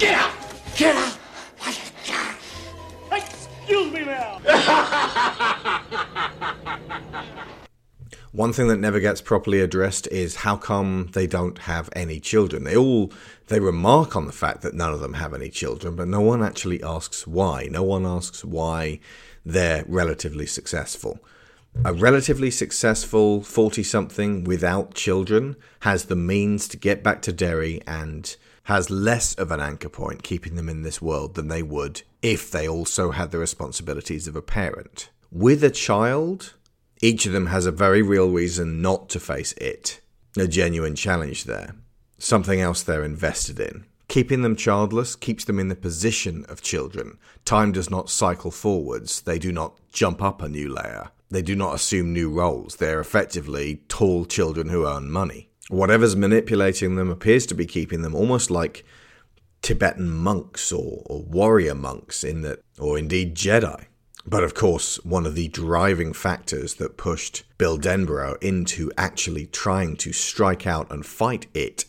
Get 0.01 0.15
out! 0.15 0.33
Get 0.77 0.97
out! 0.97 1.13
What 1.61 1.79
a 1.79 1.83
guy. 2.11 2.35
Excuse 3.17 3.93
me 3.93 4.05
now. 4.05 4.41
One 8.33 8.55
thing 8.55 8.69
that 8.69 8.79
never 8.79 8.99
gets 8.99 9.21
properly 9.21 9.61
addressed 9.61 10.07
is 10.07 10.37
how 10.37 10.57
come 10.57 11.11
they 11.13 11.27
don't 11.27 11.59
have 11.59 11.91
any 11.95 12.19
children. 12.19 12.65
They 12.65 12.75
all 12.75 13.13
they 13.49 13.61
remark 13.61 14.17
on 14.17 14.25
the 14.25 14.33
fact 14.33 14.63
that 14.63 14.73
none 14.73 14.95
of 14.95 15.01
them 15.01 15.13
have 15.15 15.35
any 15.35 15.51
children, 15.51 15.97
but 15.97 16.09
no 16.09 16.23
one 16.23 16.43
actually 16.43 16.83
asks 16.83 17.27
why. 17.27 17.69
No 17.71 17.83
one 17.83 18.07
asks 18.07 18.43
why 18.43 19.01
they're 19.45 19.85
relatively 19.87 20.47
successful. 20.47 21.21
A 21.85 21.93
relatively 21.93 22.51
successful 22.51 23.43
40 23.43 23.83
something 23.83 24.45
without 24.45 24.95
children 24.95 25.57
has 25.81 26.07
the 26.07 26.17
means 26.17 26.69
to 26.69 26.79
get 26.79 27.03
back 27.03 27.21
to 27.23 27.33
Derry 27.35 27.83
and 27.87 28.35
has 28.65 28.89
less 28.89 29.35
of 29.35 29.51
an 29.51 29.61
anchor 29.61 29.91
point 29.91 30.23
keeping 30.23 30.55
them 30.55 30.71
in 30.71 30.85
this 30.85 31.03
world 31.03 31.35
than 31.35 31.49
they 31.49 31.63
would 31.63 32.01
if 32.23 32.51
they 32.51 32.67
also 32.67 33.11
had 33.11 33.31
the 33.31 33.39
responsibilities 33.39 34.27
of 34.27 34.37
a 34.37 34.43
parent. 34.43 35.11
With 35.31 35.63
a 35.63 35.71
child, 35.71 36.55
each 37.03 37.27
of 37.27 37.33
them 37.33 37.47
has 37.47 37.67
a 37.67 37.73
very 37.73 38.01
real 38.01 38.31
reason 38.31 38.81
not 38.81 39.09
to 39.11 39.21
face 39.21 39.53
it. 39.55 40.01
A 40.39 40.47
genuine 40.47 40.95
challenge 40.95 41.45
there. 41.45 41.75
Something 42.17 42.61
else 42.61 42.83
they're 42.83 43.05
invested 43.05 43.59
in. 43.59 43.85
Keeping 44.07 44.43
them 44.43 44.55
childless 44.55 45.17
keeps 45.17 45.45
them 45.45 45.59
in 45.59 45.69
the 45.69 45.75
position 45.75 46.47
of 46.49 46.63
children. 46.63 47.19
Time 47.45 47.73
does 47.73 47.91
not 47.91 48.09
cycle 48.09 48.53
forwards. 48.53 49.23
They 49.23 49.39
do 49.39 49.51
not 49.51 49.81
jump 49.93 50.23
up 50.23 50.41
a 50.41 50.49
new 50.49 50.73
layer. 50.73 51.11
They 51.29 51.43
do 51.43 51.57
not 51.57 51.75
assume 51.75 52.13
new 52.13 52.31
roles. 52.31 52.77
They're 52.77 53.01
effectively 53.01 53.83
tall 53.89 54.25
children 54.25 54.69
who 54.69 54.87
earn 54.87 55.11
money. 55.11 55.49
Whatever's 55.71 56.15
manipulating 56.15 56.95
them 56.97 57.11
appears 57.11 57.47
to 57.47 57.55
be 57.55 57.67
keeping 57.67 58.03
them 58.03 58.15
almost 58.15 58.51
like 58.51 58.85
Tibetan 59.63 60.11
monks 60.11 60.71
or, 60.71 61.03
or 61.07 61.23
warrior 61.23 61.75
monks 61.75 62.23
in 62.23 62.43
that, 62.43 62.61
or 62.79 62.99
indeed 62.99 63.35
Jedi. 63.35 63.87
But 64.25 64.45
of 64.45 64.55
course, 64.55 64.97
one 65.05 65.27
of 65.27 65.35
the 65.35 65.49
driving 65.49 66.13
factors 66.13 66.75
that 66.75 66.97
pushed 66.97 67.45
Bill 67.59 67.79
Denbrough 67.79 68.43
into 68.43 68.91
actually 68.97 69.47
trying 69.47 69.97
to 69.97 70.13
strike 70.13 70.67
out 70.67 70.91
and 70.91 71.05
fight 71.05 71.47
it 71.55 71.87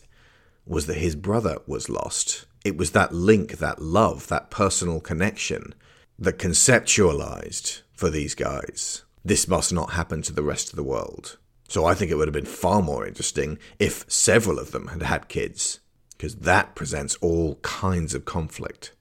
was 0.66 0.86
that 0.86 0.96
his 0.96 1.14
brother 1.14 1.58
was 1.66 1.88
lost. 1.88 2.46
It 2.64 2.76
was 2.76 2.90
that 2.92 3.12
link, 3.12 3.58
that 3.58 3.80
love, 3.80 4.28
that 4.28 4.50
personal 4.50 5.00
connection 5.00 5.74
that 6.18 6.38
conceptualized 6.38 7.82
for 7.92 8.10
these 8.10 8.34
guys. 8.34 9.04
This 9.24 9.48
must 9.48 9.72
not 9.72 9.92
happen 9.92 10.22
to 10.22 10.32
the 10.32 10.42
rest 10.42 10.70
of 10.70 10.76
the 10.76 10.82
world. 10.82 11.38
So 11.68 11.84
I 11.84 11.94
think 11.94 12.10
it 12.10 12.16
would 12.16 12.28
have 12.28 12.34
been 12.34 12.44
far 12.44 12.82
more 12.82 13.06
interesting 13.06 13.58
if 13.78 14.04
several 14.10 14.58
of 14.58 14.70
them 14.70 14.88
had 14.88 15.02
had 15.02 15.28
kids, 15.28 15.80
because 16.10 16.36
that 16.36 16.74
presents 16.74 17.16
all 17.16 17.56
kinds 17.62 18.14
of 18.14 18.24
conflict. 18.24 18.92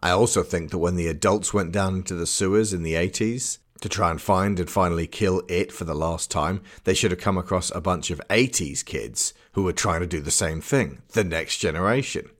I 0.00 0.10
also 0.10 0.42
think 0.42 0.70
that 0.70 0.78
when 0.78 0.96
the 0.96 1.08
adults 1.08 1.52
went 1.52 1.72
down 1.72 1.96
into 1.96 2.14
the 2.14 2.26
sewers 2.26 2.72
in 2.72 2.82
the 2.82 2.94
80s 2.94 3.58
to 3.80 3.88
try 3.88 4.10
and 4.10 4.20
find 4.20 4.58
and 4.60 4.70
finally 4.70 5.06
kill 5.06 5.42
it 5.48 5.72
for 5.72 5.84
the 5.84 5.94
last 5.94 6.30
time, 6.30 6.62
they 6.84 6.94
should 6.94 7.10
have 7.10 7.20
come 7.20 7.38
across 7.38 7.70
a 7.70 7.80
bunch 7.80 8.10
of 8.10 8.20
80s 8.28 8.84
kids 8.84 9.34
who 9.52 9.62
were 9.64 9.72
trying 9.72 10.00
to 10.00 10.06
do 10.06 10.20
the 10.20 10.30
same 10.30 10.60
thing, 10.60 11.02
the 11.12 11.24
next 11.24 11.58
generation. 11.58 12.30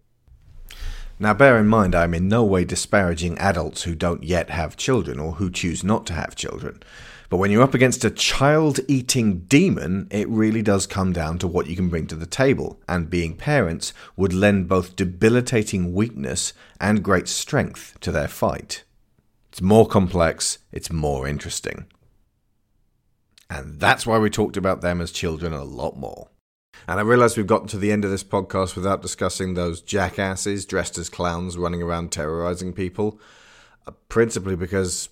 Now, 1.21 1.35
bear 1.35 1.59
in 1.59 1.67
mind, 1.67 1.97
I'm 1.97 2.15
in 2.15 2.29
no 2.29 2.45
way 2.45 2.65
disparaging 2.65 3.39
adults 3.39 3.83
who 3.83 3.97
don't 3.97 4.23
yet 4.23 4.51
have 4.51 4.77
children 4.77 5.19
or 5.19 5.33
who 5.33 5.51
choose 5.51 5.83
not 5.83 6.07
to 6.07 6.13
have 6.13 6.37
children. 6.37 6.81
But 7.29 7.37
when 7.37 7.51
you're 7.51 7.63
up 7.63 7.75
against 7.75 8.05
a 8.05 8.11
child 8.11 8.81
eating 8.89 9.41
demon, 9.41 10.09
it 10.11 10.29
really 10.29 10.63
does 10.63 10.87
come 10.87 11.13
down 11.13 11.39
to 11.39 11.49
what 11.49 11.67
you 11.67 11.77
can 11.77 11.91
bring 11.91 12.07
to 12.07 12.15
the 12.15 12.27
table, 12.27 12.81
and 12.89 13.11
being 13.11 13.37
parents 13.37 13.93
would 14.17 14.33
lend 14.33 14.69
both 14.69 14.97
debilitating 14.97 15.93
weakness 15.93 16.55
and 16.81 17.03
great 17.03 17.29
strength 17.29 17.99
to 18.01 18.11
their 18.11 18.29
fight. 18.29 18.85
It's 19.53 19.61
more 19.61 19.87
complex, 19.87 20.59
it's 20.73 20.91
more 20.91 21.29
interesting. 21.29 21.87
And 23.51 23.79
that's 23.79 24.07
why 24.07 24.19
we 24.19 24.31
talked 24.31 24.57
about 24.57 24.81
them 24.81 25.01
as 25.01 25.11
children 25.11 25.53
a 25.53 25.65
lot 25.65 25.97
more. 25.99 26.29
And 26.87 26.99
I 26.99 27.03
realise 27.03 27.37
we've 27.37 27.47
gotten 27.47 27.69
to 27.69 27.79
the 27.79 27.93
end 27.93 28.05
of 28.05 28.11
this 28.11 28.25
podcast 28.25 28.75
without 28.75 29.03
discussing 29.03 29.53
those 29.53 29.83
jackasses 29.83 30.65
dressed 30.65 30.97
as 30.97 31.11
clowns 31.11 31.59
running 31.59 31.83
around 31.83 32.13
terrorising 32.13 32.73
people, 32.73 33.21
uh, 33.87 33.91
principally 34.09 34.57
because 34.57 35.11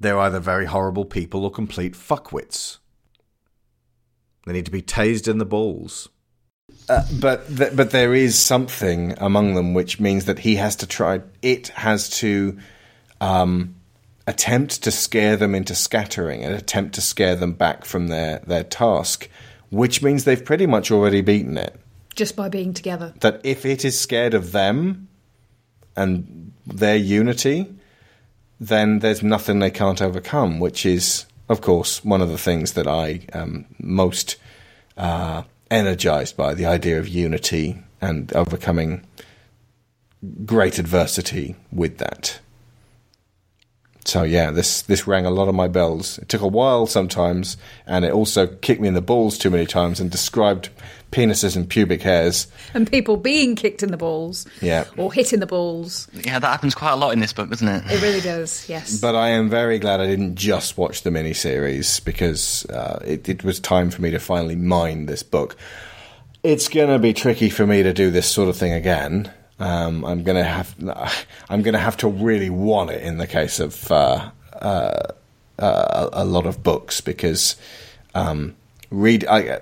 they're 0.00 0.18
either 0.18 0.40
very 0.40 0.66
horrible 0.66 1.04
people 1.04 1.44
or 1.44 1.50
complete 1.50 1.94
fuckwits. 1.94 2.78
They 4.46 4.52
need 4.52 4.64
to 4.66 4.70
be 4.70 4.82
tased 4.82 5.28
in 5.28 5.38
the 5.38 5.44
balls. 5.44 6.08
Uh, 6.88 7.04
but 7.20 7.46
th- 7.54 7.74
but 7.74 7.90
there 7.90 8.14
is 8.14 8.38
something 8.38 9.14
among 9.18 9.54
them 9.54 9.74
which 9.74 10.00
means 10.00 10.24
that 10.26 10.38
he 10.38 10.56
has 10.56 10.76
to 10.76 10.86
try. 10.86 11.20
It 11.42 11.68
has 11.68 12.08
to 12.20 12.58
um, 13.20 13.74
attempt 14.26 14.82
to 14.82 14.90
scare 14.90 15.36
them 15.36 15.54
into 15.54 15.74
scattering 15.74 16.44
and 16.44 16.54
attempt 16.54 16.94
to 16.94 17.00
scare 17.00 17.36
them 17.36 17.52
back 17.52 17.84
from 17.84 18.08
their 18.08 18.38
their 18.46 18.64
task, 18.64 19.28
which 19.70 20.02
means 20.02 20.24
they've 20.24 20.44
pretty 20.44 20.66
much 20.66 20.90
already 20.90 21.20
beaten 21.20 21.58
it. 21.58 21.78
Just 22.14 22.36
by 22.36 22.48
being 22.48 22.72
together. 22.72 23.14
That 23.20 23.40
if 23.44 23.64
it 23.66 23.84
is 23.84 23.98
scared 23.98 24.34
of 24.34 24.52
them 24.52 25.08
and 25.94 26.52
their 26.66 26.96
unity, 26.96 27.66
then 28.60 28.98
there's 29.00 29.22
nothing 29.22 29.58
they 29.58 29.70
can't 29.70 30.02
overcome, 30.02 30.58
which 30.58 30.84
is, 30.84 31.26
of 31.48 31.60
course, 31.60 32.04
one 32.04 32.20
of 32.20 32.28
the 32.28 32.38
things 32.38 32.72
that 32.72 32.86
I 32.86 33.20
am 33.32 33.66
most 33.78 34.36
uh, 34.96 35.42
energized 35.70 36.36
by 36.36 36.54
the 36.54 36.66
idea 36.66 36.98
of 36.98 37.08
unity 37.08 37.78
and 38.00 38.32
overcoming 38.32 39.06
great 40.44 40.78
adversity 40.78 41.56
with 41.70 41.98
that. 41.98 42.40
So 44.08 44.22
yeah, 44.22 44.50
this 44.50 44.80
this 44.82 45.06
rang 45.06 45.26
a 45.26 45.30
lot 45.30 45.48
of 45.48 45.54
my 45.54 45.68
bells. 45.68 46.16
It 46.16 46.30
took 46.30 46.40
a 46.40 46.48
while 46.48 46.86
sometimes, 46.86 47.58
and 47.86 48.06
it 48.06 48.12
also 48.12 48.46
kicked 48.46 48.80
me 48.80 48.88
in 48.88 48.94
the 48.94 49.02
balls 49.02 49.36
too 49.36 49.50
many 49.50 49.66
times 49.66 50.00
and 50.00 50.10
described 50.10 50.70
penises 51.12 51.54
and 51.56 51.68
pubic 51.68 52.00
hairs. 52.00 52.46
And 52.72 52.90
people 52.90 53.18
being 53.18 53.54
kicked 53.54 53.82
in 53.82 53.90
the 53.90 53.98
balls. 53.98 54.46
Yeah. 54.62 54.86
Or 54.96 55.12
hit 55.12 55.34
in 55.34 55.40
the 55.40 55.46
balls. 55.46 56.08
Yeah, 56.14 56.38
that 56.38 56.48
happens 56.48 56.74
quite 56.74 56.92
a 56.92 56.96
lot 56.96 57.12
in 57.12 57.20
this 57.20 57.34
book, 57.34 57.50
doesn't 57.50 57.68
it? 57.68 57.84
It 57.86 58.00
really 58.00 58.22
does, 58.22 58.66
yes. 58.66 58.98
But 58.98 59.14
I 59.14 59.28
am 59.28 59.50
very 59.50 59.78
glad 59.78 60.00
I 60.00 60.06
didn't 60.06 60.36
just 60.36 60.78
watch 60.78 61.02
the 61.02 61.10
miniseries 61.10 62.02
because 62.02 62.64
uh, 62.66 63.02
it, 63.04 63.28
it 63.28 63.44
was 63.44 63.60
time 63.60 63.90
for 63.90 64.00
me 64.00 64.10
to 64.10 64.18
finally 64.18 64.56
mine 64.56 65.04
this 65.04 65.22
book. 65.22 65.54
It's 66.42 66.68
going 66.68 66.88
to 66.88 66.98
be 66.98 67.12
tricky 67.12 67.50
for 67.50 67.66
me 67.66 67.82
to 67.82 67.92
do 67.92 68.10
this 68.10 68.26
sort 68.26 68.48
of 68.48 68.56
thing 68.56 68.72
again. 68.72 69.32
Um, 69.60 70.04
I'm 70.04 70.22
gonna 70.22 70.44
have 70.44 70.74
I'm 71.48 71.62
gonna 71.62 71.78
have 71.78 71.96
to 71.98 72.08
really 72.08 72.50
want 72.50 72.90
it 72.90 73.02
in 73.02 73.18
the 73.18 73.26
case 73.26 73.60
of 73.60 73.90
uh, 73.90 74.30
uh, 74.52 75.02
uh, 75.58 76.10
a 76.12 76.24
lot 76.24 76.46
of 76.46 76.62
books 76.62 77.00
because 77.00 77.56
um, 78.14 78.56
read 78.90 79.26
I, 79.26 79.60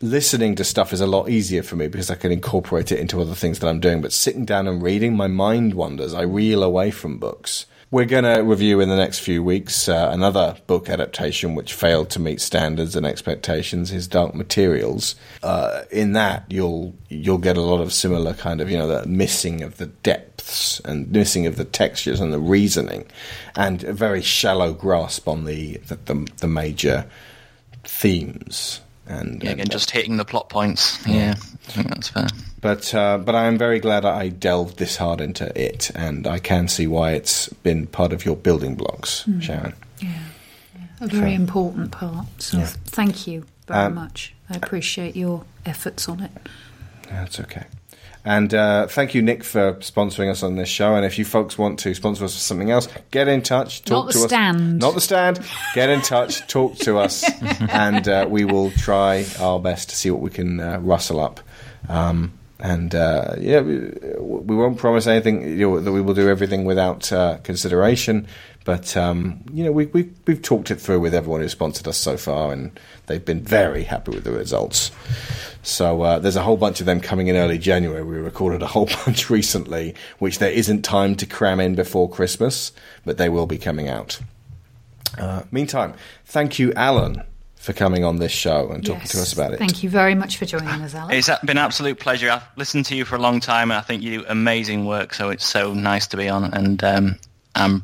listening 0.00 0.54
to 0.56 0.64
stuff 0.64 0.92
is 0.92 1.00
a 1.00 1.06
lot 1.06 1.28
easier 1.28 1.62
for 1.62 1.76
me 1.76 1.88
because 1.88 2.10
I 2.10 2.14
can 2.14 2.30
incorporate 2.30 2.92
it 2.92 3.00
into 3.00 3.20
other 3.20 3.34
things 3.34 3.58
that 3.58 3.68
I'm 3.68 3.80
doing. 3.80 4.00
But 4.00 4.12
sitting 4.12 4.44
down 4.44 4.68
and 4.68 4.82
reading, 4.82 5.16
my 5.16 5.26
mind 5.26 5.74
wanders. 5.74 6.14
I 6.14 6.22
reel 6.22 6.62
away 6.62 6.90
from 6.90 7.18
books. 7.18 7.66
We're 7.90 8.04
going 8.04 8.24
to 8.24 8.42
review 8.42 8.80
in 8.80 8.90
the 8.90 8.96
next 8.96 9.20
few 9.20 9.42
weeks 9.42 9.88
uh, 9.88 10.10
another 10.12 10.58
book 10.66 10.90
adaptation 10.90 11.54
which 11.54 11.72
failed 11.72 12.10
to 12.10 12.20
meet 12.20 12.42
standards 12.42 12.94
and 12.94 13.06
expectations. 13.06 13.88
His 13.88 14.06
Dark 14.06 14.34
Materials. 14.34 15.14
Uh, 15.42 15.84
in 15.90 16.12
that, 16.12 16.44
you'll 16.50 16.94
you'll 17.08 17.38
get 17.38 17.56
a 17.56 17.62
lot 17.62 17.80
of 17.80 17.94
similar 17.94 18.34
kind 18.34 18.60
of 18.60 18.70
you 18.70 18.76
know 18.76 18.86
the 18.86 19.06
missing 19.06 19.62
of 19.62 19.78
the 19.78 19.86
depths 19.86 20.80
and 20.80 21.10
missing 21.10 21.46
of 21.46 21.56
the 21.56 21.64
textures 21.64 22.20
and 22.20 22.30
the 22.30 22.38
reasoning, 22.38 23.06
and 23.56 23.82
a 23.84 23.94
very 23.94 24.20
shallow 24.20 24.74
grasp 24.74 25.26
on 25.26 25.46
the 25.46 25.78
the, 25.78 25.96
the, 26.04 26.30
the 26.40 26.48
major 26.48 27.06
themes. 27.84 28.82
And, 29.08 29.42
Yeah, 29.42 29.50
and, 29.50 29.60
again, 29.60 29.68
just 29.70 29.90
hitting 29.90 30.16
the 30.18 30.24
plot 30.24 30.48
points. 30.50 30.98
Yeah, 31.06 31.34
I 31.38 31.72
think 31.72 31.88
that's 31.88 32.08
fair. 32.08 32.26
but 32.60 32.94
uh, 32.94 33.18
but 33.18 33.34
I 33.34 33.46
am 33.46 33.56
very 33.58 33.78
glad 33.80 34.04
I 34.04 34.28
delved 34.28 34.76
this 34.78 34.96
hard 34.96 35.20
into 35.20 35.50
it, 35.60 35.90
and 35.94 36.26
I 36.26 36.38
can 36.38 36.68
see 36.68 36.86
why 36.86 37.12
it's 37.12 37.48
been 37.62 37.86
part 37.86 38.12
of 38.12 38.24
your 38.24 38.36
building 38.36 38.74
blocks, 38.74 39.24
Sharon. 39.40 39.74
Yeah, 40.00 40.10
a 41.00 41.06
very 41.06 41.34
important 41.34 41.90
part. 41.90 42.26
So 42.38 42.58
Yeah. 42.58 42.66
thank 42.84 43.26
you 43.26 43.44
very 43.66 43.86
Um, 43.86 43.94
much. 43.94 44.34
I 44.50 44.56
appreciate 44.56 45.16
your 45.16 45.44
efforts 45.64 46.08
on 46.08 46.20
it. 46.20 46.30
That's 47.08 47.40
okay. 47.40 47.64
And 48.24 48.52
uh, 48.52 48.86
thank 48.88 49.14
you, 49.14 49.22
Nick, 49.22 49.44
for 49.44 49.74
sponsoring 49.74 50.30
us 50.30 50.42
on 50.42 50.56
this 50.56 50.68
show. 50.68 50.94
And 50.94 51.04
if 51.04 51.18
you 51.18 51.24
folks 51.24 51.56
want 51.56 51.78
to 51.80 51.94
sponsor 51.94 52.24
us 52.24 52.34
for 52.34 52.40
something 52.40 52.70
else, 52.70 52.88
get 53.10 53.28
in 53.28 53.42
touch. 53.42 53.82
Talk 53.84 54.06
Not 54.06 54.12
to 54.12 54.18
the 54.18 54.24
us. 54.24 54.30
stand. 54.30 54.78
Not 54.80 54.94
the 54.94 55.00
stand. 55.00 55.40
Get 55.74 55.88
in 55.88 56.00
touch. 56.02 56.46
talk 56.48 56.76
to 56.78 56.98
us, 56.98 57.24
and 57.70 58.06
uh, 58.08 58.26
we 58.28 58.44
will 58.44 58.70
try 58.72 59.24
our 59.38 59.58
best 59.58 59.90
to 59.90 59.96
see 59.96 60.10
what 60.10 60.20
we 60.20 60.30
can 60.30 60.60
uh, 60.60 60.78
rustle 60.80 61.20
up. 61.20 61.40
Um, 61.88 62.32
and 62.60 62.94
uh, 62.94 63.36
yeah, 63.38 63.60
we, 63.60 63.78
we 64.18 64.56
won't 64.56 64.78
promise 64.78 65.06
anything 65.06 65.42
you 65.58 65.70
know, 65.70 65.80
that 65.80 65.92
we 65.92 66.00
will 66.00 66.14
do 66.14 66.28
everything 66.28 66.64
without 66.64 67.12
uh, 67.12 67.38
consideration. 67.44 68.26
But 68.68 68.98
um, 68.98 69.42
you 69.50 69.64
know, 69.64 69.72
we, 69.72 69.86
we 69.86 70.10
we've 70.26 70.42
talked 70.42 70.70
it 70.70 70.78
through 70.78 71.00
with 71.00 71.14
everyone 71.14 71.40
who 71.40 71.48
sponsored 71.48 71.88
us 71.88 71.96
so 71.96 72.18
far, 72.18 72.52
and 72.52 72.78
they've 73.06 73.24
been 73.24 73.40
very 73.40 73.82
happy 73.82 74.10
with 74.10 74.24
the 74.24 74.30
results. 74.30 74.90
So 75.62 76.02
uh, 76.02 76.18
there's 76.18 76.36
a 76.36 76.42
whole 76.42 76.58
bunch 76.58 76.80
of 76.80 76.84
them 76.84 77.00
coming 77.00 77.28
in 77.28 77.36
early 77.36 77.56
January. 77.56 78.04
We 78.04 78.18
recorded 78.18 78.60
a 78.60 78.66
whole 78.66 78.84
bunch 79.06 79.30
recently, 79.30 79.94
which 80.18 80.38
there 80.38 80.50
isn't 80.50 80.82
time 80.82 81.14
to 81.14 81.24
cram 81.24 81.60
in 81.60 81.76
before 81.76 82.10
Christmas, 82.10 82.72
but 83.06 83.16
they 83.16 83.30
will 83.30 83.46
be 83.46 83.56
coming 83.56 83.88
out. 83.88 84.20
Uh, 85.16 85.44
meantime, 85.50 85.94
thank 86.26 86.58
you, 86.58 86.70
Alan, 86.74 87.22
for 87.56 87.72
coming 87.72 88.04
on 88.04 88.18
this 88.18 88.32
show 88.32 88.70
and 88.70 88.84
talking 88.84 89.08
to 89.08 89.22
us 89.22 89.32
about 89.32 89.54
it. 89.54 89.58
Thank 89.58 89.82
you 89.82 89.88
very 89.88 90.14
much 90.14 90.36
for 90.36 90.44
joining 90.44 90.68
us, 90.68 90.94
Alex. 90.94 91.26
It's 91.26 91.40
been 91.40 91.56
an 91.56 91.64
absolute 91.64 92.00
pleasure. 92.00 92.30
I've 92.30 92.44
listened 92.56 92.84
to 92.84 92.94
you 92.94 93.06
for 93.06 93.16
a 93.16 93.18
long 93.18 93.40
time, 93.40 93.70
and 93.70 93.78
I 93.78 93.80
think 93.80 94.02
you 94.02 94.18
do 94.18 94.26
amazing 94.28 94.84
work. 94.84 95.14
So 95.14 95.30
it's 95.30 95.46
so 95.46 95.72
nice 95.72 96.06
to 96.08 96.18
be 96.18 96.28
on. 96.28 96.52
And 96.52 96.84
um, 96.84 97.18
um, 97.54 97.82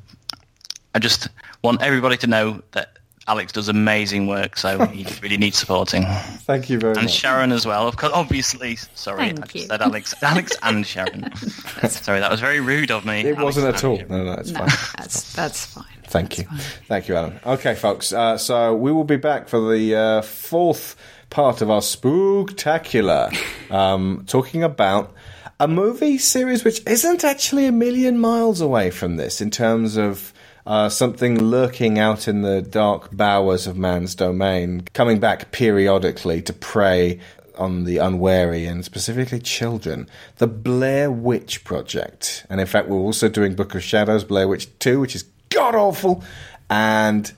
I 0.94 0.98
just 1.00 1.28
want 1.62 1.82
everybody 1.82 2.16
to 2.18 2.26
know 2.26 2.62
that 2.72 2.98
Alex 3.26 3.52
does 3.52 3.68
amazing 3.68 4.26
work. 4.26 4.56
So 4.56 4.84
he 4.86 5.06
really 5.22 5.36
needs 5.38 5.56
supporting. 5.58 6.04
Thank 6.04 6.68
you 6.70 6.78
very 6.78 6.92
And 6.92 6.96
much. 6.96 7.04
And 7.04 7.10
Sharon 7.10 7.52
as 7.52 7.66
well, 7.66 7.88
of 7.88 7.96
course. 7.96 8.12
Obviously, 8.14 8.76
sorry, 8.94 9.18
Thank 9.30 9.38
I 9.38 9.42
just 9.42 9.54
you. 9.54 9.60
said 9.62 9.80
Alex, 9.82 10.14
Alex 10.22 10.56
and 10.62 10.86
Sharon. 10.86 11.34
sorry, 11.88 12.20
that 12.20 12.30
was 12.30 12.40
very 12.40 12.60
rude 12.60 12.90
of 12.90 13.04
me. 13.06 13.20
it 13.20 13.36
Alex 13.38 13.42
wasn't 13.42 13.74
at 13.74 13.82
all. 13.84 13.96
Sharon. 13.96 14.10
No, 14.10 14.24
no, 14.24 14.32
it's 14.40 14.50
no, 14.50 14.58
fine. 14.60 14.68
that's 14.98 15.32
that's 15.32 15.66
fine. 15.66 15.84
Thank 16.04 16.38
you. 16.38 16.44
Fine. 16.44 16.58
Thank 16.86 17.08
you, 17.08 17.16
Alan. 17.16 17.40
Okay, 17.46 17.74
folks. 17.74 18.12
Uh, 18.12 18.36
so 18.36 18.74
we 18.74 18.92
will 18.92 19.04
be 19.04 19.16
back 19.16 19.48
for 19.48 19.72
the 19.72 19.94
uh, 19.96 20.22
fourth 20.22 20.94
part 21.30 21.62
of 21.62 21.70
our 21.70 21.80
spooktacular, 21.80 23.34
um, 23.72 24.24
talking 24.26 24.62
about 24.62 25.12
a 25.58 25.66
movie 25.66 26.18
series 26.18 26.62
which 26.62 26.80
isn't 26.86 27.24
actually 27.24 27.64
a 27.66 27.72
million 27.72 28.18
miles 28.18 28.60
away 28.60 28.90
from 28.90 29.16
this 29.16 29.40
in 29.40 29.50
terms 29.50 29.96
of. 29.96 30.32
Uh, 30.66 30.88
something 30.88 31.38
lurking 31.38 31.98
out 31.98 32.26
in 32.26 32.40
the 32.42 32.62
dark 32.62 33.14
bowers 33.14 33.66
of 33.66 33.76
man's 33.76 34.14
domain, 34.14 34.82
coming 34.94 35.20
back 35.20 35.52
periodically 35.52 36.40
to 36.40 36.52
prey 36.52 37.20
on 37.56 37.84
the 37.84 37.98
unwary 37.98 38.66
and 38.66 38.84
specifically 38.84 39.38
children. 39.38 40.08
The 40.36 40.46
Blair 40.46 41.10
Witch 41.10 41.64
Project. 41.64 42.46
And 42.48 42.60
in 42.60 42.66
fact, 42.66 42.88
we're 42.88 42.96
also 42.96 43.28
doing 43.28 43.54
Book 43.54 43.74
of 43.74 43.82
Shadows, 43.82 44.24
Blair 44.24 44.48
Witch 44.48 44.66
2, 44.78 45.00
which 45.00 45.14
is 45.14 45.24
god 45.50 45.74
awful, 45.74 46.24
and 46.70 47.30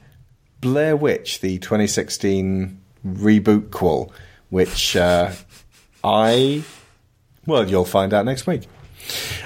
Blair 0.61 0.97
Witch, 0.97 1.41
the 1.41 1.59
2016 1.59 2.81
reboot 3.07 3.71
qual, 3.71 4.13
which 4.51 4.97
uh, 4.97 5.33
I 6.03 6.63
well, 7.47 7.69
you'll 7.69 7.85
find 7.85 8.13
out 8.13 8.25
next 8.25 8.47
week. 8.47 8.67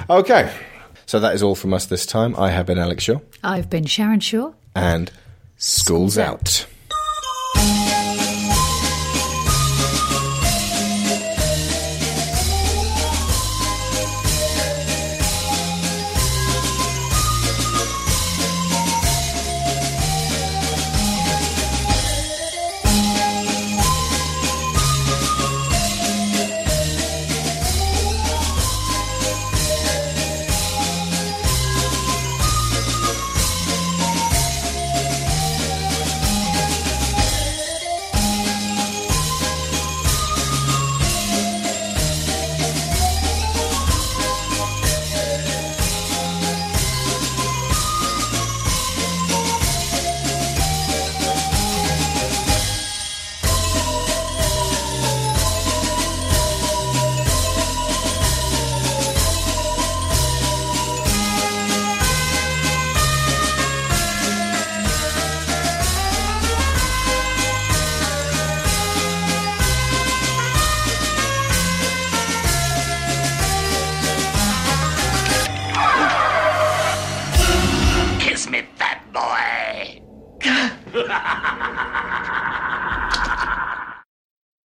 Okay, 0.09 0.53
so 1.05 1.21
that 1.21 1.35
is 1.35 1.43
all 1.43 1.55
from 1.55 1.75
us 1.75 1.87
this 1.87 2.07
time. 2.07 2.35
I 2.37 2.51
have 2.51 2.65
been 2.67 2.79
Alex 2.79 3.05
Shaw, 3.05 3.21
I've 3.43 3.71
been 3.71 3.87
Sharon 3.87 4.21
Shaw. 4.21 4.53
and 4.75 5.11
school's 5.57 6.19
out. 6.19 6.67